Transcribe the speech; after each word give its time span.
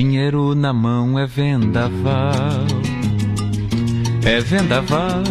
Dinheiro 0.00 0.54
na 0.54 0.72
mão 0.72 1.18
é 1.18 1.26
vendaval. 1.26 2.64
É 4.24 4.40
vendaval 4.40 5.22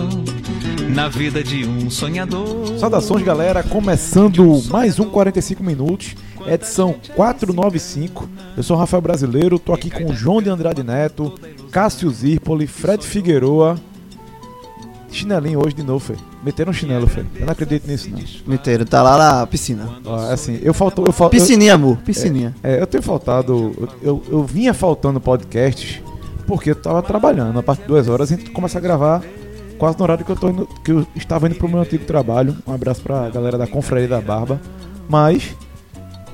na 0.94 1.10
vida 1.10 1.44
de 1.44 1.66
um 1.66 1.90
sonhador. 1.90 2.78
Saudações, 2.78 3.24
galera. 3.24 3.64
Começando 3.64 4.62
mais 4.70 5.00
um 5.00 5.10
45 5.10 5.64
minutos, 5.64 6.14
edição 6.46 6.94
495. 7.16 8.30
Eu 8.56 8.62
sou 8.62 8.78
Rafael 8.78 9.02
Brasileiro, 9.02 9.58
tô 9.58 9.74
aqui 9.74 9.90
com 9.90 10.14
João 10.14 10.40
de 10.40 10.52
Andrade 10.52 10.84
Neto, 10.84 11.34
Cássio 11.72 12.12
Zirpoli, 12.12 12.68
Fred 12.68 13.04
Figueroa. 13.04 13.76
Chinelinho 15.20 15.60
hoje 15.64 15.76
de 15.76 15.84
novo, 15.84 16.00
Fê. 16.00 16.14
Meteram 16.44 16.72
um 16.72 16.74
chinelo, 16.74 17.08
Fê. 17.08 17.24
Eu 17.36 17.46
não 17.46 17.52
acredito 17.54 17.88
nisso, 17.88 18.10
não. 18.10 18.20
Meteram, 18.48 18.86
tá 18.86 19.02
lá 19.02 19.18
na 19.40 19.48
piscina. 19.48 19.88
Ó, 20.06 20.16
assim, 20.32 20.60
eu 20.62 20.74
faltou. 20.74 21.06
Eu 21.06 21.12
fal, 21.12 21.30
Piscininha, 21.30 21.74
amor, 21.76 21.98
piscininha. 21.98 22.56
É, 22.64 22.82
eu 22.82 22.88
tenho 22.88 23.04
faltado. 23.04 23.74
Eu, 23.78 23.90
eu, 24.02 24.24
eu 24.30 24.44
vinha 24.44 24.74
faltando 24.74 25.20
podcasts 25.20 26.02
porque 26.48 26.72
eu 26.72 26.76
tava 26.76 27.02
trabalhando. 27.02 27.60
A 27.60 27.64
partir 27.64 27.82
de 27.84 27.88
duas 27.88 28.08
horas 28.08 28.32
a 28.32 28.36
gente 28.36 28.50
começa 28.52 28.78
a 28.78 28.82
gravar 28.82 29.22
quase 29.78 29.98
no 29.98 30.04
horário 30.04 30.26
que 30.26 30.32
eu, 30.32 30.36
tô 30.36 30.50
indo, 30.50 30.68
que 30.84 30.92
eu 30.92 31.08
estava 31.16 31.48
indo 31.48 31.56
pro 31.56 31.68
meu 31.70 31.80
antigo 31.80 32.04
trabalho. 32.06 32.56
Um 32.68 32.74
abraço 32.74 33.02
pra 33.02 33.30
galera 33.30 33.58
da 33.58 33.68
Confraria 33.68 34.08
da 34.08 34.20
Barba. 34.20 34.60
Mas 35.08 35.56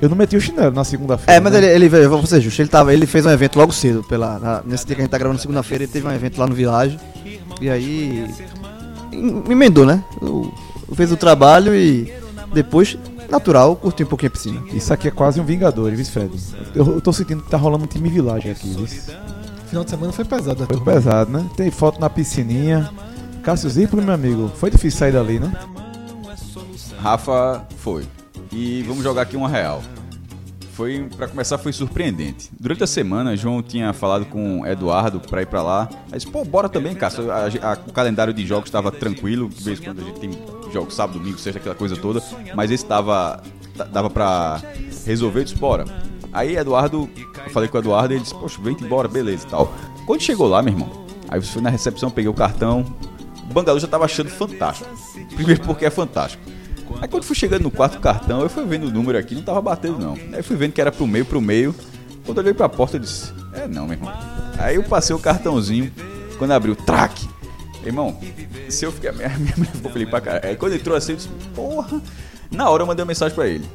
eu 0.02 0.10
não 0.10 0.16
meti 0.18 0.36
o 0.36 0.42
chinelo 0.42 0.72
na 0.74 0.84
segunda-feira. 0.84 1.38
É, 1.38 1.40
mas 1.40 1.54
né? 1.54 1.60
ele, 1.60 1.68
ele 1.68 1.90
veio, 1.90 2.10
vou 2.10 2.26
ser 2.26 2.42
justo, 2.42 2.62
ele, 2.62 2.70
tava, 2.70 2.94
ele 2.94 3.06
fez 3.06 3.26
um 3.26 3.30
evento 3.32 3.58
logo 3.58 3.72
cedo. 3.72 4.04
Pela, 4.04 4.40
na- 4.40 4.62
nesse 4.66 4.86
dia 4.86 4.96
que 4.96 5.02
a 5.02 5.06
gente 5.06 5.12
tá 5.12 5.18
gravando 5.18 5.40
segunda-feira, 5.40 5.84
ele 5.84 5.92
teve 5.92 6.08
um 6.08 6.12
evento 6.12 6.38
lá 6.40 6.48
no 6.48 6.54
Village. 6.56 6.98
E 7.62 7.70
aí. 7.70 8.26
Em- 9.16 9.44
Emendou, 9.52 9.86
né? 9.86 10.04
O- 10.22 10.52
Fez 10.94 11.12
o 11.12 11.18
trabalho 11.18 11.76
e 11.76 12.14
depois, 12.54 12.96
natural, 13.30 13.76
curti 13.76 14.04
um 14.04 14.08
pouquinho 14.08 14.30
a 14.30 14.32
piscina. 14.34 14.62
Isso 14.72 14.94
aqui 14.94 15.08
é 15.08 15.12
quase 15.12 15.42
um 15.42 15.44
Vingador, 15.44 15.92
viu, 15.92 16.06
Fred? 16.06 16.32
Eu, 16.76 16.86
eu 16.94 17.02
tô 17.02 17.12
sentindo 17.12 17.42
que 17.44 17.50
tá 17.50 17.58
rolando 17.58 17.84
um 17.86 17.88
time 17.88 18.08
Village 18.08 18.50
aqui, 18.52 18.70
viu? 18.70 18.86
Final 19.68 19.84
de 19.84 19.90
semana 19.90 20.12
foi 20.14 20.24
pesado, 20.26 20.60
né? 20.62 20.68
Foi 20.68 20.78
turma? 20.78 20.94
pesado, 20.94 21.32
né? 21.32 21.46
Tem 21.58 21.72
foto 21.72 22.00
na 22.00 22.10
piscininha. 22.10 22.90
Cássio 23.44 23.70
Zirpoli, 23.70 24.04
meu 24.04 24.14
amigo, 24.14 24.52
foi 24.56 24.70
difícil 24.70 25.00
sair 25.00 25.12
dali, 25.12 25.40
né? 25.40 25.52
Rafa 27.00 27.66
foi. 27.78 28.06
E 28.52 28.84
vamos 28.84 29.04
jogar 29.04 29.24
aqui 29.24 29.36
uma 29.36 29.50
real. 29.50 29.82
Foi, 30.76 31.08
para 31.16 31.28
começar, 31.30 31.58
foi 31.58 31.72
surpreendente. 31.72 32.50
Durante 32.60 32.84
a 32.84 32.88
semana, 32.88 33.36
João 33.38 33.64
tinha 33.64 33.94
falado 33.94 34.26
com 34.26 34.60
o 34.62 34.66
Eduardo 34.68 35.22
pra 35.22 35.42
ir 35.42 35.46
pra 35.46 35.62
lá. 35.64 35.90
Aí 36.12 36.18
disse, 36.20 36.28
pô, 36.30 36.44
bora 36.44 36.68
também, 36.68 36.94
Cássio. 36.94 37.32
A- 37.32 37.46
a- 37.46 37.78
o 37.88 37.94
calendário 37.94 38.34
de 38.34 38.46
jogos 38.46 38.68
estava 38.68 38.92
tranquilo. 38.92 39.48
De 39.48 39.64
vez 39.64 39.80
em 39.80 39.84
quando 39.84 40.02
a 40.02 40.04
gente 40.04 40.20
tem 40.20 40.32
jogos 40.74 40.94
sábado, 40.94 41.18
domingo, 41.20 41.38
sexta, 41.38 41.60
aquela 41.60 41.76
coisa 41.76 41.96
toda. 41.96 42.22
Mas 42.54 42.72
esse 42.72 42.86
tava, 42.86 43.42
dava 43.92 44.10
pra 44.10 44.62
resolver, 45.06 45.46
disse, 45.46 45.56
bora. 45.56 45.86
Aí, 46.34 46.58
Eduardo, 46.58 47.10
eu 47.46 47.50
falei 47.52 47.70
com 47.70 47.78
o 47.78 47.82
Eduardo 47.82 48.14
e 48.14 48.18
ele 48.18 48.24
disse, 48.24 48.36
poxa, 48.36 48.60
vem 48.62 48.76
embora, 48.82 49.08
beleza 49.08 49.46
e 49.48 49.50
tal. 49.50 49.74
Quando 50.06 50.22
chegou 50.22 50.48
lá, 50.50 50.62
meu 50.62 50.74
irmão, 50.74 51.06
aí 51.30 51.40
você 51.42 51.54
foi 51.54 51.62
na 51.62 51.70
recepção, 51.70 52.12
peguei 52.12 52.30
o 52.30 52.34
cartão. 52.34 52.86
O 53.50 53.54
Bangalô 53.54 53.80
já 53.80 53.88
tava 53.88 54.04
achando 54.04 54.30
fantástico. 54.30 54.90
Primeiro 55.36 55.62
porque 55.62 55.86
é 55.86 55.90
fantástico. 55.90 56.44
Aí 57.02 57.08
quando 57.08 57.24
fui 57.24 57.36
chegando 57.36 57.64
no 57.64 57.72
quarto 57.72 58.00
cartão, 58.00 58.42
eu 58.42 58.50
fui 58.50 58.66
vendo 58.66 58.88
o 58.88 58.92
número 58.92 59.18
aqui, 59.18 59.36
não 59.36 59.42
tava 59.42 59.62
batendo 59.62 60.00
não. 60.00 60.18
Aí 60.34 60.44
fui 60.44 60.56
vendo 60.56 60.74
que 60.74 60.82
era 60.82 60.92
pro 60.92 61.08
meio, 61.08 61.26
pro 61.26 61.42
meio. 61.42 61.76
Quando 62.26 62.38
eu 62.38 62.44
olhei 62.44 62.54
pra 62.54 62.68
porta, 62.68 62.98
eu 62.98 63.02
disse, 63.02 63.32
é 63.54 63.68
não, 63.68 63.86
meu 63.86 63.94
irmão. 63.94 64.14
Aí 64.58 64.76
eu 64.76 64.84
passei 64.84 65.16
o 65.16 65.20
cartãozinho, 65.20 65.92
quando 66.38 66.52
abriu, 66.52 66.76
traque. 66.76 67.28
Irmão, 67.86 68.18
se 68.68 68.84
eu 68.84 68.92
ficar. 68.92 69.14
Minha, 69.14 69.30
minha 69.38 69.54
mulher 69.56 69.72
ficou 69.72 69.92
pra 70.08 70.22
caralho. 70.22 70.48
Aí 70.48 70.56
quando 70.56 70.74
entrou 70.74 70.98
assim, 70.98 71.12
eu 71.14 71.18
disse, 71.18 71.30
porra. 71.54 72.02
Na 72.52 72.70
hora 72.70 72.84
eu 72.84 72.88
mandei 72.88 73.04
uma 73.04 73.08
mensagem 73.08 73.36
pra 73.36 73.48
ele. 73.48 73.66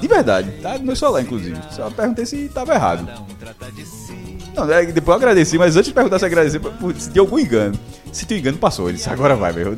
De 0.00 0.08
verdade, 0.08 0.50
tá 0.62 0.78
no 0.78 0.84
meu 0.84 0.96
celular, 0.96 1.22
inclusive. 1.22 1.58
Só 1.70 1.90
perguntei 1.90 2.24
se 2.24 2.48
tava 2.48 2.74
errado. 2.74 3.08
Não, 4.54 4.70
é, 4.70 4.84
depois 4.86 5.14
eu 5.14 5.14
agradeci, 5.14 5.56
mas 5.58 5.76
antes 5.76 5.88
de 5.88 5.94
perguntar 5.94 6.18
se 6.18 6.24
agradecer, 6.24 6.58
por- 6.58 6.94
se 6.94 7.10
tinha 7.10 7.22
algum 7.22 7.38
engano. 7.38 7.78
Se 8.12 8.26
tem 8.26 8.38
engano, 8.38 8.58
passou. 8.58 8.88
Ele 8.88 8.96
disse, 8.98 9.08
agora 9.08 9.36
vai, 9.36 9.52
meu. 9.52 9.72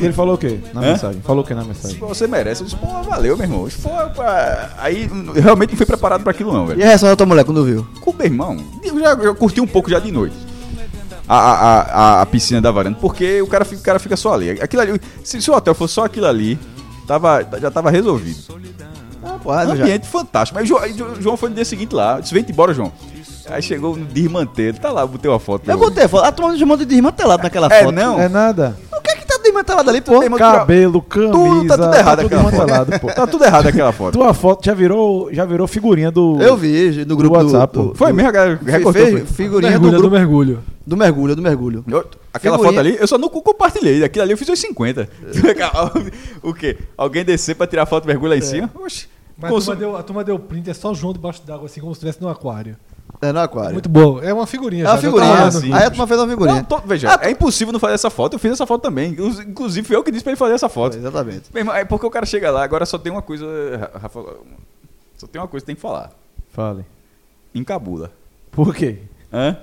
E 0.00 0.04
ele 0.04 0.12
falou 0.12 0.36
o 0.36 0.38
quê 0.38 0.60
na 0.72 0.80
Hã? 0.80 0.84
mensagem? 0.92 1.20
Falou 1.22 1.42
o 1.42 1.46
quê 1.46 1.52
na 1.54 1.64
mensagem? 1.64 1.98
Pô, 1.98 2.06
Você 2.06 2.26
merece. 2.28 2.62
Eu 2.62 2.66
disse, 2.66 2.76
pô, 2.78 2.86
valeu, 3.02 3.36
meu 3.36 3.44
irmão. 3.44 3.62
Eu 3.62 3.68
disse, 3.68 3.80
pô, 3.82 3.90
pá. 4.14 4.70
Aí 4.78 5.10
eu 5.34 5.42
realmente 5.42 5.70
não 5.70 5.76
fui 5.76 5.86
preparado 5.86 6.22
pra 6.22 6.30
aquilo, 6.30 6.52
não, 6.52 6.64
E 6.66 6.68
velho. 6.68 6.82
a 6.82 6.86
reação 6.86 7.08
da 7.08 7.16
tua 7.16 7.26
mulher 7.26 7.44
quando 7.44 7.64
viu? 7.64 7.84
Com 8.00 8.12
meu 8.12 8.24
irmão, 8.26 8.56
eu 8.84 9.00
já 9.00 9.12
eu 9.14 9.34
curti 9.34 9.60
um 9.60 9.66
pouco 9.66 9.90
já 9.90 9.98
de 9.98 10.12
noite. 10.12 10.36
A, 11.28 11.36
a, 11.36 11.80
a, 11.80 12.22
a 12.22 12.26
piscina 12.26 12.60
da 12.60 12.70
varanda, 12.70 12.98
porque 13.00 13.42
o 13.42 13.48
cara, 13.48 13.64
fica- 13.64 13.80
o 13.80 13.84
cara 13.84 13.98
fica 13.98 14.16
só 14.16 14.32
ali. 14.32 14.50
Aquilo 14.52 14.82
ali 14.82 15.00
se, 15.24 15.42
se 15.42 15.50
o 15.50 15.54
hotel 15.56 15.74
fosse 15.74 15.94
só 15.94 16.04
aquilo 16.04 16.26
ali, 16.26 16.56
tava, 17.04 17.44
já 17.60 17.68
tava 17.68 17.90
resolvido. 17.90 18.38
Ah, 19.24 19.36
pô, 19.42 19.50
ah, 19.50 19.66
já. 19.66 19.72
Ambiente 19.72 20.06
fantástico. 20.06 20.56
Mas 20.56 20.68
João, 20.68 20.80
aí 20.82 20.92
Jo- 20.92 21.20
João 21.20 21.36
foi 21.36 21.48
no 21.48 21.56
dia 21.56 21.64
seguinte 21.64 21.92
lá. 21.92 22.18
Eu 22.18 22.22
disse, 22.22 22.32
vem 22.32 22.46
embora, 22.48 22.72
João. 22.72 22.92
Aí 23.48 23.62
chegou 23.62 23.96
no 23.96 24.04
desmanteiro. 24.04 24.78
Tá 24.78 24.90
lá, 24.90 25.06
botei 25.06 25.30
uma 25.30 25.38
foto. 25.38 25.70
Eu 25.70 25.78
botei 25.78 26.04
a 26.04 26.08
foto. 26.08 26.24
A 26.24 26.32
turma 26.32 26.56
chamou 26.56 26.76
de 26.76 26.84
desmantelado 26.84 27.42
naquela 27.42 27.68
É, 27.72 27.84
foto. 27.84 27.92
não. 27.94 28.18
É 28.20 28.28
nada. 28.28 28.76
O 28.92 29.00
que 29.00 29.10
é 29.10 29.16
que 29.16 29.26
tá 29.26 29.38
desmantelado 29.42 29.88
ali, 29.90 30.00
pô? 30.00 30.20
Cabelo, 30.36 31.00
camisa. 31.02 31.32
Tudo, 31.32 31.66
tá 31.68 31.76
tudo 31.78 31.94
errado 31.96 32.16
tudo 32.22 32.26
aquela 32.26 32.42
foto. 32.42 32.50
desmantelado, 32.50 33.00
pô. 33.00 33.06
Tá 33.12 33.26
tudo 33.26 33.44
errado 33.44 33.66
aquela 33.68 33.92
foto. 33.92 34.12
Tua 34.14 34.34
foto 34.34 34.64
já 34.64 34.74
virou, 34.74 35.32
já 35.32 35.44
virou 35.44 35.66
figurinha 35.68 36.10
do. 36.10 36.40
Eu 36.42 36.56
vi 36.56 37.04
no 37.06 37.16
grupo 37.16 37.38
do 37.38 37.44
WhatsApp, 37.44 37.72
do, 37.74 37.88
pô. 37.90 37.94
Foi 37.94 38.08
do- 38.08 38.14
mesmo, 38.14 38.28
a 38.28 38.32
galera 38.32 38.58
fez 38.58 38.82
foi. 39.10 39.26
figurinha 39.26 39.72
do 39.78 39.82
Mergulho, 39.82 39.92
do 39.92 39.98
grupo 39.98 40.16
mergulho. 40.16 40.62
do 40.86 40.96
mergulho, 40.96 41.36
do 41.36 41.42
mergulho. 41.42 41.84
Eu- 41.88 42.04
aquela 42.34 42.56
Figurinha. 42.58 42.80
foto 42.82 42.86
ali, 42.88 42.96
eu 43.00 43.06
só 43.06 43.16
não 43.16 43.28
compartilhei. 43.28 44.02
Aquilo 44.04 44.22
ali 44.24 44.32
eu 44.32 44.38
fiz 44.38 44.48
os 44.48 44.58
50. 44.58 45.08
o 46.42 46.52
quê? 46.52 46.76
Alguém 46.96 47.24
descer 47.24 47.54
pra 47.54 47.66
tirar 47.66 47.86
foto 47.86 48.06
mergulho 48.06 48.30
lá 48.30 48.36
em 48.36 48.40
cima? 48.40 48.70
Oxi. 48.74 49.06
Mas 49.38 49.50
Consum- 49.50 49.72
a, 49.72 49.76
turma 49.76 49.90
deu, 49.92 49.96
a 49.98 50.02
turma 50.02 50.24
deu 50.24 50.38
print, 50.38 50.70
é 50.70 50.74
só 50.74 50.94
João 50.94 51.12
debaixo 51.12 51.42
d'água, 51.46 51.66
assim, 51.66 51.78
como 51.80 51.94
se 51.94 51.98
estivesse 51.98 52.22
no 52.22 52.28
aquário. 52.28 52.74
É 53.22 53.32
no 53.32 53.40
aquário. 53.40 53.72
Muito 53.72 53.88
bom. 53.88 54.20
É 54.22 54.32
uma 54.32 54.46
figurinha 54.46 54.84
é 54.84 54.88
uma 54.88 54.94
já, 54.96 55.00
figurinha. 55.00 55.50
tá. 55.50 55.78
Aí 55.78 55.84
a 55.84 55.90
turma 55.90 56.06
fez 56.06 56.20
uma 56.20 56.28
figurinha. 56.28 56.56
Não, 56.56 56.64
tô- 56.64 56.78
veja, 56.78 57.18
é 57.22 57.30
impossível 57.30 57.72
não 57.72 57.80
fazer 57.80 57.94
essa 57.94 58.10
foto. 58.10 58.34
Eu 58.34 58.38
fiz 58.38 58.52
essa 58.52 58.66
foto 58.66 58.82
também. 58.82 59.12
Inclu- 59.12 59.42
Inclusive, 59.42 59.86
fui 59.86 59.96
eu 59.96 60.04
que 60.04 60.10
disse 60.10 60.22
pra 60.22 60.32
ele 60.32 60.38
fazer 60.38 60.54
essa 60.54 60.68
foto. 60.68 60.96
Exatamente. 60.96 61.44
Meu 61.52 61.60
irmão, 61.62 61.74
é 61.74 61.84
porque 61.84 62.04
o 62.06 62.10
cara 62.10 62.26
chega 62.26 62.50
lá, 62.50 62.62
agora 62.62 62.84
só 62.86 62.98
tem 62.98 63.10
uma 63.10 63.22
coisa, 63.22 63.46
Ra- 63.94 63.98
Rafa. 64.00 64.20
Só 65.16 65.26
tem 65.26 65.40
uma 65.40 65.48
coisa 65.48 65.62
que 65.64 65.66
tem 65.66 65.74
que 65.76 65.80
falar. 65.80 66.10
Fale. 66.52 66.84
Encabula. 67.54 68.12
Por 68.52 68.74
quê? 68.74 68.98
Hã? 69.32 69.56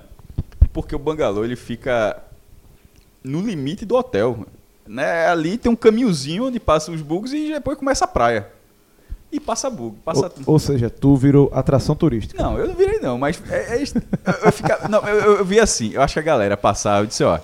Porque 0.72 0.94
o 0.96 0.98
bangalô 0.98 1.44
ele 1.44 1.56
fica 1.56 2.20
no 3.22 3.40
limite 3.40 3.84
do 3.84 3.94
hotel. 3.94 4.46
Né? 4.86 5.26
Ali 5.28 5.56
tem 5.56 5.70
um 5.72 5.76
caminhozinho 5.76 6.46
onde 6.46 6.60
passa 6.60 6.90
os 6.92 7.00
bugs 7.00 7.32
e 7.32 7.52
depois 7.52 7.78
começa 7.78 8.04
a 8.04 8.08
praia. 8.08 8.48
E 9.34 9.40
passa 9.40 9.68
bug. 9.68 9.96
Passa... 10.04 10.26
Ou, 10.46 10.54
ou 10.54 10.58
seja, 10.60 10.88
tu 10.88 11.16
virou 11.16 11.50
atração 11.52 11.96
turística. 11.96 12.40
Não, 12.40 12.56
eu 12.56 12.68
não 12.68 12.74
virei 12.74 13.00
não, 13.00 13.18
mas 13.18 13.42
é, 13.50 13.74
é 13.76 13.82
eu, 13.82 14.32
eu, 14.46 14.52
fica- 14.52 14.86
não, 14.88 15.00
eu, 15.08 15.16
eu- 15.16 15.36
eu 15.38 15.44
vi 15.44 15.58
assim, 15.58 15.90
eu 15.92 16.00
acho 16.02 16.14
que 16.14 16.20
a 16.20 16.22
galera 16.22 16.56
passava, 16.56 17.02
eu 17.02 17.06
disse, 17.06 17.24
ó, 17.24 17.40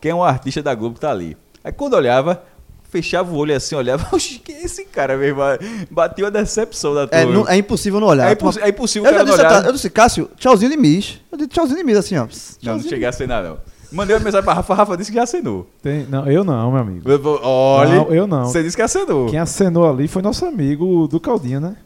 quem 0.00 0.12
é 0.12 0.14
um 0.14 0.24
artista 0.24 0.62
da 0.62 0.74
Globo 0.74 0.94
que 0.94 1.00
tá 1.02 1.10
ali. 1.10 1.36
Aí 1.62 1.70
quando 1.72 1.92
eu 1.92 1.98
olhava, 1.98 2.42
fechava 2.88 3.30
o 3.30 3.36
olho 3.36 3.54
assim, 3.54 3.74
olhava, 3.74 4.08
oxe, 4.16 4.38
que 4.38 4.50
é 4.50 4.64
esse 4.64 4.86
cara 4.86 5.14
mesmo? 5.18 5.40
Bateu 5.90 6.26
a 6.26 6.30
decepção 6.30 6.94
da 6.94 7.06
turma. 7.06 7.22
É, 7.22 7.26
não- 7.26 7.48
é 7.48 7.56
impossível 7.58 8.00
não 8.00 8.06
olhar. 8.08 8.28
É 8.28 8.30
é 8.64 8.68
impossível 8.70 9.04
eu, 9.06 9.12
cara 9.12 9.24
não 9.24 9.30
disse, 9.34 9.46
olhar. 9.46 9.66
eu 9.66 9.72
disse, 9.72 9.90
Cássio, 9.90 10.30
tchauzinho 10.38 10.70
de 10.70 10.76
Miss. 10.78 11.20
Eu 11.30 11.36
disse 11.36 11.50
tchauzinho 11.50 11.76
de 11.78 11.84
Miss, 11.84 11.98
assim, 11.98 12.16
ó. 12.16 12.20
Não, 12.20 12.26
não 12.26 12.30
Tchauzinho. 12.60 12.88
cheguei 12.88 13.04
a 13.06 13.10
acenar 13.10 13.42
não. 13.44 13.58
Mandei 13.92 14.16
uma 14.16 14.22
mensagem 14.24 14.44
pra 14.44 14.54
Rafa, 14.54 14.74
Rafa 14.74 14.96
disse 14.96 15.10
que 15.10 15.16
já 15.16 15.22
acenou. 15.24 15.66
Tem- 15.82 16.06
não, 16.08 16.26
eu 16.30 16.42
não, 16.44 16.72
meu 16.72 16.80
amigo. 16.80 17.02
Olha, 17.42 17.94
Não, 17.96 18.14
eu 18.14 18.26
não. 18.26 18.44
Você 18.46 18.62
disse 18.62 18.76
que 18.76 18.82
acenou. 18.82 19.28
Quem 19.28 19.38
acenou 19.38 19.88
ali 19.88 20.08
foi 20.08 20.22
nosso 20.22 20.44
amigo 20.44 21.06
do 21.08 21.20
Caldinho, 21.20 21.60
né? 21.60 21.76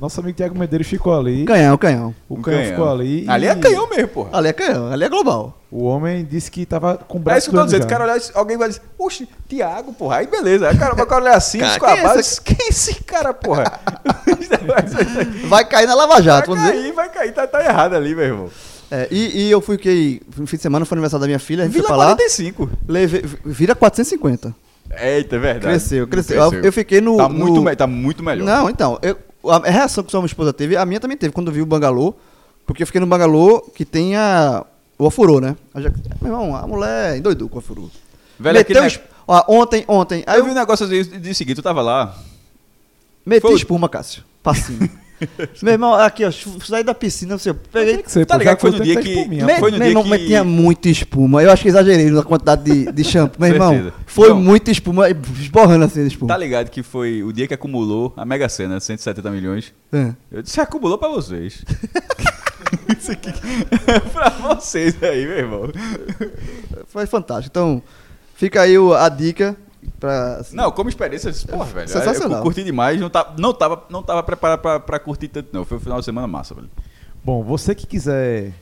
Nosso 0.00 0.20
amigo 0.20 0.36
Tiago 0.36 0.58
Medeiros 0.58 0.86
ficou 0.86 1.18
ali. 1.18 1.46
Canhão, 1.46 1.76
canhão. 1.78 2.14
O 2.28 2.34
Um 2.38 2.42
canhão 2.42 2.62
ficou 2.70 2.86
ali. 2.88 3.24
e 3.24 3.30
Ali 3.30 3.46
é 3.46 3.54
canhão 3.54 3.88
mesmo, 3.88 4.08
porra. 4.08 4.28
Ali 4.34 4.48
é 4.48 4.52
canhão, 4.52 4.92
ali 4.92 5.04
é 5.04 5.08
global. 5.08 5.58
O 5.70 5.84
homem 5.84 6.22
disse 6.22 6.50
que 6.50 6.66
tava 6.66 6.98
com 6.98 7.16
o 7.16 7.20
É 7.22 7.24
braço 7.24 7.38
isso 7.38 7.50
que 7.50 7.56
eu 7.56 7.60
tô 7.60 7.64
dizendo. 7.66 7.84
O 7.84 7.86
cara 7.88 8.04
olhar, 8.04 8.20
alguém 8.34 8.58
vai 8.58 8.68
dizer, 8.68 8.82
oxe, 8.98 9.26
Tiago, 9.48 9.94
porra. 9.94 10.16
Aí 10.18 10.26
beleza. 10.26 10.68
Aí 10.68 10.76
o 10.76 10.78
cara 10.78 10.94
vai 10.94 11.06
olhar 11.18 11.34
assim, 11.34 11.58
Cara, 11.60 11.80
com 11.80 11.86
a 11.86 11.88
quem 11.92 11.98
é 11.98 12.02
base. 12.02 12.20
esse 12.20 12.40
Quem 12.42 12.56
é 12.60 12.68
esse 12.68 12.94
cara, 13.04 13.32
porra? 13.32 13.64
Vai 15.48 15.64
cair 15.64 15.86
na 15.86 15.94
Lava 15.94 16.14
vai 16.14 16.22
Jato, 16.22 16.48
vamos 16.50 16.62
dizer. 16.64 16.74
cair, 16.82 16.92
vai 16.92 17.08
cair. 17.08 17.32
Tá, 17.32 17.46
tá 17.46 17.64
errado 17.64 17.94
ali, 17.94 18.14
meu 18.14 18.24
irmão. 18.24 18.50
É, 18.90 19.08
e, 19.10 19.46
e 19.46 19.50
eu 19.50 19.60
fui 19.60 19.76
que 19.76 20.20
no 20.36 20.46
fim 20.46 20.56
de 20.56 20.62
semana 20.62 20.84
foi 20.84 20.96
aniversário 20.96 21.20
da 21.22 21.26
minha 21.26 21.38
filha, 21.38 21.62
a 21.62 21.66
gente 21.66 21.74
Vila 21.74 21.88
foi 21.88 21.96
pra 21.96 22.04
lá. 22.06 22.14
45. 22.14 22.70
Levei, 22.86 23.24
vira 23.44 23.74
450. 23.74 24.54
Eita, 24.98 25.34
é 25.36 25.38
verdade. 25.38 25.66
Cresceu, 25.66 26.06
cresceu. 26.06 26.36
Eu- 26.52 26.64
eu 26.64 26.72
fiquei 26.72 27.00
no- 27.00 27.16
Tá, 27.16 27.28
no- 27.28 27.34
Muito, 27.34 27.62
me- 27.62 27.74
tá 27.76 27.86
muito 27.86 28.22
melhor. 28.22 28.44
Não, 28.44 28.70
então, 28.70 28.98
eu- 29.02 29.18
a 29.50 29.58
reação 29.68 30.04
que 30.04 30.10
sua 30.12 30.24
esposa 30.24 30.52
teve, 30.52 30.76
a 30.76 30.86
minha 30.86 31.00
também 31.00 31.16
teve 31.16 31.32
quando 31.32 31.48
eu 31.48 31.52
vi 31.52 31.60
o 31.62 31.66
bangalô, 31.66 32.14
porque 32.64 32.82
eu 32.82 32.86
fiquei 32.86 33.00
no 33.00 33.06
bangalô 33.06 33.60
que 33.74 33.84
tem 33.84 34.14
a, 34.16 34.64
o 34.98 35.04
ofurô, 35.06 35.40
né? 35.40 35.56
Já- 35.74 35.90
meu 36.22 36.32
irmão, 36.32 36.54
a 36.56 36.66
mulher 36.66 37.16
endoidou 37.16 37.48
com 37.48 37.56
o 37.56 37.58
ofurô. 37.58 37.90
Velho, 38.38 38.58
meteu 38.58 38.82
aquele 38.82 39.00
ó, 39.26 39.42
ontem, 39.48 39.84
ontem, 39.88 40.22
aí 40.26 40.36
eu 40.36 40.40
eu, 40.40 40.44
vi 40.44 40.50
um 40.52 40.54
negócio 40.54 40.86
assim, 40.86 41.02
de 41.18 41.34
seguinte, 41.34 41.56
tu 41.56 41.62
tava 41.62 41.82
lá. 41.82 42.16
meti 43.24 43.40
foi 43.40 43.52
o- 43.54 43.56
espuma, 43.56 43.88
Cássio, 43.88 44.22
passinho. 44.42 44.88
meu 45.62 45.72
irmão, 45.72 45.94
aqui, 45.94 46.24
ó, 46.24 46.30
saí 46.30 46.84
da 46.84 46.94
piscina, 46.94 47.36
eu 47.44 47.54
peguei... 47.54 47.94
Tem 47.96 48.02
que 48.04 48.10
ser, 48.12 48.26
Tá 48.26 48.36
ligado 48.36 48.56
que 48.56 48.60
foi 48.62 48.70
no 48.70 48.76
tem 48.78 48.86
dia 48.86 49.00
que- 49.00 49.14
foi 49.14 49.70
no 49.70 49.78
meu 49.78 49.78
dia 49.78 49.86
irmão, 49.88 50.02
que- 50.02 50.08
mas 50.10 50.20
tinha 50.22 50.44
muita 50.44 50.88
espuma. 50.88 51.42
Eu 51.42 51.50
acho 51.50 51.62
que 51.62 51.68
exagerei 51.68 52.10
na 52.10 52.22
quantidade 52.22 52.62
de, 52.64 52.92
de 52.92 53.04
shampoo. 53.04 53.40
Meu 53.40 53.50
irmão, 53.52 53.92
foi 54.06 54.28
Não. 54.30 54.40
muita 54.40 54.70
espuma, 54.70 55.08
esborrando 55.10 55.84
assim 55.84 56.02
de 56.02 56.08
espuma. 56.08 56.28
Tá 56.28 56.36
ligado 56.38 56.70
que 56.70 56.82
foi 56.82 57.22
o 57.22 57.32
dia 57.32 57.46
que 57.48 57.54
acumulou 57.54 58.12
a 58.16 58.24
Mega 58.24 58.48
Sena, 58.48 58.78
170 58.78 59.30
milhões. 59.30 59.72
É. 59.92 60.12
Eu 60.30 60.42
disse, 60.42 60.60
acumulou 60.60 60.98
pra 60.98 61.08
vocês. 61.08 61.64
Isso 62.98 63.12
aqui 63.12 63.30
é 63.86 64.00
pra 64.00 64.28
vocês 64.30 65.00
aí, 65.02 65.26
meu 65.26 65.38
irmão. 65.38 65.72
Foi 66.88 67.06
fantástico. 67.06 67.48
Então, 67.50 67.82
fica 68.34 68.62
aí 68.62 68.74
a 68.98 69.08
dica 69.08 69.56
pra. 69.98 70.42
Não, 70.52 70.70
como 70.70 70.88
experiência, 70.88 71.32
porra, 71.48 71.64
velho. 71.66 71.88
Sensacional. 71.88 72.38
Eu 72.38 72.42
curti 72.42 72.62
demais, 72.62 73.00
não, 73.00 73.10
tá, 73.10 73.34
não, 73.38 73.52
tava, 73.52 73.84
não 73.88 74.02
tava 74.02 74.22
preparado 74.22 74.60
pra, 74.60 74.80
pra 74.80 74.98
curtir 74.98 75.28
tanto, 75.28 75.48
não. 75.52 75.64
Foi 75.64 75.78
um 75.78 75.80
final 75.80 75.98
de 75.98 76.04
semana 76.04 76.26
massa, 76.26 76.54
velho. 76.54 76.70
Bom, 77.24 77.42
você 77.42 77.74
que 77.74 77.86
quiser 77.86 78.52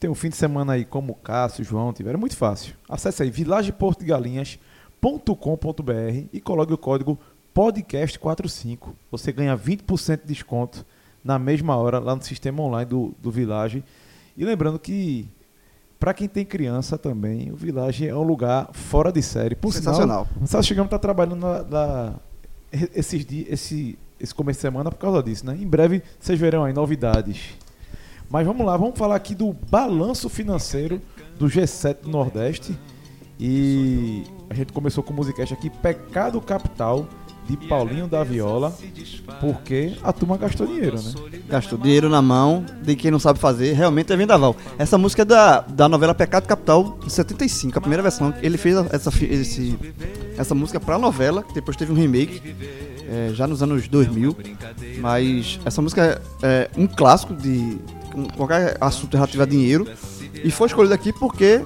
ter 0.00 0.08
um 0.08 0.14
fim 0.14 0.28
de 0.28 0.36
semana 0.36 0.74
aí 0.74 0.84
como 0.84 1.12
o 1.12 1.16
Cássio, 1.16 1.62
o 1.62 1.64
João 1.64 1.92
tiveram, 1.92 2.18
é 2.18 2.20
muito 2.20 2.36
fácil. 2.36 2.74
Acesse 2.88 3.22
aí 3.22 3.30
vilageportogalinhas.com.br 3.30 6.26
e 6.32 6.40
coloque 6.40 6.72
o 6.72 6.78
código 6.78 7.18
podcast45. 7.54 8.90
Você 9.10 9.32
ganha 9.32 9.56
20% 9.56 10.20
de 10.20 10.26
desconto 10.26 10.84
na 11.24 11.38
mesma 11.38 11.76
hora 11.76 11.98
lá 11.98 12.14
no 12.14 12.22
sistema 12.22 12.62
online 12.62 12.88
do, 12.88 13.14
do 13.20 13.30
Village. 13.30 13.82
E 14.36 14.44
lembrando 14.44 14.78
que 14.78 15.28
para 15.98 16.14
quem 16.14 16.28
tem 16.28 16.44
criança 16.44 16.96
também, 16.96 17.50
o 17.50 17.56
Village 17.56 18.06
é 18.06 18.14
um 18.14 18.22
lugar 18.22 18.68
fora 18.72 19.10
de 19.10 19.20
série. 19.22 19.54
Por 19.56 19.72
Sensacional. 19.72 20.26
Sinal, 20.26 20.42
o 20.44 20.46
Sá 20.46 20.62
Chegamos 20.62 20.86
está 20.88 20.98
trabalhando 20.98 21.40
na, 21.40 21.62
na- 21.64 22.14
esses 22.94 23.24
dias, 23.24 23.46
esse, 23.50 23.98
esse 24.20 24.34
começo 24.34 24.58
de 24.58 24.62
semana 24.62 24.90
por 24.90 24.98
causa 24.98 25.22
disso, 25.22 25.44
né? 25.46 25.56
Em 25.60 25.66
breve 25.66 26.02
vocês 26.20 26.38
verão 26.38 26.64
aí 26.64 26.72
novidades. 26.72 27.56
Mas 28.30 28.46
vamos 28.46 28.64
lá, 28.66 28.76
vamos 28.76 28.98
falar 28.98 29.16
aqui 29.16 29.34
do 29.34 29.52
balanço 29.52 30.28
financeiro 30.28 31.00
do 31.38 31.46
G7 31.46 32.02
do 32.02 32.10
Nordeste. 32.10 32.78
E 33.40 34.24
a 34.50 34.54
gente 34.54 34.72
começou 34.72 35.02
com 35.02 35.12
o 35.12 35.16
musicast 35.16 35.54
aqui, 35.54 35.70
Pecado 35.70 36.40
Capital, 36.40 37.06
de 37.48 37.56
Paulinho 37.56 38.06
da 38.06 38.22
Viola, 38.22 38.76
porque 39.40 39.96
a 40.02 40.12
turma 40.12 40.36
gastou 40.36 40.66
dinheiro, 40.66 41.00
né? 41.00 41.12
Gastou 41.48 41.78
dinheiro 41.78 42.10
na 42.10 42.20
mão 42.20 42.64
de 42.82 42.94
quem 42.94 43.10
não 43.10 43.18
sabe 43.18 43.38
fazer, 43.38 43.72
realmente 43.72 44.12
é 44.12 44.16
vendaval. 44.16 44.54
Essa 44.78 44.98
música 44.98 45.22
é 45.22 45.24
da, 45.24 45.60
da 45.62 45.88
novela 45.88 46.14
Pecado 46.14 46.46
Capital 46.46 46.98
de 47.04 47.10
75, 47.10 47.78
a 47.78 47.80
primeira 47.80 48.02
versão. 48.02 48.34
Ele 48.42 48.58
fez 48.58 48.76
essa, 48.92 49.10
esse, 49.24 49.78
essa 50.36 50.54
música 50.54 50.78
pra 50.78 50.98
novela, 50.98 51.42
que 51.42 51.54
depois 51.54 51.76
teve 51.76 51.90
um 51.90 51.94
remake, 51.94 52.54
é, 53.08 53.30
já 53.32 53.46
nos 53.46 53.62
anos 53.62 53.88
2000. 53.88 54.36
Mas 55.00 55.58
essa 55.64 55.80
música 55.80 56.20
é, 56.42 56.68
é 56.68 56.70
um 56.76 56.86
clássico 56.86 57.34
de 57.34 57.78
qualquer 58.36 58.76
assunto 58.78 59.14
relativo 59.14 59.42
a 59.42 59.46
dinheiro. 59.46 59.88
E 60.44 60.50
foi 60.50 60.66
escolhido 60.66 60.94
aqui 60.94 61.12
porque, 61.12 61.62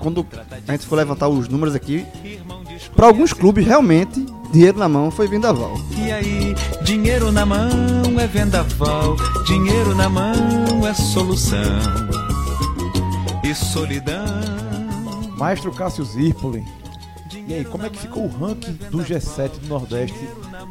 quando 0.00 0.26
a 0.66 0.72
gente 0.72 0.86
for 0.86 0.96
levantar 0.96 1.28
os 1.28 1.48
números 1.48 1.74
aqui, 1.74 2.06
para 2.94 3.06
alguns 3.06 3.32
clubes, 3.32 3.66
realmente, 3.66 4.24
dinheiro 4.52 4.78
na 4.78 4.88
mão 4.88 5.10
foi 5.10 5.26
vendaval. 5.26 5.74
E 5.96 6.12
aí, 6.12 6.54
dinheiro 6.82 7.30
na 7.32 7.44
mão 7.44 7.70
é 8.18 8.26
vendaval, 8.26 9.16
dinheiro 9.46 9.94
na 9.94 10.08
mão 10.08 10.86
é 10.86 10.94
solução. 10.94 11.58
E 13.42 13.54
solidão. 13.54 14.24
Maestro 15.36 15.72
Cássio 15.72 16.04
Zirpoli. 16.04 16.64
E 17.46 17.52
aí, 17.52 17.64
como 17.64 17.84
é 17.84 17.90
que 17.90 17.98
ficou 17.98 18.24
o 18.24 18.28
ranking 18.28 18.72
do 18.90 18.98
G7 18.98 19.58
do 19.60 19.68
Nordeste 19.68 20.18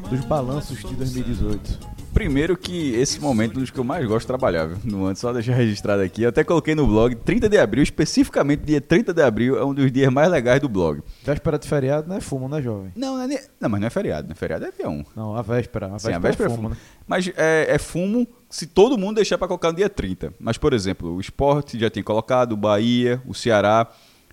dos 0.09 0.21
balanços 0.25 0.79
de 0.79 0.95
2018? 0.95 1.79
Primeiro 2.13 2.55
que 2.55 2.93
esse 2.93 3.19
momento 3.19 3.55
é 3.55 3.57
um 3.57 3.61
dos 3.61 3.71
que 3.71 3.79
eu 3.79 3.83
mais 3.83 4.05
gosto 4.05 4.21
de 4.21 4.27
trabalhar, 4.27 4.65
viu? 4.67 4.77
No 4.83 5.05
ano, 5.05 5.15
só 5.15 5.33
deixar 5.33 5.55
registrado 5.55 6.01
aqui. 6.03 6.21
Eu 6.23 6.29
até 6.29 6.43
coloquei 6.43 6.75
no 6.75 6.85
blog, 6.85 7.15
30 7.15 7.49
de 7.49 7.57
abril, 7.57 7.81
especificamente 7.83 8.61
dia 8.61 8.79
30 8.79 9.13
de 9.13 9.21
abril, 9.21 9.57
é 9.57 9.65
um 9.65 9.73
dos 9.73 9.91
dias 9.91 10.11
mais 10.13 10.29
legais 10.29 10.61
do 10.61 10.69
blog. 10.69 11.01
Véspera 11.23 11.57
de 11.57 11.67
feriado 11.67 12.07
não 12.07 12.15
é 12.15 12.21
fumo, 12.21 12.47
né, 12.47 12.61
jovem? 12.61 12.91
Não, 12.95 13.17
não, 13.17 13.23
é 13.23 13.43
não 13.59 13.69
mas 13.69 13.81
não 13.81 13.87
é 13.87 13.89
feriado, 13.89 14.27
né? 14.29 14.35
Feriado 14.35 14.65
é 14.65 14.71
dia 14.71 14.89
1. 14.89 15.05
Não, 15.15 15.35
a 15.35 15.41
véspera. 15.41 15.87
A 15.87 15.99
Sim, 15.99 16.07
véspera, 16.09 16.17
a 16.17 16.19
véspera 16.19 16.49
é 16.49 16.51
é 16.51 16.55
fumo, 16.55 16.69
fumo. 16.69 16.69
né? 16.69 16.77
Mas 17.07 17.31
é, 17.35 17.65
é 17.69 17.77
fumo 17.79 18.27
se 18.49 18.67
todo 18.67 18.97
mundo 18.97 19.15
deixar 19.15 19.37
pra 19.37 19.47
colocar 19.47 19.71
no 19.71 19.77
dia 19.77 19.89
30. 19.89 20.33
Mas, 20.39 20.57
por 20.57 20.73
exemplo, 20.73 21.15
o 21.15 21.19
Sport 21.19 21.75
já 21.75 21.89
tinha 21.89 22.03
colocado, 22.03 22.51
o 22.53 22.57
Bahia, 22.57 23.21
o 23.25 23.33
Ceará. 23.33 23.87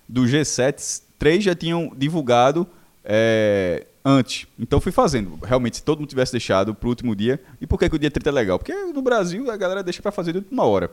Do 0.07 0.23
G7, 0.23 1.01
três 1.17 1.43
já 1.43 1.55
tinham 1.55 1.91
divulgado 1.95 2.67
é, 3.03 3.85
antes. 4.03 4.47
Então 4.59 4.81
fui 4.81 4.91
fazendo. 4.91 5.37
Realmente, 5.43 5.77
se 5.77 5.83
todo 5.83 5.99
mundo 5.99 6.09
tivesse 6.09 6.31
deixado 6.31 6.73
pro 6.73 6.89
último 6.89 7.15
dia. 7.15 7.41
E 7.59 7.67
por 7.67 7.77
que, 7.77 7.89
que 7.89 7.95
o 7.95 7.99
dia 7.99 8.11
30 8.11 8.29
é 8.29 8.33
legal? 8.33 8.59
Porque 8.59 8.73
no 8.73 9.01
Brasil 9.01 9.49
a 9.49 9.57
galera 9.57 9.83
deixa 9.83 10.01
pra 10.01 10.11
fazer 10.11 10.33
de 10.33 10.39
última 10.39 10.63
hora. 10.63 10.91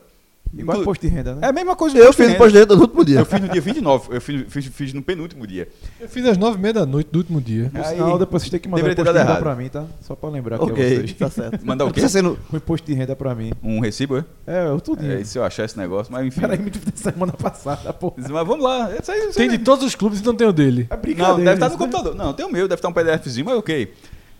Igual 0.51 0.77
Inclu- 0.77 0.81
imposto 0.81 1.07
de 1.07 1.13
renda, 1.13 1.35
né? 1.35 1.41
É 1.43 1.49
a 1.49 1.53
mesma 1.53 1.75
coisa 1.75 1.95
Eu 1.95 2.01
imposto 2.05 2.17
fiz 2.17 2.25
de 2.27 2.31
depois 2.33 2.51
renda. 2.51 2.65
dele 2.65 2.77
do 2.77 2.81
último 2.81 3.05
dia. 3.05 3.19
Eu 3.19 3.25
fiz 3.25 3.39
no 3.41 3.49
dia 3.49 3.61
29. 3.61 4.15
Eu 4.15 4.19
fiz, 4.21 4.43
fiz, 4.49 4.65
fiz 4.65 4.93
no 4.93 5.01
penúltimo 5.03 5.45
dia. 5.45 5.67
Eu 5.99 6.09
fiz 6.09 6.25
às 6.25 6.37
nove 6.37 6.57
e 6.57 6.61
meia 6.61 6.73
da 6.73 6.85
noite 6.87 7.07
do 7.11 7.19
último 7.19 7.39
dia. 7.39 7.69
Aí, 7.73 7.83
sinal, 7.95 8.17
depois 8.17 8.41
vocês 8.41 8.49
têm 8.49 8.59
que 8.59 8.67
mandar 8.67 8.81
o 8.81 8.89
deveria 8.89 8.95
ter 8.95 9.01
imposto 9.03 9.19
de 9.19 9.25
dado 9.25 9.27
renda 9.37 9.41
pra 9.41 9.55
mim, 9.55 9.69
tá? 9.69 9.85
Só 10.01 10.15
pra 10.15 10.29
lembrar 10.29 10.55
aqui 10.55 10.63
a 10.69 10.73
Ok, 10.73 10.89
vocês. 10.97 11.13
tá 11.13 11.29
certo. 11.29 11.63
Mandar 11.65 11.85
o 11.85 11.91
quê? 11.93 12.01
no- 12.23 12.37
O 12.51 12.55
imposto 12.57 12.87
de 12.87 12.93
renda 12.95 13.15
pra 13.15 13.35
mim. 13.35 13.51
Um 13.63 13.79
recibo, 13.79 14.17
é? 14.17 14.25
É, 14.47 14.67
eu 14.69 14.81
tudinho. 14.81 15.11
É, 15.13 15.23
se 15.23 15.37
eu 15.37 15.43
achar 15.43 15.65
esse 15.65 15.77
negócio, 15.77 16.11
mas 16.11 16.25
enfim. 16.25 16.41
Peraí, 16.41 16.57
me 16.57 16.71
da 16.71 16.79
semana 16.95 17.31
passada, 17.33 17.93
pô. 17.93 18.11
Mas 18.17 18.27
vamos 18.29 18.63
lá. 18.63 18.89
Isso 18.99 19.11
aí, 19.11 19.19
isso 19.29 19.37
Tem 19.37 19.49
aí- 19.51 19.57
de 19.57 19.63
todos 19.63 19.85
os 19.85 19.93
clubes 19.93 20.19
e 20.19 20.25
não 20.25 20.33
tem 20.33 20.47
o 20.47 20.51
dele. 20.51 20.87
É 20.89 20.97
brincadeira. 20.97 21.37
Não, 21.37 21.43
deve 21.43 21.53
estar 21.53 21.67
no 21.69 21.75
isso, 21.75 21.79
né? 21.83 21.85
computador. 21.91 22.15
Não, 22.15 22.33
tem 22.33 22.45
o 22.45 22.51
meu, 22.51 22.67
deve 22.67 22.79
estar 22.79 22.87
um 22.89 22.93
PDFzinho, 22.93 23.45
mas 23.45 23.55
ok. 23.55 23.93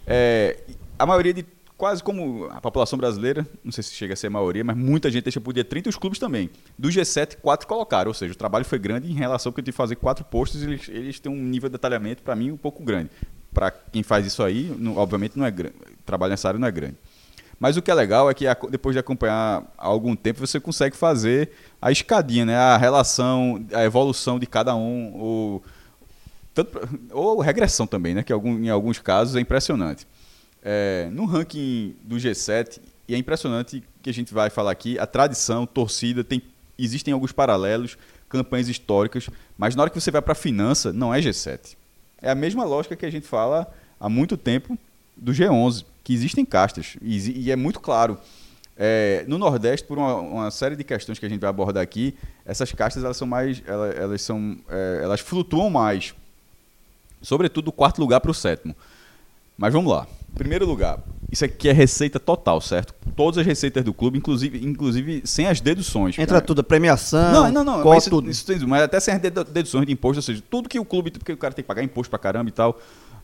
É, 0.08 0.58
a 0.98 1.06
maioria 1.06 1.34
de. 1.34 1.46
Quase 1.80 2.04
como 2.04 2.44
a 2.52 2.60
população 2.60 3.00
brasileira, 3.00 3.48
não 3.64 3.72
sei 3.72 3.82
se 3.82 3.94
chega 3.94 4.14
a 4.14 4.18
ser 4.18 4.28
a 4.28 4.30
maioria, 4.30 4.66
mas 4.66 4.76
muita 4.76 5.10
gente 5.10 5.24
deixa 5.24 5.40
por 5.40 5.54
dia 5.54 5.64
30 5.64 5.88
e 5.88 5.92
os 5.92 5.96
clubes 5.96 6.20
também. 6.20 6.50
Do 6.78 6.90
G7, 6.90 7.38
quatro 7.42 7.66
colocaram, 7.66 8.10
ou 8.10 8.14
seja, 8.14 8.34
o 8.34 8.36
trabalho 8.36 8.66
foi 8.66 8.78
grande 8.78 9.10
em 9.10 9.14
relação 9.16 9.50
que 9.54 9.62
eu 9.62 9.64
tive 9.64 9.72
que 9.72 9.78
fazer 9.78 9.96
quatro 9.96 10.26
posts, 10.26 10.62
eles, 10.62 10.90
eles 10.90 11.22
têm 11.22 11.32
um 11.32 11.42
nível 11.42 11.70
de 11.70 11.72
detalhamento, 11.72 12.22
para 12.22 12.36
mim, 12.36 12.52
um 12.52 12.58
pouco 12.58 12.84
grande. 12.84 13.10
Para 13.54 13.72
quem 13.72 14.04
faz 14.04 14.26
isso 14.26 14.44
aí, 14.44 14.76
não- 14.78 14.98
obviamente 14.98 15.38
não 15.40 15.46
é 15.46 15.52
grande. 15.52 15.76
Trabalho 16.06 16.32
nessa 16.32 16.50
área 16.50 16.60
não 16.60 16.68
é 16.68 16.72
grande. 16.72 16.96
Mas 17.58 17.78
o 17.78 17.82
que 17.82 17.90
é 17.90 17.94
legal 17.94 18.30
é 18.30 18.34
que 18.34 18.44
depois 18.70 18.94
de 18.94 19.00
acompanhar 19.00 19.64
algum 19.78 20.18
tempo, 20.18 20.46
você 20.46 20.60
consegue 20.60 20.98
fazer 20.98 21.50
a 21.82 21.94
escadinha, 21.94 22.46
né? 22.46 22.58
A 22.58 22.76
relação, 22.76 23.66
a 23.74 23.86
evolução 23.86 24.38
de 24.38 24.46
cada 24.46 24.76
um, 24.76 25.16
o, 25.16 25.62
tanto 26.54 26.78
ou 27.14 27.40
regressão 27.40 27.88
também, 27.88 28.14
né? 28.14 28.22
Que 28.22 28.34
em 28.34 28.70
alguns 28.70 29.00
casos 29.00 29.38
é 29.38 29.40
impressionante. 29.40 30.06
É, 30.64 31.10
no 31.12 31.26
ranking 31.26 31.96
do 32.04 32.18
G7, 32.18 32.80
e 33.08 33.16
é 33.16 33.18
impressionante 33.18 33.84
que 34.04 34.10
a 34.10 34.14
gente 34.14 34.34
vai 34.34 34.50
falar 34.50 34.72
aqui, 34.72 35.00
a 35.00 35.08
tradição, 35.08 35.66
torcida, 35.66 36.24
tem, 36.24 36.42
existem 36.78 37.14
alguns 37.14 37.32
paralelos, 37.32 37.98
campanhas 38.30 38.70
históricas, 38.70 39.30
mas 39.58 39.76
na 39.76 39.82
hora 39.82 39.90
que 39.90 40.00
você 40.00 40.12
vai 40.12 40.22
para 40.22 40.34
a 40.34 40.36
finança, 40.36 40.94
não 40.94 41.14
é 41.14 41.20
G7. 41.20 41.76
É 42.22 42.30
a 42.30 42.36
mesma 42.36 42.64
lógica 42.64 42.96
que 42.96 43.06
a 43.06 43.10
gente 43.10 43.26
fala 43.26 43.68
há 44.00 44.08
muito 44.08 44.38
tempo 44.38 44.78
do 45.18 45.32
G11, 45.32 45.86
que 46.04 46.14
existem 46.14 46.46
castas, 46.46 46.98
e, 47.02 47.46
e 47.46 47.52
é 47.52 47.56
muito 47.56 47.80
claro. 47.80 48.18
É, 48.78 49.26
no 49.28 49.38
Nordeste, 49.38 49.86
por 49.86 49.98
uma, 49.98 50.16
uma 50.16 50.52
série 50.52 50.76
de 50.76 50.84
questões 50.86 51.20
que 51.20 51.26
a 51.26 51.30
gente 51.30 51.42
vai 51.42 51.50
abordar 51.50 51.84
aqui, 51.84 52.16
essas 52.46 52.72
castas 52.72 53.04
elas 53.04 53.18
são 53.18 53.28
mais, 53.28 53.62
elas, 53.66 53.98
elas 53.98 54.22
são, 54.22 54.58
é, 54.70 55.00
elas 55.04 55.20
flutuam 55.20 55.70
mais, 55.70 56.14
sobretudo 57.22 57.66
do 57.66 57.72
quarto 57.72 58.00
lugar 58.00 58.22
para 58.22 58.32
o 58.32 58.34
sétimo. 58.34 58.76
Mas 59.60 59.74
vamos 59.74 59.92
lá. 59.92 60.08
Primeiro 60.36 60.66
lugar, 60.66 61.00
isso 61.32 61.44
aqui 61.44 61.68
é 61.68 61.72
receita 61.74 62.20
total, 62.20 62.62
certo? 62.62 62.94
Todas 63.16 63.40
as 63.40 63.46
receitas 63.46 63.84
do 63.84 63.94
clube, 63.94 64.18
inclusive, 64.18 64.66
inclusive 64.66 65.22
sem 65.26 65.48
as 65.48 65.60
deduções. 65.60 66.16
Entra 66.18 66.36
cara. 66.36 66.42
tudo, 66.42 66.64
premiação, 66.64 67.32
Não, 67.34 67.52
não, 67.52 67.64
não. 67.64 67.74
cota, 67.84 67.90
Mas, 67.96 68.04
isso, 68.04 68.10
tudo. 68.10 68.30
isso 68.30 68.46
tem- 68.46 68.60
mas 68.60 68.84
até 68.84 69.00
sem 69.00 69.14
as 69.16 69.20
dedu- 69.22 69.44
deduções 69.44 69.86
de 69.86 69.92
imposto, 69.92 70.20
ou 70.20 70.22
seja, 70.22 70.42
tudo 70.50 70.70
que 70.70 70.80
o 70.80 70.86
clube, 70.86 71.12
porque 71.12 71.34
o 71.34 71.38
cara 71.38 71.54
tem 71.54 71.62
que 71.64 71.68
pagar 71.68 71.84
imposto 71.84 72.10
pra 72.10 72.18
caramba 72.20 72.50
e 72.50 72.54
tal. 72.54 72.80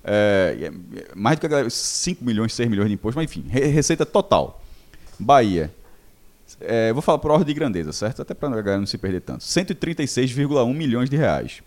é, 0.07 0.55
é- 0.61 0.99
é 0.99 1.05
mais 1.15 1.35
do 1.37 1.39
que 1.39 1.45
a 1.47 1.49
galera, 1.49 1.67
5 1.69 2.23
milhões, 2.23 2.53
6 2.53 2.69
milhões 2.69 2.89
de 2.89 2.93
imposto, 2.93 3.17
mas 3.17 3.25
enfim, 3.25 3.43
re- 3.49 3.65
receita 3.65 4.05
total. 4.05 4.61
Bahia. 5.19 5.73
É, 6.61 6.93
vou 6.93 7.01
falar 7.01 7.17
por 7.17 7.31
ordem 7.31 7.47
de 7.47 7.53
grandeza, 7.55 7.91
certo? 7.91 8.21
Até 8.21 8.35
para 8.35 8.49
a 8.49 8.61
galera 8.61 8.77
não 8.77 8.85
se 8.85 8.99
perder 8.99 9.21
tanto. 9.21 9.43
136,1 9.43 10.73
milhões 10.75 11.09
de 11.09 11.17
reais. 11.17 11.63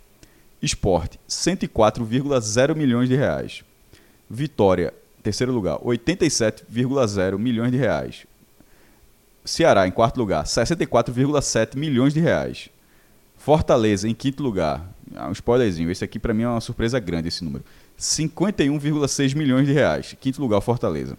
Esporte, 0.63 1.19
104,0 1.27 2.77
milhões 2.77 3.09
de 3.09 3.17
reais. 3.17 3.65
Vitória, 4.31 4.93
terceiro 5.23 5.53
lugar, 5.53 5.79
87,0 5.79 7.39
milhões 7.39 7.71
de 7.73 7.79
reais. 7.79 8.27
Ceará, 9.45 9.87
em 9.87 9.91
quarto 9.91 10.19
lugar, 10.19 10.45
64,7 10.45 11.77
milhões 11.77 12.13
de 12.13 12.21
reais. 12.21 12.69
Fortaleza, 13.37 14.07
em 14.09 14.15
quinto 14.15 14.43
lugar, 14.43 14.85
ah, 15.17 15.29
um 15.29 15.33
spoilerzinho, 15.33 15.91
esse 15.91 16.05
aqui 16.05 16.19
para 16.19 16.35
mim 16.35 16.43
é 16.43 16.49
uma 16.49 16.61
surpresa 16.61 16.99
grande, 16.99 17.29
esse 17.29 17.43
número. 17.43 17.65
51,6 17.99 19.35
milhões 19.35 19.67
de 19.67 19.73
reais. 19.73 20.15
Quinto 20.21 20.41
lugar, 20.41 20.61
Fortaleza. 20.61 21.17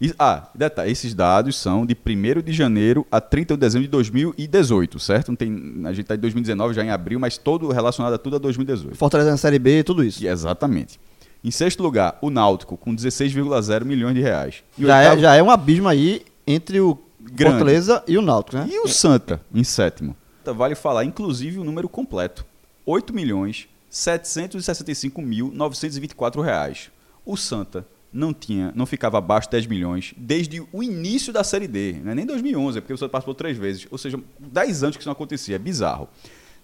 E- 0.00 0.12
ah, 0.18 0.48
detalhe, 0.54 0.90
esses 0.90 1.14
dados 1.14 1.56
são 1.56 1.86
de 1.86 1.94
1 1.94 2.42
de 2.42 2.52
janeiro 2.52 3.06
a 3.10 3.20
30 3.20 3.54
de 3.54 3.60
dezembro 3.60 3.86
de 3.86 3.90
2018, 3.90 4.98
certo? 4.98 5.28
Não 5.28 5.36
tem, 5.36 5.80
a 5.84 5.90
gente 5.92 6.02
está 6.02 6.14
em 6.14 6.18
2019, 6.18 6.74
já 6.74 6.84
em 6.84 6.90
abril, 6.90 7.20
mas 7.20 7.38
todo 7.38 7.68
relacionado 7.70 8.12
a 8.12 8.18
tudo 8.18 8.36
a 8.36 8.38
2018. 8.38 8.96
Fortaleza 8.96 9.30
na 9.30 9.36
Série 9.36 9.58
B, 9.58 9.82
tudo 9.84 10.02
isso. 10.04 10.22
E- 10.22 10.26
Exatamente. 10.28 10.98
Em 11.44 11.50
sexto 11.50 11.82
lugar, 11.82 12.16
o 12.22 12.30
Náutico, 12.30 12.76
com 12.76 12.94
16,0 12.94 13.84
milhões 13.84 14.14
de 14.14 14.20
reais. 14.20 14.62
E 14.78 14.82
Já 14.86 14.98
é, 14.98 15.02
oitavo- 15.04 15.20
já 15.22 15.34
é 15.34 15.42
um 15.42 15.50
abismo 15.50 15.88
aí 15.88 16.22
entre 16.46 16.80
o 16.80 16.96
Grande. 17.20 17.56
Fortaleza 17.58 18.02
e 18.06 18.16
o 18.18 18.22
Náutico, 18.22 18.56
né? 18.56 18.66
E 18.70 18.78
o 18.80 18.88
Santa, 18.88 19.40
em 19.54 19.64
sétimo. 19.64 20.16
Vale 20.44 20.74
falar, 20.74 21.04
inclusive, 21.04 21.58
o 21.58 21.64
número 21.64 21.88
completo. 21.88 22.44
8 22.84 23.14
milhões 23.14 23.68
765.924 23.90 26.42
reais. 26.42 26.90
O 27.24 27.36
Santa 27.36 27.86
não 28.12 28.34
tinha, 28.34 28.72
não 28.74 28.84
ficava 28.84 29.18
abaixo 29.18 29.46
de 29.48 29.52
10 29.52 29.66
milhões 29.66 30.12
desde 30.16 30.60
o 30.72 30.82
início 30.82 31.32
da 31.32 31.42
Série 31.44 31.68
D. 31.68 31.96
Não 32.04 32.12
é 32.12 32.14
nem 32.14 32.26
2011, 32.26 32.78
é 32.78 32.80
porque 32.80 32.92
o 32.92 32.98
Santos 32.98 33.12
participou 33.12 33.34
três 33.34 33.56
vezes. 33.56 33.86
Ou 33.90 33.96
seja, 33.98 34.18
10 34.38 34.82
anos 34.82 34.96
que 34.96 35.02
isso 35.02 35.08
não 35.08 35.12
acontecia. 35.12 35.56
É 35.56 35.58
bizarro. 35.58 36.08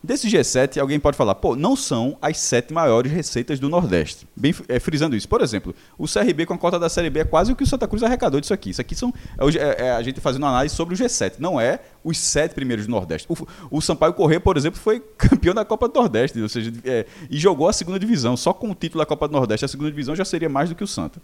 Desse 0.00 0.28
G7, 0.28 0.80
alguém 0.80 1.00
pode 1.00 1.16
falar, 1.16 1.34
pô, 1.34 1.56
não 1.56 1.74
são 1.74 2.16
as 2.22 2.38
sete 2.38 2.72
maiores 2.72 3.10
receitas 3.10 3.58
do 3.58 3.68
Nordeste. 3.68 4.28
Bem 4.36 4.54
é, 4.68 4.78
frisando 4.78 5.16
isso. 5.16 5.28
Por 5.28 5.40
exemplo, 5.40 5.74
o 5.98 6.06
CRB 6.06 6.46
com 6.46 6.54
a 6.54 6.58
cota 6.58 6.78
da 6.78 6.88
Série 6.88 7.10
B 7.10 7.20
é 7.20 7.24
quase 7.24 7.50
o 7.50 7.56
que 7.56 7.64
o 7.64 7.66
Santa 7.66 7.88
Cruz 7.88 8.04
arrecadou 8.04 8.40
disso 8.40 8.54
aqui. 8.54 8.70
Isso 8.70 8.80
aqui 8.80 8.94
são 8.94 9.12
é, 9.36 9.56
é, 9.56 9.86
é 9.86 9.90
a 9.90 10.02
gente 10.02 10.20
fazendo 10.20 10.46
análise 10.46 10.72
sobre 10.72 10.94
o 10.94 10.96
G7, 10.96 11.34
não 11.40 11.60
é 11.60 11.80
os 12.04 12.16
sete 12.16 12.54
primeiros 12.54 12.86
do 12.86 12.92
Nordeste. 12.92 13.26
O, 13.28 13.36
o 13.78 13.80
Sampaio 13.80 14.14
Corrêa, 14.14 14.38
por 14.38 14.56
exemplo, 14.56 14.78
foi 14.78 15.00
campeão 15.18 15.52
da 15.52 15.64
Copa 15.64 15.88
do 15.88 15.94
Nordeste, 15.94 16.40
ou 16.40 16.48
seja, 16.48 16.72
é, 16.84 17.04
e 17.28 17.36
jogou 17.36 17.68
a 17.68 17.72
segunda 17.72 17.98
divisão. 17.98 18.36
Só 18.36 18.52
com 18.52 18.70
o 18.70 18.74
título 18.76 19.02
da 19.02 19.06
Copa 19.06 19.26
do 19.26 19.32
Nordeste, 19.32 19.64
a 19.64 19.68
segunda 19.68 19.90
divisão 19.90 20.14
já 20.14 20.24
seria 20.24 20.48
mais 20.48 20.68
do 20.68 20.76
que 20.76 20.84
o 20.84 20.86
Santa. 20.86 21.20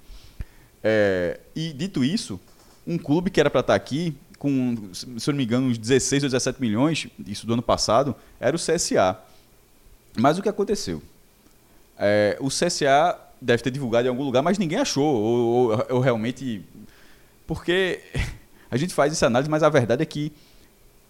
É, 0.83 1.38
e 1.54 1.73
dito 1.73 2.02
isso, 2.02 2.40
um 2.85 2.99
clube 2.99 3.31
que 3.31 3.38
era 3.38 3.49
para 3.49 3.61
estar 3.61 3.75
aqui 3.76 4.16
com, 4.45 4.93
se 4.93 5.07
não 5.07 5.39
me 5.39 5.43
engano, 5.43 5.69
uns 5.69 5.79
16 5.79 6.25
ou 6.25 6.29
17 6.29 6.61
milhões, 6.61 7.09
isso 7.27 7.47
do 7.47 7.55
ano 7.55 7.63
passado, 7.63 8.15
era 8.39 8.55
o 8.55 8.59
CSA. 8.59 9.19
Mas 10.19 10.37
o 10.37 10.43
que 10.43 10.51
aconteceu? 10.51 11.03
É, 11.99 12.37
o 12.39 12.49
CSA 12.49 13.19
deve 13.41 13.63
ter 13.63 13.71
divulgado 13.71 14.07
em 14.07 14.11
algum 14.11 14.23
lugar, 14.23 14.43
mas 14.43 14.59
ninguém 14.59 14.79
achou, 14.79 15.03
ou, 15.03 15.71
ou, 15.71 15.87
ou 15.93 16.01
realmente. 16.01 16.63
Porque 17.47 18.03
a 18.71 18.77
gente 18.77 18.93
faz 18.93 19.15
essa 19.15 19.29
análise, 19.29 19.49
mas 19.49 19.63
a 19.63 19.71
verdade 19.71 20.03
é 20.03 20.07
que, 20.07 20.31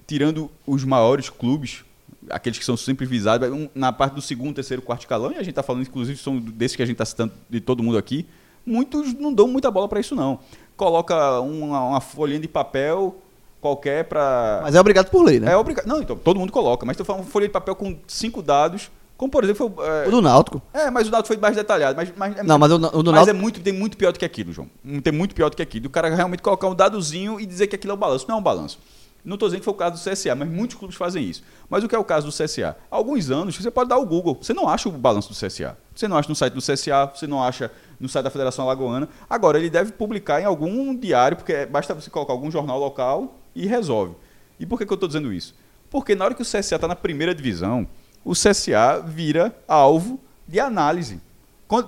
tirando 0.06 0.48
os 0.64 0.84
maiores 0.84 1.28
clubes, 1.28 1.84
aqueles 2.30 2.56
que 2.56 2.64
são 2.64 2.76
sempre 2.76 3.04
visados, 3.04 3.48
na 3.74 3.92
parte 3.92 4.14
do 4.14 4.22
segundo, 4.22 4.54
terceiro, 4.54 4.80
quarto 4.80 5.00
escalão, 5.00 5.32
e 5.32 5.34
a 5.34 5.38
gente 5.38 5.50
está 5.50 5.62
falando, 5.64 5.82
inclusive, 5.82 6.20
são 6.20 6.38
desses 6.38 6.76
que 6.76 6.82
a 6.84 6.86
gente 6.86 6.94
está 6.94 7.04
citando 7.04 7.32
de 7.50 7.60
todo 7.60 7.82
mundo 7.82 7.98
aqui, 7.98 8.26
muitos 8.64 9.12
não 9.12 9.34
dão 9.34 9.48
muita 9.48 9.72
bola 9.72 9.88
para 9.88 9.98
isso, 9.98 10.14
não. 10.14 10.38
Coloca 10.76 11.40
uma, 11.40 11.84
uma 11.88 12.00
folhinha 12.00 12.38
de 12.38 12.48
papel 12.48 13.20
qualquer 13.64 14.04
para. 14.04 14.60
Mas 14.62 14.74
é 14.74 14.80
obrigado 14.80 15.08
por 15.08 15.24
lei, 15.24 15.40
né? 15.40 15.52
É 15.52 15.56
obrigado. 15.56 15.86
Não, 15.86 16.02
então, 16.02 16.14
todo 16.16 16.38
mundo 16.38 16.52
coloca. 16.52 16.84
Mas 16.84 16.98
tu 16.98 17.04
fala 17.04 17.20
uma 17.20 17.24
folha 17.24 17.46
de 17.46 17.52
papel 17.52 17.74
com 17.74 17.96
cinco 18.06 18.42
dados. 18.42 18.90
Como, 19.16 19.30
por 19.30 19.42
exemplo, 19.42 19.72
foi, 19.74 19.86
é... 19.86 20.08
O 20.08 20.10
do 20.10 20.20
Náutico. 20.20 20.60
É, 20.72 20.90
mas 20.90 21.08
o 21.08 21.10
Náutico 21.10 21.28
foi 21.28 21.40
mais 21.40 21.56
detalhado. 21.56 21.96
Mas, 21.96 22.12
mas 22.14 22.36
é 22.36 22.42
não, 22.42 22.58
mas 22.58 22.70
o, 22.70 22.74
o 22.74 22.78
do 22.78 22.84
Náutico... 22.88 23.12
Mas 23.12 23.28
é 23.28 23.32
muito, 23.32 23.60
tem 23.60 23.72
muito 23.72 23.96
pior 23.96 24.12
do 24.12 24.18
que 24.18 24.24
aquilo, 24.24 24.52
João. 24.52 24.68
Tem 25.02 25.12
muito 25.12 25.34
pior 25.34 25.48
do 25.48 25.56
que 25.56 25.62
aquilo. 25.62 25.86
O 25.86 25.90
cara 25.90 26.14
realmente 26.14 26.42
colocar 26.42 26.68
um 26.68 26.74
dadozinho 26.74 27.40
e 27.40 27.46
dizer 27.46 27.68
que 27.68 27.76
aquilo 27.76 27.92
é 27.92 27.94
um 27.94 27.98
balanço. 27.98 28.26
Não 28.28 28.36
é 28.36 28.38
um 28.38 28.42
balanço. 28.42 28.78
Não 29.24 29.34
estou 29.34 29.48
dizendo 29.48 29.60
que 29.60 29.64
foi 29.64 29.72
o 29.72 29.76
caso 29.76 29.94
do 29.94 30.10
CSA, 30.10 30.34
mas 30.34 30.48
muitos 30.48 30.76
clubes 30.76 30.96
fazem 30.96 31.24
isso. 31.24 31.42
Mas 31.70 31.82
o 31.82 31.88
que 31.88 31.94
é 31.94 31.98
o 31.98 32.04
caso 32.04 32.26
do 32.26 32.32
CSA? 32.32 32.76
Há 32.90 32.96
alguns 32.96 33.30
anos, 33.30 33.56
você 33.56 33.70
pode 33.70 33.88
dar 33.88 33.96
o 33.96 34.04
Google. 34.04 34.36
Você 34.42 34.52
não 34.52 34.68
acha 34.68 34.88
o 34.88 34.92
balanço 34.92 35.30
do 35.30 35.34
CSA. 35.34 35.78
Você 35.94 36.06
não 36.06 36.18
acha 36.18 36.28
no 36.28 36.34
site 36.34 36.52
do 36.52 36.60
CSA, 36.60 37.10
você 37.14 37.26
não 37.26 37.42
acha 37.42 37.70
no 37.98 38.08
site 38.08 38.24
da 38.24 38.30
Federação 38.30 38.66
Alagoana. 38.66 39.08
Agora, 39.30 39.58
ele 39.58 39.70
deve 39.70 39.92
publicar 39.92 40.42
em 40.42 40.44
algum 40.44 40.94
diário, 40.94 41.38
porque 41.38 41.64
basta 41.64 41.94
você 41.94 42.10
colocar 42.10 42.34
algum 42.34 42.50
jornal 42.50 42.78
local 42.78 43.43
e 43.54 43.66
resolve. 43.66 44.14
E 44.58 44.66
por 44.66 44.78
que, 44.78 44.86
que 44.86 44.92
eu 44.92 44.96
estou 44.96 45.08
dizendo 45.08 45.32
isso? 45.32 45.54
Porque 45.90 46.14
na 46.14 46.24
hora 46.24 46.34
que 46.34 46.42
o 46.42 46.44
CSA 46.44 46.76
está 46.76 46.88
na 46.88 46.96
primeira 46.96 47.34
divisão, 47.34 47.86
o 48.24 48.32
CSA 48.32 49.02
vira 49.06 49.54
alvo 49.68 50.20
de 50.46 50.58
análise. 50.58 51.20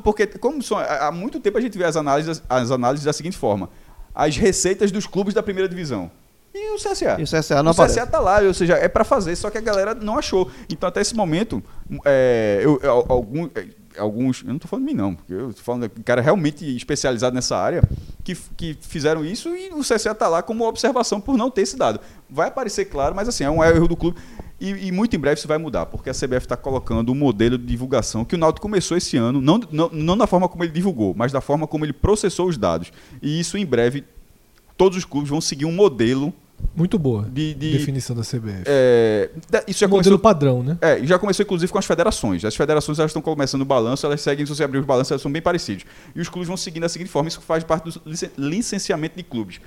Porque 0.02 0.26
como 0.26 0.62
são, 0.62 0.78
há 0.78 1.10
muito 1.12 1.38
tempo 1.40 1.58
a 1.58 1.60
gente 1.60 1.76
vê 1.76 1.84
as 1.84 1.96
análises, 1.96 2.42
as 2.48 2.70
análises 2.70 3.04
da 3.04 3.12
seguinte 3.12 3.36
forma: 3.36 3.68
as 4.14 4.36
receitas 4.36 4.90
dos 4.90 5.06
clubes 5.06 5.34
da 5.34 5.42
primeira 5.42 5.68
divisão. 5.68 6.10
E 6.54 6.74
o 6.74 6.76
CSA? 6.76 7.16
E 7.18 7.22
o 7.22 7.26
CSA 7.26 7.62
não 7.62 7.70
o 7.70 7.74
aparece. 7.74 8.00
CSA 8.00 8.06
tá 8.06 8.18
lá, 8.18 8.40
ou 8.40 8.54
seja, 8.54 8.74
é 8.74 8.88
para 8.88 9.04
fazer, 9.04 9.36
só 9.36 9.50
que 9.50 9.58
a 9.58 9.60
galera 9.60 9.94
não 9.94 10.18
achou. 10.18 10.50
Então, 10.70 10.88
até 10.88 11.02
esse 11.02 11.14
momento, 11.14 11.62
é, 12.04 12.60
eu, 12.62 12.80
algum, 13.08 13.48
alguns, 13.98 14.42
eu 14.42 14.48
não 14.48 14.56
estou 14.56 14.68
falando 14.68 14.86
de 14.86 14.92
mim 14.92 14.98
não, 14.98 15.14
porque 15.14 15.32
eu 15.32 15.50
estou 15.50 15.64
falando 15.64 15.88
de 15.88 16.02
cara 16.02 16.20
realmente 16.20 16.64
especializado 16.76 17.34
nessa 17.34 17.56
área, 17.56 17.82
que, 18.24 18.36
que 18.56 18.76
fizeram 18.80 19.24
isso 19.24 19.48
e 19.48 19.70
o 19.72 19.80
CSA 19.80 20.12
está 20.12 20.28
lá 20.28 20.42
como 20.42 20.66
observação 20.66 21.20
por 21.20 21.36
não 21.36 21.50
ter 21.50 21.62
esse 21.62 21.76
dado. 21.76 22.00
Vai 22.28 22.48
aparecer 22.48 22.86
claro, 22.86 23.14
mas 23.14 23.28
assim, 23.28 23.44
é 23.44 23.50
um 23.50 23.62
erro 23.62 23.88
do 23.88 23.96
clube. 23.96 24.18
E, 24.60 24.88
e 24.88 24.92
muito 24.92 25.14
em 25.14 25.18
breve 25.18 25.38
isso 25.38 25.48
vai 25.48 25.58
mudar, 25.58 25.86
porque 25.86 26.08
a 26.08 26.14
CBF 26.14 26.46
está 26.46 26.56
colocando 26.56 27.12
um 27.12 27.14
modelo 27.14 27.58
de 27.58 27.66
divulgação 27.66 28.24
que 28.24 28.34
o 28.34 28.38
Náutico 28.38 28.62
começou 28.62 28.96
esse 28.96 29.16
ano, 29.16 29.40
não, 29.40 29.60
não, 29.70 29.90
não 29.90 30.16
da 30.16 30.26
forma 30.26 30.48
como 30.48 30.64
ele 30.64 30.72
divulgou, 30.72 31.14
mas 31.14 31.30
da 31.30 31.40
forma 31.40 31.66
como 31.66 31.84
ele 31.84 31.92
processou 31.92 32.48
os 32.48 32.56
dados. 32.56 32.90
E 33.20 33.38
isso 33.38 33.58
em 33.58 33.66
breve, 33.66 34.02
todos 34.76 34.96
os 34.96 35.04
clubes 35.04 35.28
vão 35.28 35.40
seguir 35.40 35.66
um 35.66 35.72
modelo 35.72 36.32
muito 36.74 36.98
boa. 36.98 37.22
De, 37.22 37.54
de 37.54 37.72
definição 37.72 38.14
da 38.14 38.22
CBF. 38.22 38.64
É, 38.66 39.30
isso 39.66 39.80
já 39.80 39.86
um 39.86 39.90
começou, 39.90 40.12
modelo 40.12 40.18
padrão, 40.18 40.62
né? 40.62 40.76
É, 40.80 41.04
já 41.04 41.18
começou 41.18 41.42
inclusive 41.42 41.72
com 41.72 41.78
as 41.78 41.86
federações. 41.86 42.44
As 42.44 42.54
federações 42.54 42.98
elas 42.98 43.10
estão 43.10 43.22
começando 43.22 43.62
o 43.62 43.64
balanço, 43.64 44.04
elas 44.04 44.20
seguem, 44.20 44.44
se 44.44 44.54
você 44.54 44.62
abrir 44.62 44.78
os 44.78 44.84
balanços, 44.84 45.10
elas 45.10 45.22
são 45.22 45.32
bem 45.32 45.40
parecidos. 45.40 45.84
E 46.14 46.20
os 46.20 46.28
clubes 46.28 46.48
vão 46.48 46.56
seguindo 46.56 46.82
da 46.82 46.88
seguinte 46.88 47.10
forma, 47.10 47.28
isso 47.28 47.40
faz 47.40 47.64
parte 47.64 47.84
do 47.84 48.02
licenciamento 48.36 49.16
de 49.16 49.22
clubes. 49.22 49.60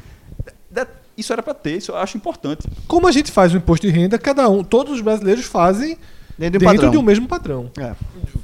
Isso 1.17 1.33
era 1.33 1.41
para 1.41 1.53
ter, 1.53 1.77
isso 1.77 1.91
eu 1.91 1.97
acho 1.97 2.15
importante. 2.15 2.67
Como 2.87 3.07
a 3.07 3.11
gente 3.11 3.31
faz 3.31 3.53
o 3.53 3.57
imposto 3.57 3.85
de 3.85 3.91
renda, 3.91 4.17
cada 4.17 4.47
um, 4.47 4.63
todos 4.63 4.93
os 4.93 5.01
brasileiros 5.01 5.45
fazem 5.45 5.97
dentro, 6.39 6.59
dentro 6.59 6.91
de 6.91 6.97
um 6.97 7.01
mesmo 7.01 7.27
padrão. 7.27 7.69
É. 7.77 7.93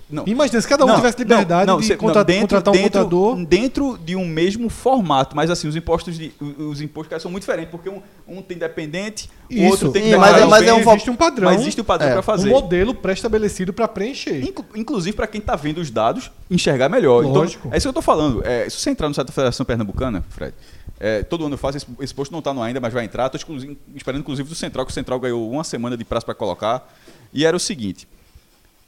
Não. 0.09 0.23
Imagina 0.27 0.61
se 0.61 0.67
cada 0.67 0.85
um 0.85 0.87
não, 0.87 0.97
tivesse 0.97 1.17
liberdade 1.17 1.65
não, 1.65 1.75
não, 1.75 1.81
de 1.81 1.97
contra, 1.97 2.23
dentro, 2.23 2.41
contratar 2.41 2.73
um 2.73 2.77
dentro, 2.77 2.99
contador. 2.99 3.45
Dentro 3.45 3.97
de 3.97 4.15
um 4.15 4.25
mesmo 4.25 4.69
formato, 4.69 5.35
mas 5.35 5.49
assim, 5.49 5.67
os 5.67 5.75
impostos 5.75 6.17
de, 6.17 6.31
os 6.39 6.79
impostos 6.79 7.21
são 7.21 7.31
muito 7.31 7.41
diferentes, 7.41 7.71
porque 7.71 7.89
um, 7.89 8.01
um 8.27 8.41
tem 8.41 8.57
dependente, 8.57 9.29
o 9.51 9.63
outro 9.63 9.91
tem 9.91 10.03
Sim, 10.03 10.15
mas, 10.17 10.45
mas 10.47 10.67
é 10.67 10.73
um 10.73 10.79
existe 10.79 11.09
um 11.09 11.15
padrão. 11.15 11.49
Mas 11.49 11.61
existe 11.61 11.81
um 11.81 11.83
padrão 11.83 12.09
é, 12.09 12.13
para 12.13 12.21
fazer. 12.21 12.49
Um 12.49 12.51
modelo 12.51 12.93
pré-estabelecido 12.93 13.73
para 13.73 13.87
preencher. 13.87 14.43
Inclu, 14.43 14.65
inclusive 14.75 15.15
para 15.15 15.27
quem 15.27 15.39
está 15.39 15.55
vendo 15.55 15.79
os 15.79 15.89
dados, 15.89 16.31
enxergar 16.51 16.87
melhor. 16.87 17.23
Então, 17.23 17.33
Lógico. 17.33 17.67
Então, 17.67 17.73
é 17.73 17.77
isso 17.77 17.85
que 17.85 17.87
eu 17.87 17.99
estou 17.99 18.03
falando. 18.03 18.45
É, 18.45 18.69
se 18.69 18.77
você 18.77 18.91
entrar 18.91 19.07
no 19.07 19.15
site 19.15 19.27
da 19.27 19.33
Federação 19.33 19.65
Pernambucana, 19.65 20.23
Fred, 20.29 20.53
é, 20.99 21.23
todo 21.23 21.45
ano 21.45 21.55
eu 21.55 21.57
faço, 21.57 21.77
esse, 21.77 21.87
esse 21.99 22.13
post 22.13 22.31
não 22.31 22.39
está 22.39 22.53
no 22.53 22.61
ainda, 22.61 22.79
mas 22.79 22.93
vai 22.93 23.05
entrar. 23.05 23.25
Estou 23.33 23.57
esperando, 23.95 24.21
inclusive, 24.21 24.47
do 24.47 24.55
Central, 24.55 24.85
que 24.85 24.91
o 24.91 24.93
Central 24.93 25.19
ganhou 25.19 25.49
uma 25.49 25.63
semana 25.63 25.97
de 25.97 26.05
prazo 26.05 26.25
para 26.25 26.35
colocar. 26.35 26.87
E 27.35 27.45
era 27.45 27.55
o 27.55 27.59
seguinte: 27.59 28.07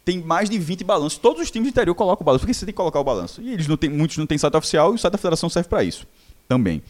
tem 0.05 0.19
mais 0.19 0.49
de 0.49 0.57
20 0.57 0.83
balanços. 0.85 1.19
Todos 1.19 1.43
os 1.43 1.51
times 1.51 1.67
de 1.67 1.71
interior 1.71 1.93
colocam 1.93 2.23
o 2.23 2.25
balanço. 2.25 2.45
Por 2.45 2.47
que 2.47 2.53
você 2.53 2.65
tem 2.65 2.73
que 2.73 2.77
colocar 2.77 2.99
o 2.99 3.03
balanço? 3.03 3.41
E 3.41 3.51
eles 3.51 3.67
não 3.67 3.75
tem, 3.75 3.89
muitos 3.89 4.15
não 4.17 4.25
têm 4.25 4.37
site 4.37 4.55
oficial 4.55 4.93
e 4.93 4.95
o 4.95 4.97
site 4.97 5.11
da 5.11 5.17
federação 5.17 5.49
serve 5.49 5.67
para 5.67 5.83
isso 5.83 6.07
também. 6.47 6.81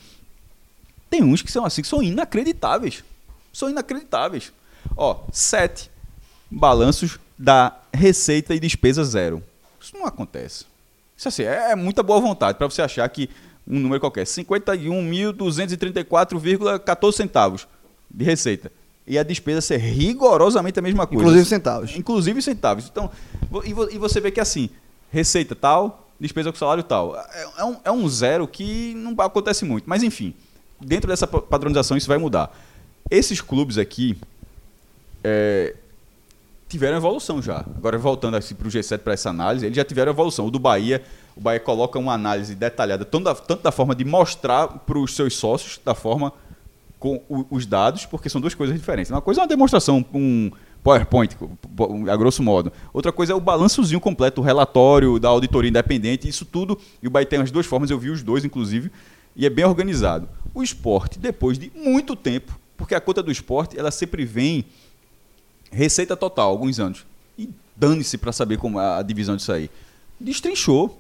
Tem 1.10 1.24
uns 1.24 1.42
que 1.42 1.52
são 1.52 1.66
assim, 1.66 1.82
que 1.82 1.88
são 1.88 2.04
inacreditáveis. 2.04 3.04
São 3.52 3.72
inacreditáveis. 3.72 4.54
Ó, 4.96 5.24
sete 5.32 5.90
balanços 6.50 7.20
da 7.36 7.76
receita 7.92 8.54
e 8.54 8.60
despesa 8.60 9.04
zero. 9.04 9.44
Isso 9.82 9.98
não 9.98 10.06
acontece. 10.06 10.66
Isso 11.18 11.28
assim, 11.28 11.42
é, 11.42 11.72
é 11.72 11.76
muita 11.76 12.04
boa 12.04 12.22
vontade 12.22 12.60
para 12.60 12.70
você 12.70 12.84
achar 12.84 13.10
que 13.10 13.32
um 13.68 13.80
número 13.80 14.00
qualquer, 14.00 14.26
51.234,14 14.26 17.14
centavos 17.14 17.68
de 18.10 18.24
receita 18.24 18.72
e 19.08 19.18
a 19.18 19.24
despesa 19.24 19.62
ser 19.62 19.78
rigorosamente 19.78 20.78
a 20.78 20.82
mesma 20.82 21.08
coisa. 21.08 21.24
Inclusive 21.24 21.46
centavos. 21.46 21.96
Inclusive 21.96 22.42
centavos. 22.42 22.90
Então, 22.92 23.10
e 23.64 23.98
você 23.98 24.20
vê 24.20 24.30
que 24.32 24.40
assim, 24.40 24.70
receita 25.10 25.56
tal, 25.56 26.10
despesa 26.20 26.52
com 26.52 26.58
salário 26.58 26.84
tal. 26.84 27.16
É, 27.16 27.48
é, 27.60 27.64
um, 27.64 27.78
é 27.86 27.92
um 27.92 28.08
zero 28.10 28.48
que 28.48 28.94
não 28.96 29.16
acontece 29.24 29.64
muito. 29.64 29.86
Mas 29.90 30.04
enfim, 30.04 30.34
dentro 30.80 31.08
dessa 31.08 31.26
padronização 31.26 31.96
isso 31.96 32.08
vai 32.08 32.18
mudar. 32.18 32.54
Esses 33.10 33.40
clubes 33.40 33.78
aqui 33.78 34.18
é, 35.24 35.74
tiveram 36.68 36.98
evolução 36.98 37.42
já. 37.42 37.60
Agora, 37.60 37.98
voltando 37.98 38.36
assim, 38.36 38.56
para 38.56 38.68
o 38.68 38.72
G7, 38.72 39.00
para 39.00 39.14
essa 39.14 39.30
análise, 39.30 39.66
eles 39.66 39.76
já 39.76 39.86
tiveram 39.86 40.12
evolução. 40.12 40.46
O 40.46 40.52
do 40.52 40.60
Bahia, 40.60 41.02
o 41.36 41.40
Bahia 41.40 41.62
coloca 41.62 41.98
uma 41.98 42.14
análise 42.14 42.56
detalhada, 42.56 43.06
tanto 43.06 43.24
da, 43.24 43.36
tanto 43.36 43.64
da 43.64 43.72
forma 43.72 43.96
de 43.96 44.04
mostrar 44.04 44.68
para 44.68 45.00
os 45.00 45.16
seus 45.16 45.36
sócios, 45.38 45.80
da 45.84 45.96
forma 45.96 46.34
com 47.00 47.22
os 47.52 47.66
dados, 47.66 48.06
porque 48.06 48.30
são 48.30 48.42
duas 48.42 48.56
coisas 48.56 48.76
diferentes. 48.76 49.12
Uma 49.12 49.22
coisa 49.22 49.42
é 49.42 49.44
uma 49.44 49.48
demonstração, 49.48 50.04
um 50.14 50.52
PowerPoint, 50.84 51.36
a 52.12 52.16
grosso 52.16 52.42
modo. 52.42 52.72
Outra 52.94 53.12
coisa 53.12 53.34
é 53.34 53.36
o 53.36 53.40
balançozinho 53.40 54.00
completo, 54.00 54.42
o 54.42 54.44
relatório 54.44 55.20
da 55.20 55.28
auditoria 55.30 55.70
independente, 55.70 56.28
isso 56.28 56.46
tudo. 56.46 56.80
E 57.02 57.08
o 57.08 57.10
Bahia 57.10 57.26
tem 57.26 57.40
as 57.40 57.52
duas 57.52 57.66
formas, 57.66 57.90
eu 57.92 58.00
vi 58.00 58.10
os 58.10 58.24
dois, 58.24 58.44
inclusive, 58.44 58.92
e 59.36 59.46
é 59.46 59.50
bem 59.50 59.66
organizado. 59.66 60.28
O 60.54 60.64
esporte, 60.64 61.20
depois 61.20 61.60
de 61.60 61.72
muito 61.76 62.16
tempo, 62.16 62.58
porque 62.76 62.96
a 62.96 63.02
conta 63.02 63.22
do 63.22 63.32
esporte, 63.32 63.78
ela 63.78 63.92
sempre 63.92 64.26
vem 64.26 64.66
receita 65.72 66.16
total, 66.16 66.50
alguns 66.50 66.80
anos. 66.80 67.06
E 67.38 67.50
dane-se 67.76 68.18
para 68.18 68.32
saber 68.32 68.58
como 68.58 68.80
a 68.80 69.02
divisão 69.04 69.36
disso 69.36 69.52
aí. 69.52 69.70
Destrinchou. 70.20 71.00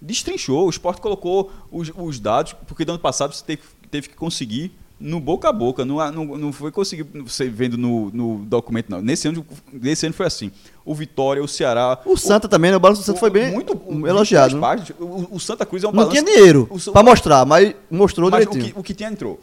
Destrinchou. 0.00 0.66
O 0.66 0.70
esporte 0.70 1.00
colocou 1.00 1.50
os, 1.72 1.90
os 1.96 2.20
dados, 2.20 2.52
porque 2.66 2.84
no 2.84 2.92
ano 2.92 3.00
passado 3.00 3.34
você 3.34 3.44
teve, 3.44 3.62
teve 3.90 4.08
que 4.08 4.14
conseguir 4.14 4.72
no 5.00 5.20
boca 5.20 5.48
a 5.48 5.52
boca, 5.52 5.84
não, 5.84 5.96
não, 6.10 6.24
não 6.24 6.52
foi 6.52 6.72
conseguir 6.72 7.06
você 7.22 7.48
vendo 7.48 7.78
no, 7.78 8.10
no 8.10 8.44
documento, 8.44 8.90
não. 8.90 9.00
Nesse 9.00 9.28
ano, 9.28 9.46
nesse 9.72 10.06
ano 10.06 10.14
foi 10.14 10.26
assim. 10.26 10.50
O 10.84 10.94
Vitória, 10.94 11.42
o 11.42 11.46
Ceará. 11.46 12.00
O 12.04 12.16
Santa 12.16 12.46
o, 12.46 12.50
também, 12.50 12.70
né? 12.70 12.76
O 12.76 12.80
balanço 12.80 13.02
do 13.02 13.04
Santa 13.04 13.18
o, 13.18 13.20
foi 13.20 13.30
bem 13.30 13.52
muito 13.52 13.80
elogiado. 14.06 14.56
Né? 14.56 14.60
Páginas, 14.60 14.90
o, 14.98 15.28
o, 15.36 15.40
Santa 15.40 15.64
Cruz 15.64 15.84
é 15.84 15.88
um 15.88 15.92
Não 15.92 16.08
tinha 16.08 16.22
dinheiro 16.22 16.68
para 16.92 17.02
mostrar, 17.02 17.46
mas 17.46 17.74
mostrou 17.90 18.30
mas 18.30 18.40
direitinho. 18.40 18.70
O 18.70 18.74
que, 18.74 18.80
o 18.80 18.82
que 18.82 18.94
tinha 18.94 19.08
entrou. 19.08 19.38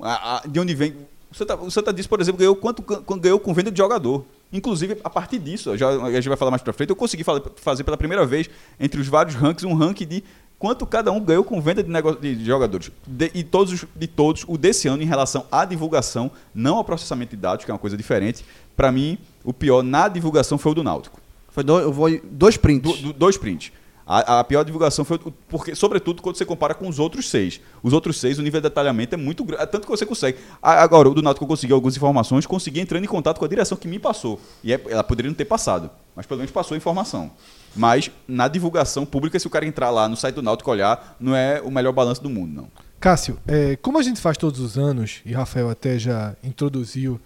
A, 0.00 0.38
a, 0.38 0.46
de 0.46 0.58
onde 0.58 0.74
vem. 0.74 0.94
O 1.30 1.36
Santa, 1.36 1.56
o 1.56 1.70
Santa 1.70 1.92
disse, 1.92 2.08
por 2.08 2.20
exemplo, 2.20 2.38
ganhou 2.38 2.56
quanto 2.56 2.82
ganhou 3.18 3.38
com 3.38 3.54
venda 3.54 3.70
de 3.70 3.78
jogador. 3.78 4.24
Inclusive, 4.52 4.98
a 5.02 5.10
partir 5.10 5.40
disso, 5.40 5.76
já, 5.76 5.88
a 5.88 6.12
gente 6.12 6.28
vai 6.28 6.36
falar 6.36 6.52
mais 6.52 6.62
para 6.62 6.72
frente, 6.72 6.90
eu 6.90 6.96
consegui 6.96 7.24
fazer 7.56 7.82
pela 7.82 7.96
primeira 7.96 8.24
vez, 8.24 8.48
entre 8.78 9.00
os 9.00 9.08
vários 9.08 9.34
rankings, 9.34 9.66
um 9.66 9.74
ranking 9.74 10.06
de 10.06 10.22
quanto 10.64 10.86
cada 10.86 11.12
um 11.12 11.20
ganhou 11.20 11.44
com 11.44 11.60
venda 11.60 11.82
de, 11.82 11.90
negócio, 11.90 12.18
de 12.18 12.42
jogadores. 12.42 12.90
De, 13.06 13.30
e 13.34 13.44
todos, 13.44 13.84
de 13.94 14.06
todos, 14.06 14.46
o 14.48 14.56
desse 14.56 14.88
ano, 14.88 15.02
em 15.02 15.04
relação 15.04 15.44
à 15.52 15.66
divulgação, 15.66 16.30
não 16.54 16.76
ao 16.78 16.84
processamento 16.84 17.36
de 17.36 17.42
dados, 17.42 17.66
que 17.66 17.70
é 17.70 17.74
uma 17.74 17.78
coisa 17.78 17.98
diferente, 17.98 18.42
para 18.74 18.90
mim, 18.90 19.18
o 19.44 19.52
pior 19.52 19.82
na 19.82 20.08
divulgação 20.08 20.56
foi 20.56 20.72
o 20.72 20.74
do 20.74 20.82
Náutico. 20.82 21.20
Foi 21.50 21.62
do, 21.62 21.92
vou, 21.92 22.08
dois 22.24 22.56
prints. 22.56 22.96
Do, 22.96 23.08
do, 23.08 23.12
dois 23.12 23.36
prints. 23.36 23.72
A, 24.06 24.40
a, 24.40 24.44
pior 24.44 24.64
divulgação 24.64 25.04
foi 25.04 25.18
porque, 25.50 25.74
sobretudo, 25.74 26.22
quando 26.22 26.36
você 26.36 26.46
compara 26.46 26.72
com 26.72 26.88
os 26.88 26.98
outros 26.98 27.28
seis. 27.28 27.60
Os 27.82 27.92
outros 27.92 28.18
seis, 28.18 28.38
o 28.38 28.42
nível 28.42 28.58
de 28.58 28.66
detalhamento 28.66 29.14
é 29.14 29.18
muito 29.18 29.44
grande, 29.44 29.64
é 29.64 29.66
tanto 29.66 29.84
que 29.84 29.90
você 29.90 30.06
consegue. 30.06 30.38
Agora, 30.62 31.10
o 31.10 31.14
do 31.14 31.20
Náutico 31.20 31.44
eu 31.44 31.48
consegui 31.48 31.74
algumas 31.74 31.94
informações, 31.94 32.46
consegui 32.46 32.80
entrando 32.80 33.04
em 33.04 33.06
contato 33.06 33.38
com 33.38 33.44
a 33.44 33.48
direção 33.48 33.76
que 33.76 33.86
me 33.86 33.98
passou. 33.98 34.40
E 34.62 34.72
é, 34.72 34.82
ela 34.88 35.04
poderia 35.04 35.28
não 35.28 35.36
ter 35.36 35.44
passado, 35.44 35.90
mas 36.16 36.24
pelo 36.24 36.38
menos 36.38 36.50
passou 36.50 36.74
a 36.74 36.78
informação. 36.78 37.30
Mas 37.74 38.10
na 38.26 38.48
divulgação 38.48 39.04
pública, 39.04 39.38
se 39.38 39.46
o 39.46 39.50
cara 39.50 39.66
entrar 39.66 39.90
lá 39.90 40.08
no 40.08 40.16
site 40.16 40.36
do 40.36 40.42
Náutico 40.42 40.70
olhar, 40.70 41.16
não 41.18 41.34
é 41.34 41.60
o 41.60 41.70
melhor 41.70 41.92
balanço 41.92 42.22
do 42.22 42.30
mundo, 42.30 42.52
não. 42.54 42.68
Cássio, 43.00 43.38
é, 43.46 43.76
como 43.76 43.98
a 43.98 44.02
gente 44.02 44.20
faz 44.20 44.36
todos 44.38 44.60
os 44.60 44.78
anos, 44.78 45.20
e 45.26 45.32
Rafael 45.32 45.68
até 45.68 45.98
já 45.98 46.34
introduziu 46.42 47.20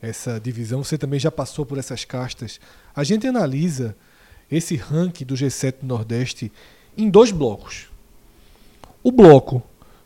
essa 0.00 0.38
divisão, 0.38 0.84
você 0.84 0.98
também 0.98 1.18
já 1.18 1.30
passou 1.30 1.64
por 1.64 1.78
essas 1.78 2.04
castas, 2.04 2.60
a 2.94 3.02
gente 3.02 3.26
analisa 3.26 3.96
esse 4.50 4.76
ranking 4.76 5.24
do 5.24 5.34
G7 5.34 5.76
do 5.80 5.86
Nordeste 5.86 6.52
em 6.96 7.08
dois 7.08 7.32
blocos. 7.32 7.88
O 9.02 9.10
bloco 9.10 9.62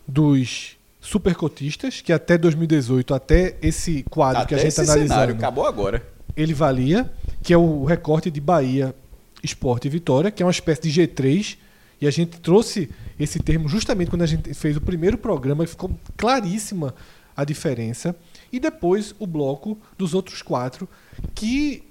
dos 0.07 0.77
supercotistas, 1.01 2.01
que 2.01 2.13
até 2.13 2.39
2018, 2.39 3.15
até 3.15 3.57
esse 3.61 4.05
quadro 4.05 4.43
até 4.43 4.49
que 4.49 4.55
a 4.55 4.59
gente 4.59 4.69
está 4.69 4.83
analisando. 4.83 5.09
Cenário, 5.09 5.35
acabou 5.35 5.67
agora. 5.67 6.03
Ele 6.37 6.55
valia, 6.55 7.11
que 7.43 7.53
é 7.53 7.57
o 7.59 7.85
recorte 7.85 8.31
de 8.31 8.41
Bahia, 8.41 8.95
Esporte 9.43 9.89
Vitória, 9.89 10.31
que 10.31 10.43
é 10.43 10.47
uma 10.47 10.53
espécie 10.53 10.83
de 10.83 11.01
G3. 11.01 11.57
E 12.01 12.07
a 12.07 12.11
gente 12.11 12.39
trouxe 12.39 12.89
esse 13.19 13.41
termo 13.41 13.69
justamente 13.69 14.09
quando 14.09 14.23
a 14.23 14.27
gente 14.27 14.55
fez 14.55 14.77
o 14.77 14.81
primeiro 14.81 15.19
programa, 15.19 15.65
que 15.65 15.71
ficou 15.71 15.91
claríssima 16.17 16.95
a 17.37 17.45
diferença. 17.45 18.15
E 18.53 18.59
depois 18.59 19.15
o 19.19 19.27
bloco 19.27 19.79
dos 19.97 20.15
outros 20.15 20.43
quatro, 20.43 20.89
que 21.35 21.85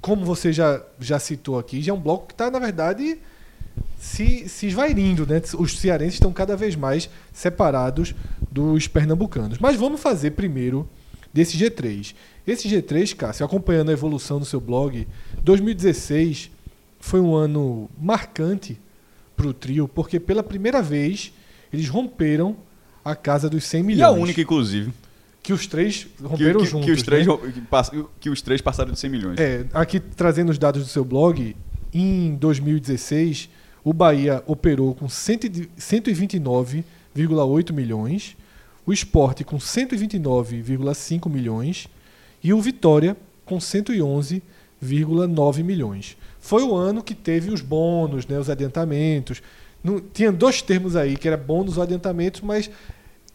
como 0.00 0.24
você 0.24 0.52
já, 0.52 0.82
já 0.98 1.18
citou 1.18 1.58
aqui, 1.58 1.80
já 1.80 1.92
é 1.92 1.94
um 1.94 2.00
bloco 2.00 2.26
que 2.26 2.34
está, 2.34 2.50
na 2.50 2.58
verdade, 2.58 3.18
se, 3.98 4.48
se 4.48 4.66
esvairindo. 4.66 5.26
Né? 5.26 5.40
Os 5.58 5.78
cearenses 5.78 6.14
estão 6.14 6.32
cada 6.32 6.56
vez 6.56 6.74
mais 6.74 7.08
separados 7.32 8.14
dos 8.50 8.88
pernambucanos. 8.88 9.58
Mas 9.58 9.76
vamos 9.76 10.00
fazer 10.00 10.32
primeiro 10.32 10.88
desse 11.32 11.56
G3. 11.56 12.14
Esse 12.46 12.68
G3, 12.68 13.14
Cássio, 13.14 13.46
acompanhando 13.46 13.90
a 13.90 13.92
evolução 13.92 14.38
do 14.38 14.44
seu 14.44 14.60
blog, 14.60 15.06
2016 15.42 16.50
foi 17.02 17.20
um 17.20 17.34
ano 17.34 17.90
marcante 18.00 18.78
para 19.36 19.48
o 19.48 19.52
trio, 19.52 19.86
porque 19.88 20.20
pela 20.20 20.42
primeira 20.42 20.80
vez 20.80 21.34
eles 21.72 21.88
romperam 21.88 22.56
a 23.04 23.16
casa 23.16 23.50
dos 23.50 23.64
100 23.64 23.82
milhões. 23.82 24.00
E 24.00 24.04
a 24.04 24.10
única, 24.10 24.40
inclusive. 24.40 24.92
Que 25.42 25.52
os 25.52 25.66
três 25.66 26.06
romperam 26.22 26.60
que, 26.60 26.66
que, 26.66 26.70
juntos. 26.70 26.86
Que 26.86 26.92
os, 26.92 27.02
três, 27.02 27.26
né? 27.26 27.34
que, 28.20 28.30
os 28.30 28.40
três 28.40 28.60
passaram 28.60 28.92
de 28.92 29.00
100 29.00 29.10
milhões. 29.10 29.40
É, 29.40 29.66
aqui 29.74 29.98
trazendo 29.98 30.50
os 30.50 30.58
dados 30.58 30.84
do 30.84 30.88
seu 30.88 31.04
blog, 31.04 31.56
em 31.92 32.36
2016, 32.36 33.50
o 33.82 33.92
Bahia 33.92 34.44
operou 34.46 34.94
com 34.94 35.06
129,8 35.06 37.72
milhões, 37.72 38.36
o 38.86 38.92
Esporte 38.92 39.42
com 39.42 39.58
129,5 39.58 41.28
milhões 41.28 41.88
e 42.44 42.54
o 42.54 42.60
Vitória 42.60 43.16
com 43.44 43.58
111,9 43.58 45.64
milhões. 45.64 46.16
Foi 46.42 46.64
o 46.64 46.74
ano 46.74 47.04
que 47.04 47.14
teve 47.14 47.52
os 47.52 47.60
bônus, 47.60 48.26
né, 48.26 48.36
os 48.36 48.50
adiantamentos. 48.50 49.40
Não, 49.82 50.00
tinha 50.00 50.32
dois 50.32 50.60
termos 50.60 50.96
aí, 50.96 51.16
que 51.16 51.28
era 51.28 51.36
bônus 51.36 51.76
ou 51.76 51.84
adiantamentos, 51.84 52.40
mas 52.40 52.68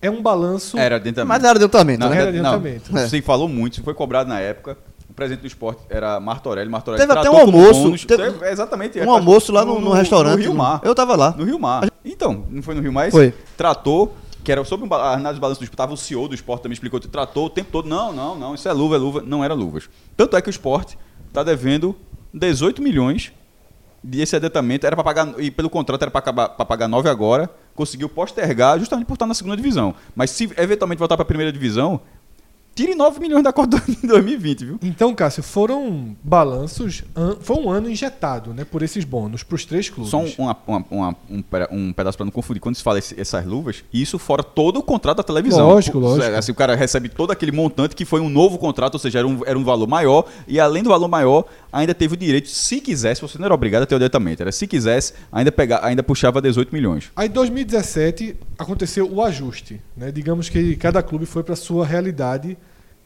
é 0.02 0.12
um 0.12 0.22
balanço. 0.22 0.78
Era 0.78 0.98
adiantamento. 0.98 1.28
Mas 1.30 1.44
era 1.44 1.54
adiantamento, 1.54 2.00
não, 2.02 2.10
né? 2.10 2.18
Era 2.18 2.30
adiantamento. 2.30 2.94
Não, 2.94 3.02
é. 3.02 3.08
Você 3.08 3.22
falou 3.22 3.48
muito, 3.48 3.76
isso 3.76 3.84
foi 3.84 3.94
cobrado 3.94 4.28
na 4.28 4.42
época. 4.42 4.78
O 5.10 5.14
presidente 5.14 5.42
do 5.42 5.48
esporte 5.48 5.82
era 5.90 6.20
Martorelli. 6.20 6.70
Martorelli 6.70 7.08
teve 7.08 7.18
até 7.18 7.32
um 7.32 7.38
almoço. 7.38 8.06
Teve, 8.06 8.32
teve, 8.32 8.50
exatamente. 8.50 9.00
Um 9.00 9.10
almoço 9.10 9.54
lá 9.54 9.64
no, 9.64 9.76
no, 9.76 9.86
no 9.86 9.92
restaurante. 9.94 10.40
No 10.40 10.44
Rio 10.44 10.54
Mar. 10.54 10.82
Eu 10.84 10.94
tava 10.94 11.16
lá. 11.16 11.34
No 11.36 11.46
Rio 11.46 11.58
Mar. 11.58 11.90
Então, 12.04 12.46
não 12.50 12.62
foi 12.62 12.76
no 12.76 12.82
Rio 12.82 12.92
Mar? 12.92 13.10
Foi. 13.10 13.34
Tratou 13.56 14.14
que 14.44 14.52
era 14.52 14.64
sobre 14.66 14.94
a 14.94 15.14
análise 15.14 15.36
de 15.36 15.42
balanço 15.42 15.62
do 15.62 15.64
esporte, 15.64 15.94
o 15.94 15.98
CEO 15.98 16.28
do 16.28 16.36
esporte 16.36 16.64
também 16.64 16.74
explicou, 16.74 17.00
tratou 17.02 17.48
o 17.48 17.50
tempo 17.50 17.70
todo, 17.70 17.90
não, 17.90 18.14
não, 18.14 18.34
não, 18.34 18.56
isso 18.56 18.66
é 18.70 18.72
luva, 18.72 18.96
é 18.96 18.98
luva, 18.98 19.22
não 19.22 19.44
era 19.44 19.54
luvas. 19.54 19.90
Tanto 20.16 20.38
é 20.38 20.42
que 20.42 20.48
o 20.48 20.52
esporte 20.52 20.98
está 21.28 21.44
devendo 21.44 21.94
18 22.38 22.82
milhões 22.82 23.32
de 24.04 24.22
esse 24.22 24.36
adiantamento, 24.36 24.86
era 24.86 24.96
para 24.96 25.04
pagar, 25.04 25.34
e 25.40 25.52
pelo 25.52 25.70
contrato 25.70 26.02
era 26.02 26.12
para 26.12 26.48
pagar 26.66 26.88
9 26.88 27.10
agora, 27.10 27.50
conseguiu 27.76 28.08
postergar 28.08 28.80
justamente 28.80 29.08
por 29.08 29.14
estar 29.14 29.26
na 29.26 29.34
segunda 29.34 29.58
divisão. 29.58 29.94
Mas 30.16 30.32
se 30.32 30.50
eventualmente 30.58 31.00
voltar 31.00 31.18
para 31.18 31.24
a 31.24 31.26
primeira 31.26 31.52
divisão, 31.52 32.00
tire 32.78 32.94
9 32.94 33.20
milhões 33.20 33.44
da 33.44 33.52
cota 33.52 33.82
em 33.90 34.08
2020, 34.08 34.66
viu? 34.66 34.80
Então, 34.84 35.14
Cássio, 35.16 35.42
foram 35.42 36.16
balanços. 36.24 37.04
Foi 37.42 37.58
um 37.58 37.72
ano 37.72 37.90
injetado 37.90 38.54
né, 38.54 38.64
por 38.64 38.84
esses 38.84 39.04
bônus 39.04 39.42
para 39.42 39.56
os 39.56 39.66
três 39.66 39.90
clubes. 39.90 40.12
Só 40.12 40.24
uma, 40.38 40.56
uma, 40.68 40.86
uma, 40.92 41.16
um, 41.28 41.44
um, 41.72 41.94
pedaço 41.94 42.16
para 42.16 42.26
não 42.26 42.32
confundir. 42.32 42.62
Quando 42.62 42.76
se 42.76 42.84
fala 42.84 43.00
esse, 43.00 43.20
essas 43.20 43.44
luvas, 43.44 43.84
isso 43.92 44.20
fora 44.20 44.44
todo 44.44 44.78
o 44.78 44.84
contrato 44.84 45.18
da 45.18 45.24
televisão. 45.24 45.68
Lógico, 45.68 45.98
lógico. 45.98 46.36
Assim, 46.36 46.52
o 46.52 46.56
cara 46.56 46.76
recebe 46.76 47.10
todo 47.10 47.32
aquele 47.32 47.52
montante 47.52 47.96
que 47.96 48.06
foi 48.06 48.22
um 48.22 48.30
novo 48.30 48.60
contrato, 48.60 48.94
ou 48.94 49.00
seja, 49.00 49.20
era 49.20 49.28
um, 49.28 49.42
era 49.44 49.58
um 49.58 49.64
valor 49.64 49.88
maior. 49.88 50.26
E 50.48 50.60
além 50.60 50.84
do 50.84 50.90
valor 50.90 51.08
maior, 51.08 51.46
ainda 51.74 51.96
teve 51.96 52.14
o 52.14 52.18
direito, 52.18 52.48
se 52.48 52.80
quisesse, 52.80 53.22
você 53.22 53.40
não 53.40 53.46
era 53.46 53.56
obrigado 53.56 53.84
a 53.84 53.86
ter 53.88 53.96
o 53.96 53.98
adiantamento, 53.98 54.44
era 54.44 54.52
se 54.52 54.68
quisesse, 54.68 55.14
ainda, 55.32 55.52
pegar, 55.52 55.84
ainda 55.84 56.04
puxava 56.04 56.40
18 56.40 56.72
milhões. 56.72 57.12
Aí 57.16 57.28
em 57.28 57.32
2017 57.32 58.36
aconteceu 58.58 59.12
o 59.12 59.24
ajuste. 59.24 59.82
Né? 59.96 60.12
Digamos 60.12 60.48
que 60.48 60.76
cada 60.76 61.02
clube 61.02 61.26
foi 61.26 61.42
para 61.42 61.56
sua 61.56 61.84
realidade 61.84 62.56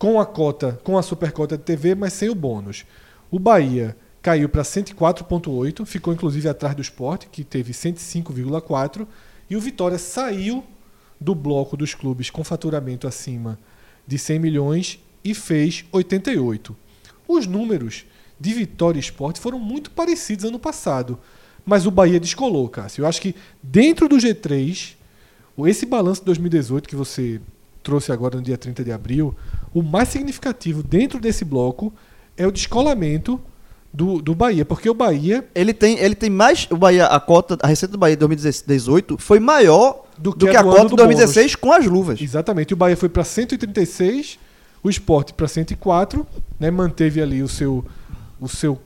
com 0.02 0.20
a 0.20 0.26
cota, 0.26 0.82
com 0.84 0.98
a 0.98 1.04
supercota 1.04 1.56
de 1.56 1.64
TV, 1.64 1.94
mas 1.94 2.14
sem 2.14 2.28
o 2.28 2.34
bônus. 2.34 2.86
O 3.30 3.38
Bahia 3.38 3.96
caiu 4.20 4.50
para 4.50 4.64
104,8, 4.64 5.86
ficou 5.86 6.12
inclusive 6.12 6.50
atrás 6.50 6.74
do 6.74 6.82
Sport, 6.82 7.28
que 7.32 7.44
teve 7.44 7.72
105,4, 7.72 9.06
e 9.48 9.56
o 9.56 9.62
Vitória 9.62 10.00
saiu 10.00 10.64
do 11.20 11.36
bloco 11.36 11.78
dos 11.78 11.94
clubes 11.94 12.32
com 12.32 12.44
faturamento 12.44 13.08
acima 13.08 13.60
de 14.08 14.18
100 14.18 14.40
milhões 14.40 15.00
e 15.24 15.36
fez 15.36 15.86
88. 15.92 16.76
Os 17.28 17.46
números 17.46 18.04
de 18.40 18.54
Vitória 18.56 18.98
e 18.98 19.02
Sport 19.02 19.38
foram 19.38 19.60
muito 19.60 19.92
parecidos 19.92 20.46
ano 20.46 20.58
passado, 20.58 21.20
mas 21.64 21.86
o 21.86 21.92
Bahia 21.92 22.20
descolou, 22.20 22.68
Cássio. 22.68 23.04
Eu 23.04 23.08
acho 23.08 23.22
que 23.22 23.36
dentro 23.62 24.10
do 24.10 24.16
G3, 24.16 24.96
esse 25.68 25.86
balanço 25.86 26.22
de 26.22 26.26
2018 26.26 26.90
que 26.90 26.96
você 26.96 27.40
trouxe 27.84 28.12
agora 28.12 28.38
no 28.38 28.42
dia 28.42 28.58
30 28.58 28.84
de 28.84 28.92
abril, 28.92 29.36
o 29.74 29.82
mais 29.82 30.10
significativo 30.10 30.84
dentro 30.84 31.20
desse 31.20 31.46
bloco 31.46 31.94
é 32.38 32.46
o 32.46 32.52
descolamento 32.52 33.40
do, 33.94 34.22
do 34.22 34.34
Bahia, 34.34 34.64
porque 34.64 34.90
o 34.90 34.94
Bahia. 34.94 35.46
Ele 35.54 35.74
tem, 35.74 36.00
ele 36.00 36.16
tem 36.16 36.30
mais. 36.30 36.68
O 36.70 36.78
Bahia, 36.78 37.08
a 37.08 37.20
cota, 37.20 37.58
a 37.62 37.68
receita 37.68 37.92
do 37.92 37.98
Bahia 37.98 38.16
de 38.16 38.20
2018 38.22 39.18
foi 39.18 39.40
maior 39.40 40.06
do 40.18 40.32
que, 40.32 40.40
do 40.40 40.48
que 40.50 40.56
a, 40.56 40.64
cota 40.64 40.90
de 40.90 40.96
2016 40.96 41.36
bônus. 41.36 41.56
com 41.56 41.72
as 41.74 41.86
luvas. 41.86 42.22
Exatamente. 42.22 42.74
O 42.74 42.78
Bahia 42.78 42.96
foi 42.96 43.10
para 43.10 43.24
136, 43.24 44.40
o 44.84 44.90
esporte 44.90 45.34
para 45.34 45.48
104, 45.48 46.26
né, 46.60 46.72
manteve 46.72 47.22
ali 47.22 47.44
o 47.44 47.48
seu, 47.48 47.84
o 48.40 48.48
seu 48.48 48.80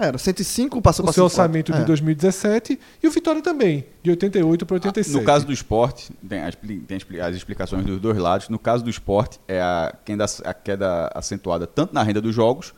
ah, 0.00 0.06
era 0.06 0.18
105, 0.18 0.80
passou 0.80 1.04
para 1.04 1.10
O 1.10 1.14
seu 1.14 1.24
orçamento 1.24 1.72
de 1.72 1.80
é. 1.80 1.84
2017 1.84 2.78
e 3.02 3.08
o 3.08 3.10
Vitória 3.10 3.42
também, 3.42 3.84
de 4.02 4.10
88 4.10 4.64
para 4.64 4.74
86. 4.74 5.16
No 5.16 5.24
caso 5.24 5.46
do 5.46 5.52
esporte, 5.52 6.12
tem 6.26 6.40
as, 6.40 6.54
tem 6.54 7.20
as 7.20 7.34
explicações 7.34 7.84
dos 7.84 8.00
dois 8.00 8.16
lados. 8.16 8.48
No 8.48 8.58
caso 8.58 8.84
do 8.84 8.90
esporte, 8.90 9.40
é 9.48 9.60
a 9.60 9.94
queda, 10.04 10.24
a 10.44 10.54
queda 10.54 11.10
acentuada 11.14 11.66
tanto 11.66 11.92
na 11.92 12.02
renda 12.02 12.20
dos 12.20 12.34
jogos 12.34 12.72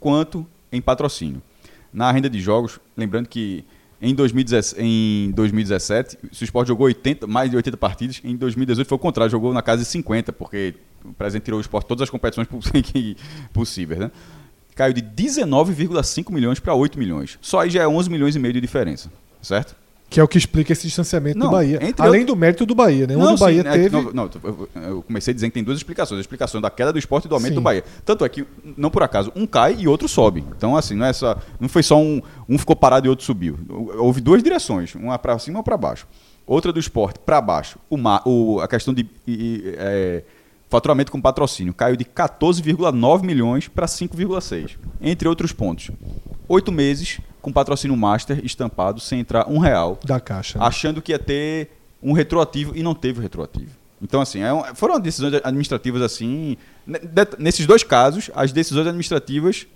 quanto 0.00 0.46
em 0.72 0.80
patrocínio. 0.80 1.42
Na 1.92 2.10
renda 2.10 2.30
de 2.30 2.40
jogos, 2.40 2.80
lembrando 2.96 3.28
que 3.28 3.64
em 4.00 4.14
2017, 4.14 4.82
em 4.82 5.30
2017 5.30 6.18
se 6.32 6.42
o 6.42 6.44
esporte 6.44 6.68
jogou 6.68 6.86
80, 6.86 7.26
mais 7.26 7.50
de 7.50 7.56
80 7.56 7.76
partidas, 7.76 8.20
em 8.24 8.34
2018 8.34 8.88
foi 8.88 8.96
o 8.96 8.98
contrário, 8.98 9.30
jogou 9.30 9.52
na 9.52 9.62
casa 9.62 9.82
de 9.82 9.88
50, 9.88 10.32
porque 10.32 10.74
o 11.04 11.12
presente 11.12 11.44
tirou 11.44 11.58
o 11.58 11.60
esporte 11.60 11.86
todas 11.86 12.02
as 12.02 12.10
competições 12.10 12.48
possíveis. 13.52 14.00
Né? 14.00 14.10
Caiu 14.74 14.92
de 14.92 15.02
19,5 15.02 16.32
milhões 16.32 16.60
para 16.60 16.74
8 16.74 16.98
milhões. 16.98 17.38
Só 17.40 17.60
aí 17.60 17.70
já 17.70 17.82
é 17.82 17.88
11 17.88 18.10
milhões 18.10 18.36
e 18.36 18.38
meio 18.38 18.54
de 18.54 18.60
diferença, 18.60 19.10
certo? 19.40 19.76
Que 20.12 20.20
é 20.20 20.22
o 20.22 20.28
que 20.28 20.36
explica 20.36 20.74
esse 20.74 20.86
distanciamento 20.86 21.38
não, 21.38 21.46
do 21.46 21.52
Bahia. 21.52 21.80
Além 21.96 22.20
eu... 22.20 22.26
do 22.26 22.36
mérito 22.36 22.66
do 22.66 22.74
Bahia, 22.74 23.06
né? 23.06 23.16
Não, 23.16 23.22
Onde 23.22 23.34
o 23.34 23.38
Bahia 23.38 23.62
sim, 23.62 23.68
é 23.68 23.72
teve. 23.72 23.88
Não, 23.96 24.12
não, 24.12 24.30
eu 24.74 25.02
comecei 25.02 25.32
dizendo 25.32 25.48
que 25.48 25.54
tem 25.54 25.64
duas 25.64 25.78
explicações. 25.78 26.18
A 26.18 26.20
explicação 26.20 26.60
da 26.60 26.68
queda 26.68 26.92
do 26.92 26.98
esporte 26.98 27.24
e 27.24 27.28
do 27.30 27.34
aumento 27.34 27.52
sim. 27.52 27.54
do 27.54 27.62
Bahia. 27.62 27.82
Tanto 28.04 28.22
é 28.22 28.28
que, 28.28 28.44
não 28.76 28.90
por 28.90 29.02
acaso, 29.02 29.32
um 29.34 29.46
cai 29.46 29.74
e 29.78 29.88
outro 29.88 30.06
sobe. 30.06 30.44
Então, 30.54 30.76
assim, 30.76 30.94
não, 30.94 31.06
é 31.06 31.14
só, 31.14 31.38
não 31.58 31.66
foi 31.66 31.82
só 31.82 31.98
um. 31.98 32.20
Um 32.46 32.58
ficou 32.58 32.76
parado 32.76 33.06
e 33.06 33.08
outro 33.08 33.24
subiu. 33.24 33.58
Houve 33.96 34.20
duas 34.20 34.42
direções, 34.42 34.94
uma 34.94 35.18
para 35.18 35.38
cima 35.38 35.56
e 35.56 35.56
uma 35.56 35.62
para 35.62 35.78
baixo. 35.78 36.06
Outra 36.46 36.74
do 36.74 36.78
esporte 36.78 37.18
para 37.18 37.40
baixo, 37.40 37.78
o, 37.88 37.96
o, 38.26 38.60
a 38.60 38.68
questão 38.68 38.92
de. 38.92 39.08
E, 39.26 39.74
é, 39.78 40.22
Faturamento 40.72 41.12
com 41.12 41.20
patrocínio 41.20 41.74
caiu 41.74 41.96
de 41.96 42.04
14,9 42.06 43.22
milhões 43.24 43.68
para 43.68 43.86
5,6, 43.86 44.78
entre 45.02 45.28
outros 45.28 45.52
pontos. 45.52 45.90
oito 46.48 46.72
meses 46.72 47.20
com 47.42 47.52
patrocínio 47.52 47.94
master 47.94 48.40
estampado 48.42 48.98
sem 48.98 49.20
entrar 49.20 49.46
um 49.50 49.58
real, 49.58 49.98
Da 50.02 50.18
caixa. 50.18 50.58
né? 50.58 50.64
achando 50.64 51.02
que 51.02 51.12
ia 51.12 51.18
ter 51.18 51.70
um 52.02 52.12
retroativo 52.14 52.72
e 52.74 52.82
não 52.82 52.94
teve 52.94 53.18
o 53.18 53.22
retroativo. 53.22 53.70
Então, 54.00 54.20
assim, 54.22 54.40
é 54.40 54.50
um- 54.52 54.74
foram 54.74 54.98
decisões 54.98 55.34
administrativas 55.44 56.00
assim. 56.00 56.56
Nesses 57.38 57.66
dois 57.66 57.82
casos, 57.84 58.30
as 58.34 58.50
decisões 58.50 58.86
administrativas 58.86 59.66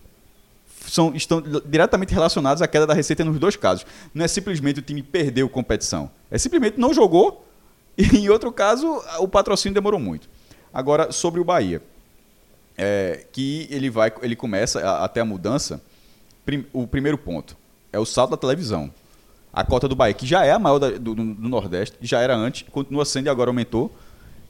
são, 0.87 1.14
estão 1.14 1.42
diretamente 1.66 2.14
relacionadas 2.14 2.62
à 2.62 2.66
queda 2.66 2.87
da 2.87 2.94
receita 2.94 3.22
nos 3.22 3.38
dois 3.38 3.54
casos. 3.54 3.85
Não 4.14 4.24
é 4.24 4.28
simplesmente 4.28 4.80
o 4.80 4.82
time 4.82 5.02
perdeu 5.02 5.46
competição. 5.48 6.11
É 6.30 6.38
simplesmente 6.38 6.80
não 6.80 6.94
jogou 6.94 7.46
e, 7.98 8.02
em 8.16 8.28
outro 8.30 8.50
caso, 8.50 9.00
o 9.20 9.28
patrocínio 9.28 9.74
demorou 9.74 10.00
muito. 10.00 10.26
Agora, 10.76 11.10
sobre 11.10 11.40
o 11.40 11.44
Bahia. 11.44 11.80
É, 12.76 13.24
que 13.32 13.66
ele 13.70 13.88
vai, 13.88 14.12
ele 14.20 14.36
começa 14.36 14.80
a- 14.80 15.04
até 15.04 15.20
a 15.20 15.24
mudança. 15.24 15.80
prim- 16.44 16.66
o 16.74 16.86
primeiro 16.86 17.16
ponto 17.18 17.56
é 17.92 17.98
o 17.98 18.04
salto 18.04 18.32
da 18.32 18.36
televisão. 18.36 18.92
A 19.52 19.64
cota 19.64 19.88
do 19.88 19.96
Bahia, 19.96 20.12
que 20.14 20.26
já 20.26 20.44
é 20.44 20.52
a 20.52 20.58
maior 20.58 20.78
da- 20.78 20.90
do, 20.90 21.14
do- 21.14 21.24
Nordeste, 21.24 21.96
já 22.02 22.20
era 22.20 22.36
antes, 22.36 22.68
continua 22.70 23.04
sendo 23.06 23.26
e 23.26 23.28
agora 23.30 23.48
aumentou. 23.50 23.90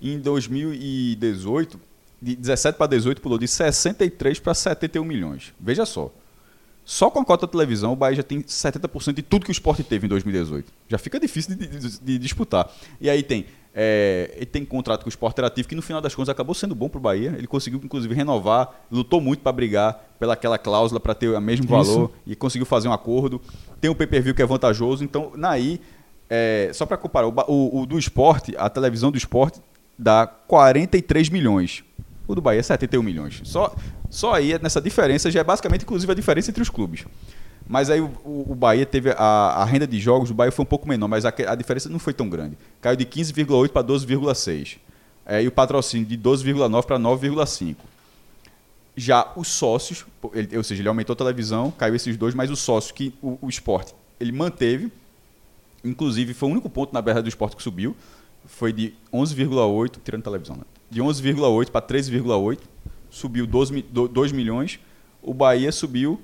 Em 0.02 0.18
2018, 0.18 1.80
de 2.20 2.34
17 2.36 2.76
para 2.76 2.86
18, 2.88 3.20
pulou 3.22 3.38
de 3.38 3.46
63 3.46 4.40
para 4.40 4.52
71 4.54 5.04
milhões. 5.04 5.54
Veja 5.60 5.86
só. 5.86 6.12
Só 6.84 7.10
com 7.10 7.20
a 7.20 7.24
cota 7.24 7.46
da 7.46 7.52
televisão, 7.52 7.92
o 7.92 7.96
Bahia 7.96 8.16
já 8.16 8.22
tem 8.22 8.42
70% 8.42 9.14
de 9.16 9.22
tudo 9.22 9.44
que 9.44 9.50
o 9.50 9.52
esporte 9.52 9.82
teve 9.84 10.06
em 10.06 10.08
2018. 10.08 10.72
Já 10.88 10.98
fica 10.98 11.18
difícil 11.18 11.56
de, 11.56 11.66
de- 11.66 12.00
de 12.00 12.18
disputar. 12.18 12.70
E 13.00 13.08
aí 13.08 13.22
tem, 13.22 13.46
é, 13.78 14.32
ele 14.36 14.46
tem 14.46 14.64
contrato 14.64 15.02
com 15.02 15.06
o 15.06 15.10
Esporte 15.10 15.34
Interativo, 15.34 15.68
que 15.68 15.74
no 15.74 15.82
final 15.82 16.00
das 16.00 16.14
contas 16.14 16.30
acabou 16.30 16.54
sendo 16.54 16.74
bom 16.74 16.88
para 16.88 16.96
o 16.96 17.00
Bahia. 17.00 17.34
Ele 17.36 17.46
conseguiu, 17.46 17.78
inclusive, 17.84 18.14
renovar, 18.14 18.70
lutou 18.90 19.20
muito 19.20 19.40
para 19.40 19.52
brigar 19.52 20.02
pelaquela 20.18 20.56
cláusula 20.56 20.98
para 20.98 21.14
ter 21.14 21.28
o 21.28 21.38
mesmo 21.40 21.66
valor 21.66 22.10
e 22.26 22.34
conseguiu 22.34 22.64
fazer 22.64 22.88
um 22.88 22.92
acordo. 22.92 23.38
Tem 23.78 23.90
o 23.90 23.94
pay-per-view 23.94 24.34
que 24.34 24.40
é 24.40 24.46
vantajoso. 24.46 25.04
Então, 25.04 25.32
naí, 25.36 25.78
é, 26.30 26.70
só 26.72 26.86
para 26.86 26.96
comparar, 26.96 27.26
o, 27.28 27.34
o- 27.46 27.80
o 27.82 27.86
do 27.86 27.98
esporte, 27.98 28.54
a 28.56 28.70
televisão 28.70 29.10
do 29.12 29.18
esporte 29.18 29.60
dá 29.98 30.26
43 30.26 31.28
milhões. 31.28 31.84
O 32.26 32.34
do 32.34 32.40
Bahia 32.40 32.60
é 32.60 32.62
71 32.62 33.02
milhões. 33.02 33.40
Só, 33.44 33.74
só 34.08 34.32
aí, 34.34 34.58
nessa 34.60 34.80
diferença, 34.80 35.30
já 35.30 35.40
é 35.40 35.44
basicamente, 35.44 35.82
inclusive, 35.82 36.10
a 36.10 36.14
diferença 36.14 36.50
entre 36.50 36.62
os 36.62 36.70
clubes. 36.70 37.04
Mas 37.68 37.90
aí 37.90 38.00
o, 38.00 38.10
o- 38.24 38.54
Bahia 38.54 38.86
teve 38.86 39.10
a, 39.10 39.16
a 39.16 39.64
renda 39.64 39.86
de 39.86 39.98
jogos, 39.98 40.30
o 40.30 40.34
Bahia 40.34 40.52
foi 40.52 40.62
um 40.62 40.66
pouco 40.66 40.86
menor, 40.88 41.08
mas 41.08 41.24
a, 41.24 41.34
a 41.48 41.54
diferença 41.54 41.88
não 41.88 41.98
foi 41.98 42.12
tão 42.12 42.28
grande. 42.28 42.56
Caiu 42.80 42.96
de 42.96 43.04
15,8 43.04 43.68
para 43.70 43.82
12,6. 43.86 44.78
É, 45.26 45.42
e 45.42 45.48
o 45.48 45.50
patrocínio 45.50 46.06
de 46.06 46.16
12,9 46.16 46.84
para 46.84 46.98
9,5. 46.98 47.74
Já 48.96 49.30
os 49.36 49.48
sócios, 49.48 50.06
ele- 50.32 50.56
ou 50.56 50.62
seja, 50.62 50.80
ele 50.80 50.88
aumentou 50.88 51.12
a 51.12 51.16
televisão, 51.16 51.70
caiu 51.70 51.94
esses 51.94 52.16
dois, 52.16 52.34
mas 52.34 52.50
o 52.50 52.56
sócio 52.56 52.94
que 52.94 53.12
o, 53.20 53.36
o 53.42 53.48
esporte 53.48 53.94
ele 54.18 54.32
manteve, 54.32 54.90
inclusive 55.84 56.32
foi 56.32 56.48
o 56.48 56.52
único 56.52 56.70
ponto 56.70 56.92
na 56.94 57.02
berra 57.02 57.20
do 57.22 57.28
esporte 57.28 57.56
que 57.56 57.62
subiu, 57.62 57.94
foi 58.46 58.72
de 58.72 58.94
11,8, 59.12 59.96
tirando 60.04 60.22
televisão, 60.22 60.56
né? 60.56 60.62
De 60.88 61.02
11,8 61.02 61.70
para 61.70 61.82
13,8, 61.84 62.58
subiu 63.10 63.46
12, 63.46 63.72
mi- 63.72 63.82
do- 63.82 64.08
2 64.08 64.30
milhões. 64.32 64.78
O 65.20 65.34
Bahia 65.34 65.70
subiu 65.72 66.20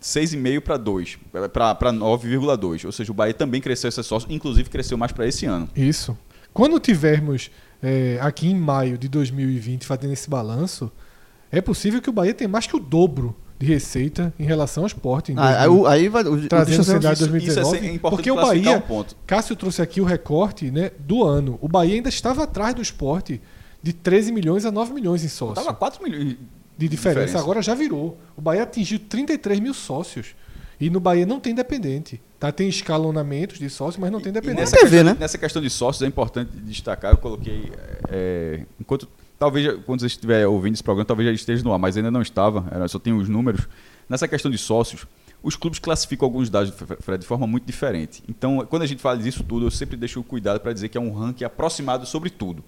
6,5 0.00 0.60
para 0.60 0.76
2, 0.76 1.18
para 1.52 1.92
9,2. 1.92 2.84
Ou 2.84 2.92
seja, 2.92 3.10
o 3.10 3.14
Bahia 3.14 3.34
também 3.34 3.60
cresceu 3.60 3.88
esse 3.88 4.02
sócio, 4.02 4.30
inclusive 4.30 4.68
cresceu 4.70 4.96
mais 4.96 5.12
para 5.12 5.26
esse 5.26 5.46
ano. 5.46 5.68
Isso. 5.74 6.16
Quando 6.52 6.78
tivermos 6.80 7.50
é, 7.82 8.18
aqui 8.20 8.48
em 8.48 8.54
maio 8.54 8.96
de 8.98 9.08
2020 9.08 9.84
fazendo 9.86 10.12
esse 10.12 10.28
balanço, 10.28 10.90
é 11.50 11.60
possível 11.60 12.00
que 12.02 12.10
o 12.10 12.12
Bahia 12.12 12.34
tenha 12.34 12.48
mais 12.48 12.66
que 12.66 12.76
o 12.76 12.80
dobro 12.80 13.36
de 13.58 13.66
receita 13.66 14.32
em 14.38 14.44
relação 14.44 14.84
ao 14.84 14.86
esporte. 14.86 15.32
em 15.32 15.34
Ah, 15.36 15.62
aí, 15.62 15.68
2020. 15.68 15.80
o- 15.82 15.86
aí 15.88 16.08
vai. 16.08 16.22
O, 16.24 16.48
Trazendo 16.48 16.84
Santos- 16.84 17.00
de 17.18 17.26
2019, 17.26 17.76
Isso 17.76 17.84
é 17.86 17.92
importante 17.92 18.16
porque 18.16 18.30
o 18.30 18.36
Bahia, 18.36 18.78
um 18.78 18.80
ponto. 18.80 19.16
Cássio 19.26 19.56
trouxe 19.56 19.82
aqui 19.82 20.00
o 20.00 20.04
recorte 20.04 20.70
né, 20.70 20.92
do 21.00 21.24
ano. 21.24 21.58
O 21.60 21.68
Bahia 21.68 21.94
ainda 21.96 22.08
estava 22.08 22.44
atrás 22.44 22.72
do 22.74 22.80
esporte 22.82 23.40
de 23.82 23.92
13 23.92 24.30
milhões 24.32 24.64
a 24.64 24.70
9 24.70 24.92
milhões 24.92 25.24
em 25.24 25.28
sócio. 25.28 25.56
Tava 25.56 25.74
4 25.74 26.02
milhões 26.04 26.36
de 26.78 26.88
diferença. 26.88 27.38
Agora 27.38 27.60
já 27.60 27.74
virou. 27.74 28.16
O 28.36 28.40
Bahia 28.40 28.62
atingiu 28.62 29.00
33 29.00 29.58
mil 29.58 29.74
sócios. 29.74 30.28
E 30.80 30.88
no 30.88 31.00
Bahia 31.00 31.26
não 31.26 31.40
tem 31.40 31.52
dependente. 31.54 32.20
Tá? 32.38 32.52
Tem 32.52 32.68
escalonamentos 32.68 33.58
de 33.58 33.68
sócios, 33.68 33.96
mas 34.00 34.12
não 34.12 34.20
tem 34.20 34.30
E 34.30 34.32
dependente. 34.32 34.60
nessa, 34.60 34.76
TV, 34.76 34.88
questão, 34.90 35.04
né? 35.04 35.16
nessa 35.18 35.36
questão 35.36 35.60
de 35.60 35.68
sócios 35.68 36.02
é 36.02 36.06
importante 36.06 36.52
destacar, 36.58 37.12
eu 37.12 37.18
coloquei. 37.18 37.72
é, 38.08 38.64
enquanto. 38.80 39.08
Talvez 39.38 39.80
quando 39.86 40.00
você 40.00 40.06
estiver 40.06 40.46
ouvindo 40.48 40.74
esse 40.74 40.82
programa, 40.82 41.04
talvez 41.04 41.28
já 41.28 41.32
esteja 41.32 41.62
no 41.62 41.72
ar, 41.72 41.78
mas 41.78 41.96
ainda 41.96 42.10
não 42.10 42.20
estava, 42.22 42.66
era, 42.72 42.88
só 42.88 42.98
tem 42.98 43.12
os 43.12 43.28
números. 43.28 43.68
Nessa 44.08 44.26
questão 44.26 44.50
de 44.50 44.58
sócios, 44.58 45.06
os 45.40 45.54
clubes 45.54 45.78
classificam 45.78 46.26
alguns 46.26 46.50
dados 46.50 46.74
Fred, 47.00 47.20
de 47.20 47.26
forma 47.26 47.46
muito 47.46 47.64
diferente. 47.64 48.20
Então, 48.28 48.66
quando 48.68 48.82
a 48.82 48.86
gente 48.86 49.00
fala 49.00 49.16
disso 49.16 49.44
tudo, 49.44 49.66
eu 49.66 49.70
sempre 49.70 49.96
deixo 49.96 50.18
o 50.18 50.24
cuidado 50.24 50.58
para 50.58 50.72
dizer 50.72 50.88
que 50.88 50.98
é 50.98 51.00
um 51.00 51.12
ranking 51.12 51.44
aproximado 51.44 52.04
sobre 52.04 52.30
tudo. 52.30 52.64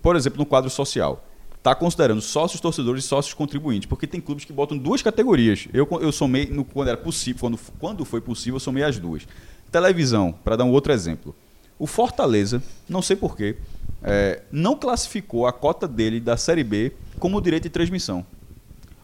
Por 0.00 0.14
exemplo, 0.14 0.38
no 0.38 0.46
quadro 0.46 0.70
social. 0.70 1.24
Está 1.66 1.74
considerando 1.74 2.20
sócios 2.20 2.60
torcedores 2.60 3.04
e 3.04 3.08
sócios 3.08 3.34
contribuintes, 3.34 3.88
porque 3.88 4.06
tem 4.06 4.20
clubes 4.20 4.44
que 4.44 4.52
botam 4.52 4.78
duas 4.78 5.02
categorias. 5.02 5.66
Eu, 5.74 5.88
eu 6.00 6.12
somei, 6.12 6.46
no, 6.46 6.64
quando 6.64 6.86
era 6.86 6.96
possível, 6.96 7.40
quando, 7.40 7.58
quando 7.80 8.04
foi 8.04 8.20
possível, 8.20 8.54
eu 8.54 8.60
somei 8.60 8.84
as 8.84 9.00
duas. 9.00 9.26
Televisão, 9.72 10.32
para 10.44 10.54
dar 10.54 10.62
um 10.62 10.70
outro 10.70 10.92
exemplo. 10.92 11.34
O 11.76 11.84
Fortaleza, 11.84 12.62
não 12.88 13.02
sei 13.02 13.16
porquê, 13.16 13.56
é, 14.00 14.42
não 14.52 14.76
classificou 14.76 15.44
a 15.44 15.52
cota 15.52 15.88
dele 15.88 16.20
da 16.20 16.36
Série 16.36 16.62
B 16.62 16.92
como 17.18 17.42
direito 17.42 17.64
de 17.64 17.70
transmissão. 17.70 18.24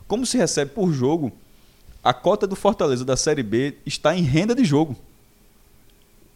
Como 0.07 0.25
se 0.25 0.39
recebe 0.39 0.71
por 0.71 0.93
jogo, 0.93 1.33
a 2.01 2.15
cota 2.15 2.47
do 2.47 2.55
Fortaleza 2.55 3.05
da 3.05 3.17
Série 3.17 3.43
B 3.43 3.75
está 3.85 4.17
em 4.17 4.23
renda 4.23 4.55
de 4.55 4.65
jogo. 4.65 4.97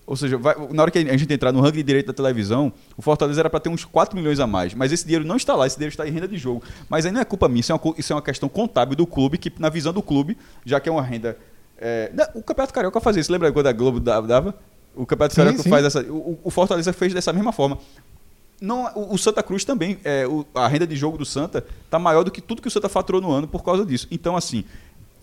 Ou 0.06 0.14
seja, 0.14 0.38
vai- 0.38 0.54
na 0.70 0.82
hora 0.82 0.90
que 0.90 0.98
a 0.98 1.16
gente 1.16 1.32
entrar 1.32 1.50
no 1.50 1.60
ranking 1.60 1.78
de 1.78 1.82
direito 1.82 2.06
da 2.06 2.12
televisão, 2.12 2.72
o 2.96 3.02
Fortaleza 3.02 3.40
era 3.40 3.50
para 3.50 3.58
ter 3.58 3.68
uns 3.68 3.84
4 3.84 4.16
milhões 4.16 4.38
a 4.38 4.46
mais. 4.46 4.72
Mas 4.72 4.92
esse 4.92 5.04
dinheiro 5.04 5.24
não 5.24 5.34
está 5.36 5.54
lá, 5.56 5.66
esse 5.66 5.76
dinheiro 5.76 5.92
está 5.92 6.06
em 6.06 6.12
renda 6.12 6.28
de 6.28 6.38
jogo. 6.38 6.62
Mas 6.88 7.04
aí 7.04 7.10
não 7.10 7.20
é 7.20 7.24
culpa 7.24 7.48
minha, 7.48 7.60
isso 7.60 7.72
é 7.72 7.74
uma, 7.74 7.94
isso 7.98 8.12
é 8.12 8.16
uma 8.16 8.22
questão 8.22 8.48
contábil 8.48 8.96
do 8.96 9.04
clube, 9.06 9.36
que 9.36 9.52
na 9.58 9.68
visão 9.68 9.92
do 9.92 10.00
clube, 10.02 10.38
já 10.64 10.78
que 10.78 10.88
é 10.88 10.92
uma 10.92 11.02
renda. 11.02 11.36
é, 11.78 12.10
não, 12.14 12.24
o 12.40 12.42
Campeonato 12.42 12.72
Carioca 12.72 13.00
fazia 13.00 13.20
isso, 13.20 13.30
lembra 13.32 13.50
quando 13.52 13.66
a 13.66 13.72
Globo 13.72 13.98
da- 14.00 14.20
dava? 14.20 14.54
O 14.94 15.04
Campeonato 15.04 15.34
Sim, 15.34 15.40
Carioca 15.42 15.62
sim. 15.64 15.68
faz 15.70 15.84
essa. 15.84 16.00
O, 16.02 16.38
o 16.44 16.50
Fortaleza 16.50 16.92
fez 16.92 17.12
dessa 17.12 17.32
mesma 17.32 17.52
forma. 17.52 17.76
Não, 18.60 18.86
o, 18.94 19.14
o 19.14 19.18
Santa 19.18 19.42
Cruz 19.42 19.64
também, 19.64 19.98
é, 20.04 20.26
o- 20.26 20.46
a 20.54 20.66
renda 20.68 20.86
de 20.86 20.96
jogo 20.96 21.18
do 21.18 21.24
Santa 21.26 21.62
está 21.84 21.98
maior 21.98 22.22
do 22.22 22.30
que 22.30 22.40
tudo 22.40 22.62
que 22.62 22.68
o 22.68 22.70
Santa 22.70 22.88
faturou 22.88 23.20
no 23.20 23.30
ano 23.30 23.46
por 23.46 23.62
causa 23.62 23.84
disso. 23.84 24.06
Então, 24.10 24.36
assim, 24.36 24.64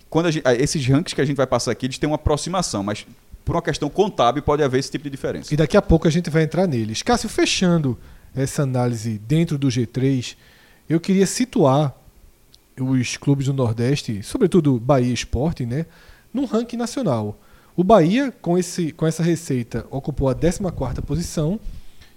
quando 0.09 0.27
a 0.27 0.31
gente- 0.31 0.43
esses 0.59 0.85
rankings 0.85 1.15
que 1.15 1.21
a 1.21 1.25
gente 1.25 1.37
vai 1.37 1.47
passar 1.47 1.71
aqui, 1.71 1.85
eles 1.87 1.97
têm 1.97 2.07
uma 2.07 2.15
aproximação, 2.17 2.83
mas 2.83 3.07
por 3.43 3.55
uma 3.55 3.61
questão 3.61 3.89
contábil 3.89 4.41
pode 4.41 4.63
haver 4.63 4.79
esse 4.79 4.91
tipo 4.91 5.03
de 5.03 5.09
diferença. 5.09 5.53
E 5.53 5.57
daqui 5.57 5.75
a 5.75 5.81
pouco 5.81 6.07
a 6.07 6.11
gente 6.11 6.29
vai 6.29 6.43
entrar 6.43 6.67
neles. 6.67 7.01
Cássio, 7.01 7.29
fechando 7.29 7.97
essa 8.35 8.63
análise 8.63 9.17
dentro 9.19 9.57
do 9.57 9.67
G3, 9.67 10.35
eu 10.89 10.99
queria 10.99 11.25
situar 11.25 11.95
os 12.79 13.17
clubes 13.17 13.45
do 13.45 13.53
Nordeste, 13.53 14.23
sobretudo 14.23 14.79
Bahia 14.79 15.13
Esporte, 15.13 15.65
né, 15.65 15.85
num 16.33 16.45
ranking 16.45 16.77
nacional. 16.77 17.39
O 17.75 17.83
Bahia, 17.83 18.33
com, 18.41 18.57
esse, 18.57 18.91
com 18.91 19.05
essa 19.05 19.23
receita, 19.23 19.85
ocupou 19.89 20.29
a 20.29 20.35
14ª 20.35 21.01
posição 21.01 21.59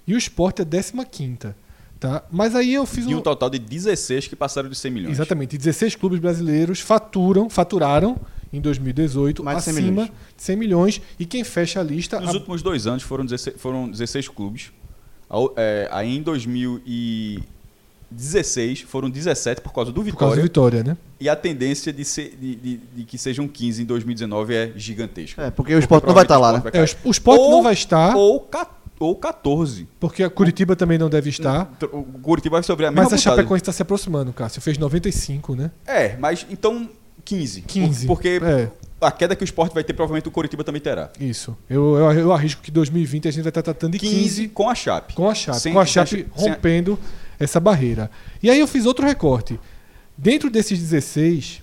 e 0.06 0.14
o 0.14 0.18
Esporte 0.18 0.62
a 0.62 0.66
15ª. 0.66 1.54
Tá? 1.98 2.22
Mas 2.30 2.54
aí 2.54 2.74
eu 2.74 2.84
fiz 2.84 3.06
E 3.06 3.14
um... 3.14 3.18
um 3.18 3.22
total 3.22 3.48
de 3.48 3.58
16 3.58 4.28
que 4.28 4.36
passaram 4.36 4.68
de 4.68 4.76
100 4.76 4.90
milhões. 4.90 5.12
Exatamente. 5.12 5.56
16 5.56 5.96
clubes 5.96 6.20
brasileiros 6.20 6.80
faturam, 6.80 7.48
faturaram 7.48 8.18
em 8.52 8.61
2018 8.61 9.42
Mais 9.44 9.59
de 9.59 9.64
100 9.64 9.72
acima 9.74 9.90
milhões. 9.90 10.09
de 10.37 10.42
100 10.42 10.56
milhões. 10.56 11.00
E 11.18 11.24
quem 11.26 11.42
fecha 11.44 11.80
a 11.80 11.82
lista... 11.82 12.20
Nos 12.20 12.30
a- 12.30 12.35
últimos 12.35 12.62
dois 12.62 12.87
anos 12.87 13.02
foram 13.02 13.24
16, 13.24 13.56
foram 13.61 13.88
16 13.90 14.28
clubes. 14.28 14.70
É, 15.56 15.88
aí 15.90 16.16
em 16.16 16.22
2016 18.11 18.80
foram 18.82 19.11
17 19.11 19.61
por 19.61 19.72
causa 19.72 19.90
do 19.92 20.02
por 20.04 20.16
causa 20.16 20.37
Vitória. 20.40 20.42
do 20.42 20.42
Vitória, 20.42 20.85
né? 20.85 20.96
E 21.20 21.28
a 21.28 21.35
tendência 21.37 21.92
de, 21.92 22.04
ser, 22.04 22.37
de, 22.40 22.54
de- 22.54 22.80
de 22.94 23.04
que 23.04 23.18
sejam 23.18 23.48
15 23.48 23.82
em 23.82 23.87
2019 23.87 24.54
é 24.54 24.72
gigantesca. 24.76 25.42
É, 25.42 25.50
porque 25.50 25.74
o 25.74 25.78
esporte 25.78 26.06
não 26.06 26.14
vai 26.14 26.22
estar 26.24 26.38
lá, 26.38 26.52
né? 26.52 26.62
É, 26.72 26.82
o 27.04 27.11
Sport 27.11 27.38
Ou- 27.40 27.50
não 27.50 27.62
vai 27.62 27.72
estar, 27.72 28.14
Ou, 28.16 28.40
ca- 28.40 28.70
ou 28.98 29.14
14. 29.16 29.88
porque 29.98 30.22
a 30.22 30.30
Curitiba 30.30 30.74
também 30.76 30.96
não 30.98 31.09
deve 31.11 31.28
estar. 31.30 31.70
O 31.92 32.02
Curitiba 32.20 32.56
vai 32.56 32.62
sofrer 32.62 32.87
a 32.87 32.90
mesma 32.90 33.04
Mas 33.04 33.12
a. 33.12 33.16
Chapecoense 33.18 33.62
está 33.62 33.72
se 33.72 33.82
aproximando, 33.82 34.32
Cássio. 34.32 34.62
Fez 34.62 34.78
95, 34.78 35.54
né? 35.56 35.70
É, 35.87 36.16
mas 36.16 36.46
então 36.48 36.88
15. 37.26 37.60
15. 37.62 38.06
Porque 38.06 38.40
É, 38.42 38.70
a 39.00 39.10
queda 39.12 39.36
que 39.36 39.42
o 39.42 39.44
esporte 39.44 39.74
vai 39.74 39.84
ter, 39.84 39.92
provavelmente 39.92 40.26
o 40.28 40.30
Curitiba 40.30 40.64
também 40.64 40.80
terá. 40.80 41.10
isso. 41.20 41.54
Eu, 41.68 41.96
eu, 41.96 42.12
eu 42.12 42.32
arrisco 42.32 42.62
que 42.62 42.70
2020 42.70 43.28
a 43.28 43.30
gente 43.30 43.42
vai 43.42 43.50
estar 43.50 43.62
tratando 43.62 43.92
de 43.92 43.98
15, 43.98 44.14
15 44.14 44.48
com 44.48 44.70
a 44.70 44.74
Chape. 44.74 45.12
com 45.14 45.28
a 45.28 45.34
Chape. 45.34 45.60
Sem- 45.60 45.72
com 45.74 45.80
a 45.80 45.84
sem- 45.84 45.92
Chape 45.92 46.10
sem- 46.10 46.26
rompendo 46.50 46.98
essa 47.38 47.60
barreira. 47.60 48.10
E 48.42 48.48
aí 48.48 48.58
eu 48.58 48.66
fiz 48.66 48.86
outro 48.86 49.04
recorte. 49.04 49.60
Dentro 50.16 50.48
desses 50.48 50.78
16, 50.78 51.60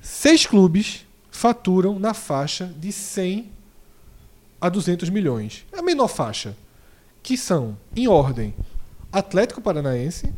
seis 0.00 0.46
clubes 0.46 1.04
faturam 1.30 1.98
na 1.98 2.14
faixa 2.14 2.72
de 2.78 2.92
100 2.92 3.50
a 4.60 4.68
200 4.68 5.08
milhões. 5.10 5.64
É 5.72 5.78
a 5.78 5.82
menor 5.82 6.08
faixa. 6.08 6.56
Que 7.22 7.36
são, 7.36 7.76
em 7.94 8.08
ordem, 8.08 8.54
Atlético 9.12 9.60
Paranaense, 9.60 10.32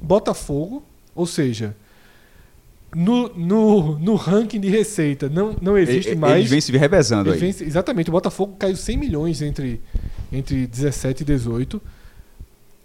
Botafogo, 0.00 0.82
ou 1.14 1.26
seja, 1.26 1.76
no, 2.94 3.28
no, 3.36 3.98
no 3.98 4.14
ranking 4.14 4.60
de 4.60 4.68
receita 4.68 5.28
não, 5.28 5.56
não 5.60 5.76
existe 5.76 6.10
Ele- 6.10 6.20
mais. 6.20 6.36
Eles 6.36 6.50
vêm 6.50 6.60
se 6.60 6.72
revezando 6.72 7.30
Ele 7.30 7.34
aí. 7.34 7.40
vence- 7.40 7.64
exatamente, 7.64 8.08
o 8.08 8.12
Botafogo 8.12 8.56
caiu 8.58 8.76
100 8.76 8.96
milhões 8.96 9.42
entre, 9.42 9.80
entre 10.32 10.66
17 10.66 11.22
e 11.22 11.24
18. 11.26 11.80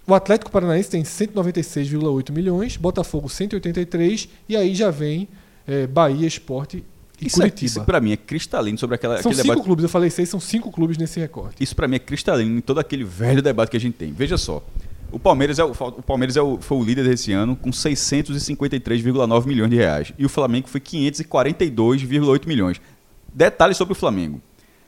O 0.08 0.14
Atlético 0.14 0.50
Paranaense 0.50 0.90
tem 0.90 1.04
196,8 1.04 2.32
milhões, 2.32 2.78
Botafogo 2.78 3.30
183 3.30 4.28
e 4.48 4.56
aí 4.58 4.74
já 4.74 4.90
vem 4.90 5.28
eh, 5.68 5.86
Bahia, 5.86 6.26
Esporte 6.28 6.84
e 7.22 7.28
Isso, 7.28 7.36
é, 7.38 7.46
Curitiba. 7.46 7.66
isso 7.68 7.84
pra 7.84 8.00
mim 8.02 8.12
é 8.14 8.18
cristalino 8.18 8.78
sobre 8.78 8.96
aquela, 8.96 9.22
são 9.22 9.30
aquele 9.30 9.36
cinco 9.44 9.48
debate. 9.54 9.66
clubes, 9.66 9.84
eu 9.84 9.90
falei 9.90 10.10
seis, 10.10 10.28
são 10.30 10.40
cinco 10.40 10.72
clubes 10.72 10.98
nesse 10.98 11.20
recorte. 11.20 11.62
Isso 11.64 11.76
pra 11.76 11.88
mim 11.88 11.98
é 11.98 12.00
cristalino 12.00 12.58
em 12.58 12.62
todo 12.62 12.80
aquele 12.80 13.04
velho 13.04 13.42
debate 13.42 13.70
que 13.70 13.78
a 13.78 13.80
gente 13.80 13.94
tem. 13.96 14.12
Veja 14.12 14.38
só. 14.38 14.64
O 15.12 15.20
Palmeiras, 15.20 15.58
é 15.60 15.64
o, 15.64 15.72
o 15.72 16.02
Palmeiras 16.04 16.38
é 16.38 16.42
o- 16.42 16.60
foi 16.62 16.78
o 16.78 16.84
líder 16.84 17.04
desse 17.04 17.32
ano 17.32 17.56
com 17.56 17.72
653,9 17.72 19.48
milhões 19.48 19.70
de 19.70 19.76
reais. 19.78 20.14
E 20.18 20.26
o 20.26 20.30
Flamengo 20.30 20.68
foi 20.68 20.80
542,8 20.80 22.48
milhões. 22.48 22.80
Detalhe 23.34 23.74
sobre 23.74 23.94
o 23.94 23.96
Flamengo. 23.96 24.42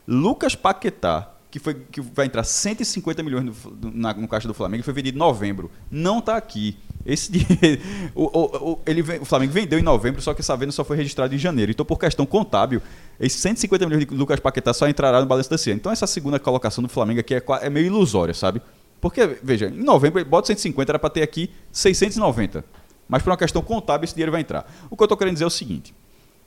Lucas 0.08 0.56
Paquetá, 0.56 1.32
que, 1.50 1.60
foi, 1.60 1.74
que 1.92 2.02
vai 2.02 2.26
entrar 2.26 2.44
150 2.44 3.22
milhões 3.24 3.46
no, 3.46 3.54
na- 3.94 4.14
no 4.14 4.28
caixa 4.28 4.48
do 4.48 4.54
Flamengo, 4.54 4.84
foi 4.84 4.94
vendido 4.94 5.18
em 5.18 5.20
novembro. 5.20 5.70
Não 5.90 6.20
está 6.20 6.38
aqui. 6.38 6.78
Esse 7.06 7.32
dinheiro, 7.32 7.82
o, 8.14 8.24
o- 8.26 8.72
o- 8.74 8.80
ele, 8.86 9.02
o 9.02 9.26
Flamengo 9.26 9.52
vendeu 9.52 9.80
em 9.80 9.84
novembro, 9.84 10.22
só 10.22 10.34
que 10.34 10.42
essa 10.42 10.56
venda 10.56 10.72
só 10.72 10.84
foi 10.84 10.98
registrada 10.98 11.34
em 11.34 11.38
janeiro. 11.38 11.72
Então, 11.72 11.86
por 11.86 11.98
questão 12.00 12.26
contábil, 12.26 12.82
esses 13.20 13.40
150 13.42 13.86
milhões 13.86 14.06
de 14.06 14.14
Lucas 14.16 14.40
Paquetá 14.40 14.74
só 14.74 14.88
entrará 14.88 15.20
no 15.20 15.26
balanço 15.26 15.50
desse 15.50 15.72
ano. 15.72 15.80
Então, 15.80 15.92
essa 15.92 16.06
segunda 16.08 16.40
colocação 16.40 16.82
do 16.84 16.90
Flamengo 16.90 17.20
aqui 17.20 17.34
é, 17.36 17.44
é 17.62 17.70
meio 17.70 17.88
ilusória, 17.88 18.34
sabe? 18.34 18.62
Porque, 19.02 19.26
veja, 19.42 19.66
em 19.68 19.84
novembro, 19.84 20.24
bota 20.24 20.48
150, 20.48 20.92
era 20.92 21.00
para 21.00 21.10
ter 21.10 21.24
aqui 21.24 21.50
690. 21.72 22.64
Mas 23.10 23.22
por 23.24 23.32
uma 23.32 23.38
questão 23.38 23.62
contábil, 23.62 24.06
esse 24.06 24.14
dinheiro 24.14 24.32
vai 24.32 24.40
entrar. 24.42 24.72
O 24.90 24.96
que 24.96 25.02
eu 25.02 25.06
estou 25.06 25.18
querendo 25.18 25.34
dizer 25.34 25.44
é 25.44 25.48
o 25.48 25.50
seguinte. 25.50 25.94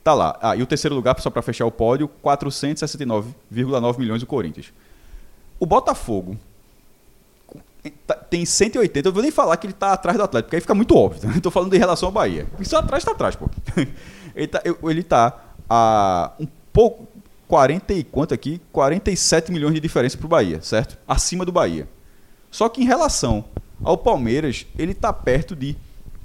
Tá 0.03 0.13
lá. 0.13 0.37
Ah, 0.41 0.55
e 0.55 0.63
o 0.63 0.65
terceiro 0.65 0.95
lugar, 0.95 1.19
só 1.19 1.29
para 1.29 1.41
fechar 1.41 1.65
o 1.65 1.71
pódio, 1.71 2.09
469,9 2.23 3.99
milhões 3.99 4.21
do 4.21 4.25
Corinthians. 4.27 4.71
O 5.59 5.65
Botafogo 5.65 6.37
tá- 8.07 8.15
tem 8.15 8.45
180. 8.45 9.09
Eu 9.09 9.13
vou 9.13 9.21
nem 9.21 9.31
falar 9.31 9.57
que 9.57 9.67
ele 9.67 9.73
tá 9.73 9.93
atrás 9.93 10.17
do 10.17 10.23
Atlético, 10.23 10.47
porque 10.47 10.55
aí 10.55 10.61
fica 10.61 10.73
muito 10.75 10.95
óbvio. 10.95 11.29
Eu 11.35 11.41
tô 11.41 11.51
falando 11.51 11.73
em 11.73 11.77
relação 11.79 12.07
ao 12.07 12.13
Bahia. 12.13 12.47
Isso 12.59 12.75
atrás 12.77 13.03
tá 13.03 13.11
atrás, 13.11 13.35
pô. 13.35 13.49
Ele 14.35 14.47
tá, 14.47 14.61
ele 14.83 15.01
tá 15.01 15.41
a 15.69 16.33
um 16.37 16.45
pouco 16.73 17.07
40 17.47 17.93
e 17.93 18.03
quanto 18.03 18.33
aqui? 18.33 18.59
47 18.73 19.49
milhões 19.49 19.73
de 19.73 19.79
diferença 19.79 20.17
pro 20.17 20.27
Bahia, 20.27 20.61
certo? 20.61 20.97
Acima 21.07 21.45
do 21.45 21.53
Bahia. 21.53 21.87
Só 22.55 22.69
que 22.69 22.81
em 22.81 22.85
relação 22.85 23.43
ao 23.83 23.97
Palmeiras, 23.97 24.65
ele 24.79 24.93
tá 24.93 25.11
perto 25.11 25.53
de 25.57 25.75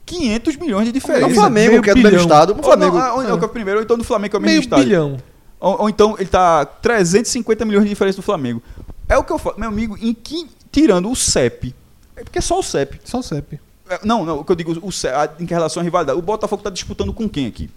500 0.06 0.54
milhões 0.58 0.84
de 0.84 0.90
É 0.90 0.92
diferença. 0.92 1.26
o 1.26 1.34
Flamengo, 1.34 1.70
meio 1.70 1.82
que 1.82 1.90
é 1.90 1.92
do 1.92 1.96
mesmo 1.96 2.10
bilhão. 2.10 2.22
estado. 2.22 2.52
O 2.52 2.56
Ou 2.56 2.62
Flamengo. 2.62 2.96
não, 2.96 3.02
ah, 3.04 3.14
ou, 3.14 3.30
ou 3.32 3.38
que 3.38 3.44
é 3.44 3.46
o 3.48 3.50
primeiro, 3.50 3.80
ou 3.80 3.84
então 3.84 3.98
do 3.98 4.04
Flamengo 4.04 4.30
que 4.30 4.36
é 4.36 4.38
o 4.38 4.42
mesmo 4.42 4.52
Meio 4.52 4.60
estado. 4.60 4.82
bilhão. 4.84 5.16
Ou, 5.58 5.80
ou 5.82 5.88
então 5.88 6.14
ele 6.20 6.28
tá 6.28 6.64
350 6.64 7.64
milhões 7.64 7.82
de 7.82 7.88
diferença 7.88 8.14
do 8.16 8.22
Flamengo. 8.22 8.62
É 9.08 9.18
o 9.18 9.24
que 9.24 9.32
eu 9.32 9.38
falo, 9.38 9.58
meu 9.58 9.68
amigo, 9.68 9.98
em 10.00 10.14
que, 10.14 10.48
tirando 10.70 11.10
o 11.10 11.16
CEP, 11.16 11.74
é 12.14 12.22
porque 12.22 12.38
é 12.38 12.42
só 12.42 12.60
o 12.60 12.62
CEP. 12.62 13.00
Só 13.04 13.18
o 13.18 13.22
CEP. 13.24 13.58
É, 13.88 13.98
Não, 14.04 14.24
não, 14.24 14.38
o 14.38 14.44
que 14.44 14.52
eu 14.52 14.56
digo, 14.56 14.78
o 14.86 14.92
CEP, 14.92 15.12
a- 15.12 15.30
em 15.40 15.46
relação 15.46 15.80
à 15.80 15.84
rivalidade, 15.84 16.16
o 16.16 16.22
Botafogo 16.22 16.62
tá 16.62 16.70
disputando 16.70 17.12
com 17.12 17.28
quem 17.28 17.48
aqui? 17.48 17.68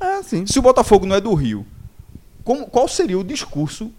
É, 0.00 0.22
sim. 0.22 0.46
Se 0.46 0.56
o 0.56 0.62
Botafogo 0.62 1.04
não 1.04 1.16
é 1.16 1.20
do 1.20 1.34
Rio, 1.34 1.66
como- 2.44 2.66
qual 2.66 2.86
seria 2.86 3.18
o 3.18 3.24
discurso? 3.24 3.90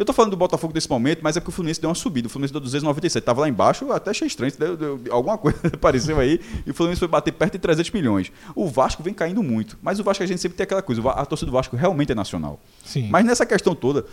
Eu 0.00 0.06
tô 0.06 0.14
falando 0.14 0.30
do 0.30 0.36
Botafogo 0.38 0.72
nesse 0.74 0.88
momento, 0.88 1.20
mas 1.22 1.36
é 1.36 1.40
porque 1.40 1.50
o 1.50 1.52
Fluminense 1.52 1.78
deu 1.78 1.90
uma 1.90 1.94
subida. 1.94 2.26
O 2.26 2.30
Fluminense 2.30 2.54
deu 2.54 2.60
297. 2.62 3.22
Tava 3.22 3.42
lá 3.42 3.48
embaixo, 3.50 3.92
até 3.92 4.10
achei 4.10 4.26
estranho. 4.26 4.50
Deu, 4.58 4.74
deu- 4.74 5.00
alguma 5.10 5.36
coisa 5.36 5.58
apareceu 5.70 6.18
aí 6.18 6.40
e 6.66 6.70
o 6.70 6.74
Fluminense 6.74 6.98
foi 6.98 7.06
bater 7.06 7.32
perto 7.32 7.52
de 7.52 7.58
300 7.58 7.90
milhões. 7.90 8.32
O 8.54 8.66
Vasco 8.66 9.02
vem 9.02 9.12
caindo 9.12 9.42
muito. 9.42 9.78
Mas 9.82 10.00
o 10.00 10.02
Vasco 10.02 10.22
a 10.24 10.26
gente 10.26 10.40
sempre 10.40 10.56
tem 10.56 10.64
aquela 10.64 10.80
coisa. 10.80 11.02
A 11.10 11.26
torcida 11.26 11.50
do 11.50 11.52
Vasco 11.54 11.76
realmente 11.76 12.12
é 12.12 12.14
nacional. 12.14 12.58
Sim. 12.82 13.08
Mas 13.10 13.26
nessa 13.26 13.44
questão 13.44 13.74
toda, 13.74 14.06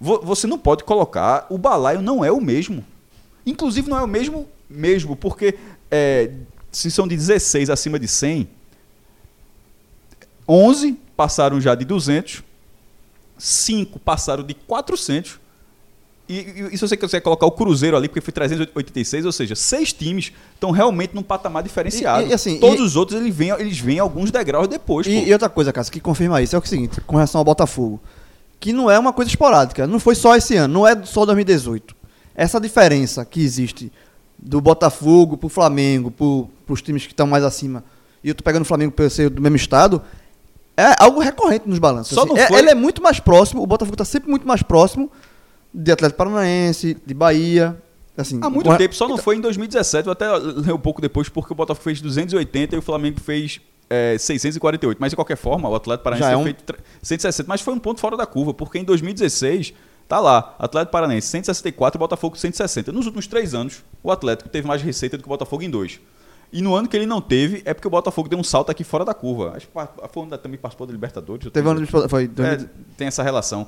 vo- 0.00 0.20
você 0.22 0.46
não 0.46 0.56
pode 0.58 0.84
colocar. 0.84 1.44
O 1.50 1.58
balaio 1.58 2.00
não 2.00 2.24
é 2.24 2.30
o 2.30 2.40
mesmo. 2.40 2.84
Inclusive, 3.44 3.90
não 3.90 3.98
é 3.98 4.02
o 4.04 4.08
mesmo 4.08 4.46
mesmo, 4.70 5.16
porque 5.16 5.58
é, 5.90 6.30
se 6.70 6.88
são 6.88 7.08
de 7.08 7.16
16 7.16 7.68
acima 7.68 7.98
de 7.98 8.06
100, 8.06 8.48
11 10.48 10.96
passaram 11.16 11.60
já 11.60 11.74
de 11.74 11.84
200, 11.84 12.42
5 13.44 13.98
passaram 13.98 14.44
de 14.44 14.54
400. 14.54 15.40
E, 16.28 16.34
e, 16.34 16.68
e 16.72 16.78
se 16.78 16.86
você 16.86 16.96
quiser 16.96 17.20
colocar 17.20 17.44
o 17.44 17.50
Cruzeiro 17.50 17.96
ali, 17.96 18.08
porque 18.08 18.20
foi 18.20 18.32
386, 18.32 19.26
ou 19.26 19.32
seja, 19.32 19.56
seis 19.56 19.92
times 19.92 20.32
estão 20.54 20.70
realmente 20.70 21.12
num 21.12 21.22
patamar 21.22 21.62
diferenciado. 21.64 22.24
E- 22.26 22.30
e 22.30 22.32
assim, 22.32 22.60
Todos 22.60 22.80
os 22.80 22.94
outros 22.96 23.20
eles 23.20 23.34
vêm, 23.34 23.50
eles 23.50 23.78
vêm 23.80 23.98
alguns 23.98 24.30
degraus 24.30 24.68
depois. 24.68 25.06
E, 25.08 25.24
e 25.28 25.32
outra 25.32 25.48
coisa, 25.48 25.72
Cássio, 25.72 25.92
que 25.92 25.98
confirma 26.00 26.40
isso 26.40 26.54
é 26.54 26.58
o 26.58 26.64
seguinte, 26.64 27.00
com 27.00 27.16
relação 27.16 27.40
ao 27.40 27.44
Botafogo, 27.44 28.00
que 28.60 28.72
não 28.72 28.88
é 28.88 28.96
uma 28.98 29.12
coisa 29.12 29.28
esporádica, 29.28 29.86
não 29.88 29.98
foi 29.98 30.14
só 30.14 30.36
esse 30.36 30.54
ano, 30.54 30.72
não 30.72 30.86
é 30.86 31.04
só 31.04 31.26
2018. 31.26 31.96
Essa 32.36 32.60
diferença 32.60 33.24
que 33.24 33.40
existe 33.42 33.90
do 34.38 34.60
Botafogo 34.60 35.36
pro 35.36 35.48
Flamengo, 35.48 36.12
pro, 36.12 36.48
pros 36.64 36.80
times 36.80 37.04
que 37.04 37.12
estão 37.12 37.26
mais 37.26 37.42
acima, 37.42 37.82
e 38.22 38.28
eu 38.28 38.34
tô 38.36 38.44
pegando 38.44 38.62
o 38.62 38.64
Flamengo 38.64 38.92
por 38.92 39.10
ser 39.10 39.28
do 39.28 39.42
mesmo 39.42 39.56
estado, 39.56 40.00
é 40.76 40.94
algo 40.98 41.20
recorrente 41.20 41.68
nos 41.68 41.78
balanços. 41.78 42.14
Só 42.14 42.22
assim. 42.22 42.30
não 42.30 42.36
É- 42.36 42.46
foi- 42.48 42.58
Ele 42.58 42.70
é 42.70 42.74
muito 42.74 43.02
mais 43.02 43.20
próximo, 43.20 43.62
o 43.62 43.66
Botafogo 43.66 43.96
tá 43.96 44.04
sempre 44.04 44.30
muito 44.30 44.46
mais 44.46 44.62
próximo 44.62 45.10
de 45.72 45.90
Atlético 45.92 46.18
Paranaense, 46.18 46.96
de 47.04 47.14
Bahia, 47.14 47.76
assim... 48.16 48.38
Há 48.42 48.50
muito 48.50 48.68
com- 48.68 48.76
tempo, 48.76 48.94
só 48.94 49.08
não 49.08 49.16
foi 49.18 49.36
em 49.36 49.40
2017, 49.40 50.06
eu 50.06 50.12
até 50.12 50.30
ler 50.30 50.72
um 50.72 50.78
pouco 50.78 51.00
depois, 51.00 51.28
porque 51.28 51.52
o 51.52 51.56
Botafogo 51.56 51.82
fez 51.84 52.00
280 52.00 52.74
e 52.74 52.78
o 52.78 52.82
Flamengo 52.82 53.20
fez 53.20 53.60
é, 53.94 54.16
648. 54.18 54.96
Mas 54.98 55.10
de 55.10 55.16
qualquer 55.16 55.36
forma, 55.36 55.68
o 55.68 55.74
Atlético 55.74 56.04
Paranaense 56.04 56.26
Já 56.28 56.32
é 56.32 56.36
um- 56.36 56.44
feito 56.44 56.62
tre- 56.64 56.78
160, 57.02 57.46
mas 57.46 57.60
foi 57.60 57.74
um 57.74 57.78
ponto 57.78 58.00
fora 58.00 58.16
da 58.16 58.24
curva, 58.24 58.54
porque 58.54 58.78
em 58.78 58.84
2016, 58.84 59.74
tá 60.08 60.18
lá, 60.18 60.54
Atlético 60.58 60.92
Paranaense 60.92 61.26
164 61.28 61.98
e 61.98 62.00
Botafogo 62.00 62.36
160. 62.36 62.90
Nos 62.90 63.04
últimos 63.04 63.26
três 63.26 63.54
anos, 63.54 63.84
o 64.02 64.10
Atlético 64.10 64.48
teve 64.48 64.66
mais 64.66 64.80
receita 64.80 65.18
do 65.18 65.22
que 65.22 65.28
o 65.28 65.30
Botafogo 65.30 65.62
em 65.62 65.68
dois. 65.70 66.00
E 66.52 66.60
no 66.60 66.74
ano 66.74 66.86
que 66.86 66.96
ele 66.96 67.06
não 67.06 67.20
teve, 67.20 67.62
é 67.64 67.72
porque 67.72 67.88
o 67.88 67.90
Botafogo 67.90 68.28
deu 68.28 68.38
um 68.38 68.44
salto 68.44 68.70
aqui 68.70 68.84
fora 68.84 69.04
da 69.04 69.14
curva. 69.14 69.54
Acho 69.56 69.66
que 69.66 69.72
foi 70.12 70.22
onde 70.22 70.36
também 70.38 70.58
participou 70.58 70.86
da 70.86 70.92
Libertadores. 70.92 71.50
Teve 71.50 71.68
ano 71.68 71.80
de- 71.80 71.86
foi 71.86 72.24
é, 72.24 72.26
2000 72.26 72.68
tem 72.96 73.06
essa 73.08 73.22
relação. 73.22 73.66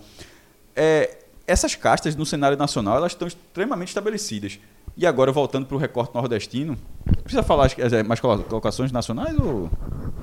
É, 0.77 1.19
essas 1.47 1.75
castas 1.75 2.15
no 2.17 2.27
cenário 2.27 2.57
nacional 2.59 2.97
elas 2.97 3.13
estão 3.13 3.27
extremamente 3.27 3.89
estabelecidas. 3.89 4.59
E 4.97 5.07
agora, 5.07 5.33
voltando 5.33 5.67
para 5.67 5.77
o 5.77 5.79
recorte 5.79 6.15
nordestino, 6.15 6.77
precisa 7.25 7.43
falar 7.43 7.69
mais 8.07 8.21
colo- 8.21 8.45
colocações 8.45 8.93
nacionais? 8.93 9.37
Ou... 9.41 9.69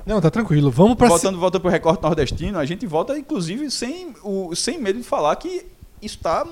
Não, 0.06 0.21
tá 0.21 0.30
tranquilo. 0.32 0.71
Vamos 0.71 0.95
Voltando, 0.97 1.38
voltando 1.39 1.62
para 1.62 1.67
o 1.67 1.71
recorte 1.71 2.02
nordestino, 2.02 2.58
a 2.58 2.63
gente 2.65 2.86
volta, 2.86 3.17
inclusive, 3.17 3.69
sem, 3.69 4.13
o, 4.24 4.56
sem 4.56 4.80
medo 4.80 5.00
de 5.00 5.04
falar 5.04 5.36
que 5.36 5.65
isso 6.02 6.15
está 6.15 6.47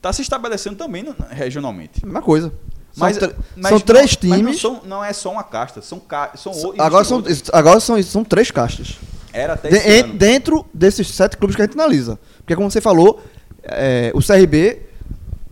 tá 0.00 0.12
se 0.12 0.22
estabelecendo 0.22 0.76
também 0.76 1.02
no- 1.02 1.16
regionalmente. 1.30 2.04
Mesma 2.04 2.22
coisa. 2.22 2.52
Mas, 2.96 3.16
são, 3.16 3.32
mas 3.56 3.68
são 3.68 3.78
não- 3.78 3.84
três 3.84 4.16
mas 4.22 4.30
não, 4.30 4.36
times. 4.38 4.60
são- 4.60 4.80
não 4.84 5.04
é 5.04 5.12
só 5.12 5.30
uma 5.30 5.44
casta, 5.44 5.82
são, 5.82 5.98
ca, 6.00 6.32
são 6.36 6.52
agora 6.78 7.04
são, 7.04 7.16
outros. 7.18 7.42
agora 7.52 7.80
são, 7.80 8.02
são 8.02 8.24
três 8.24 8.50
castas. 8.50 8.96
Era 9.32 9.52
até 9.52 9.68
De- 9.68 9.76
esse 9.76 9.88
en- 10.00 10.16
dentro 10.16 10.64
desses 10.72 11.08
sete 11.08 11.36
clubes 11.36 11.54
que 11.54 11.62
a 11.62 11.66
gente 11.66 11.74
analisa. 11.74 12.18
Porque, 12.38 12.56
como 12.56 12.70
você 12.70 12.80
falou, 12.80 13.22
é, 13.62 14.10
o 14.14 14.20
CRB 14.22 14.80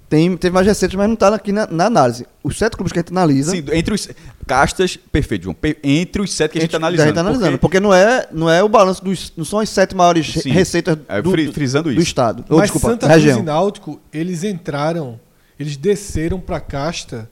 tem, 0.08 0.36
teve 0.36 0.54
mais 0.54 0.66
receitas, 0.66 0.96
mas 0.96 1.06
não 1.06 1.14
está 1.14 1.34
aqui 1.34 1.52
na, 1.52 1.66
na 1.66 1.86
análise. 1.86 2.26
Os 2.42 2.56
sete 2.56 2.76
clubes 2.76 2.92
que 2.92 2.98
a 2.98 3.02
gente 3.02 3.10
analisa. 3.10 3.50
Sim, 3.50 3.64
entre 3.72 3.92
os 3.92 4.08
castas, 4.46 4.96
perfeito, 4.96 5.44
João. 5.44 5.54
pe- 5.54 5.76
Entre 5.82 6.22
os 6.22 6.32
sete 6.32 6.52
que 6.52 6.58
a 6.58 6.60
gente 6.62 6.68
está 6.68 6.78
analisando. 6.78 7.12
tá 7.12 7.20
analisando. 7.20 7.58
porque- 7.58 7.78
Porque, 7.78 7.80
não, 7.80 7.92
é, 7.92 8.26
não 8.32 8.48
é 8.48 8.62
o 8.62 8.68
balanço 8.68 9.04
dos. 9.04 9.32
Não 9.36 9.44
são 9.44 9.58
as 9.58 9.68
sete 9.68 9.94
maiores 9.94 10.28
re- 10.34 10.42
Sim. 10.42 10.50
receitas 10.50 10.96
É, 11.08 11.20
do, 11.20 11.30
fri- 11.30 11.46
do- 11.46 11.52
frisando 11.52 11.84
do 11.84 11.92
isso. 11.92 12.02
estado. 12.02 12.44
Ou, 12.48 12.56
Mas 12.58 12.70
desculpa, 12.70 12.88
Santa 12.88 13.06
região. 13.08 13.34
Cruz 13.36 13.42
e 13.42 13.46
Náutico, 13.46 14.00
eles 14.12 14.44
entraram, 14.44 15.18
eles 15.58 15.76
desceram 15.76 16.38
pra 16.40 16.60
casta 16.60 17.28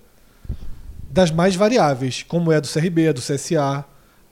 das 1.13 1.31
mais 1.31 1.55
variáveis, 1.55 2.25
como 2.27 2.51
é 2.51 2.57
a 2.57 2.61
do 2.61 2.69
CRB, 2.69 3.09
a 3.09 3.13
do 3.13 3.21
CSA, 3.21 3.85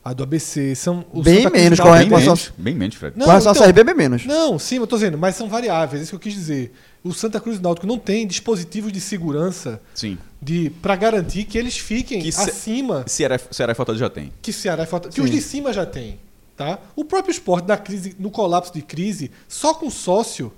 a 0.02 0.12
do 0.14 0.22
ABC. 0.22 0.74
São, 0.74 1.04
o 1.12 1.22
Bem 1.22 1.36
Santa 1.42 1.50
Cruz 1.50 1.62
menos, 1.62 1.80
correto, 1.80 1.98
Bem 2.00 2.08
com 2.08 2.16
relação- 2.16 2.34
menos, 2.34 2.52
bem 2.56 2.74
menos, 2.74 2.96
Fred. 2.96 3.18
Não, 3.18 3.24
com 3.26 3.30
relação 3.30 3.52
então- 3.52 3.62
ao 3.62 3.68
CRB, 3.68 3.84
bem 3.84 3.94
menos. 3.94 4.24
Não, 4.24 4.58
sim, 4.58 4.76
eu 4.76 4.86
tô 4.86 4.96
dizendo, 4.96 5.18
mas 5.18 5.36
são 5.36 5.48
variáveis, 5.48 6.00
é 6.00 6.02
isso 6.04 6.10
que 6.12 6.16
eu 6.16 6.20
quis 6.20 6.32
dizer. 6.32 6.72
O 7.04 7.12
Santa 7.12 7.38
Cruz 7.40 7.58
e 7.58 7.62
Náutico 7.62 7.86
não 7.86 7.98
tem 7.98 8.26
dispositivos 8.26 8.90
de 8.92 9.00
segurança 9.00 9.80
Sim. 9.94 10.16
de 10.40 10.70
para 10.82 10.96
garantir 10.96 11.44
que 11.44 11.58
eles 11.58 11.76
fiquem 11.76 12.20
Que 12.22 12.32
se- 12.32 12.40
acima 12.50 13.04
Ceará, 13.06 13.38
Ceará 13.50 13.72
e 13.72 13.74
Fortaleza 13.74 14.04
já 14.04 14.10
tem. 14.10 14.32
que 14.40 14.52
Ceará 14.52 14.82
e 14.84 14.86
Fortaleza, 14.86 15.14
que 15.14 15.20
os 15.22 15.30
de 15.30 15.40
cima 15.42 15.72
já 15.74 15.84
tem, 15.84 16.18
tá? 16.56 16.78
O 16.96 17.04
próprio 17.04 17.32
esporte 17.32 17.66
na 17.68 17.76
crise, 17.76 18.16
no 18.18 18.30
colapso 18.30 18.72
de 18.72 18.80
crise, 18.82 19.30
só 19.48 19.74
com 19.74 19.90
sócio 19.90 20.50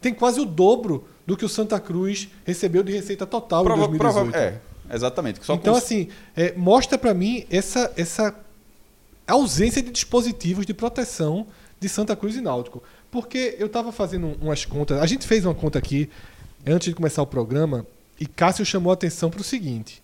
tem 0.00 0.12
quase 0.14 0.38
o 0.40 0.44
dobro 0.44 1.04
do 1.26 1.36
que 1.36 1.44
o 1.44 1.48
Santa 1.48 1.80
Cruz 1.80 2.28
recebeu 2.44 2.82
de 2.82 2.92
receita 2.92 3.24
total 3.26 3.62
em 3.62 3.64
Prova- 3.64 3.88
2018. 3.88 4.30
prova- 4.32 4.36
é, 4.44 4.60
exatamente. 4.90 5.40
Então 5.42 5.58
com- 5.58 5.74
assim, 5.74 6.08
é, 6.36 6.52
mostra 6.54 6.96
pra 6.98 7.12
mim 7.14 7.44
essa 7.50 7.92
essa 7.96 8.34
ausência 9.26 9.82
de 9.82 9.90
dispositivos 9.90 10.66
de 10.66 10.74
proteção 10.74 11.46
de 11.80 11.88
Santa 11.88 12.14
Cruz 12.16 12.36
e 12.36 12.40
Náutico. 12.40 12.82
Porque 13.10 13.56
eu 13.58 13.66
estava 13.66 13.92
fazendo 13.92 14.26
um- 14.26 14.36
umas 14.42 14.64
contas, 14.64 15.00
a 15.00 15.06
gente 15.06 15.26
fez 15.26 15.44
uma 15.44 15.54
conta 15.54 15.78
aqui 15.78 16.10
antes 16.66 16.88
de 16.88 16.94
começar 16.94 17.22
o 17.22 17.26
programa 17.26 17.86
e 18.20 18.26
Cássio 18.26 18.64
chamou 18.66 18.90
a 18.90 18.94
atenção 18.94 19.30
para 19.30 19.40
o 19.40 19.44
seguinte: 19.44 20.02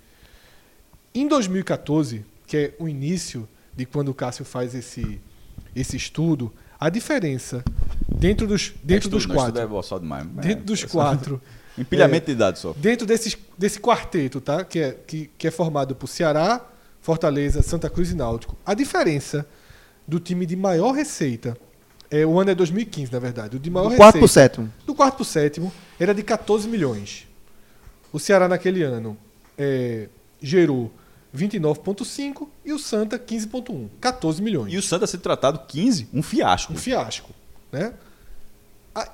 em 1.14 1.26
2014, 1.26 2.24
que 2.46 2.56
é 2.56 2.74
o 2.78 2.88
início 2.88 3.48
de 3.76 3.84
quando 3.86 4.08
o 4.08 4.14
Cássio 4.14 4.44
faz 4.44 4.74
esse 4.74 5.20
esse 5.76 5.96
estudo, 5.96 6.52
a 6.80 6.88
diferença 6.88 7.62
dentro 8.08 8.46
dos, 8.46 8.72
dentro 8.82 9.08
É 9.08 9.10
dos 9.10 9.22
estudo, 9.22 9.28
não, 9.28 9.34
quatro. 9.36 9.60
estudo 9.60 9.94
é 9.96 9.98
demais. 10.00 10.26
Dentro 10.46 10.62
É, 10.62 10.66
dos 10.66 10.82
é 10.82 10.86
quatro. 10.88 11.40
Empilhamento 11.80 12.26
de 12.26 12.34
dados 12.34 12.60
só. 12.60 12.72
Dentro 12.76 13.06
desses, 13.06 13.36
desse 13.56 13.80
quarteto, 13.80 14.40
tá? 14.40 14.64
Que 14.64 14.78
é, 14.80 14.96
que, 15.06 15.30
que 15.38 15.48
é 15.48 15.50
formado 15.50 15.94
por 15.94 16.06
Ceará, 16.06 16.64
Fortaleza, 17.00 17.62
Santa 17.62 17.88
Cruz 17.88 18.10
e 18.10 18.14
Náutico. 18.14 18.56
A 18.64 18.74
diferença 18.74 19.46
do 20.06 20.20
time 20.20 20.44
de 20.44 20.56
maior 20.56 20.92
receita, 20.92 21.56
é, 22.10 22.26
o 22.26 22.38
ano 22.38 22.50
é 22.50 22.54
2015, 22.54 23.12
na 23.12 23.18
verdade, 23.18 23.56
o 23.56 23.60
de 23.60 23.70
maior 23.70 23.90
Do 23.90 23.96
quarto 23.96 24.14
pro 24.14 24.22
receita, 24.22 24.56
sétimo. 24.56 24.72
do 24.84 24.94
quarto 24.94 25.16
pro 25.16 25.24
sétimo, 25.24 25.72
era 25.98 26.12
de 26.14 26.22
14 26.22 26.68
milhões. 26.68 27.26
O 28.12 28.18
Ceará 28.18 28.48
naquele 28.48 28.82
ano 28.82 29.16
é, 29.56 30.08
gerou 30.42 30.92
29,5 31.34 32.48
e 32.64 32.72
o 32.72 32.78
Santa 32.78 33.18
15,1. 33.18 33.88
14 34.00 34.42
milhões. 34.42 34.72
E 34.72 34.76
o 34.76 34.82
Santa 34.82 35.06
sendo 35.06 35.20
tratado 35.20 35.60
15, 35.68 36.08
um 36.12 36.22
fiasco. 36.22 36.72
Um 36.72 36.76
fiasco. 36.76 37.30
Né? 37.70 37.92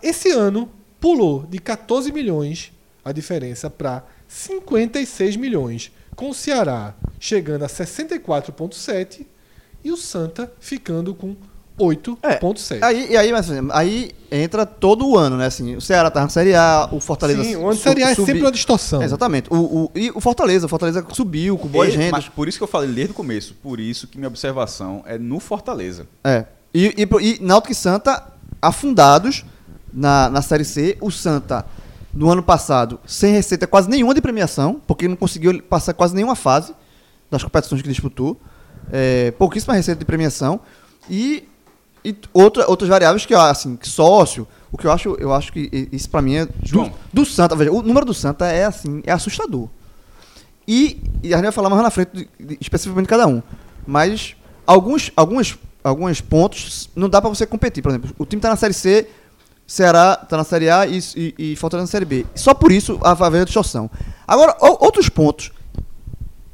Esse 0.03 0.31
ano 0.31 0.71
pulou 1.07 1.47
de 1.49 1.61
14 1.61 2.11
milhões 2.11 2.73
a 3.05 3.13
diferença 3.13 3.71
para 3.71 4.03
56 4.27 5.37
milhões, 5.37 5.93
com 6.17 6.31
o 6.31 6.35
Ceará 6.35 6.95
chegando 7.21 7.63
a 7.63 7.69
64,7 7.69 9.25
e 9.85 9.93
o 9.93 9.97
Santa 9.97 10.53
ficando 10.59 11.15
com 11.15 11.37
8,7. 11.79 12.83
Aí, 12.83 13.13
e 13.13 13.17
aí, 13.17 13.31
mas, 13.31 13.49
assim, 13.49 13.69
aí 13.71 14.11
entra 14.33 14.67
todo 14.67 15.07
o 15.07 15.17
ano, 15.17 15.37
né? 15.37 15.47
Assim, 15.47 15.77
o 15.77 15.81
Ceará 15.81 16.11
tá 16.11 16.23
na 16.23 16.29
Série 16.29 16.57
A, 16.57 16.89
o 16.91 16.99
Fortaleza. 16.99 17.45
Sim, 17.45 17.55
o 17.55 17.67
ano 17.67 17.77
de 17.77 17.83
Série 17.83 18.03
A 18.03 18.11
é 18.11 18.15
sempre 18.17 18.41
uma 18.41 18.51
distorção. 18.51 19.01
É, 19.01 19.05
exatamente. 19.05 19.49
O, 19.49 19.57
o, 19.85 19.91
e 19.95 20.11
o 20.11 20.21
Fortaleza, 20.21 20.67
o 20.67 20.69
Fortaleza 20.69 21.07
subiu 21.13 21.57
com 21.57 21.69
boas 21.69 21.95
E- 21.95 21.99
rendas. 21.99 22.11
mas 22.11 22.29
por 22.29 22.49
isso 22.49 22.59
que 22.59 22.65
eu 22.65 22.69
falei 22.69 22.91
desde 22.91 23.13
o 23.13 23.15
começo. 23.15 23.55
Por 23.63 23.79
isso 23.79 24.09
que 24.09 24.19
minha 24.19 24.27
observação 24.27 25.05
é 25.07 25.17
no 25.17 25.39
Fortaleza. 25.39 26.09
É. 26.25 26.47
E, 26.75 26.97
e, 26.99 27.09
e 27.23 27.39
Náutico 27.41 27.71
e 27.71 27.77
Santa 27.77 28.27
afundados 28.61 29.45
na, 29.97 30.29
na 30.31 30.43
Série 30.43 30.65
C. 30.65 30.97
O 31.01 31.11
Santa, 31.11 31.65
no 32.13 32.31
ano 32.31 32.43
passado, 32.43 33.01
sem 33.07 33.33
receita 33.33 33.67
quase 33.67 33.89
nenhuma 33.91 34.15
de 34.15 34.21
premiação, 34.21 34.81
porque 34.87 35.09
não 35.09 35.17
conseguiu 35.17 35.61
passar 35.63 35.95
quase 35.95 36.15
nenhuma 36.15 36.37
fase 36.37 36.75
das 37.31 37.43
competições 37.43 37.81
que 37.83 37.89
disputou. 37.89 38.39
É, 38.93 39.31
pouquíssima 39.33 39.75
receita 39.75 39.99
de 39.99 40.05
premiação. 40.05 40.61
E, 41.11 41.49
e 42.05 42.15
outra, 42.33 42.69
outras 42.69 42.89
variáveis 42.89 43.25
que, 43.27 43.35
assim, 43.35 43.75
que 43.77 43.89
sócio, 43.89 44.47
o 44.71 44.77
que 44.79 44.87
eu 44.87 44.93
acho, 44.93 45.17
eu 45.19 45.33
acho 45.33 45.53
que 45.53 45.89
isso 45.91 46.09
pra 46.11 46.21
mim 46.23 46.35
é. 46.37 46.47
Do, 46.47 46.53
João. 46.63 46.93
do 47.13 47.25
Santa, 47.25 47.57
veja, 47.57 47.73
o 47.73 47.83
número 47.83 48.05
do 48.07 48.15
Santa 48.15 48.47
é 48.47 48.65
assim, 48.65 49.03
é 49.07 49.13
assustador. 49.13 49.69
E, 50.69 51.01
e 51.23 51.33
a 51.33 51.37
gente 51.37 51.45
vai 51.45 51.53
falar 51.53 51.71
mais 51.71 51.83
na 51.83 51.91
frente, 51.91 52.11
de- 52.13 52.29
de- 52.39 52.59
especificamente 52.61 53.07
de 53.07 53.11
cada 53.11 53.27
um. 53.27 53.43
Mas 53.87 54.35
alguns, 54.67 55.13
alguns, 55.17 55.57
alguns 55.83 56.21
pontos 56.21 56.91
não 56.97 57.09
dá 57.09 57.21
pra 57.21 57.31
você 57.31 57.47
competir. 57.47 57.83
Por 57.83 57.91
exemplo, 57.91 58.11
o 58.19 58.27
time 58.27 58.43
tá 58.43 58.49
na 58.51 58.57
Série 58.57 58.75
C, 58.75 59.09
Ceará 59.67 60.17
tá 60.17 60.37
na 60.37 60.45
Série 60.45 60.71
A 60.71 60.87
e, 60.87 60.99
e, 61.17 61.35
e 61.53 61.57
Fortaleza 61.57 61.87
na 61.87 61.91
Série 61.91 62.05
B. 62.05 62.25
Só 62.35 62.55
por 62.55 62.71
isso 62.71 62.99
a 63.03 63.15
vai 63.15 63.27
haver 63.29 63.45
distorção. 63.45 63.91
Agora, 64.27 64.57
o- 64.61 64.85
outros 64.85 65.09
pontos 65.09 65.51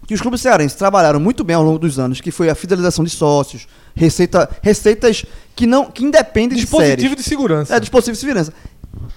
que 0.07 0.15
os 0.15 0.21
clubes 0.21 0.41
cearenses 0.41 0.77
trabalharam 0.77 1.21
muito 1.21 1.45
bem 1.45 1.55
ao 1.55 1.63
longo 1.63 1.79
dos 1.79 1.99
anos, 1.99 2.21
que 2.21 2.31
foi 2.31 2.49
a 2.51 2.55
fidelização 2.55 3.05
de 3.05 3.11
sócios, 3.11 3.67
receita, 3.95 4.49
receitas 4.63 5.25
que 5.55 5.67
não 5.67 5.91
que 5.91 6.05
independem 6.05 6.59
de 6.59 6.67
séries. 6.67 6.71
Dispositivo 6.89 7.17
de 7.17 7.23
segurança. 7.23 7.77
É, 7.77 7.81
dispositivo 7.81 8.15
de 8.15 8.21
segurança. 8.21 8.53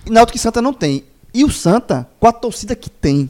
E 0.06 0.10
Náutico 0.10 0.38
e 0.38 0.40
Santa 0.42 0.62
não 0.62 0.74
tem. 0.74 1.04
E 1.34 1.44
o 1.44 1.52
Santa, 1.52 2.08
com 2.20 2.28
a 2.28 2.32
torcida 2.32 2.76
que 2.76 2.90
tem. 2.90 3.30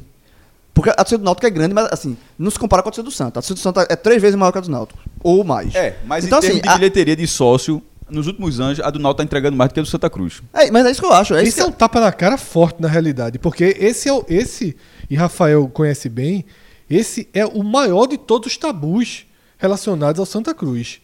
Porque 0.73 0.89
a 0.89 0.93
torcida 0.95 1.19
do 1.19 1.23
Náutico 1.23 1.47
é 1.47 1.49
grande, 1.49 1.73
mas 1.73 1.87
assim, 1.91 2.17
não 2.37 2.51
se 2.51 2.59
compara 2.59 2.83
com 2.83 2.89
a 2.89 2.91
torcida 2.91 3.07
do 3.07 3.11
Santa. 3.11 3.39
A 3.39 3.41
torcida 3.41 3.55
do 3.55 3.61
Santa 3.61 3.87
é 3.89 3.95
três 3.95 4.21
vezes 4.21 4.35
maior 4.35 4.51
que 4.51 4.57
a 4.57 4.61
do 4.61 4.69
Náutico. 4.69 4.99
Ou 5.23 5.43
mais. 5.43 5.73
É, 5.73 5.97
mas 6.05 6.25
Então, 6.25 6.39
em 6.39 6.41
termos 6.41 6.57
assim, 6.59 6.61
de 6.63 6.69
a- 6.69 6.73
bilheteria 6.75 7.15
de 7.15 7.25
sócio, 7.27 7.81
nos 8.09 8.27
últimos 8.27 8.59
anos, 8.59 8.79
a 8.79 8.89
do 8.89 8.99
Náutico 8.99 9.17
tá 9.17 9.23
entregando 9.23 9.57
mais 9.57 9.69
do 9.69 9.73
que 9.73 9.79
a 9.79 9.83
do 9.83 9.89
Santa 9.89 10.09
Cruz. 10.09 10.41
É, 10.53 10.69
mas 10.71 10.85
é 10.85 10.91
isso 10.91 11.01
que 11.01 11.07
eu 11.07 11.13
acho. 11.13 11.33
É 11.33 11.41
isso 11.41 11.49
Esse 11.49 11.61
é 11.61 11.65
um 11.65 11.71
tapa 11.71 11.99
na 11.99 12.11
cara 12.11 12.37
forte, 12.37 12.81
na 12.81 12.87
realidade. 12.87 13.39
Porque 13.39 13.63
esse 13.79 14.07
é 14.09 14.13
o. 14.13 14.23
Esse, 14.27 14.75
e 15.09 15.15
Rafael 15.15 15.67
conhece 15.67 16.07
bem, 16.09 16.45
esse 16.89 17.27
é 17.33 17.45
o 17.45 17.63
maior 17.63 18.05
de 18.07 18.17
todos 18.17 18.51
os 18.51 18.57
tabus 18.57 19.25
relacionados 19.57 20.19
ao 20.19 20.25
Santa 20.25 20.53
Cruz. 20.53 20.99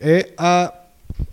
É 0.00 0.30
a 0.36 0.72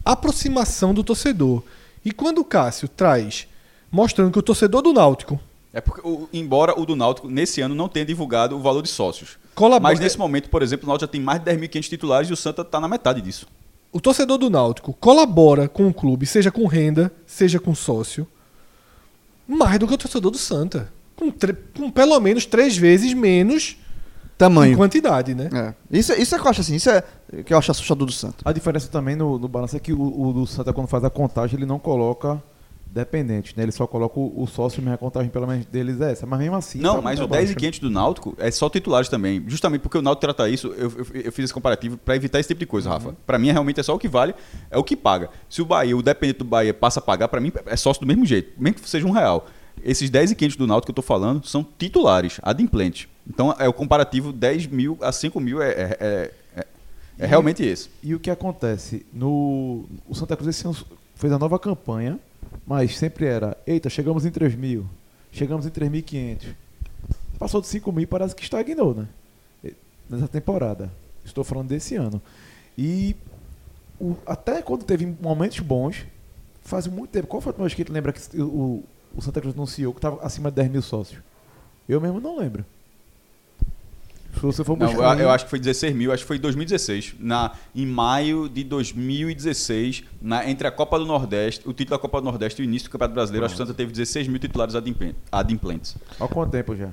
aproximação 0.05 0.93
do 0.93 1.03
torcedor. 1.03 1.63
E 2.03 2.11
quando 2.11 2.39
o 2.39 2.45
Cássio 2.45 2.87
traz, 2.87 3.47
mostrando 3.91 4.31
que 4.31 4.39
o 4.39 4.43
torcedor 4.43 4.81
do 4.81 4.93
Náutico 4.93 5.39
É 5.73 5.81
porque, 5.81 6.01
o- 6.07 6.27
embora 6.33 6.79
o 6.79 6.85
do 6.85 6.95
Náutico, 6.95 7.29
nesse 7.29 7.61
ano, 7.61 7.75
não 7.75 7.87
tenha 7.89 8.05
divulgado 8.05 8.55
o 8.55 8.59
valor 8.59 8.81
de 8.81 8.89
sócios. 8.89 9.37
colabora. 9.55 9.81
Mas 9.93 9.99
nesse 9.99 10.17
momento, 10.17 10.49
por 10.49 10.61
exemplo, 10.63 10.85
o 10.85 10.87
Náutico 10.87 11.07
já 11.07 11.11
tem 11.11 11.21
mais 11.21 11.39
de 11.39 11.45
10.500 11.45 11.89
titulares 11.89 12.29
e 12.29 12.33
o 12.33 12.37
Santa 12.37 12.63
tá 12.63 12.79
na 12.79 12.87
metade 12.87 13.21
disso. 13.21 13.45
O 13.91 13.99
torcedor 13.99 14.37
do 14.37 14.49
Náutico 14.49 14.93
colabora 14.93 15.67
com 15.67 15.87
o 15.87 15.93
clube, 15.93 16.25
seja 16.25 16.51
com 16.51 16.65
renda, 16.67 17.11
seja 17.25 17.59
com 17.59 17.73
sócio, 17.73 18.27
mais 19.47 19.79
do 19.79 19.87
que 19.87 19.93
o 19.93 19.97
torcedor 19.97 20.31
do 20.31 20.37
Santa. 20.37 20.91
Com, 21.15 21.31
com 21.75 21.91
pelo 21.91 22.19
menos 22.19 22.45
três 22.45 22.77
vezes 22.77 23.13
menos 23.13 23.75
em 23.75 24.37
tamanho. 24.37 24.77
quantidade, 24.77 25.33
né? 25.33 25.49
É. 25.51 25.97
Isso, 25.97 26.13
isso 26.13 26.35
é 26.35 26.39
que 26.39 26.45
eu 26.45 26.49
acho 26.49 26.61
assim, 26.61 26.75
isso 26.75 26.89
é 26.89 27.03
que 27.43 27.53
eu 27.53 27.57
acho 27.57 27.71
assustador 27.71 28.05
do 28.05 28.13
Santa. 28.13 28.37
A 28.45 28.53
diferença 28.53 28.87
também 28.87 29.15
no, 29.15 29.37
no 29.39 29.47
balanço 29.47 29.75
é 29.75 29.79
que 29.79 29.91
o, 29.91 30.27
o 30.27 30.33
do 30.33 30.47
Santa, 30.47 30.71
quando 30.71 30.87
faz 30.87 31.03
a 31.03 31.09
contagem, 31.09 31.57
ele 31.57 31.65
não 31.65 31.79
coloca 31.79 32.41
dependente, 32.91 33.53
né? 33.55 33.63
Ele 33.63 33.71
só 33.71 33.85
coloca 33.87 34.19
o, 34.19 34.43
o 34.43 34.47
sócio, 34.47 34.81
mas 34.83 34.93
a 34.93 34.97
contagem 34.97 35.29
pelo 35.29 35.45
menos 35.47 35.65
deles 35.65 35.99
é 36.01 36.11
essa. 36.11 36.25
Mas 36.25 36.39
mesmo 36.39 36.55
assim. 36.55 36.79
Não, 36.79 36.95
tá 36.95 37.01
mas 37.01 37.19
o 37.19 37.21
muito 37.23 37.31
10 37.31 37.41
e 37.41 37.45
abaixo. 37.53 37.59
500 37.59 37.79
do 37.79 37.89
Náutico 37.89 38.35
é 38.37 38.51
só 38.51 38.69
titulares 38.69 39.09
também. 39.09 39.43
Justamente 39.47 39.81
porque 39.81 39.97
o 39.97 40.01
Náutico 40.01 40.21
trata 40.21 40.49
isso, 40.49 40.67
eu, 40.77 40.91
eu- 40.97 41.21
eu 41.25 41.31
fiz 41.31 41.45
esse 41.45 41.53
comparativo 41.53 41.97
para 41.97 42.15
evitar 42.15 42.39
esse 42.39 42.47
tipo 42.47 42.59
de 42.59 42.65
coisa, 42.65 42.89
Rafa. 42.89 43.15
Pra 43.25 43.37
mim, 43.37 43.51
realmente 43.51 43.79
é 43.79 43.83
só 43.83 43.95
o 43.95 43.99
que 43.99 44.07
vale, 44.07 44.33
é 44.71 44.77
o 44.77 44.83
que 44.83 44.95
paga. 44.95 45.29
Se 45.49 45.61
o 45.61 45.65
Bahia, 45.65 45.95
o 45.95 46.01
dependente 46.01 46.39
do 46.39 46.45
Bahia 46.45 46.73
passa 46.73 46.99
a 46.99 47.03
pagar, 47.03 47.27
pra 47.27 47.39
mim 47.39 47.51
é 47.65 47.75
sócio 47.75 48.01
do 48.01 48.07
mesmo 48.07 48.25
jeito, 48.25 48.51
mesmo 48.61 48.79
que 48.79 48.89
seja 48.89 49.05
um 49.07 49.11
real. 49.11 49.47
Esses 49.83 50.09
10 50.09 50.31
e 50.31 50.35
500 50.35 50.57
do 50.57 50.67
Náutico 50.67 50.87
que 50.87 50.91
eu 50.91 50.95
tô 50.95 51.01
falando 51.01 51.45
são 51.45 51.65
titulares, 51.77 52.39
adimplentes. 52.43 53.07
Então, 53.27 53.55
é 53.57 53.67
o 53.69 53.71
comparativo 53.73 54.33
10 54.33 54.67
mil 54.67 54.97
a 55.01 55.11
5 55.11 55.39
mil 55.39 55.61
é, 55.61 55.69
é, 55.69 55.97
é- 55.99 56.31
é- 56.57 56.67
é 57.19 57.25
realmente 57.25 57.63
esse. 57.63 57.89
E 58.03 58.13
o 58.15 58.19
que 58.19 58.29
acontece? 58.29 59.05
No, 59.13 59.85
o 60.07 60.13
Santa 60.15 60.35
Cruz 60.35 60.49
esse 60.53 60.65
ano 60.65 60.75
fez 61.15 61.31
a 61.31 61.37
nova 61.39 61.57
campanha, 61.59 62.19
mas 62.69 62.95
sempre 62.95 63.25
era: 63.25 63.57
eita, 63.65 63.89
chegamos 63.89 64.23
em 64.27 64.29
3 64.29 64.53
mil, 64.53 64.85
chegamos 65.31 65.65
em 65.65 65.69
3.500. 65.71 66.53
Passou 67.39 67.59
de 67.61 67.65
5 67.67 67.91
mil 67.91 68.07
parece 68.07 68.35
que 68.35 68.43
estagnou, 68.43 68.93
né? 68.93 69.07
Nessa 70.07 70.27
temporada. 70.27 70.91
Estou 71.25 71.43
falando 71.43 71.69
desse 71.69 71.95
ano. 71.95 72.21
E 72.77 73.15
o- 73.99 74.15
até 74.25 74.61
quando 74.61 74.83
teve 74.83 75.05
momentos 75.21 75.59
bons, 75.59 76.05
faz 76.61 76.85
muito 76.87 77.09
tempo. 77.11 77.27
Qual 77.27 77.41
foi 77.41 77.49
a 77.49 77.53
última 77.53 77.65
vez 77.65 77.73
que 77.73 77.83
tu 77.85 77.91
lembra 77.93 78.11
que 78.13 78.39
o, 78.39 78.45
o- 78.45 78.83
o 79.15 79.21
Santa 79.21 79.41
Cruz 79.41 79.55
anunciou 79.55 79.91
que 79.93 79.97
estava 79.99 80.23
acima 80.23 80.49
de 80.51 80.55
10 80.57 80.69
mil 80.71 80.81
sócios? 80.81 81.21
Eu 81.87 81.99
mesmo 82.01 82.19
não 82.19 82.37
lembro. 82.37 82.63
Se 84.35 84.41
você 84.41 84.63
for 84.63 84.77
Não, 84.77 84.87
buscar. 84.87 85.17
eu, 85.17 85.23
eu 85.23 85.29
acho 85.29 85.45
que 85.45 85.49
foi 85.49 85.59
16 85.59 85.93
mil, 85.95 86.11
acho 86.13 86.23
que 86.23 86.27
foi 86.27 86.37
em 86.37 86.39
2016. 86.39 87.15
Na, 87.19 87.51
em 87.75 87.85
maio 87.85 88.47
de 88.47 88.63
2016, 88.63 90.03
na, 90.21 90.49
entre 90.49 90.67
a 90.67 90.71
Copa 90.71 90.97
do 90.97 91.05
Nordeste, 91.05 91.67
o 91.67 91.73
título 91.73 91.97
da 91.97 92.01
Copa 92.01 92.21
do 92.21 92.25
Nordeste 92.25 92.61
e 92.61 92.63
o 92.63 92.67
início 92.67 92.87
do 92.87 92.91
Campeonato 92.91 93.15
Brasileiro, 93.15 93.45
acho 93.45 93.55
que 93.55 93.61
o 93.61 93.65
Santa 93.65 93.75
teve 93.75 93.91
16 93.91 94.27
mil 94.27 94.39
titulares 94.39 94.75
adimplentes. 95.31 95.95
Há 96.19 96.27
quanto 96.27 96.51
tempo 96.51 96.75
já? 96.75 96.89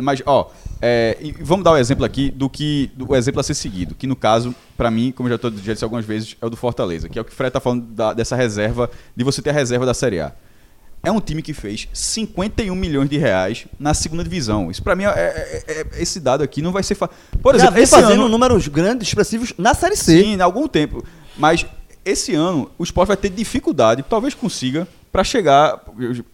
Mas, 0.00 0.22
ó, 0.26 0.50
é, 0.80 1.18
vamos 1.40 1.64
dar 1.64 1.72
o 1.72 1.76
exemplo 1.76 2.04
aqui 2.04 2.30
do 2.30 2.48
que 2.48 2.88
o 2.98 3.16
exemplo 3.16 3.40
a 3.40 3.42
ser 3.42 3.54
seguido, 3.54 3.96
que 3.96 4.06
no 4.06 4.14
caso, 4.14 4.54
pra 4.76 4.90
mim, 4.92 5.10
como 5.10 5.28
eu 5.28 5.32
já, 5.32 5.38
tô, 5.38 5.50
já 5.50 5.72
disse 5.72 5.82
algumas 5.82 6.04
vezes, 6.04 6.36
é 6.40 6.46
o 6.46 6.50
do 6.50 6.56
Fortaleza, 6.56 7.08
que 7.08 7.18
é 7.18 7.22
o 7.22 7.24
que 7.24 7.32
o 7.32 7.34
Fred 7.34 7.50
tá 7.52 7.58
falando 7.58 7.82
da- 7.86 8.12
dessa 8.12 8.36
reserva, 8.36 8.88
de 9.16 9.24
você 9.24 9.42
ter 9.42 9.50
a 9.50 9.52
reserva 9.52 9.84
da 9.84 9.92
Série 9.94 10.20
A. 10.20 10.32
É 11.02 11.12
um 11.12 11.20
time 11.20 11.40
que 11.42 11.52
fez 11.54 11.88
51 11.92 12.74
milhões 12.74 13.08
de 13.08 13.16
reais 13.16 13.66
na 13.78 13.94
segunda 13.94 14.24
divisão. 14.24 14.70
Isso 14.70 14.82
pra 14.82 14.96
mim, 14.96 15.04
é, 15.04 15.08
é- 15.08 15.62
é- 15.66 15.80
é- 15.80 16.02
esse 16.02 16.18
dado 16.20 16.42
aqui 16.42 16.60
não 16.60 16.72
vai 16.72 16.82
ser 16.82 16.94
fácil. 16.96 17.14
Por 17.40 17.52
Já 17.54 17.58
exemplo, 17.58 17.74
vem 17.74 17.84
esse 17.84 17.92
fazendo 17.92 18.12
ano, 18.22 18.28
números 18.28 18.66
grandes, 18.68 19.06
expressivos 19.08 19.54
na 19.56 19.74
Série 19.74 19.96
C. 19.96 20.22
Sim, 20.22 20.40
há 20.40 20.44
algum 20.44 20.66
tempo. 20.66 21.04
Mas 21.36 21.64
esse 22.04 22.34
ano 22.34 22.70
o 22.76 22.82
esporte 22.84 23.08
vai 23.08 23.16
ter 23.16 23.30
dificuldade, 23.30 24.04
talvez 24.08 24.34
consiga, 24.34 24.88
para 25.12 25.22
chegar 25.24 25.80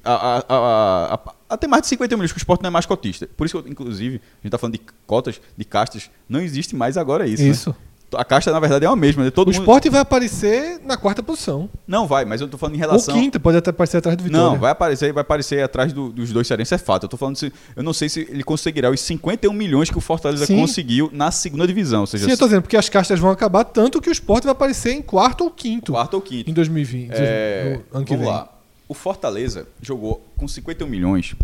a, 0.05 0.13
a, 0.13 0.37
a, 0.49 1.15
a- 1.15 1.33
a 1.51 1.57
ter 1.57 1.67
mais 1.69 1.83
de 1.83 1.89
50 1.89 2.17
milhões, 2.17 2.33
que 2.33 2.39
o 2.39 2.41
esporte 2.41 2.63
não 2.63 2.69
é 2.69 2.71
mais 2.71 2.87
cotista. 2.87 3.29
Por 3.37 3.47
isso 3.47 3.63
inclusive, 3.69 4.17
a 4.17 4.19
gente 4.19 4.47
está 4.47 4.59
falando 4.59 4.75
de 4.75 4.81
cotas, 5.07 5.41
de 5.57 5.65
castas, 5.65 6.11
não 6.29 6.41
existe 6.41 6.75
mais 6.75 6.97
agora 6.97 7.27
isso. 7.27 7.43
né? 7.43 7.77
A 8.17 8.25
casta, 8.25 8.51
na 8.53 8.61
verdade, 8.61 8.85
é 8.85 8.89
a 8.89 8.97
mesma. 8.97 9.25
Né? 9.25 9.31
Todo 9.31 9.49
O 9.49 9.53
mundo... 9.53 9.61
esporte 9.63 9.89
vai 9.91 10.01
aparecer 10.01 10.81
na 10.85 10.97
quarta 10.97 11.23
posição. 11.23 11.69
Não 11.87 12.07
vai, 12.07 12.25
mas 12.25 12.41
eu 12.41 12.49
tô 12.49 12.57
falando 12.59 12.75
em 12.77 12.79
relação. 12.79 13.15
Ou 13.15 13.21
quinta, 13.21 13.39
pode 13.41 13.57
até 13.57 13.71
aparecer 13.71 13.99
atrás 13.99 14.17
do 14.17 14.25
Vitória. 14.25 14.47
Não, 14.51 14.59
vai 14.59 14.71
aparecer, 14.73 15.13
vai 15.13 15.21
aparecer 15.23 15.63
atrás 15.63 15.93
do- 15.93 16.11
dos 16.11 16.33
dois 16.33 16.47
cearenses, 16.47 16.73
é 16.73 16.79
fato. 16.79 17.05
Eu 17.05 17.09
tô 17.09 17.17
falando 17.17 17.37
se. 17.37 17.53
Eu 17.77 17.83
não 17.83 17.93
sei 17.93 18.09
se 18.09 18.21
ele 18.31 18.43
conseguirá 18.45 18.91
os 18.91 19.01
51 19.01 19.53
milhões 19.53 19.91
que 19.91 19.99
o 19.99 20.01
Fortaleza 20.01 20.47
Sim. 20.47 20.61
conseguiu 20.61 21.11
na 21.13 21.31
segunda 21.31 21.67
divisão. 21.67 22.01
Ou 22.03 22.07
seja, 22.07 22.25
Sim, 22.25 22.31
eu 22.33 22.39
tô 22.39 22.45
dizendo, 22.47 22.63
porque 22.63 22.77
as 22.77 22.89
castas 22.89 23.19
vão 23.19 23.31
acabar 23.31 23.65
tanto 23.65 24.01
que 24.01 24.09
o 24.09 24.13
esporte 24.13 24.45
vai 24.45 24.53
aparecer 24.53 24.93
em 24.93 25.03
quarto 25.03 25.45
ou 25.45 25.51
quinto 25.51 25.93
quarto 25.93 26.15
ou 26.15 26.21
quinto. 26.21 26.51
em 26.51 26.55
2020. 26.55 27.11
É, 27.15 27.81
no 27.93 27.99
ano 27.99 28.05
que 28.07 28.13
vamos 28.13 28.27
vem. 28.27 28.35
lá. 28.37 28.49
O 28.89 28.95
Fortaleza 28.95 29.67
jogou 29.81 30.25
com 30.37 30.47
51 30.47 30.87
milhões. 30.89 31.35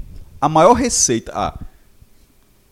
A 0.40 0.48
maior 0.48 0.74
receita. 0.74 1.32
Ah, 1.34 1.58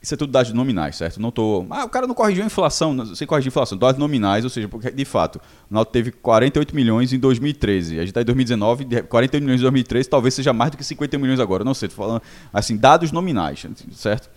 Isso 0.01 0.15
é 0.15 0.17
tudo 0.17 0.31
dados 0.31 0.53
nominais, 0.53 0.95
certo? 0.97 1.21
Não 1.21 1.31
tô. 1.33 1.67
Ah, 1.71 1.85
o 1.85 1.89
cara 1.89 2.07
não 2.07 2.15
corrigiu 2.15 2.45
a 2.45 2.47
inflação, 2.47 3.05
sei 3.17 3.27
corrigir 3.27 3.49
a 3.49 3.51
inflação. 3.51 3.77
Dados 3.77 3.99
nominais, 3.99 4.45
ou 4.45 4.51
seja, 4.51 4.69
porque 4.69 4.91
de 4.93 5.05
fato, 5.05 5.41
o 5.69 5.75
Náutico 5.75 5.93
teve 5.93 6.13
48 6.13 6.75
milhões 6.75 7.13
em 7.13 7.19
2013. 7.19 7.97
A 7.97 8.01
gente 8.01 8.09
está 8.11 8.21
em 8.23 8.25
2019, 8.25 8.85
de- 8.85 9.03
48 9.03 9.43
milhões 9.43 9.61
em 9.61 9.63
2013, 9.63 10.09
talvez 10.09 10.35
seja 10.35 10.53
mais 10.53 10.71
do 10.71 10.77
que 10.77 10.85
50 10.85 11.19
milhões 11.19 11.41
agora. 11.41 11.65
Não 11.65 11.75
sei, 11.75 11.89
tô 11.89 11.97
falando 11.97 12.23
assim, 12.53 12.77
dados 12.77 13.11
nominais, 13.11 13.67
certo? 13.93 14.31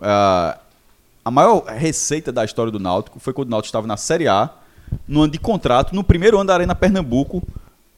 Ah, 0.00 0.58
a 1.24 1.30
maior 1.30 1.64
receita 1.66 2.30
da 2.32 2.44
história 2.44 2.70
do 2.70 2.78
Náutico 2.78 3.18
foi 3.18 3.32
quando 3.32 3.48
o 3.48 3.50
Náutico 3.50 3.68
estava 3.68 3.86
na 3.86 3.96
Série 3.96 4.28
A, 4.28 4.50
no 5.08 5.22
ano 5.22 5.32
de 5.32 5.38
contrato, 5.38 5.94
no 5.94 6.04
primeiro 6.04 6.36
ano 6.38 6.46
da 6.46 6.54
Arena 6.54 6.74
Pernambuco. 6.76 7.42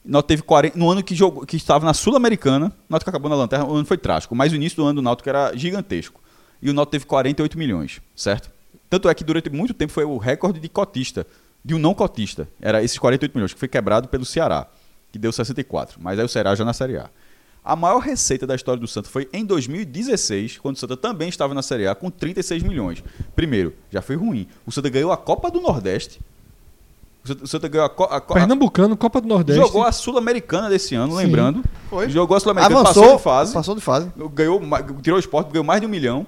Náutico 0.03 0.27
teve 0.27 0.41
40, 0.41 0.77
no 0.77 0.89
ano 0.89 1.03
que, 1.03 1.13
jogou, 1.15 1.45
que 1.45 1.55
estava 1.57 1.85
na 1.85 1.93
Sul-Americana, 1.93 2.67
o 2.67 2.71
Náutico 2.89 3.09
acabou 3.09 3.29
na 3.29 3.35
lanterna, 3.35 3.65
o 3.65 3.75
ano 3.75 3.85
foi 3.85 3.97
trágico, 3.97 4.35
mas 4.35 4.51
o 4.51 4.55
início 4.55 4.75
do 4.77 4.85
ano 4.85 4.95
do 4.95 5.01
Náutico 5.01 5.29
era 5.29 5.55
gigantesco. 5.55 6.19
E 6.61 6.69
o 6.69 6.73
Náutico 6.73 6.91
teve 6.91 7.05
48 7.05 7.57
milhões, 7.57 8.01
certo? 8.15 8.49
Tanto 8.89 9.09
é 9.09 9.13
que 9.13 9.23
durante 9.23 9.49
muito 9.49 9.73
tempo 9.73 9.91
foi 9.91 10.03
o 10.05 10.17
recorde 10.17 10.59
de 10.59 10.69
cotista, 10.69 11.25
de 11.63 11.73
um 11.75 11.79
não 11.79 11.93
cotista. 11.93 12.47
Era 12.61 12.83
esses 12.83 12.97
48 12.97 13.33
milhões, 13.33 13.53
que 13.53 13.59
foi 13.59 13.67
quebrado 13.67 14.07
pelo 14.07 14.23
Ceará, 14.25 14.67
que 15.11 15.17
deu 15.19 15.31
64. 15.31 15.97
Mas 16.01 16.17
aí 16.19 16.25
o 16.25 16.29
Ceará 16.29 16.53
já 16.55 16.63
na 16.63 16.73
Série 16.73 16.97
A. 16.97 17.09
A 17.63 17.75
maior 17.75 17.97
receita 17.99 18.45
da 18.45 18.53
história 18.53 18.79
do 18.79 18.87
Santa 18.87 19.09
foi 19.09 19.27
em 19.33 19.43
2016, 19.43 20.59
quando 20.59 20.75
o 20.75 20.79
Santa 20.79 20.95
também 20.95 21.29
estava 21.29 21.53
na 21.55 21.63
Série 21.63 21.87
A, 21.87 21.95
com 21.95 22.11
36 22.11 22.61
milhões. 22.61 23.03
Primeiro, 23.35 23.73
já 23.91 24.01
foi 24.03 24.15
ruim. 24.15 24.47
O 24.67 24.71
Santa 24.71 24.87
ganhou 24.89 25.11
a 25.11 25.17
Copa 25.17 25.49
do 25.49 25.59
Nordeste. 25.59 26.19
O 27.23 27.27
Santa, 27.27 27.43
o 27.43 27.47
Santa 27.47 27.67
ganhou 27.67 27.85
a, 27.87 27.89
Co- 27.89 28.03
a, 28.03 28.21
Co- 28.21 28.33
a 28.33 28.35
Pernambucano, 28.37 28.95
Copa 28.95 29.19
do 29.19 29.27
Nordeste. 29.27 29.59
Jogou 29.59 29.83
a 29.83 29.91
Sul-Americana 29.91 30.69
desse 30.69 30.93
ano, 30.93 31.13
Sim. 31.13 31.17
lembrando. 31.17 31.63
Foi. 31.89 32.07
Jogou 32.07 32.37
a 32.37 32.39
Sul-Americana, 32.39 32.81
Avançou, 32.81 33.01
passou 33.03 33.17
de 33.17 33.23
fase. 33.23 33.53
Passou 33.53 33.75
de 33.75 33.81
fase. 33.81 34.11
Ganhou, 34.31 34.61
tirou 35.01 35.17
o 35.17 35.19
esporte, 35.19 35.49
ganhou 35.51 35.63
mais 35.63 35.81
de 35.81 35.87
um 35.87 35.89
milhão. 35.89 36.27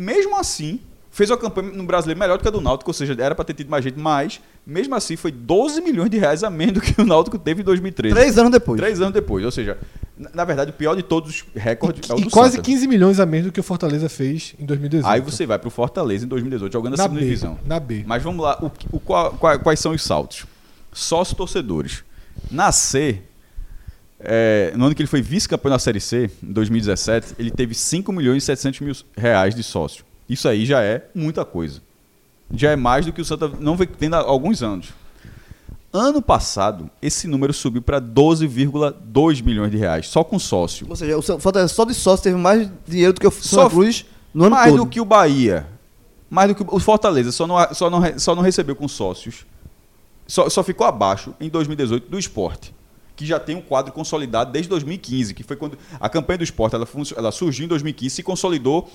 Mesmo 0.00 0.38
assim, 0.38 0.78
fez 1.10 1.28
uma 1.30 1.36
campanha 1.36 1.70
no 1.72 1.82
brasileiro 1.84 2.20
melhor 2.20 2.38
do 2.38 2.42
que 2.42 2.48
a 2.48 2.50
do 2.52 2.60
Náutico, 2.60 2.88
ou 2.90 2.94
seja, 2.94 3.16
era 3.18 3.34
para 3.34 3.44
ter 3.44 3.54
tido 3.54 3.68
mais 3.68 3.82
gente, 3.82 3.98
mas 3.98 4.40
mesmo 4.64 4.94
assim 4.94 5.16
foi 5.16 5.32
12 5.32 5.80
milhões 5.80 6.08
de 6.10 6.18
reais 6.18 6.44
a 6.44 6.50
menos 6.50 6.74
do 6.74 6.80
que 6.80 7.00
o 7.00 7.04
Náutico 7.04 7.36
teve 7.38 7.62
em 7.62 7.64
2013. 7.64 8.14
Três 8.14 8.38
anos 8.38 8.52
depois. 8.52 8.80
Três 8.80 9.00
anos 9.00 9.12
depois, 9.12 9.44
ou 9.44 9.50
seja, 9.50 9.76
na, 10.16 10.30
na 10.34 10.44
verdade 10.44 10.70
o 10.70 10.74
pior 10.74 10.94
de 10.94 11.02
todos 11.02 11.30
os 11.30 11.44
recordes 11.54 12.08
é 12.08 12.14
o 12.14 12.18
E 12.18 12.24
do 12.24 12.30
quase 12.30 12.52
Santa. 12.56 12.62
15 12.62 12.86
milhões 12.86 13.18
a 13.18 13.26
menos 13.26 13.46
do 13.46 13.52
que 13.52 13.58
o 13.58 13.62
Fortaleza 13.64 14.08
fez 14.08 14.54
em 14.60 14.64
2018. 14.64 15.10
Aí 15.10 15.20
você 15.20 15.44
vai 15.46 15.58
pro 15.58 15.70
Fortaleza 15.70 16.24
em 16.24 16.28
2018, 16.28 16.72
jogando 16.72 16.94
a 16.94 16.96
na 16.96 17.02
segunda 17.02 17.20
B, 17.20 17.26
divisão. 17.26 17.58
Na 17.66 17.80
B. 17.80 18.04
Mas 18.06 18.22
vamos 18.22 18.44
lá, 18.44 18.56
o, 18.62 18.70
o 18.96 19.00
qual- 19.00 19.32
qual- 19.32 19.58
quais 19.58 19.80
são 19.80 19.92
os 19.92 20.02
saltos? 20.02 20.46
Sócio 20.92 21.34
torcedores. 21.34 22.04
Na 22.50 22.70
C, 22.70 23.22
é, 24.20 24.72
no 24.76 24.86
ano 24.86 24.94
que 24.94 25.02
ele 25.02 25.08
foi 25.08 25.22
vice-campeão 25.22 25.70
da 25.70 25.78
Série 25.78 26.00
C, 26.00 26.30
em 26.42 26.52
2017, 26.52 27.34
ele 27.38 27.50
teve 27.50 27.74
5 27.74 28.12
milhões 28.12 28.42
e 28.42 28.46
700 28.46 28.80
mil 28.80 28.94
reais 29.16 29.54
de 29.54 29.62
sócio. 29.62 30.04
Isso 30.28 30.48
aí 30.48 30.66
já 30.66 30.82
é 30.82 31.06
muita 31.14 31.44
coisa. 31.44 31.80
Já 32.52 32.70
é 32.70 32.76
mais 32.76 33.06
do 33.06 33.12
que 33.12 33.20
o 33.20 33.24
Santa 33.24 33.48
não 33.60 33.76
vem 33.76 33.86
tendo 33.86 34.14
há 34.16 34.18
alguns 34.20 34.62
anos. 34.62 34.88
Ano 35.92 36.20
passado, 36.20 36.90
esse 37.00 37.26
número 37.26 37.52
subiu 37.52 37.80
para 37.80 37.98
12,2 38.00 39.42
milhões 39.42 39.70
de 39.70 39.76
reais, 39.78 40.06
só 40.08 40.22
com 40.22 40.38
sócio. 40.38 40.86
Ou 40.88 40.94
seja, 40.96 41.16
o 41.16 41.22
Fortaleza 41.22 41.72
só 41.72 41.84
de 41.84 41.94
sócio 41.94 42.22
teve 42.24 42.36
mais 42.36 42.68
dinheiro 42.86 43.12
do 43.14 43.20
que 43.20 43.26
o 43.26 43.30
Só- 43.30 43.62
Santa 43.62 43.70
Cruz 43.70 44.04
no 44.34 44.44
ano 44.44 44.56
mais 44.56 44.70
todo. 44.70 44.84
do 44.84 44.86
que 44.90 45.00
o 45.00 45.04
Bahia. 45.04 45.66
Mais 46.28 46.48
do 46.48 46.54
que 46.54 46.62
o 46.66 46.78
Fortaleza, 46.78 47.32
só 47.32 47.46
não, 47.46 47.56
só 47.74 47.88
não, 47.88 48.18
só 48.18 48.34
não 48.34 48.42
recebeu 48.42 48.76
com 48.76 48.86
sócios. 48.86 49.46
Só, 50.26 50.50
só 50.50 50.62
ficou 50.62 50.86
abaixo 50.86 51.34
em 51.40 51.48
2018 51.48 52.10
do 52.10 52.18
esporte, 52.18 52.74
que 53.18 53.26
já 53.26 53.38
tem 53.40 53.56
um 53.56 53.60
quadro 53.60 53.92
consolidado 53.92 54.52
desde 54.52 54.68
2015, 54.70 55.34
que 55.34 55.42
foi 55.42 55.56
quando 55.56 55.76
a 55.98 56.08
campanha 56.08 56.38
do 56.38 56.44
esporte 56.44 56.74
ela, 56.76 56.86
ela 57.16 57.32
surgiu 57.32 57.64
em 57.64 57.68
2015, 57.68 58.14
se 58.14 58.22
consolidou 58.22 58.88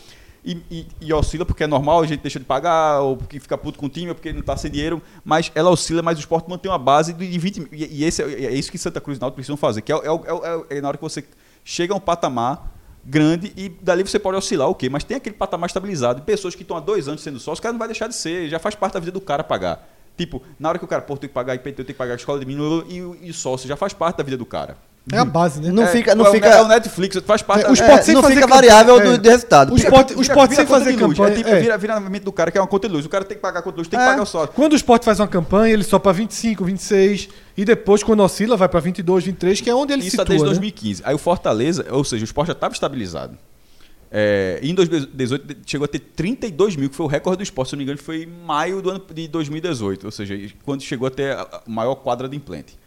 e, 0.46 0.58
e- 0.72 0.88
e 1.02 1.14
oscila 1.14 1.46
porque 1.46 1.64
é 1.66 1.68
normal, 1.68 2.02
a 2.02 2.08
gente 2.08 2.22
deixa 2.22 2.40
de 2.40 2.46
pagar, 2.46 3.02
ou 3.02 3.18
porque 3.18 3.38
fica 3.40 3.58
puto 3.58 3.78
com 3.78 3.86
o 3.88 3.90
time, 3.90 4.10
ou 4.10 4.16
porque 4.16 4.32
não 4.32 4.40
está 4.40 4.56
sem 4.56 4.72
dinheiro, 4.72 5.02
mas 5.26 5.52
ela 5.54 5.70
oscila, 5.70 6.02
mas 6.02 6.18
o 6.18 6.22
esporte 6.22 6.50
mantém 6.50 6.72
uma 6.72 6.78
base 6.78 7.12
de 7.14 7.38
20 7.38 7.68
e, 7.72 8.00
e 8.00 8.04
esse 8.06 8.24
é, 8.24 8.46
é 8.46 8.52
isso 8.54 8.72
que 8.72 8.78
Santa 8.78 9.02
Cruz 9.02 9.18
e 9.18 9.22
Náutico 9.22 9.36
precisam 9.36 9.58
fazer, 9.58 9.82
que 9.82 9.92
é, 9.92 9.96
é 9.96 10.08
é 10.08 10.12
o- 10.12 10.66
é 10.70 10.80
na 10.82 10.88
hora 10.88 10.98
que 10.98 11.04
você 11.04 11.24
chega 11.66 11.94
a 11.94 11.98
um 11.98 12.00
patamar 12.00 12.72
grande 13.06 13.52
e 13.58 13.68
dali 13.68 14.04
você 14.04 14.18
pode 14.18 14.38
oscilar 14.38 14.70
o 14.70 14.76
quê? 14.76 14.88
Mas 14.90 15.04
tem 15.04 15.18
aquele 15.18 15.36
patamar 15.36 15.68
estabilizado. 15.68 16.22
Pessoas 16.22 16.56
que 16.56 16.62
estão 16.62 16.78
há 16.78 16.80
dois 16.80 17.10
anos 17.10 17.22
sendo 17.22 17.38
sócios, 17.40 17.60
o 17.60 17.62
cara 17.62 17.74
não 17.74 17.80
vai 17.80 17.90
deixar 17.90 18.08
de 18.08 18.16
ser, 18.16 18.48
já 18.48 18.58
faz 18.60 18.74
parte 18.76 18.94
da 18.94 19.02
vida 19.02 19.12
do 19.12 19.20
cara 19.20 19.44
pagar. 19.44 19.86
Tipo, 20.18 20.42
na 20.60 20.70
hora 20.70 20.78
que 20.80 20.86
o 20.86 20.88
cara, 20.88 21.02
pô, 21.02 21.18
tem 21.18 21.28
que 21.28 21.34
pagar 21.34 21.56
IPT, 21.56 21.78
tem 21.78 21.86
que 21.88 21.94
pagar 21.94 22.14
a 22.14 22.16
escola 22.16 22.40
de 22.40 22.46
menino 22.46 22.86
e, 22.88 23.02
o- 23.02 23.18
e 23.22 23.30
o 23.32 23.34
sócio, 23.34 23.68
já 23.68 23.76
faz 23.76 23.94
parte 23.94 24.18
da 24.18 24.24
vida 24.24 24.38
do 24.38 24.46
cara. 24.46 24.78
É 25.12 25.18
a 25.18 25.26
base, 25.26 25.60
né? 25.60 25.70
Não 25.70 25.84
É, 25.84 25.88
fica- 25.88 26.16
não 26.16 26.26
é 26.26 26.30
o- 26.30 26.32
fica- 26.32 26.48
É 26.48 26.62
o 26.62 26.68
Netflix, 26.68 27.18
faz 27.26 27.42
parte 27.42 27.60
É, 27.62 27.64
da 27.66 27.72
o 27.72 27.74
esporte 27.74 28.00
É, 28.00 28.02
sem 28.04 28.14
não 28.16 28.22
fazer 28.22 28.36
fica 28.36 28.48
campanha- 28.48 28.72
variável 28.72 29.00
é. 29.02 29.04
do, 29.04 29.18
de 29.18 29.30
resultado. 29.30 29.74
O 29.74 29.76
esporte, 29.76 30.14
o 30.14 30.22
esporte 30.22 30.56
sem 30.56 30.66
fazer 30.66 30.92
luz. 30.96 31.18
campanha. 31.18 31.34
É, 31.34 31.38
tipo, 31.38 31.50
é. 31.50 31.60
vira, 31.60 31.78
vira 31.78 32.00
na 32.00 32.10
mente 32.10 32.24
do 32.24 32.32
cara 32.32 32.50
que 32.52 32.58
é 32.58 32.62
uma 32.62 32.68
conta 32.68 32.88
de 32.88 32.94
luz. 32.94 33.06
O 33.06 33.10
cara 33.10 33.26
tem 33.26 33.36
que 33.36 33.42
pagar 33.42 33.60
a 33.60 33.62
conta 33.64 33.74
de 33.74 33.78
luz, 33.80 33.88
tem 33.90 34.00
que 34.00 34.06
É. 34.06 34.08
pagar 34.08 34.22
o 34.24 34.26
sócio. 34.26 34.54
Quando 34.56 34.72
o 34.72 34.76
esporte 34.78 35.04
faz 35.04 35.20
uma 35.20 35.28
campanha, 35.28 35.74
ele 35.74 35.84
só 35.84 36.00
para 36.00 36.14
25, 36.14 36.64
26. 36.64 37.28
E 37.58 37.66
depois, 37.66 38.02
quando 38.02 38.22
oscila, 38.24 38.56
vai 38.56 38.70
para 38.70 38.80
22, 38.80 39.26
23, 39.26 39.60
que 39.60 39.70
é 39.70 39.76
onde 39.76 39.92
ele 39.92 40.04
Isso 40.04 40.12
situa. 40.12 40.24
é 40.24 40.28
desde 40.30 40.44
né? 40.46 40.50
2015. 40.52 41.02
Aí 41.04 41.14
o 41.14 41.18
Fortaleza, 41.18 41.86
ou 41.92 42.04
seja, 42.06 42.24
o 42.24 42.26
esporte 42.26 42.48
já 42.48 42.54
estava 42.54 42.74
estabilizado. 42.74 43.38
É, 44.16 44.60
em 44.62 44.76
2018 44.76 45.58
chegou 45.66 45.86
a 45.86 45.88
ter 45.88 45.98
32 45.98 46.76
mil, 46.76 46.88
que 46.88 46.96
foi 46.96 47.06
o 47.08 47.10
recorde 47.10 47.38
do 47.38 47.44
esporte, 47.44 47.70
se 47.70 47.76
não 47.76 47.80
me 47.80 47.84
engano, 47.84 47.98
foi 47.98 48.24
em 48.24 48.28
maio 48.28 48.80
do 48.80 48.92
ano 48.92 49.04
de 49.12 49.28
2018. 49.28 50.06
Ou 50.06 50.12
seja, 50.12 50.36
quando 50.64 50.82
chegou 50.84 51.08
a 51.08 51.12
ter 51.12 51.36
a 51.36 51.64
maior 51.66 51.96
quadra 51.96 52.30
de 52.30 52.38
implante. 52.38 52.78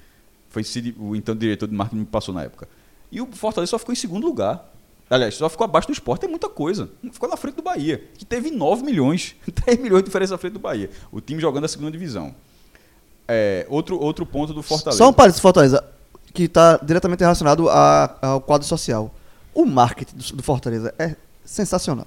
Foi 0.49 0.62
o 0.99 1.16
então 1.16 1.35
diretor 1.35 1.66
de 1.66 1.74
marketing 1.74 2.01
me 2.01 2.07
passou 2.07 2.33
na 2.33 2.45
época. 2.45 2.68
E 3.11 3.20
o 3.20 3.27
Fortaleza 3.33 3.70
só 3.70 3.79
ficou 3.79 3.93
em 3.93 3.97
segundo 3.97 4.24
lugar. 4.24 4.72
Aliás, 5.11 5.35
só 5.35 5.49
ficou 5.49 5.64
abaixo 5.64 5.89
do 5.89 5.93
esporte, 5.93 6.24
é 6.27 6.29
muita 6.29 6.49
coisa. 6.49 6.89
Ficou 7.12 7.29
na 7.29 7.37
frente 7.37 7.57
do 7.57 7.62
Bahia, 7.62 8.03
que 8.16 8.24
teve 8.24 8.51
9 8.51 8.85
milhões, 8.85 9.35
3 9.64 9.79
milhões 9.81 10.03
de 10.03 10.07
diferença 10.07 10.33
na 10.35 10.39
frente 10.39 10.53
do 10.55 10.59
Bahia. 10.61 10.91
O 11.11 11.20
time 11.20 11.41
jogando 11.41 11.64
a 11.64 11.68
segunda 11.68 11.91
divisão. 11.91 12.35
É, 13.29 13.66
outro, 13.68 13.99
outro 14.01 14.24
ponto 14.24 14.55
do 14.55 14.62
Fortaleza. 14.62 14.99
Só 14.99 15.09
um 15.11 15.12
parênteses, 15.12 15.41
Fortaleza, 15.41 15.85
que 16.33 16.45
está 16.45 16.77
diretamente 16.79 17.20
relacionado 17.20 17.68
a- 17.68 18.16
ao 18.22 18.41
quadro 18.41 18.66
social. 18.66 19.12
O 19.57 19.64
marketing 19.64 20.16
do, 20.16 20.36
do 20.36 20.42
Fortaleza 20.42 20.92
é 20.98 21.14
sensacional. 21.44 22.07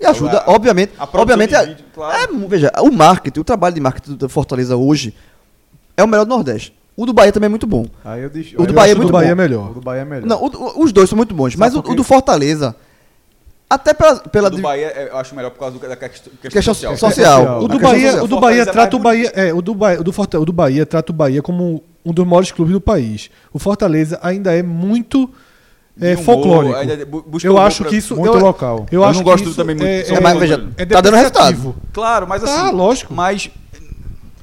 E 0.00 0.04
ajuda, 0.06 0.38
A- 0.40 0.50
obviamente. 0.50 0.92
a 0.98 1.04
obviamente 1.12 1.54
é- 1.54 1.66
vídeo, 1.66 1.84
claro. 1.94 2.16
é, 2.44 2.48
veja, 2.48 2.72
o 2.80 2.90
marketing, 2.90 3.40
o 3.40 3.44
trabalho 3.44 3.74
de 3.74 3.80
marketing 3.80 4.14
do 4.14 4.28
Fortaleza 4.28 4.76
hoje 4.76 5.14
é 5.96 6.02
o 6.02 6.08
melhor 6.08 6.24
do 6.24 6.30
Nordeste. 6.30 6.74
O 6.96 7.06
do 7.06 7.12
Bahia 7.12 7.30
também 7.32 7.46
é 7.46 7.48
muito 7.48 7.66
bom. 7.66 7.86
Aí 8.04 8.22
eu 8.22 8.30
deixo, 8.30 8.54
O 8.60 8.66
do 8.66 8.70
eu 8.72 8.74
Bahia 8.74 8.92
é 8.92 8.94
muito 8.94 9.08
do 9.08 9.12
Bahia 9.12 9.28
bom. 9.28 9.42
é 9.42 9.46
melhor. 9.48 9.70
O 9.70 9.74
do 9.74 9.80
Bahia 9.80 10.02
é 10.02 10.04
melhor. 10.04 10.26
Não, 10.26 10.42
o- 10.42 10.46
o- 10.80 10.82
os 10.84 10.92
dois 10.92 11.08
são 11.08 11.16
muito 11.16 11.32
bons, 11.34 11.54
mas 11.56 11.74
o, 11.74 11.78
o 11.78 11.94
do 11.94 12.02
Fortaleza, 12.04 12.74
até 13.70 13.94
pela, 13.94 14.16
pela 14.20 14.48
O 14.48 14.50
do 14.50 14.58
Bahia 14.58 14.86
é, 14.94 15.08
eu 15.10 15.16
acho 15.16 15.34
melhor 15.34 15.50
por 15.50 15.58
causa 15.60 15.78
do- 15.78 15.88
da 15.88 15.96
questão, 15.96 16.32
questão 16.40 16.50
questão 16.50 16.74
social. 16.74 16.96
social. 16.96 17.62
O 17.62 17.68
do 17.68 17.78
Bahia, 17.78 18.06
social. 18.10 18.24
o 18.24 18.28
do 18.28 18.40
Bahia 18.40 18.62
é 18.62 18.66
trata 18.66 18.96
o 18.96 18.98
Bahia, 18.98 19.32
é, 19.34 19.52
o 19.54 19.62
do 19.62 19.74
Bahia, 19.74 20.00
o 20.00 20.04
do 20.04 20.12
Fortaleza, 20.12 20.42
o 20.42 20.46
do 20.46 20.52
Bahia 20.52 20.86
trata 20.86 21.12
o 21.12 21.14
Bahia 21.14 21.40
como 21.42 21.82
um 22.04 22.12
dos 22.12 22.26
maiores 22.26 22.50
clubes 22.52 22.72
do 22.74 22.80
país. 22.80 23.30
O 23.52 23.58
Fortaleza 23.58 24.18
ainda 24.22 24.52
é 24.52 24.62
muito 24.62 25.28
é, 26.00 26.14
humor, 26.14 26.24
folclórico. 26.24 26.76
Eu 27.42 27.58
acho 27.58 27.84
que 27.84 27.96
isso 27.96 28.16
muito 28.16 28.36
eu, 28.36 28.40
local. 28.40 28.86
Eu, 28.90 29.02
Eu 29.02 29.12
não 29.12 29.22
gosto 29.22 29.54
também 29.54 29.76
muito- 29.76 29.88
é, 29.88 30.00
É, 30.14 30.20
mas 30.20 30.38
veja, 30.38 30.68
é 30.76 30.84
tá 30.86 31.00
dando 31.00 31.14
depreciativo. 31.16 31.76
Claro, 31.92 32.26
mas 32.28 32.42
assim. 32.42 32.52
Ah, 32.60 32.70
lógico. 32.70 33.14
Mas, 33.14 33.50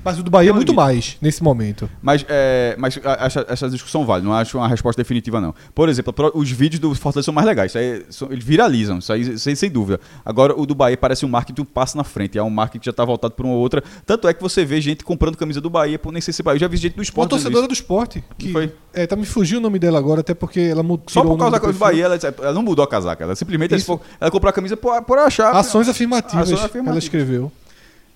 Mas 0.04 0.20
o 0.20 0.24
do 0.24 0.32
Bahia 0.32 0.50
é 0.50 0.54
muito 0.54 0.70
limite. 0.72 0.84
mais 0.84 1.18
nesse 1.22 1.44
momento. 1.44 1.90
mas, 2.02 2.26
é, 2.28 2.76
mas 2.78 3.00
essa, 3.20 3.46
essa 3.48 3.70
discussão 3.70 4.06
vale, 4.06 4.24
não 4.24 4.34
acho 4.34 4.58
uma 4.58 4.68
resposta 4.68 5.02
definitiva, 5.02 5.40
não. 5.40 5.54
Por 5.76 5.90
exemplo, 5.90 6.14
os 6.34 6.50
vídeos 6.50 6.80
do 6.80 6.94
Fortaleza 6.96 7.26
são 7.26 7.34
mais 7.34 7.46
legais, 7.48 7.76
aí, 7.76 8.04
são- 8.10 8.32
eles 8.32 8.44
viralizam, 8.44 8.98
isso 8.98 9.12
aí 9.14 9.38
sem, 9.38 9.54
sem 9.56 9.70
dúvida. 9.70 10.00
Agora, 10.26 10.60
o 10.60 10.66
do 10.66 10.74
Bahia 10.74 10.98
parece 10.98 11.26
um 11.26 11.30
marketing 11.30 11.62
um 11.62 11.66
passo 11.66 11.96
na 11.98 12.04
frente, 12.04 12.38
é 12.38 12.44
um 12.44 12.50
marketing 12.50 12.80
que 12.80 12.86
já 12.86 12.92
está 12.92 13.06
voltado 13.06 13.34
para 13.34 13.46
uma 13.46 13.56
outra. 13.56 13.84
Tanto 14.06 14.28
é 14.28 14.34
que 14.34 14.42
você 14.42 14.66
vê 14.66 14.82
gente 14.82 15.04
comprando 15.04 15.38
camisa 15.38 15.62
do 15.62 15.70
Bahia, 15.70 16.00
por 16.00 16.12
nem 16.12 16.22
sei 16.22 16.34
se 16.34 16.42
Bahia. 16.42 16.56
Eu 16.58 16.62
já 16.62 16.68
vi 16.68 16.78
gente 16.78 16.94
do 16.94 17.00
Uma 17.00 17.04
esporte. 17.04 17.30
dizendo 17.30 17.44
torcedora 17.44 17.68
do 17.68 17.74
esporte. 17.74 18.24
Que, 18.38 18.52
Foi. 18.52 18.74
É, 18.94 19.06
tá 19.08 19.16
me 19.16 19.26
fugiu 19.26 19.60
o 19.60 19.62
nome 19.62 19.78
dela 19.80 19.98
agora, 20.00 20.22
até 20.22 20.34
porque 20.34 20.60
ela 20.60 20.84
mudou. 20.84 21.06
Só 21.08 21.22
por 21.24 21.38
causa 21.38 21.52
da 21.52 21.60
coisa 21.60 21.74
do 21.78 21.80
Bahia, 21.80 22.06
ela, 22.06 22.18
ela 22.40 22.54
não 22.54 22.62
mudou 22.64 22.84
a 22.84 22.88
casaca. 22.88 23.24
Ela 23.24 23.36
simplesmente 23.36 23.74
ela, 23.74 24.00
ela 24.20 24.32
comprou 24.32 24.50
a 24.50 24.54
camisa 24.54 24.76
por, 24.76 25.00
por 25.04 25.18
achar. 25.20 25.56
Ações 25.56 25.88
afirmativas, 25.88 26.44
Ações 26.48 26.58
ela 26.60 26.66
afirmativas. 26.66 27.04
escreveu. 27.04 27.52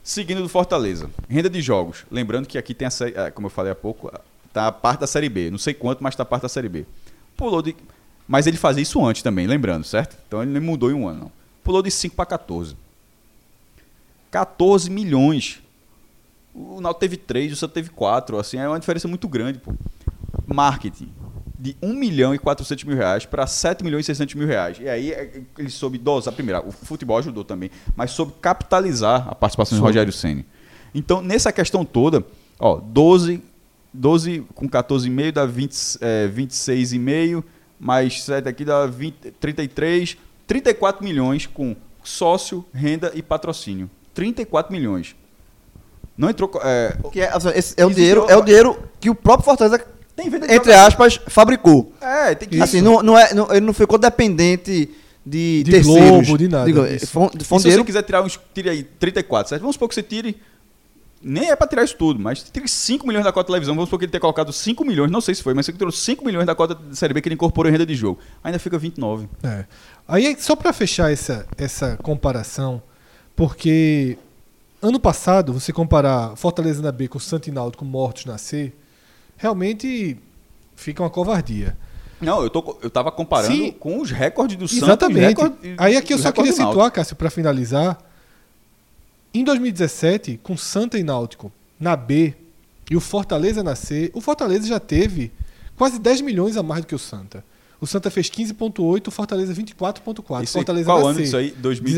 Seguindo 0.06 0.44
do 0.44 0.48
Fortaleza, 0.48 1.10
renda 1.28 1.50
de 1.50 1.60
jogos. 1.64 2.06
Lembrando 2.12 2.48
que 2.48 2.60
aqui 2.60 2.76
tem 2.76 2.88
a 2.88 2.92
ah, 3.26 3.32
como 3.32 3.48
eu 3.48 3.50
falei 3.50 3.72
há 3.72 3.76
pouco, 3.76 4.12
tá 4.54 4.68
a 4.68 4.72
parte 4.72 5.00
da 5.00 5.08
série 5.08 5.28
B. 5.28 5.50
Não 5.50 5.58
sei 5.58 5.74
quanto, 5.74 6.04
mas 6.04 6.16
tá 6.16 6.22
a 6.22 6.26
parte 6.26 6.44
da 6.44 6.48
série 6.48 6.70
B. 6.70 6.86
Pulou 7.36 7.60
de. 7.60 7.76
Mas 8.28 8.46
ele 8.46 8.56
fazia 8.56 8.84
isso 8.84 9.04
antes 9.04 9.24
também, 9.24 9.48
lembrando, 9.48 9.84
certo? 9.84 10.16
Então 10.28 10.44
ele 10.44 10.60
mudou 10.60 10.92
em 10.92 10.94
um 10.94 11.08
ano, 11.08 11.22
não. 11.22 11.32
Pulou 11.64 11.82
de 11.82 11.90
5 11.90 12.16
para 12.16 12.28
14. 12.28 12.78
14 14.30 14.92
milhões. 14.92 15.60
O 16.54 16.80
Náutico 16.80 17.00
teve 17.00 17.18
3, 17.18 17.54
o 17.54 17.56
Santos 17.56 17.74
teve 17.74 17.90
4. 17.90 18.38
Assim, 18.38 18.58
é 18.58 18.68
uma 18.68 18.80
diferença 18.80 19.08
muito 19.08 19.28
grande, 19.28 19.58
pô. 19.58 19.74
Marketing. 20.46 21.12
De 21.66 21.76
1 21.82 21.94
milhão 21.96 22.36
e 22.36 22.38
400 22.38 22.84
mil 22.84 22.96
reais 22.96 23.26
para 23.26 23.48
7 23.48 23.84
milhões 23.84 24.06
e 24.06 24.08
600 24.08 24.36
mil 24.36 24.46
reais. 24.48 24.78
E 24.80 24.88
aí 24.88 25.12
é, 25.12 25.42
ele 25.58 25.70
soube 25.72 25.98
dosar. 25.98 26.32
Primeiro, 26.32 26.68
o 26.68 26.72
futebol 26.72 27.18
ajudou 27.18 27.44
também, 27.44 27.72
mas 27.96 28.12
soube 28.12 28.34
capitalizar 28.40 29.28
a 29.28 29.34
participação 29.34 29.76
de 29.76 29.80
Soube. 29.80 29.90
Rogério 29.90 30.14
Ceni. 30.14 30.46
Então, 30.94 31.24
nessa 31.24 31.52
questão 31.52 31.84
toda, 31.84 32.24
ó, 32.60 32.76
12, 32.78 33.42
12 33.92 34.46
com 34.54 34.70
14,5 34.70 35.32
dá 35.32 35.46
20, 35.48 35.98
é, 36.02 36.28
26,5, 36.28 37.44
mais 37.80 38.22
7 38.24 38.48
aqui 38.48 38.64
dá 38.64 38.86
20, 38.86 39.32
33, 39.40 40.18
34 40.46 41.04
milhões 41.04 41.48
com 41.48 41.76
sócio, 42.04 42.64
renda 42.72 43.12
e 43.16 43.24
patrocínio. 43.24 43.90
34 44.14 44.72
milhões. 44.72 45.16
Não 46.18 46.30
entrou. 46.30 46.50
É, 46.64 46.96
Que 47.12 47.22
é, 47.22 47.30
assim, 47.34 47.50
esse 47.56 47.74
é 47.76 47.86
o 47.86 47.90
dinheiro, 47.90 48.22
entrou- 48.22 48.38
é 48.38 48.42
o 48.42 48.46
dinheiro 48.46 48.84
que 49.00 49.10
o 49.10 49.16
próprio 49.16 49.44
Fortaleza, 49.46 49.84
tem 50.16 50.30
venda 50.30 50.48
de 50.48 50.54
entre 50.54 50.72
jogador. 50.72 50.88
aspas, 50.88 51.20
fabricou. 51.28 51.92
É, 52.02 52.34
tem 52.36 52.48
que. 52.48 52.62
Assim, 52.62 52.82
não, 52.82 53.02
não 53.04 53.18
é, 53.18 53.34
não- 53.34 53.52
ele 53.52 53.66
não 53.66 53.74
ficou 53.74 53.98
dependente 53.98 54.90
de, 55.26 55.64
De 55.64 55.72
terceiros. 55.72 56.10
Globo, 56.28 56.38
de 56.38 56.48
nada 56.48 56.66
um- 56.66 56.86
E 56.86 56.94
um 56.96 57.00
se 57.00 57.48
você 57.48 57.84
quiser 57.84 58.04
tirar 58.04 58.22
uns. 58.22 58.40
Tire 58.54 58.70
aí 58.70 58.84
34, 58.84 59.50
certo? 59.50 59.62
Vamos 59.62 59.76
supor 59.76 59.90
que 59.90 59.96
você 59.96 60.04
tire. 60.04 60.38
Nem 61.28 61.50
é 61.50 61.56
pra 61.56 61.66
tirar 61.68 61.84
isso 61.84 61.96
tudo, 61.98 62.20
mas 62.20 62.44
tire 62.44 62.68
5 62.68 63.08
milhões 63.08 63.26
da 63.26 63.32
cota 63.32 63.46
de 63.46 63.48
televisão. 63.48 63.74
Vamos 63.74 63.88
supor 63.88 63.98
que 63.98 64.06
ele 64.06 64.12
tenha 64.12 64.22
colocado 64.22 64.54
5 64.54 64.86
milhões, 64.86 65.10
não 65.10 65.20
sei 65.22 65.34
se 65.34 65.42
foi, 65.42 65.56
mas 65.56 65.66
você 65.66 65.74
tirou 65.74 65.92
5 65.92 66.24
milhões 66.24 66.46
da 66.46 66.54
cota 66.54 66.76
de 66.76 66.96
Série 66.96 67.16
B 67.16 67.22
que 67.22 67.28
ele 67.30 67.34
incorporou 67.34 67.68
em 67.68 67.72
renda 67.74 67.86
de 67.86 67.96
jogo. 67.96 68.20
Ainda 68.44 68.60
fica 68.60 68.78
29. 68.78 69.28
É. 69.44 69.66
Aí, 70.08 70.36
só 70.40 70.56
para 70.56 70.72
fechar 70.72 71.12
essa, 71.12 71.48
essa 71.58 71.98
comparação, 72.04 72.80
porque 73.36 74.18
ano 74.82 75.00
passado, 75.00 75.52
você 75.52 75.74
comparar 75.74 76.36
Fortaleza 76.36 76.82
na 76.82 76.92
B 76.92 77.08
com 77.08 77.18
Santo 77.18 77.48
e 77.48 77.52
Náutico 77.52 77.84
mortos 77.84 78.26
na 78.26 78.38
C, 78.38 78.72
realmente 79.38 80.18
fica 80.76 81.04
uma 81.04 81.10
covardia. 81.10 81.78
Não, 82.22 82.42
eu, 82.42 82.50
tô, 82.50 82.78
eu 82.82 82.90
tava 82.90 83.12
comparando 83.12 83.54
Sim. 83.54 83.72
com 83.72 84.00
os 84.00 84.12
recordes 84.12 84.58
do 84.58 84.68
Santos. 84.68 84.84
e 84.84 84.86
Exatamente. 84.86 85.42
Aí 85.78 85.98
aqui 85.98 86.14
eu 86.14 86.18
os 86.18 86.24
só 86.24 86.32
queria 86.32 86.54
situar, 86.54 86.92
Cássio, 86.92 87.16
para 87.16 87.30
finalizar. 87.30 87.98
Em 89.34 89.44
2017, 89.44 90.40
com 90.42 90.56
Santa 90.56 90.98
e 90.98 91.04
Náutico 91.04 91.52
na 91.80 91.96
B 91.96 92.34
e 92.90 92.96
o 92.96 93.02
Fortaleza 93.02 93.62
na 93.62 93.76
C, 93.76 94.10
o 94.14 94.22
Fortaleza 94.22 94.66
já 94.66 94.80
teve 94.80 95.32
quase 95.76 96.00
10 96.00 96.22
milhões 96.22 96.56
a 96.56 96.64
mais 96.64 96.82
do 96.82 96.88
que 96.88 96.96
o 96.96 97.00
Santa. 97.00 97.44
O 97.82 97.86
Santa 97.86 98.10
fez 98.10 98.30
15,8, 98.30 99.08
o 99.08 99.12
Fortaleza 99.12 99.54
24,4. 99.54 100.44
Isso 100.44 100.58
aí, 100.58 100.64
Fortaleza 100.64 100.86
qual 100.86 101.06
ano 101.06 101.18
C, 101.18 101.24
isso 101.24 101.38
aí? 101.38 101.52
2000? 101.52 101.94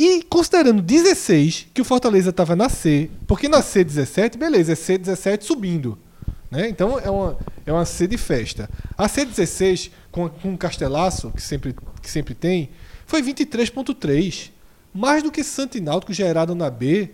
17. 0.00 0.20
E 0.20 0.22
considerando 0.22 0.80
16, 0.80 1.66
que 1.74 1.82
o 1.82 1.84
Fortaleza 1.84 2.30
estava 2.30 2.56
na 2.56 2.70
C, 2.70 3.10
porque 3.26 3.48
na 3.48 3.60
C 3.60 3.84
17, 3.84 4.38
beleza, 4.38 4.72
é 4.72 4.74
C 4.74 4.96
17 4.96 5.44
subindo. 5.44 5.98
Né? 6.50 6.68
Então 6.68 6.98
é 6.98 7.10
uma, 7.10 7.38
é 7.66 7.72
uma 7.72 7.84
C 7.84 8.06
de 8.06 8.16
festa. 8.16 8.68
A 8.96 9.06
C 9.06 9.26
16, 9.26 9.90
com, 10.10 10.28
com 10.28 10.54
o 10.54 10.58
Castelaço, 10.58 11.30
que 11.30 11.42
sempre, 11.42 11.76
que 12.02 12.10
sempre 12.10 12.34
tem, 12.34 12.70
foi 13.06 13.22
23,3. 13.22 14.50
Mais 14.92 15.22
do 15.22 15.30
que 15.30 15.44
Santo 15.44 15.78
e 15.78 15.80
Náutico 15.80 16.12
na 16.56 16.68
B. 16.68 17.10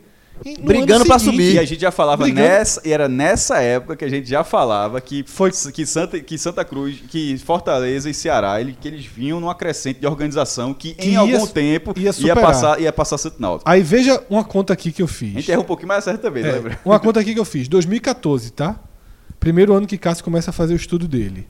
Brigando 0.62 1.04
seguinte. 1.04 1.24
subir. 1.24 1.54
E 1.54 1.58
a 1.58 1.64
gente 1.64 1.80
já 1.80 1.90
falava 1.90 2.22
Brigando. 2.24 2.46
nessa, 2.48 2.80
e 2.84 2.92
era 2.92 3.08
nessa 3.08 3.58
época 3.60 3.96
que 3.96 4.04
a 4.04 4.08
gente 4.08 4.28
já 4.28 4.44
falava 4.44 5.00
que 5.00 5.24
Foi- 5.26 5.50
que 5.72 5.86
Santa, 5.86 6.20
que 6.20 6.38
Santa 6.38 6.64
Cruz, 6.64 7.02
que 7.08 7.36
Fortaleza 7.38 8.08
e 8.10 8.14
Ceará, 8.14 8.60
ele, 8.60 8.76
que 8.80 8.86
eles 8.86 9.04
vinham 9.06 9.40
numa 9.40 9.54
crescente 9.54 10.00
de 10.00 10.06
organização 10.06 10.72
que, 10.74 10.94
Que 10.94 11.08
em 11.08 11.12
ia 11.12 11.18
algum 11.20 11.46
tempo 11.46 11.92
ia 11.96 12.10
ia, 12.18 12.34
passar 12.36 12.80
ia 12.80 12.92
passar 12.92 13.18
Santo 13.18 13.40
Náutico. 13.40 13.68
Aí 13.70 13.82
veja 13.82 14.22
uma 14.30 14.44
conta 14.44 14.72
aqui 14.72 14.92
que 14.92 15.02
eu 15.02 15.06
A 15.06 15.08
fiz. 15.08 15.32
gente 15.32 15.50
erra 15.50 15.60
um 15.60 15.64
pouquinho, 15.64 15.88
mas 15.88 15.98
acerta 15.98 16.22
também, 16.22 16.44
É, 16.44 16.52
lembra? 16.52 16.78
uma 16.84 17.00
conta 17.00 17.20
aqui 17.20 17.32
que 17.34 17.40
eu 17.40 17.44
fiz. 17.44 17.66
2014, 17.68 18.50
tá? 18.52 18.78
Primeiro 19.40 19.74
ano 19.74 19.86
que 19.86 19.96
Cássio 19.98 20.24
começa 20.24 20.50
a 20.50 20.52
fazer 20.52 20.74
o 20.74 20.76
estudo 20.76 21.06
dele. 21.08 21.46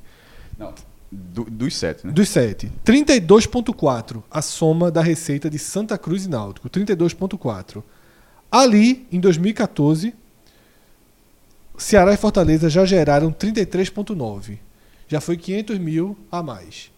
Não, 0.59 0.73
do- 1.11 1.45
dos 1.45 1.77
sete, 1.77 2.07
né? 2.07 2.13
Dos 2.13 2.29
7. 2.29 2.71
32,4 2.85 4.23
a 4.31 4.43
soma 4.43 4.91
da 4.91 5.01
receita 5.03 5.49
de 5.49 5.59
Santa 5.59 5.97
Cruz 5.97 6.25
e 6.25 6.29
Náutico. 6.29 6.69
32,4. 6.69 7.83
Ali, 8.51 9.07
em 9.11 9.21
2014, 9.21 10.15
Ceará 11.77 12.15
e 12.15 12.17
Fortaleza 12.17 12.71
já 12.71 12.85
geraram 12.85 13.33
33,9. 13.33 14.59
Já 15.09 15.21
foi 15.21 15.37
500 15.37 15.79
mil 15.79 16.17
a 16.31 16.41
mais. 16.43 16.91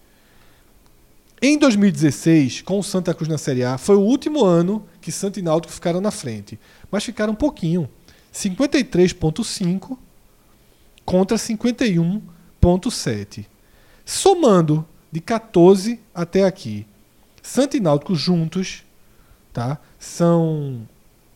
Em 1.40 1.56
2016, 1.58 2.62
com 2.62 2.78
o 2.78 2.82
Santa 2.82 3.14
Cruz 3.14 3.28
na 3.28 3.38
Série 3.38 3.64
A, 3.64 3.78
foi 3.78 3.96
o 3.96 4.00
último 4.00 4.44
ano 4.44 4.84
que 5.00 5.12
Santa 5.12 5.38
e 5.38 5.42
Náutico 5.42 5.72
ficaram 5.72 6.00
na 6.00 6.10
frente. 6.10 6.58
Mas 6.90 7.04
ficaram 7.04 7.32
um 7.32 7.36
pouquinho. 7.36 7.88
53,5 8.32 9.96
contra 11.04 11.36
51,7. 11.36 13.44
Somando 14.04 14.84
de 15.10 15.20
14 15.20 16.00
até 16.14 16.44
aqui, 16.44 16.86
Santa 17.42 17.76
e 17.76 17.80
Náutico 17.80 18.14
juntos, 18.14 18.84
tá? 19.52 19.80
São 19.98 20.86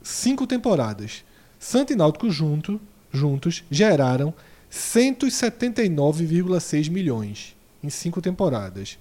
cinco 0.03 0.47
temporadas. 0.47 1.23
Santa 1.59 1.93
e 1.93 1.97
Náutico 1.97 2.31
junto, 2.31 2.81
juntos 3.13 3.63
geraram 3.71 4.33
179,6 4.71 6.89
milhões 6.91 7.55
em 7.83 7.91
cinco 7.91 8.21
temporadas. 8.23 8.97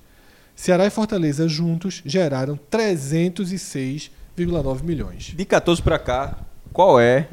Ceará 0.55 0.85
e 0.85 0.89
Fortaleza 0.89 1.47
juntos 1.47 2.01
geraram 2.05 2.59
306,9 2.69 4.83
milhões. 4.83 5.33
De 5.35 5.45
14 5.45 5.81
pra 5.81 5.97
cá, 5.97 6.35
qual 6.73 6.99
é 6.99 7.29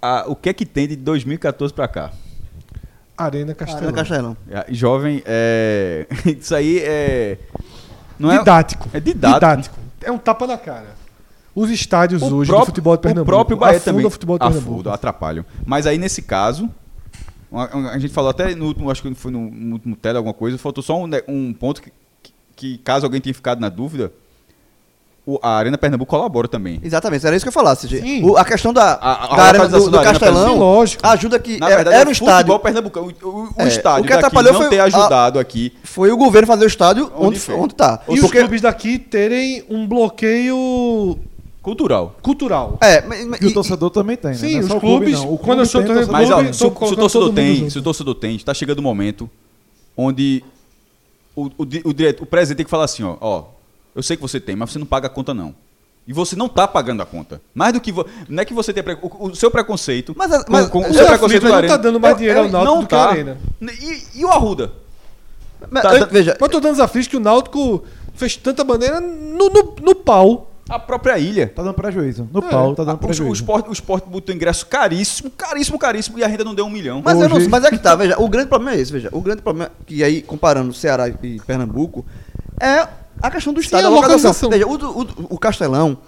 a- 0.00 0.24
o 0.28 0.36
que 0.36 0.48
é 0.48 0.52
que 0.54 0.64
tem 0.64 0.86
de 0.88 0.96
2014 0.96 1.74
pra 1.74 1.86
cá? 1.88 2.12
Arena 3.16 3.54
Castelão. 3.54 3.84
Arena 3.88 3.96
Castelão. 3.96 4.36
É, 4.50 4.66
Jovem, 4.72 5.22
é... 5.24 6.06
isso 6.38 6.54
aí 6.54 6.78
é... 6.80 7.38
Não 8.18 8.30
é... 8.30 8.38
didático. 8.38 8.88
É 8.92 9.00
didático. 9.00 9.78
É 10.02 10.10
um 10.10 10.18
tapa 10.18 10.46
na 10.46 10.58
cara. 10.58 10.94
Os 11.54 11.70
estádios 11.70 12.20
O 12.22 12.26
hoje 12.36 12.48
do 12.48 12.54
próprio- 12.54 12.66
futebol 12.66 12.96
de 12.96 13.02
Pernambuco. 13.02 13.30
O 13.30 13.34
próprio 13.36 13.56
Bahia 13.56 13.78
também. 13.80 14.04
o 14.04 14.10
futebol 14.10 14.36
de 14.38 14.44
Pernambuco. 14.44 14.72
Afundam, 14.72 14.92
atrapalham. 14.92 15.44
Mas 15.64 15.86
aí, 15.86 15.96
nesse 15.98 16.20
caso, 16.22 16.68
a 17.52 17.98
gente 17.98 18.12
falou 18.12 18.30
até 18.30 18.54
no 18.54 18.66
último, 18.66 18.90
acho 18.90 19.00
que 19.02 19.14
foi 19.14 19.30
no, 19.30 19.50
no 19.50 19.74
último 19.74 19.94
tele 19.94 20.16
alguma 20.16 20.34
coisa, 20.34 20.58
faltou 20.58 20.82
só 20.82 20.98
um, 21.00 21.06
ne- 21.06 21.22
um 21.28 21.52
ponto 21.52 21.80
que, 21.80 21.92
que- 22.22 22.32
que, 22.56 22.78
caso 22.78 23.06
alguém 23.06 23.20
tenha 23.20 23.32
ficado 23.34 23.60
na 23.60 23.68
dúvida, 23.68 24.12
o- 25.26 25.38
a 25.40 25.56
Arena 25.56 25.78
Pernambuco 25.78 26.10
colabora 26.10 26.48
também. 26.48 26.80
Exatamente, 26.82 27.24
era 27.24 27.36
isso 27.36 27.44
que 27.44 27.48
eu 27.48 27.52
falasse. 27.52 27.86
O- 28.24 28.36
a 28.36 28.44
questão 28.44 28.72
da, 28.72 28.94
A- 28.94 29.32
a 29.32 29.36
da 29.36 29.42
arena 29.44 29.68
do, 29.68 29.78
do 29.84 29.90
da 29.90 29.98
Arena 30.00 30.12
Castelão 30.18 30.52
Sim, 30.54 30.58
lógico. 30.58 31.06
ajuda 31.06 31.38
que 31.38 31.58
Na 31.60 31.66
era, 31.66 31.76
verdade, 31.76 31.96
era 31.96 32.04
é 32.04 32.06
um 32.06 32.08
o 32.08 32.12
estádio. 32.12 32.36
futebol 32.38 32.58
pernambucano. 32.58 33.14
O, 33.22 33.28
o- 33.28 33.42
o 33.44 33.54
É, 33.58 33.68
estádio 33.68 34.00
o 34.00 34.02
que 34.02 34.08
daqui 34.12 34.18
atrapalhou 34.26 34.52
não 34.52 34.60
foi 34.60 34.70
ter 34.70 34.80
a- 34.80 34.84
ajudado 34.84 35.38
aqui. 35.38 35.72
Foi 35.84 36.10
o 36.10 36.16
governo 36.16 36.48
fazer 36.48 36.64
o 36.64 36.66
estádio 36.66 37.12
Onde 37.16 37.40
onde 37.52 37.74
tá. 37.76 38.00
E 38.02 38.06
Porque- 38.06 38.20
os 38.24 38.30
clubes 38.32 38.60
daqui 38.60 38.98
terem 38.98 39.64
um 39.70 39.86
bloqueio 39.86 41.16
Cultural. 41.64 42.14
cultural. 42.22 42.78
É, 42.80 43.00
mas- 43.00 43.26
mas- 43.26 43.40
E 43.40 43.46
o 43.46 43.48
e- 43.48 43.54
torcedor 43.54 43.90
também 43.90 44.16
tem, 44.16 44.30
né? 44.32 44.36
Sim, 44.36 44.56
é 44.56 44.60
os 44.60 44.66
clube, 44.68 44.80
clubes, 44.80 45.12
não. 45.14 45.32
O 45.32 45.38
quando 45.38 45.60
eu 45.60 45.66
sou 45.66 45.80
tem 45.82 45.88
torcedor- 45.92 46.12
Mas 46.12 46.30
ó, 46.30 46.34
clube, 46.34 46.52
se, 46.52 46.58
se 46.58 46.66
o 46.66 46.70
colocando 46.70 47.00
torcedor 47.00 47.32
tem, 47.32 47.70
se 47.70 47.78
o 47.78 47.82
torcedor 47.82 48.14
tem, 48.14 48.36
está 48.36 48.52
chegando 48.54 48.78
o 48.78 48.82
momento 48.82 49.28
onde 49.96 50.44
o, 51.34 51.46
o, 51.46 51.52
o, 51.58 51.66
direto- 51.94 52.22
o 52.22 52.26
presidente 52.26 52.58
tem 52.58 52.64
que 52.66 52.70
falar 52.70 52.84
assim, 52.84 53.02
ó, 53.02 53.16
ó, 53.20 53.44
eu 53.96 54.02
sei 54.02 54.14
que 54.16 54.22
você 54.22 54.38
tem, 54.38 54.54
mas 54.54 54.70
você 54.70 54.78
não 54.78 54.86
paga 54.86 55.06
a 55.06 55.10
conta 55.10 55.32
não. 55.32 55.54
E 56.06 56.12
você 56.12 56.36
não 56.36 56.46
está 56.46 56.68
pagando 56.68 57.00
a 57.02 57.06
conta. 57.06 57.40
Mais 57.54 57.72
do 57.72 57.80
que 57.80 57.90
vo- 57.90 58.04
não 58.28 58.42
é 58.42 58.44
que 58.44 58.52
você 58.52 58.70
tem 58.74 58.82
pre- 58.82 58.98
o, 59.00 59.28
o 59.28 59.34
seu 59.34 59.50
preconceito. 59.50 60.14
Mas 60.14 60.30
a- 60.32 60.44
com- 60.44 60.52
mas 60.52 60.68
com, 60.68 60.80
o 60.80 60.92
seu 60.92 61.06
preconceito 61.06 61.44
não 61.44 61.50
tá 61.50 61.56
Arena- 61.56 61.78
dando 61.78 61.98
mais 61.98 62.12
Eu- 62.12 62.18
dinheiro 62.18 62.40
ao 62.40 62.44
eu- 62.46 62.52
Náutico 62.52 62.74
não 62.74 62.80
do 62.82 62.86
que 62.86 62.94
a 62.94 62.98
tá. 62.98 63.10
Arena. 63.10 63.38
E, 63.62 64.02
e 64.20 64.24
o 64.26 64.28
Arruda? 64.28 64.70
mas- 65.70 65.82
tá- 65.82 65.96
eu- 65.96 66.06
veja, 66.08 66.36
Mas 66.38 66.46
eu 66.46 66.48
tô 66.52 66.60
dando 66.60 66.72
desafio 66.72 67.08
que 67.08 67.16
o 67.16 67.20
Náutico 67.20 67.82
fez 68.12 68.36
tanta 68.36 68.62
bandeira 68.62 69.00
no, 69.00 69.48
no, 69.48 69.74
no 69.80 69.94
pau. 69.94 70.50
A 70.68 70.78
própria 70.78 71.18
ilha. 71.18 71.46
Tá 71.54 71.62
dando 71.62 71.74
prejuízo. 71.74 72.28
No 72.32 72.40
É. 72.40 72.48
pau, 72.50 72.74
tá 72.74 72.84
dando 72.84 72.94
o, 72.94 72.96
o, 72.96 73.06
prejuízo. 73.06 73.32
esporte, 73.34 73.68
o 73.68 73.72
esporte 73.72 74.08
botou 74.08 74.34
ingresso 74.34 74.66
caríssimo, 74.66 75.30
caríssimo, 75.30 75.78
caríssimo, 75.78 76.18
e 76.18 76.24
a 76.24 76.26
renda 76.26 76.42
não 76.44 76.54
deu 76.54 76.64
um 76.64 76.70
milhão. 76.70 77.02
Mas, 77.04 77.20
eu 77.20 77.28
não, 77.28 77.36
Hoje- 77.36 77.48
mas 77.48 77.64
é 77.64 77.70
que 77.70 77.78
tá, 77.78 77.94
veja, 77.94 78.18
o 78.18 78.28
grande 78.28 78.48
problema 78.48 78.76
é 78.76 78.80
esse, 78.80 78.90
veja. 78.90 79.08
O 79.12 79.20
grande 79.20 79.42
problema, 79.42 79.70
que 79.86 80.02
aí, 80.02 80.22
comparando 80.22 80.72
Ceará 80.72 81.08
e 81.08 81.38
Pernambuco, 81.40 82.04
é 82.58 82.88
a 83.22 83.30
questão 83.30 83.52
do 83.52 83.60
estádio, 83.60 83.88
a 83.88 83.90
a 83.90 83.94
localização. 83.94 84.48
localização. 84.48 84.76
Veja, 84.76 84.88
o, 84.88 85.02
o, 85.02 85.34
o 85.34 85.38
Castelão 85.38 85.98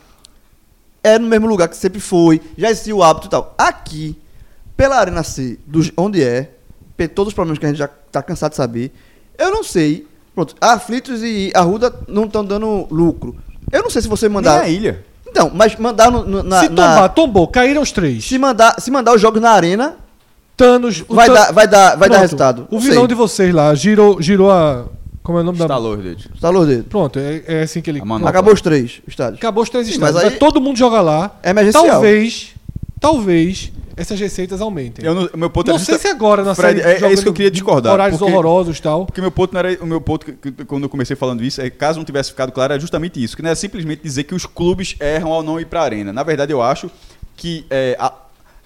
é 1.05 1.19
no 1.19 1.29
mesmo 1.29 1.47
lugar 1.47 1.69
que 1.69 1.77
sempre 1.77 2.01
foi, 2.01 2.41
já 2.57 2.71
existia 2.71 2.97
o 2.97 3.03
hábito 3.03 3.27
e 3.27 3.31
tal. 3.31 3.55
Aqui, 3.59 4.19
pela 4.77 4.97
Arena 4.97 5.23
C, 5.23 5.59
do, 5.67 5.81
onde 5.99 6.23
é, 6.23 6.51
todos 7.15 7.29
os 7.29 7.35
problemas 7.35 7.59
que 7.59 7.67
a 7.67 7.69
gente 7.69 7.79
já 7.79 7.89
tá 7.89 8.23
cansado 8.23 8.53
de 8.53 8.57
saber, 8.57 8.93
eu 9.39 9.51
não 9.51 9.63
sei. 9.63 10.07
Pronto, 10.35 10.55
Aflitos 10.61 11.23
e 11.23 11.51
Arruda 11.55 11.95
não 12.09 12.25
estão 12.25 12.45
dando 12.45 12.87
lucro. 12.91 13.37
Eu 13.73 13.83
não 13.83 13.91
sei 13.91 14.03
se 14.03 14.09
você 14.09 14.27
Nem 14.29 14.35
mandar. 14.35 14.61
a 14.63 14.69
ilha. 14.69 15.05
Então, 15.29 15.51
mas 15.55 15.77
mandar 15.77 16.11
no, 16.11 16.25
no- 16.25 16.43
na, 16.43 16.61
se 16.61 16.69
na- 16.69 16.77
tombar, 16.95 17.09
tombou, 17.11 17.49
caíram 17.49 17.83
os 17.83 17.93
três. 17.93 18.25
se 18.25 18.39
mandar, 18.39 18.81
se 18.81 18.91
mandar 18.91 19.15
os 19.15 19.21
jogos 19.21 19.41
na 19.43 19.51
arena, 19.51 19.97
Thanos. 20.57 21.05
vai 21.09 21.27
Than- 21.27 21.35
dar, 21.35 21.53
vai 21.53 21.69
dar, 21.69 21.97
vai 21.97 22.09
dar 22.09 22.19
resultado. 22.19 22.67
O 22.71 22.79
vilão 22.81 23.01
sei. 23.01 23.09
de 23.09 23.15
vocês 23.15 23.55
lá 23.55 23.75
girou, 23.75 24.21
girou 24.23 24.51
a. 24.51 24.85
Como 25.23 25.39
é 25.39 25.41
o 25.41 25.45
nome 25.45 25.59
da. 25.59 25.67
Dedos. 25.67 26.29
Estalou 26.35 26.63
o 26.63 26.67
dedo. 26.67 26.85
Pronto, 26.85 27.19
é, 27.19 27.43
é 27.47 27.63
assim 27.63 27.83
que 27.83 27.91
ele. 27.91 28.01
Acabou 28.25 28.55
os 28.55 28.61
três 28.63 29.03
estádios. 29.07 29.39
Acabou 29.39 29.63
os 29.65 29.69
três 29.69 29.87
Sim, 29.89 29.95
estádios. 29.95 30.23
mas 30.23 30.33
aí- 30.33 30.39
todo 30.39 30.61
mundo 30.61 30.79
joga 30.79 31.01
lá. 31.03 31.33
É 31.43 31.51
emergencial. 31.51 31.85
Talvez, 31.87 32.55
talvez 33.01 33.73
essas 33.97 34.21
receitas 34.21 34.61
aumentem. 34.61 35.05
Eu 35.05 35.15
não, 35.15 35.31
meu 35.37 35.49
ponto 35.49 35.71
não 35.71 35.79
sei 35.79 35.99
se 35.99 36.07
agora 36.09 36.45
na 36.45 36.55
Fred, 36.55 36.81
série. 36.83 37.05
é- 37.05 37.09
é 37.09 37.13
isso 37.13 37.23
que 37.23 37.29
eu 37.29 37.33
queria 37.33 37.51
discordar, 37.51 37.93
Horários 37.95 38.19
porque- 38.19 38.33
horrorosos 38.33 38.79
e 38.79 38.83
tal. 38.83 39.07
Porque 39.07 39.21
meu 39.21 39.31
ponto 39.31 39.53
não 39.55 39.59
era. 39.59 39.83
O 39.83 39.87
meu 39.87 40.01
ponto, 40.01 40.27
que, 40.27 40.33
que- 40.53 40.65
quando 40.65 40.83
eu 40.83 40.89
comecei 40.89 41.17
falando 41.17 41.43
isso, 41.43 41.61
é 41.61 41.71
caso 41.71 41.99
não 41.99 42.05
tivesse 42.05 42.31
ficado 42.31 42.53
claro, 42.53 42.75
era 42.75 42.81
justamente 42.81 43.23
isso. 43.23 43.35
Que 43.37 43.43
não 43.43 43.51
é 43.51 43.55
simplesmente 43.55 44.03
dizer 44.03 44.25
que 44.25 44.35
os 44.35 44.45
clubes 44.47 44.97
erram 45.01 45.33
ao 45.33 45.43
não 45.43 45.59
ir 45.59 45.67
pra 45.67 45.83
arena. 45.83 46.13
Na 46.13 46.23
verdade, 46.23 46.53
eu 46.53 46.61
acho 46.61 46.91
que 47.37 47.65
é, 47.71 47.97
a- 47.99 48.13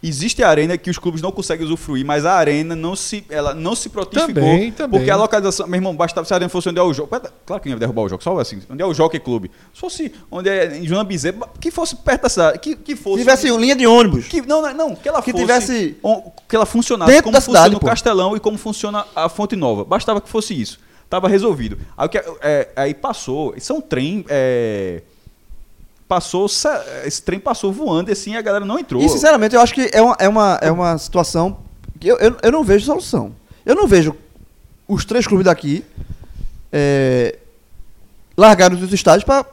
Existe 0.03 0.43
a 0.43 0.49
arena 0.49 0.79
que 0.79 0.89
os 0.89 0.97
clubes 0.99 1.21
não 1.21 1.31
conseguem 1.31 1.65
usufruir, 1.67 2.07
mas 2.07 2.25
a 2.25 2.33
arena 2.33 2.75
não 2.75 2.97
se, 2.97 3.23
ela 3.29 3.53
não 3.55 3.75
se 3.75 3.91
protificou. 3.91 4.33
Também, 4.35 4.73
também. 4.73 4.99
Porque 4.99 5.11
a 5.11 5.17
localização, 5.17 5.67
meu 5.67 5.77
irmão, 5.77 5.95
bastava 5.95 6.27
se 6.27 6.33
a 6.33 6.37
arena 6.37 6.49
fosse 6.49 6.71
onde 6.71 6.79
é 6.79 6.83
o 6.83 6.93
jogo. 6.95 7.09
Claro 7.45 7.63
que 7.63 7.69
não 7.69 7.77
ia 7.77 7.79
derrubar 7.81 8.03
o 8.03 8.09
jogo, 8.09 8.23
só 8.23 8.39
assim, 8.39 8.63
onde 8.71 8.83
é 8.83 8.87
o 8.87 8.95
Jockey 8.95 9.21
Clube. 9.21 9.51
Se 9.75 9.81
fosse 9.81 10.13
onde 10.31 10.49
é 10.49 10.79
em 10.79 10.87
João 10.87 11.05
Bezerra, 11.05 11.37
que 11.61 11.71
fosse 11.71 11.97
perto 11.97 12.23
da 12.23 12.29
cidade, 12.31 12.59
que, 12.61 12.77
que 12.77 12.97
fosse. 12.97 13.19
tivesse 13.19 13.51
linha 13.57 13.77
de 13.77 13.87
ônibus. 13.87 14.27
Que, 14.27 14.41
não, 14.41 14.63
não, 14.63 14.73
não, 14.73 14.95
que 14.97 15.07
ela 15.07 15.21
Que 15.21 15.33
fosse. 15.33 15.43
tivesse 15.45 15.97
on- 16.03 16.33
que 16.49 16.57
ela 16.57 16.65
funcionasse 16.65 17.23
como 17.23 17.33
da 17.35 17.41
funciona 17.41 17.59
cidade, 17.61 17.77
o 17.77 17.81
pô. 17.81 17.87
Castelão 17.87 18.35
e 18.37 18.41
como 18.41 18.57
funciona 18.57 19.05
a 19.15 19.29
Fonte 19.29 19.55
Nova. 19.55 19.85
Bastava 19.85 20.21
que 20.21 20.29
fosse 20.31 20.59
isso. 20.59 20.79
Tava 21.11 21.29
resolvido. 21.29 21.77
Aí, 21.97 22.09
que- 22.09 22.23
é, 22.41 22.69
aí 22.77 22.95
passou. 22.95 23.53
Isso 23.57 23.71
é 23.73 23.75
um 23.77 23.81
trem. 23.81 24.25
é, 24.29 25.03
passou. 26.11 26.47
Esse 27.05 27.23
trem 27.23 27.39
passou 27.39 27.73
voando 27.73 28.11
e 28.11 28.13
assim 28.13 28.35
a 28.35 28.43
galera 28.43 28.65
não 28.65 28.77
entrou. 28.79 29.01
E 29.01 29.09
sinceramente, 29.09 29.55
eu 29.55 29.61
acho 29.61 29.73
que 29.73 29.89
é 29.93 30.03
uma, 30.03 30.17
é 30.19 30.29
uma, 30.29 30.59
é 30.61 30.71
uma 30.73 30.99
situação 30.99 31.59
que 32.01 32.09
eu, 32.09 32.17
eu, 32.19 32.37
eu 32.43 32.51
não 32.53 32.65
vejo 32.65 32.85
solução. 32.85 33.33
Eu 33.65 33.77
não 33.77 33.87
vejo 33.87 34.17
os 34.89 35.05
três 35.05 35.25
clubes 35.27 35.45
daqui 35.45 35.85
é, 36.73 37.39
largaram 38.37 38.77
os 38.77 38.93
estádios 38.93 39.23
pra. 39.25 39.45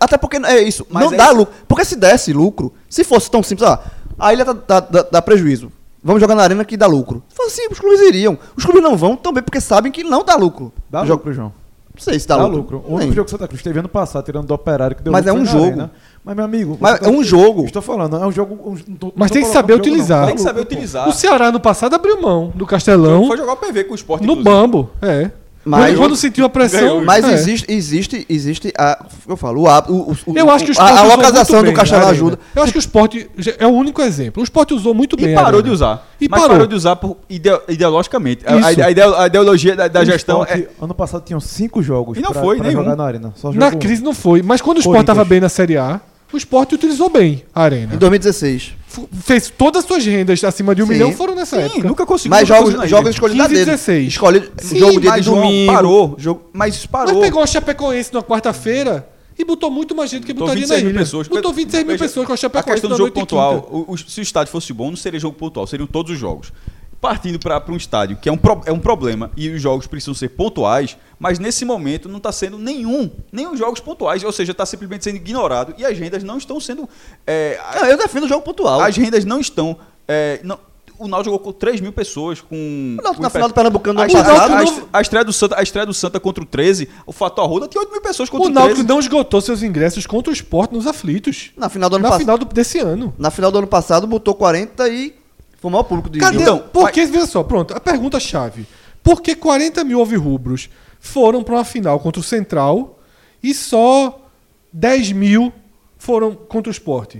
Até 0.00 0.18
porque 0.18 0.36
é 0.38 0.60
isso, 0.60 0.84
Mas 0.90 1.04
não 1.04 1.12
é 1.12 1.16
dá 1.16 1.26
isso. 1.26 1.36
lucro. 1.36 1.54
Porque 1.68 1.84
se 1.84 1.94
desse 1.94 2.32
lucro, 2.32 2.72
se 2.90 3.04
fosse 3.04 3.30
tão 3.30 3.40
simples, 3.42 3.68
ó, 3.68 3.78
a 4.18 4.32
ilha 4.32 4.44
dá, 4.44 4.80
dá- 4.80 5.02
dá- 5.12 5.22
prejuízo. 5.22 5.70
Vamos 6.02 6.20
jogar 6.20 6.34
na 6.34 6.42
arena 6.42 6.64
que 6.64 6.76
dá 6.76 6.86
lucro. 6.88 7.22
Assim, 7.46 7.68
os 7.70 7.78
clubes 7.78 8.00
iriam. 8.00 8.36
Os 8.56 8.64
clubes 8.64 8.82
não 8.82 8.96
vão 8.96 9.14
também 9.14 9.40
porque 9.40 9.60
sabem 9.60 9.92
que 9.92 10.02
não 10.02 10.24
dá 10.24 10.34
lucro. 10.34 10.72
Dá 10.90 11.02
O 11.02 11.04
lucro 11.04 11.18
pro 11.20 11.32
João. 11.32 11.52
Não 11.94 12.02
sei 12.02 12.18
se 12.18 12.26
dá, 12.26 12.38
Dá 12.38 12.46
lucro. 12.46 12.78
lucro. 12.78 12.92
O 12.92 12.96
único 12.96 13.12
jogo 13.12 13.24
que 13.26 13.30
Santa 13.32 13.46
Cruz 13.46 13.62
teve 13.62 13.78
ano 13.78 13.88
passado, 13.88 14.24
tirando 14.24 14.46
do 14.46 14.54
Operário, 14.54 14.96
que 14.96 15.02
deu 15.02 15.12
Mas 15.12 15.26
lucro 15.26 15.38
é 15.40 15.42
um 15.42 15.46
jogo. 15.46 15.64
Arena. 15.66 15.90
Mas, 16.24 16.36
meu 16.36 16.44
amigo... 16.44 16.78
Mas 16.80 16.98
você 17.00 17.04
é 17.04 17.08
um 17.10 17.22
jogo. 17.22 17.64
Estou 17.66 17.82
falando, 17.82 18.16
é 18.16 18.26
um 18.26 18.32
jogo... 18.32 18.54
um- 18.70 18.76
não 18.88 18.96
tô- 18.96 19.12
Mas 19.14 19.30
não 19.30 19.34
tem 19.34 19.42
que 19.42 19.48
saber 19.50 19.74
utilizar. 19.74 20.26
Tem 20.26 20.34
que 20.36 20.40
saber 20.40 20.60
utilizar. 20.62 21.06
O 21.08 21.12
Ceará 21.12 21.52
no 21.52 21.60
passado 21.60 21.94
abriu 21.94 22.20
mão 22.20 22.50
do 22.54 22.64
Castelão 22.66 23.26
Foi 23.26 23.36
jogar 23.36 23.52
o 23.52 23.56
PV 23.56 23.84
com 23.84 23.92
o 23.92 23.94
Sport. 23.96 24.22
no 24.22 24.32
inclusive. 24.32 24.44
Bambo. 24.56 24.90
É. 25.02 25.30
Mas- 25.64 25.84
quando, 25.90 25.98
quando 25.98 26.16
sentiu 26.16 26.44
a 26.44 26.48
pressão. 26.48 26.80
Ganhou. 26.80 27.04
Mas 27.04 27.24
é. 27.24 27.32
existe, 27.34 27.72
existe, 27.72 28.26
existe 28.28 28.72
a. 28.76 29.04
Eu 29.28 29.36
falo, 29.36 29.62
o, 29.62 29.92
o, 29.92 30.16
o- 30.26 30.36
Eu 30.38 30.50
acho 30.50 30.64
que 30.64 30.72
o 30.72 30.80
a, 30.80 30.98
a 31.00 31.02
localização 31.04 31.62
do 31.62 31.70
arena. 31.70 32.06
ajuda. 32.08 32.38
Eu 32.54 32.62
acho 32.62 32.72
que 32.72 32.78
o 32.78 32.80
Sport 32.80 33.14
é 33.58 33.66
o 33.66 33.70
único 33.70 34.02
exemplo. 34.02 34.40
O 34.40 34.44
Sport 34.44 34.72
usou 34.72 34.92
muito 34.92 35.14
E 35.18 35.24
bem. 35.24 35.34
a 35.34 35.36
parou 35.36 35.48
arena. 35.60 35.62
de 35.62 35.70
usar. 35.70 36.08
E 36.20 36.28
mas 36.28 36.40
parou. 36.40 36.54
parou 36.54 36.66
de 36.66 36.74
usar 36.74 36.96
por 36.96 37.16
ide- 37.30 37.60
ideologicamente. 37.68 38.44
A, 38.46 39.22
a, 39.22 39.26
ideologia 39.26 39.76
da, 39.76 39.88
da 39.88 40.04
gestão 40.04 40.42
Sport, 40.42 40.60
é. 40.60 40.68
Ano 40.80 40.94
passado 40.94 41.22
tinham 41.24 41.40
cinco 41.40 41.82
jogos 41.82 42.18
E 42.18 42.20
não 42.22 42.32
pra, 42.32 42.40
foi 42.42 42.56
pra 42.56 42.66
nenhum. 42.68 42.82
jogar 42.82 42.96
na 42.96 43.04
Arena. 43.04 43.32
Só 43.36 43.52
Na 43.52 43.68
um. 43.68 43.70
crise 43.78 44.02
não 44.02 44.14
foi. 44.14 44.42
Mas 44.42 44.60
quando 44.60 44.78
o 44.78 44.80
Sport 44.80 44.94
Corinthians. 44.96 45.14
estava 45.16 45.24
bem 45.28 45.40
na 45.40 45.48
Série 45.48 45.76
A, 45.76 46.00
o 46.32 46.36
Sport 46.38 46.72
utilizou 46.72 47.08
bem 47.10 47.42
a 47.54 47.62
arena. 47.62 47.94
Em 47.94 47.98
2016. 47.98 48.74
F- 48.88 49.08
Fez 49.22 49.50
todas 49.50 49.82
as 49.82 49.88
suas 49.88 50.04
rendas 50.04 50.42
acima 50.44 50.74
de 50.74 50.82
um 50.82 50.86
Sim. 50.86 50.92
milhão 50.92 51.12
foram 51.12 51.34
nessa 51.34 51.56
Sim, 51.56 51.62
época. 51.62 51.88
nunca 51.88 52.06
conseguiu. 52.06 52.30
Mas 52.30 52.46
jogos, 52.48 52.74
na 52.74 52.86
jogos 52.86 53.10
escolhidos 53.10 53.38
da 53.42 53.48
15 53.48 53.54
e 53.54 53.64
dele. 53.64 53.70
16. 53.76 54.08
Escolhe 54.08 54.50
Sim, 54.58 54.78
jogo 54.78 55.00
dia 55.00 55.10
mas 55.10 55.20
de 55.20 55.26
João, 55.26 55.42
domingo. 55.42 55.72
Parou. 55.72 56.14
Jogo, 56.18 56.42
mas 56.52 56.74
Mas 56.76 56.86
parou. 56.86 57.20
pegou 57.20 57.42
a 57.42 57.46
Chapecoense 57.46 58.12
na 58.12 58.22
quarta-feira 58.22 59.08
e 59.38 59.44
botou 59.44 59.70
muito 59.70 59.94
mais 59.94 60.10
gente 60.10 60.26
que 60.26 60.32
Botou 60.32 60.48
botaria 60.48 60.62
26 60.66 60.80
na 60.82 60.84
mil 60.86 60.94
ilha. 60.94 61.04
pessoas. 61.04 61.28
Botou 61.28 61.52
26 61.52 61.84
mil 61.84 61.92
Veja, 61.94 62.04
pessoas 62.04 62.26
com 62.26 62.32
a 62.32 62.34
A 62.34 62.36
Chapecoense 62.36 62.70
questão 62.72 62.90
do 62.90 62.92
na 62.92 62.98
jogo 62.98 63.12
pontual, 63.12 63.68
o- 63.70 63.92
o- 63.92 63.96
se 63.98 64.20
o 64.20 64.22
estádio 64.22 64.52
fosse 64.52 64.72
bom, 64.72 64.90
não 64.90 64.96
seria 64.96 65.18
jogo 65.18 65.36
pontual, 65.36 65.66
seriam 65.66 65.86
todos 65.86 66.12
os 66.12 66.18
jogos. 66.18 66.52
Partindo 67.00 67.38
para 67.38 67.60
um 67.68 67.76
estádio 67.76 68.16
que 68.20 68.28
é 68.28 68.32
um, 68.32 68.36
pro- 68.36 68.60
é 68.64 68.70
um 68.72 68.78
problema 68.78 69.30
e 69.36 69.48
os 69.48 69.60
jogos 69.60 69.86
precisam 69.88 70.14
ser 70.14 70.28
pontuais, 70.28 70.96
mas 71.22 71.38
nesse 71.38 71.64
momento 71.64 72.08
não 72.08 72.16
está 72.16 72.32
sendo 72.32 72.58
nenhum, 72.58 73.08
nenhum 73.30 73.56
jogos 73.56 73.78
pontuais, 73.78 74.24
ou 74.24 74.32
seja, 74.32 74.50
está 74.50 74.66
simplesmente 74.66 75.04
sendo 75.04 75.16
ignorado 75.16 75.72
e 75.78 75.84
as 75.86 75.96
rendas 75.96 76.24
não 76.24 76.36
estão 76.36 76.58
sendo. 76.58 76.88
é, 77.24 77.60
Não, 77.76 77.86
eu 77.86 77.96
defendo 77.96 78.24
o 78.24 78.28
jogo 78.28 78.42
pontual. 78.42 78.80
as 78.80 78.96
rendas 78.96 79.24
não 79.24 79.38
estão. 79.38 79.76
é, 80.08 80.40
não- 80.42 80.58
o 80.98 81.08
Náutico 81.08 81.32
jogou 81.34 81.38
com 81.40 81.52
3 81.52 81.80
mil 81.80 81.92
pessoas 81.92 82.40
com. 82.40 82.96
Náutico 83.02 83.16
com 83.16 83.22
na 83.22 83.30
final 83.30 83.48
do 83.48 83.54
Pernambucano 83.54 84.00
a, 84.00 84.06
estre- 84.06 84.22
passado, 84.22 84.40
a- 84.40 84.44
a 84.44 84.48
não- 84.58 84.62
estre- 84.64 84.84
a 84.92 85.00
estreia 85.00 85.24
do 85.24 85.32
Santa, 85.32 85.58
a 85.58 85.62
estreia 85.62 85.86
do 85.86 85.94
Santa 85.94 86.18
contra 86.20 86.42
o 86.42 86.46
13, 86.46 86.88
o 87.06 87.12
Fato 87.12 87.40
Arruda 87.40 87.66
tinha 87.68 87.80
8 87.80 87.90
mil 87.92 88.00
pessoas 88.02 88.28
contra 88.28 88.46
O 88.48 88.50
o, 88.50 88.52
Náutico 88.54 88.74
13. 88.76 88.88
não 88.88 88.98
esgotou 89.00 89.40
seus 89.40 89.62
ingressos 89.62 90.06
contra 90.06 90.30
o 90.30 90.34
Sport 90.34 90.70
nos 90.72 90.86
aflitos. 90.86 91.50
Na 91.56 91.68
final 91.68 91.88
do 91.88 91.96
ano 91.96 92.02
Na 92.02 92.08
passado. 92.10 92.20
final 92.20 92.38
do- 92.38 92.44
desse 92.46 92.78
ano. 92.78 93.14
Na 93.18 93.30
final 93.30 93.50
do 93.50 93.58
ano 93.58 93.66
passado 93.66 94.06
botou 94.06 94.34
40 94.34 94.88
e 94.88 95.14
foi 95.60 95.68
o 95.68 95.72
maior 95.72 95.84
público 95.84 96.08
de 96.10 96.18
Cadê? 96.20 96.40
Então, 96.42 96.58
Por 96.72 96.90
que, 96.92 97.04
veja 97.06 97.26
só, 97.26 97.42
pronto, 97.42 97.74
a 97.74 97.80
pergunta-chave. 97.80 98.66
Por 99.02 99.20
que 99.22 99.34
40 99.34 99.82
mil 99.82 99.98
alvirrubros 99.98 100.68
foram 101.02 101.42
para 101.42 101.56
uma 101.56 101.64
final 101.64 101.98
contra 101.98 102.20
o 102.20 102.22
Central 102.24 102.98
e 103.42 103.52
só 103.52 104.24
10 104.72 105.10
mil 105.12 105.52
foram 105.98 106.32
contra 106.34 106.70
o 106.70 106.72
Sport? 106.72 107.16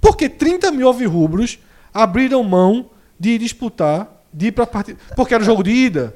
Porque 0.00 0.28
30 0.28 0.72
mil 0.72 0.88
alvirrubros 0.88 1.58
abriram 1.94 2.42
mão 2.42 2.90
de 3.18 3.38
disputar, 3.38 4.22
de 4.32 4.48
ir 4.48 4.52
para 4.52 4.66
partida. 4.66 4.98
Porque 5.14 5.32
era 5.32 5.42
o 5.42 5.46
jogo 5.46 5.62
de 5.62 5.70
ida. 5.70 6.14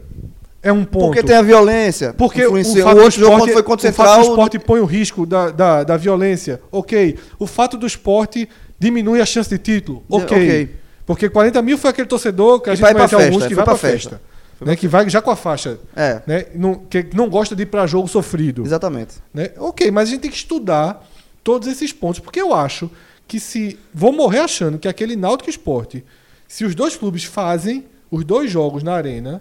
É 0.63 0.71
um 0.71 0.85
ponto. 0.85 1.07
Porque 1.07 1.23
tem 1.23 1.37
a 1.37 1.43
violência. 1.43 2.13
Porque 2.13 2.45
o, 2.45 2.51
fato 2.65 2.99
o 2.99 3.03
outro 3.03 3.19
jogo 3.19 3.37
esporte, 3.37 3.53
foi 3.53 3.63
contra 3.63 3.89
o 3.89 3.91
o 3.91 3.95
fato 3.95 4.07
do 4.09 4.15
Central. 4.17 4.21
esporte 4.35 4.59
põe 4.59 4.81
o 4.81 4.85
risco 4.85 5.25
da, 5.25 5.51
da, 5.51 5.85
da 5.85 5.97
violência. 5.97 6.61
Ok. 6.71 7.17
O 7.39 7.47
fato 7.47 7.79
do 7.79 7.87
esporte 7.87 8.47
diminui 8.79 9.21
a 9.23 9.27
chance 9.27 9.49
de 9.49 9.57
título. 9.59 10.03
De- 10.09 10.17
Ok. 10.17 10.37
ok. 10.37 10.77
Porque 11.07 11.29
40 11.31 11.63
mil 11.63 11.79
foi 11.79 11.91
aquele 11.91 12.07
torcedor 12.09 12.61
que 12.61 12.69
a 12.69 12.75
gente 12.75 12.83
vai 12.83 12.93
alguns 12.93 13.11
festa, 13.11 13.49
que 13.49 13.55
vai 13.55 13.65
pra 13.65 13.75
pra 13.75 13.91
festa. 13.91 14.21
Né, 14.61 14.77
que 14.77 14.87
vai 14.87 15.09
já 15.09 15.23
com 15.23 15.31
a 15.31 15.37
faixa. 15.37 15.79
É. 15.97 16.21
Né, 16.27 16.47
não, 16.55 16.75
que 16.75 17.07
não 17.15 17.29
gosta 17.31 17.57
de 17.57 17.63
ir 17.63 17.67
para 17.67 17.87
jogo 17.87 18.07
sofrido. 18.09 18.63
Exatamente. 18.65 19.15
Né? 19.33 19.51
Ok, 19.59 19.91
mas 19.91 20.09
a 20.09 20.13
gente 20.13 20.21
tem 20.23 20.31
que 20.31 20.37
estudar 20.37 21.07
todos 21.43 21.67
esses 21.69 21.93
pontos. 21.93 22.21
Porque 22.21 22.41
eu 22.41 22.55
acho 22.55 22.91
que 23.27 23.41
se. 23.41 23.79
Vou 23.95 24.13
morrer 24.13 24.41
achando 24.41 24.79
que 24.79 24.87
aquele 24.89 25.17
Náutico 25.17 25.49
Esporte, 25.49 26.05
se 26.47 26.65
os 26.65 26.75
dois 26.75 26.97
clubes 26.97 27.25
fazem 27.25 27.85
os 28.11 28.25
dois 28.25 28.51
jogos 28.51 28.83
na 28.83 28.93
arena, 28.93 29.41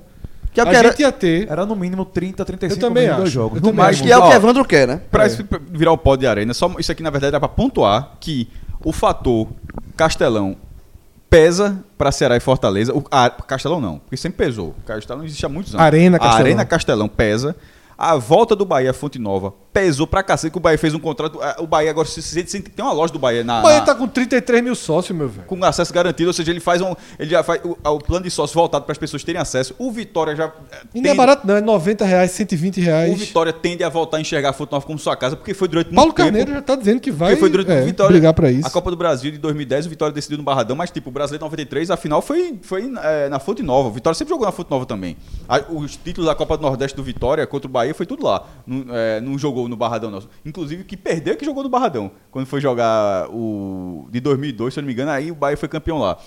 Que 0.53 0.59
é 0.61 0.63
o 0.63 0.67
a 0.67 0.69
que 0.69 0.75
era- 0.77 0.89
gente 0.89 1.01
ia 1.01 1.11
ter. 1.11 1.49
Era 1.51 1.65
no 1.65 1.75
mínimo 1.75 2.05
30, 2.05 2.45
35 2.45 2.79
Eu 2.79 2.87
também 2.89 3.05
em 3.05 3.09
dois 3.09 3.23
acho. 3.23 3.31
jogos. 3.31 3.61
Eu 3.61 3.73
No 3.73 3.81
acho. 3.81 4.03
Que 4.03 4.11
é 4.11 4.17
o 4.17 4.29
que 4.29 4.35
Evandro 4.35 4.63
quer, 4.63 4.87
né? 4.87 5.01
Pra 5.11 5.25
É. 5.25 5.29
virar 5.71 5.91
o 5.91 5.97
pó 5.97 6.15
de 6.15 6.25
arena, 6.27 6.53
só, 6.53 6.73
isso 6.79 6.91
aqui 6.91 7.03
na 7.03 7.09
verdade 7.09 7.35
é 7.35 7.39
pra 7.39 7.49
pontuar 7.49 8.13
que 8.19 8.47
o 8.85 8.91
fator 8.93 9.47
Castelão 9.97 10.55
pesa 11.29 11.83
pra 11.97 12.11
Ceará 12.11 12.35
e 12.35 12.39
Fortaleza. 12.39 12.93
O, 12.93 13.03
a, 13.11 13.29
Castelão 13.29 13.79
não, 13.79 13.99
porque 13.99 14.17
sempre 14.17 14.45
pesou. 14.45 14.75
Castelão 14.85 15.23
existe 15.23 15.45
há 15.45 15.49
muitos 15.49 15.73
anos. 15.73 15.85
Arena 15.85 16.17
A 16.17 16.19
Castelão. 16.19 16.45
Arena 16.45 16.65
Castelão 16.65 17.07
pesa. 17.07 17.55
A 17.97 18.15
volta 18.15 18.55
do 18.55 18.65
Bahia 18.65 18.93
Fonte 18.93 19.19
Nova 19.19 19.53
pesou 19.71 20.07
pra 20.07 20.23
cacete 20.23 20.51
que 20.51 20.57
o 20.57 20.61
Bahia 20.61 20.77
fez 20.77 20.93
um 20.93 20.99
contrato. 20.99 21.39
ah, 21.41 21.57
O 21.59 21.67
Bahia 21.67 21.91
agora 21.91 22.07
se 22.07 22.21
sente, 22.21 22.59
tem 22.61 22.83
uma 22.83 22.91
loja 22.93 23.13
do 23.13 23.19
Bahia 23.19 23.43
na. 23.43 23.59
O 23.59 23.63
Bahia 23.63 23.79
na- 23.79 23.85
tá 23.85 23.95
com 23.95 24.07
33 24.07 24.63
mil 24.63 24.75
sócios, 24.75 25.15
meu 25.17 25.29
velho. 25.29 25.47
com 25.47 25.63
acesso 25.63 25.93
garantido, 25.93 26.27
ou 26.29 26.33
seja, 26.33 26.51
ele 26.51 26.59
faz 26.59 26.81
um. 26.81 26.95
Ele 27.19 27.29
já 27.29 27.43
faz 27.43 27.61
o, 27.63 27.77
o 27.87 27.99
plano 27.99 28.23
de 28.25 28.31
sócio 28.31 28.53
voltado 28.55 28.85
para 28.85 28.91
as 28.91 28.97
pessoas 28.97 29.23
terem 29.23 29.39
acesso. 29.39 29.75
O 29.77 29.91
Vitória 29.91 30.35
já. 30.35 30.45
eh, 30.71 30.77
E 30.95 31.01
não 31.01 31.11
é 31.11 31.13
barato, 31.13 31.45
não. 31.47 31.55
É 31.55 31.61
90 31.61 32.03
reais, 32.05 32.31
120 32.31 32.79
O 32.79 32.83
reais. 32.83 33.19
Vitória 33.19 33.53
tende 33.53 33.83
a 33.83 33.89
voltar 33.89 34.17
a 34.17 34.21
enxergar 34.21 34.49
a 34.49 34.53
Fonte 34.53 34.71
Nova 34.71 34.85
como 34.85 34.97
sua 34.97 35.15
casa, 35.15 35.35
porque 35.35 35.53
foi 35.53 35.67
durante 35.67 35.87
Paulo 35.93 36.07
muito 36.07 36.15
tempo. 36.15 36.27
Carneiro 36.29 36.51
já 36.51 36.61
tá 36.61 36.75
dizendo 36.75 36.99
que 36.99 37.11
vai 37.11 37.35
foi 37.35 37.49
durante 37.49 37.71
é, 37.71 37.81
o 37.81 37.85
Vitória. 37.85 38.11
brigar 38.11 38.33
pra 38.33 38.51
isso. 38.51 38.67
A 38.67 38.71
Copa 38.71 38.89
do 38.89 38.97
Brasil 38.97 39.31
de 39.31 39.37
2010, 39.37 39.85
o 39.85 39.89
Vitória 39.89 40.13
decidiu 40.13 40.37
no 40.37 40.43
Barradão, 40.43 40.75
mas 40.75 40.89
tipo, 40.89 41.09
o 41.09 41.13
Brasileiro 41.13 41.43
93, 41.45 41.91
a 41.91 41.97
final 41.97 42.21
foi, 42.21 42.57
foi 42.63 42.91
é, 43.03 43.29
na 43.29 43.39
Fonte 43.39 43.61
Nova. 43.61 43.89
O 43.89 43.91
Vitória 43.91 44.15
sempre 44.17 44.29
jogou 44.31 44.45
na 44.45 44.51
Fonte 44.51 44.71
Nova 44.71 44.85
também. 44.85 45.15
Os 45.69 45.95
títulos 45.95 46.27
da 46.27 46.35
Copa 46.35 46.57
do 46.57 46.63
Nordeste 46.63 46.95
do 46.97 47.03
Vitória 47.03 47.45
contra 47.45 47.67
o 47.67 47.71
Bahia 47.71 47.93
foi 47.93 48.05
tudo 48.05 48.25
lá. 48.25 48.45
Não, 48.65 48.85
é, 48.95 49.21
não 49.21 49.37
jogou 49.37 49.58
no 49.67 49.75
Barradão, 49.75 50.09
não. 50.09 50.23
Inclusive, 50.45 50.83
que 50.83 50.95
perdeu 50.95 51.35
que 51.35 51.45
jogou 51.45 51.63
no 51.63 51.69
Barradão. 51.69 52.11
Quando 52.31 52.45
foi 52.45 52.61
jogar 52.61 53.27
o 53.29 54.07
de 54.11 54.19
2002, 54.19 54.73
se 54.73 54.79
eu 54.79 54.81
não 54.81 54.87
me 54.87 54.93
engano, 54.93 55.11
aí 55.11 55.31
o 55.31 55.35
Bahia 55.35 55.57
foi 55.57 55.67
campeão 55.67 55.97
lá. 55.97 56.17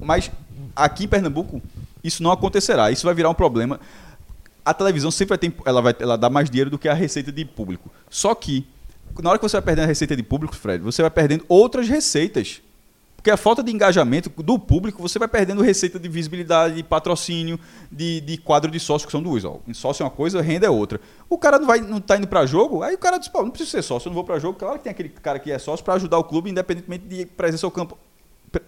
Mas 0.00 0.30
aqui 0.74 1.04
em 1.04 1.08
Pernambuco, 1.08 1.62
isso 2.02 2.22
não 2.22 2.30
acontecerá. 2.30 2.90
Isso 2.90 3.06
vai 3.06 3.14
virar 3.14 3.30
um 3.30 3.34
problema. 3.34 3.78
A 4.64 4.74
televisão 4.74 5.10
sempre 5.10 5.30
vai 5.30 5.38
ter, 5.38 5.54
ela 5.64 5.80
vai, 5.80 5.94
ela 5.98 6.16
dá 6.16 6.28
mais 6.28 6.50
dinheiro 6.50 6.70
do 6.70 6.78
que 6.78 6.88
a 6.88 6.94
receita 6.94 7.30
de 7.30 7.44
público. 7.44 7.90
Só 8.08 8.34
que 8.34 8.66
na 9.22 9.30
hora 9.30 9.38
que 9.38 9.42
você 9.42 9.56
vai 9.56 9.62
perdendo 9.62 9.84
a 9.84 9.88
receita 9.88 10.16
de 10.16 10.22
público, 10.22 10.54
Fred, 10.54 10.82
você 10.82 11.02
vai 11.02 11.10
perdendo 11.10 11.44
outras 11.48 11.88
receitas. 11.88 12.62
Porque 13.20 13.30
a 13.30 13.36
falta 13.36 13.62
de 13.62 13.70
engajamento 13.70 14.30
do 14.42 14.58
público, 14.58 15.02
você 15.02 15.18
vai 15.18 15.28
perdendo 15.28 15.60
receita 15.60 15.98
de 15.98 16.08
visibilidade, 16.08 16.76
de 16.76 16.82
patrocínio, 16.82 17.60
de, 17.92 18.18
de 18.22 18.38
quadro 18.38 18.70
de 18.70 18.80
sócio, 18.80 19.06
que 19.06 19.12
são 19.12 19.22
duas. 19.22 19.44
Ó. 19.44 19.60
Sócio 19.74 20.02
é 20.02 20.06
uma 20.06 20.10
coisa, 20.10 20.40
renda 20.40 20.66
é 20.66 20.70
outra. 20.70 20.98
O 21.28 21.36
cara 21.36 21.58
não, 21.58 21.66
vai, 21.66 21.82
não 21.82 22.00
tá 22.00 22.16
indo 22.16 22.26
para 22.26 22.46
jogo, 22.46 22.82
aí 22.82 22.94
o 22.94 22.98
cara 22.98 23.18
diz, 23.18 23.28
pô, 23.28 23.42
não 23.42 23.50
preciso 23.50 23.72
ser 23.72 23.82
sócio, 23.82 24.08
eu 24.08 24.10
não 24.10 24.14
vou 24.14 24.24
para 24.24 24.38
jogo. 24.38 24.58
Claro 24.58 24.78
que 24.78 24.84
tem 24.84 24.90
aquele 24.90 25.10
cara 25.10 25.38
que 25.38 25.52
é 25.52 25.58
sócio 25.58 25.84
para 25.84 25.92
ajudar 25.94 26.16
o 26.16 26.24
clube, 26.24 26.48
independentemente 26.48 27.04
de 27.04 27.26
presença 27.26 27.66
ao 27.66 27.70
campo, 27.70 27.98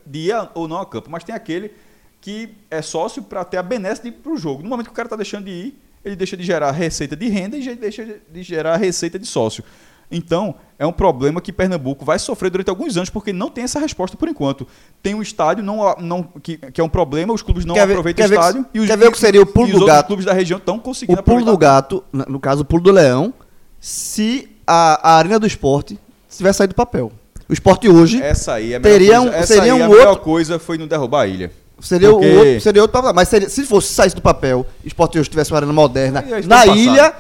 de 0.05 0.19
ir 0.29 0.49
ou 0.53 0.69
não 0.69 0.77
ao 0.77 0.85
campo. 0.85 1.11
Mas 1.11 1.25
tem 1.25 1.35
aquele 1.35 1.73
que 2.21 2.51
é 2.71 2.83
sócio 2.83 3.23
para 3.23 3.47
ter 3.47 3.57
a 3.57 3.63
benesse 3.63 4.03
de 4.03 4.09
ir 4.09 4.13
para 4.13 4.33
o 4.33 4.37
jogo. 4.37 4.63
No 4.63 4.69
momento 4.69 4.89
que 4.89 4.93
o 4.93 4.95
cara 4.95 5.07
está 5.07 5.17
deixando 5.17 5.47
de 5.47 5.51
ir, 5.51 5.79
ele 6.05 6.15
deixa 6.15 6.37
de 6.37 6.43
gerar 6.43 6.73
receita 6.73 7.17
de 7.17 7.27
renda 7.29 7.57
e 7.57 7.63
já 7.63 7.73
deixa 7.73 8.21
de 8.31 8.43
gerar 8.43 8.77
receita 8.77 9.19
de 9.19 9.27
sócio. 9.27 9.65
Então, 10.13 10.55
é 10.79 10.87
um 10.87 10.93
problema 10.93 11.41
que 11.41 11.53
Pernambuco 11.53 12.05
vai 12.05 12.19
sofrer 12.19 12.51
durante 12.51 12.69
alguns 12.69 12.97
anos, 12.97 13.09
porque 13.09 13.33
não 13.33 13.49
tem 13.49 13.65
essa 13.65 13.81
resposta 13.81 14.17
por 14.17 14.29
enquanto. 14.29 14.67
Tem 15.03 15.15
um 15.15 15.23
estádio 15.23 15.65
não, 15.65 15.95
não, 15.99 16.23
que, 16.43 16.59
que 16.59 16.81
é 16.81 16.85
um 16.85 16.89
problema, 16.89 17.33
os 17.33 17.41
clubes 17.43 17.65
não 17.65 17.75
Quer 17.75 17.87
ver- 17.87 17.95
aproveitam 17.95 18.23
quer 18.23 18.27
o 18.27 18.29
ver 18.31 18.37
que- 18.39 18.43
estádio. 18.43 18.67
e 18.75 18.81
os, 18.81 18.87
quer 18.87 18.99
ver 18.99 19.09
o 19.09 19.13
que 19.13 19.19
seria 19.19 19.41
o 19.43 19.47
pulo 19.47 19.73
os 19.73 19.81
do 19.81 19.87
gato? 19.87 20.07
clubes 20.09 20.25
da 20.27 20.33
região 20.33 20.59
estão 20.59 20.79
conseguindo 20.79 21.19
O 21.19 21.23
pulo 21.23 21.45
do 21.45 21.57
gato, 21.57 22.05
no 22.13 22.39
caso, 22.39 22.63
o 22.63 22.65
pulo 22.65 22.83
do 22.83 22.91
leão, 22.93 23.33
se 23.81 24.49
a, 24.67 25.11
a 25.15 25.17
Arena 25.19 25.39
do 25.39 25.47
Esporte 25.47 25.99
tiver 26.31 26.53
saído 26.53 26.73
do 26.73 26.77
papel. 26.77 27.11
O 27.49 27.53
esporte 27.53 27.89
hoje 27.89 28.23
Essa 28.23 28.55
aí 28.55 28.73
é 28.73 28.77
a 28.77 28.81
melhor 28.81 28.93
Teria 28.99 29.17
coisa. 29.19 29.31
um- 29.31 29.35
Essa 29.35 29.47
seria 29.55 29.63
aí, 29.75 29.81
um 29.81 29.85
a 29.85 29.89
melhor 29.89 30.07
outro- 30.09 30.25
coisa 30.25 30.59
foi 30.59 30.79
não 30.79 30.87
derrubar 30.87 31.23
a 31.23 31.27
ilha. 31.27 31.51
seria, 31.81 32.11
Porque- 32.11 32.27
o 32.27 32.39
outro, 32.39 32.61
seria 32.61 32.83
outro. 32.83 33.15
Mas 33.15 33.29
seria- 33.29 33.49
se 33.49 33.65
fosse 33.65 33.93
saísse 33.93 34.15
do 34.17 34.23
papel, 34.23 34.65
o 34.85 34.87
esporte 34.87 35.19
hoje 35.19 35.29
tivesse 35.29 35.51
uma 35.51 35.59
arena 35.59 35.73
moderna 35.73 36.25
na 36.47 36.67
ilha, 36.67 37.13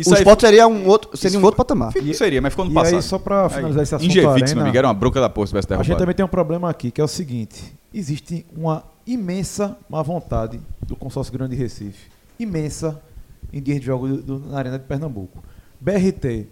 o 0.00 0.14
aí 0.14 0.18
esporte 0.20 0.40
seria 0.40 0.66
um 0.68 0.86
outro, 0.86 1.16
seria 1.16 1.38
um 1.38 1.42
outro 1.42 1.56
patamar. 1.56 1.92
Fico- 1.92 2.14
seria, 2.14 2.40
mas 2.40 2.52
ficou 2.52 2.64
no 2.64 2.70
E 2.70 2.74
passado. 2.74 2.96
aí, 2.96 3.02
só 3.02 3.18
pra 3.18 3.48
finalizar 3.48 3.82
esse 3.82 3.94
assunto 3.94 4.10
Ingevix, 4.10 4.30
Arena, 4.34 4.54
meu 4.54 4.62
amigo, 4.62 4.78
era 4.78 4.86
uma 4.88 4.94
bronca 4.94 5.20
da 5.20 5.28
porra 5.28 5.46
se 5.46 5.50
tivesse 5.52 5.72
A 5.74 5.82
gente 5.82 5.98
também 5.98 6.14
tem 6.14 6.24
um 6.24 6.28
problema 6.28 6.70
aqui, 6.70 6.90
que 6.90 7.00
é 7.00 7.04
o 7.04 7.08
seguinte: 7.08 7.74
existe 7.92 8.46
uma 8.56 8.84
imensa 9.06 9.76
má 9.88 10.02
vontade 10.02 10.60
do 10.86 10.94
consórcio 10.96 11.32
Grande 11.32 11.54
Recife. 11.56 12.10
Imensa 12.38 13.00
em 13.52 13.60
dias 13.60 13.80
de 13.80 13.86
jogo 13.86 14.08
do- 14.08 14.22
do- 14.38 14.48
na 14.50 14.58
Arena 14.58 14.78
de 14.78 14.84
Pernambuco. 14.86 15.42
BRT. 15.80 16.46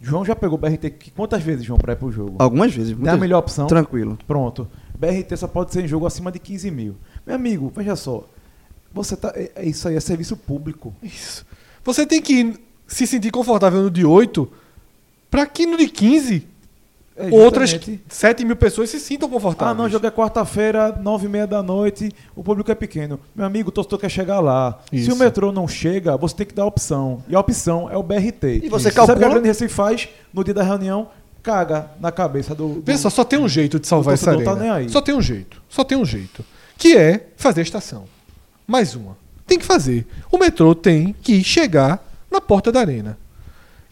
João 0.00 0.24
já 0.24 0.36
pegou 0.36 0.56
BRT 0.56 0.90
quantas 1.16 1.42
vezes, 1.42 1.64
João, 1.64 1.78
pra 1.78 1.94
ir 1.94 1.96
pro 1.96 2.12
jogo? 2.12 2.36
Algumas 2.38 2.72
vezes. 2.72 2.90
Tem 2.90 2.94
a 2.96 2.98
muitas- 2.98 3.20
melhor 3.20 3.38
opção? 3.38 3.66
Tranquilo. 3.66 4.16
Pronto. 4.28 4.68
BRT 4.96 5.36
só 5.36 5.48
pode 5.48 5.72
ser 5.72 5.84
em 5.84 5.88
jogo 5.88 6.06
acima 6.06 6.30
de 6.30 6.38
15 6.38 6.70
mil. 6.70 6.94
Meu 7.26 7.34
amigo, 7.34 7.72
veja 7.74 7.96
só. 7.96 8.24
Você 8.92 9.16
tá. 9.16 9.32
é- 9.34 9.50
é 9.56 9.64
isso 9.66 9.88
aí 9.88 9.96
é 9.96 10.00
serviço 10.00 10.36
público. 10.36 10.94
Isso. 11.02 11.44
Você 11.84 12.06
tem 12.06 12.20
que 12.22 12.54
se 12.88 13.06
sentir 13.06 13.30
confortável 13.30 13.82
no 13.82 13.90
de 13.90 14.04
8 14.04 14.50
para 15.30 15.46
que 15.46 15.64
no 15.66 15.76
de 15.76 15.86
15 15.88 16.44
É 17.16 17.28
outras 17.30 17.70
justamente- 17.70 18.00
7 18.08 18.44
mil 18.44 18.56
pessoas 18.56 18.88
se 18.90 18.98
sintam 18.98 19.28
confortáveis. 19.28 19.72
Ah, 19.72 19.78
não, 19.78 19.86
o 19.86 19.88
jogo 19.88 20.06
é 20.06 20.10
quarta-feira, 20.10 20.92
nove 21.02 21.26
e 21.26 21.28
meia 21.28 21.46
da 21.46 21.62
noite, 21.62 22.10
o 22.34 22.42
público 22.42 22.70
é 22.72 22.74
pequeno. 22.74 23.18
Meu 23.34 23.44
amigo, 23.44 23.68
o 23.68 23.72
torcedor 23.72 23.98
quer 23.98 24.08
chegar 24.08 24.40
lá. 24.40 24.78
Se 24.90 24.96
Isso. 24.96 25.12
o 25.12 25.16
metrô 25.16 25.52
não 25.52 25.66
chega, 25.68 26.16
você 26.16 26.34
tem 26.34 26.46
que 26.46 26.54
dar 26.54 26.62
a 26.62 26.66
opção. 26.66 27.22
E 27.28 27.34
a 27.34 27.40
opção 27.40 27.90
é 27.90 27.96
o 27.96 28.02
BRT. 28.02 28.60
E 28.64 28.68
você 28.68 28.68
Isso. 28.68 28.70
Sabe 28.70 28.78
o 28.78 28.82
que 28.82 28.88
a 28.88 29.06
calcula- 29.06 29.28
Grande 29.30 29.48
Recife 29.48 29.74
faz 29.74 30.08
no 30.32 30.42
dia 30.42 30.54
da 30.54 30.62
reunião? 30.62 31.08
Caga 31.42 31.90
na 32.00 32.10
cabeça 32.12 32.54
do. 32.54 32.74
do- 32.74 32.82
Pensa, 32.82 33.10
só 33.10 33.24
tem 33.24 33.38
um 33.38 33.48
jeito 33.48 33.78
de 33.78 33.86
salvar 33.86 34.14
essa 34.14 34.32
torcedor 34.32 34.56
arena. 34.58 34.84
tá. 34.86 34.88
Só 34.92 35.00
tem 35.00 35.14
um 35.14 35.22
jeito. 35.22 35.60
Só 35.68 35.84
tem 35.84 35.98
um 35.98 36.04
jeito. 36.04 36.44
Que 36.76 36.96
é 36.96 37.26
fazer 37.36 37.60
a 37.60 37.62
estação. 37.64 38.04
Mais 38.66 38.94
uma. 38.94 39.16
Tem 39.46 39.58
que 39.58 39.64
fazer. 39.64 40.06
O 40.30 40.38
metrô 40.38 40.74
tem 40.74 41.14
que 41.22 41.42
chegar 41.42 42.06
na 42.30 42.40
porta 42.40 42.70
da 42.72 42.80
arena. 42.80 43.18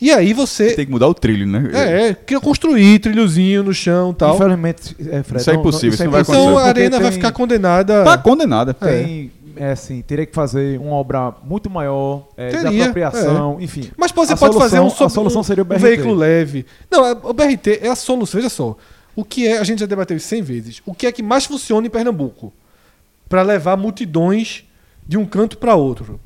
E 0.01 0.11
aí 0.11 0.35
você. 0.35 0.75
Tem 0.75 0.85
que 0.85 0.93
mudar 0.93 1.09
o 1.09 1.15
trilho, 1.15 1.47
né? 1.47 1.71
É, 1.73 2.09
é, 2.09 2.15
que 2.15 2.39
construir 2.39 2.99
trilhozinho 2.99 3.63
no 3.63 3.73
chão 3.73 4.11
e 4.11 4.15
tal. 4.15 4.35
Infelizmente, 4.37 4.95
é, 5.11 5.23
Fred, 5.23 5.41
Isso 5.41 5.51
é 5.51 5.55
impossível, 5.55 5.95
isso 5.95 6.05
não 6.05 6.11
vai 6.11 6.21
impossível, 6.21 6.51
Então 6.51 6.59
a 6.59 6.65
arena 6.67 6.97
vai 6.99 7.09
tem- 7.09 7.13
ficar 7.13 7.33
condenada. 7.33 8.05
Tá 8.05 8.19
condenada. 8.19 8.75
Tem, 8.75 9.33
é 9.57 9.71
assim, 9.71 10.03
teria 10.03 10.27
que 10.27 10.35
fazer 10.35 10.79
uma 10.79 10.97
obra 10.97 11.33
muito 11.43 11.71
maior, 11.71 12.29
é, 12.37 12.51
de 12.51 12.63
Teria, 12.63 12.81
apropriação, 12.83 13.57
enfim. 13.59 13.91
Mas 13.97 14.13
você 14.13 14.35
A 14.35 14.37
pode 14.37 14.59
fazer 14.59 14.81
um, 14.81 14.91
solução- 14.91 15.07
a 15.07 15.09
sob- 15.09 15.15
solução 15.15 15.41
um- 15.41 15.45
seria 15.45 15.63
o 15.63 15.65
um 15.65 15.69
BRT. 15.69 15.81
veículo 15.83 16.15
leve. 16.15 16.67
Não, 16.91 17.13
o 17.23 17.33
BRT 17.33 17.79
é 17.83 17.89
a 17.89 17.97
solução. 17.97 18.39
Veja 18.39 18.51
só. 18.51 18.77
O 19.15 19.25
que 19.25 19.47
é, 19.49 19.57
a 19.57 19.65
gente 19.65 19.79
já 19.79 19.87
debateu 19.87 20.15
isso 20.15 20.29
100 20.29 20.43
vezes. 20.43 20.83
O 20.85 20.93
que 20.95 21.07
é 21.07 21.13
que 21.13 21.23
mais 21.23 21.47
funciona 21.47 21.87
em 21.87 21.91
Pernambuco? 21.91 22.53
Para 23.31 23.41
levar 23.41 23.79
multidões 23.79 24.65
de 25.09 25.17
um 25.17 25.25
canto 25.25 25.57
para 25.57 25.75
outro. 25.75 26.21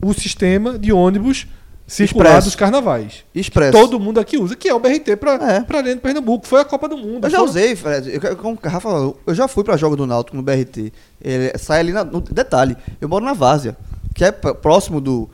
O 0.00 0.12
sistema 0.12 0.78
de 0.78 0.92
ônibus 0.92 1.46
circular 1.86 2.40
dos 2.42 2.54
carnavais. 2.54 3.24
Expresso. 3.34 3.72
Todo 3.72 3.98
mundo 3.98 4.20
aqui 4.20 4.36
usa, 4.36 4.54
que 4.54 4.68
é 4.68 4.74
o 4.74 4.78
BRT 4.78 5.16
para 5.16 5.32
É. 5.52 5.60
para 5.62 5.80
dentro 5.80 5.96
de 5.96 6.02
Pernambuco. 6.02 6.46
Foi 6.46 6.60
a 6.60 6.64
Copa 6.64 6.88
do 6.88 6.96
Mundo. 6.98 7.24
Eu 7.24 7.30
já 7.30 7.38
Foram- 7.38 7.50
usei, 7.50 7.74
Fred. 7.74 8.10
Eu, 8.22 8.36
como 8.36 8.58
o 8.62 8.68
Rafa 8.68 8.80
falou, 8.90 9.18
eu 9.26 9.34
já 9.34 9.48
fui 9.48 9.64
pra 9.64 9.76
jogo 9.76 9.96
do 9.96 10.06
Náutico 10.06 10.36
no 10.36 10.42
BRT. 10.42 10.92
Ele 11.20 11.56
sai 11.58 11.80
ali 11.80 11.92
na, 11.92 12.04
no 12.04 12.20
detalhe. 12.20 12.76
Eu 13.00 13.08
moro 13.08 13.24
na 13.24 13.32
Várzea, 13.32 13.76
que 14.14 14.24
é 14.24 14.30
próximo 14.30 15.00
do 15.00 15.28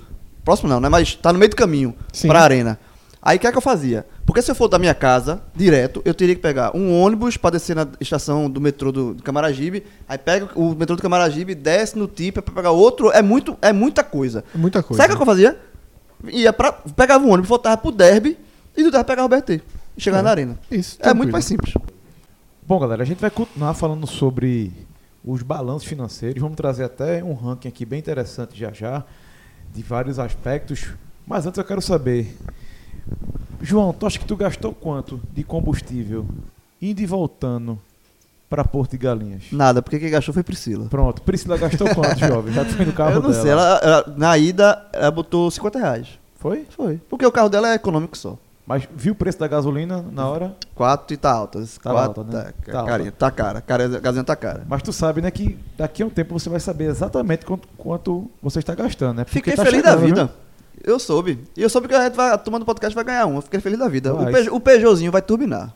próximo 0.45 0.69
não, 0.69 0.79
né, 0.79 0.89
mas 0.91 1.15
tá 1.15 1.33
no 1.33 1.39
meio 1.39 1.49
do 1.51 1.57
caminho 1.57 1.95
Sim. 2.13 2.29
pra 2.29 2.43
arena. 2.43 2.79
Aí 3.27 3.39
o 3.39 3.41
que 3.41 3.47
é 3.47 3.51
que 3.53 3.57
eu 3.57 3.63
fazia? 3.63 4.05
Porque 4.27 4.43
se 4.43 4.51
eu 4.51 4.55
for 4.55 4.69
da 4.69 4.79
minha 4.79 4.95
casa 4.95 5.43
direto, 5.57 6.03
eu 6.05 6.13
teria 6.13 6.35
que 6.35 6.43
pegar 6.43 6.77
um 6.77 6.93
ônibus 7.01 7.39
pra 7.39 7.49
descer 7.49 7.75
na 7.75 7.89
estação 7.99 8.51
do 8.51 8.61
metrô 8.61 8.93
do, 8.93 9.15
do 9.15 9.23
Camaragibe, 9.23 9.83
aí 10.07 10.19
pega 10.19 10.51
o 10.55 10.75
metrô 10.75 10.95
do 10.95 11.01
Camaragibe, 11.01 11.55
desce 11.55 11.97
no 11.97 12.07
Tipa 12.07 12.43
pra 12.43 12.55
pegar 12.55 12.71
outro, 12.73 13.11
é 13.13 13.23
muito 13.23 13.57
é 13.63 13.73
muita 13.73 14.05
coisa. 14.05 14.45
Muita 14.55 14.83
coisa. 14.83 15.03
Sabe 15.03 15.15
o 15.15 15.17
que 15.17 15.23
eu 15.23 15.27
fazia? 15.27 15.59
Ia 16.31 16.53
pra, 16.53 16.71
pegava 16.73 17.25
um 17.25 17.31
ônibus, 17.31 17.49
voltava 17.49 17.79
pro 17.79 17.91
Derby 17.91 18.37
e 18.77 18.83
do 18.83 18.91
Derby 18.91 19.07
pegava 19.07 19.25
o 19.25 19.29
BRT. 19.31 19.63
E 19.97 20.01
chegava 20.03 20.21
É. 20.21 20.25
na 20.25 20.31
arena. 20.31 20.59
Isso. 20.71 20.99
É 21.01 21.15
muito 21.15 21.33
mais 21.33 21.47
simples. 21.47 21.73
Bom, 22.67 22.79
galera, 22.79 23.03
a 23.03 23.07
gente 23.07 23.21
vai 23.21 23.31
continuar 23.31 23.73
falando 23.73 24.07
sobre 24.07 24.71
os 25.25 25.43
balanços 25.43 25.89
financeiros. 25.89 26.43
Vamos 26.43 26.57
trazer 26.57 26.85
até 26.85 27.25
um 27.25 27.33
ranking 27.33 27.69
aqui 27.69 27.87
bem 27.87 28.01
interessante 28.01 28.59
já 28.59 28.71
já, 28.71 29.03
de 29.73 29.83
vários 29.83 30.19
aspectos. 30.19 30.89
Mas 31.27 31.47
antes 31.47 31.57
eu 31.57 31.65
quero 31.65 31.81
saber, 31.81 32.37
João, 33.63 33.93
tu 33.93 34.07
acha 34.07 34.19
que 34.19 34.25
tu 34.27 34.37
gastou 34.37 34.73
quanto 34.73 35.21
de 35.33 35.43
combustível 35.43 36.27
indo 36.81 37.01
e 37.01 37.07
voltando 37.07 37.79
para 38.51 38.65
Porto 38.65 38.93
de 38.93 38.99
Galinhas? 38.99 39.45
Nada, 39.53 39.81
porque 39.81 39.99
quem 39.99 40.11
gastou 40.11 40.35
foi 40.35 40.43
Priscila. 40.43 40.87
Pronto, 40.87 41.23
Priscila 41.23 41.57
gastou 41.57 41.89
quanto, 41.95 42.19
jovem? 42.21 42.53
Já 42.53 42.65
foi 42.65 42.85
no 42.85 42.93
carro 42.93 43.13
eu 43.17 43.23
não 43.23 43.31
dela. 43.31 43.43
sei, 43.43 43.51
ela, 43.53 43.81
ela- 43.83 44.15
na 44.17 44.37
ida 44.39 44.85
ela 44.93 45.11
botou 45.11 45.51
50 45.51 45.79
reais. 45.79 46.09
Foi? 46.39 46.67
Foi. 46.71 47.01
Porque 47.09 47.25
o 47.25 47.33
carro 47.33 47.49
dela 47.49 47.71
é 47.71 47.75
econômico 47.75 48.17
só. 48.19 48.37
Mas 48.67 48.89
viu 48.97 49.13
o 49.13 49.17
preço 49.17 49.39
da 49.39 49.47
gasolina 49.47 50.03
na 50.11 50.27
hora? 50.27 50.57
4 50.75 51.13
e 51.13 51.17
tá 51.19 51.31
alta. 51.31 51.61
Tá 51.83 51.91
Quatro, 51.91 52.23
alta, 52.23 52.25
né? 52.25 52.53
Tá, 52.65 52.73
Tá 52.73 52.85
carinha, 52.85 53.13
tá 53.13 53.31
cara. 53.31 53.61
cara. 53.61 53.85
A 53.85 53.89
gasolina 54.01 54.25
tá 54.25 54.37
cara. 54.37 54.63
Mas 54.67 54.83
tu 54.83 54.91
sabe, 54.93 55.21
né, 55.21 55.31
que 55.31 55.59
daqui 55.77 56.03
a 56.03 56.07
um 56.07 56.11
tempo 56.11 56.39
você 56.39 56.49
vai 56.49 56.61
saber 56.61 56.85
exatamente 56.91 57.45
quanto, 57.45 57.69
quanto 57.77 58.31
você 58.43 58.61
está 58.61 58.75
gastando, 58.75 59.19
né? 59.19 59.25
Porque 59.25 59.39
Fiquei 59.39 59.55
tá 59.55 59.65
feliz 59.65 59.83
da 59.83 59.91
chegando, 59.91 60.07
vida. 60.07 60.25
viu? 60.27 60.35
Eu 60.85 60.99
soube. 60.99 61.39
E 61.57 61.63
eu 61.63 61.69
soube 61.71 61.89
que 61.89 61.95
a 61.95 62.05
gente 62.05 62.15
vai, 62.15 62.31
a 62.31 62.39
turma 62.39 62.59
do 62.59 62.65
podcast 62.67 62.95
vai 62.95 63.03
ganhar 63.05 63.27
um. 63.27 63.37
Eu 63.37 63.43
fiquei 63.43 63.59
feliz 63.61 63.79
da 63.79 63.89
vida. 63.89 64.15
O. 64.15 64.25
Peugeot, 64.27 64.51
o 64.51 64.61
Peugeotzinho 64.61 65.11
vai 65.11 65.23
turbinar. 65.23 65.75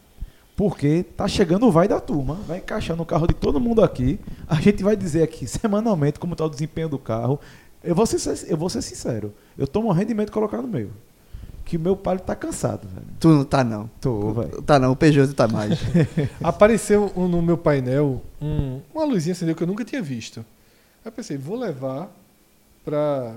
Porque 0.54 1.04
tá 1.16 1.26
chegando 1.28 1.66
o 1.66 1.70
vai 1.72 1.86
da 1.88 2.00
turma, 2.00 2.34
vai 2.46 2.58
encaixar 2.58 2.96
no 2.96 3.06
carro 3.06 3.26
de 3.26 3.34
todo 3.34 3.58
mundo 3.60 3.82
aqui. 3.82 4.18
A 4.48 4.56
gente 4.56 4.82
vai 4.82 4.96
dizer 4.96 5.22
aqui 5.22 5.46
semanalmente 5.46 6.18
como 6.18 6.34
tá 6.36 6.44
o 6.44 6.50
desempenho 6.50 6.88
do 6.88 6.98
carro. 6.98 7.38
Eu 7.82 7.94
vou 7.94 8.04
ser, 8.04 8.18
eu 8.50 8.56
vou 8.56 8.68
ser 8.68 8.82
sincero, 8.82 9.32
eu 9.56 9.66
tô 9.68 9.80
morrendo 9.80 10.08
de 10.08 10.14
medo 10.14 10.26
de 10.26 10.32
colocar 10.32 10.60
no 10.60 10.66
meu. 10.68 10.90
Que 11.64 11.76
o 11.76 11.80
meu 11.80 11.94
palio 11.96 12.20
tá 12.22 12.34
cansado, 12.34 12.88
velho. 12.88 13.06
Tu 13.20 13.28
não 13.28 13.44
tá 13.44 13.62
não. 13.62 13.88
Tô, 14.00 14.32
velho. 14.32 14.60
Tá 14.62 14.78
não, 14.80 14.90
o 14.92 14.96
Peugeot 14.96 15.32
tá 15.32 15.46
mais. 15.46 15.78
Apareceu 16.42 17.12
um- 17.16 17.28
no 17.28 17.40
meu 17.40 17.56
painel 17.56 18.20
um- 18.42 18.80
uma 18.92 19.04
luzinha 19.04 19.32
acendeu 19.34 19.54
que 19.54 19.62
eu 19.62 19.66
nunca 19.66 19.84
tinha 19.84 20.02
visto. 20.02 20.38
Aí 20.40 20.44
eu 21.06 21.12
pensei, 21.12 21.36
vou 21.38 21.56
levar 21.56 22.10
pra, 22.84 23.36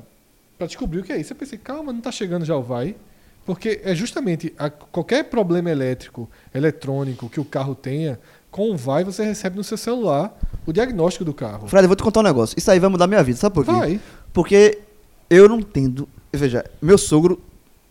pra 0.62 0.68
descobrir 0.68 1.00
o 1.00 1.04
que 1.04 1.12
é 1.12 1.18
isso. 1.20 1.34
Eu 1.34 1.38
pensei, 1.38 1.58
calma, 1.58 1.92
não 1.92 2.00
tá 2.02 2.12
chegando 2.12 2.46
já 2.46 2.56
o 2.56 2.62
vai. 2.62 2.96
Porque 3.44 3.82
é 3.84 3.96
justamente 3.96 4.54
a- 4.60 4.70
qualquer 4.70 5.24
problema 5.24 5.72
elétrico, 5.72 6.30
eletrônico 6.54 7.28
que 7.28 7.40
o 7.40 7.46
carro 7.46 7.74
tenha, 7.74 8.20
com 8.52 8.70
o 8.70 8.78
vai 8.78 9.04
você 9.04 9.24
recebe 9.24 9.58
no 9.58 9.64
seu 9.64 9.78
celular 9.78 10.38
o 10.66 10.72
diagnóstico 10.72 11.26
do 11.26 11.34
carro. 11.34 11.68
Fred, 11.68 11.84
eu 11.86 11.88
vou 11.90 11.96
te 11.96 12.04
contar 12.04 12.20
um 12.20 12.24
negócio. 12.24 12.56
Isso 12.58 12.70
aí 12.70 12.80
vai 12.80 12.90
mudar 12.90 13.08
minha 13.08 13.24
vida, 13.24 13.40
sabe 13.40 13.56
por 13.56 13.66
quê? 13.66 13.72
Vai. 13.72 14.00
Porque 14.32 14.78
eu 15.30 15.50
não 15.50 15.60
entendo. 15.60 16.08
Veja, 16.32 16.64
meu 16.80 16.98
sogro 17.00 17.42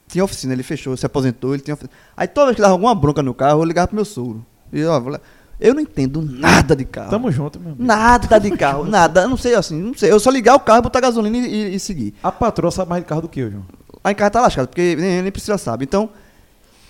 tinha 0.07 0.23
oficina, 0.23 0.53
ele 0.53 0.62
fechou, 0.62 0.97
se 0.97 1.05
aposentou, 1.05 1.53
ele 1.55 1.62
tinha 1.64 1.75
oficina. 1.75 1.93
Aí 2.16 2.29
toda 2.29 2.47
vez 2.47 2.57
que 2.57 2.62
dava 2.62 2.75
alguma 2.75 2.95
bronca 2.95 3.21
no 3.21 3.35
carro, 3.35 3.61
eu 3.61 3.64
ligava 3.64 3.89
pro 3.89 3.97
meu 3.97 4.05
sogro. 4.05 4.47
E 4.73 4.85
ó, 4.85 5.01
vou 5.01 5.11
lá- 5.12 5.21
eu 5.61 5.74
não 5.74 5.80
entendo 5.80 6.22
nada 6.22 6.74
de 6.74 6.84
carro. 6.84 7.11
Tamo 7.11 7.30
junto, 7.30 7.61
meu 7.61 7.70
amigo. 7.72 7.84
Nada 7.84 8.38
de 8.40 8.50
carro, 8.56 8.84
nada. 8.88 9.22
Eu 9.22 9.28
não 9.28 9.36
sei 9.36 9.54
assim, 9.54 9.80
não 9.80 9.94
sei. 9.94 10.11
Eu 10.11 10.18
só 10.18 10.30
ligar 10.30 10.54
o 10.54 10.61
carro, 10.61 10.82
botar 10.82 11.00
gasolina 11.00 11.36
e, 11.36 11.74
e- 11.74 11.78
seguir. 11.80 12.14
A 12.22 12.32
patroa 12.32 12.70
sabe 12.70 12.88
mais 12.90 13.02
de 13.02 13.08
carro 13.08 13.22
do 13.22 13.28
que 13.28 13.40
eu, 13.40 13.50
João. 13.50 13.64
Aí 14.02 14.14
carro 14.14 14.30
tá 14.30 14.40
lascado, 14.40 14.68
porque 14.68 14.96
nem, 14.98 15.22
nem 15.22 15.30
precisa 15.32 15.58
sabe. 15.58 15.84
Então, 15.84 16.08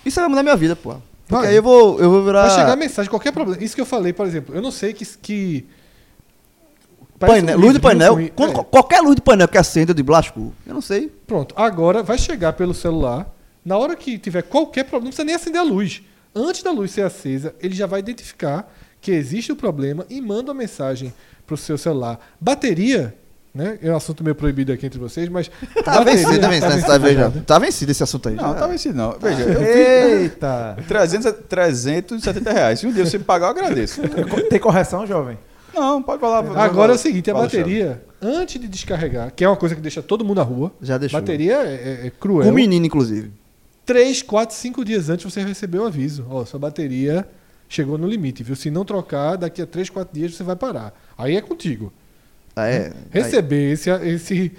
isso 0.06 0.20
vai 0.20 0.28
mudar 0.28 0.42
minha 0.42 0.56
vida, 0.56 0.76
pô. 0.76 0.94
Porque 1.26 1.42
Vai. 1.44 1.48
aí 1.48 1.56
eu 1.56 1.62
vou, 1.62 2.00
eu 2.00 2.10
vou 2.10 2.24
virar. 2.24 2.42
Vai 2.42 2.50
chegar 2.50 2.72
a 2.72 2.76
mensagem, 2.76 3.08
qualquer 3.10 3.32
problema. 3.32 3.62
Isso 3.62 3.74
que 3.74 3.80
eu 3.80 3.86
falei, 3.86 4.12
por 4.12 4.26
exemplo, 4.26 4.54
eu 4.54 4.62
não 4.62 4.70
sei 4.70 4.92
que. 4.92 5.04
que 5.04 5.66
Parece 7.18 7.40
Painel- 7.40 7.58
um 7.58 7.60
luz 7.60 7.72
de 7.74 7.80
painel. 7.80 8.16
com- 8.16 8.28
quando- 8.30 8.60
é. 8.60 8.64
Qualquer 8.64 9.00
luz 9.02 9.14
de 9.16 9.20
painel 9.22 9.46
que 9.46 9.58
acenda, 9.58 9.90
eu 9.90 9.94
digo, 9.94 10.10
lascou. 10.10 10.52
Eu 10.66 10.72
não 10.74 10.80
sei. 10.80 11.12
Pronto, 11.26 11.54
agora 11.56 12.02
vai 12.02 12.16
chegar 12.16 12.54
pelo 12.54 12.72
celular. 12.72 13.28
Na 13.64 13.76
hora 13.76 13.94
que 13.94 14.18
tiver 14.18 14.42
qualquer 14.42 14.84
problema, 14.84 15.04
não 15.04 15.10
precisa 15.10 15.24
nem 15.26 15.34
acender 15.34 15.60
a 15.60 15.64
luz. 15.64 16.02
Antes 16.34 16.62
da 16.62 16.70
luz 16.70 16.90
ser 16.92 17.02
acesa, 17.02 17.54
ele 17.60 17.74
já 17.74 17.86
vai 17.86 18.00
identificar 18.00 18.72
que 19.00 19.10
existe 19.12 19.50
o 19.50 19.56
problema 19.56 20.04
e 20.08 20.20
manda 20.20 20.52
uma 20.52 20.58
mensagem 20.58 21.12
para 21.46 21.54
o 21.54 21.56
seu 21.56 21.76
celular. 21.78 22.20
Bateria, 22.40 23.14
né? 23.52 23.78
É 23.82 23.90
um 23.90 23.96
assunto 23.96 24.22
meio 24.22 24.34
proibido 24.36 24.70
aqui 24.72 24.86
entre 24.86 24.98
vocês, 24.98 25.28
mas. 25.28 25.50
Tá 25.84 25.98
bateria- 25.98 26.12
vencido, 26.28 26.40
tá 26.40 26.48
vencido, 26.48 26.68
vencido 26.72 26.86
tá, 26.86 26.98
veja, 26.98 27.20
já. 27.20 27.30
tá 27.42 27.58
vencido 27.58 27.90
esse 27.92 28.02
assunto 28.02 28.28
aí. 28.28 28.34
Não, 28.36 28.48
já. 28.52 28.54
tá 28.54 28.66
vencido 28.66 28.94
não. 28.96 29.16
Veja, 29.20 29.42
eu 29.42 29.62
Eita! 30.20 30.76
vi 30.78 30.84
300, 30.84 31.32
370 31.48 32.52
reais. 32.52 32.78
Se 32.80 32.86
um 32.86 32.92
dia 32.92 33.04
você 33.04 33.18
me 33.18 33.24
pagar, 33.24 33.46
eu 33.46 33.50
agradeço. 33.50 34.00
Tem 34.48 34.58
correção, 34.60 35.06
jovem? 35.06 35.36
Não, 35.74 36.02
pode 36.02 36.20
falar. 36.20 36.44
Agora 36.60 36.92
é 36.92 36.94
o 36.94 36.98
seguinte: 36.98 37.30
a 37.30 37.34
Fala, 37.34 37.46
bateria, 37.46 38.02
antes 38.20 38.60
de 38.60 38.68
descarregar, 38.68 39.32
que 39.34 39.44
é 39.44 39.48
uma 39.48 39.56
coisa 39.56 39.74
que 39.74 39.80
deixa 39.80 40.02
todo 40.02 40.24
mundo 40.24 40.36
na 40.38 40.42
rua, 40.44 40.72
Já 40.80 40.98
deixou. 40.98 41.18
bateria 41.20 41.54
é, 41.62 42.00
é- 42.02 42.06
é 42.06 42.10
cruel. 42.10 42.48
O 42.48 42.52
menino, 42.52 42.84
inclusive. 42.86 43.32
3, 43.86 44.22
4, 44.22 44.54
5 44.56 44.84
dias 44.84 45.08
antes 45.10 45.24
você 45.32 45.42
recebeu 45.42 45.82
o 45.82 45.86
aviso. 45.86 46.26
Ó, 46.30 46.44
sua 46.44 46.60
bateria 46.60 47.28
chegou 47.68 47.96
no 47.98 48.06
limite, 48.06 48.42
viu? 48.42 48.54
Se 48.56 48.70
não 48.70 48.84
trocar, 48.84 49.36
daqui 49.36 49.62
a 49.62 49.66
3, 49.66 49.90
4 49.90 50.12
dias 50.18 50.34
você 50.34 50.42
vai 50.42 50.56
parar. 50.56 50.92
Aí 51.16 51.36
é 51.36 51.40
contigo. 51.40 51.92
Ah, 52.56 52.68
é. 52.68 52.92
Receber 53.10 53.72
esse 53.72 53.90
esse 53.90 54.52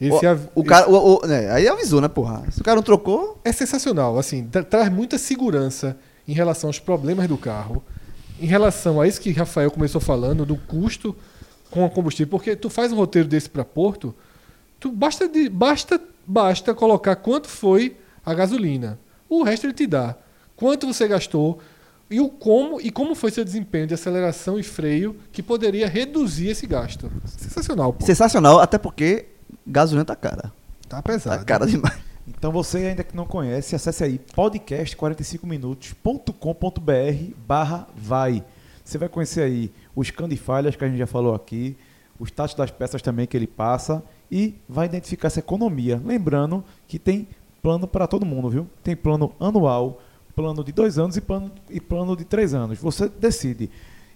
esse, 0.00 0.24
o, 0.24 0.28
av- 0.28 0.48
o 0.54 0.64
cara, 0.64 0.88
o, 0.88 1.18
o- 1.22 1.26
né, 1.26 1.50
aí 1.50 1.68
avisou, 1.68 2.00
né, 2.00 2.08
porra? 2.08 2.44
Se 2.50 2.60
o 2.60 2.64
cara 2.64 2.76
não 2.76 2.82
trocou, 2.82 3.38
é 3.44 3.52
sensacional, 3.52 4.18
assim, 4.18 4.44
tra- 4.46 4.62
traz 4.64 4.90
muita 4.90 5.18
segurança 5.18 5.96
em 6.26 6.32
relação 6.32 6.68
aos 6.70 6.78
problemas 6.78 7.28
do 7.28 7.36
carro, 7.36 7.84
em 8.40 8.46
relação 8.46 9.00
a 9.00 9.06
isso 9.06 9.20
que 9.20 9.30
Rafael 9.32 9.70
começou 9.70 10.00
falando, 10.00 10.46
do 10.46 10.56
custo 10.56 11.14
com 11.70 11.84
o 11.84 11.90
combustível, 11.90 12.30
porque 12.30 12.56
tu 12.56 12.70
faz 12.70 12.90
um 12.90 12.96
roteiro 12.96 13.28
desse 13.28 13.50
para 13.50 13.64
Porto, 13.66 14.14
tu 14.80 14.90
basta, 14.90 15.28
de, 15.28 15.48
basta, 15.50 16.00
basta 16.26 16.72
colocar 16.74 17.16
quanto 17.16 17.46
foi 17.48 17.96
a 18.24 18.34
gasolina. 18.34 18.98
O 19.28 19.42
resto 19.42 19.66
ele 19.66 19.74
te 19.74 19.86
dá. 19.86 20.16
Quanto 20.56 20.86
você 20.86 21.08
gastou 21.08 21.58
e 22.10 22.20
o 22.20 22.28
como 22.28 22.80
e 22.80 22.90
como 22.90 23.14
foi 23.14 23.30
seu 23.30 23.44
desempenho 23.44 23.86
de 23.86 23.94
aceleração 23.94 24.58
e 24.58 24.62
freio 24.62 25.16
que 25.32 25.42
poderia 25.42 25.88
reduzir 25.88 26.48
esse 26.48 26.66
gasto. 26.66 27.10
Sensacional, 27.26 27.92
pô. 27.92 28.04
Sensacional, 28.04 28.60
até 28.60 28.78
porque 28.78 29.26
gasolina 29.66 30.04
tá 30.04 30.14
cara. 30.14 30.52
Tá 30.88 30.96
Tá 30.96 31.02
pesado. 31.02 31.44
cara 31.46 31.66
demais. 31.66 31.98
Então 32.28 32.52
você 32.52 32.78
ainda 32.78 33.02
que 33.02 33.16
não 33.16 33.24
conhece, 33.24 33.74
acesse 33.74 34.04
aí 34.04 34.20
podcast45minutos.com.br 34.36 37.34
barra 37.46 37.86
vai. 37.96 38.44
Você 38.84 38.98
vai 38.98 39.08
conhecer 39.08 39.42
aí 39.42 39.72
os 39.94 40.12
falhas 40.38 40.76
que 40.76 40.84
a 40.84 40.88
gente 40.88 40.98
já 40.98 41.06
falou 41.06 41.34
aqui, 41.34 41.76
os 42.18 42.30
tatos 42.30 42.54
das 42.54 42.70
peças 42.70 43.00
também 43.00 43.26
que 43.26 43.36
ele 43.36 43.46
passa 43.46 44.02
e 44.30 44.54
vai 44.68 44.86
identificar 44.86 45.28
essa 45.28 45.38
economia. 45.40 46.00
Lembrando 46.04 46.62
que 46.86 46.98
tem 46.98 47.26
plano 47.62 47.86
para 47.86 48.06
todo 48.06 48.26
mundo, 48.26 48.50
viu? 48.50 48.66
Tem 48.82 48.96
plano 48.96 49.32
anual, 49.38 50.00
plano 50.34 50.64
de 50.64 50.72
dois 50.72 50.98
anos 50.98 51.16
e 51.16 51.20
plano, 51.20 51.50
e 51.70 51.80
plano 51.80 52.16
de 52.16 52.24
três 52.24 52.52
anos. 52.52 52.78
Você 52.78 53.08
decide. 53.08 53.70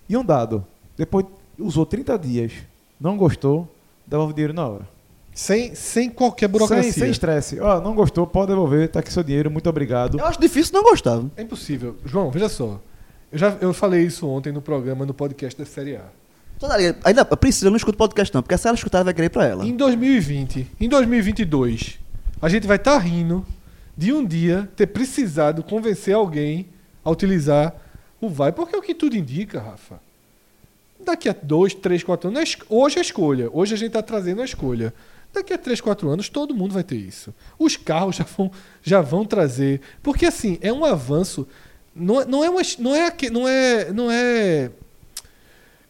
E 0.08 0.16
um 0.16 0.24
dado, 0.24 0.66
depois 0.96 1.24
usou 1.58 1.86
30 1.86 2.18
dias, 2.18 2.52
não 3.00 3.16
gostou, 3.16 3.68
devolve 4.06 4.32
o 4.32 4.34
dinheiro 4.34 4.52
na 4.52 4.66
hora. 4.66 4.88
Sem, 5.32 5.74
sem 5.74 6.08
qualquer 6.08 6.48
burocracia. 6.48 6.92
Sem 6.92 7.02
sem 7.02 7.10
estresse. 7.10 7.60
Ó, 7.60 7.80
não 7.80 7.94
gostou, 7.94 8.26
pode 8.26 8.48
devolver, 8.48 8.88
tá 8.88 9.00
aqui 9.00 9.12
seu 9.12 9.22
dinheiro, 9.22 9.50
muito 9.50 9.68
obrigado. 9.68 10.18
Eu 10.18 10.24
acho 10.24 10.40
difícil 10.40 10.72
não 10.72 10.82
gostar. 10.82 11.22
É 11.36 11.42
impossível. 11.42 11.94
João, 12.04 12.30
veja 12.30 12.48
só. 12.48 12.80
Eu 13.30 13.38
já 13.38 13.56
eu 13.60 13.74
falei 13.74 14.02
isso 14.02 14.26
ontem 14.26 14.50
no 14.50 14.62
programa, 14.62 15.04
no 15.04 15.12
podcast 15.12 15.58
da 15.58 15.66
Série 15.66 15.96
A. 15.96 16.04
Toda 16.58 16.74
Ainda 17.04 17.20
a 17.20 17.36
Priscila 17.36 17.70
não 17.70 17.76
escuta 17.76 17.98
podcast 17.98 18.34
não, 18.34 18.42
porque 18.42 18.56
se 18.56 18.66
ela 18.66 18.74
escutar, 18.74 18.98
ela 18.98 19.04
vai 19.04 19.14
querer 19.14 19.28
pra 19.28 19.44
ela. 19.44 19.66
Em 19.66 19.76
2020, 19.76 20.66
em 20.80 20.88
2022, 20.88 21.98
a 22.40 22.48
gente 22.48 22.66
vai 22.66 22.76
estar 22.76 22.98
rindo 22.98 23.46
de 23.96 24.12
um 24.12 24.24
dia 24.24 24.68
ter 24.76 24.86
precisado 24.88 25.62
convencer 25.62 26.14
alguém 26.14 26.66
a 27.04 27.10
utilizar 27.10 27.74
o 28.20 28.28
vai, 28.28 28.52
porque 28.52 28.74
é 28.74 28.78
o 28.78 28.82
que 28.82 28.94
tudo 28.94 29.16
indica, 29.16 29.60
Rafa. 29.60 30.00
Daqui 31.04 31.28
a 31.28 31.36
dois, 31.40 31.74
três, 31.74 32.02
quatro 32.02 32.28
anos, 32.28 32.56
é 32.58 32.64
hoje 32.68 32.98
é 32.98 33.00
escolha. 33.02 33.48
Hoje 33.52 33.74
a 33.74 33.76
gente 33.76 33.88
está 33.88 34.02
trazendo 34.02 34.42
a 34.42 34.44
escolha. 34.44 34.92
Daqui 35.32 35.52
a 35.52 35.58
três, 35.58 35.80
quatro 35.80 36.08
anos, 36.08 36.28
todo 36.28 36.54
mundo 36.54 36.72
vai 36.72 36.82
ter 36.82 36.96
isso. 36.96 37.34
Os 37.58 37.76
carros 37.76 38.16
já 38.16 38.24
vão, 38.24 38.50
já 38.82 39.00
vão 39.00 39.24
trazer. 39.24 39.80
Porque, 40.02 40.24
assim, 40.26 40.58
é 40.60 40.72
um 40.72 40.84
avanço. 40.84 41.46
Não, 41.94 42.20
é- 42.20 42.24
não 42.24 42.44
é 42.44 42.50
uma. 42.50 42.62
Não 42.78 42.94
é, 42.94 43.12
não 43.30 43.48
é, 43.48 43.92
não 43.92 44.10
é 44.10 44.70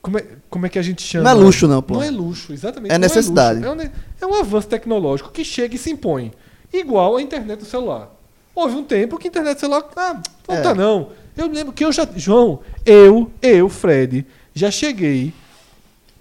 como, 0.06 0.18
é, 0.18 0.24
como 0.48 0.66
é 0.66 0.68
que 0.68 0.78
a 0.78 0.82
gente 0.82 1.02
chama? 1.02 1.24
Não 1.24 1.30
é 1.40 1.44
luxo 1.44 1.66
não, 1.66 1.82
pô. 1.82 1.94
Não 1.94 2.02
é 2.04 2.10
luxo, 2.12 2.52
exatamente. 2.52 2.92
É 2.92 2.94
não 2.94 3.00
necessidade. 3.00 3.58
luxo. 3.58 3.72
É, 4.20 4.24
um, 4.24 4.30
é 4.30 4.36
um 4.36 4.40
avanço 4.40 4.68
tecnológico 4.68 5.32
que 5.32 5.44
chega 5.44 5.74
e 5.74 5.78
se 5.78 5.90
impõe. 5.90 6.32
Igual 6.72 7.16
a 7.16 7.22
internet 7.22 7.58
do 7.58 7.64
celular. 7.64 8.14
Houve 8.54 8.76
um 8.76 8.84
tempo 8.84 9.18
que 9.18 9.26
a 9.26 9.30
internet 9.30 9.56
do 9.56 9.60
celular. 9.60 9.84
Ah, 9.96 10.20
não 10.48 10.54
É. 10.54 10.60
tá 10.60 10.72
não. 10.72 11.08
Eu 11.36 11.48
lembro 11.48 11.72
que 11.72 11.84
eu 11.84 11.90
já. 11.90 12.06
João, 12.14 12.60
eu, 12.84 13.28
eu, 13.42 13.68
Fred, 13.68 14.24
já 14.54 14.70
cheguei 14.70 15.34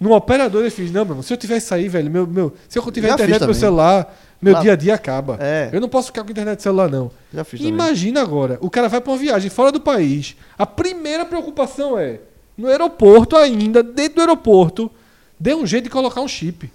no 0.00 0.12
operador 0.12 0.64
e 0.66 0.70
fiz, 0.70 0.90
não, 0.90 1.04
meu 1.04 1.12
irmão, 1.12 1.22
se 1.22 1.32
eu 1.32 1.36
tivesse 1.36 1.66
sair, 1.68 1.88
velho, 1.88 2.10
meu, 2.10 2.26
meu, 2.26 2.52
se 2.68 2.78
eu 2.78 2.90
tiver 2.90 3.06
Já 3.08 3.14
internet 3.14 3.34
no 3.40 3.46
meu 3.46 3.54
também. 3.54 3.60
celular, 3.60 4.18
meu 4.42 4.52
Lá- 4.52 4.60
dia 4.60 4.72
a 4.72 4.76
dia 4.76 4.94
acaba. 4.94 5.38
É. 5.40 5.70
Eu 5.72 5.80
não 5.80 5.88
posso 5.88 6.08
ficar 6.08 6.24
com 6.24 6.30
internet 6.32 6.56
no 6.58 6.62
celular, 6.62 6.90
não. 6.90 7.10
Já 7.32 7.44
fiz 7.44 7.60
também. 7.60 7.72
Imagina 7.72 8.20
agora, 8.20 8.58
o 8.60 8.68
cara 8.68 8.88
vai 8.88 9.00
pra 9.00 9.12
uma 9.12 9.18
viagem 9.18 9.48
fora 9.48 9.70
do 9.72 9.80
país. 9.80 10.36
A 10.58 10.66
primeira 10.66 11.24
preocupação 11.24 11.96
é, 11.98 12.20
no 12.56 12.68
aeroporto 12.68 13.36
ainda, 13.36 13.82
dentro 13.82 14.16
do 14.16 14.20
aeroporto, 14.20 14.90
dê 15.38 15.54
um 15.54 15.66
jeito 15.66 15.84
de 15.84 15.90
colocar 15.90 16.20
um 16.20 16.28
chip. 16.28 16.70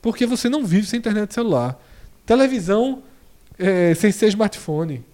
Porque 0.00 0.24
você 0.26 0.48
não 0.48 0.64
vive 0.64 0.86
sem 0.86 0.98
internet 0.98 1.34
celular. 1.34 1.76
Televisão 2.24 3.02
é, 3.58 3.94
sem 3.94 4.12
ser 4.12 4.28
smartphone, 4.28 5.04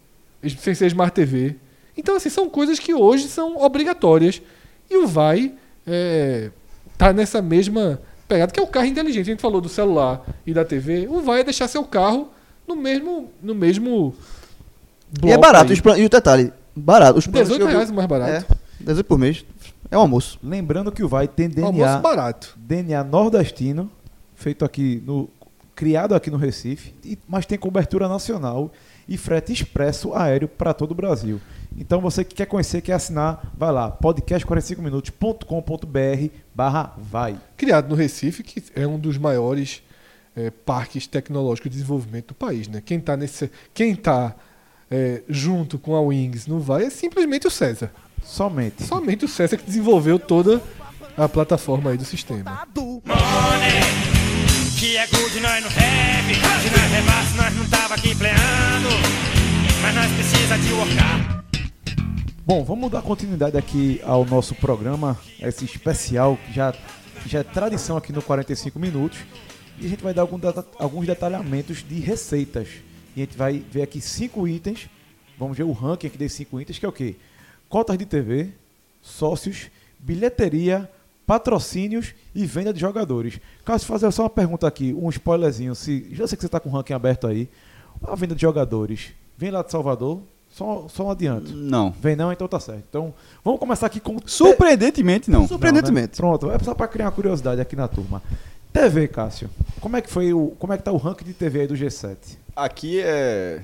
sem 0.58 0.74
ser 0.74 0.86
smart 0.86 1.14
TV. 1.14 1.56
Então, 1.96 2.16
assim, 2.16 2.28
são 2.28 2.48
coisas 2.48 2.78
que 2.78 2.92
hoje 2.94 3.28
são 3.28 3.56
obrigatórias. 3.62 4.42
E 4.90 4.96
o 4.96 5.06
Vai 5.06 5.52
é, 5.86 6.50
tá 6.98 7.12
nessa 7.12 7.40
mesma 7.40 8.00
pegada, 8.28 8.52
que 8.52 8.60
é 8.60 8.62
o 8.62 8.66
carro 8.66 8.86
inteligente. 8.86 9.22
A 9.22 9.32
gente 9.32 9.40
falou 9.42 9.60
do 9.60 9.68
celular 9.68 10.22
e 10.46 10.52
da 10.52 10.64
TV. 10.64 11.06
O 11.08 11.20
Vai 11.20 11.40
é 11.40 11.44
deixar 11.44 11.68
seu 11.68 11.84
carro 11.84 12.28
no 12.66 12.76
mesmo, 12.76 13.30
no 13.42 13.54
mesmo 13.54 14.14
E 15.22 15.30
é 15.30 15.36
bloco 15.36 15.40
barato. 15.40 15.72
E 15.72 16.04
o 16.04 16.08
detalhe, 16.08 16.52
barato. 16.74 17.18
Os 17.18 17.26
planos 17.26 17.48
18 17.48 17.58
que 17.58 17.62
eu 17.62 17.68
vi- 17.68 17.72
reais 17.74 17.90
o 17.90 17.94
mais 17.94 18.08
barato. 18.08 18.46
É, 18.50 18.84
18 18.84 19.06
por 19.06 19.18
mês. 19.18 19.44
É 19.92 19.98
um 19.98 20.00
almoço. 20.00 20.38
Lembrando 20.42 20.90
que 20.90 21.04
o 21.04 21.08
Vai 21.08 21.28
tem 21.28 21.46
Um 21.58 21.66
almoço 21.66 21.84
DNA, 21.84 21.98
barato. 22.00 22.58
DNA 22.58 23.04
nordestino, 23.04 23.88
feito 24.34 24.64
aqui 24.64 25.00
no. 25.06 25.28
criado 25.74 26.14
aqui 26.14 26.30
no 26.30 26.36
Recife, 26.36 26.94
e- 27.04 27.18
mas 27.28 27.46
tem 27.46 27.58
cobertura 27.58 28.08
nacional 28.08 28.70
e 29.08 29.16
frete 29.16 29.52
expresso 29.52 30.14
aéreo 30.14 30.48
para 30.48 30.72
todo 30.74 30.92
o 30.92 30.94
Brasil. 30.94 31.40
Então 31.76 32.00
você 32.00 32.24
que 32.24 32.34
quer 32.34 32.46
conhecer, 32.46 32.80
quer 32.82 32.92
assinar, 32.94 33.52
vai 33.56 33.72
lá, 33.72 33.90
podcast45minutos.com.br 33.90 36.34
barra 36.54 36.94
vai. 36.98 37.38
Criado 37.56 37.88
no 37.88 37.94
Recife, 37.94 38.42
que 38.42 38.62
é 38.74 38.86
um 38.86 38.98
dos 38.98 39.16
maiores 39.18 39.82
eh, 40.36 40.50
parques 40.64 41.06
tecnológicos 41.06 41.70
de 41.70 41.76
desenvolvimento 41.76 42.28
do 42.28 42.34
país. 42.34 42.68
Né? 42.68 42.82
Quem 42.84 42.98
está 42.98 43.16
nesse, 43.16 43.50
quem 43.74 43.94
tá, 43.94 44.34
eh, 44.90 45.22
junto 45.28 45.78
com 45.78 45.94
a 45.96 46.00
Wings 46.00 46.46
no 46.46 46.60
Vai 46.60 46.84
é 46.84 46.90
simplesmente 46.90 47.46
o 47.46 47.50
César. 47.50 47.90
Somente. 48.24 48.84
Somente 48.84 49.24
o 49.24 49.28
César 49.28 49.56
que 49.56 49.64
desenvolveu 49.64 50.18
toda 50.18 50.62
a 51.16 51.28
plataforma 51.28 51.90
aí 51.90 51.96
do 51.96 52.04
sistema. 52.04 52.66
Que 54.78 54.96
é 54.96 55.06
good, 55.06 55.40
nós 55.40 55.62
não 55.62 55.70
have. 55.70 56.34
Se 56.62 56.70
nós 56.70 56.90
rebasse, 56.90 57.36
nós 57.36 57.56
não 57.56 57.68
tava 57.68 57.94
aqui 57.94 58.14
pleando. 58.14 58.88
Mas 59.82 59.94
nós 59.94 60.12
precisa 60.12 60.58
de 60.58 60.72
workar. 60.72 61.44
Bom, 62.44 62.64
vamos 62.64 62.90
dar 62.90 63.02
continuidade 63.02 63.56
aqui 63.56 64.00
ao 64.04 64.24
nosso 64.24 64.54
programa, 64.56 65.16
esse 65.40 65.64
especial 65.64 66.36
que 66.44 66.52
já, 66.52 66.74
já 67.24 67.38
é 67.38 67.42
tradição 67.44 67.96
aqui 67.96 68.12
no 68.12 68.20
45 68.20 68.78
Minutos. 68.78 69.18
E 69.78 69.86
a 69.86 69.88
gente 69.88 70.02
vai 70.02 70.12
dar 70.12 70.22
algum 70.22 70.38
alguns 70.78 71.06
detalhamentos 71.06 71.84
de 71.88 72.00
receitas. 72.00 72.68
E 73.16 73.22
a 73.22 73.24
gente 73.24 73.36
vai 73.36 73.62
ver 73.70 73.82
aqui 73.82 74.00
cinco 74.00 74.48
itens. 74.48 74.88
Vamos 75.38 75.56
ver 75.56 75.64
o 75.64 75.72
ranking 75.72 76.08
aqui 76.08 76.18
desses 76.18 76.36
cinco 76.36 76.60
itens, 76.60 76.78
que 76.78 76.86
é 76.86 76.88
o 76.88 76.92
quê? 76.92 77.16
Cotas 77.72 77.96
de 77.96 78.04
TV, 78.04 78.50
sócios, 79.00 79.70
bilheteria, 79.98 80.86
patrocínios 81.26 82.14
e 82.34 82.44
venda 82.44 82.70
de 82.70 82.78
jogadores. 82.78 83.40
Caso 83.64 83.86
fazer 83.86 84.12
só 84.12 84.24
uma 84.24 84.28
pergunta 84.28 84.68
aqui, 84.68 84.92
um 84.92 85.08
spoilerzinho, 85.08 85.74
se 85.74 86.06
já 86.12 86.26
sei 86.26 86.36
que 86.36 86.42
você 86.42 86.48
está 86.48 86.60
com 86.60 86.68
o 86.68 86.72
ranking 86.72 86.92
aberto 86.92 87.26
aí. 87.26 87.48
A 88.02 88.14
venda 88.14 88.34
de 88.34 88.42
jogadores 88.42 89.12
vem 89.38 89.50
lá 89.50 89.62
de 89.62 89.70
Salvador? 89.70 90.20
Só, 90.50 90.86
só 90.86 91.06
um 91.06 91.10
adianto. 91.12 91.50
Não. 91.50 91.92
Vem 91.92 92.14
não, 92.14 92.30
então 92.30 92.46
tá 92.46 92.60
certo. 92.60 92.84
Então, 92.90 93.14
vamos 93.42 93.58
começar 93.58 93.86
aqui 93.86 94.00
com... 94.00 94.18
Surpreendentemente, 94.26 95.30
não. 95.30 95.38
Não, 95.38 95.42
né? 95.44 95.48
Surpreendentemente. 95.48 96.18
Pronto, 96.18 96.50
é 96.50 96.58
só 96.58 96.74
para 96.74 96.86
criar 96.88 97.06
uma 97.06 97.12
curiosidade 97.12 97.58
aqui 97.58 97.74
na 97.74 97.88
turma. 97.88 98.22
TV, 98.70 99.08
Cássio. 99.08 99.48
Como 99.80 99.96
é 99.96 100.02
que 100.02 100.10
foi 100.10 100.34
o... 100.34 100.48
Como 100.58 100.74
é 100.74 100.76
que 100.76 100.82
tá 100.82 100.92
o 100.92 100.98
ranking 100.98 101.24
de 101.24 101.32
TV 101.32 101.62
aí 101.62 101.66
do 101.66 101.74
G7? 101.74 102.36
Aqui 102.54 103.00
é 103.00 103.62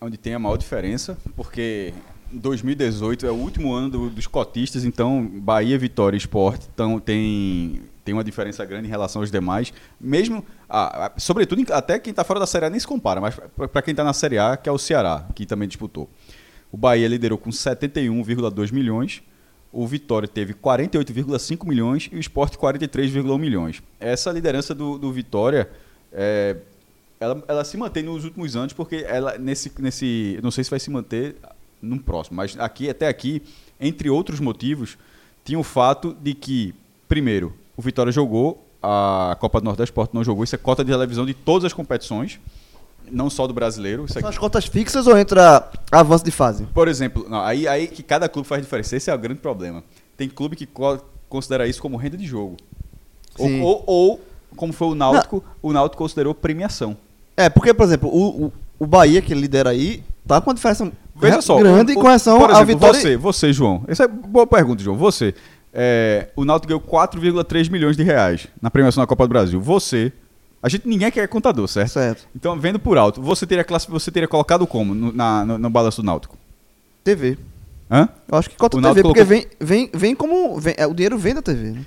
onde 0.00 0.16
tem 0.16 0.32
a 0.32 0.38
maior 0.38 0.56
diferença, 0.56 1.16
porque 1.36 1.92
2018 2.38 3.26
é 3.26 3.30
o 3.30 3.34
último 3.34 3.72
ano 3.72 3.90
do- 3.90 4.10
dos 4.10 4.26
cotistas, 4.26 4.84
então 4.84 5.24
Bahia, 5.26 5.78
Vitória 5.78 6.16
e 6.16 6.18
Sport 6.18 6.60
tão, 6.76 6.98
tem, 7.00 7.80
tem 8.04 8.14
uma 8.14 8.24
diferença 8.24 8.64
grande 8.64 8.86
em 8.86 8.90
relação 8.90 9.22
aos 9.22 9.30
demais. 9.30 9.72
Mesmo, 10.00 10.44
sobretudo, 11.16 11.64
até 11.72 11.98
quem 11.98 12.10
está 12.10 12.24
fora 12.24 12.40
da 12.40 12.46
Série 12.46 12.66
A 12.66 12.70
nem 12.70 12.80
se 12.80 12.86
compara, 12.86 13.20
mas 13.20 13.34
para 13.72 13.82
quem 13.82 13.92
está 13.92 14.04
na 14.04 14.12
Série 14.12 14.38
A, 14.38 14.56
que 14.56 14.68
é 14.68 14.72
o 14.72 14.78
Ceará, 14.78 15.26
que 15.34 15.46
também 15.46 15.68
disputou. 15.68 16.08
O 16.70 16.76
Bahia 16.76 17.06
liderou 17.08 17.38
com 17.38 17.50
71,2 17.50 18.72
milhões, 18.72 19.22
o 19.72 19.86
Vitória 19.86 20.28
teve 20.28 20.54
48,5 20.54 21.66
milhões 21.66 22.08
e 22.12 22.16
o 22.16 22.20
Sport 22.20 22.56
43,1 22.56 23.38
milhões. 23.38 23.82
Essa 23.98 24.30
liderança 24.30 24.74
do, 24.74 24.98
do 24.98 25.12
Vitória 25.12 25.68
é, 26.12 26.56
ela, 27.18 27.42
ela 27.48 27.64
se 27.64 27.76
mantém 27.76 28.02
nos 28.02 28.24
últimos 28.24 28.54
anos, 28.56 28.72
porque 28.72 29.04
ela 29.08 29.36
nesse, 29.38 29.72
nesse. 29.80 30.38
Não 30.42 30.50
sei 30.50 30.62
se 30.64 30.70
vai 30.70 30.78
se 30.78 30.90
manter 30.90 31.36
no 31.84 31.98
próximo, 32.00 32.36
mas 32.36 32.56
aqui, 32.58 32.88
até 32.88 33.08
aqui, 33.08 33.42
entre 33.80 34.08
outros 34.10 34.40
motivos, 34.40 34.96
tinha 35.44 35.58
o 35.58 35.62
fato 35.62 36.16
de 36.20 36.34
que, 36.34 36.74
primeiro, 37.08 37.52
o 37.76 37.82
Vitória 37.82 38.10
jogou, 38.12 38.64
a 38.82 39.36
Copa 39.40 39.60
do 39.60 39.64
Nordeste 39.64 39.90
Sport 39.90 40.10
não 40.12 40.22
jogou, 40.24 40.44
isso 40.44 40.54
é 40.54 40.58
cota 40.58 40.84
de 40.84 40.90
televisão 40.90 41.24
de 41.24 41.34
todas 41.34 41.64
as 41.66 41.72
competições, 41.72 42.38
não 43.10 43.28
só 43.28 43.46
do 43.46 43.52
brasileiro. 43.54 44.06
São 44.10 44.26
as 44.28 44.38
cotas 44.38 44.64
fixas 44.66 45.06
ou 45.06 45.16
entra 45.18 45.70
avanço 45.92 46.24
de 46.24 46.30
fase? 46.30 46.64
por 46.72 46.88
exemplo, 46.88 47.26
não, 47.28 47.40
aí, 47.40 47.68
aí 47.68 47.86
que 47.86 48.02
cada 48.02 48.28
clube 48.28 48.48
faz 48.48 48.62
diferença. 48.62 48.96
Esse 48.96 49.10
é 49.10 49.14
o 49.14 49.18
grande 49.18 49.40
problema. 49.40 49.82
Tem 50.16 50.28
clube 50.28 50.56
que 50.56 50.66
co- 50.66 51.00
considera 51.28 51.66
isso 51.66 51.82
como 51.82 51.96
renda 51.96 52.16
de 52.16 52.26
jogo. 52.26 52.56
Ou, 53.38 53.50
ou, 53.60 53.84
ou, 53.86 54.20
como 54.56 54.72
foi 54.72 54.88
o 54.88 54.94
Náutico, 54.94 55.44
o 55.60 55.72
Náutico 55.72 56.02
considerou 56.02 56.34
premiação. 56.34 56.96
É, 57.36 57.48
porque, 57.50 57.74
por 57.74 57.84
exemplo, 57.84 58.08
o, 58.08 58.46
o, 58.46 58.52
o 58.78 58.86
Bahia, 58.86 59.20
que 59.20 59.34
lidera 59.34 59.70
aí, 59.70 60.02
tá 60.26 60.40
com 60.40 60.50
uma 60.50 60.54
diferença 60.54 60.90
Veja 61.16 61.40
só. 61.40 61.58
grande 61.58 61.92
o- 61.92 61.94
com 61.94 62.02
relação 62.02 62.38
por 62.38 62.50
à 62.50 62.54
exemplo, 62.62 62.74
vitória- 62.74 63.00
Você, 63.00 63.16
você, 63.16 63.52
João. 63.52 63.84
Essa 63.86 64.04
é 64.04 64.08
boa 64.08 64.46
pergunta, 64.46 64.82
João. 64.82 64.96
Você. 64.96 65.34
é, 65.76 66.28
o 66.36 66.44
Náutico 66.44 66.68
ganhou 66.68 66.80
4,3 66.80 67.68
milhões 67.68 67.96
de 67.96 68.02
reais 68.04 68.46
na 68.62 68.70
premiação 68.70 69.02
da 69.02 69.06
Copa 69.06 69.26
do 69.26 69.28
Brasil. 69.30 69.60
Você. 69.60 70.12
A 70.62 70.68
gente 70.68 70.88
ninguém 70.88 71.10
quer 71.10 71.26
contador, 71.28 71.66
certo? 71.68 71.90
Certo. 71.90 72.26
Então, 72.34 72.58
vendo 72.58 72.78
por 72.78 72.96
alto, 72.96 73.20
você 73.20 73.44
teria, 73.46 73.64
classi- 73.64 73.90
você 73.90 74.10
teria 74.10 74.26
colocado 74.28 74.66
como 74.66 74.94
no, 74.94 75.12
na- 75.12 75.44
no, 75.44 75.58
no 75.58 75.68
balanço 75.70 76.00
do 76.00 76.06
Náutico? 76.06 76.38
TV. 77.02 77.36
Hã? 77.90 78.08
Eu 78.30 78.38
acho 78.38 78.48
que 78.48 78.56
cota 78.56 78.76
O 78.76 78.80
TV, 78.80 78.88
Náutico 78.88 79.08
porque 79.08 79.24
colocou- 79.24 79.48
vem, 79.60 79.88
vem, 79.88 79.90
vem 79.92 80.14
como. 80.14 80.58
vem- 80.58 80.74
é, 80.78 80.86
o 80.86 80.94
dinheiro 80.94 81.18
vem 81.18 81.34
da 81.34 81.42
TV, 81.42 81.70
né? 81.72 81.84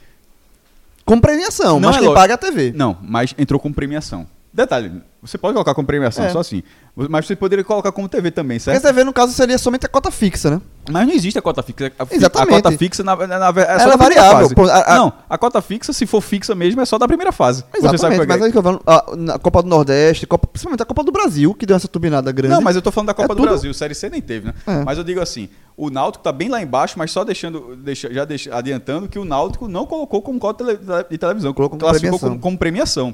Como 1.06 1.22
premiação, 1.22 1.80
Não 1.80 1.88
mas 1.90 1.96
é 1.96 2.00
quem 2.00 2.08
lógico. 2.10 2.22
paga 2.22 2.34
é 2.34 2.36
a 2.36 2.38
TV. 2.38 2.74
Não, 2.76 2.98
mas 3.02 3.34
entrou 3.38 3.60
como 3.60 3.74
premiação. 3.74 4.28
Detalhe, 4.58 4.92
você 5.22 5.38
pode 5.38 5.54
colocar 5.54 5.76
como 5.76 5.86
premiação, 5.86 6.26
É. 6.26 6.30
só 6.30 6.40
assim. 6.40 6.64
Mas 6.96 7.28
você 7.28 7.36
poderia 7.36 7.64
colocar 7.64 7.92
como 7.92 8.10
TV 8.10 8.32
também, 8.32 8.58
Porque 8.58 8.72
certo? 8.72 8.84
a 8.86 8.88
TV, 8.90 9.04
no 9.04 9.14
caso, 9.14 9.32
seria 9.32 9.56
somente 9.56 9.86
a 9.86 9.90
cota 9.90 10.10
fixa, 10.10 10.50
né? 10.50 10.60
Mas 10.90 11.06
não 11.06 11.14
existe 11.14 11.38
a 11.38 11.44
cota 11.44 11.62
fixa. 11.62 11.92
A, 12.00 12.08
Exatamente. 12.10 12.54
A 12.56 12.62
cota 12.64 12.72
fixa 12.76 13.04
na, 13.04 13.16
na, 13.16 13.38
na, 13.38 13.62
é 13.62 13.78
só 13.80 13.92
é 13.92 13.98
variável, 13.98 14.50
pô, 14.56 14.64
a- 14.64 14.94
a- 14.94 14.96
Não, 14.98 15.14
a 15.30 15.38
cota 15.38 15.62
fixa, 15.62 15.94
se 15.94 16.08
for 16.08 16.22
fixa 16.22 16.56
mesmo, 16.56 16.82
é 16.82 16.86
só 16.88 16.98
da 16.98 17.08
primeira 17.08 17.32
fase. 17.32 17.64
Você 17.72 17.82
sabe 17.82 17.94
Exatamente, 17.98 18.24
é 18.24 18.26
mas 18.26 18.42
é. 18.42 18.46
aí 18.46 18.52
que 18.52 18.58
eu 18.58 18.64
falo, 18.64 18.82
a, 18.88 19.06
na 19.16 19.38
Copa 19.38 19.62
do 19.62 19.70
Nordeste, 19.70 20.26
Copa, 20.26 20.48
principalmente 20.48 20.82
a 20.82 20.86
Copa 20.86 21.04
do 21.04 21.12
Brasil, 21.12 21.54
que 21.54 21.68
deu 21.68 21.76
essa 21.78 21.88
turbinada 21.88 22.32
grande. 22.32 22.56
Não, 22.56 22.62
mas 22.62 22.76
eu 22.76 22.82
tô 22.82 22.90
falando 22.92 23.10
da 23.10 23.14
Copa 23.14 23.26
É 23.34 23.36
do 23.36 23.36
tudo- 23.36 23.50
Brasil. 23.50 23.72
Série 23.76 23.94
C 23.94 24.10
nem 24.10 24.22
teve, 24.24 24.48
né? 24.48 24.56
É. 24.66 24.84
Mas 24.84 24.98
eu 24.98 25.04
digo 25.04 25.22
assim, 25.22 25.50
o 25.78 25.92
Náutico 25.92 26.24
tá 26.24 26.32
bem 26.32 26.50
lá 26.50 26.60
embaixo, 26.64 26.96
mas 26.98 27.12
só 27.12 27.24
deixando, 27.24 27.76
deixa- 27.76 28.12
já 28.12 28.26
deixa- 28.26 28.56
adiantando 28.58 29.08
que 29.08 29.20
o 29.20 29.24
Náutico 29.26 29.68
não 29.68 29.86
colocou 29.86 30.20
como 30.20 30.40
cota 30.40 30.66
de 31.08 31.18
televisão, 31.20 31.54
colocou, 31.54 31.78
Como 31.78 31.80
classificou 31.92 32.18
premiação. 32.18 32.30
como, 32.30 32.42
como 32.42 32.58
premiação. 32.58 33.14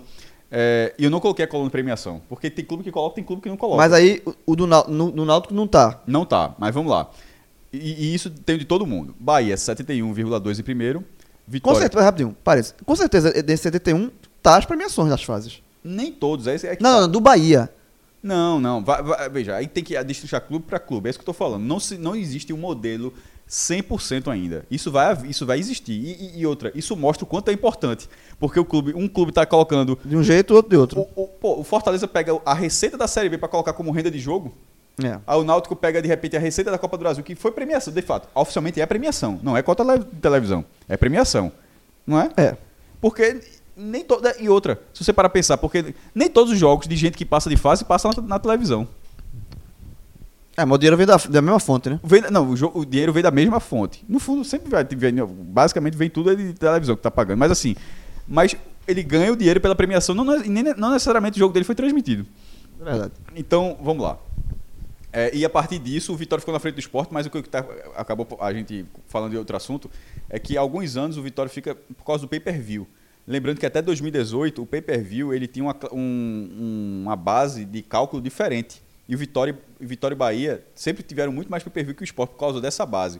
É, 0.55 0.93
e 0.99 1.03
eu 1.03 1.09
não 1.09 1.19
coloquei 1.19 1.43
a 1.43 1.47
coluna 1.47 1.67
de 1.67 1.71
premiação, 1.71 2.21
porque 2.29 2.47
tem 2.47 2.63
clube 2.63 2.83
que 2.83 2.91
coloca, 2.91 3.15
tem 3.15 3.23
clube 3.23 3.41
que 3.41 3.49
não 3.49 3.57
coloca. 3.57 3.77
Mas 3.77 3.91
aí 3.91 4.21
o, 4.45 4.55
do 4.55 4.67
no, 4.67 4.83
no 5.11 5.25
Náutico 5.25 5.51
não 5.51 5.65
tá. 5.67 5.99
Não 6.05 6.23
tá, 6.25 6.53
mas 6.59 6.73
vamos 6.75 6.91
lá. 6.91 7.09
E, 7.73 7.77
e 8.05 8.13
isso 8.13 8.29
tem 8.29 8.55
de 8.59 8.65
todo 8.65 8.85
mundo. 8.85 9.15
Bahia, 9.19 9.55
71,2 9.55 10.59
em 10.59 10.63
primeiro. 10.63 10.99
Com 10.99 11.05
Vitória. 11.47 11.79
certeza, 11.81 12.03
rapidinho, 12.03 12.37
parece. 12.43 12.75
Com 12.85 12.95
certeza, 12.95 13.41
desse 13.41 13.63
71 13.63 14.11
tá 14.43 14.55
as 14.57 14.65
premiações 14.65 15.09
das 15.09 15.23
fases. 15.23 15.61
Nem 15.83 16.11
todos. 16.11 16.45
É, 16.45 16.53
é 16.53 16.75
que 16.75 16.83
Não, 16.83 16.93
tá. 16.95 17.01
não, 17.01 17.09
do 17.09 17.19
Bahia. 17.19 17.67
Não, 18.21 18.59
não. 18.59 18.83
vai- 18.83 19.01
vai- 19.01 19.29
veja, 19.29 19.55
aí 19.55 19.67
tem 19.67 19.83
que 19.83 20.01
destrinchar 20.03 20.39
clube 20.41 20.65
para 20.67 20.77
clube. 20.79 21.07
É 21.07 21.09
isso 21.09 21.17
que 21.19 21.23
eu 21.23 21.25
tô 21.25 21.33
falando. 21.33 21.63
Não, 21.63 21.79
se, 21.79 21.97
não 21.97 22.15
existe 22.15 22.53
um 22.53 22.57
modelo 22.57 23.11
100% 23.53 24.31
ainda. 24.31 24.65
Isso 24.71 24.91
vai, 24.91 25.15
isso 25.27 25.45
vai 25.45 25.59
existir. 25.59 25.93
E, 25.93 26.11
e- 26.37 26.39
e 26.41 26.45
outra, 26.45 26.71
isso 26.73 26.95
mostra 26.95 27.23
o 27.23 27.27
quanto 27.27 27.49
é 27.49 27.53
importante. 27.53 28.09
Porque 28.39 28.59
o 28.59 28.65
clube, 28.65 28.93
um 28.95 29.07
clube 29.07 29.31
tá 29.31 29.45
colocando. 29.45 29.97
De 30.03 30.17
um 30.17 30.23
jeito, 30.23 30.55
outro 30.55 30.69
de 30.71 30.75
outro. 30.77 31.01
O, 31.15 31.23
o- 31.23 31.27
pô, 31.27 31.59
o 31.59 31.63
Fortaleza 31.63 32.07
pega 32.07 32.39
a 32.45 32.53
receita 32.53 32.97
da 32.97 33.07
Série 33.07 33.29
B 33.29 33.37
para 33.37 33.47
colocar 33.47 33.73
como 33.73 33.91
renda 33.91 34.09
de 34.09 34.17
jogo. 34.17 34.53
É. 35.03 35.19
Aí 35.25 35.37
o 35.39 35.43
Náutico 35.43 35.75
pega 35.75 36.01
de 36.01 36.07
repente 36.07 36.35
a 36.35 36.39
receita 36.39 36.71
da 36.71 36.77
Copa 36.77 36.97
do 36.97 37.01
Brasil, 37.01 37.23
que 37.23 37.35
foi 37.35 37.51
premiação, 37.51 37.93
de 37.93 38.01
fato. 38.01 38.27
Oficialmente 38.33 38.81
é 38.81 38.85
premiação. 38.85 39.39
Não 39.43 39.55
é 39.55 39.61
cota 39.61 39.83
de 39.99 40.05
televisão. 40.19 40.65
É 40.89 40.97
premiação. 40.97 41.51
Não 42.07 42.19
é? 42.19 42.31
É. 42.37 42.57
Porque 42.99 43.39
nem 43.77 44.03
toda. 44.03 44.35
E 44.39 44.49
outra, 44.49 44.79
se 44.93 45.03
você 45.03 45.13
parar 45.13 45.29
pra 45.29 45.33
pensar, 45.39 45.57
porque 45.57 45.93
nem 46.13 46.29
todos 46.29 46.53
os 46.53 46.59
jogos 46.59 46.87
de 46.87 46.95
gente 46.95 47.17
que 47.17 47.25
passa 47.25 47.49
de 47.49 47.57
fase 47.57 47.85
passam 47.85 48.11
na, 48.17 48.21
na 48.23 48.39
televisão. 48.39 48.87
É, 50.55 50.63
mas 50.65 50.75
o 50.75 50.77
dinheiro 50.77 50.97
vem 50.97 51.05
da, 51.07 51.17
da 51.17 51.41
mesma 51.41 51.59
fonte, 51.59 51.89
né? 51.89 51.99
Vem- 52.03 52.29
não, 52.29 52.49
o, 52.51 52.79
o 52.79 52.85
dinheiro 52.85 53.11
vem 53.11 53.23
da 53.23 53.31
mesma 53.31 53.59
fonte. 53.59 54.05
No 54.07 54.19
fundo, 54.19 54.43
sempre 54.45 54.69
vai. 54.69 54.83
vem- 54.83 55.15
basicamente 55.25 55.97
vem 55.97 56.09
tudo 56.09 56.35
de 56.35 56.53
televisão 56.53 56.95
que 56.95 57.01
tá 57.01 57.09
pagando. 57.09 57.39
Mas 57.39 57.51
assim, 57.51 57.75
mas 58.27 58.55
ele 58.87 59.01
ganha 59.01 59.31
o 59.31 59.35
dinheiro 59.35 59.59
pela 59.59 59.73
premiação. 59.75 60.13
Não, 60.13 60.43
e 60.43 60.49
nem, 60.49 60.63
não 60.77 60.91
necessariamente 60.91 61.37
o 61.37 61.39
jogo 61.39 61.53
dele 61.53 61.65
foi 61.65 61.73
transmitido. 61.73 62.25
É 62.79 62.83
verdade. 62.83 63.13
Então, 63.35 63.77
vamos 63.81 64.03
lá. 64.03 64.19
É, 65.11 65.35
e 65.35 65.43
a 65.45 65.49
partir 65.49 65.79
disso, 65.79 66.13
o 66.13 66.15
Vitória 66.15 66.39
ficou 66.41 66.53
na 66.53 66.59
frente 66.59 66.75
do 66.75 66.79
esporte, 66.79 67.11
mas 67.13 67.25
o 67.25 67.29
que 67.31 67.41
tá, 67.43 67.65
acabou 67.95 68.27
a 68.41 68.53
gente 68.53 68.85
falando 69.07 69.31
de 69.31 69.37
outro 69.37 69.55
assunto 69.55 69.89
é 70.29 70.37
que 70.37 70.57
há 70.57 70.61
alguns 70.61 70.97
anos 70.97 71.17
o 71.17 71.21
Vitória 71.23 71.49
fica 71.49 71.73
por 71.75 72.03
causa 72.03 72.23
do 72.23 72.27
pay-per-view. 72.27 72.87
Lembrando 73.25 73.57
que 73.59 73.65
até 73.65 73.81
2018 73.81 74.61
o 74.61 74.65
pay-per-view 74.65 75.33
ele 75.33 75.47
tinha 75.47 75.63
uma, 75.65 75.75
um- 75.91 77.01
uma 77.05 77.15
base 77.15 77.63
de 77.63 77.81
cálculo 77.81 78.21
diferente. 78.21 78.82
E 79.07 79.15
o 79.15 79.17
Vitória, 79.17 79.57
Vitória 79.79 80.15
e 80.15 80.17
Bahia 80.17 80.63
sempre 80.73 81.03
tiveram 81.03 81.31
muito 81.31 81.49
mais 81.49 81.61
pay-per-view 81.63 81.95
que 81.95 82.03
o 82.03 82.05
esporte 82.05 82.31
por 82.31 82.39
causa 82.39 82.61
dessa 82.61 82.85
base. 82.85 83.19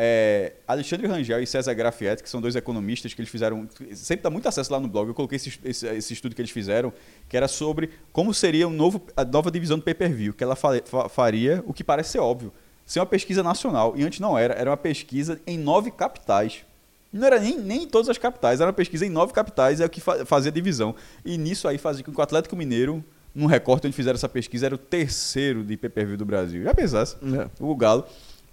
É, 0.00 0.52
Alexandre 0.66 1.08
Rangel 1.08 1.42
e 1.42 1.46
César 1.46 1.74
Grafietti, 1.74 2.22
que 2.22 2.28
são 2.28 2.40
dois 2.40 2.54
economistas 2.54 3.12
que 3.12 3.20
eles 3.20 3.30
fizeram, 3.30 3.68
sempre 3.94 4.22
dá 4.22 4.30
muito 4.30 4.46
acesso 4.46 4.72
lá 4.72 4.78
no 4.78 4.86
blog, 4.86 5.08
eu 5.08 5.14
coloquei 5.14 5.34
esse, 5.34 5.58
esse, 5.64 5.86
esse 5.88 6.12
estudo 6.12 6.36
que 6.36 6.40
eles 6.40 6.52
fizeram, 6.52 6.92
que 7.28 7.36
era 7.36 7.48
sobre 7.48 7.90
como 8.12 8.32
seria 8.32 8.68
um 8.68 8.70
novo, 8.72 9.02
a 9.16 9.24
nova 9.24 9.50
divisão 9.50 9.76
do 9.76 9.82
pay-per-view, 9.82 10.34
que 10.34 10.44
ela 10.44 10.54
fa- 10.54 10.80
fa- 10.84 11.08
faria 11.08 11.64
o 11.66 11.72
que 11.72 11.82
parece 11.82 12.10
ser 12.10 12.20
óbvio, 12.20 12.52
ser 12.86 13.00
uma 13.00 13.06
pesquisa 13.06 13.42
nacional, 13.42 13.94
e 13.96 14.04
antes 14.04 14.20
não 14.20 14.38
era, 14.38 14.54
era 14.54 14.70
uma 14.70 14.76
pesquisa 14.76 15.40
em 15.44 15.58
nove 15.58 15.90
capitais. 15.90 16.64
Não 17.12 17.26
era 17.26 17.40
nem, 17.40 17.58
nem 17.58 17.82
em 17.82 17.88
todas 17.88 18.08
as 18.08 18.18
capitais, 18.18 18.60
era 18.60 18.68
uma 18.68 18.74
pesquisa 18.74 19.04
em 19.04 19.10
nove 19.10 19.32
capitais, 19.32 19.80
é 19.80 19.86
o 19.86 19.90
que 19.90 20.00
fa- 20.00 20.24
fazia 20.24 20.52
divisão. 20.52 20.94
E 21.24 21.36
nisso 21.36 21.66
aí 21.66 21.76
fazia 21.76 22.04
com 22.04 22.12
que 22.12 22.20
o 22.20 22.22
Atlético 22.22 22.54
Mineiro, 22.54 23.02
num 23.38 23.46
recorte 23.46 23.86
onde 23.86 23.94
fizeram 23.96 24.16
essa 24.16 24.28
pesquisa, 24.28 24.66
era 24.66 24.74
o 24.74 24.78
terceiro 24.78 25.62
de 25.62 25.76
pay-per-view 25.76 26.16
do 26.16 26.24
Brasil. 26.24 26.62
Já 26.64 26.74
pensasse? 26.74 27.16
É. 27.22 27.48
o 27.60 27.74
Galo. 27.76 28.04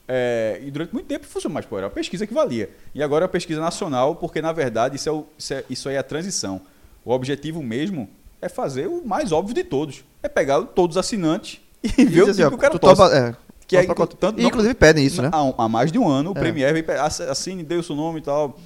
É, 0.07 0.61
e 0.63 0.69
durante 0.69 0.93
muito 0.93 1.07
tempo 1.07 1.25
funcionou, 1.25 1.55
mas 1.55 1.65
pô, 1.65 1.77
era 1.77 1.87
uma 1.87 1.91
pesquisa 1.93 2.27
que 2.27 2.33
valia. 2.33 2.69
E 2.93 3.01
agora 3.01 3.23
é 3.23 3.25
uma 3.25 3.31
pesquisa 3.31 3.59
nacional, 3.59 4.15
porque 4.15 4.39
na 4.41 4.51
verdade 4.51 4.95
isso, 4.97 5.09
é 5.09 5.11
o- 5.11 5.25
isso, 5.37 5.53
é, 5.53 5.63
isso 5.69 5.89
aí 5.89 5.95
é 5.95 5.97
a 5.97 6.03
transição. 6.03 6.61
O 7.03 7.11
objetivo 7.11 7.63
mesmo 7.63 8.07
é 8.41 8.47
fazer 8.47 8.87
o 8.87 9.03
mais 9.05 9.31
óbvio 9.31 9.55
de 9.55 9.63
todos. 9.63 10.03
É 10.21 10.27
pegar 10.29 10.61
todos 10.61 10.95
os 10.95 10.99
assinantes 10.99 11.59
e 11.83 12.05
ver 12.05 12.21
o 12.21 12.25
Diz 12.27 12.39
assim, 12.39 12.47
que 12.49 12.53
o 12.55 12.57
cara 12.57 12.77
torce. 12.77 12.95
topa- 13.01 13.15
é, 13.15 13.35
Que 13.67 13.77
é, 13.77 13.83
topa 13.87 14.05
tanto- 14.05 14.39
E, 14.39 14.45
Inclusive 14.45 14.75
pedem 14.75 15.03
isso, 15.03 15.23
né? 15.23 15.31
Há, 15.33 15.63
há 15.63 15.67
mais 15.67 15.91
de 15.91 15.97
um 15.97 16.07
ano 16.07 16.33
o 16.33 16.37
É. 16.37 16.39
Premier 16.39 16.85
assine, 17.01 17.63
dê 17.63 17.73
o 17.75 17.81
seu 17.81 17.95
nome 17.95 18.19
e 18.19 18.21
tal. 18.21 18.59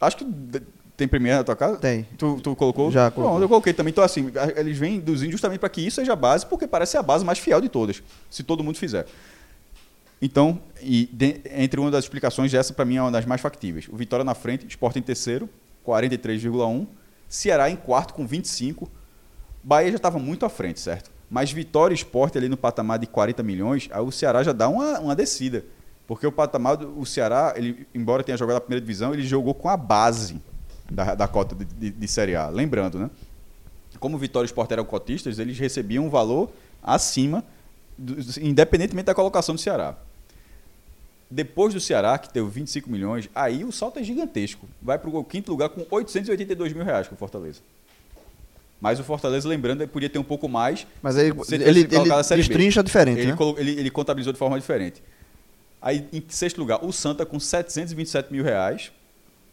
Acho 0.00 0.16
que 0.16 0.24
tem 1.00 1.08
Premier 1.08 1.36
na 1.38 1.44
tua 1.44 1.56
casa? 1.56 1.76
Tem. 1.78 2.06
Tu, 2.16 2.40
tu 2.40 2.54
colocou? 2.54 2.90
Já 2.92 3.10
Pronto, 3.10 3.24
coloquei. 3.26 3.44
eu 3.44 3.48
coloquei 3.48 3.72
também. 3.72 3.90
Então, 3.90 4.04
assim, 4.04 4.30
eles 4.56 4.78
vêm 4.78 4.96
induzindo 4.96 5.32
justamente 5.32 5.58
para 5.58 5.68
que 5.68 5.80
isso 5.80 5.96
seja 5.96 6.12
a 6.12 6.16
base, 6.16 6.46
porque 6.46 6.66
parece 6.66 6.92
ser 6.92 6.98
a 6.98 7.02
base 7.02 7.24
mais 7.24 7.38
fiel 7.38 7.60
de 7.60 7.68
todas, 7.68 8.02
se 8.30 8.42
todo 8.42 8.62
mundo 8.62 8.76
fizer. 8.76 9.06
Então, 10.22 10.60
e 10.82 11.08
de- 11.12 11.40
entre 11.56 11.80
uma 11.80 11.90
das 11.90 12.04
explicações, 12.04 12.52
essa 12.52 12.72
para 12.74 12.84
mim 12.84 12.96
é 12.96 13.02
uma 13.02 13.10
das 13.10 13.24
mais 13.24 13.40
factíveis. 13.40 13.88
O 13.90 13.96
Vitória 13.96 14.24
na 14.24 14.34
frente, 14.34 14.66
Sport 14.68 14.96
em 14.96 15.02
terceiro, 15.02 15.48
43,1. 15.84 16.86
Ceará 17.28 17.70
em 17.70 17.76
quarto 17.76 18.12
com 18.14 18.26
25. 18.26 18.90
Bahia 19.62 19.90
já 19.90 19.96
estava 19.96 20.18
muito 20.18 20.44
à 20.44 20.48
frente, 20.48 20.80
certo? 20.80 21.10
Mas 21.30 21.52
Vitória 21.52 21.94
e 21.94 21.96
Sport 21.96 22.36
ali 22.36 22.48
no 22.48 22.56
patamar 22.56 22.98
de 22.98 23.06
40 23.06 23.42
milhões, 23.42 23.88
aí 23.92 24.00
o 24.02 24.10
Ceará 24.10 24.42
já 24.42 24.52
dá 24.52 24.68
uma, 24.68 24.98
uma 24.98 25.16
descida. 25.16 25.64
Porque 26.06 26.26
o 26.26 26.32
patamar 26.32 26.76
do 26.76 26.98
o 26.98 27.06
Ceará, 27.06 27.54
ele, 27.56 27.86
embora 27.94 28.24
tenha 28.24 28.36
jogado 28.36 28.56
a 28.56 28.60
primeira 28.60 28.80
divisão, 28.80 29.14
ele 29.14 29.22
jogou 29.22 29.54
com 29.54 29.68
a 29.68 29.76
base 29.76 30.40
da, 30.90 31.14
da 31.14 31.28
cota 31.28 31.54
de, 31.54 31.64
de- 31.64 31.90
de 31.90 32.08
Série 32.08 32.34
A. 32.36 32.48
Lembrando, 32.48 32.98
né? 32.98 33.10
Como 33.98 34.16
o 34.16 34.18
Vitória 34.18 34.46
e 34.46 34.48
o 34.48 34.50
Sport 34.50 34.70
eram 34.72 34.84
cotistas, 34.84 35.38
eles 35.38 35.58
recebiam 35.58 36.06
um 36.06 36.10
valor 36.10 36.50
acima, 36.82 37.44
do- 37.96 38.16
independentemente 38.40 39.06
da 39.06 39.14
colocação 39.14 39.54
do 39.54 39.60
Ceará. 39.60 39.94
Depois 41.30 41.72
do 41.72 41.80
Ceará, 41.80 42.18
que 42.18 42.28
teve 42.32 42.48
25 42.48 42.90
milhões, 42.90 43.28
aí 43.34 43.64
o 43.64 43.70
salto 43.70 43.98
é 44.00 44.02
gigantesco. 44.02 44.66
Vai 44.82 44.98
para 44.98 45.08
o 45.08 45.22
quinto 45.24 45.50
lugar 45.52 45.68
com 45.68 45.86
882 45.88 46.72
mil 46.72 46.84
reais 46.84 47.06
com 47.06 47.14
o 47.14 47.18
Fortaleza. 47.18 47.60
Mas 48.80 48.98
o 48.98 49.04
Fortaleza, 49.04 49.46
lembrando, 49.48 49.82
ele 49.82 49.90
podia 49.90 50.08
ter 50.08 50.18
um 50.18 50.24
pouco 50.24 50.48
mais. 50.48 50.86
Mas 51.02 51.16
aí 51.16 51.30
ele, 51.68 51.80
ele, 52.00 52.08
destrincha 52.48 52.82
diferente, 52.82 53.20
Ele, 53.20 53.32
né? 53.32 53.36
ele- 53.58 53.78
ele 53.78 53.90
contabilizou 53.90 54.32
de 54.32 54.38
forma 54.38 54.58
diferente. 54.58 55.02
Aí, 55.82 56.08
em 56.12 56.22
sexto 56.28 56.58
lugar, 56.58 56.84
o 56.84 56.90
Santa 56.92 57.24
com 57.24 57.38
727 57.38 58.32
mil 58.32 58.42
reais. 58.42 58.90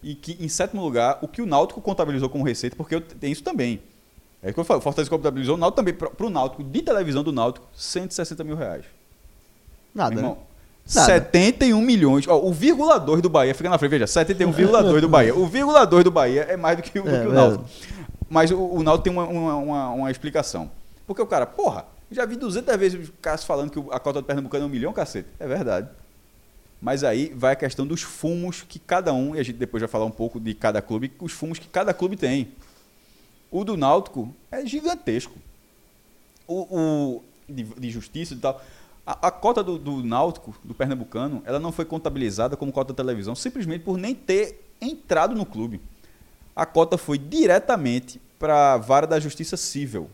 E 0.03 0.13
que, 0.15 0.37
em 0.43 0.47
sétimo 0.47 0.81
lugar, 0.81 1.17
o 1.21 1.27
que 1.27 1.41
o 1.41 1.45
Náutico 1.45 1.81
contabilizou 1.81 2.29
como 2.29 2.43
receita, 2.43 2.75
porque 2.75 2.95
eu- 2.95 3.01
tem 3.01 3.31
isso 3.31 3.43
também. 3.43 3.81
É 4.43 4.51
o 4.51 4.53
que 4.53 4.59
eu 4.59 4.63
falo, 4.63 4.79
o 4.79 4.83
Fortaleza 4.83 5.09
contabilizou 5.09 5.55
o 5.55 5.57
Náutico 5.57 5.77
também, 5.77 5.93
para 5.93 6.25
o 6.25 6.29
Náutico, 6.29 6.63
de 6.63 6.81
televisão 6.81 7.23
do 7.23 7.31
Náutico, 7.31 7.65
160 7.75 8.43
mil 8.43 8.55
reais. 8.55 8.85
Nada, 9.93 10.11
Meu 10.15 10.21
né? 10.23 10.29
irmão, 10.29 10.43
Nada. 10.95 11.05
71 11.07 11.81
milhões. 11.81 12.27
Ó, 12.27 12.39
o 12.39 12.53
vírgula 12.53 12.99
2 12.99 13.21
do 13.21 13.29
Bahia, 13.29 13.53
fica 13.55 13.69
na 13.69 13.77
frente, 13.77 13.91
veja, 13.91 14.05
71,2 14.07 15.01
do 15.01 15.09
Bahia. 15.09 15.35
O 15.35 15.47
vírgula 15.47 15.85
2 15.85 16.03
do 16.03 16.11
Bahia 16.11 16.43
é 16.43 16.55
mais 16.55 16.77
do 16.77 16.83
que 16.83 16.99
o, 16.99 17.03
do 17.03 17.09
É, 17.09 17.21
que 17.21 17.27
o 17.27 17.31
é. 17.31 17.35
Náutico. 17.35 17.65
Mas 18.29 18.51
o, 18.51 18.57
o 18.59 18.83
Náutico 18.83 19.03
tem 19.05 19.11
uma, 19.13 19.25
uma, 19.25 19.55
uma, 19.55 19.89
uma 19.89 20.11
explicação. 20.11 20.69
Porque 21.07 21.21
o 21.21 21.25
cara, 21.25 21.45
porra, 21.45 21.85
já 22.11 22.25
vi 22.25 22.35
200 22.35 22.75
vezes 22.77 23.03
os 23.09 23.13
caras 23.21 23.43
falando 23.43 23.71
que 23.71 23.79
o- 23.79 23.91
a 23.91 23.99
cota 23.99 24.21
do 24.21 24.25
Pernambucano 24.25 24.63
é 24.65 24.67
um 24.67 24.69
milhão, 24.69 24.93
cacete. 24.93 25.27
É 25.39 25.47
verdade. 25.47 25.89
Mas 26.81 27.03
aí 27.03 27.33
vai 27.35 27.53
a 27.53 27.55
questão 27.55 27.87
dos 27.87 28.01
fumos 28.01 28.61
que 28.61 28.79
cada 28.79 29.13
um, 29.13 29.35
e 29.35 29.39
a 29.39 29.43
gente 29.43 29.57
depois 29.57 29.81
vai 29.81 29.89
falar 29.89 30.05
um 30.05 30.11
pouco 30.11 30.39
de 30.39 30.53
cada 30.53 30.81
clube, 30.81 31.11
os 31.19 31.31
fumos 31.31 31.57
que 31.57 31.67
cada 31.67 31.93
clube 31.93 32.15
tem. 32.15 32.49
O 33.49 33.63
do 33.63 33.75
Náutico 33.75 34.33
é 34.51 34.65
gigantesco. 34.65 35.35
O, 36.47 36.67
o 36.69 37.23
de, 37.47 37.63
de 37.63 37.89
justiça 37.89 38.33
e 38.33 38.37
tal. 38.37 38.61
A, 39.05 39.27
a 39.27 39.31
cota 39.31 39.63
do, 39.63 39.77
do 39.77 40.03
Náutico, 40.03 40.55
do 40.63 40.73
Pernambucano, 40.73 41.41
ela 41.45 41.59
não 41.59 41.71
foi 41.71 41.85
contabilizada 41.85 42.57
como 42.57 42.71
cota 42.71 42.93
da 42.93 43.03
televisão, 43.03 43.35
simplesmente 43.35 43.83
por 43.83 43.97
nem 43.97 44.13
ter 44.13 44.61
entrado 44.81 45.33
no 45.33 45.45
clube. 45.45 45.81
A 46.55 46.65
cota 46.65 46.97
foi 46.97 47.17
diretamente 47.17 48.21
para 48.37 48.73
a 48.73 48.77
vara 48.77 49.07
da 49.07 49.19
justiça 49.19 49.55
civil. 49.57 50.09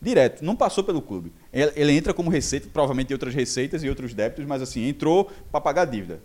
Direto, 0.00 0.44
não 0.44 0.56
passou 0.56 0.82
pelo 0.82 1.00
clube. 1.00 1.32
Ele, 1.54 1.72
ele 1.76 1.92
entra 1.92 2.12
como 2.12 2.28
receita, 2.30 2.68
provavelmente 2.72 3.06
tem 3.08 3.14
outras 3.14 3.32
receitas 3.34 3.82
e 3.84 3.88
outros 3.88 4.12
débitos, 4.12 4.44
mas 4.44 4.60
assim, 4.60 4.88
entrou 4.88 5.30
para 5.52 5.60
pagar 5.60 5.82
a 5.82 5.84
dívida. 5.86 6.20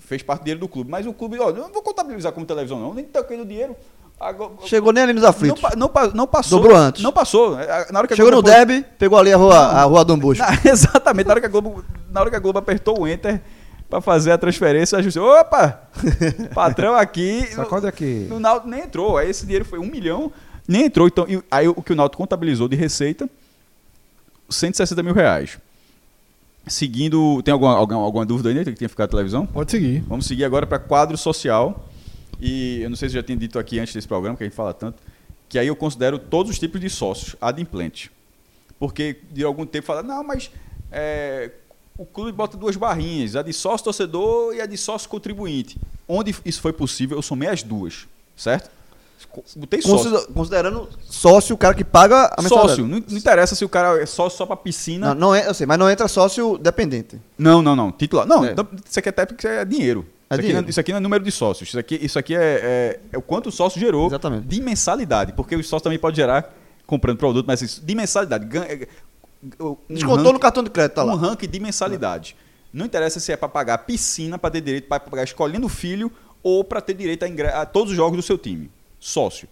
Fez 0.00 0.22
parte 0.22 0.40
do 0.40 0.44
dinheiro 0.44 0.60
do 0.60 0.68
clube. 0.68 0.90
Mas 0.90 1.06
o 1.06 1.12
clube, 1.12 1.38
ó, 1.38 1.52
não 1.52 1.72
vou 1.72 1.82
contabilizar 1.82 2.32
como 2.32 2.44
televisão, 2.44 2.80
não, 2.80 2.92
nem 2.92 3.04
toquei 3.04 3.36
no 3.36 3.44
dinheiro. 3.46 3.76
Agora- 4.18 4.52
Chegou 4.66 4.92
nem 4.92 5.02
ali 5.04 5.12
nos 5.12 5.22
não, 5.22 5.30
aflitos. 5.30 5.62
não, 5.76 5.88
pa- 5.88 6.10
não 6.14 6.26
passou. 6.26 6.60
Dobrou 6.60 6.76
antes. 6.76 7.02
Não 7.02 7.12
passou. 7.12 7.58
É, 7.58 7.90
Na 7.92 7.98
hora 7.98 8.06
que 8.08 8.14
a 8.14 8.16
Chegou 8.16 8.30
no 8.30 8.40
Derby, 8.42 8.84
pegou 8.98 9.18
ali 9.18 9.32
a 9.32 9.36
rua, 9.36 9.56
a 9.56 9.82
rua 9.84 10.04
Dom 10.04 10.18
Bosco. 10.18 10.44
Na- 10.46 10.70
exatamente, 10.70 11.26
na 11.26 11.32
hora, 11.32 11.40
que 11.40 11.46
a 11.46 11.48
Globo, 11.50 11.84
na 12.10 12.20
hora 12.20 12.30
que 12.30 12.36
a 12.36 12.38
Globo 12.38 12.58
apertou 12.58 13.00
o 13.00 13.08
Enter 13.08 13.40
para 13.90 14.00
fazer 14.00 14.30
a 14.32 14.38
transferência, 14.38 14.96
a 14.96 15.02
justiça. 15.02 15.24
Opa! 15.24 15.82
Patrão 16.54 16.94
aqui. 16.94 17.46
Sacode 17.52 17.86
aqui. 17.86 18.26
No 18.28 18.38
Náutico 18.40 18.68
nem 18.68 18.80
entrou. 18.82 19.16
Aí 19.18 19.28
esse 19.28 19.44
dinheiro 19.44 19.64
foi 19.64 19.78
um 19.78 19.86
milhão, 19.86 20.32
nem 20.68 20.84
entrou. 20.86 21.08
Então, 21.08 21.26
aí 21.50 21.68
o 21.68 21.74
que 21.82 21.92
o 21.92 21.96
Náutico 21.96 22.22
contabilizou 22.22 22.68
de 22.68 22.76
receita, 22.76 23.28
160 24.52 25.02
mil 25.02 25.14
reais. 25.14 25.58
Seguindo. 26.66 27.42
Tem 27.42 27.52
alguma, 27.52 27.74
alguma, 27.74 28.00
alguma 28.00 28.26
dúvida 28.26 28.48
aí, 28.48 28.54
né? 28.54 28.64
Que 28.64 28.72
tinha 28.74 28.88
ficado 28.88 29.08
na 29.08 29.12
televisão? 29.12 29.46
Pode 29.46 29.70
seguir. 29.70 30.00
Vamos 30.06 30.26
seguir 30.26 30.44
agora 30.44 30.66
para 30.66 30.78
quadro 30.78 31.16
social. 31.16 31.88
E 32.40 32.80
eu 32.82 32.90
não 32.90 32.96
sei 32.96 33.08
se 33.08 33.14
já 33.14 33.22
tinha 33.22 33.36
dito 33.36 33.58
aqui 33.58 33.78
antes 33.78 33.94
desse 33.94 34.08
programa, 34.08 34.36
que 34.36 34.42
a 34.42 34.46
gente 34.46 34.56
fala 34.56 34.74
tanto, 34.74 35.00
que 35.48 35.58
aí 35.58 35.66
eu 35.68 35.76
considero 35.76 36.18
todos 36.18 36.50
os 36.50 36.58
tipos 36.58 36.80
de 36.80 36.90
sócios 36.90 37.36
adimplentes. 37.40 38.10
Porque 38.78 39.20
de 39.30 39.44
algum 39.44 39.64
tempo 39.64 39.86
fala, 39.86 40.02
não, 40.02 40.24
mas 40.24 40.50
é, 40.90 41.52
o 41.96 42.04
clube 42.04 42.32
bota 42.32 42.56
duas 42.56 42.74
barrinhas, 42.74 43.36
a 43.36 43.42
de 43.42 43.52
sócio 43.52 43.84
torcedor 43.84 44.54
e 44.54 44.60
a 44.60 44.66
de 44.66 44.76
sócio 44.76 45.08
contribuinte. 45.08 45.78
Onde 46.08 46.34
isso 46.44 46.60
foi 46.60 46.72
possível, 46.72 47.16
eu 47.16 47.22
somei 47.22 47.48
as 47.48 47.62
duas, 47.62 48.08
certo? 48.36 48.70
Botei 49.56 49.80
sócio. 49.82 50.10
Consider- 50.10 50.32
Considerando 50.32 50.88
sócio 51.04 51.54
o 51.54 51.58
cara 51.58 51.74
que 51.74 51.84
paga 51.84 52.32
a 52.36 52.42
mensalidade. 52.42 52.68
Sócio, 52.76 52.86
não, 52.86 53.02
não 53.08 53.18
interessa 53.18 53.54
se 53.54 53.64
o 53.64 53.68
cara 53.68 54.00
é 54.02 54.06
sócio 54.06 54.36
só 54.38 54.46
para 54.46 54.56
piscina. 54.56 55.14
Não, 55.14 55.28
não 55.28 55.34
é, 55.34 55.48
eu 55.48 55.54
sei, 55.54 55.66
mas 55.66 55.78
não 55.78 55.90
entra 55.90 56.06
sócio 56.08 56.58
dependente. 56.58 57.20
Não, 57.38 57.62
não, 57.62 57.74
não. 57.76 57.90
Titular. 57.92 58.26
Não, 58.26 58.44
É. 58.44 58.52
então, 58.52 58.66
isso 58.88 58.98
aqui 58.98 59.08
até 59.08 59.24
porque 59.26 59.46
é 59.46 59.64
dinheiro. 59.64 60.00
É 60.30 60.34
isso, 60.34 60.40
aqui 60.40 60.40
dinheiro. 60.42 60.62
não, 60.62 60.68
isso 60.70 60.80
aqui 60.80 60.90
não 60.92 60.96
é 60.98 61.00
número 61.00 61.22
de 61.24 61.30
sócios. 61.30 61.68
Isso 61.68 61.78
aqui, 61.78 61.98
isso 62.02 62.18
aqui 62.18 62.34
é, 62.34 62.40
é- 62.40 63.00
é 63.12 63.18
o 63.18 63.22
quanto 63.22 63.48
o 63.48 63.52
sócio 63.52 63.78
gerou 63.80 64.06
Exatamente. 64.06 64.46
de 64.46 64.60
mensalidade. 64.62 65.32
Porque 65.34 65.54
o 65.54 65.62
sócio 65.62 65.84
também 65.84 65.98
pode 65.98 66.16
gerar 66.16 66.54
comprando 66.86 67.18
produto, 67.18 67.46
mas 67.46 67.60
isso, 67.62 67.84
de 67.84 67.94
mensalidade. 67.94 68.46
É, 68.58 68.86
um 69.60 69.76
Descontou 69.90 70.16
ranking- 70.18 70.32
no 70.32 70.38
cartão 70.38 70.62
de 70.62 70.70
crédito, 70.70 70.94
tá 70.94 71.02
lá. 71.02 71.12
Um 71.14 71.16
ranking 71.16 71.48
de 71.48 71.60
mensalidade. 71.60 72.36
Não 72.72 72.86
interessa 72.86 73.20
se 73.20 73.30
é 73.32 73.36
para 73.36 73.48
pagar 73.48 73.78
piscina, 73.78 74.38
para 74.38 74.50
ter 74.50 74.60
direito 74.62 74.88
para 74.88 75.00
pagar 75.00 75.24
escolhendo 75.24 75.66
o 75.66 75.68
filho 75.68 76.10
ou 76.42 76.64
para 76.64 76.80
ter 76.80 76.94
direito 76.94 77.24
a, 77.24 77.62
a 77.62 77.66
todos 77.66 77.90
os 77.90 77.96
jogos 77.96 78.16
do 78.16 78.22
seu 78.22 78.38
time. 78.38 78.70
Sócio. 79.02 79.48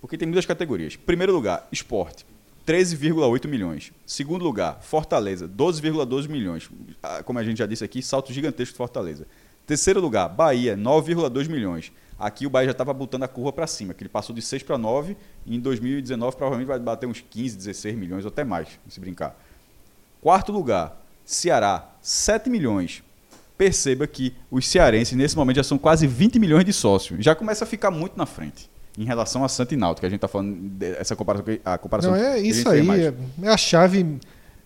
Porque 0.00 0.18
tem 0.18 0.26
muitas 0.26 0.44
categorias. 0.44 0.96
Primeiro 0.96 1.32
lugar, 1.32 1.68
esporte. 1.70 2.26
13,8 2.66 3.46
milhões. 3.46 3.92
Segundo 4.04 4.44
lugar, 4.44 4.80
Fortaleza, 4.82 5.48
12,12 5.48 6.28
milhões. 6.28 6.68
Ah, 7.00 7.22
Como 7.22 7.38
a 7.38 7.44
gente 7.44 7.58
já 7.58 7.66
disse 7.66 7.84
aqui, 7.84 8.02
salto 8.02 8.32
gigantesco 8.32 8.72
de 8.72 8.78
Fortaleza. 8.78 9.28
Terceiro 9.64 10.00
lugar, 10.00 10.28
Bahia, 10.28 10.76
9,2 10.76 11.48
milhões. 11.48 11.92
Aqui 12.18 12.46
o 12.46 12.50
Bahia 12.50 12.66
já 12.66 12.72
estava 12.72 12.92
botando 12.92 13.22
a 13.22 13.28
curva 13.28 13.52
para 13.52 13.66
cima, 13.66 13.94
que 13.94 14.02
ele 14.02 14.08
passou 14.08 14.34
de 14.34 14.42
6 14.42 14.64
para 14.64 14.76
9 14.76 15.16
e 15.46 15.54
em 15.54 15.60
2019 15.60 16.36
provavelmente 16.36 16.66
vai 16.66 16.78
bater 16.80 17.06
uns 17.06 17.20
15, 17.20 17.56
16 17.56 17.96
milhões 17.96 18.24
ou 18.24 18.28
até 18.28 18.42
mais, 18.42 18.68
se 18.88 18.98
brincar. 18.98 19.40
Quarto 20.20 20.50
lugar, 20.50 21.00
Ceará, 21.24 21.88
7 22.02 22.50
milhões. 22.50 23.04
Perceba 23.56 24.06
que 24.06 24.34
os 24.50 24.66
cearenses, 24.66 25.16
nesse 25.16 25.36
momento, 25.36 25.56
já 25.56 25.64
são 25.64 25.78
quase 25.78 26.06
20 26.06 26.40
milhões 26.40 26.64
de 26.64 26.72
sócios. 26.72 27.24
Já 27.24 27.36
começa 27.36 27.64
a 27.64 27.66
ficar 27.66 27.90
muito 27.90 28.18
na 28.18 28.26
frente 28.26 28.68
em 28.98 29.04
relação 29.04 29.44
a 29.44 29.48
Santa 29.48 29.74
e 29.74 29.76
Náutico, 29.76 30.00
que 30.00 30.06
a 30.06 30.10
gente 30.10 30.18
está 30.18 30.28
falando 30.28 30.54
dessa 30.70 31.14
comparação. 31.16 31.44
que- 31.44 31.60
A 31.64 31.78
comparação 31.78 32.10
Não, 32.12 32.18
é 32.18 32.38
isso 32.38 32.68
aí. 32.68 32.88
É, 32.90 33.14
é 33.42 33.48
a 33.48 33.56
chave 33.56 34.18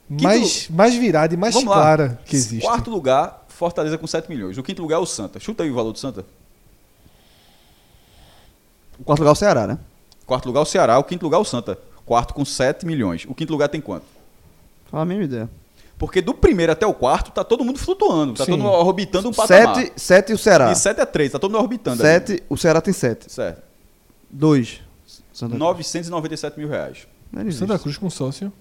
mais, 0.09 0.69
mais 0.69 0.95
virada 0.95 1.35
e 1.35 1.37
mais 1.37 1.55
Vamos 1.55 1.69
lá. 1.71 1.77
clara 1.77 2.21
que 2.25 2.35
existe. 2.37 2.65
Quarto 2.65 2.91
lugar, 2.91 3.45
Fortaleza 3.49 3.97
com 3.97 4.07
7 4.07 4.29
milhões. 4.29 4.59
O 4.59 4.63
quinto 4.63 4.83
lugar 4.83 4.97
é 4.97 4.99
o 5.01 5.07
Santa. 5.07 5.39
Chuta 5.39 5.63
aí 5.63 5.71
o 5.71 5.75
valor 5.75 5.93
do 5.93 5.99
Santa. 5.99 6.25
O 8.99 9.05
quarto 9.05 9.21
lugar 9.21 9.31
é 9.31 9.33
o 9.33 9.37
Ceará, 9.37 9.67
né? 9.67 9.79
Quarto 10.27 10.47
lugar 10.47 10.61
o 10.63 10.65
Ceará, 10.65 10.99
o 10.99 11.05
quinto 11.05 11.25
lugar 11.25 11.39
o 11.39 11.45
Santa. 11.45 11.79
Quarto 12.07 12.35
com 12.35 12.45
7 12.45 12.87
milhões. 12.87 13.25
O 13.29 13.35
quinto 13.35 13.53
lugar 13.53 13.69
tem 13.69 13.81
quanto? 13.81 14.05
Fala 14.91 15.03
a 15.03 15.07
mesma 15.07 15.25
ideia. 15.25 15.49
Porque 15.99 16.21
do 16.21 16.35
primeiro 16.35 16.73
até 16.73 16.87
o 16.87 16.93
quarto 16.93 17.31
tá 17.31 17.45
todo 17.45 17.65
mundo 17.65 17.79
flutuando, 17.79 18.35
tá 18.35 18.45
Sim. 18.45 18.53
todo 18.53 18.63
mundo 18.63 18.73
orbitando 18.73 19.29
um 19.29 19.33
patamar. 19.33 19.77
Sete, 19.77 19.93
sete 19.97 20.33
o 20.33 20.39
Ceará. 20.39 20.73
De 20.73 20.79
7 20.79 21.01
a 21.01 21.07
3, 21.07 21.33
tá 21.33 21.39
todo 21.39 21.53
mundo 21.53 21.63
orbitando. 21.63 22.03
ali. 22.03 22.13
Sete, 22.13 22.43
o 22.49 22.57
Ceará 22.57 22.81
tem 22.81 22.93
sete. 22.93 23.31
Certo. 23.33 23.63
Dois. 24.37 24.81
Santa 25.33 25.51
Cruz. 25.57 25.61
997 25.61 26.59
mil 26.59 26.69
reais. 26.69 27.07
Não 27.33 27.43
existe. 27.43 27.59
Santa 27.61 27.79
Cruz 27.79 27.97
com 27.97 28.11
sócio. 28.11 28.53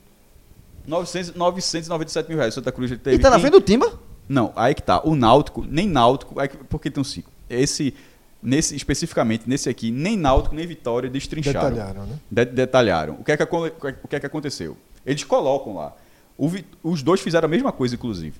900, 0.86 1.34
997 1.36 2.30
mil 2.30 2.38
reais. 2.38 2.54
Santa 2.54 2.72
Cruz 2.72 2.92
ele 2.92 3.00
teve. 3.00 3.16
E 3.18 3.20
tá 3.20 3.30
na 3.30 3.40
frente 3.40 3.54
do 3.54 3.62
Timba? 3.62 4.00
Não, 4.28 4.52
aí 4.56 4.74
que 4.76 4.82
tá. 4.82 5.02
O 5.04 5.16
Náutico, 5.16 5.66
nem 5.68 5.88
Náutico, 5.88 6.40
aí 6.40 6.48
que- 6.48 6.58
porque 6.58 6.90
tem 6.92 7.02
um 7.02 7.04
cinco. 7.04 7.30
Esse, 7.50 7.94
nesse, 8.42 8.76
especificamente, 8.76 9.44
nesse 9.48 9.70
aqui, 9.70 9.92
nem 9.92 10.16
Náutico, 10.18 10.56
nem 10.56 10.66
Vitória 10.68 11.10
destrincharam. 11.10 11.70
Detalharam, 11.72 12.06
né? 12.06 12.20
De- 12.30 12.46
detalharam. 12.46 13.14
O 13.16 13.24
que, 13.24 13.32
é 13.32 13.38
que, 13.38 13.44
o 13.44 14.08
que 14.08 14.16
é 14.16 14.20
que 14.20 14.26
aconteceu? 14.26 14.78
Eles 15.06 15.24
colocam 15.24 15.76
lá. 15.76 15.94
O 16.38 16.48
Vi- 16.50 16.66
os 16.82 17.02
dois 17.04 17.22
fizeram 17.22 17.46
a 17.48 17.50
mesma 17.50 17.72
coisa, 17.72 17.96
inclusive. 17.96 18.36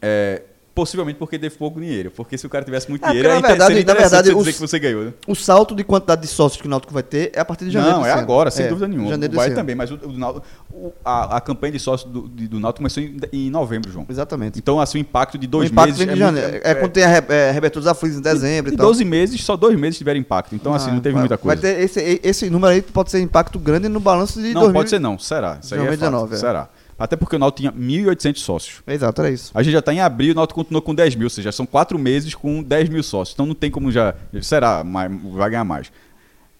É, 0.00 0.42
possivelmente 0.78 1.18
porque 1.18 1.36
teve 1.40 1.56
pouco 1.56 1.80
dinheiro. 1.80 2.12
Porque 2.14 2.38
se 2.38 2.46
o 2.46 2.48
cara 2.48 2.64
tivesse 2.64 2.88
muito 2.88 3.04
É, 3.04 3.08
dinheiro, 3.08 3.28
na 3.30 3.40
verdade- 3.40 3.84
na 3.84 3.94
verdade, 3.94 4.32
os- 4.32 4.46
que 4.48 4.60
você 4.60 4.78
ganhou. 4.78 5.06
Né? 5.06 5.12
O 5.26 5.34
salto 5.34 5.74
de 5.74 5.82
quantidade 5.82 6.20
de 6.22 6.28
sócios 6.28 6.60
que 6.60 6.68
o 6.68 6.70
Náutico 6.70 6.94
vai 6.94 7.02
ter 7.02 7.32
é 7.34 7.40
a 7.40 7.44
partir 7.44 7.64
de 7.64 7.72
janeiro. 7.72 7.96
Não, 7.98 8.06
é 8.06 8.12
ano. 8.12 8.20
agora, 8.20 8.48
sem 8.48 8.66
É, 8.66 8.68
dúvida 8.68 8.86
nenhuma. 8.86 9.08
Janeiro 9.10 9.34
O 9.34 9.36
Bahia 9.36 9.54
também, 9.54 9.74
mas 9.74 9.90
o, 9.90 9.94
o 9.96 10.42
o- 10.72 10.92
a, 11.04 11.38
a 11.38 11.40
campanha 11.40 11.72
de 11.72 11.80
sócio 11.80 12.08
do, 12.08 12.28
de- 12.28 12.46
do 12.46 12.60
Náutico 12.60 12.78
começou 12.78 13.02
em, 13.02 13.16
em 13.32 13.50
novembro, 13.50 13.90
João. 13.90 14.06
Exatamente. 14.08 14.56
Então, 14.60 14.78
assim, 14.80 14.98
o 14.98 15.00
impacto 15.00 15.36
de 15.36 15.46
o 15.46 15.50
dois 15.50 15.68
meses. 15.70 15.96
vem 15.98 16.06
de 16.06 16.12
muito- 16.14 16.18
janeiro. 16.36 16.60
É, 16.62 16.74
quando 16.76 16.92
tem 16.92 17.02
a, 17.02 17.08
re- 17.08 17.24
é, 17.28 17.50
reabertura 17.50 17.80
dos 17.82 17.90
aflitos 17.90 18.18
em 18.18 18.22
dezembro 18.22 18.70
de 18.70 18.76
e 18.76 18.78
tal. 18.78 18.86
12 18.86 19.04
meses, 19.04 19.42
só 19.42 19.56
dois 19.56 19.76
meses 19.76 19.98
tiveram 19.98 20.20
impacto. 20.20 20.54
Então, 20.54 20.72
assim, 20.72 20.90
Ah, 20.90 20.94
não 20.94 21.00
teve 21.00 21.14
vai- 21.14 21.22
muita 21.22 21.34
Vai 21.36 21.56
coisa. 21.56 21.62
ter 21.62 21.80
esse, 21.82 22.20
esse 22.22 22.48
número 22.50 22.72
aí 22.72 22.82
pode 22.82 23.10
ser 23.10 23.20
impacto 23.20 23.58
grande 23.58 23.88
no 23.88 23.98
balanço 23.98 24.40
de 24.40 24.48
Não, 24.54 24.60
2000. 24.60 24.72
pode 24.74 24.90
ser 24.90 25.00
não. 25.00 25.18
Será. 25.18 25.58
Isso 25.60 25.74
aí 25.74 25.80
é 25.80 25.84
2019, 25.86 26.24
fato. 26.30 26.34
é. 26.34 26.38
Será. 26.38 26.68
Até 26.98 27.14
porque 27.16 27.36
o 27.36 27.38
Náutico 27.38 27.60
tinha 27.60 27.72
1.800 27.72 28.38
sócios. 28.38 28.82
Exato, 28.84 29.20
era 29.20 29.30
isso. 29.30 29.52
A 29.54 29.62
gente 29.62 29.72
já 29.72 29.78
está 29.78 29.94
em 29.94 30.00
abril 30.00 30.30
e 30.30 30.32
o 30.32 30.34
Náutico 30.34 30.58
continuou 30.58 30.82
com 30.82 30.94
10 30.94 31.14
mil, 31.14 31.26
ou 31.26 31.30
seja, 31.30 31.52
são 31.52 31.64
quatro 31.64 31.96
meses 31.96 32.34
com 32.34 32.60
10 32.60 32.88
mil 32.88 33.02
sócios. 33.04 33.34
Então 33.34 33.46
não 33.46 33.54
tem 33.54 33.70
como 33.70 33.92
já. 33.92 34.14
Será, 34.42 34.82
mas 34.82 35.10
vai 35.32 35.50
ganhar 35.50 35.64
mais. 35.64 35.92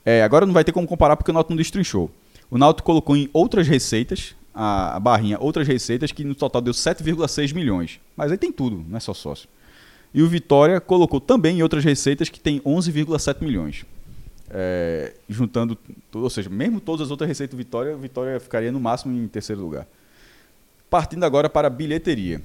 É, 0.05 0.23
agora 0.23 0.47
não 0.47 0.53
vai 0.53 0.63
ter 0.63 0.71
como 0.71 0.87
comparar 0.87 1.17
porque 1.17 1.31
o 1.31 1.35
Náutico 1.35 1.53
não 1.53 1.57
destrinchou. 1.57 2.09
O 2.49 2.57
Náutico 2.57 2.87
colocou 2.87 3.17
em 3.17 3.29
outras 3.33 3.67
receitas, 3.67 4.37
a, 4.55 4.99
barrinha, 5.01 5.39
outras 5.41 5.67
receitas, 5.67 6.13
que 6.13 6.23
no 6.23 6.37
total 6.37 6.63
deu 6.63 6.73
7,6 6.73 7.53
milhões. 7.53 8.01
Mas 8.17 8.31
aí 8.31 8.39
tem 8.39 8.53
tudo, 8.53 8.85
não 8.89 8.97
é 8.97 9.01
só 9.01 9.13
sócio. 9.13 9.49
E 10.15 10.23
o 10.23 10.29
Vitória 10.29 10.81
colocou 10.81 11.21
também 11.21 11.59
em 11.59 11.63
outras 11.63 11.85
receitas 11.85 12.29
que 12.29 12.41
tem 12.41 12.61
11,7 12.61 13.43
milhões. 13.43 13.85
É, 14.51 15.15
juntando, 15.29 15.77
ou 16.15 16.31
seja, 16.31 16.49
mesmo 16.49 16.81
todas 16.81 17.07
as 17.07 17.11
outras 17.11 17.29
receitas 17.29 17.55
do 17.55 17.59
Vitória, 17.59 17.95
o 17.95 17.99
Vitória 17.99 18.41
ficaria 18.41 18.73
no 18.73 18.81
máximo 18.81 19.15
em 19.15 19.29
terceiro 19.29 19.61
lugar. 19.61 19.87
Partindo 20.91 21.25
agora 21.25 21.49
para 21.49 21.67
a 21.67 21.71
bilheteria. 21.71 22.41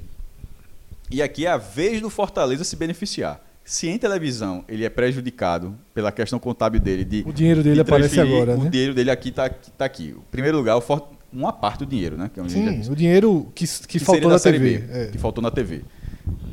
E 1.10 1.22
aqui 1.22 1.46
é 1.46 1.50
a 1.50 1.58
vez 1.58 2.02
do 2.02 2.10
Fortaleza 2.10 2.64
se 2.64 2.76
beneficiar. 2.76 3.40
Se 3.64 3.88
em 3.88 3.98
televisão 3.98 4.66
ele 4.68 4.84
é 4.84 4.90
prejudicado 4.90 5.76
pela 5.94 6.12
questão 6.12 6.38
contábil 6.38 6.82
dele 6.82 7.06
de 7.06 7.24
O 7.26 7.32
dinheiro 7.32 7.64
dele 7.64 7.76
de 7.76 7.82
aparece 7.82 8.20
agora, 8.20 8.56
o 8.58 8.64
né? 8.66 8.70
dinheiro 8.70 8.94
dele 8.94 9.10
aqui 9.10 9.30
está 9.30 9.50
tá 9.50 9.86
aqui. 9.86 10.14
O 10.18 10.22
primeiro 10.30 10.58
lugar, 10.58 10.76
o 10.76 10.82
For- 10.82 11.08
uma 11.32 11.54
parte 11.54 11.80
do 11.80 11.86
dinheiro, 11.86 12.18
né? 12.18 12.30
Que 12.34 12.40
é 12.40 12.44
já 12.44 12.50
Sim, 12.50 12.78
disse. 12.80 12.92
o 12.92 12.96
dinheiro 12.96 13.52
que, 13.56 13.66
que, 13.66 13.88
Que 13.88 14.00
faltou 14.00 14.30
na 14.30 14.38
Série 14.38 14.60
TV. 14.60 14.78
B, 14.80 14.94
é. 15.00 15.08
Que 15.08 15.18
faltou 15.18 15.42
na 15.42 15.50
TV. 15.50 15.82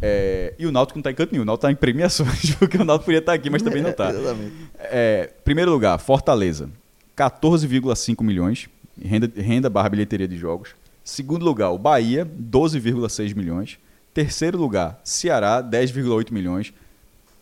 É, 0.00 0.54
e 0.58 0.66
o 0.66 0.72
Náutico 0.72 0.98
não 0.98 1.00
está 1.00 1.10
em 1.10 1.14
canto 1.14 1.32
nenhum. 1.32 1.42
O 1.42 1.46
Náutico 1.46 1.66
está 1.66 1.72
em 1.72 1.76
premiações, 1.76 2.54
porque 2.58 2.76
o 2.76 2.84
Náutico 2.84 3.06
podia 3.06 3.18
estar 3.18 3.32
aqui, 3.32 3.50
mas 3.50 3.62
também 3.62 3.82
não 3.82 3.90
está. 3.90 4.10
Exatamente. 4.10 4.52
É, 4.78 5.30
primeiro 5.44 5.70
lugar, 5.70 5.98
Fortaleza, 5.98 6.70
14,5 7.16 8.22
milhões, 8.24 8.68
renda, 9.02 9.30
renda 9.36 9.68
barra 9.68 9.88
bilheteria 9.88 10.26
de 10.28 10.36
jogos. 10.36 10.70
Segundo 11.04 11.44
lugar, 11.44 11.70
o 11.70 11.78
Bahia, 11.78 12.24
12,6 12.24 13.34
milhões. 13.34 13.78
Terceiro 14.12 14.58
lugar, 14.58 15.00
Ceará, 15.04 15.62
10,8 15.62 16.32
milhões. 16.32 16.72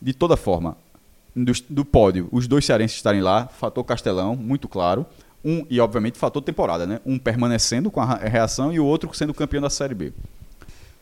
De 0.01 0.13
toda 0.13 0.37
forma, 0.37 0.77
do, 1.35 1.51
do 1.69 1.85
pódio, 1.85 2.29
os 2.31 2.47
dois 2.47 2.65
cearenses 2.65 2.97
estarem 2.97 3.21
lá, 3.21 3.47
fator 3.47 3.83
Castelão, 3.83 4.35
muito 4.35 4.67
claro. 4.67 5.05
Um, 5.43 5.65
e 5.69 5.79
obviamente 5.79 6.17
fator 6.17 6.41
temporada, 6.41 6.85
né? 6.85 6.99
Um 7.05 7.17
permanecendo 7.17 7.89
com 7.89 8.01
a 8.01 8.15
reação 8.15 8.73
e 8.73 8.79
o 8.79 8.85
outro 8.85 9.09
sendo 9.13 9.33
campeão 9.33 9.61
da 9.61 9.69
Série 9.69 9.95
B. 9.95 10.13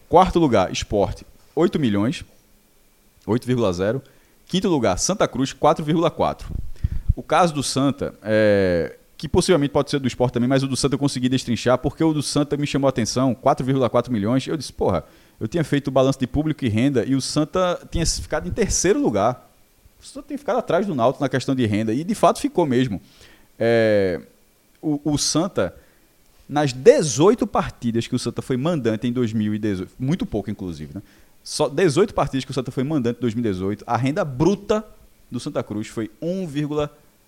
Quarto 0.08 0.40
lugar, 0.40 0.72
Esporte, 0.72 1.26
8 1.56 1.80
milhões, 1.80 2.24
8,0. 3.26 4.02
Quinto 4.46 4.70
lugar, 4.70 4.98
Santa 4.98 5.28
Cruz, 5.28 5.54
4,4. 5.54 6.46
O 7.16 7.24
caso 7.24 7.54
do 7.54 7.64
Santa, 7.64 8.14
é, 8.22 8.97
que 9.18 9.28
possivelmente 9.28 9.72
pode 9.72 9.90
ser 9.90 10.00
do 10.00 10.08
Esporte 10.08 10.34
também, 10.34 10.48
mas 10.48 10.62
o 10.62 10.68
do 10.68 10.78
Santa 10.78 10.94
eu 10.94 11.00
consegui 11.00 11.28
destrinchar, 11.28 11.78
porque 11.80 12.04
o 12.04 12.14
do 12.14 12.22
Santa 12.22 12.56
me 12.56 12.68
chamou 12.68 12.88
a 12.88 12.90
atenção, 12.90 13.34
4,4 13.34 14.12
milhões. 14.12 14.46
Eu 14.46 14.56
disse, 14.56 14.72
porra, 14.72 15.04
eu 15.40 15.48
tinha 15.48 15.64
feito 15.64 15.88
o 15.88 15.92
balanço 15.92 16.20
de 16.20 16.28
público 16.28 16.64
e 16.64 16.70
renda 16.70 17.04
e 17.04 17.16
o 17.16 17.22
Santa 17.22 17.80
tinha 17.90 18.06
ficado 18.06 18.48
em 18.48 18.52
terceiro 18.52 19.02
lugar. 19.02 19.52
O 20.00 20.06
Santa 20.06 20.28
tem 20.28 20.38
ficado 20.38 20.60
atrás 20.60 20.86
do 20.86 20.94
Náutico 20.94 21.24
na 21.24 21.30
questão 21.30 21.56
de 21.56 21.66
renda, 21.66 21.92
e 21.94 22.04
de 22.04 22.14
fato 22.14 22.40
ficou 22.40 22.66
mesmo. 22.68 23.02
É, 23.58 24.22
o, 24.80 25.02
o 25.04 25.18
Santa 25.18 25.76
Nas 26.48 26.72
18 26.72 27.48
partidas 27.48 28.06
que 28.06 28.16
o 28.16 28.20
Santa 28.20 28.44
foi 28.44 28.56
mandante 28.56 29.08
em 29.08 29.12
2018, 29.12 29.92
muito 29.98 30.28
pouco 30.28 30.52
inclusive, 30.52 30.92
né? 30.94 31.02
Só 31.44 31.68
18 31.68 32.14
partidas 32.14 32.46
que 32.46 32.52
o 32.52 32.54
Santa 32.54 32.72
foi 32.72 32.84
mandante 32.84 33.18
em 33.18 33.22
2018, 33.22 33.84
a 33.88 33.98
renda 33.98 34.24
bruta 34.24 34.86
do 35.32 35.40
Santa 35.40 35.64
Cruz 35.64 35.88
foi 35.88 36.12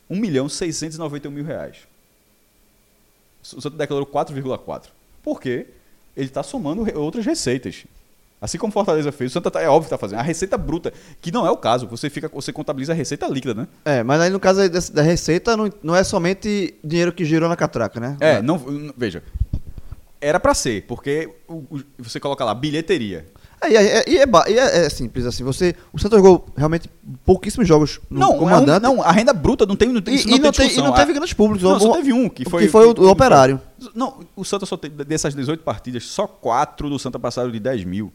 1,1 0.09 0.19
milhão 0.19 0.49
691 0.49 1.31
mil 1.31 1.43
reais. 1.43 1.77
O 3.55 3.61
Santa 3.61 3.77
declarou 3.77 4.05
4,4. 4.05 4.85
Por 5.23 5.39
quê? 5.39 5.67
Ele 6.15 6.27
está 6.27 6.43
somando 6.43 6.85
outras 6.99 7.25
receitas. 7.25 7.85
Assim 8.41 8.57
como 8.57 8.71
Fortaleza 8.71 9.11
fez, 9.11 9.31
o 9.31 9.33
Santa 9.33 9.51
tá, 9.51 9.61
é 9.61 9.67
óbvio 9.67 9.81
que 9.81 9.87
está 9.87 9.97
fazendo. 9.97 10.19
A 10.19 10.23
receita 10.23 10.57
bruta, 10.57 10.93
que 11.21 11.31
não 11.31 11.45
é 11.45 11.51
o 11.51 11.57
caso, 11.57 11.87
você 11.87 12.09
fica, 12.09 12.29
você 12.29 12.53
contabiliza 12.53 12.93
a 12.93 12.95
receita 12.95 13.27
líquida, 13.27 13.53
né? 13.53 13.67
É, 13.83 14.01
mas 14.01 14.21
aí 14.21 14.29
no 14.29 14.39
caso 14.39 14.61
da 14.93 15.01
receita, 15.01 15.57
não, 15.57 15.69
não 15.83 15.95
é 15.95 16.03
somente 16.03 16.75
dinheiro 16.83 17.11
que 17.11 17.25
girou 17.25 17.49
na 17.49 17.55
catraca, 17.57 17.99
né? 17.99 18.17
É, 18.19 18.41
não, 18.41 18.57
veja. 18.95 19.21
Era 20.21 20.39
pra 20.39 20.53
ser, 20.53 20.83
porque 20.83 21.29
você 21.97 22.19
coloca 22.19 22.43
lá 22.45 22.53
bilheteria. 22.53 23.25
É, 23.61 23.69
e 23.71 23.75
é, 23.75 24.03
e 24.07 24.17
é 24.17 24.25
e 24.47 24.57
é- 24.59 24.85
é 24.85 24.89
simples 24.89 25.25
assim. 25.25 25.43
Você, 25.43 25.75
o 25.91 25.99
Santa 25.99 26.15
jogou 26.15 26.47
realmente 26.55 26.89
pouquíssimos 27.25 27.67
jogos 27.67 27.99
no 28.09 28.19
Não, 28.19 28.31
é 28.31 28.35
um- 28.35 28.39
comandante. 28.39 28.83
não, 28.83 29.01
a 29.01 29.11
renda 29.11 29.33
bruta 29.33 29.65
não 29.65 29.75
tem, 29.75 29.89
não 29.89 30.01
tem, 30.01 30.15
e, 30.15 30.21
e 30.21 30.25
não, 30.25 30.37
não, 30.37 30.51
tem 30.51 30.71
e 30.71 30.77
não 30.77 30.93
teve 30.93 31.13
grandes 31.13 31.33
públicos. 31.33 31.63
Não, 31.63 31.79
só 31.79 31.93
teve 31.93 32.13
um, 32.13 32.29
que 32.29 32.47
foi, 32.49 32.63
que 32.63 32.69
foi 32.69 32.85
o, 32.87 32.95
o 32.97 33.09
operário. 33.09 33.59
Não, 33.93 34.19
o 34.35 34.45
Santa 34.45 34.65
só 34.65 34.77
tem, 34.77 34.89
dessas 34.91 35.35
18 35.35 35.63
partidas, 35.63 36.05
só 36.05 36.25
4 36.27 36.89
do 36.89 36.97
Santa 36.97 37.19
passaram 37.19 37.51
de 37.51 37.59
10 37.59 37.83
mil. 37.83 38.11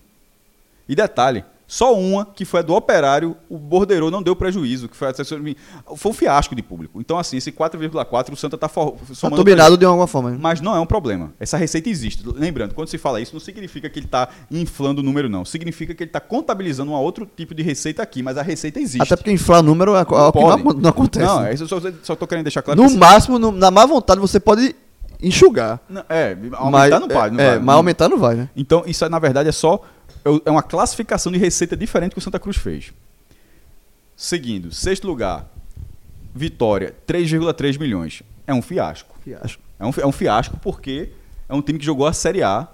E 0.89 0.95
detalhe, 0.95 1.45
só 1.67 1.95
uma, 1.99 2.27
que 2.27 2.45
foi 2.45 2.61
a 2.61 2.63
do 2.63 2.75
Operário, 2.75 3.37
o 3.49 3.57
Bordeiro 3.59 4.11
não 4.11 4.23
deu 4.23 4.37
prejuízo, 4.37 4.89
que 4.89 4.97
foi, 4.97 5.09
a, 5.09 5.15
foi 5.97 6.11
um 6.11 6.15
fiasco 6.15 6.55
de 6.55 6.63
público. 6.63 7.01
Então, 7.01 7.19
assim, 7.19 7.39
esse 7.39 7.51
4,4 7.51 8.33
o 8.33 8.37
Santa 8.37 8.57
está 8.57 8.69
Tá 8.69 9.15
somando 9.15 9.37
turbinado 9.37 9.77
de 9.79 9.85
alguma 9.85 10.07
forma. 10.07 10.31
né? 10.33 10.39
Mas 10.41 10.61
não 10.61 10.77
é 10.77 10.81
um 10.81 10.87
problema. 10.87 11.33
Essa 11.41 11.57
receita 11.57 11.89
existe. 11.89 12.23
Lembrando, 12.27 12.75
quando 12.75 12.89
se 12.89 12.99
fala 12.99 13.21
isso, 13.21 13.33
não 13.33 13.41
significa 13.41 13.89
que 13.89 13.99
ele 13.99 14.07
está 14.07 14.29
inflando 14.51 15.01
o 15.01 15.05
número, 15.05 15.29
não. 15.29 15.45
Significa 15.45 15.95
que 15.95 16.03
ele 16.03 16.09
está 16.11 16.21
contabilizando 16.21 16.91
um 16.93 16.95
outro 16.95 17.27
tipo 17.27 17.55
de 17.55 17.63
receita 17.63 18.03
aqui, 18.03 18.23
mas 18.23 18.37
a 18.37 18.43
receita 18.43 18.79
existe. 18.81 19.03
Até 19.03 19.17
porque 19.17 19.31
inflar 19.33 19.63
número 19.63 19.95
é, 19.95 20.03
o 20.03 20.05
que 20.05 20.13
não, 20.41 20.51
acon- 20.51 20.73
não 20.75 20.91
acontece. 20.91 21.25
Não, 21.25 21.41
né? 21.41 21.51
é 21.51 21.55
isso 21.55 21.65
eu 21.65 21.69
só, 21.69 21.81
só 22.03 22.15
tô 22.17 22.27
querendo 22.27 22.45
deixar 22.45 22.63
claro 22.63 22.81
no 22.83 22.91
máximo, 22.97 23.39
no- 23.39 23.53
na 23.53 23.71
má 23.71 23.87
vontade, 23.87 24.21
você 24.21 24.39
pode 24.39 24.75
enxugar. 25.23 25.81
Não, 25.89 26.05
é, 26.09 26.37
aumentar 26.53 26.71
mas, 26.71 27.01
não 27.01 27.09
pode. 27.09 27.35
Não 27.35 27.43
é, 27.45 27.51
vai. 27.51 27.59
mas 27.61 27.77
aumentar 27.77 28.09
não 28.09 28.19
vai, 28.19 28.35
né? 28.35 28.49
Então, 28.57 28.83
isso 28.87 29.09
na 29.09 29.19
verdade 29.19 29.49
é 29.49 29.53
só. 29.53 29.81
É 30.45 30.51
uma 30.51 30.63
classificação 30.63 31.31
de 31.31 31.39
receita 31.39 31.77
diferente 31.77 32.13
que 32.13 32.19
o 32.19 32.23
Santa 32.23 32.39
Cruz 32.39 32.57
fez. 32.57 32.93
Seguindo, 34.17 34.73
sexto 34.73 35.07
lugar, 35.07 35.47
Vitória, 36.35 36.95
3,3 37.07 37.79
milhões. 37.79 38.23
É 38.47 38.53
um 38.55 38.63
fiasco. 38.63 39.15
Fiasco. 39.23 39.63
É 39.79 39.85
um, 39.87 39.91
é 39.99 40.07
um 40.07 40.13
fiasco 40.13 40.57
porque 40.59 41.11
é 41.49 41.55
um 41.55 41.63
time 41.63 41.79
que 41.79 41.85
jogou 41.85 42.07
a 42.07 42.13
Série 42.13 42.43
A. 42.43 42.69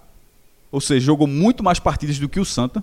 Ou 0.72 0.80
seja, 0.80 1.04
jogou 1.04 1.26
muito 1.26 1.64
mais 1.64 1.80
partidas 1.80 2.16
do 2.20 2.28
que 2.28 2.38
o 2.38 2.44
Santa. 2.44 2.82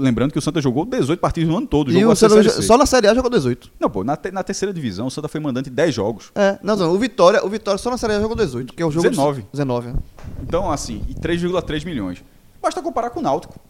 Lembrando 0.00 0.32
que 0.32 0.38
o 0.38 0.42
Santa 0.42 0.62
jogou 0.62 0.86
18 0.86 1.20
partidas 1.20 1.48
no 1.50 1.58
ano 1.58 1.66
todo. 1.66 1.92
E 1.92 2.02
o 2.06 2.16
Santa, 2.16 2.36
só 2.62 2.78
na 2.78 2.86
Série 2.86 3.06
A 3.06 3.14
jogou 3.14 3.30
18. 3.30 3.70
Não, 3.78 3.90
pô, 3.90 4.02
na, 4.02 4.16
te- 4.16 4.30
na 4.30 4.42
terceira 4.42 4.72
divisão, 4.72 5.06
o 5.08 5.10
Santa 5.10 5.28
foi 5.28 5.38
mandante 5.38 5.68
em 5.68 5.72
10 5.74 5.94
jogos. 5.94 6.32
É, 6.34 6.58
não, 6.62 6.74
não, 6.74 6.90
o 6.90 6.98
Vitória, 6.98 7.44
o 7.44 7.48
Vitória 7.50 7.76
só 7.76 7.90
na 7.90 7.98
Série 7.98 8.14
A 8.14 8.20
jogou 8.20 8.34
18, 8.34 8.72
que 8.72 8.82
é 8.82 8.86
o 8.86 8.90
jogo 8.90 9.10
19. 9.10 9.44
19, 9.52 9.88
né? 9.88 9.94
Então, 10.42 10.70
assim, 10.72 11.04
e 11.06 11.14
3,3 11.14 11.84
milhões. 11.84 12.24
Basta 12.62 12.80
comparar 12.80 13.10
com 13.10 13.20
o 13.20 13.22
Náutico. 13.22 13.60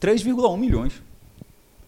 3,1 0.00 0.56
milhões. 0.58 0.94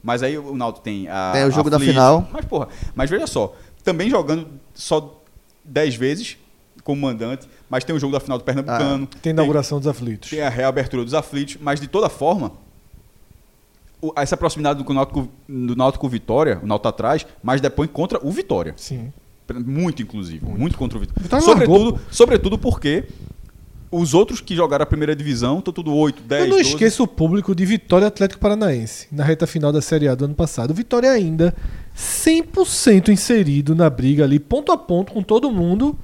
Mas 0.03 0.23
aí 0.23 0.37
o 0.37 0.55
Náutico 0.57 0.85
tem 0.85 1.09
a. 1.09 1.31
Tem 1.33 1.45
o 1.45 1.51
jogo 1.51 1.71
da 1.71 1.79
final. 1.79 2.29
Mas, 2.33 2.45
porra, 2.45 2.69
mas 2.95 3.09
veja 3.09 3.27
só, 3.27 3.55
também 3.85 4.11
jogando 4.11 4.49
só 4.75 5.23
10 5.65 5.95
vezes 5.95 6.37
como 6.83 7.01
mandante, 7.01 7.49
mas 7.71 7.85
tem 7.85 7.95
o 7.95 7.99
jogo 8.01 8.13
da 8.13 8.19
final 8.19 8.37
do 8.39 8.43
Pernambucano. 8.45 9.07
Tem 9.07 9.31
inauguração 9.31 9.79
dos 9.79 9.87
aflitos. 9.87 10.31
Tem 10.31 10.41
a 10.43 10.49
reabertura 10.49 11.05
dos 11.05 11.15
aflitos, 11.15 11.57
mas 11.61 11.81
de 11.81 11.87
toda 11.87 12.09
forma, 12.09 12.51
o- 14.01 14.13
essa 14.17 14.37
proximidade 14.37 14.83
do 14.83 14.93
Náutico, 14.93 15.29
do 15.49 15.77
Náutico 15.77 16.09
Vitória, 16.09 16.59
o 16.63 16.67
Náutico 16.67 16.89
atrás, 16.89 17.25
mas 17.43 17.61
depois 17.61 17.89
contra 17.93 18.19
o 18.27 18.31
Vitória. 18.33 18.75
Sim. 18.77 19.13
Muito, 19.65 20.03
inclusive. 20.03 20.45
Muito, 20.45 20.77
contra 20.79 20.97
o 20.99 21.01
Vitória. 21.01 21.23
Vitória 21.23 21.45
sobretudo, 21.45 21.83
largou, 21.93 22.01
sobretudo 22.11 22.59
porque 22.59 23.05
os 23.93 24.15
outros 24.15 24.41
que 24.41 24.57
jogaram 24.57 24.83
a 24.83 24.87
primeira 24.87 25.15
divisão 25.15 25.59
estão 25.59 25.73
tudo 25.73 25.95
8, 25.95 26.23
10, 26.23 26.43
Eu 26.45 26.49
não 26.49 26.57
12. 26.57 26.71
esqueço 26.71 27.03
o 27.03 27.07
público 27.07 27.55
de 27.55 27.65
Vitória 27.67 28.07
Atlético 28.09 28.41
Paranaense 28.41 29.07
na 29.13 29.23
reta 29.23 29.47
final 29.47 29.71
da 29.71 29.83
Série 29.83 30.09
A 30.09 30.15
do 30.15 30.25
ano 30.25 30.35
passado. 30.35 30.71
O 30.71 30.75
Vitória 30.75 31.11
ainda 31.11 31.55
100% 31.95 33.09
inserido 33.11 33.75
na 33.75 33.89
briga 33.91 34.25
ali, 34.25 34.39
ponto 34.39 34.73
a 34.73 34.77
ponto 34.79 35.13
com 35.13 35.23
todo 35.23 35.51
mundo 35.51 35.97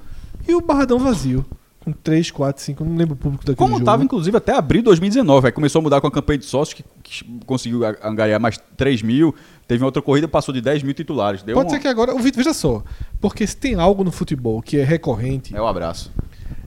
e 0.47 0.53
o 0.53 0.61
Barradão 0.61 0.99
vazio. 0.99 1.45
Com 1.79 1.93
3, 1.93 2.29
4, 2.29 2.61
5, 2.61 2.83
não 2.83 2.95
lembro 2.97 3.13
o 3.13 3.17
público 3.17 3.43
daquele 3.43 3.55
Como 3.55 3.69
jogo. 3.71 3.81
estava, 3.81 4.03
inclusive, 4.03 4.35
até 4.35 4.51
abril 4.53 4.81
de 4.81 4.85
2019. 4.85 5.47
Aí 5.47 5.51
começou 5.51 5.79
a 5.79 5.81
mudar 5.81 6.01
com 6.01 6.07
a 6.07 6.11
campanha 6.11 6.37
de 6.37 6.45
sócios, 6.45 6.73
que, 6.73 6.83
que 7.01 7.23
conseguiu 7.45 7.81
angariar 8.03 8.39
mais 8.39 8.59
3 8.75 9.01
mil. 9.01 9.33
Teve 9.65 9.81
uma 9.81 9.87
outra 9.87 10.01
corrida, 10.01 10.27
passou 10.27 10.53
de 10.53 10.59
10 10.59 10.83
mil 10.83 10.93
titulares. 10.93 11.41
Deu 11.41 11.55
Pode 11.55 11.67
uma- 11.69 11.75
ser 11.77 11.79
que 11.81 11.87
agora. 11.87 12.13
Veja 12.21 12.53
só. 12.53 12.83
Porque 13.21 13.47
se 13.47 13.55
tem 13.55 13.75
algo 13.75 14.03
no 14.03 14.11
futebol 14.11 14.61
que 14.61 14.77
é 14.77 14.83
recorrente, 14.83 15.55
É 15.55 15.61
o 15.61 15.65
abraço. 15.65 16.11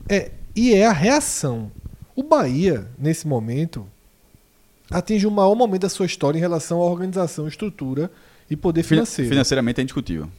é, 0.09 0.31
e 0.55 0.73
é 0.73 0.85
a 0.85 0.91
reação. 0.91 1.71
O 2.15 2.21
Bahia, 2.23 2.87
nesse 2.97 3.27
momento, 3.27 3.87
atinge 4.91 5.25
o 5.25 5.31
maior 5.31 5.55
momento 5.55 5.81
da 5.81 5.89
sua 5.89 6.05
história 6.05 6.37
em 6.37 6.41
relação 6.41 6.79
à 6.81 6.85
organização, 6.85 7.47
estrutura 7.47 8.11
e 8.49 8.55
poder 8.55 8.83
Fin- 8.83 8.89
financeiro. 8.89 9.29
Financeiramente 9.29 9.79
é 9.79 9.83
indiscutível. 9.83 10.29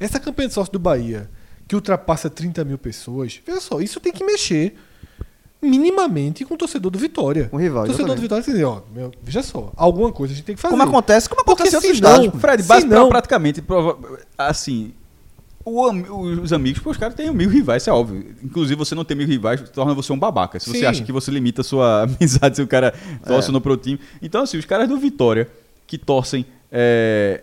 Essa 0.00 0.18
campanha 0.18 0.48
de 0.48 0.54
sócio 0.54 0.72
do 0.72 0.78
Bahia, 0.78 1.30
que 1.68 1.74
ultrapassa 1.76 2.28
30 2.28 2.64
mil 2.64 2.76
pessoas, 2.78 3.40
veja 3.46 3.60
só, 3.60 3.80
isso 3.80 4.00
tem 4.00 4.12
que 4.12 4.24
mexer 4.24 4.74
minimamente 5.60 6.44
com 6.44 6.54
o 6.54 6.56
torcedor 6.56 6.90
do 6.90 6.98
Vitória. 6.98 7.48
Com 7.48 7.56
o 7.56 7.60
rival, 7.60 7.84
O 7.84 7.86
torcedor 7.86 8.16
do 8.16 8.22
exatamente. 8.22 8.22
Vitória 8.22 8.44
tem 8.44 8.52
que 8.52 8.58
dizer, 8.58 8.64
ó, 8.64 8.82
meu, 8.92 9.12
veja 9.22 9.42
só, 9.42 9.72
alguma 9.76 10.10
coisa 10.12 10.32
a 10.32 10.36
gente 10.36 10.44
tem 10.44 10.56
que 10.56 10.60
fazer. 10.60 10.72
Como 10.72 10.82
acontece, 10.82 11.28
como 11.28 11.44
Porque 11.44 11.62
acontece 11.62 11.76
em 11.76 11.76
outros 11.76 11.94
estados. 11.94 12.40
Fred, 12.40 12.62
Se 12.62 12.68
base 12.68 12.86
pra 12.86 12.98
não- 12.98 13.08
praticamente. 13.08 13.62
prova- 13.62 14.18
Assim. 14.36 14.92
O 15.64 16.40
os 16.40 16.52
amigos, 16.52 16.82
pô, 16.82 16.90
os 16.90 16.96
caras 16.96 17.14
têm 17.14 17.32
mil 17.32 17.48
rivais, 17.48 17.82
isso 17.82 17.90
é 17.90 17.92
óbvio. 17.92 18.34
Inclusive, 18.42 18.76
você 18.76 18.94
não 18.94 19.04
ter 19.04 19.14
mil 19.14 19.26
rivais 19.26 19.60
torna 19.70 19.94
você 19.94 20.12
um 20.12 20.18
babaca. 20.18 20.58
Se 20.58 20.68
você 20.70 20.78
Sim. 20.80 20.84
acha 20.86 21.04
que 21.04 21.12
você 21.12 21.30
limita 21.30 21.60
a 21.60 21.64
sua 21.64 22.02
amizade 22.18 22.56
se 22.56 22.62
o 22.62 22.66
cara 22.66 22.92
torce 23.26 23.48
É. 23.50 23.52
no 23.52 23.60
pro 23.60 23.76
time. 23.76 23.98
Então, 24.20 24.42
assim, 24.42 24.56
os 24.58 24.64
caras 24.64 24.88
do 24.88 24.96
Vitória, 24.98 25.48
que 25.86 25.96
torcem, 25.98 26.44
é, 26.70 27.42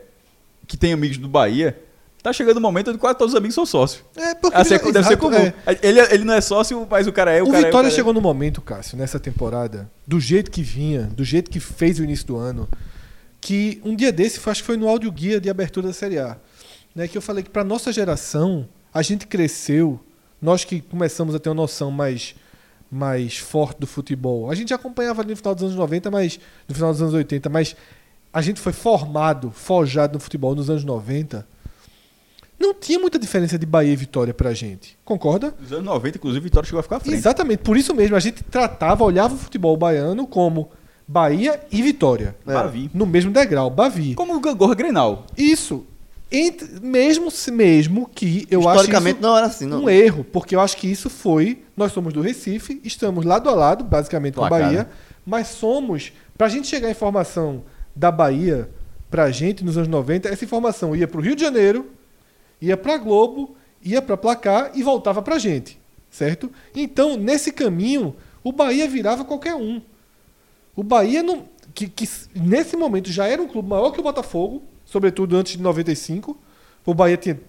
que 0.68 0.76
tem 0.78 0.92
amigos 0.94 1.18
do 1.18 1.28
Bahia, 1.28 1.80
tá 2.22 2.34
chegando 2.34 2.58
o 2.58 2.62
momento 2.62 2.90
onde 2.90 3.00
quase 3.00 3.18
todos 3.18 3.34
os 3.34 3.38
amigos 3.38 3.56
são 3.56 3.66
sócios. 3.66 4.04
É, 4.18 4.36
porque 4.36 4.58
Assim, 4.58 4.70
veja- 4.78 4.84
deve 4.92 5.08
ser 5.08 5.14
exato, 5.14 5.18
comum. 5.18 5.36
é. 5.38 5.54
Ele, 5.82 6.00
ele 6.02 6.24
não 6.26 6.34
é 6.34 6.42
sócio, 6.42 6.86
mas 6.90 7.08
o 7.08 7.14
cara 7.14 7.32
é. 7.32 7.42
O, 7.42 7.46
O 7.46 7.52
cara 7.52 7.58
é, 7.60 7.66
Vitória 7.66 7.84
cara 7.86 7.88
é. 7.94 7.96
chegou 7.96 8.14
no 8.14 8.20
momento, 8.20 8.60
Cássio, 8.62 8.98
nessa 8.98 9.20
temporada, 9.20 9.90
do 10.06 10.20
jeito 10.20 10.52
que 10.52 10.62
vinha, 10.62 11.04
do 11.04 11.24
jeito 11.24 11.50
que 11.50 11.60
fez 11.60 11.98
o 12.00 12.04
início 12.04 12.28
do 12.28 12.36
ano, 12.38 12.68
que 13.40 13.80
um 13.86 13.96
dia 13.96 14.12
desse, 14.12 14.38
acho 14.50 14.62
que 14.62 14.68
foi 14.68 14.76
no 14.76 14.88
áudio 14.90 15.10
guia 15.12 15.40
de 15.40 15.50
abertura 15.50 15.88
da 15.88 15.94
Série 15.94 16.20
A, 16.20 16.36
né, 16.96 17.08
que 17.08 17.18
eu 17.18 17.22
falei 17.22 17.44
que 17.44 17.50
para 17.50 17.64
nossa 17.64 17.92
geração, 17.92 18.68
a 18.94 19.02
gente 19.02 19.28
cresceu, 19.28 20.00
nós 20.42 20.64
que 20.64 20.82
começamos 20.82 21.36
a 21.36 21.40
ter 21.40 21.50
uma 21.50 21.56
noção 21.56 21.92
mais 21.92 22.36
mais 22.92 23.38
forte 23.38 23.80
do 23.80 23.86
futebol. 23.86 24.50
A 24.50 24.56
gente 24.56 24.70
já 24.70 24.76
acompanhava 24.76 25.22
ali 25.22 25.32
no 25.32 25.36
final 25.36 25.54
dos 25.54 25.64
anos 25.64 25.76
90, 25.76 26.10
mas 26.10 26.40
no 26.68 26.74
final 26.74 26.92
dos 26.92 27.02
anos 27.02 27.14
80, 27.14 27.48
mas 27.48 27.76
a 28.34 28.42
gente 28.42 28.60
foi 28.60 28.74
formado, 28.74 29.52
forjado 29.52 30.14
no 30.14 30.20
futebol 30.20 30.56
nos 30.56 30.70
anos 30.70 30.84
90. 30.84 31.46
Não 32.60 32.74
tinha 32.74 33.00
muita 33.00 33.18
diferença 33.18 33.58
de 33.58 33.66
Bahia 33.66 33.94
e 33.94 33.96
Vitória 33.96 34.34
pra 34.34 34.54
gente. 34.54 34.98
Concorda? 35.06 35.54
Nos 35.60 35.72
anos 35.72 35.86
90, 35.86 36.18
inclusive, 36.18 36.44
Vitória 36.44 36.68
chegou 36.68 36.80
a 36.80 36.84
ficar 36.84 36.98
à 36.98 37.00
frente. 37.00 37.16
Exatamente, 37.16 37.60
por 37.60 37.78
isso 37.78 37.94
mesmo, 37.96 38.16
a 38.16 38.20
gente 38.20 38.44
tratava, 38.44 39.04
olhava 39.04 39.34
o 39.34 39.38
futebol 39.38 39.78
baiano 39.78 40.28
como 40.28 40.70
Bahia 41.08 41.62
e 41.72 41.82
Vitória. 41.82 42.36
Bavi. 42.46 42.92
No 42.94 43.06
mesmo 43.06 43.32
degrau, 43.32 43.70
Bavi. 43.70 44.14
Como 44.14 44.36
o 44.36 44.40
Gangorra 44.42 44.76
Grenal. 44.76 45.26
Isso. 45.38 45.86
Entre- 46.32 46.80
mesmo, 46.82 47.32
se- 47.32 47.50
mesmo 47.52 48.08
que 48.08 48.46
eu 48.52 48.62
acho 48.70 48.82
Historicamente 48.82 49.20
não 49.22 49.36
era 49.36 49.48
assim, 49.48 49.66
não. 49.66 49.84
um 49.86 49.90
erro, 49.90 50.24
porque 50.24 50.56
eu 50.56 50.60
acho 50.62 50.78
que 50.78 50.88
isso 50.88 51.10
foi. 51.10 51.64
Nós 51.76 51.92
somos 51.92 52.14
do 52.14 52.22
Recife, 52.22 52.80
estamos 52.84 53.26
lado 53.26 53.50
a 53.50 53.54
lado, 53.56 53.84
basicamente, 53.84 54.36
com 54.36 54.46
a 54.46 54.50
Bahia, 54.50 54.84
né? 54.84 54.88
mas 55.26 55.48
somos. 55.48 56.12
Pra 56.38 56.48
gente 56.48 56.68
chegar 56.68 56.88
a 56.88 56.92
informação 56.92 57.64
da 57.96 58.12
Bahia 58.12 58.70
pra 59.10 59.32
gente 59.32 59.64
nos 59.66 59.76
anos 59.76 59.90
90, 59.90 60.30
essa 60.30 60.46
informação 60.46 60.96
ia 60.96 61.08
pro 61.08 61.20
Rio 61.22 61.36
de 61.36 61.42
Janeiro, 61.42 61.88
ia 62.62 62.78
pra 62.78 62.98
Globo, 62.98 63.56
ia 63.84 64.02
pra 64.02 64.16
Placar 64.16 64.72
e 64.76 64.84
voltava 64.84 65.22
pra 65.24 65.40
gente, 65.40 65.80
certo? 66.12 66.52
Então, 66.76 67.18
nesse 67.18 67.52
caminho, 67.52 68.16
o 68.44 68.52
Bahia 68.52 68.88
virava 68.88 69.26
qualquer 69.26 69.56
um. 69.56 69.82
O 70.76 70.84
Bahia 70.84 71.24
não. 71.24 71.46
Que, 71.74 71.88
que 71.88 72.08
nesse 72.36 72.76
momento 72.78 73.12
já 73.12 73.26
era 73.28 73.42
um 73.42 73.48
clube 73.48 73.68
maior 73.70 73.92
que 73.92 74.00
o 74.00 74.04
Botafogo, 74.04 74.62
sobretudo 74.90 75.38
antes 75.38 75.54
de 75.58 75.62
95. 75.64 76.38
O 76.86 76.94
Bahia 76.94 77.18
tinha, 77.18 77.40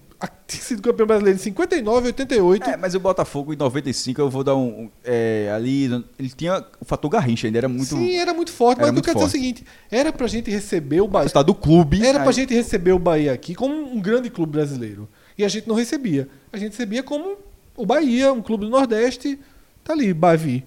tinha 0.46 0.62
sido 0.62 0.82
campeão 0.82 1.06
brasileiro 1.06 1.38
em 1.38 1.42
59, 1.42 2.06
88. 2.08 2.68
É, 2.70 2.76
mas 2.76 2.94
o 2.94 3.00
Botafogo 3.00 3.54
em 3.54 3.56
95, 3.56 4.20
eu 4.20 4.28
vou 4.28 4.44
dar 4.44 4.54
um. 4.54 4.82
um, 4.82 4.90
é, 5.02 5.50
ali. 5.54 5.84
Ele 6.18 6.28
tinha 6.36 6.62
o 6.80 6.84
fator 6.84 7.10
Garrincha, 7.10 7.46
ainda 7.46 7.58
era 7.58 7.68
muito. 7.68 7.86
Sim, 7.86 8.16
era 8.16 8.34
muito 8.34 8.52
forte. 8.52 8.78
era 8.78 8.82
Mas 8.82 8.88
eu 8.88 8.92
muito 8.94 9.04
quero 9.06 9.14
dizer 9.18 9.24
é 9.24 9.26
o 9.26 9.30
forte. 9.30 9.40
seguinte: 9.40 9.64
era 9.90 10.12
pra 10.12 10.26
gente 10.26 10.50
receber 10.50 11.00
o 11.00 11.08
Bahia. 11.08 11.26
Está 11.26 11.42
do 11.42 11.54
clube. 11.54 12.04
Era 12.04 12.18
pra 12.20 12.28
aí- 12.28 12.34
gente 12.34 12.52
receber 12.54 12.92
o 12.92 12.98
Bahia 12.98 13.32
aqui 13.32 13.54
como 13.54 13.74
um 13.74 14.00
grande 14.00 14.28
clube 14.28 14.52
brasileiro. 14.52 15.08
E 15.38 15.44
a 15.44 15.48
gente 15.48 15.66
não 15.66 15.74
recebia. 15.74 16.28
A 16.52 16.58
gente 16.58 16.72
recebia 16.72 17.02
como 17.02 17.36
o 17.76 17.86
Bahia, 17.86 18.30
um 18.32 18.42
clube 18.42 18.64
do 18.66 18.70
Nordeste. 18.70 19.38
Tá 19.82 19.94
ali, 19.94 20.12
Bavi. 20.12 20.66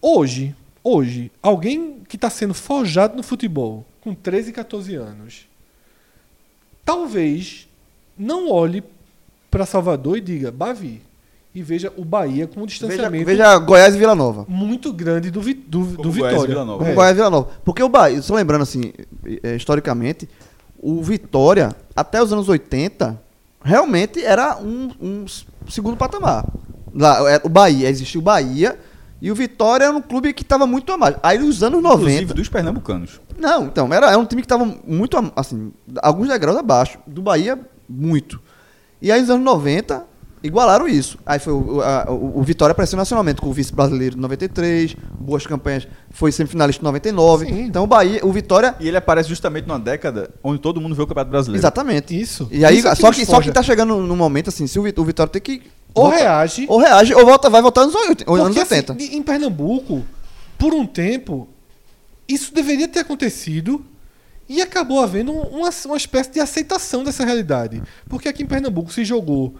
Hoje, 0.00 0.54
hoje, 0.82 1.30
alguém 1.42 2.00
que 2.08 2.16
está 2.16 2.30
sendo 2.30 2.54
forjado 2.54 3.16
no 3.16 3.22
futebol 3.22 3.84
com 4.08 4.14
13, 4.14 4.52
14 4.52 4.94
anos, 4.94 5.46
talvez 6.82 7.68
não 8.16 8.50
olhe 8.50 8.82
para 9.50 9.66
Salvador 9.66 10.16
e 10.16 10.20
diga 10.22 10.50
Bavi 10.50 11.02
e 11.54 11.62
veja 11.62 11.92
o 11.96 12.04
Bahia 12.04 12.46
com 12.46 12.60
um 12.60 12.62
Veja, 12.64 12.86
distanciamento 12.86 13.26
veja 13.26 13.58
Goiás 13.58 13.94
e 13.94 13.98
Vila 13.98 14.14
Nova. 14.14 14.46
muito 14.48 14.92
grande 14.92 15.30
do, 15.30 15.40
do, 15.40 15.84
do 15.84 15.96
Como 15.96 16.12
Goiás 16.12 16.12
e 16.12 16.12
Vitória. 16.12 16.46
Vila 16.48 16.64
Nova. 16.64 16.78
Como 16.78 16.90
É. 16.90 16.94
Goiás 16.94 17.12
e 17.12 17.16
Vila 17.16 17.30
Nova. 17.30 17.50
Porque 17.64 17.82
o 17.82 17.88
Bahia, 17.88 18.22
só 18.22 18.34
lembrando 18.34 18.62
assim, 18.62 18.92
eh, 19.42 19.56
historicamente, 19.56 20.28
o 20.80 21.02
Vitória, 21.02 21.74
até 21.94 22.22
os 22.22 22.32
anos 22.32 22.48
80, 22.48 23.20
realmente 23.62 24.24
era 24.24 24.56
um, 24.58 24.90
um 25.00 25.26
segundo 25.68 25.96
patamar. 25.96 26.46
Lá, 26.94 27.30
é, 27.30 27.40
o 27.44 27.48
Bahia, 27.48 27.90
existia 27.90 28.18
o 28.18 28.22
Bahia 28.22 28.78
e 29.20 29.30
o 29.30 29.34
Vitória 29.34 29.84
era 29.84 29.96
um 29.96 30.00
clube 30.00 30.32
que 30.32 30.42
estava 30.42 30.66
muito 30.66 30.92
a 30.92 30.96
mais. 30.96 31.16
Aí 31.22 31.38
nos 31.38 31.62
anos 31.62 31.82
90. 31.82 32.02
Inclusive 32.04 32.34
dos 32.34 32.48
pernambucanos. 32.48 33.20
Não, 33.38 33.66
então, 33.66 33.92
era, 33.92 34.08
era 34.08 34.18
um 34.18 34.24
time 34.24 34.42
que 34.42 34.46
estava 34.46 34.64
muito, 34.86 35.16
assim, 35.34 35.72
alguns 36.02 36.28
degraus 36.28 36.56
abaixo. 36.56 36.98
Do 37.06 37.20
Bahia, 37.20 37.58
muito. 37.88 38.40
E 39.02 39.10
aí 39.10 39.20
nos 39.20 39.30
anos 39.30 39.44
90, 39.44 40.04
igualaram 40.42 40.86
isso. 40.88 41.18
Aí 41.26 41.38
foi 41.38 41.52
o, 41.52 41.80
a- 41.82 42.06
o- 42.08 42.38
o 42.38 42.42
Vitória 42.42 42.72
apareceu 42.72 42.96
nacionalmente 42.96 43.40
com 43.40 43.48
o 43.48 43.52
vice 43.52 43.72
brasileiro 43.74 44.14
de 44.16 44.20
93, 44.20 44.94
boas 45.18 45.46
campanhas, 45.46 45.86
foi 46.10 46.30
semifinalista 46.32 46.82
em 46.82 46.84
99. 46.84 47.46
Sim. 47.46 47.60
Então 47.62 47.84
o 47.84 47.86
Bahia, 47.86 48.20
o 48.24 48.32
Vitória. 48.32 48.74
E 48.80 48.88
ele 48.88 48.96
aparece 48.96 49.28
justamente 49.28 49.66
numa 49.66 49.78
década 49.78 50.30
onde 50.42 50.60
todo 50.60 50.80
mundo 50.80 50.94
vê 50.94 51.02
o 51.02 51.06
Campeonato 51.06 51.30
Brasileiro. 51.30 51.60
Exatamente. 51.60 52.18
Isso. 52.18 52.48
E 52.50 52.64
aí, 52.64 52.78
Isso 52.78 52.88
é 52.88 52.94
só, 52.94 53.10
que, 53.12 53.24
só 53.26 53.40
que 53.40 53.50
tá 53.52 53.62
chegando 53.62 53.96
num 53.98 54.16
momento 54.16 54.48
assim, 54.48 54.66
se 54.66 54.78
o, 54.78 54.82
Vit- 54.82 54.98
o 55.00 55.04
Vitória 55.04 55.30
tem 55.32 55.42
que. 55.42 55.62
Ou 55.94 56.04
volta- 56.04 56.18
reage. 56.18 56.66
Ou 56.68 56.78
reage, 56.78 57.14
ou 57.14 57.24
volta, 57.24 57.48
vai 57.50 57.62
voltar 57.62 57.84
nos 57.86 57.94
oit- 57.94 58.24
anos 58.26 58.46
Porque, 58.54 58.60
80. 58.60 58.92
assim, 58.92 59.16
em 59.16 59.22
Pernambuco, 59.22 60.04
por 60.58 60.74
um 60.74 60.86
tempo, 60.86 61.48
isso 62.28 62.52
deveria 62.54 62.86
ter 62.86 63.00
acontecido 63.00 63.84
e 64.48 64.60
acabou 64.62 65.00
havendo 65.02 65.32
uma, 65.32 65.70
uma 65.86 65.96
espécie 65.96 66.30
de 66.30 66.40
aceitação 66.40 67.02
dessa 67.04 67.24
realidade. 67.24 67.82
Porque 68.08 68.28
aqui 68.28 68.42
em 68.42 68.46
Pernambuco 68.46 68.92
se 68.92 69.04
jogou, 69.04 69.54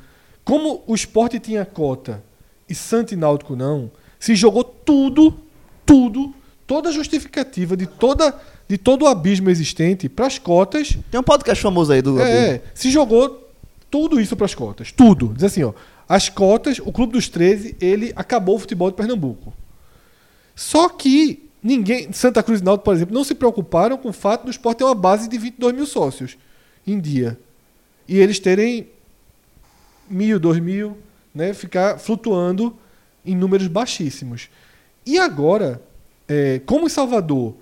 como 0.49 0.83
o 0.87 0.95
esporte 0.95 1.39
tinha 1.39 1.63
cota 1.67 2.25
e 2.67 2.75
Santo 2.75 3.13
e 3.13 3.17
Náutico 3.19 3.55
não, 3.55 3.91
se 4.19 4.35
jogou 4.35 4.65
tudo, 4.65 5.39
tudo, 5.85 6.35
toda 6.67 6.89
a 6.89 6.93
justificativa 6.93 7.77
de, 7.77 7.87
toda, 7.87 8.35
de 8.67 8.79
todo 8.79 9.03
o 9.03 9.07
abismo 9.07 9.51
existente 9.51 10.09
para 10.09 10.27
as 10.27 10.39
cotas 10.39 10.97
Tem 11.11 11.21
um 11.21 11.23
podcast 11.23 11.63
famoso 11.63 11.93
aí 11.93 12.01
do. 12.01 12.19
é, 12.19 12.63
se 12.73 12.91
jogou 12.91 13.47
tudo 13.91 14.19
isso 14.19 14.35
para 14.37 14.47
as 14.47 14.55
cotas. 14.55 14.91
Tudo. 14.91 15.35
Diz 15.35 15.45
assim, 15.45 15.65
ó. 15.65 15.75
As 16.09 16.31
cotas, 16.31 16.79
o 16.79 16.91
Clube 16.93 17.13
dos 17.13 17.29
13, 17.29 17.77
ele 17.79 18.15
acabou 18.17 18.57
o 18.57 18.59
futebol 18.59 18.91
de 18.91 18.97
Pernambuco. 18.97 19.53
Só 20.57 20.89
que 20.89 21.47
ninguém, 21.63 22.11
Santa 22.11 22.43
Cruz 22.43 22.63
e 22.63 22.65
Náutico, 22.65 22.87
por 22.87 22.95
exemplo, 22.95 23.15
não 23.15 23.23
se 23.23 23.35
preocuparam 23.35 23.99
com 23.99 24.09
o 24.09 24.15
fato 24.15 24.47
do 24.47 24.51
esporte 24.51 24.79
ter 24.79 24.85
uma 24.85 24.95
base 24.95 25.29
de 25.29 25.37
22 25.37 25.75
mil 25.75 25.85
sócios 25.85 26.39
em 26.87 26.99
dia. 26.99 27.39
E 28.09 28.19
eles 28.19 28.39
terem 28.39 28.89
mil, 30.11 30.39
dois 30.39 30.59
mil, 30.59 30.97
né, 31.35 31.53
ficar 31.55 31.99
flutuando 31.99 32.77
em 33.25 33.35
números 33.37 33.67
baixíssimos. 33.67 34.49
E 35.05 35.19
agora, 35.19 35.81
é, 36.27 36.61
como 36.67 36.87
em 36.87 36.91
Salvador, 36.91 37.55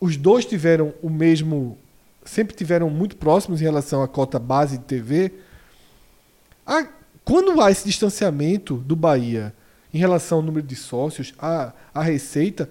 os 0.00 0.16
dois 0.16 0.44
tiveram 0.44 0.94
o 1.02 1.10
mesmo, 1.10 1.76
sempre 2.24 2.54
tiveram 2.54 2.88
muito 2.88 3.16
próximos 3.16 3.60
em 3.60 3.64
relação 3.64 4.02
à 4.02 4.08
cota 4.08 4.38
base 4.38 4.78
de 4.78 4.84
TV, 4.84 5.32
a- 6.66 6.86
quando 7.24 7.60
há 7.60 7.70
esse 7.70 7.84
distanciamento 7.86 8.76
do 8.76 8.96
Bahia 8.96 9.52
em 9.92 9.98
relação 9.98 10.38
ao 10.38 10.44
número 10.44 10.66
de 10.66 10.76
sócios, 10.76 11.34
à, 11.38 11.72
à 11.94 12.02
receita, 12.02 12.68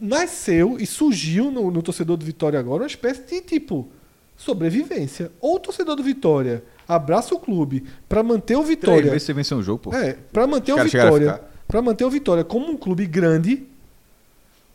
nasceu 0.00 0.76
e 0.78 0.86
surgiu 0.86 1.50
no, 1.50 1.70
no 1.70 1.82
torcedor 1.82 2.16
do 2.16 2.24
Vitória 2.26 2.58
agora 2.58 2.82
uma 2.82 2.88
espécie 2.88 3.22
de 3.22 3.40
tipo 3.40 3.88
sobrevivência. 4.36 5.30
Ou 5.40 5.56
o 5.56 5.60
torcedor 5.60 5.96
do 5.96 6.02
Vitória 6.02 6.62
abraça 6.86 7.34
o 7.34 7.38
clube 7.38 7.84
para 8.08 8.22
manter 8.22 8.54
o 8.56 8.62
Três 8.62 8.68
Vitória. 8.68 9.10
vezes 9.10 9.22
você 9.24 9.32
venceu 9.32 9.58
um 9.58 9.62
jogo, 9.62 9.78
pô. 9.90 9.94
É, 9.94 10.14
para 10.32 10.46
manter 10.46 10.72
o 10.72 10.82
Vitória, 10.82 11.40
para 11.66 11.80
manter 11.82 12.04
o 12.04 12.10
Vitória 12.10 12.44
como 12.44 12.70
um 12.70 12.76
clube 12.76 13.06
grande, 13.06 13.64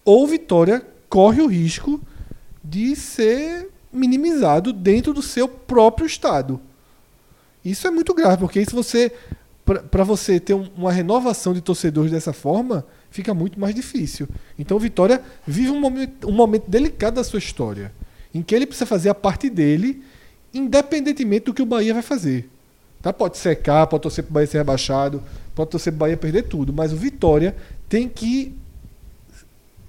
ou 0.03 0.25
Vitória 0.27 0.85
corre 1.07 1.41
o 1.41 1.47
risco 1.47 2.01
de 2.63 2.95
ser 2.95 3.69
minimizado 3.91 4.71
dentro 4.71 5.13
do 5.13 5.21
seu 5.21 5.47
próprio 5.47 6.05
estado. 6.05 6.59
Isso 7.63 7.87
é 7.87 7.91
muito 7.91 8.13
grave, 8.13 8.37
porque 8.37 8.63
se 8.65 8.73
você 8.73 9.11
para 9.91 10.03
você 10.03 10.39
ter 10.39 10.55
um- 10.55 10.67
uma 10.75 10.91
renovação 10.91 11.53
de 11.53 11.61
torcedores 11.61 12.11
dessa 12.11 12.33
forma, 12.33 12.83
fica 13.11 13.35
muito 13.35 13.59
mais 13.59 13.75
difícil. 13.75 14.27
Então 14.57 14.77
o 14.77 14.79
Vitória 14.79 15.21
vive 15.45 15.69
um 15.69 15.79
momento, 15.79 16.27
um 16.27 16.31
momento 16.31 16.63
delicado 16.67 17.15
da 17.15 17.23
sua 17.23 17.37
história, 17.37 17.91
em 18.33 18.41
que 18.41 18.55
ele 18.55 18.65
precisa 18.65 18.87
fazer 18.87 19.09
a 19.09 19.13
parte 19.13 19.47
dele, 19.47 20.01
independentemente 20.53 21.45
do 21.45 21.53
que 21.53 21.61
o 21.61 21.65
Bahia 21.65 21.93
vai 21.93 22.03
fazer. 22.03 22.49
Tá? 23.01 23.13
Pode 23.13 23.37
secar, 23.37 23.87
pode 23.87 24.03
torcer 24.03 24.23
para 24.23 24.31
o 24.31 24.33
Bahia 24.33 24.47
ser 24.47 24.57
rebaixado, 24.57 25.23
pode 25.55 25.69
torcer 25.69 25.93
para 25.93 25.97
o 25.97 25.99
Bahia 25.99 26.17
perder 26.17 26.43
tudo, 26.43 26.73
mas 26.73 26.91
o 26.91 26.97
Vitória 26.97 27.55
tem 27.87 28.09
que 28.09 28.55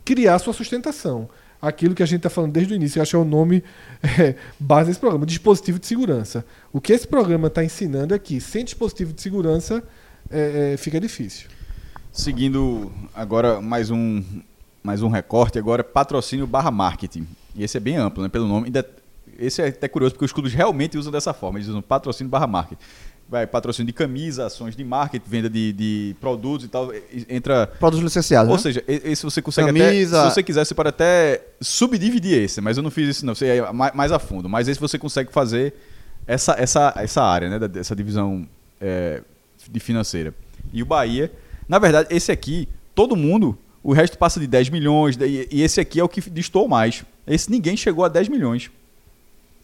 criar 0.04 0.38
sua 0.38 0.52
sustentação. 0.52 1.28
Aquilo 1.60 1.94
que 1.94 2.02
a 2.02 2.06
gente 2.06 2.18
está 2.18 2.30
falando 2.30 2.52
desde 2.52 2.72
o 2.72 2.76
início, 2.76 2.98
eu 2.98 3.02
acho 3.02 3.10
que 3.10 3.16
é 3.16 3.18
o 3.18 3.24
nome 3.24 3.62
é, 4.02 4.34
base 4.58 4.88
desse 4.88 5.00
programa, 5.00 5.26
dispositivo 5.26 5.78
de 5.78 5.86
segurança. 5.86 6.44
O 6.72 6.80
que 6.80 6.92
esse 6.92 7.06
programa 7.06 7.48
está 7.48 7.62
ensinando 7.62 8.14
é 8.14 8.18
que 8.18 8.40
sem 8.40 8.64
dispositivo 8.64 9.12
de 9.12 9.20
segurança 9.20 9.82
é, 10.30 10.72
é, 10.72 10.76
fica 10.76 10.98
difícil. 10.98 11.48
Seguindo 12.12 12.90
agora 13.14 13.60
mais 13.60 13.90
um, 13.90 14.22
mais 14.82 15.02
um 15.02 15.08
recorte, 15.08 15.58
agora 15.58 15.84
patrocínio 15.84 16.46
barra 16.46 16.70
marketing. 16.70 17.26
E 17.54 17.62
esse 17.62 17.76
é 17.76 17.80
bem 17.80 17.96
amplo, 17.96 18.22
né? 18.22 18.28
Pelo 18.28 18.46
nome. 18.48 18.70
Esse 19.40 19.62
é 19.62 19.68
até 19.68 19.88
curioso, 19.88 20.14
porque 20.14 20.24
os 20.24 20.32
clubes 20.32 20.52
realmente 20.52 20.98
usam 20.98 21.10
dessa 21.10 21.32
forma. 21.32 21.58
Eles 21.58 21.68
usam 21.68 21.80
patrocínio 21.80 22.30
barra 22.30 22.46
marketing. 22.46 22.82
Vai 23.28 23.46
patrocínio 23.46 23.86
de 23.86 23.92
camisa, 23.92 24.46
ações 24.46 24.76
de 24.76 24.84
marketing, 24.84 25.24
venda 25.28 25.48
de, 25.48 25.72
de 25.72 26.16
produtos 26.20 26.66
e 26.66 26.68
tal. 26.68 26.92
Entra. 27.28 27.66
Produtos 27.66 28.04
licenciados. 28.04 28.50
Ou 28.50 28.56
né? 28.56 28.62
seja, 28.62 28.84
esse 28.86 29.22
você 29.22 29.40
consegue 29.40 29.68
Camisa. 29.68 30.20
até. 30.20 30.28
Se 30.28 30.34
você 30.34 30.42
quiser, 30.42 30.64
você 30.64 30.74
pode 30.74 30.88
até 30.88 31.40
subdividir 31.60 32.36
esse, 32.42 32.60
mas 32.60 32.76
eu 32.76 32.82
não 32.82 32.90
fiz 32.90 33.08
isso, 33.08 33.24
não. 33.26 33.34
Você 33.34 33.46
ia 33.46 33.72
mais, 33.72 34.12
a 34.12 34.18
fundo. 34.18 34.48
Mas 34.48 34.68
esse 34.68 34.80
você 34.80 34.98
consegue 34.98 35.32
fazer 35.32 35.74
essa, 36.26 36.52
essa, 36.58 36.92
essa 36.96 37.22
área, 37.22 37.48
né? 37.48 37.70
Essa 37.76 37.94
divisão 37.94 38.46
é, 38.80 39.22
de 39.70 39.80
financeira. 39.80 40.34
E 40.72 40.82
o 40.82 40.86
Bahia, 40.86 41.32
na 41.68 41.78
verdade, 41.78 42.08
esse 42.10 42.32
aqui, 42.32 42.68
todo 42.94 43.14
mundo, 43.14 43.56
o 43.82 43.92
resto 43.92 44.18
passa 44.18 44.40
de 44.40 44.46
10 44.46 44.70
milhões, 44.70 45.16
e, 45.16 45.48
e 45.50 45.62
esse 45.62 45.80
aqui 45.80 46.00
é 46.00 46.04
o 46.04 46.08
que 46.08 46.20
distou 46.30 46.66
mais. 46.68 47.04
Esse 47.26 47.50
ninguém 47.50 47.76
chegou 47.76 48.04
a 48.04 48.08
10 48.08 48.28
milhões. 48.28 48.70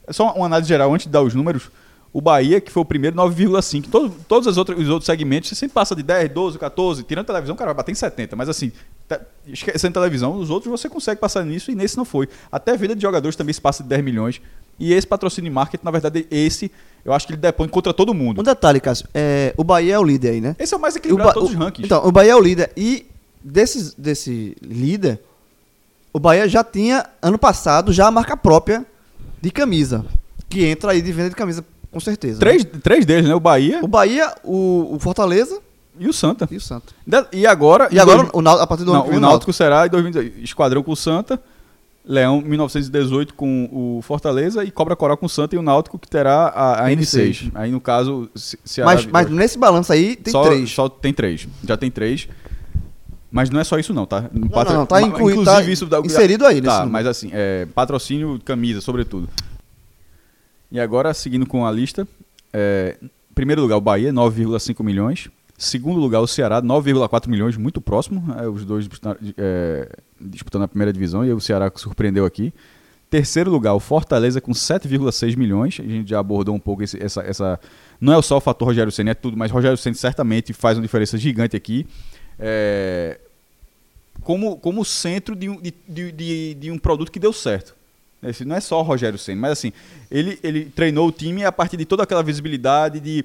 É 0.06 0.12
só 0.12 0.32
uma 0.32 0.46
análise 0.46 0.68
geral 0.68 0.92
antes 0.92 1.06
de 1.06 1.12
dar 1.12 1.22
os 1.22 1.34
números. 1.34 1.70
O 2.12 2.20
Bahia, 2.20 2.60
que 2.62 2.72
foi 2.72 2.80
o 2.82 2.84
primeiro, 2.86 3.14
9,5. 3.16 3.88
Todo, 3.90 4.10
todos 4.26 4.46
os 4.46 4.56
outros, 4.56 4.80
os 4.80 4.88
outros 4.88 5.04
segmentos, 5.04 5.50
você 5.50 5.54
sempre 5.54 5.74
passa 5.74 5.94
de 5.94 6.02
10, 6.02 6.30
12, 6.30 6.58
14. 6.58 7.02
Tirando 7.02 7.24
a 7.24 7.26
televisão, 7.26 7.54
cara 7.54 7.68
vai 7.68 7.74
bater 7.76 7.92
em 7.92 7.94
70. 7.94 8.34
Mas 8.34 8.48
assim, 8.48 8.72
tá- 9.06 9.20
esquecendo 9.46 9.98
a 9.98 10.02
televisão, 10.02 10.34
os 10.38 10.48
outros 10.48 10.70
você 10.70 10.88
consegue 10.88 11.20
passar 11.20 11.44
nisso 11.44 11.70
e 11.70 11.74
nesse 11.74 11.96
não 11.96 12.06
foi. 12.06 12.26
Até 12.50 12.72
a 12.72 12.76
venda 12.76 12.96
de 12.96 13.02
jogadores 13.02 13.36
também 13.36 13.52
se 13.52 13.60
passa 13.60 13.82
de 13.82 13.88
10 13.90 14.02
milhões. 14.02 14.40
E 14.78 14.92
esse 14.94 15.06
patrocínio 15.06 15.50
de 15.50 15.54
marketing, 15.54 15.84
na 15.84 15.90
verdade, 15.90 16.26
esse, 16.30 16.70
eu 17.04 17.12
acho 17.12 17.26
que 17.26 17.32
ele 17.34 17.40
depõe 17.40 17.68
contra 17.68 17.92
todo 17.92 18.14
mundo. 18.14 18.40
Um 18.40 18.44
detalhe, 18.44 18.80
Cássio. 18.80 19.06
É, 19.12 19.52
o 19.56 19.64
Bahia 19.64 19.94
é 19.94 19.98
o 19.98 20.04
líder 20.04 20.30
aí, 20.30 20.40
né? 20.40 20.56
Esse 20.58 20.72
é 20.72 20.76
o 20.76 20.80
mais 20.80 20.96
equilibrado 20.96 21.30
de 21.30 21.34
todos 21.34 21.50
o- 21.50 21.52
os 21.52 21.58
rankings. 21.58 21.84
Então, 21.86 22.06
o 22.06 22.12
Bahia 22.12 22.32
é 22.32 22.36
o 22.36 22.40
líder. 22.40 22.70
E 22.76 23.06
desses, 23.44 23.92
desse 23.94 24.56
líder, 24.62 25.20
o 26.14 26.18
Bahia 26.18 26.48
já 26.48 26.64
tinha, 26.64 27.04
ano 27.20 27.38
passado, 27.38 27.92
já 27.92 28.06
a 28.06 28.10
marca 28.10 28.36
própria 28.36 28.86
de 29.40 29.50
camisa. 29.50 30.04
Que 30.48 30.64
entra 30.64 30.92
aí 30.92 31.02
de 31.02 31.12
venda 31.12 31.30
de 31.30 31.36
camisa, 31.36 31.64
com 31.90 32.00
certeza. 32.00 32.38
três, 32.40 32.64
três 32.82 33.04
deles, 33.04 33.28
né? 33.28 33.34
O 33.34 33.40
Bahia 33.40 33.80
O 33.82 33.88
Bahia, 33.88 34.32
o, 34.44 34.94
o 34.94 34.98
Fortaleza 34.98 35.60
e 35.98 36.08
o 36.08 36.12
Santa. 36.12 36.46
e 36.50 36.56
o 36.56 36.60
Santos. 36.60 36.94
De- 37.06 37.26
E 37.32 37.46
agora. 37.46 37.88
E 37.90 37.98
agora, 37.98 38.18
dois- 38.18 38.30
o 38.32 38.40
Náutico- 38.42 38.62
a 38.64 38.66
partir 38.66 38.84
do 38.84 38.92
ano 38.92 39.00
Não, 39.02 39.08
vem, 39.08 39.18
o 39.18 39.20
Náutico 39.20 39.52
será 39.52 39.86
em 39.86 39.90
2018. 39.90 40.44
Esquadrão 40.44 40.82
com 40.82 40.92
o 40.92 40.96
Santa, 40.96 41.40
Leão 42.04 42.40
1918 42.40 43.34
com 43.34 43.68
o 43.72 44.00
Fortaleza 44.02 44.62
e 44.62 44.70
Cobra 44.70 44.94
Coral 44.94 45.16
com 45.16 45.26
o 45.26 45.28
Santa 45.28 45.56
e 45.56 45.58
o 45.58 45.62
Náutico 45.62 45.98
que 45.98 46.06
terá 46.08 46.46
a, 46.48 46.84
a 46.86 46.90
N6. 46.90 47.00
N6. 47.00 47.50
Aí 47.54 47.72
no 47.72 47.80
caso, 47.80 48.30
Mas, 48.84 49.06
mas 49.06 49.28
nesse 49.30 49.58
balanço 49.58 49.92
aí 49.92 50.14
tem 50.14 50.30
só, 50.30 50.44
três. 50.44 50.70
Só 50.70 50.88
tem 50.88 51.12
três. 51.12 51.48
Já 51.66 51.76
tem 51.76 51.90
três. 51.90 52.28
Mas 53.36 53.50
não 53.50 53.60
é 53.60 53.64
só 53.64 53.78
isso 53.78 53.92
não, 53.94 54.06
tá? 54.06 54.22
No 54.32 54.48
não, 54.48 54.48
não, 54.72 54.86
tá 54.86 55.00
ma- 55.00 55.06
inclui- 55.08 55.32
inclusive 55.32 55.44
tá 55.44 55.62
isso 55.70 55.86
da- 55.86 56.00
inserido 56.00 56.46
aí 56.46 56.60
Tá, 56.62 56.86
mas 56.86 57.06
assim, 57.06 57.30
é, 57.32 57.66
patrocínio, 57.66 58.40
camisa, 58.44 58.80
sobretudo. 58.80 59.28
E 60.72 60.80
agora, 60.80 61.12
seguindo 61.14 61.46
com 61.46 61.64
a 61.66 61.70
lista, 61.70 62.08
é, 62.52 62.96
primeiro 63.34 63.62
lugar 63.62 63.76
o 63.76 63.80
Bahia, 63.80 64.12
9,5 64.12 64.82
milhões. 64.82 65.28
Segundo 65.58 65.98
lugar 66.00 66.20
o 66.20 66.26
Ceará, 66.26 66.60
9,4 66.60 67.28
milhões, 67.30 67.56
muito 67.56 67.80
próximo. 67.80 68.24
é, 68.38 68.48
os 68.48 68.64
dois 68.64 68.84
disputando, 68.88 69.18
é, 69.38 69.88
disputando 70.20 70.62
a 70.64 70.68
primeira 70.68 70.92
divisão 70.92 71.24
e 71.24 71.32
o 71.32 71.40
Ceará 71.40 71.70
surpreendeu 71.74 72.24
aqui. 72.24 72.52
Terceiro 73.08 73.50
lugar, 73.50 73.72
o 73.74 73.80
Fortaleza 73.80 74.40
com 74.40 74.52
7,6 74.52 75.36
milhões. 75.36 75.78
A 75.78 75.84
gente 75.84 76.10
já 76.10 76.18
abordou 76.18 76.54
um 76.54 76.58
pouco 76.58 76.82
esse- 76.82 77.00
essa, 77.02 77.20
essa. 77.22 77.60
Não 78.00 78.12
é 78.12 78.20
só 78.20 78.36
o 78.36 78.40
fator 78.40 78.66
Rogério 78.68 78.90
Senna, 78.90 79.10
é 79.12 79.14
tudo, 79.14 79.36
mas 79.36 79.50
Rogério 79.50 79.76
Senna 79.78 79.94
certamente 79.94 80.52
faz 80.52 80.76
uma 80.76 80.82
diferença 80.82 81.16
gigante 81.16 81.54
aqui. 81.56 81.86
É, 82.38 83.18
como, 84.26 84.56
como 84.56 84.84
centro 84.84 85.36
de 85.36 85.48
um, 85.48 85.60
de, 85.60 85.72
de, 85.88 86.54
de- 86.54 86.70
um 86.72 86.78
produto 86.78 87.12
que 87.12 87.20
deu 87.20 87.32
certo. 87.32 87.76
Esse 88.20 88.44
não 88.44 88.56
é 88.56 88.60
só 88.60 88.80
o 88.80 88.82
Rogério 88.82 89.16
Senna, 89.16 89.40
mas 89.42 89.52
assim, 89.52 89.72
ele, 90.10 90.36
ele 90.42 90.64
treinou 90.64 91.06
o 91.06 91.12
time 91.12 91.44
a 91.44 91.52
partir 91.52 91.76
de 91.76 91.84
toda 91.84 92.02
aquela 92.02 92.24
visibilidade 92.24 92.98
de. 92.98 93.24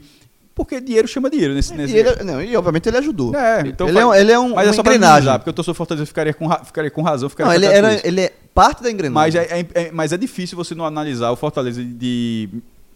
Porque 0.54 0.80
dinheiro 0.80 1.08
chama 1.08 1.28
dinheiro 1.28 1.56
nesse. 1.56 1.74
nesse 1.74 1.96
E, 1.96 1.98
ele, 1.98 2.24
não, 2.24 2.40
e 2.40 2.56
obviamente 2.56 2.88
ele 2.88 2.98
ajudou. 2.98 3.34
É, 3.36 3.62
então 3.66 3.90
ele, 3.90 3.98
é, 3.98 4.06
um- 4.06 4.10
faz- 4.10 4.22
ele 4.22 4.32
é 4.32 4.40
um, 4.40 4.54
mas 4.54 4.68
é 4.70 4.74
só 4.74 4.82
engrenagem. 4.82 5.34
porque 5.40 5.50
eu 5.50 5.54
tô 5.54 5.64
sou 5.64 5.74
Fortaleza, 5.74 6.04
eu 6.04 6.08
ficaria 6.08 6.36
com, 6.36 6.46
ra- 6.46 6.64
ficaria 6.64 6.92
com 6.92 7.02
razão, 7.02 7.30
ficaria 7.30 7.50
Não, 7.50 7.56
ele, 7.56 7.66
era, 7.66 7.96
isso. 7.96 8.06
ele 8.06 8.22
é 8.22 8.34
parte 8.54 8.84
da 8.84 8.92
engrenagem. 8.92 9.14
Mas 9.14 9.34
é, 9.36 9.60
é- 9.62 9.68
é- 9.88 9.92
mas 9.92 10.12
é 10.14 10.18
difícil 10.18 10.56
você 10.56 10.76
não 10.76 10.86
analisar 10.86 11.32
o 11.32 11.36
Fortaleza 11.36 11.84
de 11.84 12.48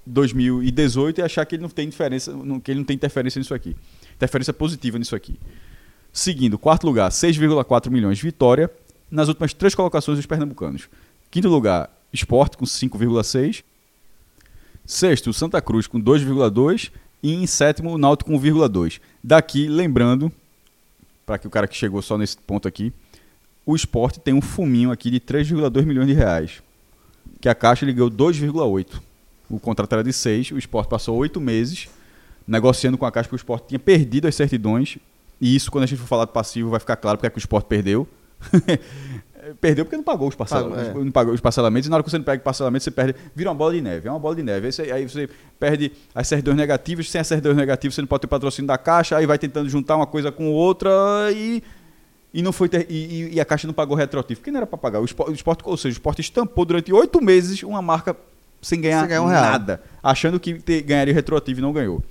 2018 0.06 1.19
e 1.19 1.23
achar 1.23 1.44
que 1.45 1.56
ele 1.56 1.64
não 1.64 1.69
tem 1.69 1.90
diferença, 1.90 2.32
que 2.64 2.69
ele 2.72 2.80
não 2.82 2.86
tem 2.86 2.94
interferência 2.95 3.40
nisso 3.40 3.53
aqui. 3.53 3.76
Interferência 4.15 4.53
positiva 4.53 4.99
nisso 4.99 5.15
aqui. 5.15 5.40
Seguindo, 6.15 6.57
quarto 6.57 6.87
lugar, 6.87 7.11
6,4 7.11 7.91
milhões 7.91 8.17
de 8.17 8.23
vitória 8.23 8.71
nas 9.11 9.27
últimas 9.27 9.53
três 9.53 9.75
colocações 9.75 10.17
dos 10.17 10.25
pernambucanos. 10.25 10.87
Quinto 11.29 11.49
lugar, 11.49 11.89
Sport 12.13 12.55
com 12.55 12.63
5,6. 12.63 13.65
Sexto, 14.85 15.33
Santa 15.33 15.61
Cruz 15.61 15.87
com 15.87 15.99
2,2 15.99 16.89
e 17.21 17.33
em 17.33 17.45
sétimo, 17.45 17.91
o 17.91 17.97
Náutico 17.97 18.31
com 18.31 18.39
1,2. 18.39 19.01
Daqui, 19.21 19.67
lembrando, 19.67 20.31
para 21.25 21.37
que 21.37 21.47
o 21.47 21.49
cara 21.49 21.67
que 21.67 21.75
chegou 21.75 22.01
só 22.01 22.17
nesse 22.17 22.37
ponto 22.37 22.65
aqui, 22.65 22.93
o 23.65 23.75
esporte 23.75 24.17
tem 24.17 24.33
um 24.33 24.41
fuminho 24.41 24.91
aqui 24.91 25.11
de 25.11 25.19
3,2 25.19 25.85
milhões 25.85 26.07
de 26.07 26.13
reais. 26.13 26.63
Que 27.41 27.49
a 27.49 27.53
Caixa 27.53 27.83
ele 27.83 27.91
ganhou 27.91 28.09
2,8. 28.09 29.01
O 29.49 29.59
contrato 29.59 29.91
era 29.91 30.03
de 30.03 30.13
6, 30.13 30.51
o 30.51 30.57
esporte 30.57 30.87
passou 30.87 31.17
8 31.17 31.41
meses 31.41 31.89
negociando 32.47 32.97
com 32.97 33.05
a 33.05 33.11
Caixa 33.11 33.27
porque 33.27 33.35
o 33.35 33.43
esporte 33.43 33.67
tinha 33.67 33.79
perdido 33.79 34.29
as 34.29 34.35
certidões. 34.35 34.97
E 35.39 35.55
isso, 35.55 35.69
quando 35.71 35.83
a 35.83 35.87
gente 35.87 35.99
for 35.99 36.07
falar 36.07 36.25
do 36.25 36.31
passivo, 36.31 36.69
vai 36.69 36.79
ficar 36.79 36.95
claro 36.95 37.17
porque 37.17 37.27
é 37.27 37.29
que 37.29 37.37
o 37.37 37.39
esporte 37.39 37.65
perdeu. 37.65 38.07
perdeu 39.61 39.85
porque 39.85 39.97
não 39.97 40.03
pagou 40.03 40.27
os, 40.27 40.35
Pagou, 40.35 40.77
é. 40.77 40.93
não 40.93 41.11
pagou 41.11 41.33
os 41.33 41.41
parcelamentos. 41.41 41.87
E 41.87 41.89
na 41.89 41.97
hora 41.97 42.03
que 42.03 42.09
você 42.09 42.17
não 42.17 42.25
pega 42.25 42.41
parcelamento, 42.41 42.83
você 42.83 42.91
perde. 42.91 43.15
Vira 43.35 43.49
uma 43.49 43.55
bola 43.55 43.73
de 43.73 43.81
neve. 43.81 44.07
É 44.07 44.11
uma 44.11 44.19
bola 44.19 44.35
de 44.35 44.43
neve. 44.43 44.67
Aí 44.67 44.71
você, 44.71 44.81
aí 44.91 45.07
você 45.09 45.29
perde 45.59 45.91
as 46.13 46.27
certidões 46.27 46.57
negativas. 46.57 47.09
Sem 47.09 47.21
as 47.21 47.27
certidões 47.27 47.55
negativas, 47.57 47.95
você 47.95 48.01
não 48.01 48.07
pode 48.07 48.21
ter 48.21 48.27
patrocínio 48.27 48.67
da 48.67 48.77
Caixa. 48.77 49.17
Aí 49.17 49.25
vai 49.25 49.37
tentando 49.37 49.69
juntar 49.69 49.95
uma 49.97 50.07
coisa 50.07 50.31
com 50.31 50.51
outra 50.51 50.91
e. 51.31 51.61
E, 52.33 52.41
não 52.41 52.51
foi 52.51 52.67
ter- 52.67 52.85
e, 52.89 52.93
e- 52.93 53.33
e 53.35 53.39
a 53.39 53.45
Caixa 53.45 53.65
não 53.65 53.73
pagou 53.73 53.95
retroativo. 53.95 54.39
Porque 54.41 54.51
não 54.51 54.57
era 54.57 54.67
para 54.67 54.77
pagar. 54.77 54.99
O 54.99 55.05
esporte, 55.05 55.31
o 55.31 55.33
esporte- 55.35 55.61
ou 55.65 55.77
seja, 55.77 55.93
o 55.93 55.97
esporte 55.97 56.19
estampou 56.21 56.65
durante 56.65 56.91
oito 56.91 57.21
meses 57.23 57.61
uma 57.63 57.81
marca 57.81 58.15
sem 58.61 58.81
ganhar, 58.81 58.99
Sem 59.01 59.09
ganhar 59.09 59.21
um 59.21 59.27
real. 59.27 59.41
nada. 59.43 59.81
Achando 60.03 60.37
que 60.39 60.55
te- 60.55 60.81
ganharia 60.81 61.13
retroativo 61.13 61.59
e 61.59 61.61
não 61.61 61.71
ganhou. 61.71 62.03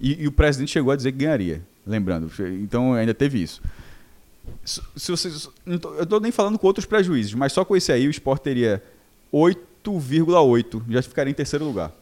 E, 0.00 0.22
e 0.24 0.26
o 0.26 0.32
presidente 0.32 0.72
chegou 0.72 0.90
a 0.92 0.96
dizer 0.96 1.12
que 1.12 1.18
ganharia. 1.18 1.62
Lembrando. 1.86 2.30
Então 2.62 2.94
ainda 2.94 3.14
teve 3.14 3.42
isso. 3.42 3.60
Se, 4.64 4.80
se 4.96 5.10
vocês, 5.10 5.48
eu 5.66 6.02
estou 6.02 6.20
nem 6.20 6.32
falando 6.32 6.58
com 6.58 6.66
outros 6.66 6.86
prejuízos, 6.86 7.34
mas 7.34 7.52
só 7.52 7.64
com 7.64 7.76
esse 7.76 7.92
aí 7.92 8.06
o 8.06 8.10
esporte 8.10 8.42
teria 8.42 8.82
8,8. 9.32 10.82
Já 10.88 11.02
ficaria 11.02 11.30
em 11.30 11.34
terceiro 11.34 11.64
lugar. 11.64 11.92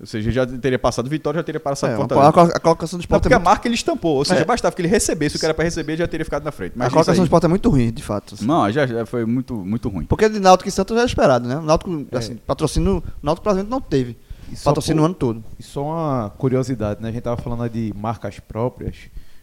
Ou 0.00 0.06
seja, 0.06 0.30
já 0.30 0.46
teria 0.46 0.78
passado 0.78 1.10
Vitória, 1.10 1.38
já 1.38 1.42
teria 1.42 1.58
passado 1.60 1.92
É, 1.92 1.96
Fortaleza. 1.96 2.28
a, 2.28 2.32
colo- 2.32 2.52
a 2.54 2.60
colocação 2.60 2.96
do 2.98 3.00
Não, 3.00 3.04
esporte 3.04 3.22
porque 3.22 3.32
é 3.34 3.36
a 3.36 3.40
muito, 3.40 3.48
marca 3.48 3.66
ele 3.66 3.74
estampou. 3.74 4.16
Ou 4.18 4.24
seja, 4.24 4.42
É. 4.42 4.44
bastava 4.44 4.74
que 4.76 4.80
ele 4.80 4.86
recebesse 4.88 5.34
o 5.36 5.40
que 5.40 5.44
era 5.44 5.52
para 5.52 5.64
receber 5.64 5.96
já 5.96 6.06
teria 6.06 6.24
ficado 6.24 6.44
na 6.44 6.52
frente. 6.52 6.74
Mas 6.76 6.86
a 6.86 6.90
colocação 6.90 7.16
do 7.22 7.26
esporte 7.26 7.46
é 7.46 7.48
muito 7.48 7.68
ruim, 7.68 7.90
de 7.92 8.02
fato. 8.02 8.34
assim. 8.34 8.46
Não, 8.46 8.70
já, 8.70 8.86
já 8.86 9.04
foi 9.04 9.24
muito, 9.24 9.54
muito 9.56 9.88
ruim. 9.88 10.04
Porque 10.04 10.28
de 10.28 10.38
Náutico 10.38 10.68
e 10.68 10.72
Santos 10.72 10.96
já 10.96 11.02
é 11.02 11.06
esperado, 11.06 11.48
né? 11.48 11.56
O 11.56 11.62
Náutico, 11.62 12.06
assim, 12.12 12.36
patrocínio, 12.36 12.98
o 12.98 13.26
Náutico 13.26 13.42
praticamente 13.42 13.70
não 13.70 13.80
teve. 13.80 14.16
Só 14.56 14.70
Patrocínio 14.70 15.02
o 15.02 15.06
ano 15.06 15.14
todo. 15.14 15.44
E 15.58 15.62
só 15.62 15.84
uma 15.84 16.30
curiosidade, 16.36 17.02
né? 17.02 17.08
A 17.08 17.12
gente 17.12 17.22
tava 17.22 17.40
falando 17.40 17.68
de 17.68 17.92
marcas 17.96 18.38
próprias. 18.40 18.96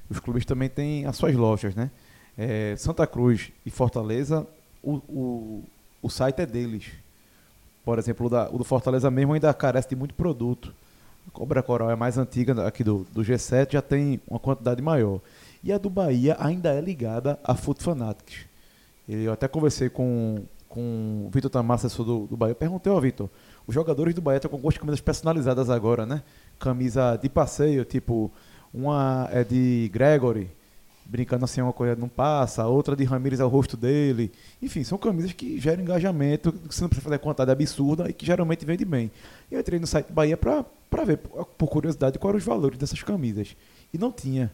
Os 0.10 0.20
clubes 0.20 0.46
também 0.46 0.70
têm 0.70 1.06
as 1.06 1.16
suas 1.18 1.36
lojas, 1.36 1.76
né? 1.76 1.90
É, 2.38 2.76
Santa 2.78 3.08
Cruz 3.08 3.52
e 3.66 3.70
Fortaleza, 3.70 4.46
o, 4.84 4.96
o, 5.08 5.64
o 6.02 6.10
site 6.10 6.42
é 6.42 6.46
deles. 6.46 6.86
Por 7.84 7.98
exemplo, 8.00 8.28
o, 8.28 8.30
da- 8.30 8.50
o 8.52 8.58
do 8.58 8.64
Fortaleza 8.64 9.10
mesmo 9.10 9.34
ainda 9.34 9.54
carece 9.54 9.90
de 9.90 9.96
muito 9.96 10.14
produto. 10.14 10.74
A 11.28 11.32
Cobra 11.32 11.64
Coral 11.64 11.90
é 11.90 11.96
mais 11.96 12.18
antiga 12.18 12.68
aqui 12.68 12.84
do, 12.84 13.06
do 13.12 13.22
G7, 13.24 13.74
já 13.74 13.82
tem 13.82 14.20
uma 14.28 14.40
quantidade 14.40 14.82
maior. 14.82 15.20
E 15.64 15.72
a 15.72 15.78
do 15.78 15.90
Bahia 15.90 16.36
ainda 16.40 16.70
é 16.74 16.82
ligada 16.82 17.40
à 17.44 17.56
Foot 17.56 17.82
Fanatics. 17.82 18.46
Eu 19.08 19.32
até 19.32 19.48
conversei 19.48 19.90
com, 19.90 20.44
com 20.70 21.26
o 21.28 21.30
Vitor 21.32 21.52
assessor 21.72 22.06
do, 22.06 22.28
do 22.28 22.38
Bahia. 22.38 22.52
Eu 22.52 22.56
perguntei, 22.56 22.92
ó, 22.92 23.00
Vitor, 23.00 23.30
os 23.68 23.74
jogadores 23.74 24.14
do 24.14 24.22
Bahia 24.22 24.38
estão 24.38 24.50
com 24.50 24.58
algumas 24.58 24.78
camisas 24.78 25.02
personalizadas 25.02 25.70
agora, 25.70 26.06
né? 26.06 26.24
Camisa 26.60 27.18
de 27.18 27.30
passeio, 27.30 27.84
tipo, 27.86 28.32
uma 28.74 29.28
é 29.32 29.44
de 29.44 29.90
Gregory, 29.94 30.50
brincando 31.06 31.46
assim, 31.46 31.62
uma 31.62 31.74
coisa 31.74 31.96
não 31.96 32.10
passa, 32.10 32.66
outra 32.66 32.96
de 32.96 33.04
Ramires 33.04 33.40
é 33.40 33.46
o 33.46 33.48
rosto 33.48 33.78
dele. 33.78 34.32
Enfim, 34.62 34.84
são 34.84 34.98
camisas 34.98 35.34
que 35.34 35.60
geram 35.60 35.84
engajamento, 35.84 36.52
que 36.52 36.74
você 36.74 36.82
não 36.82 36.90
precisa 36.90 37.04
fazer 37.04 37.20
quantidade 37.20 37.52
absurda 37.52 38.10
e 38.10 38.14
que 38.14 38.26
geralmente 38.26 38.66
vende 38.66 38.84
bem. 38.86 39.12
Eu 39.52 39.60
entrei 39.60 39.80
no 39.80 39.88
site 39.88 40.12
Bahia 40.12 40.36
pra 40.36 40.66
ver, 41.06 41.18
por 41.18 41.68
curiosidade, 41.68 42.18
quais 42.18 42.32
eram 42.32 42.38
os 42.40 42.44
valores 42.44 42.78
dessas 42.78 43.02
camisas. 43.04 43.56
E 43.94 43.98
não 43.98 44.12
tinha. 44.12 44.52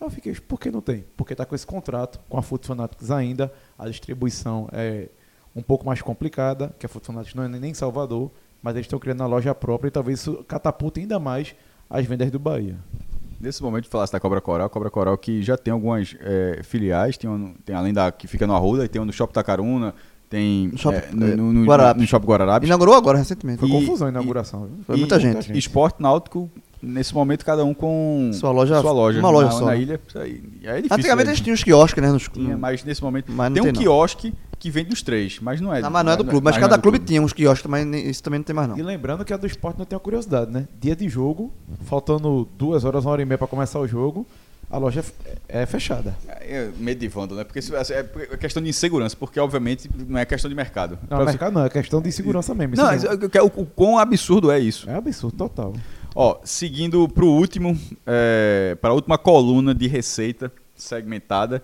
Aí 0.00 0.06
eu 0.06 0.10
fiquei, 0.10 0.34
por 0.34 0.58
que 0.58 0.70
não 0.70 0.80
tem? 0.80 1.04
Porque 1.16 1.34
tá 1.34 1.44
com 1.44 1.54
esse 1.54 1.66
contrato 1.66 2.18
com 2.28 2.36
a 2.36 2.42
Foot 2.42 2.66
Fanatics 2.66 3.10
ainda, 3.10 3.52
a 3.78 3.88
distribuição 3.88 4.68
é 4.72 5.08
um 5.54 5.62
pouco 5.62 5.86
mais 5.86 6.02
complicada, 6.02 6.74
que 6.78 6.84
a 6.84 6.88
Foot 6.88 7.06
Fanatics 7.06 7.34
não 7.34 7.44
é 7.44 7.48
nem 7.48 7.70
em 7.70 7.74
Salvador, 7.74 8.30
mas 8.64 8.74
eles 8.74 8.86
estão 8.86 8.98
criando 8.98 9.22
a 9.22 9.26
loja 9.26 9.54
própria 9.54 9.88
e 9.88 9.90
talvez 9.90 10.20
isso 10.20 10.42
catapulte 10.48 10.98
ainda 11.00 11.18
mais 11.20 11.54
as 11.90 12.06
vendas 12.06 12.30
do 12.30 12.38
Bahia. 12.38 12.76
Nesse 13.38 13.62
momento, 13.62 13.88
falasse 13.88 14.10
da 14.10 14.18
Cobra 14.18 14.40
Coral, 14.40 14.70
Cobra 14.70 14.88
Coral 14.88 15.18
que 15.18 15.42
já 15.42 15.54
tem 15.54 15.70
algumas 15.70 16.16
eh, 16.20 16.60
filiais, 16.62 17.18
tem, 17.18 17.28
um- 17.28 17.52
tem 17.62 17.76
além 17.76 17.92
da 17.92 18.10
que 18.10 18.26
fica 18.26 18.46
no 18.46 18.54
Arruda, 18.54 18.88
tem 18.88 19.02
um 19.02 19.04
no 19.04 19.12
Shopping 19.12 19.34
Tacaruna, 19.34 19.94
tem 20.30 20.68
No 20.68 20.78
Shopping, 20.78 20.96
eh, 20.96 21.08
no, 21.12 21.26
eh, 21.28 21.36
no, 21.36 21.52
no, 21.52 21.64
Guararapes. 21.66 22.00
no 22.00 22.08
Shopping 22.08 22.26
Guararapes. 22.26 22.66
Inaugurou 22.66 22.94
agora, 22.94 23.18
recentemente. 23.18 23.58
Foi 23.60 23.68
E- 23.68 23.72
confusão 23.72 24.06
a 24.06 24.10
e- 24.10 24.12
inauguração. 24.14 24.66
viu? 24.66 24.84
Foi 24.86 24.96
muita 24.96 25.20
gente. 25.20 25.52
Esporte 25.58 26.00
Náutico, 26.00 26.50
nesse 26.82 27.12
momento, 27.14 27.44
cada 27.44 27.62
um 27.66 27.74
com 27.74 28.30
Sua 28.32 28.50
loja- 28.50 28.80
sua 28.80 28.92
loja, 28.92 29.18
uma 29.20 29.30
loja 29.30 29.46
na, 29.48 29.52
só. 29.52 29.64
na 29.66 29.76
ilha. 29.76 30.00
É 30.14 30.76
difícil. 30.76 30.88
Antigamente 30.96 31.26
né? 31.26 31.32
eles 31.32 31.40
tinham 31.42 31.54
os 31.54 31.62
quiosques, 31.62 32.02
né? 32.02 32.10
Nos, 32.10 32.26
Tinha, 32.28 32.56
mas 32.56 32.82
nesse 32.82 33.02
momento. 33.02 33.30
Mas 33.30 33.48
não 33.50 33.54
tem 33.54 33.62
um 33.62 33.64
tem, 33.66 33.72
não. 33.74 33.80
quiosque 33.82 34.32
que 34.64 34.70
vende 34.70 34.88
dos 34.88 35.02
três, 35.02 35.38
mas 35.40 35.60
não 35.60 35.74
é. 35.74 35.82
não, 35.82 35.90
mas 35.90 36.04
não 36.06 36.12
é 36.12 36.16
do 36.16 36.24
clube. 36.24 36.42
Mas 36.42 36.54
não 36.54 36.62
cada 36.62 36.74
é 36.74 36.78
do 36.78 36.82
clube 36.82 36.98
tinha 36.98 37.20
uns 37.20 37.34
quiosques, 37.34 37.70
mas 37.70 37.86
isso 37.86 38.22
também 38.22 38.38
não 38.38 38.44
tem 38.44 38.56
mais 38.56 38.66
não. 38.66 38.78
E 38.78 38.82
lembrando 38.82 39.22
que 39.22 39.32
a 39.32 39.36
do 39.36 39.46
esporte 39.46 39.78
não 39.78 39.84
tem 39.84 39.94
uma 39.94 40.00
curiosidade, 40.00 40.50
né? 40.50 40.66
Dia 40.80 40.96
de 40.96 41.06
jogo, 41.06 41.52
faltando 41.84 42.48
duas 42.56 42.82
horas, 42.82 43.04
uma 43.04 43.12
hora 43.12 43.20
e 43.20 43.26
meia 43.26 43.36
para 43.36 43.46
começar 43.46 43.78
o 43.78 43.86
jogo, 43.86 44.26
a 44.70 44.78
loja 44.78 45.04
é 45.22 45.34
é 45.62 45.66
fechada. 45.66 46.16
É 46.26 46.70
medo 46.78 46.98
de 46.98 47.08
vândalo, 47.08 47.36
né? 47.38 47.44
Porque 47.44 47.58
isso 47.58 47.76
é 47.76 47.82
é 48.32 48.36
questão 48.38 48.62
de 48.62 48.70
insegurança, 48.70 49.14
porque 49.14 49.38
obviamente 49.38 49.90
não 50.08 50.18
é 50.18 50.24
questão 50.24 50.48
de 50.48 50.54
mercado. 50.54 50.98
Não, 51.02 51.18
Pra- 51.18 51.26
mercado 51.26 51.52
não, 51.52 51.64
é 51.66 51.68
questão 51.68 52.00
de 52.00 52.10
segurança 52.10 52.54
mesmo. 52.54 52.74
Não, 52.76 52.90
mesmo. 52.90 53.06
mas 53.06 53.18
o, 53.22 53.60
o, 53.60 53.62
o 53.62 53.66
quão 53.66 53.98
absurdo 53.98 54.50
é 54.50 54.58
isso. 54.58 54.88
É 54.88 54.94
absurdo, 54.94 55.36
total. 55.36 55.74
Ó, 56.14 56.38
seguindo 56.42 57.06
pro 57.06 57.26
último, 57.26 57.78
é, 58.06 58.78
para 58.80 58.90
a 58.90 58.94
última 58.94 59.18
coluna 59.18 59.74
de 59.74 59.86
receita 59.88 60.50
segmentada. 60.74 61.62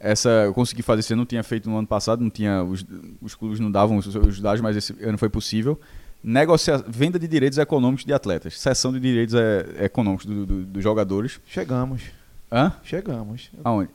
Essa 0.00 0.28
eu 0.46 0.54
consegui 0.54 0.80
fazer 0.82 1.00
esse 1.00 1.12
ano, 1.12 1.20
não 1.20 1.26
tinha 1.26 1.42
feito 1.42 1.68
no 1.68 1.76
ano 1.76 1.86
passado, 1.86 2.22
não 2.22 2.30
tinha 2.30 2.64
os, 2.64 2.84
os 3.20 3.34
clubes 3.34 3.60
não 3.60 3.70
davam 3.70 3.98
os, 3.98 4.06
os 4.06 4.40
dados, 4.40 4.60
mas 4.62 4.74
esse 4.76 4.96
ano 5.04 5.18
foi 5.18 5.28
possível. 5.28 5.78
Negocia, 6.24 6.82
venda 6.88 7.18
de 7.18 7.28
direitos 7.28 7.58
econômicos 7.58 8.04
de 8.04 8.12
atletas, 8.12 8.58
cessão 8.58 8.92
de 8.92 9.00
direitos 9.00 9.34
é, 9.34 9.84
econômicos 9.84 10.26
do- 10.26 10.46
do- 10.46 10.64
dos 10.64 10.82
jogadores. 10.82 11.40
Chegamos, 11.46 12.02
Hã? 12.50 12.72
chegamos. 12.82 13.50
Aonde? 13.62 13.90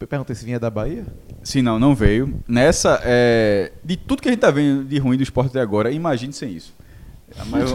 Eu 0.00 0.06
perguntei 0.06 0.34
se 0.34 0.44
vinha 0.44 0.58
da 0.58 0.70
Bahia. 0.70 1.04
Se 1.42 1.60
não, 1.60 1.78
não 1.78 1.94
veio. 1.94 2.40
Nessa, 2.48 3.00
é, 3.04 3.72
de 3.84 3.96
tudo 3.96 4.22
que 4.22 4.28
a 4.28 4.32
gente 4.32 4.40
tá 4.40 4.50
vendo 4.50 4.84
de 4.84 4.98
ruim 4.98 5.16
do 5.16 5.22
esporte 5.22 5.50
até 5.50 5.60
agora, 5.60 5.90
imagine 5.90 6.32
sem 6.32 6.52
isso. 6.52 6.72
Mas 7.50 7.70
eu- 7.70 7.74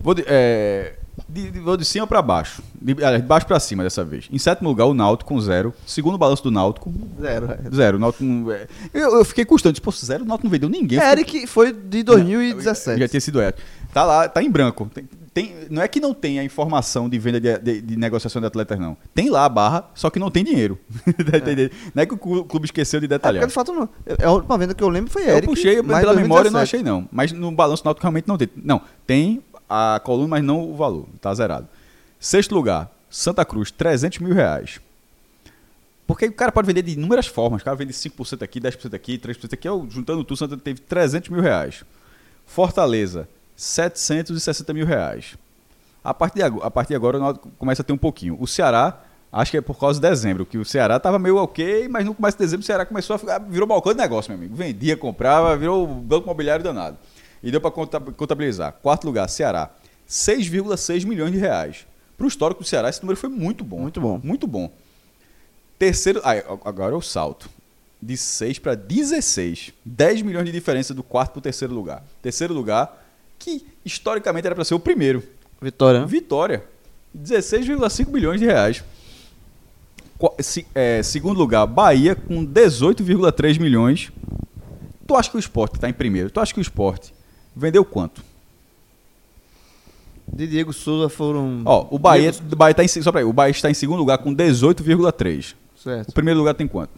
vou, 0.00 0.14
de, 0.14 0.24
é, 0.26 0.94
de, 1.28 1.50
de- 1.50 1.60
vou 1.60 1.76
de 1.76 1.84
cima 1.84 2.06
para 2.06 2.22
baixo. 2.22 2.62
De, 2.80 2.92
aliás, 2.92 3.20
de 3.20 3.26
baixo 3.26 3.46
para 3.46 3.58
cima 3.58 3.82
dessa 3.82 4.04
vez. 4.04 4.28
Em 4.30 4.38
sétimo 4.38 4.68
lugar, 4.68 4.84
o 4.86 4.94
Náutico 4.94 5.28
com 5.34 5.40
zero. 5.40 5.74
Segundo 5.86 6.16
balanço 6.16 6.42
do 6.42 6.50
Náutico, 6.50 6.92
Zero. 7.20 7.50
é. 7.50 7.58
zero. 7.74 7.96
O 7.96 8.00
Náutico, 8.00 8.24
é, 8.52 8.66
eu, 8.94 9.16
eu 9.18 9.24
fiquei 9.24 9.44
custando. 9.44 9.74
Tipo, 9.74 9.90
zero, 9.92 10.24
o 10.24 10.26
Náutico 10.26 10.46
não 10.46 10.50
vendeu 10.52 10.68
ninguém. 10.68 10.98
Eu 10.98 11.04
fiquei- 11.18 11.40
Eric 11.40 11.46
foi 11.46 11.72
de 11.72 12.02
2017. 12.02 13.00
já 13.00 13.08
tinha 13.08 13.20
sido 13.20 13.40
Eric. 13.42 13.60
Tá 13.92 14.04
lá, 14.04 14.28
tá 14.28 14.42
em 14.42 14.50
branco. 14.50 14.90
Tem, 14.92 15.08
tem- 15.32 15.54
não 15.70 15.80
é 15.82 15.88
que 15.88 15.98
não 16.00 16.12
tem 16.14 16.38
a 16.38 16.44
informação 16.44 17.08
de 17.08 17.18
venda 17.18 17.40
de, 17.40 17.58
de- 17.58 17.80
de 17.80 17.96
negociação 17.96 18.40
de 18.40 18.46
atletas, 18.46 18.78
não. 18.78 18.96
Tem 19.14 19.30
lá 19.30 19.44
a 19.46 19.48
barra, 19.48 19.88
só 19.94 20.10
que 20.10 20.18
não 20.18 20.30
tem 20.30 20.44
dinheiro. 20.44 20.78
Tá 21.30 21.38
entendendo? 21.38 21.70
Não 21.94 22.02
é 22.02 22.06
que 22.06 22.14
o 22.14 22.18
clu- 22.18 22.44
clube 22.44 22.66
esqueceu 22.66 23.00
de 23.00 23.06
É 23.06 23.08
detalhar. 23.08 23.40
porque 23.40 23.48
de 23.48 23.54
fato 23.54 23.72
não. 23.72 23.88
É 24.06 24.24
a 24.24 24.30
última 24.30 24.56
venda 24.58 24.74
que 24.74 24.82
eu 24.84 24.88
lembro 24.88 25.10
foi 25.10 25.22
Eu 25.24 25.30
Eric. 25.38 25.46
puxei 25.46 25.80
mas 25.82 26.00
pela 26.00 26.12
memória, 26.14 26.48
eu 26.48 26.52
não 26.52 26.60
2017. 26.60 26.76
achei 26.76 26.82
não. 26.82 27.08
Mas 27.10 27.32
no 27.32 27.50
balanço 27.50 27.82
náutico 27.84 28.02
realmente 28.02 28.28
não 28.28 28.36
tem. 28.36 28.48
Não, 28.56 28.80
tem 29.06 29.42
a 29.68 30.00
coluna, 30.02 30.28
mas 30.28 30.44
não 30.44 30.70
o 30.70 30.74
valor. 30.74 31.06
Tá 31.20 31.32
zerado. 31.34 31.68
Sexto 32.18 32.54
lugar, 32.54 32.90
Santa 33.10 33.44
Cruz, 33.44 33.70
300 33.70 34.18
mil 34.18 34.34
reais. 34.34 34.80
Porque 36.06 36.26
o 36.26 36.32
cara 36.32 36.52
pode 36.52 36.66
vender 36.66 36.82
de 36.82 36.92
inúmeras 36.92 37.26
formas. 37.26 37.62
O 37.62 37.64
cara 37.64 37.76
vende 37.76 37.92
5% 37.92 38.42
aqui, 38.42 38.60
10% 38.60 38.94
aqui, 38.94 39.18
3% 39.18 39.52
aqui. 39.52 39.68
Eu, 39.68 39.86
juntando 39.90 40.22
tudo, 40.22 40.36
Santa 40.36 40.56
teve 40.56 40.80
300 40.80 41.28
mil 41.30 41.40
reais. 41.40 41.84
Fortaleza, 42.46 43.28
760 43.56 44.72
mil 44.72 44.86
reais. 44.86 45.36
A 46.04 46.14
partir 46.14 46.36
de 46.36 46.42
agora, 46.44 46.66
a 46.66 46.70
partir 46.70 46.90
de 46.90 46.94
agora 46.94 47.34
começa 47.58 47.82
a 47.82 47.84
ter 47.84 47.92
um 47.92 47.98
pouquinho. 47.98 48.36
O 48.40 48.46
Ceará, 48.46 49.02
acho 49.32 49.50
que 49.50 49.56
é 49.56 49.60
por 49.60 49.76
causa 49.76 50.00
de 50.00 50.08
dezembro, 50.08 50.46
que 50.46 50.56
o 50.56 50.64
Ceará 50.64 51.00
tava 51.00 51.18
meio 51.18 51.36
ok, 51.38 51.88
mas 51.88 52.04
no 52.04 52.14
começo 52.14 52.38
de 52.38 52.44
dezembro 52.44 52.62
o 52.62 52.66
Ceará 52.66 52.86
começou 52.86 53.16
a 53.16 53.18
ficar, 53.18 53.38
virou 53.40 53.66
balcão 53.66 53.92
de 53.92 53.98
negócio, 53.98 54.30
meu 54.30 54.38
amigo. 54.38 54.54
Vendia, 54.54 54.96
comprava, 54.96 55.56
virou 55.56 55.84
banco 55.84 56.26
imobiliário 56.26 56.62
danado. 56.62 56.96
E 57.46 57.50
deu 57.52 57.60
para 57.60 57.70
contabilizar. 57.70 58.72
Quarto 58.82 59.04
lugar, 59.06 59.28
Ceará, 59.28 59.70
6,6 60.08 61.04
milhões 61.06 61.30
de 61.32 61.38
reais. 61.38 61.86
Para 62.16 62.24
o 62.24 62.28
histórico 62.28 62.62
do 62.62 62.66
Ceará, 62.66 62.88
esse 62.88 63.00
número 63.02 63.16
foi 63.18 63.28
muito 63.28 63.62
bom. 63.62 63.78
Muito 63.80 64.00
bom. 64.00 64.20
Muito 64.22 64.46
bom. 64.46 64.72
Terceiro. 65.78 66.20
Ah, 66.24 66.32
agora 66.64 66.92
é 66.94 66.96
o 66.96 67.00
salto. 67.02 67.48
De 68.02 68.16
6 68.16 68.58
para 68.58 68.74
16. 68.74 69.72
10 69.84 70.22
milhões 70.22 70.46
de 70.46 70.52
diferença 70.52 70.92
do 70.92 71.02
quarto 71.02 71.32
para 71.32 71.38
o 71.38 71.42
terceiro 71.42 71.72
lugar. 71.74 72.02
Terceiro 72.20 72.52
lugar, 72.52 73.04
que 73.38 73.64
historicamente 73.84 74.46
era 74.46 74.54
para 74.54 74.64
ser 74.64 74.74
o 74.74 74.80
primeiro. 74.80 75.22
Vitória. 75.60 76.00
né? 76.00 76.06
Vitória. 76.06 76.64
16,5 77.16 78.10
milhões 78.10 78.40
de 78.40 78.46
reais. 78.46 78.82
Qua- 80.18 80.34
se- 80.40 80.66
é, 80.74 81.02
segundo 81.02 81.38
lugar, 81.38 81.66
Bahia 81.66 82.14
com 82.16 82.44
18,3 82.44 83.58
milhões. 83.58 84.10
Tu 85.06 85.14
acha 85.14 85.30
que 85.30 85.36
o 85.36 85.40
esporte 85.40 85.76
está 85.76 85.88
em 85.88 85.92
primeiro? 85.92 86.28
Tu 86.30 86.40
acha 86.40 86.52
que 86.52 86.58
o 86.60 86.62
esporte 86.62 87.14
vendeu 87.56 87.84
quanto? 87.84 88.22
De 90.32 90.46
Diego 90.46 90.72
Souza 90.72 91.08
foram. 91.08 91.62
Ó, 91.64 91.86
o 91.90 91.98
Bahia, 91.98 92.32
o 92.52 92.56
Bahia 92.56 92.74
tá 92.74 92.84
em, 92.84 92.88
só 92.88 93.10
pra 93.12 93.20
aí, 93.20 93.24
o 93.24 93.32
Bahia 93.32 93.50
está 93.52 93.70
em 93.70 93.74
segundo 93.74 93.98
lugar 93.98 94.18
com 94.18 94.34
18,3. 94.34 95.54
O 95.76 95.78
Certo. 95.80 96.12
primeiro 96.12 96.38
lugar 96.40 96.54
tem 96.54 96.66
quanto? 96.66 96.90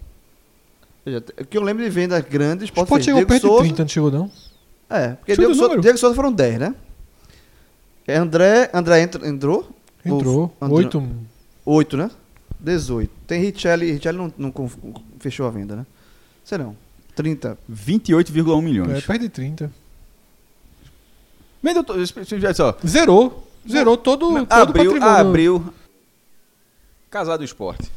O 1.06 1.44
que 1.46 1.56
eu 1.56 1.62
lembro 1.62 1.84
de 1.84 1.90
venda 1.90 2.20
grande, 2.20 2.64
O 2.64 2.66
Sport 2.66 2.88
fez 2.88 3.04
chegou 3.04 3.18
Diego 3.20 3.28
perto 3.28 3.46
Souza. 3.46 3.62
de 3.62 3.68
30, 3.68 3.82
não 3.82 3.88
chegou 3.88 4.10
não? 4.10 4.30
É, 4.90 5.08
porque 5.10 5.36
Diego 5.36 5.54
Souza. 5.54 5.78
Diego 5.78 5.98
Souza 5.98 6.14
foram 6.14 6.32
10, 6.32 6.58
né? 6.58 6.74
É 8.06 8.16
André, 8.16 8.70
André 8.72 9.02
entra- 9.02 9.28
entrou? 9.28 9.68
Entrou. 10.04 10.36
Ou- 10.60 10.66
André- 10.66 10.76
8. 10.84 11.08
8, 11.66 11.96
né? 11.98 12.10
18. 12.58 13.10
Tem 13.26 13.40
Richelli, 13.42 13.92
Richelli 13.92 14.16
não, 14.18 14.32
não 14.38 14.52
fechou 15.20 15.46
a 15.46 15.50
venda, 15.50 15.76
né? 15.76 15.86
Sei 16.44 16.56
não. 16.56 16.74
30. 17.14 17.58
28,1 17.70 18.58
É, 18.58 18.62
milhões. 18.62 19.04
perto 19.04 19.20
de 19.20 19.28
30. 19.28 19.70
Vendeu 21.62 21.84
todo. 21.84 22.00
Só. 22.54 22.76
Zerou. 22.86 23.46
Zerou 23.68 23.96
todo, 23.96 24.20
todo 24.20 24.34
o 24.34 24.46
Abriu, 24.50 24.92
patrimônio. 24.92 25.18
abriu. 25.18 25.74
Casado 27.10 27.38
do 27.38 27.44
esporte. 27.44 27.90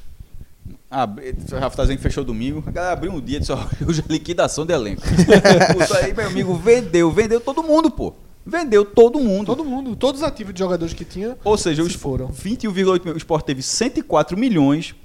Abri, 0.89 1.35
o 1.51 1.55
Rafa 1.55 1.77
tá 1.77 1.83
dizendo 1.83 1.97
que 1.97 2.03
fechou 2.03 2.23
domingo. 2.23 2.63
A 2.67 2.71
galera 2.71 2.93
abriu 2.93 3.11
um 3.11 3.21
dia 3.21 3.37
e 3.37 3.39
disse: 3.39 3.51
ó, 3.51 3.59
hoje 3.87 4.03
é 4.07 4.11
liquidação 4.11 4.65
de 4.65 4.73
elenco. 4.73 5.01
Puta 5.73 5.97
aí, 5.97 6.13
meu 6.13 6.27
amigo, 6.27 6.53
vendeu, 6.55 7.09
vendeu 7.11 7.39
todo 7.39 7.63
mundo, 7.63 7.89
pô. 7.89 8.13
Vendeu 8.45 8.83
todo 8.83 9.19
mundo. 9.19 9.45
Todo 9.45 9.63
mundo. 9.63 9.95
Todos 9.95 10.21
os 10.21 10.27
ativos 10.27 10.53
de 10.53 10.59
jogadores 10.59 10.93
que 10.93 11.05
tinha. 11.05 11.37
Ou 11.43 11.57
seja, 11.57 11.83
Se 11.83 11.89
os 11.89 11.93
foram. 11.95 12.27
21,8 12.29 12.73
milhões. 12.73 13.15
O 13.15 13.17
Sport 13.17 13.45
teve 13.45 13.61
104 13.61 14.37
milhões, 14.37 14.95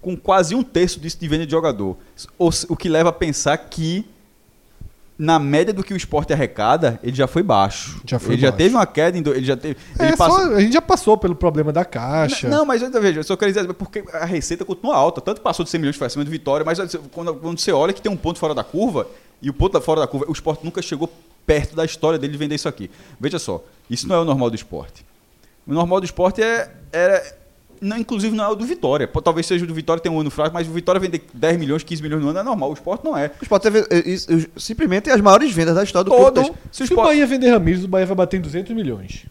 com 0.00 0.16
quase 0.16 0.54
um 0.54 0.62
terço 0.62 0.98
disso 0.98 1.18
de 1.20 1.28
venda 1.28 1.44
de 1.44 1.52
jogador. 1.52 1.96
O 2.38 2.76
que 2.76 2.88
leva 2.88 3.10
a 3.10 3.12
pensar 3.12 3.56
que, 3.58 4.04
na 5.18 5.38
média 5.38 5.72
do 5.72 5.82
que 5.82 5.94
o 5.94 5.96
Sport 5.96 6.30
arrecada, 6.30 7.00
ele 7.02 7.16
já 7.16 7.26
foi 7.26 7.42
baixo. 7.42 8.00
Já 8.06 8.18
foi 8.18 8.34
ele 8.34 8.42
já 8.42 8.48
baixo. 8.48 8.58
teve 8.58 8.74
uma 8.74 8.86
queda, 8.86 9.16
em 9.16 9.22
do- 9.22 9.32
ele 9.34 9.46
já 9.46 9.56
teve. 9.56 9.76
É, 9.98 10.08
ele 10.08 10.16
só- 10.16 10.28
passou- 10.28 10.54
a 10.54 10.60
gente 10.60 10.72
já 10.74 10.82
passou 10.82 11.16
pelo 11.16 11.34
problema 11.34 11.72
da 11.72 11.84
caixa. 11.86 12.48
Não, 12.48 12.66
mas 12.66 12.82
ainda 12.82 13.00
veja, 13.00 13.20
eu 13.20 13.24
só 13.24 13.34
quero 13.36 13.50
dizer, 13.52 13.72
porque 13.74 14.04
a 14.12 14.24
receita 14.26 14.64
continua 14.64 14.94
alta. 14.94 15.20
Tanto 15.20 15.40
passou 15.40 15.64
de 15.64 15.70
100 15.70 15.80
milhões 15.80 15.96
foi 15.96 16.06
acima 16.06 16.24
de 16.24 16.30
Vitória, 16.30 16.64
mas 16.66 16.78
quando, 17.12 17.34
quando 17.34 17.58
você 17.58 17.72
olha 17.72 17.92
que 17.94 18.02
tem 18.02 18.12
um 18.12 18.16
ponto 18.16 18.38
fora 18.38 18.54
da 18.54 18.62
curva, 18.62 19.06
e 19.40 19.48
o 19.48 19.54
ponto 19.54 19.80
fora 19.80 20.00
da 20.00 20.06
curva, 20.06 20.26
o 20.28 20.32
esporte 20.32 20.64
nunca 20.64 20.82
chegou 20.82 21.10
perto 21.46 21.74
da 21.76 21.84
história 21.84 22.18
dele 22.18 22.32
de 22.32 22.38
vender 22.38 22.54
isso 22.56 22.68
aqui. 22.68 22.90
Veja 23.18 23.38
só, 23.38 23.62
isso 23.88 24.06
não 24.08 24.16
é 24.16 24.20
o 24.20 24.24
normal 24.24 24.50
do 24.50 24.56
esporte. 24.56 25.04
O 25.66 25.72
normal 25.72 26.00
do 26.00 26.04
esporte 26.04 26.42
é, 26.42 26.70
era. 26.92 27.22
Não, 27.80 27.96
inclusive 27.98 28.34
não 28.34 28.44
é 28.44 28.48
o 28.48 28.54
do 28.54 28.64
Vitória. 28.64 29.06
Pô, 29.06 29.20
Talvez 29.20 29.46
seja 29.46 29.64
o 29.64 29.68
do 29.68 29.74
Vitória 29.74 30.02
tem 30.02 30.10
um 30.10 30.20
ano 30.20 30.30
fraco, 30.30 30.54
mas 30.54 30.66
o 30.68 30.72
Vitória 30.72 31.00
vender 31.00 31.24
10 31.32 31.58
milhões, 31.58 31.82
15 31.82 32.02
milhões 32.02 32.22
no 32.22 32.30
ano 32.30 32.38
é 32.38 32.42
normal. 32.42 32.70
O 32.70 32.74
esporte 32.74 33.04
não 33.04 33.16
é. 33.16 33.30
O 33.40 33.44
Sport 33.44 33.62
teve 33.62 33.80
eh, 33.90 34.16
simplesmente 34.56 35.10
as 35.10 35.20
maiores 35.20 35.52
vendas 35.52 35.74
da 35.74 35.82
história 35.84 36.04
do 36.04 36.10
clube. 36.10 36.24
Todas. 36.24 36.44
Então, 36.46 36.56
Se 36.70 36.82
o 36.82 36.86
Se 36.86 36.92
o 36.92 36.94
esporte. 36.94 37.08
Bahia 37.08 37.26
vender 37.26 37.50
Ramires, 37.50 37.84
o 37.84 37.88
Bahia 37.88 38.06
vai 38.06 38.16
bater 38.16 38.38
em 38.38 38.40
200 38.40 38.74
milhões. 38.74 39.26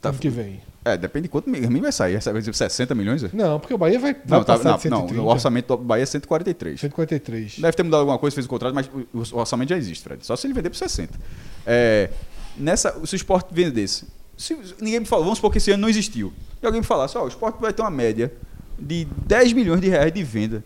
Tá. 0.00 0.08
ano 0.10 0.18
que 0.18 0.28
vem. 0.28 0.60
É, 0.82 0.96
depende 0.96 1.24
de 1.24 1.28
quanto 1.28 1.50
mim 1.50 1.80
vai 1.80 1.92
sair. 1.92 2.18
Vai 2.18 2.40
ser 2.42 2.54
60 2.54 2.94
milhões? 2.94 3.22
é? 3.22 3.30
Não, 3.34 3.60
porque 3.60 3.74
o 3.74 3.78
Bahia 3.78 3.98
vai, 3.98 4.14
vai 4.14 4.38
Não, 4.38 4.44
tá, 4.44 4.56
passar 4.56 4.70
não, 4.70 4.78
de 4.78 4.88
não, 4.88 5.00
130. 5.00 5.22
o 5.22 5.26
orçamento 5.26 5.66
do 5.66 5.76
Bahia 5.76 6.02
é 6.04 6.06
143. 6.06 6.80
143. 6.80 7.58
Deve 7.58 7.76
ter 7.76 7.82
mudado 7.82 8.00
alguma 8.00 8.18
coisa, 8.18 8.34
fez 8.34 8.46
o 8.46 8.48
contrato, 8.48 8.74
mas 8.74 8.88
o, 8.88 9.36
o 9.36 9.38
orçamento 9.38 9.68
já 9.68 9.76
existe, 9.76 10.02
Fred. 10.02 10.24
Só 10.24 10.36
se 10.36 10.46
ele 10.46 10.54
vender 10.54 10.70
por 10.70 10.76
60. 10.76 11.18
É, 11.66 12.08
nessa, 12.56 12.98
se 13.04 13.14
o 13.14 13.16
esporte 13.16 13.48
vendesse. 13.52 14.06
Se, 14.40 14.56
ninguém 14.80 15.00
me 15.00 15.06
falou, 15.06 15.24
vamos 15.24 15.38
supor 15.38 15.50
que 15.52 15.58
esse 15.58 15.70
ano 15.70 15.82
não 15.82 15.88
existiu. 15.88 16.32
E 16.62 16.66
alguém 16.66 16.80
me 16.80 16.86
falasse, 16.86 17.16
ó, 17.18 17.24
o 17.24 17.28
esporte 17.28 17.60
vai 17.60 17.72
ter 17.72 17.82
uma 17.82 17.90
média 17.90 18.32
de 18.78 19.06
10 19.26 19.52
milhões 19.52 19.80
de 19.80 19.88
reais 19.88 20.12
de 20.12 20.22
venda. 20.22 20.64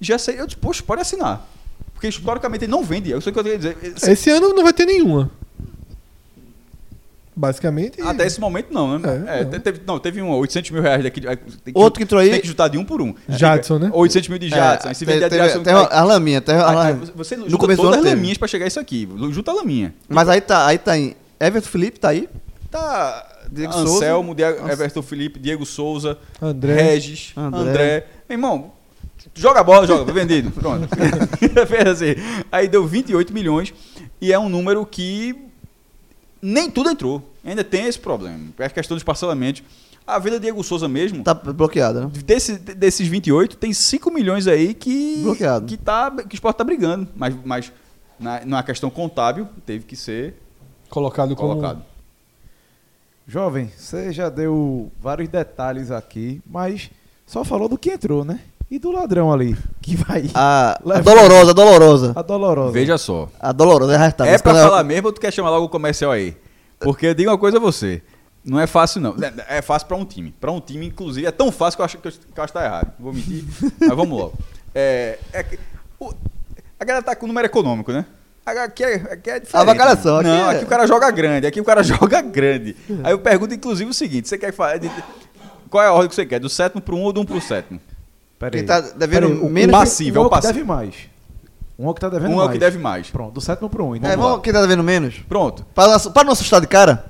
Já 0.00 0.18
sei, 0.18 0.40
eu 0.40 0.46
disse, 0.46 0.56
poxa, 0.56 0.82
pode 0.82 1.02
assinar. 1.02 1.46
Porque 1.92 2.08
historicamente 2.08 2.64
ele 2.64 2.72
não 2.72 2.82
vende. 2.82 3.12
É 3.12 3.16
isso 3.18 3.30
que 3.30 3.38
eu 3.38 3.42
queria 3.44 3.58
dizer. 3.58 3.76
Esse 4.10 4.30
ano 4.30 4.54
não 4.54 4.62
vai 4.62 4.72
ter 4.72 4.86
nenhuma. 4.86 5.30
Basicamente. 7.36 8.00
Até 8.00 8.26
esse 8.26 8.40
momento 8.40 8.72
não, 8.72 8.96
né? 8.96 9.24
É, 9.26 9.40
É, 9.40 9.44
não. 9.44 9.50
te- 9.50 9.58
Teve, 9.60 9.80
não, 9.84 9.98
teve 9.98 10.22
um 10.22 10.30
800 10.30 10.70
mil 10.70 10.80
reais 10.82 11.02
daqui. 11.02 11.20
Tem 11.20 11.36
que, 11.36 11.72
Outro 11.74 11.98
que 11.98 12.04
entrou 12.04 12.20
aí- 12.20 12.30
Tem 12.30 12.40
que 12.40 12.46
juntar 12.46 12.68
de 12.68 12.78
um 12.78 12.84
por 12.84 13.02
um. 13.02 13.12
Jadson, 13.28 13.78
né? 13.78 13.90
800 13.92 14.28
mil 14.28 14.38
de 14.38 14.48
Jadson. 14.48 14.88
aí 14.88 14.94
se 14.94 15.04
vender 15.04 15.24
a 15.24 15.28
de 15.28 15.36
Jadson, 15.36 15.62
tem 15.64 15.74
aí- 15.74 15.88
a 15.90 16.04
laminha, 16.04 16.40
tem 16.40 16.54
a 16.54 16.80
aí- 16.88 16.94
você 17.14 17.36
no 17.36 17.46
junta 17.50 17.58
começo 17.58 17.82
do 17.82 17.88
todas 17.88 17.98
ano 17.98 18.04
as 18.06 18.10
teve. 18.10 18.16
laminhas 18.16 18.38
pra 18.38 18.46
chegar 18.46 18.66
isso 18.68 18.78
aqui. 18.78 19.08
Junta 19.32 19.50
a 19.50 19.54
laminha. 19.54 19.92
Mas 20.08 20.28
aí 20.28 20.40
tá, 20.40 20.64
aí 20.64 20.78
tá 20.78 20.92
aí. 20.92 21.16
Everton 21.40 21.68
Felipe 21.68 21.98
tá 21.98 22.10
aí. 22.10 22.28
Tá. 22.74 23.24
Diego 23.52 23.72
Anselmo, 23.72 24.28
Souza. 24.30 24.34
Diego, 24.34 24.68
Everton 24.68 25.02
Felipe, 25.02 25.38
Diego 25.38 25.64
Souza, 25.64 26.18
André. 26.42 26.74
Regis, 26.74 27.32
André. 27.36 27.60
André. 27.60 28.06
Meu 28.28 28.36
irmão, 28.36 28.72
joga 29.32 29.60
a 29.60 29.62
bola, 29.62 29.86
joga, 29.86 30.12
vendido. 30.12 30.50
Pronto. 30.50 30.88
Assim. 31.88 32.16
Aí 32.50 32.66
deu 32.66 32.84
28 32.84 33.32
milhões 33.32 33.72
e 34.20 34.32
é 34.32 34.38
um 34.40 34.48
número 34.48 34.84
que 34.84 35.36
nem 36.42 36.68
tudo 36.68 36.90
entrou. 36.90 37.22
Ainda 37.44 37.62
tem 37.62 37.86
esse 37.86 37.98
problema. 37.98 38.40
É 38.58 38.64
a 38.64 38.70
questão 38.70 38.96
dos 38.96 39.04
parcelamentos. 39.04 39.62
A 40.04 40.18
venda 40.18 40.40
Diego 40.40 40.62
Souza 40.64 40.88
mesmo, 40.88 41.22
Tá 41.22 41.32
bloqueada, 41.32 42.06
né? 42.06 42.10
desse, 42.26 42.58
desses 42.58 43.06
28, 43.06 43.56
tem 43.56 43.72
5 43.72 44.10
milhões 44.10 44.48
aí 44.48 44.74
que. 44.74 45.20
Bloqueado. 45.22 45.64
Que, 45.66 45.76
tá, 45.76 46.10
que 46.10 46.34
o 46.34 46.36
esporte 46.36 46.56
tá 46.56 46.64
brigando. 46.64 47.06
Mas, 47.14 47.34
mas 47.44 47.72
na, 48.18 48.44
na 48.44 48.62
questão 48.64 48.90
contábil, 48.90 49.48
teve 49.64 49.84
que 49.84 49.94
ser 49.94 50.34
Colocado 50.90 51.36
como. 51.36 51.50
colocado. 51.54 51.93
Jovem, 53.26 53.70
você 53.76 54.12
já 54.12 54.28
deu 54.28 54.90
vários 55.00 55.28
detalhes 55.28 55.90
aqui, 55.90 56.42
mas 56.46 56.90
só 57.26 57.42
falou 57.44 57.68
do 57.68 57.78
que 57.78 57.90
entrou, 57.90 58.24
né? 58.24 58.40
E 58.70 58.78
do 58.78 58.90
ladrão 58.90 59.32
ali, 59.32 59.56
que 59.80 59.96
vai. 59.96 60.30
A, 60.34 60.78
a 60.94 61.00
dolorosa, 61.00 61.50
a 61.50 61.54
dolorosa. 61.54 62.12
A 62.16 62.22
dolorosa. 62.22 62.72
Veja 62.72 62.98
só. 62.98 63.28
A 63.40 63.52
dolorosa, 63.52 63.92
é 63.92 63.96
arrastada. 63.96 64.30
É 64.30 64.38
pra 64.38 64.52
canal- 64.52 64.68
falar 64.70 64.84
mesmo 64.84 65.06
ou 65.08 65.12
tu 65.12 65.20
quer 65.20 65.32
chamar 65.32 65.50
logo 65.50 65.66
o 65.66 65.68
comercial 65.68 66.10
aí? 66.10 66.36
Porque 66.80 67.06
eu 67.06 67.14
digo 67.14 67.30
uma 67.30 67.38
coisa 67.38 67.56
a 67.58 67.60
você. 67.60 68.02
Não 68.44 68.60
é 68.60 68.66
fácil, 68.66 69.00
não. 69.00 69.14
É- 69.48 69.58
É 69.58 69.62
fácil 69.62 69.88
pra 69.88 69.96
um 69.96 70.04
time. 70.04 70.34
Pra 70.38 70.50
um 70.52 70.60
time, 70.60 70.86
inclusive, 70.86 71.26
é 71.26 71.30
tão 71.30 71.50
fácil 71.50 71.76
que 71.78 71.80
eu 71.82 71.84
acho 71.84 71.98
que 71.98 72.08
eu, 72.08 72.12
que 72.12 72.40
eu 72.40 72.44
acho 72.44 72.52
que 72.52 72.58
tá 72.58 72.64
errado. 72.64 72.92
Vou 72.98 73.12
mentir. 73.12 73.44
mas 73.80 73.88
vamos 73.96 74.18
logo. 74.18 74.34
É, 74.74 75.18
é 75.32 75.46
o- 75.98 76.12
a 76.78 76.84
galera 76.84 77.02
tá 77.04 77.14
com 77.16 77.24
o 77.24 77.28
número 77.28 77.46
econômico, 77.46 77.90
né? 77.92 78.04
Aqui 78.46 78.84
é, 78.84 78.94
aqui 78.94 79.30
é 79.30 79.40
diferente. 79.40 79.56
Avacalhação, 79.56 80.18
aqui 80.18 80.28
Não, 80.28 80.50
é- 80.50 80.56
aqui 80.56 80.64
o 80.64 80.68
cara 80.68 80.86
joga 80.86 81.10
grande. 81.10 81.46
Aqui 81.46 81.60
o 81.60 81.64
cara 81.64 81.82
joga 81.84 82.20
grande. 82.20 82.76
Aí 83.02 83.12
eu 83.12 83.18
pergunto, 83.18 83.54
inclusive, 83.54 83.90
o 83.90 83.94
seguinte: 83.94 84.28
você 84.28 84.36
quer 84.36 84.52
falar. 84.52 84.78
de- 84.78 84.90
qual 85.70 85.82
é 85.82 85.86
a 85.88 85.92
ordem 85.92 86.08
que 86.08 86.14
você 86.14 86.26
quer? 86.26 86.38
Do 86.38 86.48
sétimo 86.48 86.80
pro 86.80 86.94
um 86.96 87.02
ou 87.02 87.12
do 87.12 87.20
um 87.22 87.24
pro 87.24 87.40
sétimo? 87.40 87.80
Pera 88.38 88.50
Quem 88.50 88.60
aí. 88.60 88.66
tá 88.66 88.80
devendo 88.80 89.28
Pera 89.28 89.34
aí, 89.40 89.40
o- 89.40 89.48
menos 89.50 89.74
o- 89.74 89.78
passivo, 89.78 90.18
um 90.20 90.22
é 90.22 90.26
o 90.26 90.28
que 90.28 90.34
passivo. 90.36 90.52
deve 90.52 90.64
mais. 90.66 90.94
Um 91.78 91.86
é 91.86 91.90
o 91.90 91.94
que 91.94 92.00
tá 92.00 92.08
devendo 92.08 92.30
Um 92.30 92.34
é 92.34 92.36
mais. 92.36 92.48
o 92.48 92.52
que 92.52 92.58
deve 92.58 92.78
mais. 92.78 93.10
Pronto, 93.10 93.32
do 93.32 93.40
sétimo 93.40 93.68
pro 93.70 93.84
um. 93.86 93.96
e 93.96 94.00
É, 94.04 94.16
vamos 94.16 94.42
quem 94.42 94.52
tá 94.52 94.60
devendo 94.60 94.82
menos? 94.84 95.16
Pronto. 95.28 95.64
Para 95.74 95.98
para 96.10 96.24
não 96.24 96.32
assustar 96.32 96.60
de 96.60 96.66
cara, 96.66 97.04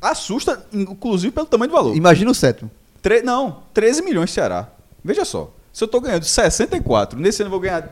Assusta, 0.00 0.62
inclusive, 0.72 1.32
pelo 1.32 1.46
tamanho 1.46 1.70
do 1.70 1.74
valor. 1.76 1.96
imagina 1.96 2.30
o 2.30 2.34
sétimo. 2.34 2.70
Tre- 3.00 3.22
não, 3.22 3.62
13 3.72 4.02
milhões 4.02 4.30
Ceará. 4.30 4.68
Veja 5.04 5.24
só. 5.24 5.50
Se 5.72 5.82
eu 5.84 5.88
tô 5.88 6.00
ganhando 6.00 6.24
64, 6.24 7.18
nesse 7.18 7.42
ano 7.42 7.46
eu 7.48 7.50
vou 7.50 7.60
ganhar 7.60 7.88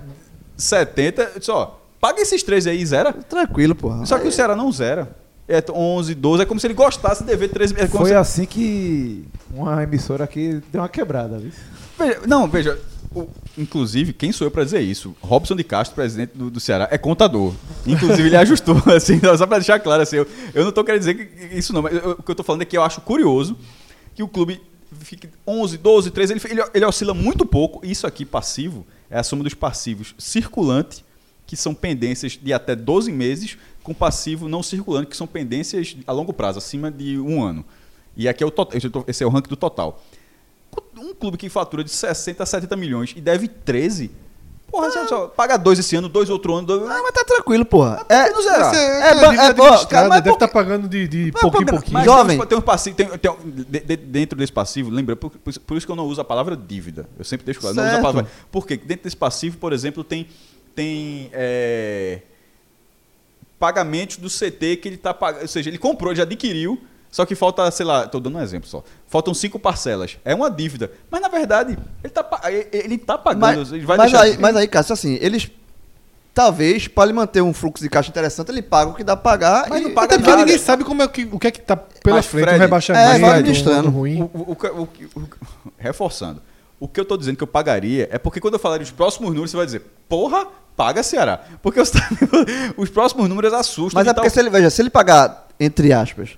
70, 0.56 1.23
eu 1.35 1.39
disse, 1.39 1.51
ó, 1.51 1.70
paga 2.05 2.20
esses 2.20 2.43
13 2.43 2.68
aí 2.68 2.82
e 2.82 2.86
zera. 2.86 3.14
Tranquilo, 3.14 3.74
porra. 3.74 4.05
Só 4.05 4.18
que 4.18 4.28
o 4.28 4.32
Ceará 4.32 4.55
não 4.55 4.70
zera. 4.70 5.16
É 5.48 5.62
11, 5.72 6.14
12, 6.14 6.43
é 6.43 6.47
como 6.47 6.60
se 6.60 6.66
ele 6.66 6.74
gostasse 6.74 7.22
de 7.22 7.28
dever 7.31 7.48
13 7.48 7.74
é 7.78 7.86
Foi 7.86 8.09
se- 8.10 8.14
assim 8.14 8.44
que 8.44 9.24
uma 9.51 9.82
emissora 9.82 10.24
aqui 10.24 10.60
deu 10.70 10.82
uma 10.82 10.89
quebrada, 10.89 11.39
viu? 11.39 11.51
Veja, 11.98 12.20
não, 12.26 12.47
veja. 12.47 12.78
o- 13.14 13.26
inclusive, 13.56 14.12
quem 14.12 14.32
sou 14.32 14.47
eu 14.47 14.51
pra 14.51 14.64
dizer 14.64 14.81
isso? 14.81 15.14
Robson 15.22 15.55
de 15.56 15.64
Castro, 15.64 15.94
presidente 15.94 16.32
do, 16.35 16.51
do 16.51 16.60
Ceará, 16.60 16.89
é 16.90 16.98
contador. 16.98 17.55
Inclusive, 17.86 18.28
ele 18.28 18.36
ajustou, 18.39 18.76
assim, 18.94 19.18
só 19.39 19.47
pra 19.47 19.59
deixar 19.59 19.78
claro, 19.81 20.02
assim, 20.02 20.16
eu, 20.16 20.26
eu 20.55 20.64
não 20.64 20.72
tô 20.72 20.82
querendo 20.85 21.01
dizer 21.01 21.14
que, 21.14 21.56
isso 21.59 21.72
não, 21.72 21.81
mas 21.82 21.94
eu- 21.94 22.10
o 22.18 22.22
que 22.22 22.31
eu 22.31 22.35
tô 22.35 22.43
falando 22.43 22.62
é 22.62 22.64
que 22.66 22.76
eu 22.76 22.82
acho 22.82 23.01
curioso 23.02 23.56
que 24.14 24.22
o 24.22 24.28
clube 24.28 24.60
fique 25.01 25.28
11, 25.47 25.76
12, 25.78 26.10
13, 26.10 26.32
ele, 26.35 26.40
ele, 26.51 26.62
ele 26.74 26.85
oscila 26.86 27.12
muito 27.14 27.44
pouco. 27.47 27.85
Isso 27.86 28.06
aqui, 28.06 28.24
passivo, 28.24 28.86
é 29.10 29.18
a 29.18 29.22
soma 29.22 29.44
dos 29.44 29.55
passivos 29.55 30.14
circulante, 30.18 31.03
que 31.56 31.62
são 31.62 31.74
pendências 31.74 32.39
de 32.40 32.52
até 32.52 32.74
12 32.74 33.10
meses, 33.12 33.56
com 33.82 33.94
passivo 33.94 34.48
não 34.48 34.62
circulante, 34.62 35.09
que 35.09 35.16
são 35.16 35.26
pendências 35.26 35.97
a 36.06 36.12
longo 36.12 36.32
prazo, 36.32 36.59
acima 36.59 36.90
de 36.90 37.18
um 37.18 37.43
ano. 37.43 37.64
E 38.16 38.28
aqui 38.28 38.43
é 38.43 38.47
o 38.47 38.51
total, 38.51 38.78
esse 39.06 39.22
é 39.22 39.26
o 39.26 39.31
ranking 39.31 39.48
do 39.51 39.56
total. 39.56 40.02
Um 40.98 41.14
clube 41.14 41.36
que 41.36 41.48
fatura 41.48 41.85
de 41.85 41.90
60 41.90 42.43
a 42.43 42.47
70 42.47 42.76
milhões 42.76 43.12
e 43.16 43.20
deve 43.20 43.47
13, 43.47 44.10
porra, 44.68 44.90
só, 44.90 45.06
só, 45.06 45.26
paga 45.28 45.56
dois 45.56 45.78
esse 45.78 45.94
ano, 45.94 46.09
dois 46.09 46.28
outro 46.31 46.55
ano, 46.55 46.66
dois... 46.66 46.82
Ah, 46.90 47.01
mas 47.02 47.12
tá 47.12 47.24
tranquilo, 47.24 47.64
porra. 47.64 48.05
É, 48.09 48.31
não 48.31 48.43
zerar. 48.43 48.74
É, 48.74 48.78
é, 48.78 49.14
ó, 49.14 49.31
administrada, 49.31 49.86
cara, 49.86 50.09
deve 50.09 50.22
por 50.22 50.32
estar 50.35 50.48
pagando 50.48 50.89
de, 50.89 51.06
de 51.06 51.31
Mas 51.32 51.40
pouquinho 51.43 51.62
em 51.62 51.66
por- 51.66 51.74
pouquinho. 51.74 51.94
Mas 51.94 52.05
Jovem. 52.05 52.47
Tem, 52.47 52.59
um 52.59 52.60
passivo, 52.60 52.97
tem, 52.97 53.06
tem 53.06 53.36
de- 53.44 53.81
de- 53.81 53.97
dentro 53.97 54.36
desse 54.39 54.52
passivo, 54.52 54.90
lembra, 54.90 55.14
por, 55.14 55.31
por- 55.31 55.59
por 55.60 55.76
isso 55.76 55.86
que 55.86 55.93
eu 55.93 55.97
não 55.97 56.06
uso 56.06 56.20
a 56.20 56.24
palavra 56.24 56.56
dívida. 56.56 57.09
Eu 57.18 57.24
sempre 57.24 57.44
deixo 57.44 57.60
claro, 57.60 57.76
não 57.76 57.85
uso 57.86 57.94
a 57.97 58.01
palavra. 58.01 58.26
Porque 58.51 58.76
dentro 58.76 59.05
desse 59.05 59.16
passivo, 59.16 59.59
por 59.59 59.72
exemplo, 59.72 60.02
tem, 60.02 60.26
tem 60.74 61.30
é, 61.32 62.20
pagamentos 63.59 64.16
do 64.16 64.28
CT 64.28 64.76
que 64.76 64.88
ele 64.88 64.96
está 64.96 65.14
pagando. 65.14 65.42
Ou 65.42 65.48
seja, 65.48 65.70
ele 65.70 65.78
comprou, 65.78 66.10
ele 66.12 66.16
já 66.18 66.22
adquiriu, 66.24 66.82
só 67.10 67.24
que 67.24 67.34
falta, 67.34 67.70
sei 67.70 67.86
lá, 67.86 68.05
estou 68.05 68.20
dando 68.20 68.38
um 68.38 68.42
exemplo 68.42 68.68
só. 68.68 68.82
Faltam 69.09 69.32
cinco 69.32 69.59
parcelas. 69.59 70.18
É 70.24 70.34
uma 70.34 70.51
dívida. 70.51 70.90
Mas 71.10 71.20
na 71.20 71.28
verdade, 71.28 71.72
ele 72.02 72.12
está 72.12 72.28
ele 72.72 72.98
tá 72.98 73.16
pagando. 73.16 73.59
Mas, 73.59 73.72
ele 73.72 73.86
vai 73.86 73.96
mas 73.96 74.10
deixar- 74.10 74.24
aí, 74.26 74.38
mas 74.38 74.56
aí, 74.56 74.66
Cássio, 74.68 74.92
assim, 74.92 75.18
eles. 75.20 75.51
Talvez, 76.34 76.88
para 76.88 77.05
ele 77.05 77.12
manter 77.12 77.40
um 77.42 77.52
fluxo 77.55 77.80
de 77.80 77.88
caixa 77.88 78.10
interessante, 78.10 78.48
ele 78.51 78.60
paga 78.60 78.90
o 78.90 78.94
que 78.94 79.05
dá 79.05 79.16
pra 79.16 79.30
pagar. 79.30 79.66
Mas 79.70 79.80
e- 79.80 79.84
não 79.84 79.94
paga 79.94 80.06
Até 80.06 80.16
porque 80.16 80.30
nada. 80.30 80.42
ninguém 80.44 80.59
sabe 80.59 80.82
como 80.82 81.01
é 81.01 81.06
que, 81.06 81.28
o 81.30 81.38
que 81.38 81.46
é 81.46 81.51
que 81.52 81.60
tá 81.60 81.76
pela 81.76 82.16
Mas, 82.16 82.26
frente, 82.26 82.42
Fred, 82.46 82.56
um 82.56 82.60
rebaixamento, 82.60 83.05
é, 83.09 83.18
vai 83.20 83.30
um 83.30 83.32
administrando. 83.34 83.88
O- 83.96 84.01
o- 84.02 84.51
o 84.51 84.56
que- 84.56 84.66
o 84.66 84.86
que- 84.88 85.05
o- 85.16 85.28
reforçando. 85.78 86.42
O 86.85 86.89
que 86.89 87.01
eu 87.01 87.05
tô 87.06 87.16
dizendo 87.16 87.36
que 87.39 87.43
eu 87.43 87.47
pagaria 87.47 88.11
é 88.12 88.19
porque 88.19 88.40
quando 88.40 88.55
eu 88.55 88.61
falar 88.61 88.77
dos 88.77 88.90
próximos 88.90 89.31
números, 89.31 89.51
você 89.51 89.56
vai 89.56 89.65
dizer, 89.65 89.82
porra, 90.06 90.47
paga 90.77 91.02
Ceará. 91.02 91.40
Porque 91.62 91.81
os, 91.81 91.90
os 92.77 92.90
próximos 92.90 93.27
números 93.27 93.55
assustam. 93.55 93.98
Mas 93.98 94.06
é 94.06 94.12
porque 94.12 94.28
tal- 94.28 94.35
se 94.35 94.39
ele, 94.39 94.51
veja, 94.51 94.69
se 94.69 94.82
ele 94.82 94.90
pagar, 94.90 95.48
entre 95.59 95.94
aspas, 95.94 96.31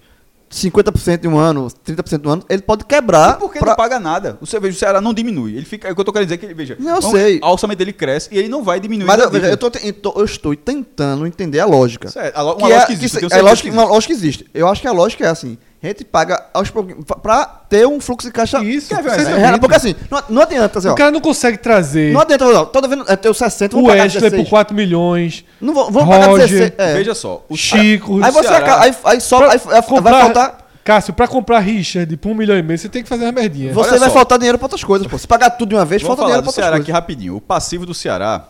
50% 0.49 1.19
de 1.23 1.27
um 1.27 1.37
ano, 1.37 1.67
30% 1.85 2.21
de 2.21 2.29
um 2.29 2.31
ano, 2.31 2.45
ele 2.49 2.63
pode 2.63 2.85
quebrar. 2.85 3.35
E 3.37 3.41
porque 3.41 3.59
pra- 3.59 3.71
não 3.71 3.77
paga 3.77 3.99
nada. 3.99 4.39
O, 4.41 4.47
veja, 4.47 4.77
o 4.77 4.79
Ceará 4.79 5.01
não 5.01 5.13
diminui. 5.13 5.57
Ele 5.57 5.65
fica, 5.67 5.89
é 5.89 5.91
o 5.91 5.95
que 5.97 6.01
eu 6.01 6.05
tô 6.05 6.13
querendo 6.13 6.29
dizer 6.29 6.39
que 6.39 6.47
ele, 6.47 6.55
veja, 6.55 6.77
Não, 6.79 6.95
eu 6.95 7.01
vamos- 7.03 7.19
sei. 7.19 7.41
o 7.43 7.47
orçamento 7.49 7.79
dele 7.79 7.93
cresce 7.93 8.29
e 8.31 8.39
ele 8.39 8.49
não 8.49 8.63
vai 8.63 8.79
diminuir. 8.79 9.07
Mas 9.07 9.19
eu, 9.21 9.29
veja, 9.29 9.49
eu, 9.49 9.57
tô 9.57 9.69
te- 9.69 9.81
eu 9.85 10.25
estou 10.25 10.55
tentando 10.55 11.27
entender 11.27 11.59
a 11.59 11.67
lógica. 11.67 12.09
Certo, 12.09 12.37
a 12.37 12.45
uma 12.45 12.55
Que 12.55 12.63
lógica 12.63 12.93
é, 12.93 12.95
existe, 12.95 13.19
que 13.19 13.35
é 13.35 13.43
lógica, 13.43 13.69
que 13.69 13.75
uma 13.75 13.83
existe. 13.83 13.93
lógica 13.95 14.13
existe. 14.13 14.47
Eu 14.55 14.69
acho 14.69 14.81
que 14.81 14.87
a 14.87 14.93
lógica 14.93 15.27
é 15.27 15.29
assim: 15.29 15.59
a 15.83 15.87
gente 15.89 16.05
paga 16.05 16.45
aos 16.53 16.71
pouquinhos 16.71 17.05
pra- 17.05 17.17
pra 17.17 17.45
ter 17.69 17.87
um 17.87 18.01
fluxo 18.01 18.27
de 18.27 18.33
caixa. 18.33 18.63
Isso? 18.65 18.93
É, 18.95 19.59
porque 19.59 19.77
assim, 19.77 19.95
não, 20.11 20.23
não 20.29 20.43
adianta, 20.43 20.79
assim, 20.79 20.89
ó, 20.89 20.93
O 20.93 20.95
cara 20.97 21.11
não 21.11 21.21
consegue 21.21 21.59
trazer 21.59 22.13
não 22.13 22.21
adianta, 22.21 22.45
ó, 22.47 22.65
tô 22.65 22.81
devendo, 22.81 23.05
é, 23.09 23.15
ter 23.17 23.29
os 23.29 23.37
60, 23.39 23.77
o 23.77 23.85
Wesley 23.87 24.09
16. 24.21 24.43
por 24.43 24.51
4 24.51 24.75
milhões, 24.75 25.45
Não 25.61 25.73
vou, 25.75 25.91
vamos 25.91 26.09
pagar 26.09 26.27
Roger, 26.29 26.49
16. 26.49 26.73
é. 26.79 26.95
Veja 26.95 27.15
só. 27.15 27.45
O 27.49 27.57
Chico, 27.57 28.23
Aí 28.25 28.31
você 28.33 28.49
acaba, 28.49 28.83
aí, 28.85 28.95
aí 29.05 29.21
só 29.21 29.39
Pra 29.39 29.47
aí, 29.53 29.53
aí 29.55 29.61
vai 29.71 29.83
comprar- 29.83 30.21
faltar. 30.23 30.67
Cássio, 30.83 31.13
pra 31.15 31.27
comprar 31.27 31.59
Richard 31.59 32.17
por 32.17 32.31
um 32.31 32.35
milhão 32.35 32.57
e 32.57 32.63
meio, 32.63 32.79
você 32.79 32.89
tem 32.89 33.03
que 33.03 33.09
fazer 33.09 33.25
uma 33.25 33.33
merdinha. 33.33 33.73
Você 33.75 33.91
Olha 33.91 33.99
vai 33.99 34.09
só. 34.09 34.15
faltar 34.15 34.39
dinheiro 34.39 34.57
pra 34.57 34.67
outras 34.67 34.85
coisas, 34.85 35.09
pô. 35.09 35.19
Se 35.19 35.27
pagar 35.27 35.51
tudo 35.51 35.71
de 35.71 35.75
uma 35.75 35.85
vez, 35.85 36.01
Vamos 36.01 36.17
falta 36.17 36.23
dinheiro 36.29 36.43
pra 36.45 36.49
outras 36.51 36.55
Ceará 36.55 36.71
coisas. 36.77 36.85
aqui 36.85 36.93
rapidinho. 36.93 37.35
O 37.37 37.41
passivo 37.41 37.85
do 37.85 37.93
Ceará 37.93 38.45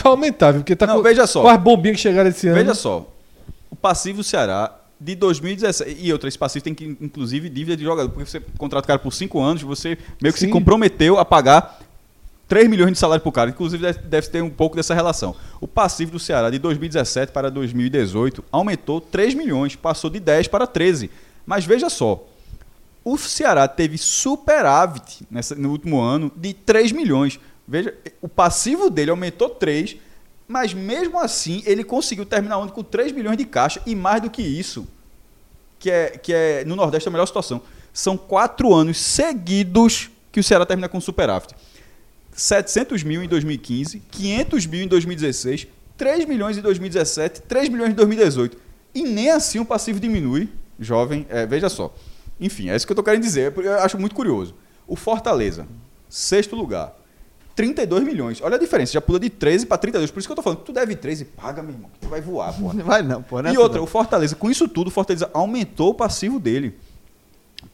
Vai 0.00 0.12
aumentar, 0.12 0.52
viu? 0.52 0.60
Porque 0.60 0.76
tá 0.76 0.86
Não, 0.86 0.98
com, 0.98 1.02
veja 1.02 1.26
só. 1.26 1.42
com 1.42 1.48
as 1.48 1.58
bombinhas 1.58 1.96
que 1.96 2.02
chegaram 2.02 2.30
esse 2.30 2.46
ano. 2.46 2.54
Veja 2.56 2.74
só, 2.74 3.08
o 3.68 3.74
passivo 3.74 4.18
do 4.18 4.22
Ceará 4.24 4.70
de 5.00 5.14
2017 5.14 5.96
e 6.00 6.12
outra, 6.12 6.28
esse 6.28 6.38
passivo 6.38 6.64
tem 6.64 6.74
que 6.74 6.84
inclusive 7.00 7.48
dívida 7.48 7.76
de 7.76 7.84
jogador, 7.84 8.10
porque 8.10 8.28
você 8.28 8.40
contrata 8.56 8.84
o 8.84 8.88
cara 8.88 8.98
por 8.98 9.12
5 9.12 9.40
anos, 9.40 9.62
você 9.62 9.96
meio 10.20 10.32
que 10.32 10.40
se 10.40 10.46
Sim. 10.46 10.50
comprometeu 10.52 11.18
a 11.18 11.24
pagar 11.24 11.80
3 12.48 12.68
milhões 12.68 12.92
de 12.92 12.98
salário 12.98 13.22
pro 13.22 13.30
cara, 13.30 13.50
inclusive 13.50 13.82
deve, 13.82 13.98
deve 14.00 14.28
ter 14.28 14.42
um 14.42 14.50
pouco 14.50 14.74
dessa 14.74 14.94
relação. 14.94 15.36
O 15.60 15.68
passivo 15.68 16.12
do 16.12 16.18
Ceará 16.18 16.50
de 16.50 16.58
2017 16.58 17.30
para 17.30 17.50
2018 17.50 18.42
aumentou 18.50 19.00
3 19.00 19.34
milhões, 19.34 19.76
passou 19.76 20.08
de 20.08 20.18
10 20.18 20.48
para 20.48 20.66
13. 20.66 21.10
Mas 21.46 21.64
veja 21.64 21.90
só, 21.90 22.26
o 23.04 23.16
Ceará 23.16 23.68
teve 23.68 23.96
superávit 23.98 25.24
nessa, 25.30 25.54
no 25.54 25.70
último 25.70 26.00
ano 26.00 26.32
de 26.34 26.54
3 26.54 26.92
milhões. 26.92 27.38
Veja, 27.66 27.94
o 28.20 28.28
passivo 28.28 28.90
dele 28.90 29.10
aumentou 29.10 29.50
3, 29.50 29.96
mas 30.48 30.72
mesmo 30.72 31.20
assim 31.20 31.62
ele 31.66 31.84
conseguiu 31.84 32.24
terminar 32.24 32.58
o 32.58 32.62
ano 32.62 32.72
com 32.72 32.82
3 32.82 33.12
milhões 33.12 33.36
de 33.36 33.44
caixa 33.44 33.82
e 33.84 33.94
mais 33.94 34.22
do 34.22 34.30
que 34.30 34.40
isso, 34.42 34.88
que 35.78 35.90
é, 35.90 36.08
que 36.10 36.32
é 36.32 36.64
no 36.64 36.74
Nordeste 36.74 37.08
a 37.08 37.12
melhor 37.12 37.26
situação. 37.26 37.60
São 37.92 38.16
quatro 38.16 38.74
anos 38.74 38.98
seguidos 38.98 40.10
que 40.32 40.40
o 40.40 40.42
Ceará 40.42 40.64
termina 40.64 40.88
com 40.88 41.00
superávit. 41.00 41.54
700 42.32 43.02
mil 43.02 43.22
em 43.22 43.28
2015, 43.28 44.00
500 44.10 44.66
mil 44.66 44.82
em 44.84 44.88
2016, 44.88 45.66
3 45.96 46.24
milhões 46.24 46.56
em 46.56 46.62
2017, 46.62 47.42
3 47.42 47.68
milhões 47.68 47.90
em 47.90 47.94
2018. 47.94 48.56
E 48.94 49.02
nem 49.02 49.30
assim 49.30 49.58
o 49.58 49.64
passivo 49.64 50.00
diminui, 50.00 50.48
jovem. 50.78 51.26
É, 51.28 51.44
veja 51.44 51.68
só. 51.68 51.94
Enfim, 52.40 52.70
é 52.70 52.76
isso 52.76 52.86
que 52.86 52.92
eu 52.92 52.96
tô 52.96 53.02
querendo 53.02 53.22
dizer. 53.22 53.52
porque 53.52 53.68
Eu 53.68 53.80
acho 53.80 53.98
muito 53.98 54.14
curioso. 54.14 54.54
O 54.86 54.96
Fortaleza, 54.96 55.66
sexto 56.08 56.56
lugar, 56.56 56.94
32 57.58 58.04
milhões. 58.04 58.40
Olha 58.40 58.54
a 58.54 58.58
diferença, 58.58 58.92
já 58.92 59.00
pula 59.00 59.18
de 59.18 59.28
13 59.28 59.66
para 59.66 59.76
32. 59.78 60.12
Por 60.12 60.20
isso 60.20 60.28
que 60.28 60.30
eu 60.32 60.36
tô 60.36 60.42
falando, 60.42 60.60
tu 60.60 60.72
deve 60.72 60.94
13, 60.94 61.24
paga, 61.24 61.60
meu 61.60 61.72
irmão, 61.74 61.90
que 61.92 61.98
tu 61.98 62.08
vai 62.08 62.20
voar, 62.20 62.56
porra. 62.56 62.74
Não 62.78 62.84
vai 62.84 63.02
não, 63.02 63.20
pô. 63.20 63.42
Né, 63.42 63.52
E 63.52 63.58
outra, 63.58 63.82
o 63.82 63.86
Fortaleza, 63.86 64.36
com 64.36 64.48
isso 64.48 64.68
tudo, 64.68 64.86
o 64.86 64.90
Fortaleza 64.92 65.28
aumentou 65.34 65.90
o 65.90 65.94
passivo 65.94 66.38
dele. 66.38 66.78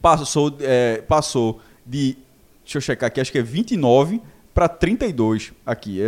Passou, 0.01 0.57
é, 0.61 1.03
passou 1.03 1.61
de. 1.85 2.17
Deixa 2.65 2.79
eu 2.79 2.81
checar 2.81 3.09
aqui, 3.09 3.21
acho 3.21 3.31
que 3.31 3.37
é 3.37 3.43
29 3.43 4.23
para 4.55 4.69
32 4.69 5.53
aqui. 5.67 6.01
É, 6.01 6.07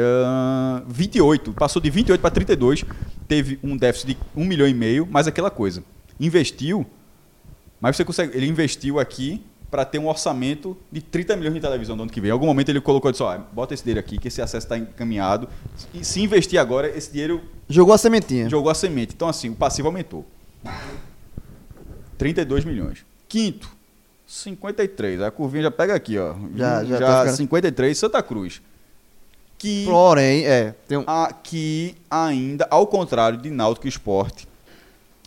28. 0.89 1.53
Passou 1.53 1.83
de 1.83 1.91
28 1.91 2.19
para 2.19 2.31
32. 2.31 2.83
Teve 3.29 3.59
um 3.63 3.77
déficit 3.77 4.15
de 4.15 4.19
1 4.35 4.43
milhão 4.43 4.67
e 4.67 4.73
meio, 4.73 5.07
mas 5.11 5.27
aquela 5.27 5.51
coisa. 5.51 5.85
Investiu, 6.19 6.87
mas 7.79 7.95
você 7.95 8.07
consegue. 8.07 8.35
Ele 8.35 8.47
investiu 8.47 8.99
aqui 8.99 9.45
para 9.71 9.85
ter 9.85 9.99
um 9.99 10.07
orçamento 10.09 10.77
de 10.91 11.01
30 11.03 11.37
milhões 11.37 11.55
de 11.55 11.61
televisão 11.61 11.97
no 11.97 12.03
ano 12.05 12.11
que 12.13 12.21
vem. 12.21 12.29
Em 12.29 12.33
algum 12.33 12.47
momento 12.47 12.69
ele 12.69 12.81
colocou 12.81 13.11
disse, 13.11 13.23
ó, 13.23 13.37
bota 13.53 13.75
esse 13.75 13.83
dinheiro 13.83 14.01
aqui, 14.01 14.17
que 14.19 14.29
esse 14.29 14.41
acesso 14.41 14.65
está 14.65 14.79
encaminhado. 14.79 15.49
E 15.93 16.05
se 16.05 16.23
investir 16.23 16.59
agora, 16.61 16.89
esse 16.89 17.11
dinheiro 17.13 17.43
Jogou 17.69 17.93
a 17.95 17.99
sementinha. 17.99 18.49
jogou 18.49 18.71
a 18.71 18.75
semente. 18.75 19.15
Então, 19.15 19.29
assim, 19.29 19.51
o 19.51 19.55
passivo 19.57 19.89
aumentou. 19.89 20.25
32 22.19 22.65
milhões. 22.65 23.05
Quinto, 23.29 23.69
53. 24.27 25.21
A 25.21 25.31
curvinha 25.31 25.65
já 25.65 25.71
pega 25.71 25.95
aqui, 25.95 26.19
ó. 26.19 26.35
Já- 26.55 26.85
já 26.85 26.99
tá 26.99 27.19
ficando- 27.21 27.37
53, 27.37 27.99
Santa 27.99 28.23
Cruz. 28.23 28.63
Que 29.59 29.85
Porém, 29.87 30.45
é. 30.47 30.75
Um, 30.91 31.05
aqui 31.07 31.95
ainda, 32.11 32.67
ao 32.71 32.87
contrário 32.87 33.39
de 33.39 33.51
Náutico 33.51 33.89
Esporte, 33.89 34.47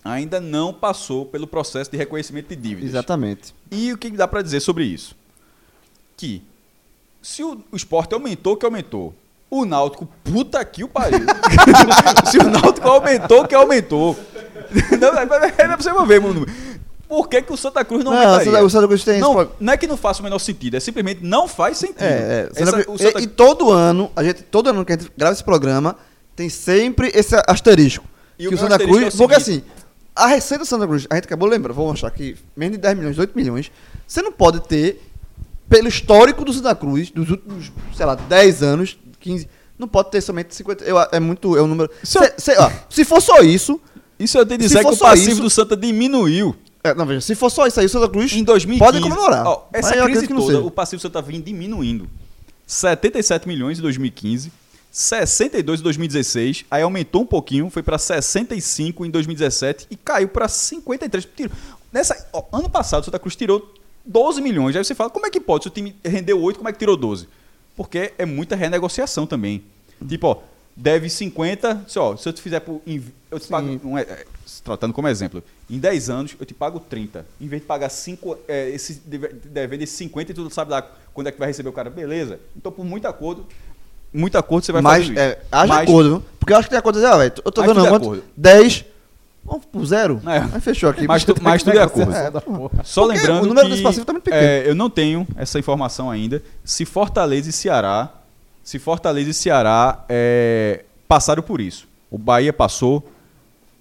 ainda 0.03 0.39
não 0.39 0.73
passou 0.73 1.25
pelo 1.25 1.45
processo 1.47 1.91
de 1.91 1.97
reconhecimento 1.97 2.49
de 2.49 2.55
dívidas. 2.55 2.89
exatamente. 2.89 3.53
E 3.71 3.91
o 3.91 3.97
que 3.97 4.09
dá 4.11 4.27
pra 4.27 4.41
dizer 4.41 4.59
sobre 4.59 4.83
isso? 4.85 5.15
Que 6.17 6.41
se 7.21 7.43
o, 7.43 7.61
o 7.71 7.75
esporte 7.75 8.13
aumentou, 8.13 8.55
que 8.57 8.65
aumentou. 8.65 9.13
O 9.49 9.65
Náutico, 9.65 10.07
puta 10.23 10.63
que 10.63 10.83
o 10.83 10.87
pariu. 10.87 11.19
se 12.29 12.37
o 12.37 12.43
Náutico 12.49 12.87
aumentou, 12.87 13.47
que 13.47 13.55
aumentou. 13.55 14.17
Não, 14.99 15.07
é, 15.17 15.23
é, 15.47 15.49
pra 15.67 15.75
você 15.77 15.91
ver, 16.05 16.21
mano. 16.21 16.45
Por 17.07 17.27
que, 17.27 17.41
que 17.41 17.51
o 17.51 17.57
Santa 17.57 17.83
Cruz 17.83 18.03
não, 18.03 18.11
Não, 18.11 18.19
aumentaria? 18.19 18.63
o 18.63 18.69
Santa- 18.69 18.87
Cruz 18.87 19.03
tem 19.03 19.19
não, 19.19 19.41
esse 19.41 19.49
não 19.59 19.73
é 19.73 19.77
que 19.77 19.87
não 19.87 19.97
faça 19.97 20.19
o 20.19 20.23
menor 20.23 20.37
sentido, 20.37 20.77
é 20.77 20.79
simplesmente 20.79 21.23
não 21.23 21.47
faz 21.47 21.79
sentido. 21.79 22.03
É, 22.03 22.47
é. 22.55 22.61
Essa- 22.61 22.83
Santa 22.83 23.19
e, 23.19 23.23
e 23.23 23.27
todo 23.27 23.71
ano, 23.71 24.11
a 24.15 24.23
gente, 24.23 24.43
todo 24.43 24.69
ano 24.69 24.85
que 24.85 24.93
a 24.93 24.95
gente 24.95 25.11
grava 25.17 25.33
esse 25.33 25.43
programa, 25.43 25.95
tem 26.35 26.49
sempre 26.49 27.11
esse 27.15 27.35
asterisco. 27.47 28.05
E 28.37 28.43
que 28.47 28.53
o 28.53 28.55
o 28.55 28.57
Santa 28.59 28.77
Cruz. 28.77 29.15
é 29.15 29.17
porque 29.17 29.33
assim, 29.33 29.63
a 30.23 30.27
receita 30.27 30.63
do 30.63 30.67
Santa 30.67 30.87
Cruz, 30.87 31.05
a 31.09 31.15
gente 31.15 31.25
acabou 31.25 31.47
lembrando, 31.47 31.75
vou 31.75 31.87
mostrar 31.87 32.09
aqui, 32.09 32.35
menos 32.55 32.77
de 32.77 32.81
10 32.81 32.97
milhões, 32.97 33.17
8 33.19 33.33
milhões. 33.35 33.71
Você 34.07 34.21
não 34.21 34.31
pode 34.31 34.61
ter, 34.61 35.01
pelo 35.67 35.87
histórico 35.87 36.43
do 36.45 36.53
Santa 36.53 36.75
Cruz, 36.75 37.09
dos 37.11 37.29
últimos, 37.29 37.71
sei 37.95 38.05
lá, 38.05 38.15
10 38.15 38.63
anos, 38.63 38.97
15, 39.19 39.47
não 39.77 39.87
pode 39.87 40.11
ter 40.11 40.21
somente 40.21 40.53
50. 40.55 40.83
Eu, 40.83 40.97
é 41.11 41.19
muito. 41.19 41.55
É 41.57 41.61
um 41.61 41.67
número. 41.67 41.89
Se 42.03 42.19
Se, 42.19 42.33
se- 42.37 42.57
ó, 42.57 42.69
se 42.89 43.05
for 43.05 43.21
só 43.21 43.39
isso. 43.41 43.79
Isso 44.19 44.37
eu 44.37 44.45
tenho 44.45 44.59
que 44.59 44.67
dizer 44.67 44.79
que 44.83 44.87
o 44.93 44.97
passivo 44.97 45.31
isso- 45.31 45.41
do 45.41 45.49
Santa 45.49 45.77
diminuiu. 45.77 46.53
É, 46.83 46.93
não, 46.93 47.05
veja, 47.05 47.21
se 47.21 47.35
for 47.35 47.49
só 47.49 47.65
isso 47.67 47.79
aí, 47.79 47.85
o 47.85 47.89
Santa 47.89 48.07
Cruz 48.09 48.31
Em 48.33 48.43
2015, 48.43 48.79
pode 48.79 49.01
comemorar. 49.01 49.45
ó, 49.47 49.67
essa 49.73 49.93
crise 50.03 50.27
toda, 50.27 50.59
o 50.61 50.71
passivo 50.71 50.99
do 50.99 51.01
Santa 51.01 51.21
vinha 51.21 51.41
diminuindo. 51.41 52.09
77 52.67 53.47
milhões 53.47 53.79
em 53.79 53.81
2015, 53.81 54.51
62 55.03 55.79
em 55.79 55.83
2016, 55.83 56.65
aí 56.69 56.81
aumentou 56.83 57.21
um 57.21 57.25
pouquinho, 57.25 57.69
foi 57.69 57.81
para 57.81 57.97
65 57.97 59.05
em 59.05 59.09
2017 59.09 59.87
e 59.89 59.95
caiu 59.95 60.27
para 60.27 60.47
53. 60.49 61.25
Tiro- 61.35 61.51
Nessa, 61.91 62.27
ó, 62.33 62.43
ano 62.51 62.69
passado 62.69 63.01
o 63.01 63.05
Santa 63.05 63.17
Cruz 63.17 63.33
tirou 63.35 63.73
12 64.05 64.41
milhões. 64.41 64.75
Aí 64.75 64.83
você 64.83 64.93
fala, 64.93 65.09
como 65.09 65.25
é 65.25 65.29
que 65.29 65.39
pode? 65.39 65.63
Se 65.63 65.67
o 65.69 65.71
time 65.71 65.95
rendeu 66.03 66.41
8, 66.41 66.57
como 66.57 66.67
é 66.67 66.73
que 66.73 66.79
tirou 66.79 66.97
12? 66.97 67.29
Porque 67.77 68.11
é 68.17 68.25
muita 68.25 68.57
renegociação 68.57 69.25
também. 69.25 69.63
Tipo, 70.05 70.27
ó, 70.27 70.37
deve 70.75 71.09
50, 71.09 71.85
se, 71.87 71.97
ó, 71.97 72.17
se 72.17 72.27
eu 72.27 72.33
te 72.33 72.41
fizer 72.41 72.59
por. 72.59 72.81
Eu 73.31 73.39
te 73.39 73.47
pago, 73.47 73.79
um, 73.85 73.97
é, 73.97 74.01
é, 74.01 74.25
tratando 74.65 74.93
como 74.93 75.07
exemplo, 75.07 75.41
em 75.69 75.79
10 75.79 76.09
anos 76.09 76.35
eu 76.37 76.45
te 76.45 76.53
pago 76.53 76.77
30. 76.77 77.25
Em 77.39 77.47
vez 77.47 77.61
de 77.61 77.67
pagar 77.67 77.87
5, 77.89 78.37
é, 78.49 78.69
esse, 78.69 78.95
deve- 79.05 79.29
devendo 79.45 79.81
esse 79.83 79.93
50 79.95 80.31
e 80.33 80.35
tu 80.35 80.49
sabe 80.49 80.71
lá 80.71 80.81
quando 81.13 81.27
é 81.27 81.31
que 81.31 81.39
vai 81.39 81.47
receber 81.47 81.69
o 81.69 81.73
cara. 81.73 81.89
Beleza. 81.89 82.37
Então, 82.57 82.69
por 82.71 82.83
muito 82.83 83.07
acordo, 83.07 83.47
muito 84.13 84.37
acordo 84.37 84.65
você 84.65 84.71
vai 84.71 84.81
Mas, 84.81 85.07
fazer 85.07 85.19
é, 85.19 85.41
haja 85.51 85.73
Mas- 85.73 85.89
acordo, 85.89 86.09
viu? 86.09 86.23
Porque 86.39 86.53
eu 86.53 86.57
acho 86.57 86.67
que 86.67 86.69
tem 86.71 86.79
acordo 86.79 87.05
ah, 87.05 87.17
velho, 87.17 87.33
eu 87.45 87.51
tô 87.51 87.63
tudo 87.63 87.79
é 87.85 87.89
quanto? 87.89 88.05
acordo. 88.05 88.23
10. 88.35 88.85
Vamos 89.45 89.65
pro 89.65 89.85
zero. 89.85 90.21
É. 90.25 90.55
Aí 90.55 90.61
fechou 90.61 90.89
aqui. 90.89 91.07
Mas, 91.07 91.23
tu, 91.23 91.35
mas 91.41 91.63
tudo 91.63 91.77
é 91.77 91.81
acordo. 91.81 92.13
É. 92.13 92.31
Só 92.83 93.01
Porque 93.03 93.17
lembrando 93.17 93.43
o 93.43 93.47
número 93.47 93.65
que 93.67 93.71
desse 93.71 93.83
passivo 93.83 94.05
tá 94.05 94.13
muito 94.13 94.23
pequeno. 94.23 94.43
é, 94.43 94.69
eu 94.69 94.75
não 94.75 94.89
tenho 94.89 95.27
essa 95.35 95.57
informação 95.57 96.09
ainda. 96.09 96.41
Se 96.63 96.85
Fortaleza 96.85 97.49
e 97.49 97.53
Ceará, 97.53 98.09
se 98.63 98.77
Fortaleza 98.77 99.29
e 99.29 99.33
Ceará 99.33 100.03
é, 100.07 100.85
passaram 101.07 101.41
por 101.41 101.59
isso. 101.59 101.87
O 102.11 102.17
Bahia 102.17 102.53
passou, 102.53 103.07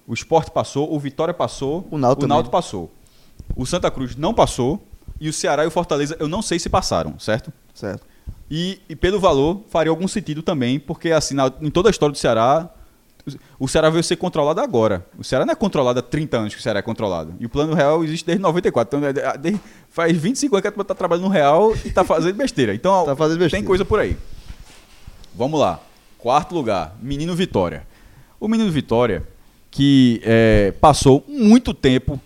o 0.07 0.13
Sport 0.13 0.49
passou, 0.49 0.91
o 0.93 0.99
Vitória 0.99 1.33
passou, 1.33 1.87
O 1.91 1.97
Náutico 1.97 2.27
também. 2.27 2.43
passou. 2.51 2.91
O 3.55 3.65
Santa 3.65 3.89
Cruz 3.91 4.15
não 4.15 4.33
passou 4.33 4.81
e 5.19 5.29
o 5.29 5.33
Ceará 5.33 5.63
e 5.63 5.67
o 5.67 5.71
Fortaleza 5.71 6.15
eu 6.19 6.27
não 6.27 6.41
sei 6.41 6.57
se 6.59 6.69
passaram, 6.69 7.19
certo? 7.19 7.51
Certo. 7.73 8.08
E, 8.49 8.79
e 8.89 8.95
pelo 8.95 9.19
valor 9.19 9.61
faria 9.69 9.89
algum 9.91 10.07
sentido 10.07 10.41
também, 10.41 10.79
porque 10.79 11.11
assim, 11.11 11.35
na- 11.35 11.51
em 11.61 11.69
toda 11.69 11.89
a 11.89 11.91
história 11.91 12.11
do 12.11 12.17
Ceará, 12.17 12.69
o 13.59 13.67
Ceará 13.67 13.89
veio 13.91 14.03
ser 14.03 14.15
controlado 14.15 14.59
agora. 14.59 15.05
O 15.17 15.23
Ceará 15.23 15.45
não 15.45 15.51
é 15.51 15.55
controlado 15.55 15.99
há 15.99 16.01
30 16.01 16.37
anos 16.37 16.53
que 16.55 16.59
o 16.59 16.63
Ceará 16.63 16.79
é 16.79 16.81
controlado. 16.81 17.35
E 17.39 17.45
o 17.45 17.49
plano 17.49 17.75
real 17.75 18.03
existe 18.03 18.25
desde 18.25 18.41
94. 18.41 18.97
Então, 18.97 19.07
é- 19.07 19.27
é- 19.35 19.37
desde- 19.37 19.61
faz 19.89 20.17
25 20.17 20.55
anos 20.55 20.61
que 20.63 20.67
a 20.67 20.71
turma 20.71 20.83
tá 20.85 20.95
trabalhando 20.95 21.25
no 21.25 21.29
real 21.29 21.75
e 21.85 21.91
tá 21.91 22.03
fazendo 22.03 22.35
besteira. 22.35 22.73
Então, 22.73 23.05
Tá 23.05 23.15
fazendo 23.15 23.37
besteira. 23.37 23.61
tem 23.61 23.67
coisa 23.67 23.85
por 23.85 23.99
aí. 23.99 24.17
Vamos 25.35 25.59
lá. 25.59 25.79
Quarto 26.17 26.55
lugar, 26.55 26.95
Menino 27.01 27.35
Vitória. 27.35 27.85
O 28.39 28.47
Menino 28.47 28.71
Vitória, 28.71 29.27
que 29.69 30.19
é, 30.23 30.71
passou 30.81 31.23
muito 31.27 31.73
tempo 31.73 32.19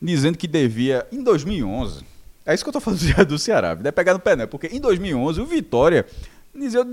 dizendo 0.00 0.38
que 0.38 0.46
devia, 0.46 1.06
em 1.10 1.22
2011, 1.22 2.04
é 2.46 2.54
isso 2.54 2.62
que 2.64 2.68
eu 2.68 2.72
tô 2.72 2.80
falando 2.80 3.00
do- 3.26 3.38
Ceará, 3.38 3.74
deve 3.74 3.92
pegar 3.92 4.12
no 4.14 4.20
pé, 4.20 4.36
né? 4.36 4.46
Porque 4.46 4.66
em 4.68 4.80
2011 4.80 5.40
o 5.40 5.46
Vitória 5.46 6.06
dizia 6.54 6.84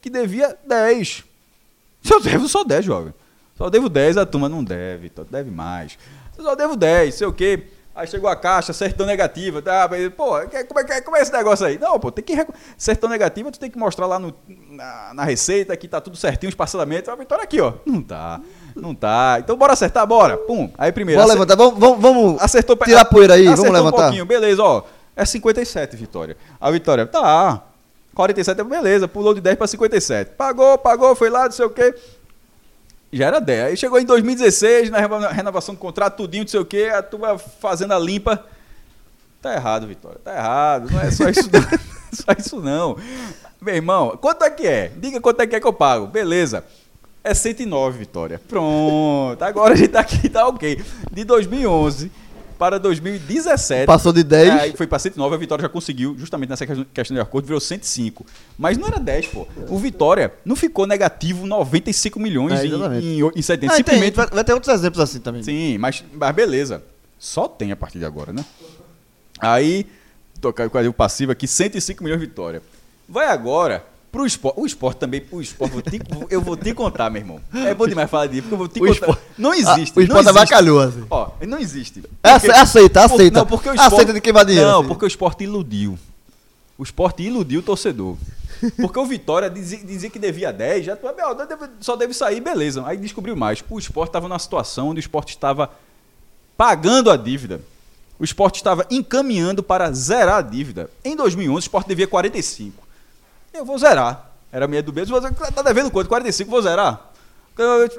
que 0.00 0.10
devia 0.10 0.56
10. 0.66 1.24
Eu 2.10 2.20
devo 2.20 2.48
só 2.48 2.62
10, 2.64 2.84
jovem. 2.84 3.12
Só 3.56 3.70
devo 3.70 3.88
10, 3.88 4.16
a 4.18 4.26
turma 4.26 4.48
não 4.48 4.62
deve, 4.62 5.10
deve 5.30 5.50
mais. 5.50 5.98
Eu 6.36 6.44
só 6.44 6.54
devo 6.54 6.76
10, 6.76 7.14
sei 7.14 7.26
o 7.26 7.32
quê. 7.32 7.64
Aí 7.94 8.06
chegou 8.06 8.28
a 8.28 8.36
caixa, 8.36 8.74
certão 8.74 9.06
negativa, 9.06 9.62
tá? 9.62 9.88
Pô, 10.14 10.26
como 10.68 10.80
é, 10.80 10.84
que- 10.84 11.00
como 11.00 11.16
é 11.16 11.22
esse 11.22 11.32
negócio 11.32 11.64
aí? 11.64 11.78
Não, 11.78 11.98
pô, 11.98 12.12
tem 12.12 12.22
que. 12.22 12.46
Certão 12.76 13.08
negativa, 13.08 13.50
tu 13.50 13.58
tem 13.58 13.70
que 13.70 13.78
mostrar 13.78 14.04
lá 14.06 14.18
no, 14.18 14.34
na, 14.70 15.14
na 15.14 15.24
receita 15.24 15.74
que 15.78 15.88
tá 15.88 15.98
tudo 15.98 16.14
certinho, 16.14 16.50
os 16.50 16.54
parcelamentos. 16.54 17.08
A 17.08 17.16
vitória 17.16 17.42
aqui, 17.42 17.58
ó. 17.58 17.72
Não 17.86 18.02
tá. 18.02 18.38
Não 18.74 18.94
tá. 18.94 19.38
Então 19.40 19.56
bora 19.56 19.72
acertar, 19.72 20.06
bora. 20.06 20.36
Pum. 20.36 20.70
Aí 20.76 20.92
primeiro. 20.92 21.18
Bora 21.22 21.32
acer- 21.32 21.40
levantar. 21.40 21.56
Vamos, 21.56 21.80
vamos, 21.80 22.00
vamos 22.02 22.42
Acertou 22.42 22.76
tirar 22.76 23.00
a 23.00 23.04
poeira 23.06 23.32
aí. 23.32 23.46
Vamos 23.46 23.62
levantar. 23.70 23.88
um 23.96 24.00
pouquinho, 24.02 24.26
beleza, 24.26 24.62
ó. 24.62 24.82
É 25.16 25.24
57, 25.24 25.96
Vitória. 25.96 26.36
A 26.60 26.70
Vitória, 26.70 27.06
tá. 27.06 27.62
47 28.14 28.60
é 28.60 28.64
beleza, 28.64 29.08
pulou 29.08 29.34
de 29.34 29.40
10 29.40 29.56
para 29.56 29.66
57. 29.66 30.32
Pagou, 30.36 30.78
pagou, 30.78 31.16
foi 31.16 31.30
lá, 31.30 31.44
não 31.46 31.52
sei 31.52 31.64
o 31.66 31.70
quê. 31.70 31.94
Já 33.12 33.26
era 33.26 33.40
10. 33.40 33.64
Aí 33.66 33.76
chegou 33.76 33.98
em 33.98 34.04
2016, 34.04 34.90
na 34.90 34.98
renova- 34.98 35.28
renovação 35.28 35.74
do 35.74 35.78
contrato, 35.78 36.16
tudinho, 36.16 36.44
não 36.44 36.48
sei 36.48 36.60
o 36.60 36.64
quê, 36.64 36.90
a 36.94 37.02
turma 37.02 37.38
fazendo 37.38 37.92
a 37.94 37.98
limpa. 37.98 38.44
Tá 39.40 39.54
errado, 39.54 39.86
Vitória. 39.86 40.18
Tá 40.22 40.34
errado. 40.34 40.90
Não 40.90 41.00
é 41.00 41.10
só 41.10 41.28
isso, 41.28 41.48
não. 41.52 41.60
só 42.12 42.32
isso 42.38 42.60
não. 42.60 42.96
Meu 43.60 43.74
irmão, 43.74 44.16
quanto 44.20 44.44
é 44.44 44.50
que 44.50 44.66
é? 44.66 44.90
Diga 44.96 45.20
quanto 45.20 45.40
é 45.40 45.46
que 45.46 45.56
é 45.56 45.60
que 45.60 45.66
eu 45.66 45.72
pago. 45.72 46.06
Beleza. 46.06 46.64
É 47.22 47.34
109, 47.34 47.98
Vitória. 47.98 48.40
Pronto. 48.48 49.42
Agora 49.42 49.74
a 49.74 49.76
gente 49.76 49.88
tá 49.90 50.00
aqui, 50.00 50.28
tá 50.28 50.46
ok. 50.46 50.82
De 51.10 51.24
2011 51.24 52.10
para 52.58 52.78
2017. 52.78 53.86
Passou 53.86 54.12
de 54.12 54.22
10. 54.24 54.48
É, 54.48 54.52
aí 54.52 54.72
foi 54.76 54.86
pra 54.86 54.98
109, 54.98 55.34
a 55.34 55.38
Vitória 55.38 55.62
já 55.62 55.68
conseguiu, 55.68 56.16
justamente 56.18 56.48
nessa 56.50 56.66
questão- 56.66 57.14
de 57.14 57.20
acordo, 57.20 57.46
virou 57.46 57.60
105. 57.60 58.24
Mas 58.58 58.76
não 58.78 58.88
era 58.88 58.98
10, 58.98 59.26
pô. 59.28 59.46
O 59.68 59.78
Vitória 59.78 60.32
não 60.44 60.56
ficou 60.56 60.86
negativo 60.86 61.46
95 61.46 62.18
milhões 62.18 62.60
É, 62.60 62.66
em, 62.66 63.20
em, 63.20 63.30
em 63.36 63.42
70. 63.42 63.72
Ah, 63.72 63.76
tem, 63.76 63.84
Simplesmente. 63.84 64.14
vai, 64.14 64.26
vai 64.28 64.44
ter 64.44 64.52
outros 64.54 64.72
exemplos 64.74 65.00
assim 65.00 65.20
também. 65.20 65.42
Sim, 65.42 65.78
mas, 65.78 66.02
mas 66.12 66.34
beleza. 66.34 66.82
Só 67.18 67.48
tem 67.48 67.72
a 67.72 67.76
partir 67.76 67.98
de 67.98 68.04
agora, 68.04 68.32
né? 68.32 68.44
Aí, 69.38 69.86
tocar 70.40 70.66
o 70.66 70.92
passivo 70.92 71.32
aqui, 71.32 71.46
105 71.46 72.02
milhões 72.02 72.20
de 72.20 72.26
vitória. 72.26 72.62
Vai 73.08 73.26
agora 73.28 73.84
pro 74.16 74.26
esporte. 74.26 74.58
O 74.60 74.64
esporte 74.66 74.98
também, 74.98 75.22
o 75.30 75.40
esporte, 75.42 75.72
vou 75.72 75.82
te- 75.82 76.00
eu 76.30 76.40
vou 76.40 76.56
te 76.56 76.72
contar, 76.72 77.10
meu 77.10 77.20
irmão. 77.20 77.40
É 77.52 77.74
bom 77.74 77.86
demais 77.86 78.08
falar 78.10 78.26
disso, 78.28 78.42
porque 78.42 78.54
eu 78.54 78.58
vou 78.58 78.68
te 78.68 78.78
O 78.78 78.80
contar. 78.80 78.92
esporte- 78.92 79.22
Não 79.36 79.52
existe. 79.52 79.68
Ah, 79.68 79.72
o 79.74 79.76
não 79.76 79.82
esporte 79.82 80.10
existe. 80.12 80.28
avacalhou, 80.28 80.80
assim. 80.80 81.04
Ó, 81.10 81.28
não 81.46 81.58
existe. 81.58 82.02
É, 82.22 82.30
ace- 82.30 82.50
aceita, 82.50 83.06
Por- 83.08 83.14
aceita. 83.14 83.38
Não, 83.40 83.46
porque 83.46 83.68
o 83.68 83.74
esporte, 83.74 83.94
Aceita 83.94 84.12
de 84.14 84.20
queimar 84.22 84.44
dinheiro, 84.46 84.68
Não, 84.70 84.78
assim. 84.80 84.88
porque 84.88 85.04
o 85.04 85.08
esporte 85.08 85.44
iludiu. 85.44 85.98
O 86.78 86.82
esporte 86.82 87.22
iludiu 87.22 87.60
o 87.60 87.62
torcedor. 87.62 88.16
Porque 88.80 88.98
o 88.98 89.04
Vitória 89.04 89.50
dizia, 89.50 89.78
dizia 89.84 90.08
que 90.08 90.18
devia 90.18 90.50
10, 90.50 90.86
já 90.86 90.96
só 91.80 91.94
deve 91.94 92.14
sair, 92.14 92.40
beleza. 92.40 92.82
Aí 92.86 92.96
descobriu 92.96 93.36
mais. 93.36 93.62
O 93.68 93.78
esporte 93.78 94.08
estava 94.08 94.26
numa 94.28 94.38
situação 94.38 94.88
onde 94.88 94.98
o 94.98 95.00
esporte 95.00 95.28
estava 95.30 95.70
pagando 96.56 97.10
a 97.10 97.16
dívida. 97.18 97.60
O 98.18 98.24
esporte 98.24 98.56
estava 98.56 98.86
encaminhando 98.90 99.62
para 99.62 99.92
zerar 99.92 100.38
a 100.38 100.42
dívida. 100.42 100.88
Em 101.04 101.14
2011, 101.14 101.56
o 101.56 101.58
esporte 101.60 101.86
devia 101.88 102.06
45. 102.06 102.85
Eu 103.56 103.64
vou 103.64 103.78
zerar. 103.78 104.30
Era 104.52 104.64
a 104.64 104.68
minha 104.68 104.82
do 104.82 104.92
mesmo. 104.92 105.18
Tá 105.20 105.62
devendo 105.62 105.90
quanto? 105.90 106.08
45, 106.08 106.50
vou 106.50 106.62
zerar. 106.62 107.10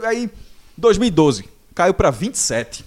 Aí, 0.06 0.30
2012, 0.78 1.46
caiu 1.74 1.94
para 1.94 2.10
27. 2.12 2.86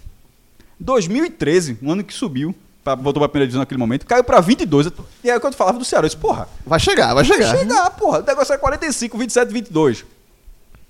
2013, 0.78 1.78
um 1.82 1.92
ano 1.92 2.02
que 2.04 2.14
subiu, 2.14 2.54
pra- 2.82 2.94
voltou 2.94 3.20
para 3.20 3.26
a 3.26 3.28
primeira 3.28 3.46
divisão 3.46 3.60
naquele 3.60 3.78
momento, 3.78 4.06
caiu 4.06 4.24
para 4.24 4.40
22. 4.40 4.88
E 5.22 5.30
aí, 5.30 5.38
quando 5.40 5.54
falava 5.54 5.78
do 5.78 5.84
Ceará, 5.84 6.04
eu 6.06 6.08
disse, 6.08 6.20
porra, 6.20 6.48
Vai 6.64 6.80
chegar, 6.80 7.12
vai 7.14 7.24
chegar. 7.24 7.56
chegar, 7.56 7.90
porra. 7.90 8.20
O 8.20 8.22
negócio 8.24 8.54
é 8.54 8.58
45, 8.58 9.18
27, 9.18 9.52
22. 9.52 10.04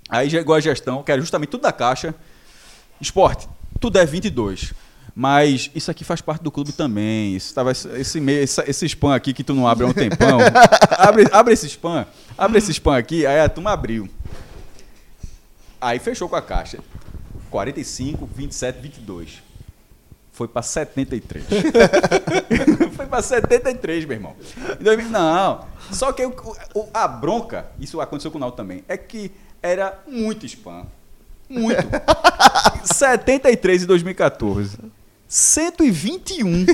Aí 0.09 0.29
chegou 0.31 0.55
a 0.55 0.61
gestão, 0.61 1.03
que 1.03 1.11
era 1.11 1.21
justamente 1.21 1.51
tudo 1.51 1.63
da 1.63 1.73
caixa. 1.73 2.15
Esporte, 3.01 3.49
tudo 3.81 3.99
é 3.99 4.05
22. 4.07 4.73
Mas 5.21 5.71
isso 5.75 5.91
aqui 5.91 6.03
faz 6.03 6.23
parte 6.23 6.43
do 6.43 6.51
clube 6.51 6.73
também. 6.73 7.37
Isso 7.37 7.53
tava, 7.53 7.73
esse, 7.73 8.19
meio, 8.19 8.43
esse, 8.43 8.59
esse 8.67 8.87
spam 8.87 9.15
aqui 9.15 9.35
que 9.35 9.45
tu 9.45 9.53
não 9.53 9.69
abre 9.69 9.85
há 9.85 9.89
um 9.89 9.93
tempão. 9.93 10.39
abre, 10.97 11.29
abre 11.31 11.53
esse 11.53 11.67
spam. 11.67 12.07
Abre 12.39 12.57
esse 12.57 12.71
spam 12.73 12.97
aqui. 12.97 13.27
Aí 13.27 13.39
a 13.39 13.47
turma 13.47 13.71
abriu. 13.71 14.09
Aí 15.79 15.99
fechou 15.99 16.27
com 16.27 16.37
a 16.37 16.41
caixa. 16.41 16.79
45, 17.51 18.27
27, 18.35 18.81
22. 18.81 19.43
Foi 20.33 20.49
pra 20.49 20.63
73. 20.63 21.45
Foi 22.97 23.05
pra 23.07 23.21
73, 23.21 24.07
meu 24.07 24.17
irmão. 24.17 24.35
Em 24.81 24.83
2000 24.83 25.11
Não. 25.11 25.67
Só 25.93 26.13
que 26.13 26.25
o- 26.25 26.35
o- 26.75 26.89
a 26.95 27.07
bronca, 27.07 27.67
isso 27.79 28.01
aconteceu 28.01 28.31
com 28.31 28.39
o 28.39 28.41
Naldo 28.41 28.57
também, 28.57 28.83
é 28.89 28.97
que 28.97 29.31
era 29.63 29.99
muito 30.09 30.47
spam. 30.47 30.87
Muito. 31.47 31.83
73 32.95 33.83
em 33.83 33.87
2014. 33.87 34.79
121 35.31 36.67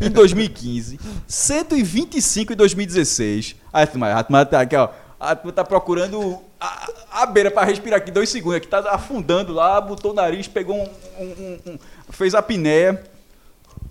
em 0.00 0.10
2015. 0.10 0.98
125 1.28 2.54
em 2.54 2.56
2016. 2.56 3.56
Aí 3.70 3.84
a 3.84 3.86
turma 4.24 4.46
tá 4.46 4.62
aqui, 4.62 4.74
ó. 4.74 4.88
A 5.20 5.36
tá 5.36 5.62
procurando 5.62 6.38
a, 6.58 6.88
a 7.10 7.26
beira 7.26 7.50
pra 7.50 7.62
respirar 7.62 7.98
aqui 8.00 8.10
dois 8.10 8.30
segundos. 8.30 8.56
Aqui 8.56 8.66
tá 8.68 8.78
afundando 8.90 9.52
lá, 9.52 9.78
botou 9.78 10.12
o 10.12 10.14
nariz, 10.14 10.48
pegou 10.48 10.76
um, 10.78 10.88
um- 11.22 11.24
um- 11.66 11.72
um- 11.72 11.78
fez 12.08 12.34
a 12.34 12.38
apneia. 12.38 13.04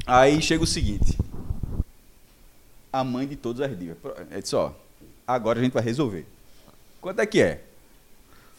Aí 0.08 0.42
chega 0.42 0.64
o 0.64 0.68
seguinte. 0.68 1.16
A 2.92 3.04
mãe 3.04 3.28
de 3.28 3.36
todos 3.36 3.62
as 3.62 3.70
dívidas. 3.70 3.98
É 4.32 4.42
disse, 4.42 4.56
ó, 4.56 4.72
agora 5.28 5.60
a 5.60 5.64
gente 5.64 5.74
vai 5.74 5.84
resolver. 5.84 6.26
Quanto 7.00 7.20
é 7.20 7.28
que 7.28 7.40
é? 7.40 7.62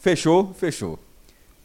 Fechou? 0.01 0.55
Fechou. 0.55 0.97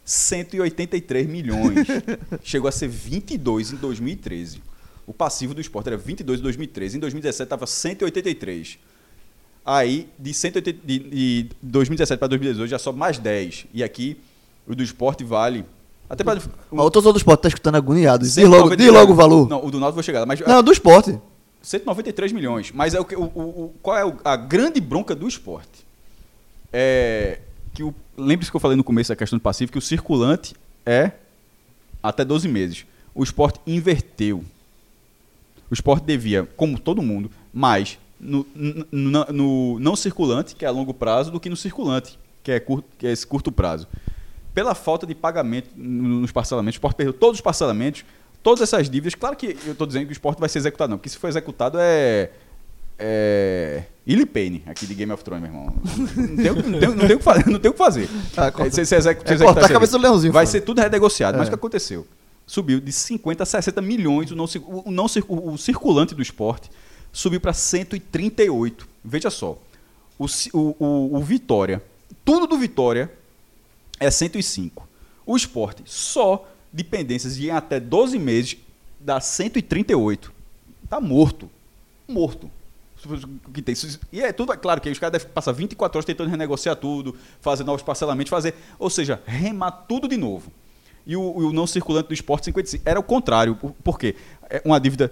183 0.05 1.27
milhões. 1.27 1.87
Chegou 2.43 2.69
a 2.69 2.71
ser 2.71 2.87
22 2.87 3.73
em 3.73 3.75
2013. 3.77 4.61
O 5.07 5.13
passivo 5.13 5.53
do 5.53 5.59
esporte 5.61 5.87
era 5.87 5.97
22 5.97 6.39
em 6.39 6.43
2013. 6.43 6.97
Em 6.97 6.99
2017 6.99 7.43
estava 7.43 7.65
183. 7.67 8.77
Aí, 9.65 10.07
de, 10.19 10.33
180, 10.33 10.79
de, 10.85 10.99
de 10.99 11.49
2017 11.61 12.19
para 12.19 12.27
2018 12.27 12.69
já 12.69 12.77
sobe 12.79 12.99
mais 12.99 13.17
10. 13.17 13.65
E 13.73 13.83
aqui, 13.83 14.17
o 14.67 14.75
do 14.75 14.83
esporte 14.83 15.23
vale. 15.23 15.65
Até 16.07 16.23
para. 16.23 16.39
Ó, 16.71 16.85
O 16.85 16.91
torcedor 16.91 17.13
do 17.13 17.17
esporte 17.17 17.41
tá 17.41 17.47
escutando 17.47 17.75
agoniado. 17.75 18.23
Diz 18.23 18.37
logo, 18.37 18.75
diz 18.75 18.87
logo 18.91 19.13
o 19.13 19.15
valor. 19.15 19.49
Não, 19.49 19.59
Não, 19.59 19.65
o 19.67 19.71
do 19.71 19.79
Náutico 19.79 19.95
vou 19.95 20.03
chegar. 20.03 20.23
Mas 20.27 20.39
do 20.63 20.71
esporte. 20.71 21.19
193 21.63 22.31
milhões. 22.31 22.71
Mas 22.71 22.93
é 22.93 22.99
o, 22.99 23.03
o, 23.03 23.23
o- 23.23 23.63
o- 23.65 23.73
qual 23.81 23.97
é 23.97 24.05
o- 24.05 24.17
a 24.23 24.35
grande 24.35 24.79
bronca 24.79 25.15
do 25.15 25.27
esporte? 25.27 25.83
É 26.71 27.39
que 27.73 27.81
o. 27.83 27.93
Lembre-se 28.17 28.49
que 28.51 28.55
eu 28.55 28.61
falei 28.61 28.77
no 28.77 28.83
começo 28.83 29.09
da 29.09 29.15
questão 29.15 29.37
do 29.37 29.41
passivo 29.41 29.71
que 29.71 29.77
o 29.77 29.81
circulante 29.81 30.55
é 30.85 31.11
até 32.01 32.23
12 32.23 32.47
meses. 32.47 32.85
O 33.13 33.23
esporte 33.23 33.59
inverteu. 33.67 34.43
O 35.69 35.73
esporte 35.73 36.03
devia, 36.05 36.43
como 36.55 36.79
todo 36.79 37.01
mundo, 37.01 37.29
mais 37.53 37.97
no, 38.19 38.45
n- 38.55 38.85
n- 38.91 39.25
no 39.33 39.79
não 39.79 39.95
circulante, 39.95 40.55
que 40.55 40.63
é 40.63 40.67
a 40.67 40.71
longo 40.71 40.93
prazo, 40.93 41.31
do 41.31 41.39
que 41.39 41.49
no 41.49 41.55
circulante, 41.57 42.17
que 42.43 42.51
é, 42.51 42.59
curto, 42.59 42.87
que 42.97 43.07
é 43.07 43.11
esse 43.11 43.25
curto 43.25 43.51
prazo. 43.51 43.87
pela 44.53 44.73
falta 44.73 45.05
de 45.05 45.13
pagamento 45.13 45.69
no- 45.75 46.21
nos 46.21 46.31
parcelamentos. 46.31 46.75
O 46.75 46.77
esporte 46.77 46.95
perdeu 46.95 47.11
todos 47.13 47.37
os 47.39 47.41
parcelamentos, 47.41 48.05
todas 48.41 48.61
essas 48.61 48.89
dívidas. 48.89 49.13
Claro 49.15 49.35
que 49.35 49.57
eu 49.65 49.73
estou 49.73 49.85
dizendo 49.85 50.05
que 50.05 50.11
o 50.11 50.13
esporte 50.13 50.39
vai 50.39 50.47
ser 50.47 50.59
executado, 50.59 50.91
não, 50.91 50.97
porque 50.97 51.09
se 51.09 51.17
for 51.17 51.27
executado 51.27 51.77
é. 51.81 52.31
É. 52.97 53.83
Illy 54.07 54.25
Payne, 54.25 54.63
aqui 54.67 54.85
de 54.85 54.93
Game 54.93 55.11
of 55.11 55.23
Thrones, 55.23 55.41
meu 55.49 55.51
irmão. 55.51 55.73
Não 55.75 57.07
tem, 57.07 57.15
o 57.15 57.17
que 57.17 57.23
fazer. 57.23 57.47
Não 57.49 57.59
tem 57.59 57.69
o 57.71 57.73
que 57.73 57.77
fazer. 57.77 58.07
Ah, 58.37 58.51
corta- 58.51 58.67
É, 58.67 58.69
se- 58.69 58.85
se 58.85 58.95
execu- 58.95 59.27
se 59.27 59.33
é 59.33 59.37
cortar 59.37 59.65
a 59.65 59.69
cabeça 59.69 59.93
do 59.97 60.01
leãozinho, 60.03 60.31
Vai 60.31 60.45
ser 60.45 60.61
tudo 60.61 60.79
renegociado. 60.79 61.37
Mas 61.37 61.47
É. 61.47 61.49
o 61.49 61.51
que 61.51 61.55
aconteceu? 61.55 62.05
Subiu 62.45 62.79
de 62.79 62.91
50 62.91 63.41
a 63.41 63.45
60 63.45 63.81
milhões 63.81 64.29
o, 64.29 64.35
não, 64.35 64.45
o, 64.45 64.91
não, 64.91 65.05
o, 65.05 65.57
circulante 65.57 66.13
do 66.13 66.21
esporte. 66.21 66.69
Subiu 67.11 67.41
para 67.41 67.51
138. 67.53 68.87
Veja 69.03 69.31
só. 69.31 69.57
O, 70.19 70.25
o, 70.53 71.17
o, 71.17 71.19
Vitória, 71.23 71.81
tudo 72.23 72.45
do 72.45 72.57
Vitória 72.57 73.11
é 73.99 74.11
105. 74.11 74.87
O 75.25 75.35
esporte, 75.35 75.81
só 75.85 76.47
dependências 76.71 77.35
de 77.37 77.47
em 77.47 77.51
até 77.51 77.79
12 77.79 78.19
meses, 78.19 78.57
dá 78.99 79.19
138. 79.19 80.31
Tá 80.87 81.01
morto. 81.01 81.49
Morto. 82.07 82.51
Que 83.53 83.61
tem. 83.61 83.75
E 84.11 84.21
é 84.21 84.31
tudo, 84.31 84.51
é 84.53 84.57
claro 84.57 84.81
que 84.81 84.87
aí 84.89 84.93
os 84.93 84.99
caras 84.99 85.13
devem 85.13 85.27
passar 85.33 85.51
24 85.51 85.97
horas 85.97 86.05
tentando 86.05 86.29
renegociar 86.29 86.75
tudo, 86.75 87.15
fazer 87.41 87.63
novos 87.63 87.81
parcelamentos, 87.81 88.29
fazer. 88.29 88.55
Ou 88.79 88.89
seja, 88.89 89.21
remar 89.25 89.71
tudo 89.71 90.07
de 90.07 90.17
novo. 90.17 90.51
E 91.07 91.15
o, 91.15 91.21
o 91.21 91.53
não 91.53 91.67
circulante 91.67 92.07
do 92.07 92.13
esporte 92.13 92.45
55. 92.45 92.81
Era 92.87 92.99
o 92.99 93.03
contrário. 93.03 93.55
Por, 93.83 93.99
quê? 93.99 94.15
É 94.49 94.61
uma 94.65 94.79
dívida. 94.79 95.11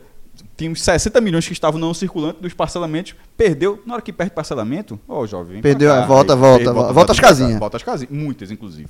Tinha 0.58 0.72
uns 0.72 0.82
60 0.82 1.22
milhões 1.22 1.46
que 1.46 1.54
estavam 1.54 1.80
não 1.80 1.94
circulante 1.94 2.42
dos 2.42 2.54
parcelamentos, 2.56 3.14
perdeu. 3.38 3.82
Na 3.86 3.94
hora 3.94 4.02
que 4.02 4.12
perde 4.12 4.34
parcelamento, 4.34 5.00
ó, 5.08 5.26
jovem. 5.28 5.54
vem 5.54 5.62
pra 5.62 5.70
Perdeu, 5.70 5.90
cá. 5.92 6.02
é, 6.04 6.08
volta, 6.08 6.34
Aí- 6.34 6.40
volta, 6.40 6.70
aí 6.70 6.74
volta, 6.76 6.94
volta 6.94 7.12
às 7.12 7.20
casinhas. 7.20 7.60
Volta 7.60 7.78
às 7.78 7.84
casinhas. 7.84 8.12
Muitas, 8.12 8.50
inclusive. 8.50 8.90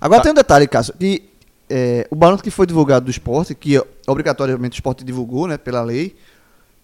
Agora 0.00 0.20
Tá. 0.20 0.22
tem 0.24 0.32
um 0.32 0.34
detalhe, 0.36 0.68
Cássio, 0.68 0.94
que 0.98 1.24
é, 1.68 2.06
o 2.10 2.14
balanço 2.14 2.42
que 2.42 2.50
foi 2.50 2.66
divulgado 2.66 3.04
do 3.06 3.10
esporte, 3.10 3.54
que 3.54 3.82
obrigatoriamente 4.06 4.76
o 4.76 4.78
esporte 4.78 5.04
divulgou, 5.04 5.48
né, 5.48 5.58
pela 5.58 5.82
lei, 5.82 6.14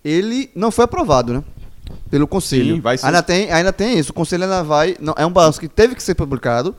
ele 0.04 0.50
não 0.54 0.70
foi 0.70 0.84
aprovado, 0.84 1.32
né? 1.32 1.44
Pelo 2.10 2.26
conselho. 2.26 2.76
Sim, 2.76 2.80
vai 2.80 2.96
ser. 2.98 3.06
Ainda 3.06 3.22
tem, 3.22 3.50
ainda 3.50 3.72
tem 3.72 3.98
isso. 3.98 4.10
O 4.10 4.14
conselho 4.14 4.44
ainda 4.44 4.62
vai. 4.62 4.96
Não, 5.00 5.14
é 5.16 5.24
um 5.26 5.30
balanço 5.32 5.58
que 5.60 5.68
teve 5.68 5.94
que 5.94 6.02
ser 6.02 6.14
publicado, 6.14 6.74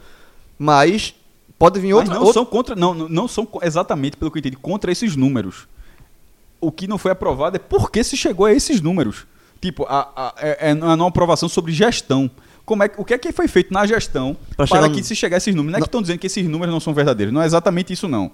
mas 0.57 1.14
pode 1.57 1.80
vir 1.80 1.89
Mas 1.93 2.02
outra. 2.03 2.14
não 2.14 2.22
outra- 2.22 2.34
são 2.34 2.45
contra, 2.45 2.76
não, 2.76 2.93
não- 2.93 3.10
não 3.10 3.27
são 3.27 3.47
exatamente 3.61 4.18
pelo 4.18 4.31
que 4.31 4.38
eu 4.38 4.39
entendi 4.39 4.56
contra 4.57 4.91
esses 4.91 5.15
números. 5.15 5.68
O 6.61 6.72
que 6.72 6.88
não 6.88 6.97
foi 6.97 7.11
aprovado 7.11 7.56
é 7.56 7.60
por 7.60 7.91
que 7.91 8.03
se 8.03 8.15
chegou 8.18 8.45
a 8.45 8.53
esses 8.53 8.81
números. 8.81 9.26
Tipo, 9.61 9.84
a, 9.88 10.10
a, 10.15 10.34
é, 10.38 10.69
é 10.72 10.73
uma 10.73 11.07
aprovação 11.07 11.47
sobre 11.49 11.72
gestão. 11.72 12.30
Como 12.65 12.81
é, 12.84 12.88
que- 12.89 12.99
o 12.99 13.06
que 13.06 13.14
é 13.14 13.18
que 13.18 13.31
foi 13.31 13.47
feito 13.47 13.72
na 13.73 13.85
gestão 13.85 14.35
Pra 14.56 14.65
para 14.65 14.89
que 14.89 14.97
no- 14.97 15.03
se 15.03 15.15
chegar 15.15 15.38
a 15.38 15.39
esses 15.39 15.53
números? 15.53 15.72
Não 15.73 15.77
é 15.77 15.81
que 15.81 15.84
Não. 15.84 15.85
estão 15.88 16.02
dizendo 16.02 16.19
que 16.19 16.27
esses 16.27 16.47
números 16.47 16.73
não 16.73 16.80
são 16.80 16.93
verdadeiros. 16.93 17.34
Não 17.34 17.41
é 17.41 17.45
exatamente 17.45 17.93
isso, 17.93 18.07
não. 18.07 18.31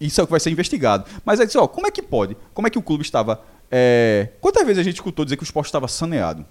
Isso 0.00 0.20
é 0.20 0.24
o 0.24 0.26
que 0.26 0.30
vai 0.30 0.40
ser 0.40 0.50
investigado. 0.50 1.04
Mas 1.24 1.40
é 1.40 1.44
isso, 1.44 1.58
ó, 1.58 1.66
como 1.66 1.86
é 1.86 1.90
que 1.90 2.02
pode? 2.02 2.36
Como 2.54 2.66
é 2.66 2.70
que 2.70 2.78
o 2.78 2.82
clube 2.82 3.02
estava. 3.02 3.40
É, 3.70 4.28
Quantas 4.40 4.64
vezes 4.64 4.80
a 4.80 4.82
gente 4.82 4.96
escutou 4.96 5.24
dizer 5.24 5.36
que 5.36 5.42
o 5.42 5.44
esporte 5.44 5.66
estava 5.66 5.86
saneado? 5.86 6.44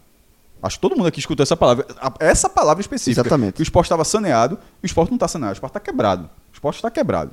Acho 0.61 0.77
que 0.77 0.81
todo 0.81 0.95
mundo 0.95 1.07
aqui 1.07 1.19
escutou 1.19 1.43
essa 1.43 1.55
palavra. 1.55 1.85
Essa 2.19 2.49
palavra 2.49 2.81
específica. 2.81 3.21
Exatamente. 3.21 3.53
Que 3.53 3.61
o 3.61 3.63
esporte 3.63 3.85
estava 3.85 4.03
saneado, 4.03 4.59
o 4.81 4.85
esporte 4.85 5.09
não 5.09 5.15
está 5.15 5.27
saneado, 5.27 5.53
o 5.53 5.55
esporte 5.55 5.71
está 5.71 5.79
quebrado. 5.79 6.23
O 6.23 6.53
esporte 6.53 6.75
está 6.75 6.91
quebrado. 6.91 7.31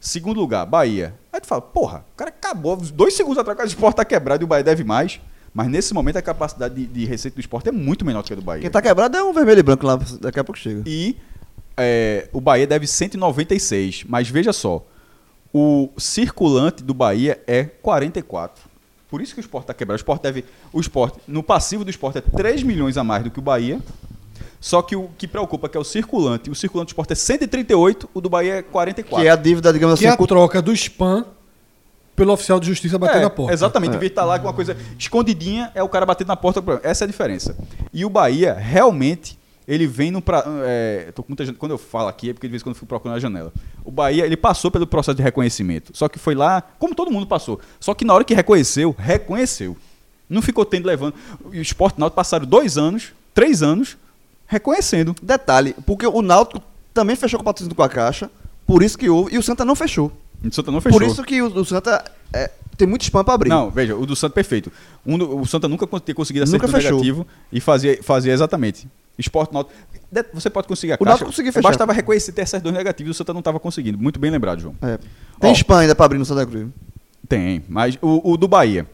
Segundo 0.00 0.38
lugar, 0.38 0.64
Bahia. 0.66 1.14
Aí 1.32 1.40
tu 1.40 1.46
fala, 1.46 1.60
porra, 1.60 2.04
o 2.12 2.16
cara 2.16 2.30
acabou. 2.30 2.76
Dois 2.76 3.14
segundos 3.14 3.38
atrás 3.38 3.58
o 3.60 3.66
esporte 3.66 3.94
está 3.94 4.04
quebrado 4.04 4.42
e 4.42 4.44
o 4.44 4.46
Bahia 4.46 4.62
deve 4.62 4.84
mais. 4.84 5.20
Mas 5.52 5.68
nesse 5.68 5.94
momento 5.94 6.16
a 6.16 6.22
capacidade 6.22 6.74
de, 6.74 6.86
de 6.86 7.04
receita 7.04 7.34
do 7.34 7.40
esporte 7.40 7.68
é 7.68 7.72
muito 7.72 8.04
menor 8.04 8.22
do 8.22 8.26
que 8.26 8.32
a 8.32 8.36
do 8.36 8.42
Bahia. 8.42 8.62
Quem 8.62 8.70
tá 8.70 8.82
quebrado 8.82 9.16
é 9.16 9.22
um 9.22 9.32
vermelho 9.32 9.58
e 9.58 9.62
branco 9.62 9.86
lá, 9.86 9.98
daqui 10.20 10.38
a 10.38 10.44
pouco 10.44 10.58
chega. 10.58 10.82
E 10.86 11.16
é, 11.76 12.28
o 12.32 12.40
Bahia 12.40 12.66
deve 12.66 12.86
196. 12.86 14.04
Mas 14.06 14.28
veja 14.28 14.52
só, 14.52 14.84
o 15.52 15.88
circulante 15.96 16.84
do 16.84 16.92
Bahia 16.92 17.42
é 17.46 17.64
44. 17.64 18.67
Por 19.10 19.22
isso 19.22 19.34
que 19.34 19.40
o 19.40 19.42
esporte 19.42 19.64
está 19.64 19.74
quebrado. 19.74 19.96
O 19.96 20.00
esporte 20.00 20.22
deve. 20.22 20.44
O 20.72 20.80
esporte, 20.80 21.18
no 21.26 21.42
passivo 21.42 21.84
do 21.84 21.90
esporte 21.90 22.18
é 22.18 22.20
3 22.20 22.62
milhões 22.62 22.96
a 22.98 23.04
mais 23.04 23.24
do 23.24 23.30
que 23.30 23.38
o 23.38 23.42
Bahia. 23.42 23.80
Só 24.60 24.82
que 24.82 24.96
o 24.96 25.08
que 25.16 25.26
preocupa 25.28 25.68
que 25.68 25.76
é 25.76 25.80
o 25.80 25.84
circulante. 25.84 26.50
O 26.50 26.54
circulante 26.54 26.88
do 26.88 26.90
esporte 26.90 27.12
é 27.12 27.16
138, 27.16 28.08
o 28.12 28.20
do 28.20 28.28
Bahia 28.28 28.54
é 28.56 28.62
44. 28.62 29.22
Que 29.22 29.28
é 29.28 29.30
a 29.30 29.36
dívida, 29.36 29.72
digamos 29.72 29.98
Que 29.98 30.04
é 30.06 30.08
assim, 30.08 30.14
a 30.14 30.18
cu- 30.18 30.26
troca 30.26 30.60
do 30.60 30.72
spam 30.72 31.24
pelo 32.16 32.32
oficial 32.32 32.58
de 32.58 32.66
justiça 32.66 32.98
batendo 32.98 33.20
É, 33.20 33.22
na 33.22 33.30
porta. 33.30 33.52
Exatamente, 33.52 33.90
em 33.94 33.98
vez 33.98 34.10
de 34.10 34.12
estar 34.12 34.24
lá 34.24 34.38
com 34.40 34.46
uma 34.48 34.52
coisa 34.52 34.76
escondidinha, 34.98 35.70
é 35.74 35.82
o 35.82 35.88
cara 35.88 36.04
batendo 36.04 36.26
na 36.28 36.36
porta. 36.36 36.60
Essa 36.82 37.04
é 37.04 37.06
a 37.06 37.08
diferença. 37.08 37.56
E 37.94 38.04
o 38.04 38.10
Bahia, 38.10 38.52
realmente, 38.54 39.38
ele 39.68 39.86
vem 39.86 40.10
no. 40.10 40.22
Pra, 40.22 40.42
é, 40.64 41.12
tô 41.14 41.22
com 41.22 41.28
muita 41.28 41.44
gente, 41.44 41.56
quando 41.56 41.72
eu 41.72 41.78
falo 41.78 42.08
aqui, 42.08 42.30
é 42.30 42.32
porque 42.32 42.48
de 42.48 42.50
vez 42.50 42.62
em 42.62 42.64
quando 42.64 42.74
eu 42.74 42.76
fico 42.76 42.86
procurando 42.86 43.18
a 43.18 43.20
janela. 43.20 43.52
O 43.84 43.90
Bahia, 43.90 44.24
ele 44.24 44.36
passou 44.36 44.70
pelo 44.70 44.86
processo 44.86 45.14
de 45.14 45.22
reconhecimento. 45.22 45.94
Só 45.94 46.08
que 46.08 46.18
foi 46.18 46.34
lá, 46.34 46.62
como 46.78 46.94
todo 46.94 47.10
mundo 47.10 47.26
passou. 47.26 47.60
Só 47.78 47.92
que 47.92 48.04
na 48.04 48.14
hora 48.14 48.24
que 48.24 48.34
reconheceu, 48.34 48.96
reconheceu. 48.98 49.76
Não 50.28 50.40
ficou 50.40 50.64
tendo 50.64 50.86
levando. 50.86 51.14
O 51.44 51.54
Esporte 51.54 52.00
Náutico 52.00 52.16
passaram 52.16 52.46
dois 52.46 52.78
anos, 52.78 53.12
três 53.34 53.62
anos, 53.62 53.98
reconhecendo. 54.46 55.14
Detalhe, 55.22 55.74
porque 55.86 56.06
o 56.06 56.22
Náutico 56.22 56.62
também 56.94 57.14
fechou 57.14 57.38
com 57.38 57.42
o 57.42 57.44
patrocínio 57.44 57.76
com 57.76 57.82
a 57.82 57.88
Caixa, 57.88 58.30
por 58.66 58.82
isso 58.82 58.96
que 58.96 59.08
houve, 59.08 59.34
e 59.34 59.38
o 59.38 59.42
Santa 59.42 59.64
não 59.64 59.74
fechou. 59.74 60.10
O 60.42 60.52
Santa 60.52 60.70
não 60.70 60.80
fechou. 60.80 60.98
Por 60.98 61.06
isso 61.06 61.22
que 61.24 61.42
o, 61.42 61.46
o 61.46 61.64
Santa 61.64 62.04
é, 62.32 62.50
tem 62.76 62.88
muito 62.88 63.02
spam 63.02 63.24
pra 63.24 63.34
abrir. 63.34 63.50
Não, 63.50 63.70
veja, 63.70 63.96
o 63.96 64.06
do 64.06 64.16
Santa 64.16 64.34
perfeito. 64.34 64.72
Um 65.04 65.40
o 65.40 65.46
Santa 65.46 65.68
nunca 65.68 65.86
ter 66.00 66.14
conseguido 66.14 66.44
acertar 66.44 66.70
negativo 66.70 67.26
e 67.52 67.60
fazia, 67.60 68.02
fazia 68.02 68.32
exatamente. 68.32 68.88
Esporte 69.18 69.52
Náutico. 69.52 69.76
Você 70.32 70.48
pode 70.48 70.68
conseguir 70.68 70.92
a 70.92 70.98
O. 71.00 71.04
Náutico 71.04 71.26
conseguiu 71.26 71.52
fechar. 71.52 71.68
Bastava 71.68 71.92
reconhecer 71.92 72.32
ter 72.32 72.42
essas 72.42 72.62
duas 72.62 72.74
negativas 72.74 73.08
e 73.08 73.10
o 73.10 73.14
Santa 73.14 73.32
não 73.32 73.40
estava 73.40 73.58
conseguindo. 73.58 73.98
Muito 73.98 74.18
bem 74.20 74.30
lembrado, 74.30 74.60
João. 74.60 74.74
É. 74.80 74.98
Tem 75.40 75.50
Ó. 75.50 75.52
spam 75.52 75.78
ainda 75.80 75.94
pra 75.94 76.06
abrir 76.06 76.18
no 76.18 76.24
Santa 76.24 76.46
Cruz. 76.46 76.68
Tem, 77.28 77.64
mas 77.68 77.98
o, 78.00 78.32
o 78.32 78.36
do 78.36 78.46
Bahia. 78.46 78.86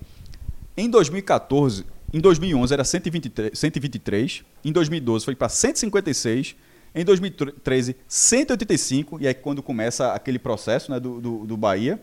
Em 0.77 0.91
2014, 0.91 1.85
em 2.13 2.21
2011 2.21 2.73
era 2.73 2.85
123, 2.85 3.59
123 3.59 4.45
em 4.65 4.73
2012 4.73 5.25
foi 5.25 5.35
para 5.35 5.49
156, 5.49 6.57
em 6.95 7.05
2013 7.05 7.97
185, 8.09 9.21
e 9.21 9.29
aí 9.29 9.35
quando 9.35 9.63
começa 9.63 10.13
aquele 10.13 10.39
processo 10.39 10.91
né, 10.91 10.99
do, 10.99 11.21
do, 11.21 11.47
do 11.47 11.57
Bahia, 11.57 12.01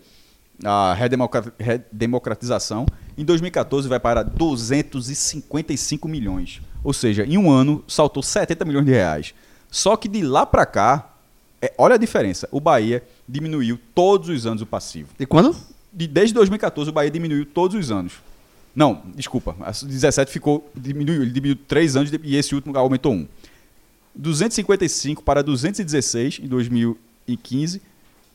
a 0.63 0.93
redemocra- 0.93 1.53
redemocratização, 1.59 2.85
em 3.17 3.25
2014 3.25 3.87
vai 3.87 3.99
para 3.99 4.23
255 4.23 6.07
milhões. 6.07 6.61
Ou 6.83 6.93
seja, 6.93 7.25
em 7.25 7.37
um 7.37 7.51
ano 7.51 7.83
saltou 7.87 8.23
70 8.23 8.65
milhões 8.65 8.85
de 8.85 8.91
reais. 8.91 9.33
Só 9.69 9.95
que 9.95 10.07
de 10.07 10.21
lá 10.21 10.45
para 10.45 10.65
cá, 10.65 11.13
é, 11.61 11.73
olha 11.77 11.95
a 11.95 11.97
diferença, 11.97 12.47
o 12.51 12.59
Bahia 12.59 13.03
diminuiu 13.27 13.79
todos 13.95 14.29
os 14.29 14.45
anos 14.45 14.61
o 14.61 14.65
passivo 14.65 15.09
E 15.19 15.25
quando? 15.25 15.55
de, 15.93 16.07
desde 16.07 16.33
2014 16.33 16.89
o 16.89 16.93
Bahia 16.93 17.11
diminuiu 17.11 17.45
todos 17.45 17.77
os 17.77 17.91
anos. 17.91 18.13
Não, 18.75 19.03
desculpa. 19.15 19.55
A 19.61 19.71
17 19.71 20.31
ficou. 20.31 20.71
Diminuiu, 20.75 21.21
ele 21.23 21.31
diminuiu 21.31 21.59
três 21.67 21.95
anos 21.97 22.09
e 22.23 22.35
esse 22.35 22.55
último 22.55 22.77
aumentou 22.77 23.11
um. 23.13 23.27
255 24.15 25.21
para 25.23 25.41
216 25.43 26.39
em 26.43 26.47
2015, 26.47 27.81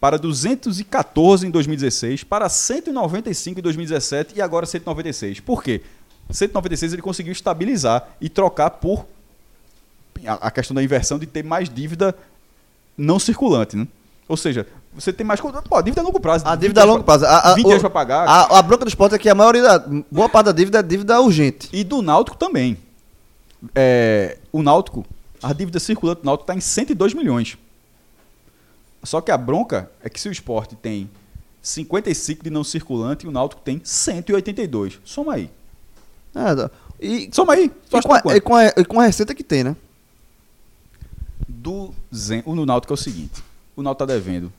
para 0.07 0.19
214 0.19 1.49
em 1.49 1.51
2016, 1.51 2.23
para 2.23 2.49
195 2.49 3.59
em 3.59 3.63
2017 3.63 4.35
e 4.37 4.41
agora 4.41 4.65
196. 4.65 5.41
Por 5.41 5.65
quê? 5.65 5.83
196 6.31 6.93
ele 6.93 7.03
conseguiu 7.03 7.33
estabilizar 7.33 8.07
e 8.21 8.29
trocar 8.29 8.71
por 8.71 9.05
a, 10.25 10.49
questão 10.49 10.77
da 10.77 10.81
inversão 10.85 11.19
de 11.19 11.27
ter 11.27 11.43
mais 11.43 11.69
dívida 11.69 12.15
não 12.97 13.19
circulante, 13.19 13.77
né? 13.77 13.89
Ou 14.29 14.37
seja, 14.37 14.65
você 14.95 15.13
tem 15.13 15.27
mais. 15.27 15.41
Pô, 15.41 15.49
a 15.77 15.83
dívida 15.83 16.03
a 16.03 16.05
longo 16.05 16.21
prazo. 16.21 16.47
A 16.47 16.53
20 16.55 16.61
dívida 16.61 16.81
a 16.83 16.85
anos 16.85 16.95
longo 16.95 17.05
pra- 17.05 17.19
prazo. 17.19 17.35
A, 17.35 17.51
a, 17.51 17.55
20 17.57 17.65
o- 17.67 17.71
anos 17.71 17.81
para 17.81 17.91
pagar. 17.91 18.29
A, 18.29 18.59
a 18.61 18.63
bronca 18.63 18.85
do 18.85 18.89
esporte 18.89 19.17
é 19.17 19.19
que 19.19 19.29
a 19.29 19.35
maioria 19.35 19.63
da. 19.63 19.85
Boa 20.09 20.29
parte 20.29 20.47
da 20.47 20.53
dívida 20.53 20.79
é 20.79 20.83
dívida 20.85 21.21
urgente. 21.21 21.69
E 21.73 21.83
do 21.83 22.01
Náutico 22.01 22.37
também. 22.37 22.79
É, 23.75 24.39
o 24.53 24.63
Náutico, 24.63 25.05
a 25.43 25.53
dívida 25.53 25.81
circulante 25.81 26.21
do 26.23 26.27
Náutico 26.27 26.45
está 26.45 26.55
em 26.55 26.61
102 26.61 27.13
milhões. 27.13 27.59
Só 29.03 29.21
que 29.21 29.31
a 29.31 29.37
bronca 29.37 29.91
é 30.03 30.09
que 30.09 30.21
se 30.21 30.29
o 30.29 30.33
esporte 30.33 30.75
tem 30.75 31.09
55 31.63 32.45
de 32.45 32.51
não 32.51 32.63
circulante 32.63 33.27
e 33.27 33.29
o 33.29 33.33
Náutico 33.33 33.63
tem 33.63 33.81
182. 33.83 35.01
Soma 35.05 35.35
aí. 35.35 35.51
É, 36.35 36.71
e, 37.01 37.29
Soma 37.33 37.55
aí. 37.55 37.71
E, 37.93 38.03
com 38.03 38.13
a, 38.13 38.37
e, 38.37 38.41
com 38.41 38.55
a, 38.55 38.67
e 38.67 38.85
com 38.85 39.01
a 39.01 39.07
receita 39.07 39.35
que 39.35 39.43
tem, 39.43 39.65
né? 39.65 39.77
200 41.49 42.47
O 42.47 42.55
no 42.55 42.67
Náutico 42.67 42.93
é 42.93 42.95
o 42.95 42.97
seguinte. 42.97 43.43
O 43.75 43.83
Náutico 43.83 44.05
está 44.05 44.15
devendo 44.15 44.53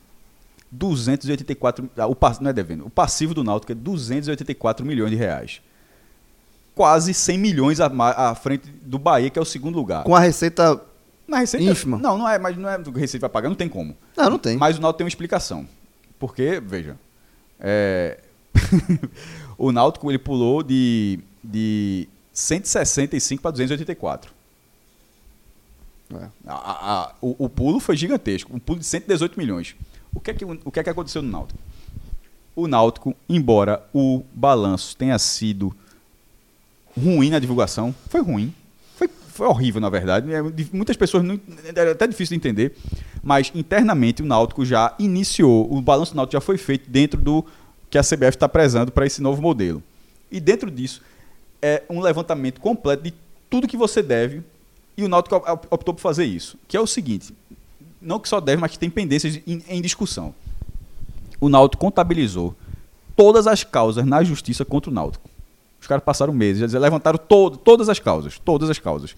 284... 0.70 1.88
ah, 1.96 2.06
O, 2.06 2.16
não 2.40 2.50
é 2.50 2.52
devendo. 2.52 2.86
O 2.86 2.90
passivo 2.90 3.34
do 3.34 3.42
Náutico 3.42 3.72
é 3.72 3.74
284 3.74 4.84
milhões 4.84 5.10
de 5.10 5.16
reais. 5.16 5.60
Quase 6.74 7.12
100 7.12 7.38
milhões 7.38 7.80
à 7.80 8.34
frente 8.34 8.70
do 8.82 8.98
Bahia, 8.98 9.30
que 9.30 9.38
é 9.38 9.42
o 9.42 9.44
segundo 9.44 9.76
lugar. 9.76 10.04
Com 10.04 10.14
a 10.14 10.20
receita. 10.20 10.80
Na 11.28 11.38
receita. 11.40 11.70
ínfima. 11.70 11.98
Não, 11.98 12.16
não 12.18 12.28
é, 12.28 12.38
mas 12.38 12.56
não 12.56 12.68
é 12.68 12.78
do 12.78 12.90
Receita 12.90 13.26
vai 13.26 13.30
pagar, 13.32 13.48
não 13.50 13.56
tem 13.56 13.68
como. 13.68 13.94
Não, 14.16 14.30
não 14.30 14.38
tem. 14.38 14.56
Mas 14.56 14.78
o 14.78 14.80
Náutico 14.80 14.98
tem 14.98 15.04
uma 15.04 15.08
explicação. 15.08 15.68
Porque, 16.18 16.58
veja, 16.64 16.96
é, 17.60 18.18
o 19.58 19.70
Náutico 19.70 20.10
ele 20.10 20.18
pulou 20.18 20.62
de, 20.62 21.20
de 21.44 22.08
165 22.32 23.42
para 23.42 23.50
284. 23.52 24.32
A- 26.10 26.30
a- 26.46 26.92
a- 27.02 27.14
o, 27.20 27.44
o 27.44 27.48
pulo 27.50 27.78
foi 27.78 27.94
gigantesco, 27.96 28.54
um 28.54 28.58
pulo 28.58 28.78
de 28.78 28.86
118 28.86 29.38
milhões. 29.38 29.76
O 30.14 30.20
que 30.20 30.30
é 30.30 30.34
que, 30.34 30.44
o 30.44 30.70
que, 30.72 30.80
é 30.80 30.82
que 30.82 30.90
aconteceu 30.90 31.20
no 31.20 31.30
Náutico? 31.30 31.60
O 32.56 32.66
Náutico, 32.66 33.14
embora 33.28 33.86
o 33.92 34.24
balanço 34.32 34.96
tenha 34.96 35.18
sido 35.18 35.76
ruim 36.96 37.28
na 37.30 37.38
divulgação, 37.38 37.94
foi 38.08 38.22
ruim. 38.22 38.52
Foi, 39.38 39.46
horrível, 39.46 39.80
na 39.80 39.88
verdade. 39.88 40.32
É, 40.34 40.42
muitas 40.72 40.96
pessoas 40.96 41.22
não, 41.22 41.38
é 41.76 41.90
até 41.92 42.08
difícil 42.08 42.36
de 42.36 42.36
entender. 42.44 42.74
Mas 43.22 43.52
internamente 43.54 44.20
o 44.20 44.26
Náutico 44.26 44.64
já 44.64 44.96
iniciou, 44.98 45.72
o 45.72 45.80
balanço 45.80 46.12
do 46.12 46.16
Náutico 46.16 46.32
já 46.32 46.40
foi 46.40 46.58
feito 46.58 46.90
dentro 46.90 47.20
do 47.20 47.44
que 47.88 47.96
a 47.96 48.02
CBF 48.02 48.30
está 48.30 48.48
prezando 48.48 48.90
para 48.90 49.06
esse 49.06 49.22
novo 49.22 49.40
modelo. 49.40 49.80
E 50.28 50.40
dentro 50.40 50.68
disso 50.68 51.02
é 51.62 51.84
um 51.88 52.00
levantamento 52.00 52.60
completo 52.60 53.04
de 53.04 53.14
tudo 53.48 53.68
que 53.68 53.76
você 53.76 54.02
deve. 54.02 54.42
E 54.96 55.04
o 55.04 55.08
Náutico 55.08 55.36
op- 55.36 55.68
optou 55.70 55.94
por 55.94 56.00
fazer 56.00 56.24
isso. 56.24 56.58
Que 56.66 56.76
é 56.76 56.80
o 56.80 56.86
seguinte: 56.86 57.32
não 58.02 58.18
que 58.18 58.28
só 58.28 58.40
deve, 58.40 58.60
mas 58.60 58.72
que 58.72 58.78
tem 58.78 58.90
pendências 58.90 59.40
em, 59.46 59.62
em 59.68 59.80
discussão. 59.80 60.34
O 61.40 61.48
Náutico 61.48 61.80
contabilizou 61.80 62.56
todas 63.14 63.46
as 63.46 63.62
causas 63.62 64.04
na 64.04 64.24
justiça 64.24 64.64
contra 64.64 64.90
o 64.90 64.92
Náutico. 64.92 65.27
Os 65.80 65.86
caras 65.86 66.02
passaram 66.04 66.32
meses, 66.32 66.60
já 66.60 66.66
dizer, 66.66 66.78
levantaram 66.78 67.18
todo, 67.18 67.56
todas 67.56 67.88
as 67.88 67.98
causas, 67.98 68.38
todas 68.44 68.68
as 68.68 68.78
causas. 68.78 69.14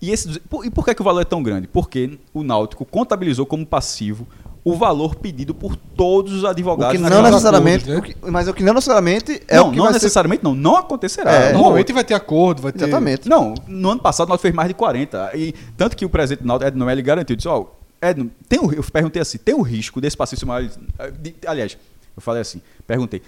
E, 0.00 0.10
esse, 0.10 0.40
por, 0.40 0.64
e 0.66 0.70
por 0.70 0.84
que, 0.84 0.94
que 0.94 1.00
o 1.00 1.04
valor 1.04 1.20
é 1.20 1.24
tão 1.24 1.42
grande? 1.42 1.66
Porque 1.68 2.18
o 2.34 2.42
Náutico 2.42 2.84
contabilizou 2.84 3.46
como 3.46 3.64
passivo 3.64 4.26
o 4.64 4.74
valor 4.74 5.14
pedido 5.14 5.54
por 5.54 5.76
todos 5.76 6.32
os 6.32 6.42
O 6.42 6.46
advogados. 6.48 6.96
que 6.96 6.98
na 7.02 7.08
não 7.08 7.22
necessariamente. 7.22 7.88
acordos, 7.88 8.08
né? 8.10 8.14
o 8.20 8.20
que- 8.24 8.30
mas 8.32 8.48
o 8.48 8.52
que 8.54 8.64
não 8.64 8.74
necessariamente 8.74 9.40
é 9.46 9.56
não, 9.58 9.68
o 9.68 9.70
que 9.70 9.76
não 9.76 9.84
vai 9.84 9.92
ser. 9.92 9.98
necessariamente 9.98 10.42
não, 10.42 10.54
não 10.56 10.76
acontecerá. 10.76 11.30
É, 11.32 11.52
Não, 11.52 11.58
Normalmente 11.60 11.92
vai 11.92 12.02
ter 12.02 12.14
acordo, 12.14 12.62
vai 12.62 12.72
ter. 12.72 12.82
Exatamente. 12.84 13.28
Não, 13.28 13.54
no 13.68 13.90
ano 13.90 14.00
passado 14.00 14.28
nós 14.28 14.40
fez 14.40 14.52
mais 14.52 14.66
de 14.68 14.74
40. 14.74 15.30
E, 15.36 15.54
tanto 15.76 15.96
que 15.96 16.04
o 16.04 16.08
presidente 16.10 16.40
do 16.42 16.48
Náutico, 16.48 16.66
Edno 16.68 16.84
Noel, 16.84 17.00
garantiu, 17.02 17.36
disse, 17.36 17.46
ó, 17.46 17.66
Edno, 18.02 18.28
tem 18.48 18.58
o, 18.58 18.72
eu 18.72 18.82
perguntei 18.92 19.22
assim, 19.22 19.38
tem 19.38 19.54
o 19.54 19.62
risco 19.62 20.00
desse 20.00 20.16
passivo 20.16 20.40
ser 20.40 20.46
maior? 20.46 20.68
Aliás, 21.46 21.78
eu 22.16 22.20
falei 22.20 22.42
assim, 22.42 22.60
perguntei, 22.88 23.22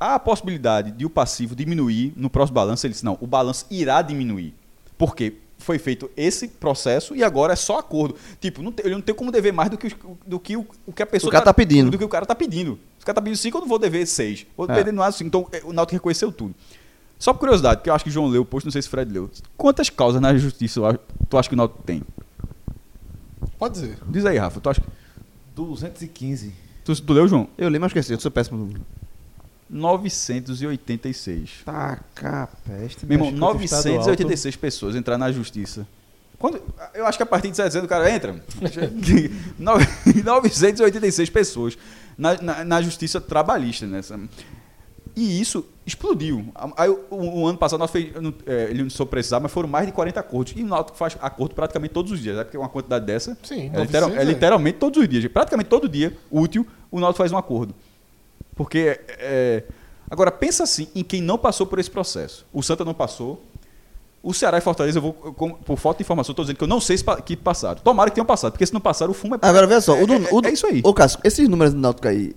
há 0.00 0.14
a 0.14 0.18
possibilidade 0.18 0.90
de 0.90 1.04
o 1.04 1.10
passivo 1.10 1.54
diminuir 1.54 2.12
no 2.16 2.28
próximo 2.30 2.54
balanço? 2.54 2.86
Ele 2.86 2.92
disse, 2.94 3.04
não, 3.04 3.16
o 3.20 3.26
balanço 3.26 3.66
irá 3.70 4.00
diminuir. 4.02 4.54
Por 4.96 5.14
quê? 5.14 5.34
Foi 5.58 5.78
feito 5.78 6.10
esse 6.16 6.48
processo 6.48 7.14
e 7.14 7.22
agora 7.22 7.52
é 7.52 7.56
só 7.56 7.78
acordo. 7.78 8.14
Tipo, 8.40 8.62
não 8.62 8.72
tem, 8.72 8.86
ele 8.86 8.94
não 8.94 9.02
tem 9.02 9.14
como 9.14 9.30
dever 9.30 9.52
mais 9.52 9.68
do 9.68 9.76
que, 9.76 9.94
do 10.26 10.40
que 10.40 10.56
o, 10.56 10.66
o 10.86 10.92
que 10.92 11.02
a 11.02 11.06
pessoa 11.06 11.28
O 11.28 11.32
cara 11.32 11.44
tá 11.44 11.52
pedindo. 11.52 11.90
Do 11.90 11.98
que 11.98 12.04
o 12.04 12.08
cara 12.08 12.24
tá 12.24 12.34
pedindo. 12.34 12.78
Se 12.98 13.02
o 13.02 13.06
cara 13.06 13.16
tá 13.16 13.20
pedindo 13.20 13.36
5, 13.36 13.56
eu 13.58 13.60
não 13.60 13.68
vou 13.68 13.78
dever 13.78 14.06
6. 14.06 14.46
Vou 14.56 14.64
É. 14.70 14.74
dever 14.74 14.90
no 14.92 15.00
máximo 15.00 15.18
5. 15.18 15.28
Então, 15.28 15.48
eh, 15.52 15.60
o 15.64 15.72
Náutico 15.74 15.96
reconheceu 15.96 16.32
tudo. 16.32 16.54
Só 17.18 17.34
por 17.34 17.40
curiosidade, 17.40 17.76
porque 17.76 17.90
eu 17.90 17.94
acho 17.94 18.02
que 18.04 18.08
o 18.08 18.12
João 18.12 18.26
leu 18.28 18.40
o 18.40 18.44
post, 18.46 18.66
não 18.66 18.72
sei 18.72 18.80
se 18.80 18.88
o 18.88 18.90
Fred 18.90 19.12
leu. 19.12 19.30
Quantas 19.54 19.90
causas 19.90 20.18
na 20.22 20.34
justiça 20.34 20.80
tu 21.28 21.36
acha 21.36 21.46
que 21.50 21.54
o 21.54 21.58
Náutico 21.58 21.82
tem? 21.82 22.02
Pode 23.58 23.74
dizer. 23.74 23.98
Diz 24.08 24.24
aí, 24.24 24.38
Rafa. 24.38 24.60
Tu, 24.60 24.70
acha, 24.70 24.80
que- 24.80 24.88
215. 25.54 26.54
tu, 26.84 26.94
tu 27.02 27.12
leu, 27.12 27.28
João? 27.28 27.48
Eu 27.58 27.68
li, 27.68 27.78
mas 27.78 27.90
esqueci, 27.90 28.14
eu 28.14 28.20
sou 28.20 28.30
péssimo. 28.30 28.72
No 29.70 29.78
número. 29.78 30.02
986. 30.02 31.50
Taca, 31.64 32.48
peste. 32.66 33.06
Meu 33.06 33.24
irmão, 33.24 33.50
Acho 33.50 33.58
que 33.58 33.64
eu 33.74 33.82
tenho 33.82 33.96
986 33.96 34.56
pessoas 34.56 34.96
entraram 34.96 35.18
na 35.20 35.30
justiça. 35.32 35.86
Quando, 36.38 36.60
eu 36.94 37.06
acho 37.06 37.18
que 37.18 37.22
a 37.22 37.26
partir 37.26 37.50
de 37.50 37.56
7 37.56 37.74
anos 37.76 37.84
o 37.84 37.88
cara 37.88 38.10
entra. 38.10 38.34
Nove- 39.58 39.86
986 40.24 41.30
pessoas 41.30 41.78
na, 42.16 42.40
na, 42.40 42.64
na 42.64 42.82
justiça 42.82 43.20
trabalhista. 43.20 43.86
Nessa. 43.86 44.18
E 45.16 45.40
isso 45.40 45.66
explodiu. 45.84 46.46
Aí, 46.76 46.88
o, 46.88 47.04
o- 47.10 47.46
ano 47.46 47.58
passado, 47.58 47.78
nós 47.80 47.90
fez, 47.90 48.14
não- 48.14 48.32
é, 48.46 48.68
ele 48.70 48.82
não 48.84 48.90
soube 48.90 49.10
precisar, 49.10 49.38
mas 49.40 49.52
foram 49.52 49.68
mais 49.68 49.86
de 49.86 49.92
40 49.92 50.18
acordos. 50.20 50.54
E 50.56 50.62
o 50.62 50.66
Náutico 50.66 50.96
faz 50.96 51.16
acordo 51.20 51.54
praticamente 51.54 51.92
todos 51.92 52.10
os 52.12 52.20
dias. 52.20 52.38
É 52.38 52.44
porque 52.44 52.56
uma 52.56 52.68
quantidade 52.68 53.04
dessa 53.04 53.36
Sim, 53.42 53.70
é, 53.74 53.80
literal- 53.82 54.08
900 54.08 54.16
é. 54.16 54.24
literalmente 54.24 54.78
todos 54.78 55.02
os 55.02 55.08
dias. 55.08 55.26
Praticamente 55.30 55.68
todo 55.68 55.88
dia, 55.88 56.16
útil, 56.30 56.66
o 56.90 57.00
Náutico 57.00 57.18
faz 57.18 57.32
um 57.32 57.36
acordo. 57.38 57.74
Porque. 58.60 59.00
é, 59.18 59.62
agora, 60.10 60.30
pensa 60.30 60.64
assim 60.64 60.86
em 60.94 61.02
quem 61.02 61.22
não 61.22 61.38
passou 61.38 61.66
por 61.66 61.78
esse 61.78 61.90
processo. 61.90 62.44
O 62.52 62.62
Santa 62.62 62.84
não 62.84 62.92
passou. 62.92 63.42
O 64.22 64.34
Ceará 64.34 64.58
e 64.58 64.60
Fortaleza, 64.60 64.98
eu 64.98 65.02
vou, 65.02 65.14
com- 65.14 65.52
por 65.54 65.78
falta 65.78 65.96
de 65.96 66.02
informação, 66.02 66.32
estou 66.32 66.44
dizendo 66.44 66.58
que 66.58 66.64
eu 66.64 66.68
não 66.68 66.78
sei 66.78 66.98
se 66.98 67.04
que 67.24 67.34
passaram. 67.34 67.80
Tomara 67.80 68.10
que 68.10 68.16
tenham 68.16 68.26
passado, 68.26 68.52
porque 68.52 68.66
se 68.66 68.74
não 68.74 68.80
passaram, 68.82 69.12
o 69.12 69.14
fumo 69.14 69.34
é. 69.36 69.38
Agora, 69.40 69.66
veja 69.66 69.80
só, 69.80 69.94
o 69.98 70.06
do, 70.06 70.12
é, 70.12 70.18
o 70.30 70.46
é 70.46 70.50
isso 70.52 70.66
aí. 70.66 70.82
Ô, 70.84 70.92
Cássio, 70.92 71.18
esses 71.24 71.48
números 71.48 71.72
do 71.72 71.80
Náutico 71.80 72.06
aí, 72.06 72.36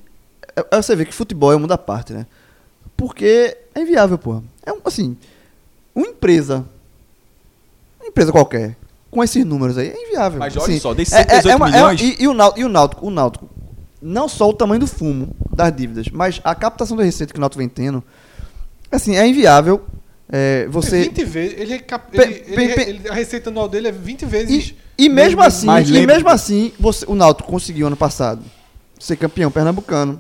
é, 0.56 0.66
é 0.78 0.82
você 0.82 0.96
vê 0.96 1.04
que 1.04 1.14
futebol 1.14 1.52
é 1.52 1.58
um 1.58 1.60
mundo 1.60 1.74
à 1.74 1.78
parte, 1.78 2.14
né? 2.14 2.26
Porque 2.96 3.58
é 3.76 3.82
inviável, 3.82 4.18
porra. 4.18 4.42
É 4.66 4.72
um, 4.72 4.80
assim, 4.86 5.18
uma 5.94 6.08
empresa, 6.08 6.64
uma 8.00 8.08
empresa 8.08 8.32
qualquer, 8.32 8.78
com 9.12 9.22
esses 9.22 9.44
números 9.44 9.78
aí, 9.78 9.90
é 9.90 10.08
inviável. 10.08 10.40
Mas 10.40 10.56
olha 10.56 10.64
Assim, 10.64 10.80
só, 10.80 10.94
desses 10.94 11.14
é- 11.14 11.20
é- 11.20 11.42
118 11.42 11.50
é 11.50 11.56
uma- 11.58 11.68
é 11.68 11.82
uma- 11.82 11.92
milhões- 11.94 12.02
e, 12.18 12.24
e 12.24 12.28
o 12.30 12.34
Náutico, 12.34 12.60
e 12.62 12.64
o 12.64 12.70
Náutico, 12.70 13.08
o 13.08 13.10
Náutico, 13.12 13.50
não 14.04 14.28
só 14.28 14.50
o 14.50 14.54
tamanho 14.54 14.80
do 14.82 14.88
fumo 14.88 15.36
das 15.56 15.74
dívidas, 15.76 16.08
mas 16.12 16.42
a 16.44 16.54
captação 16.54 16.98
da 16.98 17.04
receita 17.04 17.32
que 17.34 17.40
o 17.40 17.42
Náutico 17.42 17.60
vem 17.60 17.70
tendo, 17.70 18.04
assim, 18.92 19.16
é 19.16 19.26
inviável 19.26 19.82
é, 20.32 20.68
você... 20.70 21.02
É 21.02 21.04
20 21.04 21.26
vezes. 21.26 21.60
Ele, 21.60 21.74
é 21.74 21.80
cap- 21.80 22.12
Pe- 22.12 22.22
ele- 22.24 22.34
pe- 22.34 22.52
ele- 22.64 22.74
pe- 22.74 22.82
ele- 22.90 23.10
a 23.10 23.14
receita 23.14 23.50
anual 23.50 23.68
dele 23.68 23.88
é 23.90 23.92
20 23.92 24.26
vezes. 24.26 24.74
E, 24.98 25.06
e 25.06 25.10
mesmo 25.10 25.42
assim, 25.42 25.66
mais 25.68 25.90
e 25.90 26.06
mesmo 26.08 26.28
assim, 26.30 26.72
você, 26.80 27.06
o 27.08 27.14
Náutico 27.16 27.50
conseguiu 27.50 27.88
ano 27.88 27.96
passado 27.98 28.42
ser 29.00 29.16
campeão 29.16 29.52
pernambucano. 29.52 30.20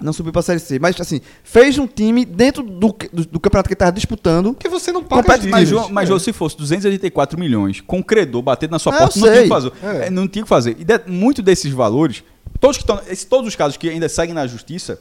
Não 0.00 0.12
subiu 0.12 0.32
pra 0.32 0.42
Série 0.42 0.58
C, 0.58 0.78
mas 0.78 1.00
assim, 1.00 1.20
fez 1.44 1.78
um 1.78 1.86
time 1.86 2.24
dentro 2.24 2.62
do, 2.64 2.92
que- 2.92 3.08
do, 3.12 3.24
do 3.26 3.40
campeonato 3.40 3.68
que 3.68 3.74
ele 3.74 3.78
tava 3.78 3.92
disputando. 3.92 4.52
Porque 4.54 4.68
você 4.68 4.90
não 4.90 5.02
paga 5.04 5.22
Compete- 5.22 5.46
Mas. 5.48 5.68
João, 5.68 5.88
mas 5.90 6.08
João, 6.08 6.18
se 6.18 6.32
fosse 6.32 6.56
284 6.56 7.38
milhões 7.38 7.80
com 7.80 8.02
credor 8.02 8.42
batendo 8.42 8.72
na 8.72 8.78
sua 8.78 8.94
Ah, 8.94 8.98
porta, 8.98 9.18
não 9.20 9.26
tinha 9.28 9.40
o 9.40 9.42
que 9.42 9.48
fazer. 9.48 9.72
É. 9.82 10.06
É, 10.06 10.10
Não 10.10 10.26
tinha 10.28 10.42
o 10.42 10.46
que 10.46 10.48
fazer. 10.48 10.76
E 10.78 10.84
de, 10.84 10.98
muito 11.06 11.42
desses 11.42 11.72
valores, 11.72 12.24
todos, 12.60 12.78
que 12.78 12.84
esse- 13.12 13.26
todos 13.26 13.48
os 13.48 13.56
casos 13.56 13.76
que 13.76 13.88
ainda 13.88 14.08
seguem 14.08 14.34
na 14.34 14.46
justiça, 14.46 15.00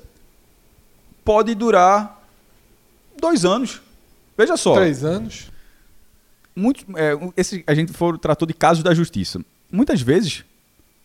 pode 1.24 1.54
durar 1.56 2.22
dois 3.20 3.46
anos. 3.46 3.82
Veja 4.38 4.58
só. 4.58 4.74
Três 4.76 5.04
anos. 5.04 5.52
Muito, 6.56 6.86
é, 6.98 7.14
esse, 7.36 7.64
a 7.66 7.74
gente 7.74 7.92
for, 7.94 8.18
tratou 8.18 8.48
de 8.48 8.54
casos 8.54 8.84
da 8.84 8.94
justiça. 8.94 9.40
Muitas 9.72 10.02
vezes, 10.02 10.44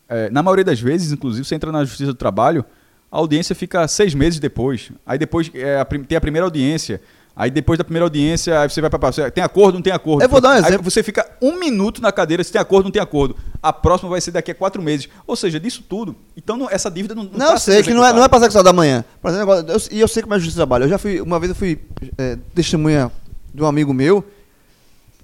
é, 0.09 0.29
na 0.31 0.43
maioria 0.43 0.65
das 0.65 0.81
vezes, 0.81 1.13
inclusive, 1.13 1.45
você 1.47 1.55
entra 1.55 1.73
na 1.73 1.85
justiça 1.85 2.13
do 2.13 2.19
trabalho, 2.19 2.65
a 3.11 3.17
audiência 3.17 3.55
fica 3.55 3.87
seis 3.89 4.13
meses 4.15 4.39
depois. 4.39 4.91
Aí 5.07 5.19
depois 5.19 5.51
é, 5.55 5.79
a 5.81 5.85
tem 5.85 6.17
a 6.17 6.21
primeira 6.21 6.45
audiência. 6.47 7.01
Aí 7.41 7.53
depois 7.53 7.79
da 7.79 7.85
primeira 7.85 8.05
audiência, 8.05 8.61
aí 8.61 8.69
você 8.69 8.81
vai 8.81 8.91
para 8.91 9.13
você 9.13 9.31
tem 9.31 9.45
acordo, 9.45 9.77
não 9.77 9.83
tem 9.83 9.93
acordo. 9.93 10.25
Eu 10.25 10.29
vou 10.29 10.41
dar 10.41 10.49
um 10.49 10.53
Aí 10.55 10.59
exemplo. 10.59 10.83
você 10.91 11.05
fica 11.05 11.25
um 11.41 11.57
minuto 11.57 12.03
na 12.03 12.11
cadeira, 12.11 12.43
se 12.43 12.51
tem 12.51 12.61
acordo, 12.61 12.87
não 12.87 12.91
tem 12.91 13.01
acordo. 13.01 13.37
A 13.63 13.73
próxima 13.73 14.11
vai 14.11 14.21
ser 14.21 14.33
daqui 14.33 14.51
a 14.51 14.55
quatro 14.57 14.83
meses. 14.83 15.09
Ou 15.25 15.37
seja, 15.37 15.61
disso 15.61 15.85
tudo. 15.89 16.17
Então 16.37 16.57
não- 16.57 16.69
essa 16.69 16.91
dívida 16.91 17.15
não. 17.15 17.23
Não, 17.23 17.31
tá 17.31 17.53
eu 17.53 17.59
sei 17.61 17.77
sendo 17.77 17.85
que 17.85 17.95
não 17.95 18.05
é, 18.05 18.13
não 18.13 18.25
é 18.25 18.29
pra 18.29 18.39
execução 18.39 18.65
da 18.65 18.73
manhã. 18.73 19.05
Por 19.23 19.29
exemplo, 19.31 19.53
agora, 19.53 19.73
eu- 19.73 19.81
e 19.93 20.01
eu 20.01 20.09
sei 20.09 20.21
como 20.25 20.35
é 20.35 20.37
a 20.37 20.41
justiça 20.41 20.57
do 20.57 20.63
trabalho. 20.67 20.87
Eu 20.87 20.89
já 20.89 20.99
fui, 20.99 21.21
uma 21.21 21.39
vez 21.39 21.51
eu 21.51 21.55
fui 21.55 21.81
é, 22.19 22.37
testemunha 22.57 23.09
de 23.55 23.63
um 23.63 23.67
amigo 23.67 23.95
meu 23.95 24.25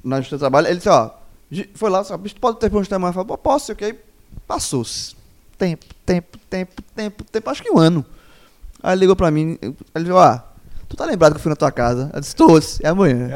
na 0.05 0.19
justiça 0.19 0.37
do 0.37 0.41
trabalho. 0.41 0.69
Ele 0.69 0.77
disse, 0.77 0.89
ó, 0.89 1.11
foi 1.75 1.91
lá, 1.91 2.05
só, 2.05 2.17
bicho, 2.17 2.37
pode 2.41 2.61
ter 2.61 2.71
da 2.71 2.97
manhã? 2.99 3.11
Eu 3.11 3.13
falei, 3.15 3.27
"Pô, 3.27 3.37
posso, 3.39 3.67
sei 3.67 3.73
o 3.73 3.77
que. 3.77 3.85
Aí 3.87 3.99
Passou-se. 4.47 5.17
Tempo, 5.59 5.85
tempo, 6.07 6.39
tempo, 6.49 6.83
tempo, 6.95 7.25
tempo, 7.25 7.51
acho 7.51 7.63
que 7.63 7.71
um 7.71 7.79
ano. 7.79 8.05
Aí 8.83 8.93
ele 8.95 9.01
ligou 9.01 9.17
pra 9.17 9.31
mim, 9.33 9.59
ele 9.61 10.05
falou, 10.07 10.19
ah, 10.21 10.45
tu 10.89 10.97
tá 10.97 11.05
lembrado 11.05 11.33
que 11.33 11.39
eu 11.39 11.43
fui 11.43 11.51
na 11.51 11.57
tua 11.57 11.71
casa? 11.73 12.11
Eu 12.13 12.21
disse, 12.21 12.35
tô, 12.37 12.59
é 12.83 12.89
amanhã. 12.89 13.31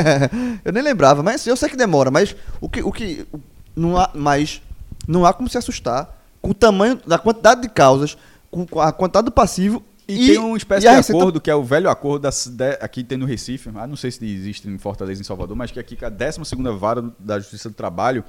eu 0.64 0.72
nem 0.72 0.82
lembrava, 0.82 1.22
mas 1.22 1.46
eu 1.46 1.56
sei 1.56 1.68
que 1.68 1.76
demora, 1.76 2.10
mas 2.10 2.34
o 2.60 2.68
que. 2.68 2.82
O 2.82 2.92
que 2.92 3.26
não 3.74 3.96
há, 3.96 4.10
mas 4.14 4.62
não 5.06 5.24
há 5.26 5.32
como 5.32 5.48
se 5.48 5.58
assustar 5.58 6.14
com 6.40 6.50
o 6.50 6.54
tamanho 6.54 7.00
da 7.06 7.18
quantidade 7.18 7.60
de 7.62 7.68
causas, 7.68 8.16
com 8.50 8.80
a 8.80 8.92
quantidade 8.92 9.26
do 9.26 9.32
passivo 9.32 9.82
E, 10.08 10.28
tem 10.28 10.38
uma 10.38 10.56
espécie 10.56 10.86
e 10.86 10.90
de 10.90 10.96
receita- 10.96 11.20
acordo, 11.20 11.40
que 11.40 11.50
é 11.50 11.54
o 11.54 11.62
velho 11.64 11.90
acordo 11.90 12.22
da, 12.22 12.30
de- 12.30 12.78
aqui 12.80 13.02
tem 13.04 13.18
no 13.18 13.26
Recife, 13.26 13.68
ah, 13.74 13.86
não 13.86 13.96
sei 13.96 14.10
se 14.10 14.24
existe 14.24 14.68
em 14.68 14.78
Fortaleza, 14.78 15.20
em 15.20 15.24
Salvador, 15.24 15.56
mas 15.56 15.70
que 15.70 15.78
aqui 15.80 15.96
que 15.96 16.04
a 16.04 16.10
12ª 16.10 16.76
vara 16.76 17.04
da 17.18 17.38
Justiça 17.38 17.68
do 17.68 17.74
Trabalho 17.74 18.24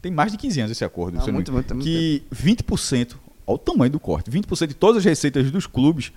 tem 0.00 0.10
mais 0.10 0.32
de 0.32 0.38
15 0.38 0.60
anos 0.60 0.72
esse 0.72 0.84
acordo. 0.84 1.16
Não 1.18 1.32
muito, 1.32 1.52
muito, 1.52 1.74
muito 1.74 1.84
que 1.84 2.22
20%, 2.34 3.12
olha 3.46 3.54
o 3.54 3.58
tamanho 3.58 3.90
do 3.92 4.00
corte, 4.00 4.30
20% 4.30 4.66
de 4.66 4.74
todas 4.74 4.96
as 4.98 5.04
receitas 5.04 5.50
dos 5.50 5.66
clubes 5.66 6.12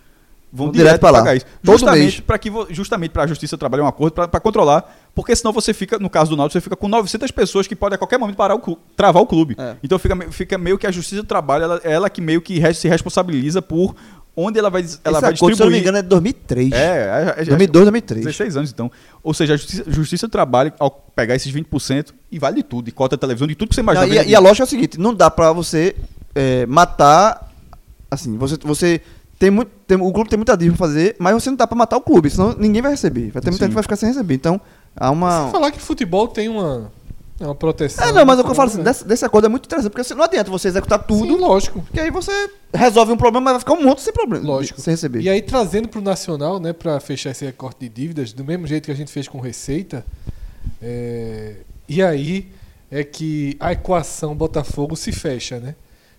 vão 0.51 0.67
direto, 0.71 0.85
direto 0.87 0.99
pra 1.01 1.09
lá. 1.11 1.19
pagar 1.19 1.35
isso. 1.35 1.45
Todo 1.63 1.77
Justamente 1.77 2.21
para 2.21 2.37
que 2.37 2.51
justamente 2.69 3.11
para 3.11 3.23
a 3.23 3.27
Justiça 3.27 3.57
trabalhar 3.57 3.83
um 3.83 3.87
acordo 3.87 4.13
para 4.13 4.39
controlar, 4.39 4.95
porque 5.13 5.35
senão 5.35 5.51
você 5.51 5.73
fica, 5.73 5.97
no 5.99 6.09
caso 6.09 6.29
do 6.31 6.37
Náutico, 6.37 6.53
você 6.53 6.61
fica 6.61 6.75
com 6.75 6.87
900 6.87 7.29
pessoas 7.31 7.67
que 7.67 7.75
podem 7.75 7.95
a 7.95 7.97
qualquer 7.97 8.17
momento 8.17 8.35
parar 8.37 8.55
o 8.55 8.77
travar 8.95 9.21
o 9.21 9.27
clube. 9.27 9.55
É. 9.57 9.75
Então 9.83 9.97
fica, 9.99 10.15
fica 10.31 10.57
meio 10.57 10.77
que 10.77 10.87
a 10.87 10.91
Justiça 10.91 11.21
do 11.21 11.27
Trabalho, 11.27 11.63
ela, 11.65 11.81
ela 11.83 12.09
que 12.09 12.21
meio 12.21 12.41
que 12.41 12.61
se 12.73 12.87
responsabiliza 12.87 13.61
por 13.61 13.95
onde 14.37 14.59
ela 14.59 14.69
vai, 14.69 14.81
ela 14.81 14.87
Esse 14.89 15.01
vai 15.03 15.17
acordo, 15.17 15.31
distribuir. 15.31 15.55
se 15.55 15.61
eu 15.61 15.65
não 15.65 15.71
me 15.71 15.79
engano, 15.79 15.97
é 15.97 16.01
de 16.01 16.09
2003. 16.09 16.71
É, 16.73 16.75
é, 17.37 17.41
é, 17.41 17.45
2002, 17.45 17.85
2003. 17.85 18.25
16 18.25 18.57
anos, 18.57 18.69
então. 18.71 18.91
Ou 19.23 19.33
seja, 19.33 19.53
a 19.53 19.57
justiça, 19.57 19.83
justiça 19.87 20.27
do 20.27 20.31
trabalho, 20.31 20.73
ao 20.77 20.91
pegar 20.91 21.35
esses 21.35 21.53
20%, 21.53 22.13
e 22.29 22.37
vale 22.37 22.57
de 22.57 22.63
tudo, 22.63 22.83
de 22.85 22.91
cota 22.91 23.17
televisão, 23.17 23.47
de 23.47 23.55
tudo 23.55 23.69
que 23.69 23.75
você 23.75 23.81
Não, 23.81 23.93
imagina. 23.93 24.13
e, 24.13 24.19
a- 24.19 24.23
e 24.25 24.35
a 24.35 24.39
lógica 24.39 24.63
é 24.63 24.65
o 24.65 24.69
seguinte, 24.69 24.99
não 24.99 25.13
dá 25.13 25.31
pra 25.31 25.53
você 25.53 25.95
é, 26.35 26.65
matar. 26.65 27.49
Assim, 28.11 28.37
você, 28.37 28.57
você 28.61 29.01
tem 29.37 29.51
muito. 29.51 29.71
Tem, 29.85 29.97
o 29.97 30.11
clube 30.11 30.29
tem 30.29 30.37
muita 30.37 30.55
dívida 30.57 30.77
pra 30.77 30.87
fazer, 30.87 31.15
mas 31.19 31.33
você 31.33 31.49
não 31.49 31.57
dá 31.57 31.67
pra 31.67 31.77
matar 31.77 31.97
o 31.97 32.01
clube, 32.01 32.29
senão 32.29 32.55
ninguém 32.57 32.81
vai 32.81 32.91
receber. 32.91 33.31
Vai 33.31 33.41
ter 33.41 33.51
muita 33.51 33.65
gente 33.65 33.71
que 33.71 33.75
vai 33.75 33.83
ficar 33.83 33.95
sem 33.95 34.09
receber. 34.09 34.33
Então, 34.33 34.59
há 34.95 35.11
uma. 35.11 35.43
Sem 35.43 35.51
falar 35.51 35.71
que 35.71 35.79
futebol 35.79 36.27
tem 36.27 36.49
uma. 36.49 36.91
É 37.39 37.45
uma 37.45 37.53
proteção. 37.53 38.07
É, 38.07 38.13
não, 38.13 38.25
mas 38.25 38.39
o 38.39 38.45
que 38.45 38.49
eu 38.49 38.55
falo 38.55 38.69
assim, 38.69 38.77
né? 38.77 38.85
desse, 38.85 39.05
desse 39.05 39.25
acordo 39.25 39.45
é 39.45 39.49
muito 39.49 39.65
interessante, 39.65 39.91
porque 39.91 40.01
assim, 40.01 40.13
não 40.13 40.23
adianta 40.23 40.49
você 40.49 40.69
executar 40.69 41.03
tudo, 41.03 41.33
Sim, 41.33 41.37
lógico. 41.37 41.81
porque 41.81 41.99
aí 41.99 42.09
você 42.09 42.49
resolve 42.73 43.11
um 43.11 43.17
problema, 43.17 43.43
mas 43.43 43.53
vai 43.53 43.59
ficar 43.59 43.73
um 43.73 43.83
monte 43.83 44.01
sem 44.01 44.13
problema. 44.13 44.45
Lógico. 44.45 44.79
Sem 44.79 44.93
receber. 44.93 45.19
E 45.19 45.29
aí, 45.29 45.41
trazendo 45.41 45.89
para 45.89 45.99
o 45.99 46.01
Nacional, 46.01 46.61
né, 46.61 46.71
para 46.71 46.97
fechar 47.01 47.31
esse 47.31 47.43
recorte 47.43 47.81
de 47.81 47.89
dívidas, 47.89 48.31
do 48.31 48.45
mesmo 48.45 48.65
jeito 48.65 48.85
que 48.85 48.91
a 48.91 48.95
gente 48.95 49.11
fez 49.11 49.27
com 49.27 49.41
Receita, 49.41 50.05
é, 50.81 51.57
e 51.89 52.01
aí 52.01 52.49
é 52.89 53.03
que 53.03 53.57
a 53.59 53.73
equação 53.73 54.33
Botafogo 54.33 54.95
se 54.95 55.11
fecha, 55.11 55.59
né? 55.59 55.75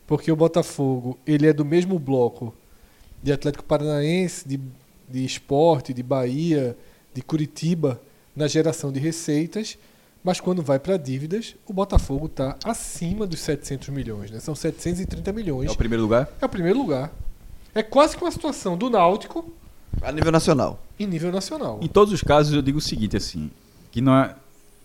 Porque 0.06 0.30
o 0.30 0.36
Botafogo, 0.36 1.18
ele 1.26 1.47
é 1.47 1.52
do 1.52 1.64
mesmo 1.64 1.98
bloco 1.98 2.55
de 3.27 3.32
Atlético 3.32 3.65
Paranaense, 3.65 4.48
de, 4.48 4.61
de 5.09 5.24
Esporte, 5.24 5.93
de 5.93 6.01
Bahia, 6.01 6.77
de 7.12 7.20
Curitiba, 7.20 8.01
na 8.36 8.47
geração 8.47 8.93
de 8.93 9.01
receitas, 9.01 9.77
mas 10.23 10.39
quando 10.39 10.62
vai 10.62 10.78
para 10.78 10.97
dívidas, 10.97 11.57
o 11.66 11.73
Botafogo 11.73 12.27
está 12.27 12.57
acima 12.62 13.27
dos 13.27 13.40
700 13.40 13.89
milhões, 13.89 14.31
né? 14.31 14.39
São 14.39 14.55
730 14.55 15.32
milhões. 15.32 15.69
É 15.69 15.73
o 15.73 15.77
primeiro 15.77 16.05
lugar? 16.05 16.28
É 16.40 16.47
o 16.47 16.48
primeiro 16.48 16.78
lugar. 16.78 17.12
É 17.74 17.82
quase 17.82 18.16
que 18.16 18.23
uma 18.23 18.31
situação 18.31 18.78
do 18.78 18.89
Náutico 18.89 19.53
A 20.01 20.12
nível 20.12 20.31
nacional. 20.31 20.81
em 20.97 21.07
nível 21.09 21.32
nacional. 21.32 21.81
Em 21.82 21.89
todos 21.89 22.15
os 22.15 22.23
casos, 22.23 22.55
eu 22.55 22.62
digo 22.62 22.78
o 22.78 22.81
seguinte, 22.81 23.16
assim, 23.16 23.51
que 23.90 24.01
não 24.01 24.16
é. 24.16 24.36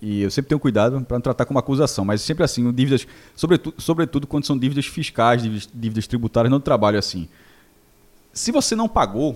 E 0.01 0.23
eu 0.23 0.31
sempre 0.31 0.49
tenho 0.49 0.59
cuidado 0.59 0.99
para 1.01 1.15
não 1.15 1.22
tratar 1.22 1.45
como 1.45 1.59
acusação, 1.59 2.03
mas 2.03 2.23
sempre 2.23 2.43
assim, 2.43 2.72
dívidas, 2.72 3.05
sobretudo, 3.35 3.80
sobretudo 3.80 4.26
quando 4.26 4.47
são 4.47 4.57
dívidas 4.57 4.88
fiscais, 4.88 5.43
dívidas, 5.43 5.69
dívidas 5.72 6.07
tributárias, 6.07 6.49
não 6.49 6.59
trabalho 6.59 6.97
assim. 6.97 7.30
Se 8.33 8.51
você 8.51 8.75
não 8.75 8.87
pagou, 8.87 9.35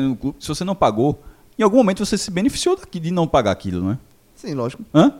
no 0.00 0.16
clube, 0.16 0.36
se 0.40 0.48
você 0.48 0.64
não 0.64 0.74
pagou, 0.74 1.22
em 1.58 1.62
algum 1.62 1.76
momento 1.78 2.04
você 2.04 2.16
se 2.16 2.30
beneficiou 2.30 2.76
daqui 2.76 2.98
de 2.98 3.10
não 3.10 3.26
pagar 3.26 3.50
aquilo, 3.52 3.82
não 3.82 3.92
é? 3.92 3.98
Sim, 4.34 4.54
lógico. 4.54 4.82
Hã? 4.94 5.12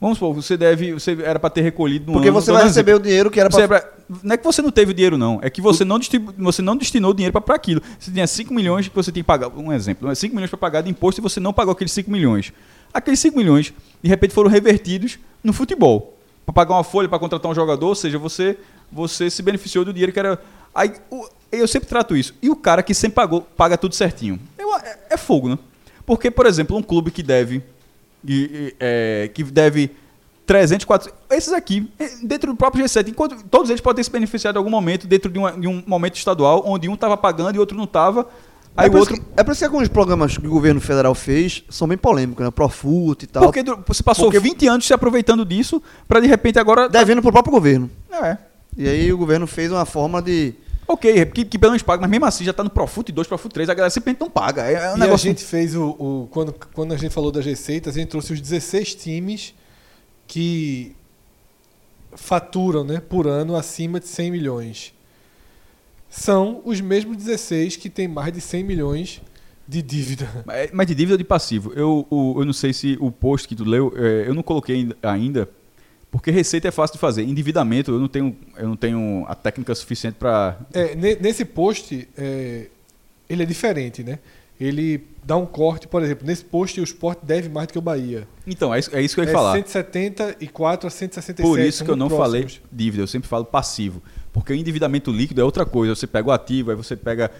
Vamos 0.00 0.16
supor, 0.18 0.32
você 0.32 0.56
deve, 0.56 0.92
você 0.92 1.18
era 1.24 1.40
para 1.40 1.50
ter 1.50 1.60
recolhido 1.60 2.06
no 2.06 2.12
Porque 2.12 2.28
ano, 2.28 2.40
você 2.40 2.52
vai 2.52 2.62
receber 2.62 2.94
o 2.94 3.00
dinheiro 3.00 3.30
que 3.32 3.40
era 3.40 3.50
você 3.50 3.66
pra... 3.66 3.80
pra- 3.80 3.98
não 4.22 4.32
é 4.34 4.36
que 4.38 4.44
você 4.44 4.62
não 4.62 4.70
teve 4.70 4.92
o 4.92 4.94
dinheiro, 4.94 5.18
não. 5.18 5.40
É 5.42 5.50
que 5.50 5.60
você 5.60 5.84
não, 5.84 5.98
distribu- 5.98 6.32
você 6.38 6.62
não 6.62 6.76
destinou 6.76 7.10
o 7.10 7.14
dinheiro 7.14 7.38
para 7.40 7.54
aquilo. 7.56 7.82
Você 7.98 8.10
tinha 8.10 8.26
5 8.26 8.54
milhões 8.54 8.88
que 8.88 8.94
você 8.94 9.10
tem 9.10 9.22
que 9.22 9.26
pagar. 9.26 9.48
Um 9.48 9.72
exemplo, 9.72 10.14
5 10.14 10.34
milhões 10.34 10.48
para 10.48 10.58
pagar 10.58 10.82
de 10.82 10.88
imposto 10.88 11.20
e 11.20 11.22
você 11.22 11.40
não 11.40 11.52
pagou 11.52 11.72
aqueles 11.72 11.92
5 11.92 12.10
milhões. 12.10 12.52
Aqueles 12.94 13.18
5 13.20 13.36
milhões, 13.36 13.74
de 14.02 14.08
repente, 14.08 14.32
foram 14.32 14.48
revertidos 14.48 15.18
no 15.42 15.52
futebol. 15.52 16.16
Para 16.46 16.54
pagar 16.54 16.74
uma 16.76 16.84
folha, 16.84 17.08
para 17.08 17.18
contratar 17.18 17.50
um 17.50 17.54
jogador, 17.54 17.88
ou 17.88 17.94
seja, 17.94 18.18
você, 18.18 18.56
você 18.90 19.28
se 19.28 19.42
beneficiou 19.42 19.84
do 19.84 19.92
dinheiro 19.92 20.12
que 20.12 20.18
era. 20.18 20.40
Aí, 20.78 20.92
o- 21.10 21.26
eu 21.50 21.66
sempre 21.66 21.88
trato 21.88 22.16
isso. 22.16 22.34
E 22.42 22.48
o 22.50 22.56
cara 22.56 22.82
que 22.82 22.94
sempre 22.94 23.16
pagou, 23.16 23.40
paga 23.56 23.76
tudo 23.76 23.94
certinho. 23.94 24.38
Eu- 24.58 24.74
é, 24.76 24.98
é 25.10 25.16
fogo, 25.16 25.48
né? 25.48 25.58
Porque, 26.06 26.30
por 26.30 26.46
exemplo, 26.46 26.76
um 26.76 26.82
clube 26.82 27.10
que 27.10 27.22
deve. 27.22 27.62
e- 28.26 28.32
e, 28.72 28.74
é, 28.80 29.30
que 29.32 29.44
deve 29.44 29.90
300, 30.44 30.84
400. 30.84 31.18
Esses 31.30 31.52
aqui, 31.52 31.88
eh, 32.00 32.10
dentro 32.22 32.50
do 32.52 32.56
próprio 32.56 32.84
G7, 32.84 33.08
enquanto 33.10 33.42
todos 33.44 33.70
eles 33.70 33.80
podem 33.80 34.02
se 34.02 34.10
beneficiado 34.10 34.56
em 34.56 34.58
algum 34.58 34.70
momento, 34.70 35.06
dentro 35.06 35.30
de, 35.30 35.38
uma- 35.38 35.52
de 35.52 35.68
um 35.68 35.82
momento 35.86 36.16
estadual, 36.16 36.62
onde 36.66 36.88
um 36.88 36.94
estava 36.94 37.16
pagando 37.16 37.54
e 37.54 37.58
outro 37.60 37.76
não 37.76 37.84
estava. 37.84 38.26
Aí 38.76 38.86
é, 38.86 38.90
por 38.90 39.00
outro. 39.00 39.14
isso 39.14 39.22
que, 39.22 39.28
é 39.40 39.44
por 39.44 39.52
isso 39.52 39.58
que 39.60 39.64
alguns 39.66 39.88
programas 39.88 40.36
que 40.36 40.46
o 40.46 40.50
governo 40.50 40.80
federal 40.80 41.14
fez 41.14 41.62
são 41.68 41.86
bem 41.86 41.96
polêmicos, 41.98 42.44
né? 42.44 42.50
Profut 42.50 43.22
e 43.24 43.26
tal. 43.28 43.44
Porque 43.44 43.62
você 43.86 44.02
passou 44.02 44.26
Porque- 44.26 44.40
20 44.40 44.66
anos 44.66 44.86
se 44.86 44.92
aproveitando 44.94 45.44
disso, 45.44 45.80
para 46.08 46.18
de 46.20 46.26
repente 46.26 46.58
agora. 46.58 46.88
Devendo 46.88 47.20
pro 47.22 47.30
próprio 47.32 47.52
governo. 47.52 47.88
É. 48.10 48.36
E 48.76 48.88
aí 48.88 49.12
o 49.12 49.18
governo 49.18 49.46
fez 49.46 49.70
uma 49.70 49.84
forma 49.84 50.20
de... 50.22 50.54
Ok, 50.90 51.26
que, 51.26 51.44
que 51.44 51.58
pelo 51.58 51.72
menos 51.72 51.82
paga, 51.82 52.00
mas 52.00 52.10
mesmo 52.10 52.24
assim 52.24 52.44
já 52.44 52.52
tá 52.52 52.64
no 52.64 52.70
Profut 52.70 53.12
2, 53.12 53.28
Profut 53.28 53.52
3, 53.52 53.68
a 53.68 53.74
galera 53.74 53.90
simplesmente 53.90 54.20
não 54.20 54.30
paga. 54.30 54.62
É, 54.66 54.72
é 54.72 54.92
um 54.92 54.96
e 54.96 55.00
negócio. 55.00 55.26
a 55.26 55.30
gente 55.30 55.44
fez 55.44 55.74
o, 55.76 55.90
o- 55.90 56.28
quando, 56.30 56.54
quando 56.72 56.94
a 56.94 56.96
gente 56.96 57.12
falou 57.12 57.30
das 57.30 57.44
receitas, 57.44 57.94
a 57.94 58.00
gente 58.00 58.08
trouxe 58.08 58.32
os 58.32 58.40
16 58.40 58.94
times 58.94 59.54
que 60.26 60.96
faturam 62.14 62.84
né, 62.84 63.00
por 63.00 63.26
ano 63.26 63.54
acima 63.54 64.00
de 64.00 64.08
100 64.08 64.30
milhões. 64.30 64.94
São 66.08 66.62
os 66.64 66.80
mesmos 66.80 67.16
16 67.18 67.76
que 67.76 67.90
têm 67.90 68.08
mais 68.08 68.32
de 68.32 68.40
100 68.40 68.64
milhões 68.64 69.20
de 69.66 69.82
dívida. 69.82 70.26
É, 70.48 70.70
Mas 70.72 70.86
de 70.86 70.94
dívida 70.94 71.14
ou 71.14 71.18
de 71.18 71.24
passivo. 71.24 71.72
Eu, 71.74 72.06
o- 72.08 72.36
eu 72.40 72.46
não 72.46 72.52
sei 72.54 72.72
se 72.72 72.96
o 72.98 73.10
post 73.10 73.46
que 73.46 73.54
tu 73.54 73.64
leu, 73.64 73.92
é, 73.94 74.24
eu 74.26 74.32
não 74.34 74.42
coloquei 74.42 74.88
ainda, 75.02 75.48
porque 76.10 76.30
receita 76.30 76.68
é 76.68 76.70
fácil 76.70 76.94
de 76.94 77.00
fazer. 77.00 77.22
Endividamento, 77.22 77.90
eu 77.90 77.98
não 77.98 78.08
tenho, 78.08 78.36
eu 78.56 78.68
não 78.68 78.76
tenho 78.76 79.24
a 79.28 79.34
técnica 79.34 79.74
suficiente 79.74 80.14
para. 80.14 80.58
É, 80.72 80.94
ne- 80.94 81.16
nesse 81.16 81.44
post, 81.44 82.08
é, 82.16 82.66
ele 83.28 83.42
é 83.42 83.46
diferente, 83.46 84.02
né? 84.02 84.18
Ele 84.60 85.06
dá 85.22 85.36
um 85.36 85.46
corte, 85.46 85.86
por 85.86 86.02
exemplo, 86.02 86.26
nesse 86.26 86.44
post 86.44 86.80
o 86.80 86.84
Sport 86.84 87.18
deve 87.22 87.48
mais 87.48 87.68
do 87.68 87.72
que 87.72 87.78
o 87.78 87.82
Bahia. 87.82 88.26
Então, 88.46 88.74
é 88.74 88.78
isso, 88.78 88.96
é 88.96 89.02
isso 89.02 89.14
que 89.14 89.20
eu 89.20 89.24
ia 89.24 89.30
é 89.30 89.32
falar. 89.32 89.52
174 89.52 90.86
a 90.86 90.90
167. 90.90 91.46
Por 91.46 91.60
isso 91.60 91.84
que 91.84 91.90
eu 91.90 91.96
não 91.96 92.08
falei 92.10 92.42
próximos. 92.42 92.68
dívida, 92.72 93.02
eu 93.02 93.06
sempre 93.06 93.28
falo 93.28 93.44
passivo. 93.44 94.02
Porque 94.32 94.52
o 94.52 94.56
endividamento 94.56 95.12
líquido 95.12 95.40
é 95.40 95.44
outra 95.44 95.64
coisa. 95.64 95.94
Você 95.94 96.06
pega 96.06 96.28
o 96.28 96.32
ativo, 96.32 96.70
aí 96.70 96.76
você 96.76 96.96
pega 96.96 97.30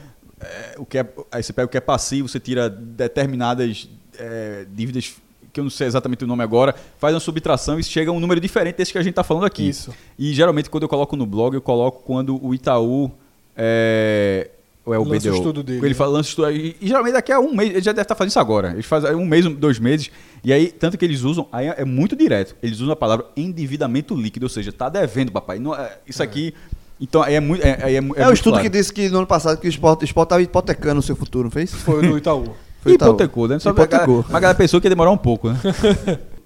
é, 0.41 0.75
o 0.79 0.85
que 0.85 0.99
é, 0.99 1.09
aí 1.33 1.43
você 1.43 1.53
pega 1.53 1.67
o 1.67 1.69
que 1.69 1.77
é 1.77 1.81
passivo, 1.81 2.29
você 2.29 2.39
tira 2.39 2.69
determinadas 2.69 3.89
é, 4.19 4.67
dívidas 4.71 5.17
que 5.59 5.61
eu 5.61 5.65
não 5.65 5.71
sei 5.71 5.87
exatamente 5.89 6.25
o 6.25 6.27
nome 6.27 6.43
agora, 6.43 6.75
faz 6.99 7.13
uma 7.15 7.21
subtração 7.21 7.79
e 7.79 7.83
chega 7.85 8.11
a 8.11 8.15
um 8.15 8.21
número 8.21 8.41
diferente 8.41 8.77
desse 8.77 8.93
que 8.93 8.99
a 8.99 9.03
gente 9.03 9.11
está 9.11 9.25
falando 9.25 9.45
aqui. 9.45 9.69
Isso. 9.69 9.93
E 10.19 10.33
geralmente 10.33 10.71
quando 10.71 10.85
eu 10.85 10.89
coloco 10.89 11.17
no 11.17 11.27
blog, 11.27 11.55
eu 11.55 11.61
coloco 11.61 12.03
quando 12.05 12.39
o 12.45 12.55
Itaú 12.55 13.11
é, 13.57 14.51
ou 14.85 14.95
é 14.95 14.99
o 14.99 15.03
Lança 15.05 15.29
o 15.29 15.33
BDO. 15.33 15.37
estudo 15.37 15.63
dele, 15.63 15.79
Ele 15.81 15.89
né? 15.89 15.95
fala, 15.95 16.11
lança 16.13 16.29
o 16.29 16.31
estudo. 16.31 16.51
E, 16.51 16.77
e 16.81 16.87
geralmente 16.87 17.13
daqui 17.13 17.33
a 17.33 17.41
um 17.41 17.55
mês, 17.55 17.71
ele 17.71 17.81
já 17.83 17.93
deve 17.93 18.03
estar 18.03 18.15
fazendo 18.15 18.31
isso 18.31 18.39
agora. 18.41 18.71
Eles 18.73 18.87
fazem 18.87 19.15
um 19.15 19.27
mês, 19.27 19.45
dois 19.57 19.79
meses. 19.79 20.11
E 20.45 20.53
aí, 20.53 20.69
tanto 20.71 20.97
que 20.97 21.05
eles 21.05 21.23
usam, 21.23 21.47
aí 21.53 21.67
é 21.67 21.85
muito 21.85 22.15
direto. 22.17 22.55
Eles 22.63 22.79
usam 22.81 22.93
a 22.93 22.97
palavra 22.97 23.27
endividamento 23.37 24.15
líquido, 24.15 24.47
ou 24.47 24.51
seja, 24.51 24.73
tá 24.73 24.89
devendo, 24.89 25.33
papai. 25.33 25.59
Não, 25.59 25.75
é- 25.75 25.99
isso 26.07 26.23
aqui. 26.23 26.55
Então, 27.01 27.23
aí 27.23 27.35
é 27.35 27.41
muito. 27.41 27.65
É, 27.65 27.79
aí 27.85 27.97
é, 27.97 28.01
mu- 28.01 28.15
É, 28.17 28.29
o 28.29 28.33
estudo 28.33 28.55
claro. 28.55 28.65
que 28.65 28.77
disse 28.77 28.93
que 28.93 29.09
no 29.09 29.19
ano 29.19 29.27
passado 29.27 29.61
que 29.61 29.67
o 29.67 29.71
esporte 29.71 30.05
estava 30.05 30.41
hipotecando 30.43 31.01
o 31.01 31.03
seu 31.03 31.15
futuro, 31.15 31.45
não 31.45 31.51
fez? 31.51 31.73
Foi 31.73 31.99
o 32.05 32.11
do 32.13 32.19
Itaú. 32.19 32.55
Foi 32.89 32.93
E 32.93 32.97
Itaú. 32.97 33.09
hipotecou, 33.11 33.49
né? 33.49 33.59
Só 33.59 33.71
Hipotecou. 33.71 34.25
Mas 34.27 34.35
a 34.35 34.41
galera 34.41 34.59
pensou 34.59 34.81
que 34.81 34.87
ia 34.87 34.91
demorar 34.91 35.11
um 35.11 35.19
pouco, 35.19 35.51
né? 35.51 35.59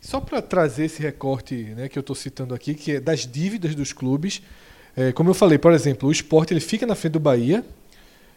Só 0.00 0.20
para 0.20 0.40
trazer 0.40 0.84
esse 0.84 1.02
recorte 1.02 1.54
né, 1.76 1.88
que 1.88 1.98
eu 1.98 2.00
estou 2.00 2.14
citando 2.14 2.54
aqui, 2.54 2.74
que 2.74 2.92
é 2.92 3.00
das 3.00 3.26
dívidas 3.26 3.74
dos 3.74 3.92
clubes. 3.92 4.40
É, 4.96 5.10
como 5.10 5.30
eu 5.30 5.34
falei, 5.34 5.58
por 5.58 5.72
exemplo, 5.72 6.08
o 6.08 6.12
esporte 6.12 6.52
ele 6.52 6.60
fica 6.60 6.86
na 6.86 6.94
frente 6.94 7.14
do 7.14 7.20
Bahia, 7.20 7.64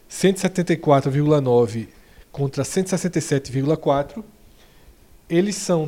174,9 0.10 1.88
contra 2.32 2.64
167,4. 2.64 4.24
Eles 5.30 5.56
são 5.58 5.88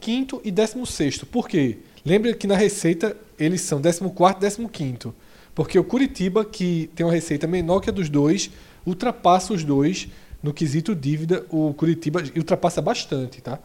15 0.00 0.40
e 0.44 0.50
16. 0.50 1.24
Por 1.24 1.46
quê? 1.46 1.78
Lembra 2.06 2.32
que 2.32 2.46
na 2.46 2.56
receita 2.56 3.14
eles 3.38 3.60
são 3.60 3.82
14 3.82 4.62
e 4.62 4.68
15. 4.68 5.12
Porque 5.54 5.78
o 5.78 5.84
Curitiba, 5.84 6.44
que 6.44 6.88
tem 6.94 7.04
uma 7.04 7.12
receita 7.12 7.46
menor 7.46 7.80
que 7.80 7.90
a 7.90 7.92
dos 7.92 8.08
dois, 8.08 8.50
ultrapassa 8.86 9.52
os 9.52 9.62
dois 9.62 10.08
no 10.42 10.52
quesito 10.52 10.94
dívida. 10.94 11.44
O 11.50 11.72
Curitiba 11.74 12.22
ultrapassa 12.36 12.80
bastante, 12.82 13.40
tá? 13.40 13.58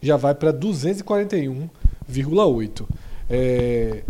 Já 0.00 0.16
vai 0.16 0.34
para 0.34 0.52
241,8. 0.52 2.86
É, 3.30 4.02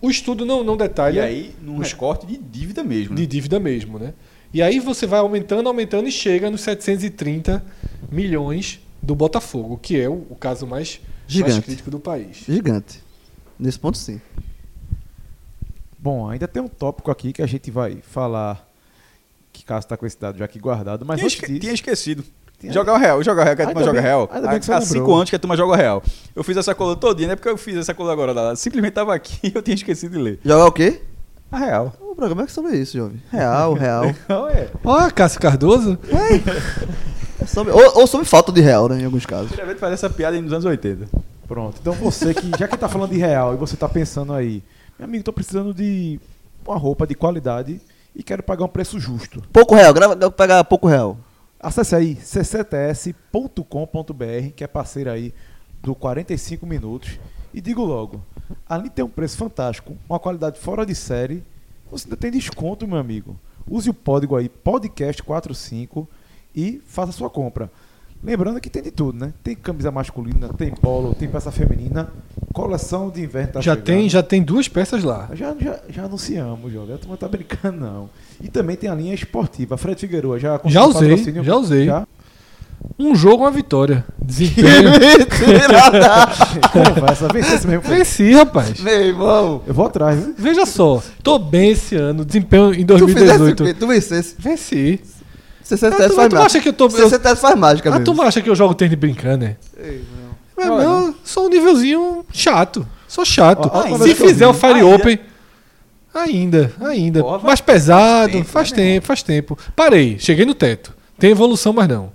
o 0.00 0.10
estudo 0.10 0.44
não, 0.46 0.62
não 0.62 0.76
detalha 0.76 1.20
E 1.20 1.24
aí, 1.24 1.54
num 1.62 1.78
recorte 1.78 2.26
de 2.26 2.36
dívida 2.36 2.84
mesmo. 2.84 3.14
de 3.14 3.22
Né? 3.22 3.26
dívida 3.28 3.58
mesmo, 3.58 3.98
né? 3.98 4.12
E 4.52 4.62
aí 4.62 4.78
você 4.80 5.06
vai 5.06 5.20
aumentando, 5.20 5.66
aumentando 5.68 6.08
e 6.08 6.12
chega 6.12 6.50
nos 6.50 6.60
730 6.62 7.64
milhões 8.10 8.80
do 9.02 9.14
Botafogo, 9.14 9.78
que 9.80 9.98
é 10.00 10.08
o, 10.08 10.26
o 10.30 10.36
caso 10.36 10.66
mais, 10.66 11.00
mais 11.00 11.32
Gigante. 11.32 11.62
crítico 11.62 11.90
do 11.90 12.00
país. 12.00 12.38
Gigante. 12.46 13.02
Nesse 13.58 13.78
ponto, 13.78 13.96
sim. 13.98 14.20
Bom, 15.98 16.28
ainda 16.28 16.46
tem 16.46 16.62
um 16.62 16.68
tópico 16.68 17.10
aqui 17.10 17.32
que 17.32 17.42
a 17.42 17.46
gente 17.46 17.70
vai 17.70 17.98
falar 18.02 18.67
que 19.58 19.64
Cássio 19.64 19.86
está 19.86 19.96
com 19.96 20.06
esse 20.06 20.18
dado 20.18 20.38
já 20.38 20.44
aqui 20.44 20.58
guardado, 20.58 21.04
mas 21.04 21.18
tinha, 21.18 21.26
esque- 21.28 21.58
tinha 21.58 21.72
esquecido. 21.72 22.24
Tinha- 22.60 22.72
Jogar 22.72 22.94
o 22.94 22.96
real, 22.98 23.22
jogar 23.22 23.42
o 23.42 23.44
real, 23.44 23.56
que 23.56 23.62
a 23.62 23.66
turma 23.66 23.84
joga 23.84 24.00
real. 24.00 24.28
ainda 24.32 24.48
bem 24.48 24.58
que 24.58 24.64
você 24.66 24.72
Há 24.72 24.80
cinco 24.80 25.14
anos 25.14 25.30
que 25.30 25.36
a 25.36 25.38
turma 25.38 25.56
joga 25.56 25.76
real. 25.76 26.02
Eu 26.34 26.42
fiz 26.42 26.56
essa 26.56 26.74
coluna 26.74 26.96
todinha, 26.96 27.28
não 27.28 27.32
é 27.34 27.36
porque 27.36 27.48
eu 27.48 27.56
fiz 27.56 27.76
essa 27.76 27.94
coluna 27.94 28.12
agora. 28.14 28.56
Simplesmente 28.56 28.94
tava 28.94 29.14
aqui 29.14 29.38
e 29.48 29.52
eu 29.54 29.62
tinha 29.62 29.74
esquecido 29.76 30.16
de 30.16 30.22
ler. 30.22 30.40
Jogar 30.44 30.66
o 30.66 30.72
quê? 30.72 31.00
A 31.52 31.58
real. 31.58 31.94
O 32.00 32.14
programa 32.16 32.42
é 32.42 32.46
que 32.46 32.52
sobre 32.52 32.76
isso, 32.76 32.96
jovem. 32.98 33.22
Real, 33.30 33.72
real. 33.78 34.04
É. 34.50 34.68
Ó, 34.84 35.10
Cássio 35.10 35.40
Cardoso. 35.40 35.96
É 37.40 37.46
sobre- 37.46 37.72
ou, 37.72 38.00
ou 38.00 38.06
sobre 38.06 38.26
falta 38.26 38.50
de 38.50 38.60
real, 38.60 38.88
né, 38.88 39.00
em 39.00 39.04
alguns 39.04 39.24
casos. 39.24 39.46
Primeira 39.48 39.66
vez 39.66 39.74
que 39.76 39.80
faz 39.80 39.92
essa 39.92 40.10
piada 40.10 40.40
nos 40.40 40.52
anos 40.52 40.64
80. 40.64 41.06
Pronto. 41.46 41.78
Então 41.80 41.92
você 41.94 42.34
que, 42.34 42.50
já 42.58 42.66
que 42.68 42.76
tá 42.76 42.88
falando 42.88 43.10
de 43.10 43.18
real 43.18 43.54
e 43.54 43.56
você 43.56 43.76
tá 43.76 43.88
pensando 43.88 44.32
aí, 44.34 44.62
meu 44.98 45.06
amigo, 45.06 45.22
tô 45.24 45.32
precisando 45.32 45.72
de 45.72 46.20
uma 46.66 46.76
roupa 46.76 47.06
de 47.06 47.14
qualidade 47.14 47.80
e 48.18 48.22
quero 48.24 48.42
pagar 48.42 48.64
um 48.64 48.68
preço 48.68 48.98
justo. 48.98 49.40
Pouco 49.52 49.76
real, 49.76 49.94
grava, 49.94 50.30
pegar 50.32 50.64
pouco 50.64 50.88
real. 50.88 51.16
Acesse 51.60 51.94
aí 51.94 52.16
ccts.com.br, 52.16 53.62
que 54.56 54.64
é 54.64 54.66
parceiro 54.66 55.10
aí 55.10 55.32
do 55.80 55.94
45 55.94 56.66
minutos. 56.66 57.20
E 57.54 57.60
digo 57.60 57.84
logo, 57.84 58.20
de 58.82 58.90
ter 58.90 59.04
um 59.04 59.08
preço 59.08 59.36
fantástico, 59.36 59.96
uma 60.08 60.18
qualidade 60.18 60.58
fora 60.58 60.84
de 60.84 60.96
série, 60.96 61.44
você 61.90 62.06
ainda 62.06 62.16
tem 62.16 62.30
desconto, 62.30 62.86
meu 62.88 62.98
amigo. 62.98 63.38
Use 63.70 63.88
o 63.88 63.94
código 63.94 64.36
aí, 64.36 64.48
podcast45 64.48 66.06
e 66.54 66.82
faça 66.86 67.12
sua 67.12 67.30
compra. 67.30 67.70
Lembrando 68.22 68.60
que 68.60 68.68
tem 68.68 68.82
de 68.82 68.90
tudo, 68.90 69.16
né? 69.18 69.32
Tem 69.44 69.54
camisa 69.54 69.90
masculina, 69.92 70.48
tem 70.56 70.70
polo, 70.72 71.14
tem 71.14 71.28
peça 71.28 71.52
feminina. 71.52 72.08
Coleção 72.52 73.10
de 73.10 73.22
inverno 73.22 73.52
tá 73.52 73.60
já, 73.60 73.72
chegando. 73.72 73.84
tem, 73.86 74.08
já 74.08 74.22
tem 74.22 74.42
duas 74.42 74.66
peças 74.68 75.04
lá. 75.04 75.28
Já, 75.34 75.54
já, 75.60 75.78
já 75.88 76.04
anunciamos, 76.04 76.72
Jovem. 76.72 76.96
A 76.96 76.98
turma 76.98 77.16
tá 77.16 77.28
brincando, 77.28 77.78
não. 77.78 78.10
E 78.42 78.48
também 78.48 78.74
tem 78.76 78.90
a 78.90 78.94
linha 78.94 79.14
esportiva. 79.14 79.76
Fred 79.76 80.00
Figueroa 80.00 80.38
já 80.38 80.52
Já 80.54 80.58
conseguiu 80.58 80.88
usei, 80.88 81.08
patrocínio? 81.10 81.44
já 81.44 81.56
usei. 81.56 81.84
Já? 81.86 82.06
Um 82.98 83.14
jogo, 83.14 83.44
uma 83.44 83.50
vitória. 83.52 84.04
Desempenho. 84.20 84.90
Conversa, 86.72 87.28
vence 87.28 87.54
esse 87.54 87.66
mesmo. 87.66 87.82
Fred. 87.82 87.98
Venci, 87.98 88.32
rapaz. 88.32 88.80
Meu 88.80 89.00
irmão. 89.00 89.62
Eu 89.66 89.74
vou 89.74 89.86
atrás, 89.86 90.18
viu? 90.18 90.34
Veja 90.36 90.66
só, 90.66 91.02
tô 91.22 91.38
bem 91.38 91.70
esse 91.70 91.94
ano, 91.96 92.24
desempenho 92.24 92.72
em 92.74 92.84
Tu 92.84 92.94
fizesse 93.08 93.34
o 93.34 93.38
2018. 93.54 93.64
quê? 93.64 93.74
Tu 93.74 93.86
vencesse. 93.86 94.34
Venci. 94.38 95.00
CCTS 95.68 96.02
Ah, 96.04 96.08
tu- 96.08 96.14
faz 96.14 96.28
tu 96.28 96.34
mágica. 96.34 96.42
acha 96.46 96.60
que 96.60 96.68
eu 96.68 96.72
tô- 96.72 96.84
eu- 96.86 96.90
CCTS 96.90 97.40
faz 97.42 97.58
mágica 97.58 97.90
mesmo. 97.90 98.04
turma 98.04 98.24
acha 98.24 98.40
que 98.40 98.48
eu 98.48 98.54
jogo 98.54 98.74
tênis 98.74 98.98
brincando, 98.98 99.44
né? 99.44 99.56
Mas, 100.56 100.66
não, 100.66 101.14
sou 101.22 101.46
um 101.46 101.48
nívelzinho 101.50 102.24
chato. 102.32 102.86
Sou 103.06 103.24
chato. 103.24 103.70
Ó, 103.72 103.78
ó, 103.94 103.98
Se 103.98 104.10
eu 104.10 104.16
fizer 104.16 104.46
o 104.46 104.54
Fire 104.54 104.74
Ainda? 104.80 104.86
Open. 104.96 105.18
Ainda, 106.14 106.72
ainda. 106.80 107.22
Porra, 107.22 107.38
mais 107.40 107.60
pesado, 107.60 108.32
tempo, 108.32 108.48
faz 108.48 108.70
né, 108.72 108.76
tempo, 108.76 109.06
faz 109.06 109.22
tempo. 109.22 109.58
Parei, 109.76 110.18
cheguei 110.18 110.44
no 110.44 110.54
teto. 110.54 110.92
Tem 111.18 111.30
evolução, 111.30 111.72
mas 111.72 111.86
não. 111.88 112.12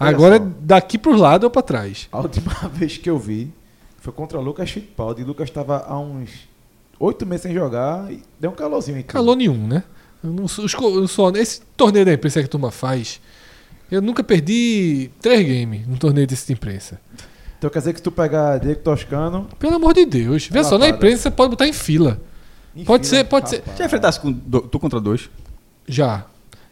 Agora 0.00 0.36
é 0.36 0.38
só. 0.38 0.46
daqui 0.60 0.96
pro 0.98 1.14
lado 1.14 1.44
ou 1.44 1.50
pra 1.50 1.60
trás. 1.62 2.08
A 2.10 2.18
última 2.20 2.52
vez 2.72 2.96
que 2.96 3.08
eu 3.10 3.18
vi 3.18 3.52
foi 4.00 4.12
contra 4.12 4.40
Lucas 4.40 4.70
Fittipaldi. 4.70 5.24
Lucas 5.24 5.48
estava 5.48 5.84
há 5.88 5.98
uns 5.98 6.30
oito 6.98 7.26
meses 7.26 7.42
sem 7.42 7.54
jogar 7.54 8.10
e 8.10 8.22
deu 8.40 8.50
um 8.50 8.54
calorzinho 8.54 8.98
tudo. 8.98 9.12
Calor 9.12 9.36
nenhum, 9.36 9.66
né? 9.66 9.82
Eu 10.22 10.30
não 10.30 10.48
sou, 10.48 10.64
eu 10.64 11.08
esse 11.36 11.60
torneio 11.76 12.04
da 12.04 12.12
imprensa 12.12 12.40
que 12.40 12.46
a 12.46 12.48
turma 12.48 12.70
faz, 12.70 13.20
eu 13.90 14.02
nunca 14.02 14.22
perdi 14.24 15.10
três 15.20 15.46
games 15.46 15.86
no 15.86 15.96
torneio 15.96 16.26
desse 16.26 16.46
de 16.46 16.52
imprensa. 16.52 17.00
Então 17.58 17.70
quer 17.70 17.78
dizer 17.80 17.92
que 17.92 17.98
se 17.98 18.02
tu 18.04 18.12
pegar 18.12 18.58
Diego 18.58 18.80
Toscano. 18.80 19.48
Pelo 19.58 19.76
amor 19.76 19.94
de 19.94 20.04
Deus. 20.06 20.48
Vê 20.48 20.62
só, 20.62 20.78
na 20.78 20.88
imprensa 20.88 21.22
você 21.24 21.30
pode 21.30 21.50
botar 21.50 21.66
em 21.66 21.72
fila. 21.72 22.20
Pode 22.84 23.06
ser, 23.06 23.24
pode 23.24 23.50
ser. 23.50 23.62
Já 23.76 23.86
enfrentasse 23.86 24.20
com 24.20 24.30
do- 24.30 24.60
tu 24.60 24.78
contra 24.78 25.00
dois? 25.00 25.28
Já. 25.86 26.24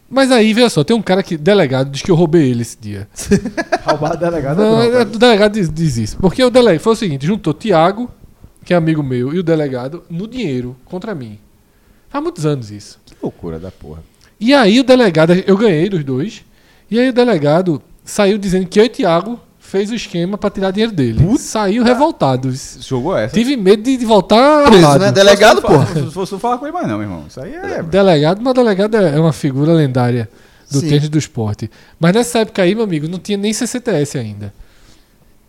Mas 0.09 0.31
aí, 0.31 0.53
veja 0.53 0.69
só, 0.69 0.85
tem 0.85 0.95
um 0.95 1.01
cara 1.01 1.21
que, 1.21 1.35
delegado, 1.35 1.89
diz 1.89 2.01
que 2.01 2.09
eu 2.09 2.15
roubei 2.15 2.49
ele 2.49 2.61
esse 2.61 2.77
dia. 2.79 3.09
Roubar 3.83 4.15
delegado 4.15 4.57
Não, 4.57 4.81
é 4.81 4.87
é, 4.87 4.89
bronca. 5.03 5.15
o 5.15 5.19
delegado 5.19 5.51
diz, 5.53 5.69
diz 5.69 5.97
isso. 5.97 6.17
Porque 6.17 6.41
o 6.41 6.49
delegado 6.49 6.81
foi 6.81 6.93
o 6.93 6.95
seguinte: 6.95 7.25
juntou 7.25 7.53
Tiago, 7.53 8.09
que 8.63 8.73
é 8.73 8.77
amigo 8.77 9.03
meu, 9.03 9.33
e 9.33 9.39
o 9.39 9.43
delegado 9.43 10.03
no 10.09 10.25
dinheiro 10.25 10.77
contra 10.85 11.13
mim. 11.13 11.37
Faz 12.09 12.23
muitos 12.23 12.45
anos 12.45 12.71
isso. 12.71 12.99
Que 13.05 13.15
loucura 13.21 13.59
da 13.59 13.71
porra. 13.71 14.01
E 14.39 14.53
aí 14.53 14.79
o 14.79 14.83
delegado, 14.83 15.33
eu 15.33 15.57
ganhei 15.57 15.89
dos 15.89 16.03
dois. 16.03 16.43
E 16.89 16.99
aí 16.99 17.09
o 17.09 17.13
delegado 17.13 17.81
saiu 18.05 18.37
dizendo 18.37 18.67
que 18.67 18.79
eu 18.79 18.85
e 18.85 18.89
Tiago 18.89 19.39
fez 19.59 19.91
o 19.91 19.95
esquema 19.95 20.37
pra 20.37 20.49
tirar 20.49 20.71
dinheiro 20.71 20.93
dele. 20.93 21.37
Saiu 21.37 21.83
revoltado. 21.83 22.49
Jogou 22.79 23.17
essa? 23.17 23.33
Tive 23.33 23.57
medo 23.57 23.83
de, 23.83 23.97
de 23.97 24.05
voltar 24.05 24.63
Preso, 24.67 24.85
armado. 24.85 25.03
né? 25.03 25.11
Delegado, 25.11 25.59
Só 25.61 25.67
pô. 25.67 25.85
se 25.85 25.99
não 26.01 26.11
fosse 26.11 26.37
falar 26.39 26.57
com 26.57 26.65
ele 26.65 26.73
mais 26.73 26.87
não, 26.87 26.97
meu 26.97 27.07
irmão. 27.07 27.25
Isso 27.27 27.41
aí 27.41 27.53
é... 27.53 27.83
Delegado, 27.83 28.41
mas 28.41 28.53
delegado 28.53 28.95
é 28.95 29.19
uma 29.19 29.33
figura 29.33 29.73
lendária 29.73 30.29
do 30.71 30.79
Sim. 30.79 30.87
tênis 30.87 31.09
do 31.09 31.17
esporte. 31.17 31.69
Mas 31.99 32.13
nessa 32.13 32.39
época 32.39 32.61
aí, 32.61 32.73
meu 32.75 32.85
amigo, 32.85 33.07
não 33.09 33.19
tinha 33.19 33.37
nem 33.37 33.51
CCTS 33.51 34.17
ainda. 34.17 34.53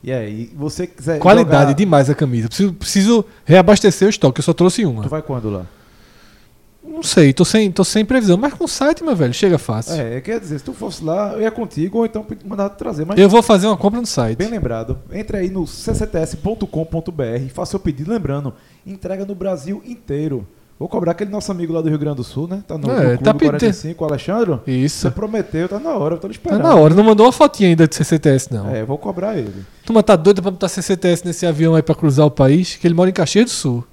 E 0.03 0.13
aí, 0.13 0.51
você 0.57 0.87
quiser. 0.87 1.19
Qualidade 1.19 1.63
jogar- 1.71 1.73
demais 1.75 2.09
a 2.11 2.15
camisa. 2.15 2.49
Preciso, 2.49 2.73
preciso 2.73 3.25
reabastecer 3.45 4.07
o 4.07 4.11
estoque, 4.11 4.41
eu 4.41 4.45
só 4.45 4.53
trouxe 4.53 4.85
uma. 4.85 5.03
Tu 5.03 5.09
vai 5.09 5.23
quando 5.23 5.51
lá? 5.51 5.67
Não 6.89 7.03
sei, 7.03 7.33
tô 7.33 7.45
sem, 7.45 7.71
tô 7.71 7.85
sem 7.85 8.05
previsão. 8.05 8.37
Mas 8.37 8.55
com 8.55 8.65
o 8.65 8.69
site, 8.69 9.05
meu 9.05 9.15
velho, 9.15 9.33
chega 9.35 9.59
fácil. 9.59 9.95
É, 9.95 10.21
quer 10.21 10.41
dizer, 10.41 10.59
se 10.59 10.65
tu 10.65 10.73
fosse 10.73 11.05
lá, 11.05 11.33
eu 11.35 11.43
ia 11.43 11.51
contigo, 11.51 11.99
ou 11.99 12.07
então 12.07 12.25
mandar 12.45 12.71
trazer. 12.71 13.05
Mas 13.05 13.19
Eu 13.19 13.29
vou 13.29 13.43
fazer 13.43 13.67
uma 13.67 13.77
compra 13.77 14.01
no 14.01 14.07
site. 14.07 14.37
bem 14.39 14.49
lembrado, 14.49 14.99
entre 15.13 15.37
aí 15.37 15.51
no 15.51 15.65
ccts.com.br 15.67 17.49
faça 17.53 17.71
seu 17.73 17.81
pedido. 17.81 18.11
Lembrando, 18.11 18.55
entrega 18.87 19.25
no 19.25 19.35
Brasil 19.35 19.83
inteiro. 19.87 20.47
Vou 20.79 20.89
cobrar 20.89 21.11
aquele 21.11 21.31
nosso 21.31 21.51
amigo 21.51 21.73
lá 21.73 21.83
do 21.83 21.89
Rio 21.89 21.99
Grande 21.99 22.19
do 22.19 22.25
Sul, 22.25 22.47
né? 22.47 22.63
Tá 22.67 22.79
no, 22.79 22.89
É, 22.89 22.95
no 22.95 23.01
Clube 23.03 23.25
tá 23.25 23.35
pedindo- 23.35 23.51
45, 23.59 24.05
o 24.05 24.07
Alexandre. 24.09 24.53
Você 24.65 24.71
Isso. 24.71 25.11
prometeu, 25.11 25.69
tá 25.69 25.81
na 25.81 25.91
hora, 25.95 26.15
eu 26.15 26.19
tô 26.21 26.29
Tá 26.29 26.33
esperando. 26.33 26.63
na 26.63 26.75
hora, 26.77 26.95
não 26.95 27.03
mandou 27.03 27.27
uma 27.27 27.33
fotinha 27.33 27.69
ainda 27.71 27.89
de 27.89 27.97
CCTS, 27.97 28.53
não. 28.55 28.71
É, 28.71 28.85
vou 28.85 28.97
cobrar 28.97 29.37
ele. 29.37 29.65
Tu 29.85 30.03
tá 30.05 30.15
doida 30.15 30.41
pra 30.41 30.53
botar 30.53 30.69
CCTS 30.69 31.27
nesse 31.27 31.45
avião 31.47 31.75
aí 31.75 31.83
pra 31.83 31.97
cruzar 31.97 32.27
o 32.27 32.31
país, 32.31 32.77
que 32.77 32.87
ele 32.87 32.95
mora 32.95 33.11
em 33.11 33.13
Caxias 33.13 33.47
do 33.47 33.51
Sul. 33.51 33.85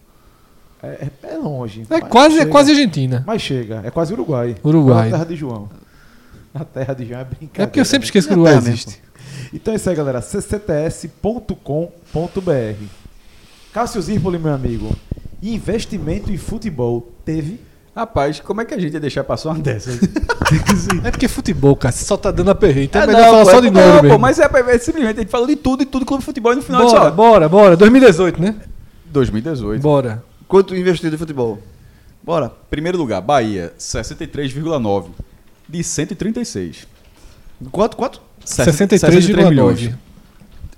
É, 0.86 1.10
é- 1.28 1.34
é 1.34 1.38
longe. 1.38 1.86
É 1.90 2.02
quase, 2.02 2.40
é 2.40 2.46
quase 2.46 2.72
Argentina. 2.72 3.24
Mas 3.26 3.42
chega, 3.42 3.82
é 3.84 3.90
quase 3.92 4.14
Uruguai. 4.14 4.56
Uruguai. 4.64 5.06
Na 5.10 5.18
terra 5.18 5.26
de 5.26 5.36
João. 5.36 5.70
Na 6.54 6.64
terra 6.64 6.94
de 6.94 7.06
João 7.06 7.20
é 7.20 7.24
brincadeira. 7.26 7.64
É 7.64 7.66
porque 7.66 7.80
eu 7.80 7.86
sempre 7.86 8.02
né? 8.02 8.06
esqueço 8.06 8.28
que 8.28 8.34
o 8.34 8.36
É 8.36 8.38
Uruguai 8.38 8.58
existe. 8.58 9.02
Então 9.54 9.74
é 9.74 9.78
isso 9.78 9.90
aí, 9.90 9.96
galera. 9.96 10.22
ccts.com.br 11.56 12.84
Cássio 13.74 14.02
Zirpoli, 14.02 14.40
meu 14.40 14.54
amigo. 14.54 14.96
Investimento 15.44 16.32
em 16.32 16.38
futebol 16.38 17.12
teve? 17.26 17.60
Rapaz, 17.96 18.40
como 18.42 18.60
é 18.62 18.66
que 18.66 18.74
a 18.74 18.80
gente 18.80 18.94
ia 18.94 19.00
deixar 19.00 19.24
passar 19.24 19.50
uma 19.52 19.60
dessas? 19.60 20.00
É 21.04 21.10
porque 21.10 21.28
futebol, 21.28 21.76
cara, 21.76 21.92
você 21.92 22.06
só 22.06 22.16
tá 22.18 22.30
dando 22.30 22.52
a 22.52 22.56
perreira. 22.56 22.84
Então 22.84 23.02
é 23.02 23.04
Ah, 23.04 23.08
melhor 23.08 23.22
não, 23.24 23.30
falar 23.32 23.46
pô, 23.46 23.50
só 23.52 23.58
é 23.58 23.62
de 23.62 23.70
número 23.72 24.04
não, 24.04 24.10
pô, 24.12 24.18
mas 24.20 24.38
é, 24.38 24.44
é 24.44 24.78
simplesmente 24.78 25.18
a 25.18 25.22
gente 25.22 25.32
falou 25.32 25.48
de 25.48 25.56
tudo 25.56 25.82
e 25.82 25.86
tudo 25.88 26.06
clube 26.06 26.22
de 26.22 26.26
futebol 26.26 26.54
e 26.54 26.58
no 26.58 26.62
final 26.62 26.84
Bora, 26.84 26.98
só. 27.00 27.10
bora, 27.12 27.50
bora. 27.50 27.76
2018, 27.78 28.40
né? 28.40 28.56
2018. 29.08 29.82
Bora. 29.82 30.24
Quanto 30.56 30.74
investido 30.74 31.14
em 31.14 31.20
futebol? 31.20 31.60
Bora. 32.24 32.50
Primeiro 32.70 32.98
lugar, 32.98 33.20
Bahia, 33.22 33.74
63,9 33.78 35.08
de 35.68 35.84
136. 35.84 36.88
Quanto? 37.74 37.98
Quanto? 37.98 38.22
63 38.46 39.28
milhões. 39.28 39.80
63,9. 39.82 39.96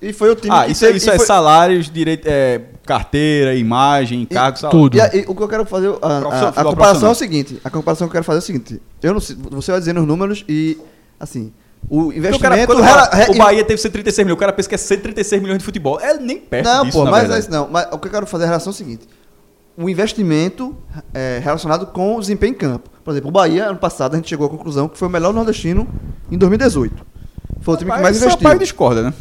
E 0.01 0.13
foi 0.13 0.31
o 0.31 0.35
time 0.35 0.51
Ah, 0.55 0.65
que 0.65 0.71
isso, 0.71 0.83
é- 0.83 0.87
teve- 0.87 0.97
isso 0.97 1.11
é 1.11 1.17
foi- 1.17 1.25
salários, 1.27 1.91
direito, 1.91 2.25
é, 2.27 2.59
carteira, 2.87 3.53
imagem, 3.53 4.23
encargo, 4.23 4.57
salário. 4.57 4.79
tudo. 4.79 4.97
E, 4.97 5.01
aí, 5.01 5.25
o 5.27 5.35
que 5.35 5.43
eu 5.43 5.47
quero 5.47 5.63
fazer. 5.67 5.89
A, 6.01 6.07
a- 6.07 6.49
a 6.49 6.63
comparação 6.63 7.09
é 7.09 7.11
o 7.11 7.15
seguinte: 7.15 7.59
a 7.63 7.69
comparação 7.69 8.07
que 8.07 8.09
eu 8.09 8.13
quero 8.13 8.23
fazer 8.25 8.37
é 8.39 8.41
o 8.41 8.45
seguinte. 8.45 8.81
Eu 9.03 9.13
não 9.13 9.19
sei, 9.19 9.35
você 9.51 9.69
vai 9.71 9.79
dizendo 9.79 10.01
os 10.01 10.07
números 10.07 10.43
e. 10.49 10.75
Assim. 11.19 11.53
O 11.87 12.05
Porque 12.05 12.15
o, 12.15 12.17
investimento. 12.17 12.81
cara, 12.81 13.09
re- 13.15 13.31
o 13.31 13.37
Bahia 13.37 13.63
teve 13.63 13.79
136 13.79 14.25
milhões, 14.25 14.37
o 14.37 14.39
cara 14.39 14.51
pensa 14.51 14.67
que 14.67 14.73
é 14.75 14.77
136 14.79 15.39
milhões 15.39 15.59
de 15.59 15.63
futebol. 15.65 15.99
É 15.99 16.17
nem 16.17 16.39
perto 16.39 16.65
Não, 16.65 16.83
disso, 16.85 16.97
pô, 16.97 17.05
na 17.05 17.11
mas 17.11 17.19
verdade. 17.21 17.39
é 17.39 17.43
isso 17.43 17.51
não. 17.51 17.69
Mas 17.69 17.87
o 17.91 17.99
que 17.99 18.07
eu 18.07 18.11
quero 18.11 18.25
fazer 18.25 18.43
é 18.43 18.47
a 18.47 18.49
relação 18.49 18.71
é 18.71 18.73
o 18.73 18.75
seguinte: 18.77 19.07
o 19.77 19.87
investimento 19.87 20.75
é, 21.13 21.39
relacionado 21.41 21.85
com 21.85 22.15
o 22.15 22.19
desempenho 22.19 22.51
em 22.51 22.55
campo. 22.55 22.89
Por 23.03 23.11
exemplo, 23.11 23.29
o 23.29 23.31
Bahia, 23.31 23.65
ano 23.65 23.77
passado, 23.77 24.15
a 24.15 24.17
gente 24.17 24.27
chegou 24.27 24.47
à 24.47 24.49
conclusão 24.49 24.89
que 24.89 24.97
foi 24.97 25.07
o 25.07 25.11
melhor 25.11 25.31
nordestino 25.31 25.87
em 26.31 26.37
2018. 26.37 27.05
Foi 27.61 27.75
o 27.75 27.77
time 27.77 27.91
que 27.91 28.01
mais 28.01 28.17
investiu. 28.17 28.37
Sampaio 28.39 28.59
discorda, 28.59 29.03
né? 29.03 29.13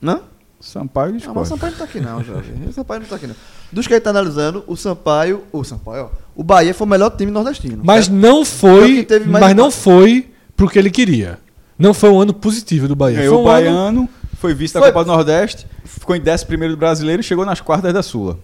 Não? 0.00 0.20
Sampaio 0.60 1.10
Não, 1.10 1.16
discorda. 1.18 1.40
mas 1.40 1.48
o 1.48 1.54
Sampaio 1.54 1.72
não 1.72 1.78
tá 1.78 1.84
aqui 1.84 2.00
não, 2.00 2.24
jovem. 2.24 2.68
O 2.68 2.72
Sampaio 2.72 3.00
não 3.00 3.08
tá 3.08 3.16
aqui 3.16 3.26
não. 3.26 3.34
Dos 3.72 3.86
que 3.86 3.92
a 3.92 3.96
gente 3.96 4.04
tá 4.04 4.10
analisando, 4.10 4.64
o 4.66 4.76
Sampaio. 4.76 5.42
O 5.52 5.64
Sampaio, 5.64 6.04
ó. 6.04 6.08
O 6.36 6.44
Bahia 6.44 6.72
foi 6.72 6.86
o 6.86 6.90
melhor 6.90 7.10
time 7.10 7.32
nordestino. 7.32 7.82
Mas 7.84 8.06
certo? 8.06 8.16
não 8.16 8.42
o 8.42 8.44
foi, 8.44 8.96
que 8.96 9.04
teve 9.04 9.28
mais 9.28 9.44
mas 9.44 9.56
não 9.56 9.66
impacto. 9.66 9.82
foi 9.82 10.30
pro 10.56 10.68
que 10.68 10.78
ele 10.78 10.90
queria. 10.90 11.38
Não 11.76 11.92
foi 11.92 12.08
um 12.10 12.20
ano 12.20 12.32
positivo 12.32 12.86
do 12.86 12.94
Bahia. 12.94 13.18
Ganhou 13.18 13.42
foi 13.42 13.44
o 13.44 13.46
um 13.46 13.50
ano... 13.50 13.64
Baiano, 13.64 14.08
foi 14.38 14.54
vice 14.54 14.72
da 14.72 14.80
Foi- 14.80 14.92
Copa 14.92 15.04
do 15.04 15.08
Nordeste, 15.08 15.66
ficou 15.84 16.14
em 16.14 16.20
11 16.20 16.44
do 16.68 16.76
Brasileiro 16.76 17.20
e 17.20 17.24
chegou 17.24 17.44
nas 17.44 17.60
quartas 17.60 17.92
da 17.92 18.02
Sula. 18.02 18.38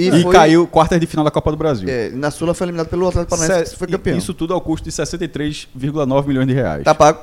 E, 0.00 0.08
E, 0.20 0.22
foi- 0.22 0.32
caiu 0.32 0.66
quartas 0.66 0.98
de 1.00 1.06
final 1.06 1.24
da 1.24 1.30
Copa 1.30 1.50
do 1.50 1.56
Brasil. 1.56 1.88
É, 1.88 2.08
na 2.10 2.30
Sula 2.30 2.54
foi 2.54 2.66
eliminado 2.66 2.88
pelo 2.88 3.06
Atlético 3.08 3.36
Paranaense, 3.36 3.66
Se- 3.66 3.72
que 3.72 3.78
foi 3.78 3.88
campeão. 3.88 4.16
Isso 4.16 4.32
tudo 4.34 4.54
ao 4.54 4.60
custo 4.60 4.84
de 4.84 4.92
63,9 4.92 6.26
milhões 6.28 6.46
de 6.46 6.54
reais. 6.54 6.84
Tá 6.84 6.94
pago. 6.94 7.18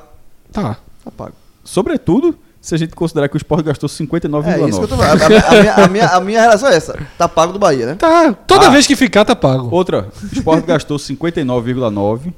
Tá. 0.52 0.76
Tá 1.04 1.10
pago. 1.10 1.32
Sobretudo, 1.64 2.36
se 2.60 2.74
a 2.74 2.78
gente 2.78 2.94
considerar 2.94 3.28
que 3.28 3.36
o 3.36 3.38
Sport 3.38 3.64
gastou 3.64 3.88
59,9. 3.88 4.48
É 4.64 4.68
isso 4.68 4.78
que 4.78 4.84
eu 4.84 4.88
tô 4.88 4.96
falando. 4.96 5.22
A, 5.22 5.26
a- 5.26 5.26
a 5.26 5.58
minha, 5.60 5.74
a, 5.74 5.88
minha, 5.88 6.06
a 6.08 6.20
minha 6.20 6.40
relação 6.40 6.68
é 6.68 6.74
essa. 6.76 6.98
Tá 7.16 7.28
pago 7.28 7.52
do 7.52 7.58
Bahia, 7.58 7.86
né? 7.86 7.94
Tá. 7.94 8.32
Toda 8.32 8.66
Ah. 8.66 8.70
vez 8.70 8.86
que 8.86 8.96
ficar, 8.96 9.24
tá 9.24 9.34
pago. 9.36 9.68
Outra, 9.70 10.08
o 10.22 10.26
Sport 10.36 10.64
gastou 10.64 10.98
59,9 10.98 12.32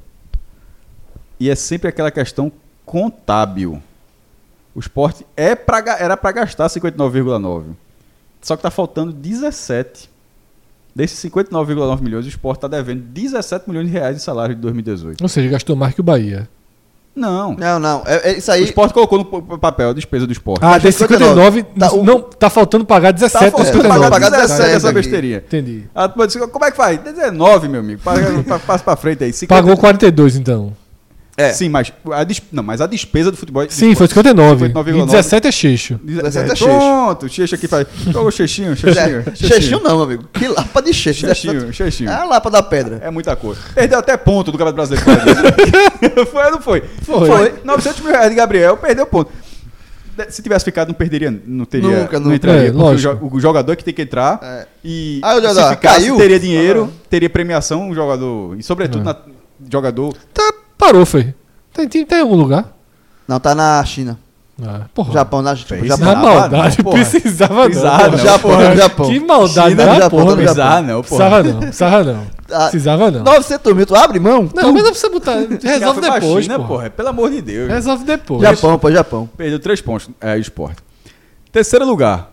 e 1.38 1.48
é 1.50 1.54
sempre 1.54 1.88
aquela 1.88 2.10
questão 2.10 2.50
contábil. 2.84 3.82
O 4.74 4.80
Sport 4.80 5.22
é 5.36 5.54
pra, 5.54 5.78
era 5.98 6.16
para 6.16 6.32
gastar 6.32 6.68
59,9. 6.68 7.64
Só 8.42 8.56
que 8.56 8.62
tá 8.62 8.70
faltando 8.70 9.12
17. 9.12 10.08
Desses 10.94 11.18
59,9 11.30 12.00
milhões, 12.02 12.26
o 12.26 12.28
Sport 12.28 12.60
tá 12.60 12.68
devendo 12.68 13.00
17 13.02 13.68
milhões 13.68 13.86
de 13.86 13.92
reais 13.92 14.16
de 14.16 14.22
salário 14.22 14.54
de 14.54 14.60
2018. 14.60 15.22
Ou 15.22 15.28
seja, 15.28 15.48
gastou 15.48 15.76
mais 15.76 15.94
que 15.94 16.00
o 16.00 16.04
Bahia. 16.04 16.48
Não. 17.14 17.54
Não, 17.54 17.78
não. 17.80 18.02
É, 18.06 18.30
é 18.30 18.38
isso 18.38 18.50
O 18.50 18.54
aí. 18.54 18.64
Sport 18.64 18.92
colocou 18.92 19.18
no 19.18 19.58
papel 19.58 19.90
a 19.90 19.92
despesa 19.92 20.26
do 20.26 20.32
Sport. 20.32 20.62
Ah, 20.62 20.70
Mas 20.70 20.82
desse 20.82 20.98
59, 20.98 21.58
59, 21.60 21.78
tá, 21.78 21.92
o- 21.92 22.04
não, 22.04 22.20
tá 22.22 22.48
faltando 22.48 22.84
pagar 22.84 23.10
17 23.12 23.32
tá 23.32 23.50
dos 23.50 23.66
faltando 23.68 23.82
59. 23.82 24.10
pagar 24.10 24.30
pagar 24.30 24.46
17 24.46 24.76
essa 24.76 24.86
aqui. 24.88 24.94
besteirinha. 24.94 25.36
Entendi. 25.38 25.84
Ah, 25.94 26.08
tu 26.08 26.14
pode 26.16 26.32
dizer, 26.32 26.46
como 26.48 26.64
é 26.64 26.70
que 26.70 26.76
faz? 26.76 26.98
19, 27.00 27.68
meu 27.68 27.80
amigo. 27.80 28.00
Passa 28.66 28.84
pra 28.84 28.96
frente 28.96 29.24
aí. 29.24 29.32
50 29.32 29.60
Pagou 29.62 29.76
42, 29.76 30.36
então. 30.36 30.72
É. 31.40 31.52
Sim, 31.52 31.68
mas 31.68 31.92
a, 32.12 32.24
des- 32.24 32.42
não, 32.52 32.62
mas 32.62 32.80
a 32.80 32.86
despesa 32.86 33.30
do 33.30 33.36
futebol. 33.36 33.64
Sim, 33.68 33.94
foi 33.94 34.06
59. 34.08 34.68
59,9. 34.70 35.02
E 35.02 35.06
17 35.06 35.46
é 35.48 35.52
cheixo. 35.52 36.00
17 36.02 36.50
é 36.52 36.56
Pronto, 36.66 37.26
o 37.26 37.28
Cheixo 37.28 37.54
aqui 37.54 37.66
faz. 37.68 37.86
Olha 38.08 38.20
o 38.20 38.30
Cheixinho, 38.30 38.76
Cheixinho. 38.76 39.24
É, 39.26 39.34
Cheixinho 39.34 39.80
não, 39.82 39.96
meu 39.96 40.02
amigo. 40.04 40.24
Que 40.32 40.48
lapa 40.48 40.80
de 40.82 40.92
Cheixo. 40.92 41.20
Cheixinho, 41.26 41.72
Cheixinho. 41.72 42.10
É 42.10 42.14
a 42.14 42.24
lapa 42.24 42.50
da 42.50 42.62
pedra. 42.62 43.00
É 43.02 43.10
muita 43.10 43.34
coisa. 43.36 43.60
Perdeu 43.74 43.98
até 43.98 44.16
ponto 44.16 44.52
do 44.52 44.58
Campeonato 44.58 44.76
Brasileiro. 44.76 46.26
foi 46.30 46.44
ou 46.44 46.50
não 46.52 46.60
foi? 46.60 46.82
Foi. 47.02 47.54
900 47.64 48.00
mil 48.02 48.12
reais 48.12 48.30
de 48.30 48.36
Gabriel, 48.36 48.76
perdeu 48.76 49.06
ponto. 49.06 49.30
Se 50.28 50.42
tivesse 50.42 50.64
ficado, 50.66 50.88
não 50.88 50.94
perderia. 50.94 51.30
Não 51.46 51.64
teria. 51.64 52.00
Nunca, 52.02 52.18
não 52.18 52.24
nunca. 52.26 52.36
entraria. 52.36 52.60
É, 52.62 52.64
porque 52.72 52.78
o, 52.78 52.82
lógico. 52.84 53.14
jo- 53.30 53.36
o 53.36 53.40
jogador 53.40 53.72
é 53.72 53.76
que 53.76 53.84
tem 53.84 53.94
que 53.94 54.02
entrar. 54.02 54.38
É. 54.42 54.66
E 54.84 55.18
Ah, 55.22 55.32
o 55.36 55.40
se 55.40 55.48
jogador 55.48 55.70
ficasse, 55.70 56.00
caiu? 56.00 56.16
teria 56.16 56.38
dinheiro, 56.38 56.90
Ah. 56.92 57.06
teria 57.08 57.30
premiação 57.30 57.88
o 57.88 57.94
jogador. 57.94 58.58
E 58.58 58.62
sobretudo 58.62 59.00
É. 59.00 59.04
na 59.04 59.16
jogador. 59.70 60.14
Tá, 60.34 60.52
parou, 60.80 61.06
foi. 61.06 61.34
Tem, 61.72 61.86
tem, 61.88 62.04
tem 62.04 62.20
algum 62.20 62.34
lugar? 62.36 62.72
Não, 63.28 63.38
tá 63.38 63.54
na 63.54 63.84
China. 63.84 64.18
Ah, 64.62 64.82
porra. 64.92 65.12
Japão, 65.14 65.40
na 65.40 65.56
tipo. 65.56 65.74
Japão. 65.74 65.86
Na 65.88 65.96
Precisava 65.96 66.26
maldade, 66.26 66.76
não, 66.78 66.84
porra. 66.84 66.96
precisava 66.98 67.64
não. 67.68 68.18
Japão, 68.18 68.50
porra. 68.50 68.76
Japão. 68.76 69.08
Que 69.08 69.20
maldade, 69.20 69.70
China, 69.70 69.86
da 69.86 69.94
Japão, 69.94 70.20
porra. 70.20 70.36
Precisava 70.36 70.82
não, 70.82 71.02
porra. 71.02 71.02
Precisava 71.02 71.42
não, 71.42 71.60
precisava 71.60 72.04
não. 72.04 72.26
Ah, 72.52 72.58
Precisava 72.68 73.10
não. 73.12 73.22
900 73.22 73.74
mil, 73.74 73.86
tu 73.86 73.94
abre 73.94 74.18
mão? 74.18 74.42
Não, 74.42 74.48
Tu- 74.48 74.72
mas 74.72 74.82
não 74.82 74.90
precisa 74.90 75.08
botar. 75.08 75.36
Resolve 75.62 76.00
depois, 76.00 76.44
China, 76.44 76.56
porra. 76.56 76.68
porra. 76.68 76.90
Pelo 76.90 77.08
amor 77.08 77.30
de 77.30 77.40
Deus. 77.40 77.70
Resolve 77.70 78.04
depois. 78.04 78.42
Japão, 78.42 78.76
pô, 78.76 78.90
Japão. 78.90 79.30
Perdeu 79.36 79.60
três 79.60 79.80
pontos. 79.80 80.10
É, 80.20 80.36
esporte. 80.36 80.82
Terceiro 81.52 81.86
lugar. 81.86 82.32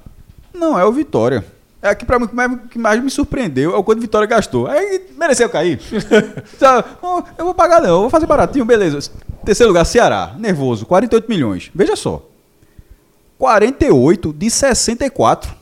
Não, 0.53 0.78
é 0.78 0.84
o 0.84 0.91
Vitória. 0.91 1.45
É 1.82 1.94
que 1.94 2.06
pra 2.06 2.18
mim 2.18 2.26
o 2.26 2.28
que 2.28 2.36
mais, 2.36 2.52
o 2.52 2.58
que 2.58 2.80
mais 2.80 3.04
me 3.04 3.10
surpreendeu 3.10 3.76
é 3.76 3.78
o 3.78 3.84
quanto 3.84 4.02
Vitória 4.02 4.28
gastou. 4.28 4.68
Aí 4.68 5.06
mereceu 5.18 5.49
cair. 5.49 5.80
Eu 7.38 7.45
vou 7.45 7.54
pagar 7.54 7.82
não, 7.82 7.90
eu 7.90 8.02
vou 8.02 8.10
fazer 8.10 8.26
baratinho, 8.26 8.66
beleza. 8.66 9.12
Terceiro 9.45 9.70
lugar, 9.70 9.86
Ceará. 9.86 10.36
Nervoso, 10.38 10.86
48 10.86 11.30
milhões. 11.30 11.72
Veja 11.74 11.95
só. 11.95 12.24
48 13.38 14.34
de 14.34 14.49
64. 14.49 15.56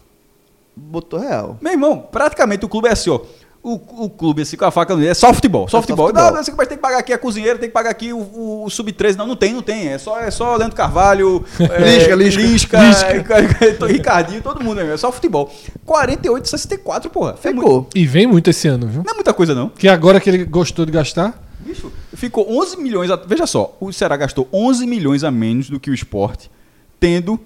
Botou 0.75 1.19
real. 1.19 1.57
Meu 1.61 1.73
irmão, 1.73 1.99
praticamente 1.99 2.65
o 2.65 2.69
clube 2.69 2.87
é 2.87 2.91
assim, 2.91 3.09
ó. 3.09 3.19
O, 3.67 4.05
o 4.05 4.09
clube, 4.11 4.43
assim, 4.43 4.55
com 4.55 4.63
a 4.63 4.69
faca 4.69 4.95
no 4.95 5.03
é 5.03 5.11
só 5.15 5.33
futebol, 5.33 5.67
só 5.67 5.79
É 5.79 5.79
só 5.79 5.81
futebol. 5.81 6.09
futebol. 6.09 6.31
Não, 6.31 6.43
você 6.43 6.51
vai 6.51 6.67
ter 6.67 6.75
que 6.75 6.81
pagar 6.83 6.99
aqui 6.99 7.11
a 7.11 7.17
cozinheira, 7.17 7.57
tem 7.57 7.67
que 7.67 7.73
pagar 7.73 7.89
aqui 7.89 8.13
o, 8.13 8.19
o, 8.19 8.63
o 8.65 8.69
sub-13. 8.69 9.15
Não, 9.15 9.25
não 9.25 9.35
tem, 9.35 9.53
não 9.55 9.63
tem. 9.63 9.87
É 9.87 9.97
só, 9.97 10.19
é 10.19 10.29
só 10.29 10.55
Leandro 10.55 10.75
Carvalho, 10.77 11.43
é, 11.59 12.13
Lisca, 12.13 12.13
Lisca. 12.13 12.79
Lisca, 12.79 13.13
Lisca. 13.13 13.33
é, 13.85 13.91
Ricardinho, 13.91 14.39
todo 14.43 14.63
mundo, 14.63 14.81
é 14.81 14.95
só 14.97 15.11
futebol. 15.11 15.51
48, 15.83 16.47
64, 16.47 17.09
porra. 17.09 17.31
É 17.31 17.37
Ficou. 17.37 17.89
E 17.95 18.05
vem 18.05 18.27
muito 18.27 18.51
esse 18.51 18.67
ano, 18.67 18.85
viu? 18.85 19.01
não 19.03 19.11
é 19.11 19.15
muita 19.15 19.33
coisa, 19.33 19.55
não. 19.55 19.69
Que 19.69 19.87
agora 19.87 20.19
que 20.19 20.29
ele 20.29 20.45
gostou 20.45 20.85
de 20.85 20.91
gastar. 20.91 21.33
Bicho, 21.61 21.91
ficou 22.13 22.47
11 22.61 22.77
milhões. 22.77 23.09
A, 23.09 23.15
veja 23.15 23.47
só, 23.47 23.75
o 23.79 23.91
Ceará 23.91 24.15
gastou 24.15 24.47
11 24.53 24.85
milhões 24.85 25.23
a 25.23 25.31
menos 25.31 25.71
do 25.71 25.79
que 25.79 25.89
o 25.89 25.93
esporte, 25.95 26.51
tendo 26.99 27.39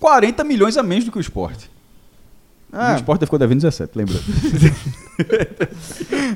40 0.00 0.42
milhões 0.42 0.76
a 0.76 0.82
menos 0.82 1.04
do 1.04 1.12
que 1.12 1.18
o 1.18 1.20
esporte. 1.20 1.70
Ah, 2.76 2.94
o 2.94 2.96
Sport 2.96 3.20
ficou 3.20 3.38
devendo 3.38 3.60
17, 3.60 3.92
lembra? 3.96 4.16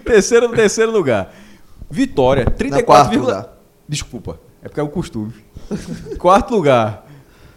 terceiro, 0.04 0.48
terceiro 0.50 0.92
lugar. 0.92 1.34
Vitória, 1.90 2.44
34, 2.44 2.84
quarto 2.86 3.10
vírgula- 3.10 3.34
lugar. 3.36 3.48
Desculpa, 3.88 4.38
é 4.62 4.68
porque 4.68 4.80
é 4.80 4.82
o 4.82 4.88
costume. 4.88 5.32
Quarto 6.18 6.54
lugar. 6.54 7.06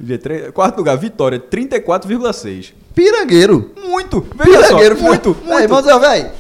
G3 0.04 0.52
Quarto 0.52 0.78
lugar, 0.78 0.98
Vitória, 0.98 1.40
34,6. 1.40 2.74
pirangueiro. 2.96 3.72
Muito, 3.86 4.26
veja 4.36 4.62
só, 4.62 4.68
Pirangueiro, 4.70 5.00
muito, 5.02 5.34
filho. 5.36 5.54
Aí, 5.54 5.68
muito. 5.68 5.70
vamos 5.70 5.86
ver, 5.86 6.00
velho. 6.00 6.32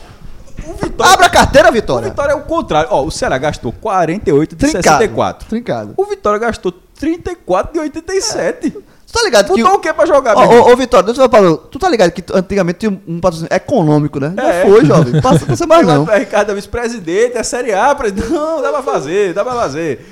Vitória, 0.81 1.13
Abra 1.13 1.25
a 1.25 1.29
carteira, 1.29 1.69
o 1.69 1.71
Vitória. 1.71 2.09
Vitória 2.09 2.31
é 2.31 2.35
o 2.35 2.41
contrário. 2.41 2.89
Ó, 2.91 3.03
o 3.05 3.11
Ceará 3.11 3.37
gastou 3.37 3.71
48 3.71 4.55
de 4.55 4.55
Trincado. 4.55 4.83
64. 4.83 5.47
Trincado. 5.47 5.93
O 5.97 6.05
Vitória 6.05 6.39
gastou 6.39 6.71
34 6.71 7.73
de 7.73 7.79
87. 7.79 8.77
Tu 9.11 9.19
tá 9.19 9.23
ligado 9.25 9.53
que... 9.53 9.61
Botou 9.61 9.77
o 9.77 9.79
que 9.81 9.91
pra 9.93 10.05
jogar, 10.05 10.37
Ô, 10.37 10.41
ô, 10.69 10.71
ô, 10.71 10.75
Vitória, 10.77 11.05
deixa 11.05 11.21
eu 11.21 11.29
falar. 11.29 11.57
Tu 11.57 11.77
tá 11.77 11.89
ligado 11.89 12.11
que 12.11 12.21
tu- 12.21 12.33
antigamente 12.35 12.79
tinha 12.79 13.01
um, 13.05 13.19
patrocínio 13.19 13.53
econômico, 13.53 14.19
né? 14.21 14.33
Já 14.37 14.53
É. 14.53 14.65
foi, 14.65 14.85
jovem. 14.85 15.19
Passa, 15.21 15.45
passa 15.45 15.67
mais 15.67 15.85
não. 15.85 16.03
O 16.03 16.05
Ricardo 16.17 16.51
é 16.51 16.55
vice-presidente, 16.55 17.35
é 17.37 17.43
Série 17.43 17.73
A, 17.73 17.93
presidente. 17.93 18.29
Não, 18.29 18.61
dá 18.61 18.69
pra 18.71 18.81
fazer, 18.81 19.33
dá 19.33 19.43
pra 19.43 19.53
fazer. 19.53 20.05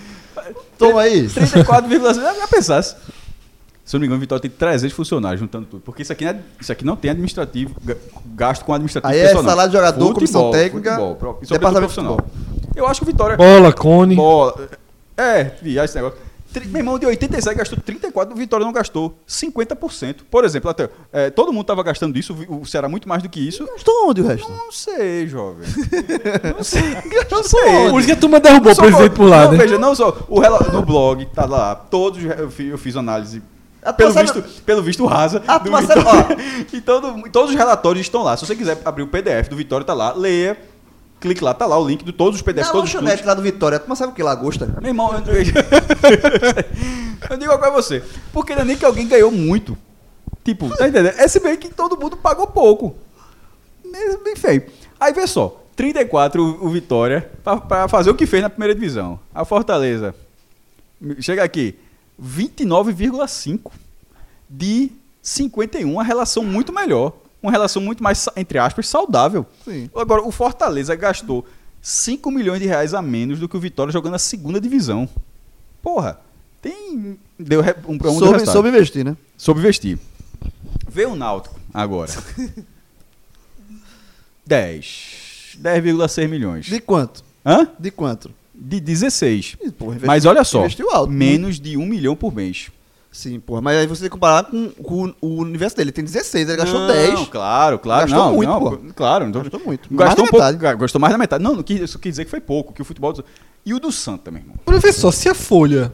Toma 0.77 1.01
aí. 1.01 1.27
34,6. 1.27 2.15
Já 2.15 2.47
pensasse. 2.47 2.95
Se 3.85 3.95
eu 3.95 3.97
não 3.97 4.01
me 4.01 4.07
engano, 4.07 4.17
o 4.17 4.19
Vitória 4.19 4.41
tem 4.41 4.51
300 4.51 4.93
funcionários 4.95 5.39
juntando 5.39 5.65
tudo. 5.65 5.81
Porque 5.81 6.01
isso 6.01 6.11
aqui 6.11 6.25
não, 6.25 6.31
é- 6.31 6.39
isso 6.59 6.71
aqui 6.71 6.85
não 6.85 6.95
tem 6.97 7.09
administrativo, 7.11 7.75
ga- 7.83 7.95
gasto 8.35 8.65
com 8.65 8.73
administrativo 8.73 9.13
Aí 9.13 9.19
é 9.19 9.23
pessoal, 9.27 9.43
não. 9.43 9.49
salário 9.49 9.71
de 9.71 9.77
jogador, 9.77 10.13
comissão 10.13 10.51
técnica, 10.51 10.89
futebol, 10.91 11.15
pro- 11.15 11.27
sobretudo 11.29 11.53
departamento 11.53 11.87
de 11.89 11.93
profissional. 11.95 12.29
Eu 12.75 12.85
acho 12.85 12.99
que 12.99 13.03
o 13.03 13.07
Vitória... 13.11 13.37
Bola, 13.37 13.71
Cone. 13.73 14.15
Bola. 14.15 14.69
É, 15.17 15.51
viagem 15.61 15.85
esse 15.85 15.95
negócio. 15.95 16.17
Meu 16.65 16.77
irmão 16.79 16.97
de 16.97 17.05
87 17.05 17.55
gastou 17.57 17.77
34, 17.79 18.33
o 18.33 18.37
Vitória 18.37 18.65
não 18.65 18.73
gastou 18.73 19.17
50%. 19.27 20.15
Por 20.31 20.43
exemplo, 20.43 20.69
até, 20.69 20.89
é, 21.13 21.29
todo 21.29 21.51
mundo 21.53 21.61
estava 21.61 21.83
gastando 21.83 22.17
isso, 22.17 22.35
o 22.49 22.65
Ceará 22.65 22.89
muito 22.89 23.07
mais 23.07 23.21
do 23.21 23.29
que 23.29 23.39
isso. 23.39 23.65
Gastou 23.67 24.09
onde 24.09 24.21
o 24.21 24.27
resto? 24.27 24.49
Não 24.51 24.71
sei, 24.71 25.27
jovem. 25.27 25.67
Não 26.57 26.63
sei. 26.63 26.81
Não 27.31 27.43
sei. 27.43 27.89
Por 27.91 27.99
isso 27.99 28.07
que 28.07 28.13
a 28.13 28.15
turma 28.15 28.39
derrubou 28.39 28.71
o 28.71 28.75
Só 28.75 28.81
presidente 28.81 29.09
vou- 29.09 29.17
por 29.17 29.29
lá, 29.29 29.45
não, 29.45 29.51
né? 29.51 29.57
Veja, 29.59 29.77
não 29.77 29.93
só. 29.93 30.17
O 30.27 30.39
rela- 30.39 30.59
no 30.73 30.81
blog, 30.81 31.25
tá 31.27 31.45
lá. 31.45 31.75
Todos 31.75 32.23
eu 32.23 32.49
fiz, 32.49 32.71
eu 32.71 32.77
fiz 32.77 32.95
análise. 32.95 33.41
A 33.81 33.93
Pelo 33.93 34.11
visto, 34.11 34.41
pelo 34.65 34.81
visto 34.83 35.05
rasa. 35.05 35.41
A 35.47 35.57
do 35.57 35.71
Vitória. 35.77 36.37
e 36.73 36.81
todo- 36.81 37.29
todos 37.31 37.51
os 37.51 37.55
relatórios 37.55 38.05
estão 38.05 38.23
lá. 38.23 38.35
Se 38.35 38.45
você 38.45 38.55
quiser 38.55 38.81
abrir 38.83 39.03
o 39.03 39.07
PDF 39.07 39.47
do 39.49 39.55
Vitória, 39.55 39.85
tá 39.85 39.93
lá. 39.93 40.13
Leia. 40.13 40.57
Clique 41.19 41.43
lá, 41.43 41.53
tá 41.53 41.65
lá 41.65 41.77
o 41.77 41.85
link 41.85 42.03
de 42.03 42.13
todos 42.13 42.39
os 42.39 42.41
PDFs, 42.41 42.73
Na 42.73 42.79
lanchonete 42.79 43.25
lá 43.25 43.33
do 43.33 43.41
Vitória, 43.41 43.77
tu 43.77 43.93
sabe 43.95 44.13
o 44.13 44.15
que 44.15 44.23
lagosta? 44.23 44.67
Meu 44.81 44.89
irmão, 44.89 45.13
eu, 45.13 45.19
eu 47.29 47.37
digo 47.37 47.51
agora 47.51 47.71
você. 47.71 48.01
Porque 48.31 48.55
não 48.55 48.61
é 48.61 48.65
nem 48.65 48.77
que 48.77 48.85
alguém 48.85 49.07
ganhou 49.07 49.29
muito. 49.29 49.77
Tipo, 50.43 50.75
tá 50.75 50.87
entendendo? 50.87 51.15
É 51.17 51.27
se 51.27 51.39
bem 51.39 51.57
que 51.57 51.69
todo 51.69 51.99
mundo 51.99 52.15
pagou 52.15 52.47
pouco. 52.47 52.95
É 53.93 54.17
bem 54.17 54.35
feio. 54.35 54.65
Aí 54.99 55.13
vê 55.13 55.27
só, 55.27 55.61
34 55.75 56.41
o, 56.41 56.69
Vitória 56.69 57.29
pra, 57.43 57.57
pra 57.57 57.87
fazer 57.87 58.09
o 58.09 58.15
que 58.15 58.25
fez 58.25 58.41
na 58.41 58.49
primeira 58.49 58.73
divisão. 58.73 59.19
A 59.33 59.45
Fortaleza 59.45 60.15
chega 61.19 61.43
aqui, 61.43 61.77
29,5 62.21 63.71
de 64.49 64.91
51, 65.21 65.91
uma 65.91 66.03
relação 66.03 66.43
muito 66.43 66.73
melhor. 66.73 67.13
Uma 67.41 67.51
relação 67.51 67.81
muito 67.81 68.03
mais, 68.03 68.27
entre 68.35 68.57
aspas, 68.57 68.87
saudável. 68.87 69.45
Sim. 69.63 69.89
Agora, 69.95 70.21
o 70.21 70.31
Fortaleza 70.31 70.93
gastou 70.95 71.45
5 71.81 72.29
milhões 72.31 72.59
de 72.59 72.67
reais 72.67 72.93
a 72.93 73.01
menos 73.01 73.39
do 73.39 73.47
que 73.47 73.55
o 73.55 73.59
Vitória 73.59 73.93
jogando 73.93 74.15
a 74.15 74.19
segunda 74.19 74.59
divisão. 74.59 75.07
Porra, 75.81 76.19
tem. 76.61 77.17
Deu 77.39 77.61
um, 77.87 77.93
um 77.93 77.97
deu 77.97 78.11
Soube, 78.13 78.45
soube 78.45 78.67
investir, 78.69 79.05
né? 79.05 79.15
Soube 79.37 79.61
vestir. 79.61 79.97
Vê 80.89 81.05
o 81.05 81.15
Náutico 81.15 81.57
agora. 81.73 82.11
10. 84.45 85.57
10,6 85.61 86.27
milhões. 86.27 86.65
De 86.65 86.79
quanto? 86.79 87.23
Hã? 87.45 87.67
De 87.77 87.91
quanto? 87.91 88.31
De 88.53 88.79
16. 88.79 89.57
Ih, 89.61 89.71
porra, 89.71 89.91
investi- 89.91 90.07
Mas 90.07 90.25
olha 90.25 90.43
só, 90.43 90.65
alto. 90.91 91.11
menos 91.11 91.59
de 91.59 91.77
1 91.77 91.85
milhão 91.85 92.15
por 92.15 92.33
mês. 92.33 92.69
Sim, 93.11 93.39
porra. 93.39 93.59
Mas 93.61 93.77
aí 93.77 93.87
você 93.87 94.01
tem 94.01 94.09
que 94.09 94.13
comparar 94.13 94.43
com, 94.43 94.69
com 94.69 95.13
o 95.19 95.27
universo 95.41 95.75
dele. 95.75 95.87
Ele 95.87 95.91
tem 95.93 96.03
16, 96.05 96.47
ele 96.47 96.57
gastou 96.57 96.79
Não, 96.81 96.87
10. 96.87 97.27
Claro, 97.29 97.79
claro. 97.79 98.01
Gastou 98.07 98.25
não, 98.25 98.33
muito, 98.35 98.49
não, 98.49 98.59
pô. 98.59 98.77
Claro. 98.95 99.25
Então, 99.25 99.41
Gastou 99.41 99.59
muito. 99.65 99.89
Gastou 99.89 99.97
Mais 100.05 100.15
da 100.15 100.21
um 100.23 100.27
pouco. 100.27 100.45
metade. 100.45 100.77
Gastou 100.77 101.01
mais 101.01 101.11
da 101.13 101.17
metade. 101.17 101.43
Não, 101.43 101.55
não 101.55 101.63
quis- 101.63 101.81
isso 101.81 101.97
quer 101.97 102.09
dizer 102.09 102.25
que 102.25 102.31
foi 102.31 102.39
pouco, 102.39 102.71
que 102.71 102.81
o 102.81 102.85
futebol. 102.85 103.13
E 103.65 103.73
o 103.73 103.79
do 103.79 103.91
Santa, 103.91 104.29
meu 104.29 104.41
irmão. 104.41 104.55
Professor, 104.63 105.11
se 105.11 105.27
a 105.27 105.33
folha 105.33 105.91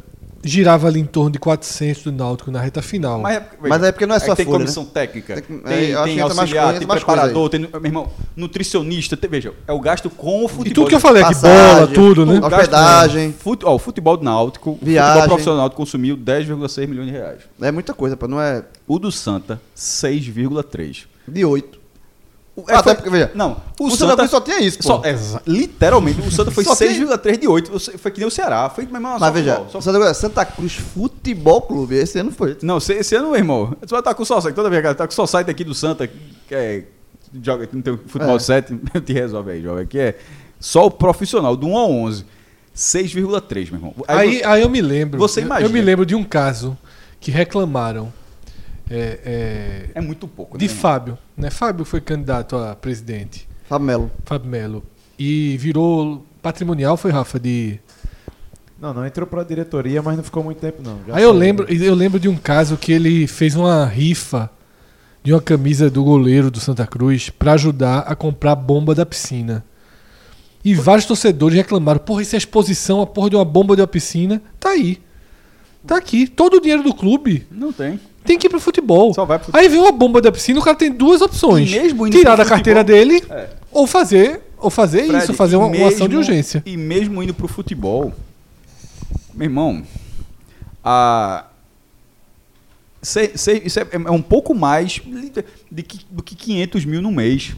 girava 0.47 0.88
ali 0.88 0.99
em 0.99 1.05
torno 1.05 1.31
de 1.31 1.39
400 1.39 2.03
do 2.03 2.11
Náutico 2.11 2.51
na 2.51 2.61
reta 2.61 2.81
final. 2.81 3.19
Mas, 3.19 3.41
Mas 3.59 3.84
é 3.84 3.91
porque 3.91 4.05
não 4.05 4.15
é 4.15 4.19
só 4.19 4.35
tem 4.35 4.45
folha, 4.45 4.59
comissão 4.59 4.85
técnica, 4.85 5.41
Tem 5.41 5.57
tem, 5.59 5.93
é, 5.93 6.03
tem 6.03 6.19
auxiliar, 6.22 6.65
coisa, 6.65 6.80
tem 6.80 6.88
preparador, 6.88 7.49
tem, 7.49 7.59
meu 7.61 7.69
irmão, 7.84 8.09
nutricionista, 8.35 9.17
tem- 9.17 9.30
veja, 9.30 9.53
é 9.67 9.73
o 9.73 9.80
gasto 9.80 10.09
com 10.09 10.45
o 10.45 10.47
futebol. 10.47 10.72
e 10.72 10.73
tudo 10.73 10.88
que 10.89 10.95
eu 10.95 10.99
falei 10.99 11.23
aqui, 11.23 11.35
bola, 11.41 11.88
tudo, 11.88 12.26
né? 12.26 12.38
O 12.38 12.41
gasto- 12.41 12.55
Hospedagem. 12.59 13.34
Fute- 13.38 13.65
ó, 13.65 13.76
o 13.76 13.80
futebol 13.80 14.15
do 14.17 14.23
Náutico, 14.23 14.72
o 14.72 14.80
Viagem. 14.81 15.13
futebol 15.13 15.27
profissional 15.30 15.57
do 15.57 15.61
Náutico 15.61 15.81
consumiu 15.81 16.15
10,6 16.15 16.88
milhões 16.88 17.07
de 17.07 17.13
reais. 17.13 17.39
É 17.61 17.72
muita 17.72 17.93
coisa, 17.93 18.15
pô. 18.15 18.27
Não 18.27 18.39
é 18.39 18.63
O 18.88 18.99
do 18.99 19.11
Santa, 19.11 19.59
6,3. 19.76 21.05
de 21.27 21.43
8. 21.45 21.80
O- 22.56 22.64
Até 22.69 22.84
foi- 22.84 22.95
porque, 22.95 23.10
veja, 23.10 23.32
não, 23.36 23.57
o, 23.77 23.88
o 23.88 23.91
Santa 23.91 23.98
Santa 24.11 24.15
Cruz 24.15 24.32
só 24.32 24.40
tinha 24.40 24.60
isso, 24.61 24.77
pô. 24.77 24.84
só- 24.84 25.02
exa- 25.03 25.41
literalmente, 25.45 26.22
o 26.22 26.32
Santa 26.32 26.52
foi 26.56 26.64
Só 26.64 26.73
tem- 26.76 26.88
6,3 26.88 27.38
de 27.38 27.48
8. 27.49 27.69
Você- 27.72 27.98
Foi 27.98 28.11
que 28.11 28.19
nem 28.19 28.27
o 28.27 28.32
Ceará. 28.32 28.69
Foi 28.69 28.86
mesmo 28.86 29.19
Mas 29.19 29.34
veja, 29.34 29.61
Santa, 29.82 29.99
Cruz- 29.99 30.18
Santa 30.18 30.45
Cruz 30.45 30.73
Futebol 30.73 31.61
Clube, 31.64 31.95
esse 31.95 32.18
ano 32.18 32.32
foi. 32.32 32.57
Não, 32.61 32.77
esse, 32.77 32.94
esse 32.94 33.14
ano, 33.15 33.27
meu 33.32 33.36
irmão, 33.38 33.76
você 33.82 33.88
vai 33.91 33.99
estar 33.99 34.14
com 34.14 34.23
o 34.23 34.26
Society, 34.26 34.56
toda 34.56 34.69
vez 34.69 34.82
que 34.82 34.94
tá 34.95 35.06
com 35.06 35.11
o 35.11 35.15
Society 35.15 35.52
aqui 35.52 35.64
do 35.65 35.73
Santa, 35.73 36.07
que 36.07 36.15
é, 36.56 36.84
joga, 37.44 37.68
que 37.68 37.76
não 37.76 37.82
tem 37.82 37.98
futebol 38.07 38.38
É. 38.38 38.40
7, 38.40 38.73
te 39.06 39.11
resolve 39.11 39.52
aí, 39.52 39.61
jovem, 39.61 39.86
que 39.86 39.99
é 39.99 40.15
só 40.57 40.86
o 40.86 40.91
profissional, 40.91 41.57
do 41.57 41.68
1 41.68 41.77
ao 41.77 41.91
11, 41.91 42.23
6,3, 42.73 43.65
meu 43.72 43.80
irmão. 43.80 43.94
Aí, 44.07 44.41
aí 44.44 44.61
eu 44.61 44.69
me 44.69 44.82
lembro. 44.82 45.19
Você 45.19 45.41
eu- 45.41 45.45
imagina. 45.45 45.69
Eu 45.69 45.73
me 45.73 45.82
lembro 45.82 46.06
de 46.06 46.15
um 46.15 46.23
caso 46.23 46.77
que 47.19 47.32
reclamaram 47.32 48.14
é, 48.90 49.20
é, 49.26 49.90
é 49.95 50.02
muito 50.02 50.28
pouco, 50.28 50.57
de 50.57 50.68
né? 50.68 50.74
Fábio. 50.74 51.18
Né? 51.36 51.49
Fábio 51.49 51.86
foi 51.86 52.02
candidato 52.02 52.56
a 52.56 52.76
presidente. 52.76 53.48
Fábio 53.68 53.88
Melo. 53.88 54.12
Fábio 54.26 54.49
Melo. 54.49 54.84
E 55.18 55.57
virou 55.57 56.26
patrimonial, 56.41 56.98
foi, 56.98 57.12
Rafa, 57.12 57.40
de. 57.40 57.80
Não, 58.80 58.94
não 58.94 59.06
entrou 59.06 59.26
pra 59.26 59.44
diretoria, 59.44 60.02
mas 60.02 60.18
não 60.18 60.24
ficou 60.24 60.44
muito 60.44 60.60
tempo, 60.60 60.82
não. 60.84 60.99
Já 61.07 61.16
Aí 61.16 61.24
eu 61.24 61.32
lembro, 61.32 61.72
eu 61.72 61.95
lembro 61.95 62.20
de 62.20 62.28
um 62.28 62.36
caso 62.36 62.78
que 62.78 62.91
ele 62.91 63.26
fez 63.26 63.56
uma 63.56 63.86
rifa 63.86 64.49
de 65.24 65.34
uma 65.34 65.41
camisa 65.41 65.90
do 65.90 66.03
goleiro 66.03 66.52
do 66.52 66.60
Santa 66.60 66.86
Cruz 66.86 67.32
pra 67.32 67.53
ajudar 67.53 67.99
a 67.99 68.16
comprar 68.16 68.52
a 68.52 68.56
bomba 68.56 68.94
da 68.94 69.06
piscina. 69.06 69.66
E 70.64 70.76
vários 70.76 71.06
torcedores 71.06 71.57
reclamaram: 71.57 71.99
porra, 71.99 72.22
isso 72.22 72.36
é 72.36 72.38
exposição, 72.38 73.02
a 73.02 73.07
porra 73.07 73.32
de 73.32 73.36
uma 73.36 73.45
bomba 73.45 73.76
de 73.76 73.82
uma 73.82 73.88
piscina. 73.88 74.41
Tá 74.60 74.70
aí. 74.70 74.99
Tá 75.88 75.98
aqui. 75.98 76.28
Todo 76.28 76.57
o 76.57 76.62
dinheiro 76.62 76.84
do 76.84 76.94
clube 76.94 77.48
Não 77.49 77.72
tem. 77.72 77.99
Tem 78.26 78.38
que 78.38 78.47
ir 78.47 78.49
pro 78.49 78.60
futebol. 78.60 79.14
Só 79.14 79.23
vai 79.26 79.39
pro 79.39 79.56
Aí 79.57 79.69
vem 79.69 79.80
uma 79.80 79.91
bomba 79.91 80.22
da 80.22 80.31
piscina, 80.31 80.60
o 80.60 80.64
cara 80.64 80.76
tem 80.76 80.91
duas 80.91 81.22
opções. 81.22 81.69
E 81.72 81.80
mesmo 81.80 82.07
indo 82.07 82.18
Tirar 82.18 82.35
da 82.35 82.45
carteira 82.45 82.81
futebol- 82.81 83.06
dele 83.07 83.23
É. 83.30 83.49
ou 83.72 83.85
fazer, 83.88 84.41
ou 84.57 84.69
fazer 84.69 85.06
Fred, 85.07 85.23
isso, 85.23 85.34
fazer 85.34 85.56
uma, 85.56 85.68
uma 85.68 85.88
ação 85.88 86.07
de 86.07 86.15
mesmo- 86.15 86.18
urgência. 86.19 86.64
E 86.65 86.76
mesmo 86.76 87.22
indo 87.23 87.34
pro 87.34 87.47
futebol, 87.47 88.14
meu 89.34 89.45
irmão, 89.45 89.84
a. 90.84 91.45
se- 93.02 93.31
se- 93.35 93.61
isso 93.65 93.80
é, 93.80 93.88
é 93.91 94.11
um 94.11 94.22
pouco 94.22 94.53
mais 94.56 95.02
de 95.72 95.84
que- 95.84 95.99
do 96.10 96.23
que 96.23 96.35
500 96.35 96.85
mil 96.85 97.02
no 97.02 97.11
mês. 97.11 97.53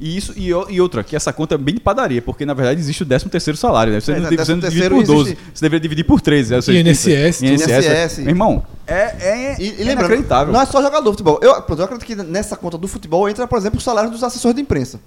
E 0.00 0.16
isso 0.16 0.32
e, 0.34 0.46
e 0.48 0.80
outra, 0.80 1.04
que 1.04 1.14
essa 1.14 1.30
conta 1.30 1.56
é 1.56 1.58
bem 1.58 1.74
de 1.74 1.80
padaria, 1.80 2.22
porque 2.22 2.46
na 2.46 2.54
verdade 2.54 2.80
existe 2.80 3.02
o 3.02 3.06
13 3.06 3.28
terceiro 3.28 3.56
salário, 3.58 3.92
né? 3.92 4.00
Você 4.00 4.12
É, 4.12 4.14
não, 4.14 4.22
né, 4.22 4.28
divide- 4.30 4.44
você 4.46 4.52
não 4.52 4.60
divide 4.60 4.80
13º 4.86 4.88
por 4.96 5.04
12, 5.04 5.20
existe- 5.32 5.44
você 5.54 5.60
deveria 5.66 5.80
dividir 5.80 6.04
por 6.04 6.20
13. 6.22 6.54
Ou 6.54 6.62
seja, 6.62 6.78
INSS, 6.80 7.42
INSS, 7.42 7.68
INSS. 7.86 8.18
Meu 8.20 8.28
irmão, 8.30 8.64
é, 8.86 8.94
é, 8.94 9.56
E, 9.60 9.62
e 9.62 9.66
é 9.68 9.70
lembrando, 9.84 9.90
inacreditável. 10.00 10.52
não 10.54 10.60
é 10.62 10.64
só 10.64 10.80
jogador 10.80 11.02
de 11.10 11.18
futebol. 11.18 11.38
Eu, 11.42 11.50
eu 11.50 11.84
acredito 11.84 12.06
que 12.06 12.16
nessa 12.16 12.56
conta 12.56 12.78
do 12.78 12.88
futebol 12.88 13.28
entra, 13.28 13.46
por 13.46 13.58
exemplo, 13.58 13.78
o 13.78 13.82
salário 13.82 14.10
dos 14.10 14.24
assessores 14.24 14.54
de 14.54 14.62
imprensa. 14.62 14.98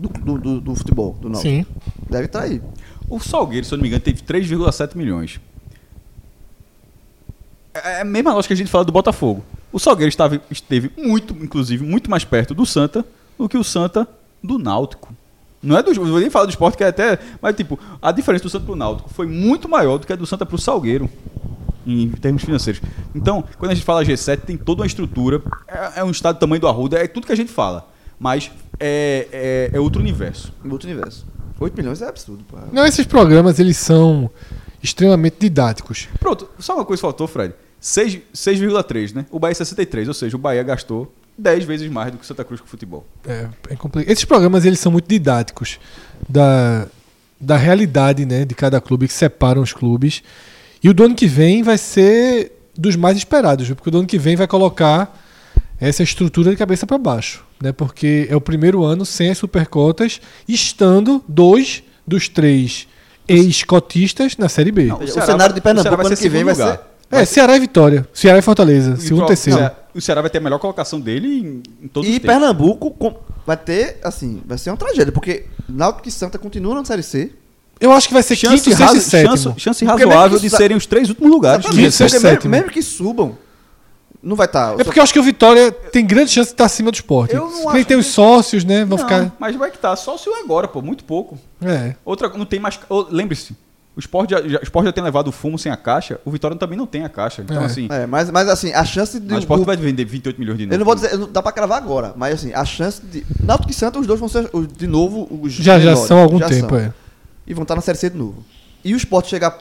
Do, 0.00 0.08
do, 0.08 0.38
do- 0.38 0.60
do 0.62 0.74
futebol, 0.74 1.16
do 1.20 1.28
Náutico. 1.28 1.54
Sim. 1.54 1.66
Deve 2.08 2.24
estar 2.24 2.40
aí. 2.42 2.62
O 3.08 3.20
Salgueiro, 3.20 3.66
se 3.66 3.72
eu 3.74 3.76
não 3.76 3.82
me 3.82 3.88
engano, 3.88 4.02
teve 4.02 4.22
3,7 4.22 4.96
milhões. 4.96 5.38
É 7.74 8.00
a 8.00 8.04
mesma 8.04 8.32
lógica 8.32 8.48
que 8.48 8.54
a 8.54 8.64
gente 8.64 8.70
fala 8.70 8.84
do 8.84 8.92
Botafogo. 8.92 9.44
O 9.72 9.78
Salgueiro 9.78 10.08
estava, 10.08 10.40
esteve 10.50 10.90
muito, 10.96 11.34
inclusive, 11.34 11.84
muito 11.84 12.08
mais 12.10 12.24
perto 12.24 12.54
do 12.54 12.64
Santa 12.64 13.04
do 13.38 13.48
que 13.48 13.56
o 13.56 13.64
Santa 13.64 14.08
do 14.42 14.58
Náutico. 14.58 15.14
Não 15.62 15.76
é 15.76 15.82
do. 15.82 15.94
Vou 15.94 16.20
nem 16.20 16.28
falar 16.28 16.44
do 16.44 16.50
esporte, 16.50 16.76
que 16.76 16.84
é 16.84 16.88
até. 16.88 17.18
Mas, 17.40 17.56
tipo, 17.56 17.78
a 18.00 18.12
diferença 18.12 18.44
do 18.44 18.50
Santa 18.50 18.66
pro 18.66 18.76
Náutico 18.76 19.08
foi 19.08 19.26
muito 19.26 19.68
maior 19.68 19.98
do 19.98 20.06
que 20.06 20.12
a 20.12 20.16
do 20.16 20.26
Santa 20.26 20.44
pro 20.44 20.58
Salgueiro. 20.58 21.08
Em 21.86 22.10
termos 22.10 22.42
financeiros. 22.42 22.80
Então, 23.14 23.44
quando 23.58 23.72
a 23.72 23.74
gente 23.74 23.84
fala 23.84 24.02
G7, 24.02 24.40
tem 24.40 24.56
toda 24.56 24.80
uma 24.80 24.86
estrutura. 24.86 25.42
É, 25.68 26.00
é 26.00 26.04
um 26.04 26.10
estado 26.10 26.36
do 26.36 26.40
tamanho 26.40 26.60
do 26.60 26.66
Arruda, 26.66 26.98
é 26.98 27.06
tudo 27.06 27.26
que 27.26 27.32
a 27.32 27.36
gente 27.36 27.52
fala. 27.52 27.90
Mas 28.18 28.50
é, 28.80 29.28
é, 29.30 29.76
é 29.76 29.80
outro 29.80 30.00
universo. 30.00 30.50
Outro 30.70 30.88
universo. 30.88 31.26
8 31.60 31.76
milhões 31.76 32.02
é 32.02 32.08
absurdo, 32.08 32.44
pô. 32.48 32.56
Não, 32.72 32.84
esses 32.86 33.06
programas, 33.06 33.58
eles 33.58 33.76
são 33.76 34.30
extremamente 34.82 35.36
didáticos. 35.38 36.08
Pronto, 36.18 36.48
só 36.58 36.74
uma 36.74 36.84
coisa 36.84 37.00
faltou, 37.00 37.26
Fred. 37.26 37.54
6 37.80 38.18
6,3, 38.34 39.14
né? 39.14 39.26
O 39.30 39.38
Bahia 39.38 39.52
é 39.52 39.54
63, 39.54 40.08
ou 40.08 40.14
seja, 40.14 40.36
o 40.36 40.38
Bahia 40.38 40.62
gastou 40.62 41.12
10 41.36 41.64
vezes 41.64 41.90
mais 41.90 42.12
do 42.12 42.18
que 42.18 42.24
o 42.24 42.26
Santa 42.26 42.44
Cruz 42.44 42.60
com 42.60 42.66
futebol. 42.66 43.06
É, 43.26 43.48
é 43.70 43.76
complicado. 43.76 44.10
Esses 44.12 44.24
programas, 44.24 44.64
eles 44.64 44.78
são 44.78 44.92
muito 44.92 45.08
didáticos 45.08 45.78
da, 46.28 46.86
da 47.40 47.56
realidade, 47.56 48.24
né, 48.24 48.44
de 48.44 48.54
cada 48.54 48.80
clube, 48.80 49.08
que 49.08 49.12
separam 49.14 49.60
os 49.62 49.72
clubes. 49.72 50.22
E 50.82 50.88
o 50.88 50.94
do 50.94 51.04
ano 51.04 51.14
que 51.14 51.26
vem 51.26 51.62
vai 51.62 51.78
ser 51.78 52.52
dos 52.76 52.96
mais 52.96 53.16
esperados, 53.16 53.68
porque 53.70 53.88
o 53.88 53.92
do 53.92 53.98
ano 53.98 54.06
que 54.06 54.18
vem 54.18 54.36
vai 54.36 54.46
colocar 54.46 55.20
essa 55.80 56.02
estrutura 56.02 56.50
de 56.50 56.56
cabeça 56.56 56.86
para 56.86 56.98
baixo, 56.98 57.44
né? 57.60 57.72
Porque 57.72 58.26
é 58.30 58.36
o 58.36 58.40
primeiro 58.40 58.84
ano 58.84 59.04
sem 59.04 59.30
as 59.30 59.38
supercotas, 59.38 60.20
estando 60.48 61.22
dois 61.28 61.82
dos 62.06 62.28
três 62.28 62.86
ex-cotistas 63.26 64.36
na 64.36 64.48
Série 64.48 64.70
B. 64.72 64.84
Não, 64.86 64.98
O 65.00 65.08
Ceará 65.08 65.26
cenário 65.26 65.54
de 65.54 65.60
vai- 65.60 65.72
o 65.72 65.76
Ceará 65.82 65.96
Pernambuco 65.96 66.06
ano 66.08 66.16
que 66.16 66.28
vem 66.28 66.44
vai 66.44 66.54
ser. 66.54 66.80
É, 67.20 67.24
Ceará 67.24 67.56
e 67.56 67.60
Vitória. 67.60 68.06
Ceará 68.12 68.38
e 68.38 68.42
Fortaleza, 68.42 68.96
segundo 68.96 69.24
e 69.24 69.26
terceiro. 69.28 69.60
Não, 69.60 69.70
O 69.94 70.00
Ceará 70.00 70.20
vai 70.20 70.30
ter 70.30 70.38
a 70.38 70.40
melhor 70.40 70.58
colocação 70.58 71.00
dele 71.00 71.28
em, 71.80 71.84
em 71.84 71.88
todos 71.88 72.08
E. 72.08 72.18
Pernambuco 72.20 72.90
com- 72.90 73.14
vai 73.46 73.56
ter, 73.56 73.98
assim, 74.02 74.42
vai 74.44 74.58
ser 74.58 74.70
uma 74.70 74.76
tragédia, 74.76 75.12
porque 75.12 75.44
Náutico 75.68 76.08
e 76.08 76.12
Santa 76.12 76.38
continuam 76.38 76.76
na 76.76 76.84
Série 76.84 77.02
C. 77.02 77.30
Eu 77.80 77.92
acho 77.92 78.06
que 78.08 78.14
vai 78.14 78.22
ser 78.22 78.36
Chance, 78.36 78.62
quinto, 78.64 78.76
sexto 78.76 78.96
e 78.96 79.00
sétimo. 79.00 79.36
chance, 79.36 79.60
chance 79.60 79.84
razoável 79.84 80.38
de 80.38 80.48
serem 80.48 80.76
os 80.76 80.86
três 80.86 81.08
últimos 81.08 81.30
lugares. 81.30 81.66
Quinto, 81.66 81.90
sexto, 81.90 82.14
mesmo, 82.14 82.28
sétimo. 82.28 82.50
mesmo 82.50 82.70
que 82.70 82.80
subam, 82.82 83.36
não 84.22 84.36
vai 84.36 84.46
tá, 84.48 84.70
estar. 84.70 84.80
É 84.80 84.84
porque 84.84 84.98
eu 84.98 85.02
acho 85.02 85.12
que 85.12 85.18
o 85.18 85.22
Vitória 85.22 85.70
tem 85.72 86.06
grande 86.06 86.30
chance 86.30 86.48
de 86.48 86.54
estar 86.54 86.64
acima 86.64 86.90
do 86.90 86.94
esporte. 86.94 87.34
Nem 87.72 87.84
tem 87.84 87.96
os 87.96 88.06
sócios, 88.06 88.64
né? 88.64 88.84
Vão 88.84 88.96
Não, 88.96 89.04
ficar. 89.04 89.34
mas 89.38 89.54
vai 89.56 89.70
que 89.70 89.78
tá. 89.78 89.94
Só 89.96 90.16
se 90.16 90.28
o 90.28 90.34
agora, 90.36 90.66
pô, 90.68 90.80
muito 90.80 91.04
pouco. 91.04 91.36
É. 91.60 91.94
Outra, 92.04 92.28
não 92.30 92.46
tem 92.46 92.58
mais. 92.60 92.78
Lembre-se, 93.10 93.54
o 93.96 94.00
Sport 94.00 94.30
já, 94.30 94.40
já, 94.48 94.58
o 94.58 94.62
Sport 94.64 94.86
já 94.86 94.92
tem 94.92 95.04
levado 95.04 95.28
o 95.28 95.32
fumo 95.32 95.58
sem 95.58 95.70
a 95.70 95.76
caixa, 95.76 96.20
o 96.24 96.30
Vitória 96.30 96.56
também 96.56 96.76
não 96.76 96.86
tem 96.86 97.04
a 97.04 97.08
caixa. 97.08 97.42
Então, 97.42 97.62
É. 97.62 97.66
assim, 97.66 97.86
É, 97.90 98.06
mas, 98.06 98.30
mas 98.30 98.48
assim, 98.48 98.72
a 98.72 98.84
chance 98.84 99.20
de. 99.20 99.26
mas 99.28 99.38
o 99.38 99.40
Sport 99.40 99.60
do- 99.60 99.66
vai 99.66 99.76
vender 99.76 100.04
28 100.04 100.38
milhões 100.38 100.58
de 100.58 100.66
novo. 100.66 100.74
eu 100.74 100.78
não 100.78 100.84
vou 100.86 100.94
dizer, 100.94 101.16
não 101.16 101.30
dá 101.30 101.42
pra 101.42 101.52
cravar 101.52 101.78
agora, 101.78 102.12
mas 102.16 102.34
assim, 102.34 102.52
a 102.52 102.64
chance 102.64 103.00
de. 103.04 103.24
Náutico 103.42 103.70
e 103.70 103.74
Santa, 103.74 103.98
os 103.98 104.06
dois 104.06 104.18
vão 104.18 104.28
ser 104.28 104.48
os- 104.52 104.66
de 104.68 104.86
novo 104.86 105.28
os. 105.42 105.52
Já, 105.52 105.78
já 105.78 105.94
são 105.96 106.18
há 106.18 106.22
algum 106.22 106.38
já 106.38 106.48
tempo, 106.48 106.70
são. 106.70 106.78
é. 106.78 106.92
E 107.46 107.54
vão 107.54 107.62
estar 107.62 107.74
na 107.76 107.80
Série 107.82 107.98
C 107.98 108.10
de 108.10 108.16
novo. 108.18 108.44
E 108.84 108.94
o 108.94 108.96
Sport 108.96 109.26
chegar. 109.26 109.56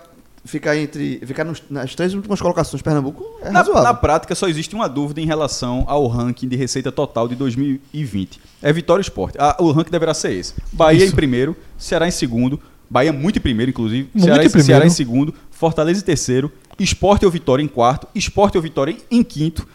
Ficar 0.46 0.76
entre. 0.76 1.22
Ficar 1.26 1.46
nos- 1.46 1.64
nas 1.70 1.96
três 1.96 2.14
últimas 2.14 2.42
colocações 2.42 2.80
de 2.80 2.84
Pernambuco 2.84 3.24
é 3.42 3.50
Na, 3.50 3.60
razoável. 3.60 3.84
na 3.84 3.94
prática, 3.94 4.36
só 4.36 4.46
existe 4.50 4.76
uma 4.76 4.90
dúvida 4.90 5.22
em 5.22 5.26
relação 5.26 5.86
ao 5.88 6.06
ranking 6.08 6.50
de 6.50 6.58
receita 6.58 6.92
total 6.92 7.30
de 7.30 7.36
2020. 7.36 8.42
É 8.62 8.74
Vitória 8.74 9.00
e 9.00 9.04
Sport. 9.04 9.36
Ah, 9.40 9.56
o 9.62 9.72
ranking 9.72 9.92
deverá 9.92 10.14
ser 10.14 10.34
esse. 10.34 10.54
Bahia 10.74 11.04
Isso. 11.06 11.14
em 11.14 11.16
primeiro, 11.16 11.56
Ceará 11.78 12.10
em 12.10 12.12
segundo, 12.12 12.60
Bahia 12.94 13.12
muito 13.12 13.40
em 13.40 13.42
primeiro, 13.42 13.72
inclusive. 13.72 14.08
Muito 14.14 14.24
Ceará, 14.24 14.44
em 14.46 14.48
primeiro. 14.50 14.66
Ceará 14.68 14.86
em 14.86 14.90
segundo, 14.92 15.34
Fortaleza 15.50 16.00
em 16.00 16.04
terceiro, 16.04 16.52
Sport 16.80 17.24
ou 17.24 17.32
Vitória 17.32 17.64
em 17.64 17.68
quarto, 17.68 18.08
Sport 18.14 18.56
ou 18.56 18.62
Vitória 18.62 18.96
em 19.10 19.24
quinto. 19.24 19.68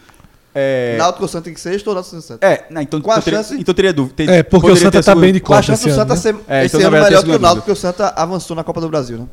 É, 0.55 0.95
Náutico 0.97 1.23
ou 1.23 1.27
Santa 1.27 1.49
em 1.49 1.55
sexto 1.57 1.87
ou 1.89 1.93
Náutico 1.95 2.15
em 2.15 2.21
Santa? 2.21 2.47
é 2.47 2.65
não, 2.69 2.81
então, 2.81 3.01
Qual 3.01 3.11
a 3.13 3.19
então, 3.19 3.23
teria, 3.25 3.39
chance? 3.39 3.59
então 3.59 3.73
teria 3.75 3.91
dúvida. 3.91 4.15
Ter- 4.15 4.29
É, 4.29 4.41
porque 4.41 4.71
o 4.71 4.75
Santa 4.77 5.03
tá 5.03 5.11
sido- 5.11 5.19
bem 5.21 5.33
de 5.33 5.41
Qual 5.41 5.59
a 5.59 5.61
conta 5.61 5.67
chance 5.67 5.89
do 5.89 5.93
Santa 5.93 6.13
né? 6.15 6.19
ser 6.21 6.35
É, 6.47 6.65
esse 6.65 6.77
então, 6.77 6.89
melhor 6.89 7.23
que 7.23 7.29
o 7.29 7.39
Náutico, 7.39 7.61
porque 7.65 7.71
o 7.71 7.75
Santa 7.75 8.13
avançou 8.15 8.55
na 8.55 8.63
Copa 8.63 8.79
do 8.79 8.87
Brasil, 8.87 9.17
né? 9.17 9.27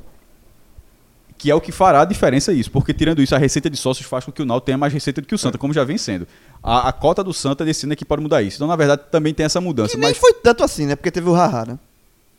Que 1.39 1.49
é 1.51 1.55
o 1.55 1.61
que 1.61 1.71
fará 1.71 2.01
a 2.01 2.05
diferença 2.05 2.53
isso, 2.53 2.71
porque 2.73 2.93
tirando 2.93 3.23
isso, 3.23 3.35
a 3.37 3.39
receita 3.39 3.71
de 3.71 3.77
sócios 3.77 4.07
faz 4.09 4.25
com 4.25 4.33
que 4.33 4.43
o 4.43 4.45
Náutico 4.45 4.67
tenha 4.67 4.79
mais 4.79 4.93
receita 4.93 5.21
do 5.21 5.27
que 5.29 5.35
o 5.35 5.39
Santa, 5.39 5.57
como 5.59 5.73
já 5.73 5.85
vem 5.85 5.97
sendo. 5.97 6.27
A, 6.63 6.89
a 6.89 6.93
cota 6.93 7.23
do 7.23 7.33
Santa 7.33 7.65
desse 7.65 7.87
ano 7.87 7.93
é 7.93 7.97
que 7.97 8.05
pode 8.05 8.21
mudar 8.21 8.43
isso. 8.43 8.57
Então, 8.57 8.67
na 8.67 8.75
verdade, 8.75 9.03
também 9.11 9.33
tem 9.33 9.47
essa 9.47 9.61
mudança. 9.61 9.91
Que 9.93 9.97
nem 9.99 10.09
mas... 10.11 10.19
foi 10.19 10.33
tanto 10.35 10.65
assim, 10.65 10.87
né? 10.87 10.97
Porque 10.97 11.11
teve 11.11 11.29
o 11.29 11.35
Haha, 11.35 11.65
né? 11.67 11.79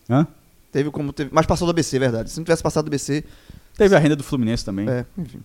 Hã? 0.09 0.27
Teve 0.71 0.91
como 0.91 1.13
teve. 1.13 1.29
Mas 1.33 1.45
passou 1.45 1.65
do 1.65 1.71
ABC, 1.71 1.95
é 1.95 1.99
verdade. 1.99 2.29
Se 2.29 2.37
não 2.37 2.43
tivesse 2.43 2.63
passado 2.63 2.85
do 2.85 2.89
ABC. 2.89 3.23
Teve 3.75 3.95
a 3.95 3.99
renda 3.99 4.15
do 4.15 4.23
Fluminense 4.23 4.65
também. 4.65 4.89
É, 4.89 5.05
enfim. 5.17 5.39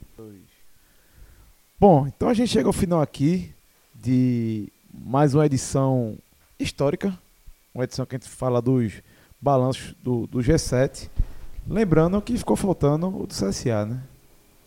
Bom, 1.78 2.06
então 2.06 2.28
a 2.28 2.34
gente 2.34 2.50
chega 2.50 2.68
ao 2.68 2.72
final 2.72 3.00
aqui 3.02 3.52
de 3.94 4.72
mais 4.92 5.34
uma 5.34 5.44
edição 5.44 6.16
histórica. 6.58 7.16
Uma 7.74 7.84
edição 7.84 8.06
que 8.06 8.16
a 8.16 8.18
gente 8.18 8.28
fala 8.28 8.62
dos 8.62 9.02
balanços 9.40 9.94
do, 10.02 10.26
do 10.26 10.38
G7. 10.38 11.08
Lembrando 11.68 12.20
que 12.22 12.36
ficou 12.36 12.56
faltando 12.56 13.08
o 13.08 13.26
do 13.26 13.34
CSA, 13.34 13.84
né? 13.86 14.00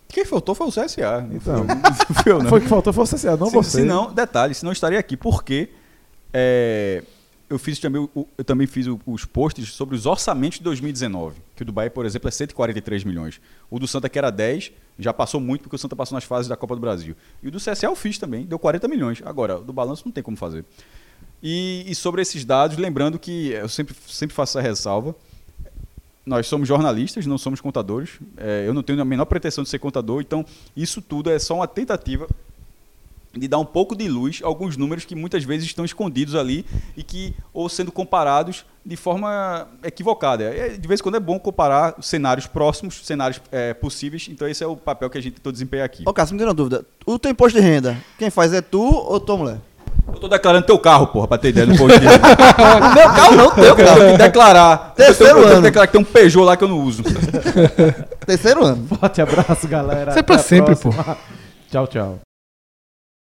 Quem 0.08 0.26
faltou 0.26 0.54
foi 0.56 0.68
o 0.68 0.72
CSA. 0.72 1.22
Não 1.22 1.36
Então. 1.36 1.66
foi, 2.24 2.34
não 2.34 2.50
foi 2.50 2.60
não. 2.60 2.60
Que 2.62 2.68
faltou, 2.68 2.94
foi 2.94 3.04
o 3.04 3.08
CSA, 3.08 3.36
não 3.38 3.48
se, 3.48 3.54
você. 3.54 3.82
se 3.82 3.84
não, 3.84 4.14
detalhe, 4.14 4.54
se 4.54 4.64
não 4.64 4.72
estaria 4.72 5.00
aqui, 5.00 5.18
porque 5.18 5.70
é, 6.34 7.04
eu 7.50 7.60
fiz 7.60 7.80
também, 7.80 8.10
eu 8.16 8.44
também 8.44 8.66
fiz 8.66 8.88
os 9.06 9.26
posts 9.26 9.70
sobre 9.70 9.96
os 9.96 10.06
orçamentos 10.06 10.58
de 10.58 10.64
2019, 10.64 11.42
que 11.56 11.62
o 11.62 11.66
do 11.66 11.72
Bahia, 11.72 11.92
por 11.92 12.06
exemplo, 12.06 12.28
é 12.28 12.32
143 12.32 13.04
milhões. 13.04 13.40
O 13.70 13.78
do 13.78 13.88
Santa, 13.88 14.10
que 14.10 14.18
era 14.18 14.32
10, 14.32 14.72
já 14.98 15.14
passou 15.14 15.40
muito, 15.40 15.62
porque 15.62 15.76
o 15.76 15.80
Santa 15.80 15.96
passou 15.96 16.16
nas 16.16 16.24
fases 16.24 16.48
da 16.48 16.56
Copa 16.56 16.76
do 16.76 16.82
Brasil. 16.82 17.16
E 17.44 17.48
o 17.48 17.52
do 17.52 17.60
CSA 17.60 17.86
eu 17.86 17.96
fiz 17.96 18.18
também, 18.18 18.46
deu 18.46 18.58
40 18.58 18.88
milhões. 18.88 19.22
Agora, 19.24 19.60
do 19.60 19.72
balanço 19.72 20.04
não 20.06 20.12
tem 20.12 20.24
como 20.24 20.36
fazer. 20.36 20.66
E, 21.42 21.86
e 21.88 21.94
sobre 21.94 22.22
esses 22.22 22.44
dados, 22.44 22.78
lembrando 22.78 23.20
que 23.20 23.50
eu 23.50 23.70
sempre, 23.70 23.96
sempre 24.08 24.36
faço 24.36 24.58
essa 24.58 24.68
ressalva, 24.68 25.16
nós 26.26 26.48
somos 26.48 26.68
jornalistas, 26.68 27.28
não 27.28 27.38
somos 27.38 27.62
contadores. 27.62 28.20
É, 28.38 28.64
eu 28.66 28.74
não 28.74 28.82
tenho 28.82 29.00
a 29.00 29.06
menor 29.06 29.26
pretensão 29.26 29.64
de 29.64 29.70
ser 29.70 29.78
contador, 29.78 30.22
então 30.22 30.44
isso 30.76 31.02
tudo 31.02 31.30
é 31.30 31.38
só 31.38 31.56
uma 31.56 31.68
tentativa 31.68 32.28
de 33.38 33.48
dar 33.48 33.58
um 33.60 33.66
pouco 33.66 33.96
de 33.96 34.08
luz 34.08 34.40
a 34.44 34.48
alguns 34.48 34.78
números 34.78 35.06
que 35.06 35.16
muitas 35.16 35.44
vezes 35.44 35.66
estão 35.66 35.84
escondidos 35.86 36.36
ali 36.36 36.66
e 36.96 37.04
que 37.04 37.34
ou 37.54 37.68
sendo 37.70 37.92
comparados 37.92 38.66
de 38.86 38.96
forma 38.96 39.68
equivocada. 39.84 40.44
É, 40.44 40.70
De 40.78 40.88
vez 40.88 41.00
em 41.00 41.04
quando 41.04 41.16
é 41.16 41.20
bom 41.20 41.38
comparar 41.40 41.96
cenários 42.02 42.48
próximos, 42.48 43.02
cenários 43.06 43.42
é, 43.52 43.74
possíveis. 43.74 44.28
Então 44.30 44.48
esse 44.48 44.64
é 44.64 44.68
o 44.68 44.76
papel 44.78 45.10
que 45.10 45.18
a 45.18 45.22
gente 45.22 45.34
tentou 45.36 45.52
desempenhar 45.52 45.86
aqui. 45.86 46.04
Ô, 46.06 46.14
Cássio, 46.14 46.34
me 46.34 46.40
deu 46.40 46.48
uma 46.48 46.54
dúvida. 46.54 46.86
O 47.06 47.18
teu 47.20 47.32
imposto 47.32 47.60
de 47.60 47.66
renda, 47.66 47.98
quem 48.18 48.30
faz 48.30 48.54
é 48.54 48.62
tu 48.62 48.82
ou 48.82 49.20
tua 49.20 49.38
mulher? 49.38 49.58
Eu 50.08 50.20
tô 50.20 50.28
declarando 50.28 50.66
teu 50.68 50.78
carro, 50.78 51.08
porra, 51.08 51.28
pra 51.28 51.38
ter 51.38 51.50
ideia 51.50 51.66
do 51.66 51.76
posto 51.76 52.00
de 52.00 52.06
renda. 52.06 52.20
meu 52.94 53.10
carro 53.10 53.36
não, 53.36 53.52
teu 53.56 53.64
Eu 53.64 53.76
tenho 53.76 53.88
carro. 53.88 54.12
que 54.12 54.18
declarar. 54.18 54.94
Terceiro 54.96 55.32
eu 55.32 55.36
tenho, 55.36 55.38
eu 55.38 55.44
tenho 55.44 55.52
ano. 55.54 55.62
que 55.62 55.68
declarar 55.68 55.88
que 55.88 55.94
tem 55.94 56.02
um 56.02 56.04
Peugeot 56.06 56.46
lá 56.46 56.56
que 56.56 56.64
eu 56.64 56.68
não 56.68 56.80
uso. 56.80 57.02
Terceiro 58.26 58.64
ano. 58.64 58.88
Forte 58.88 59.22
abraço, 59.22 59.68
galera. 59.68 60.12
Isso 60.12 60.20
é 60.20 60.24
pra 60.24 60.36
Até 60.36 60.44
sempre, 60.44 60.76
próxima. 60.76 61.18
Tchau, 61.72 61.88
tchau. 61.88 62.20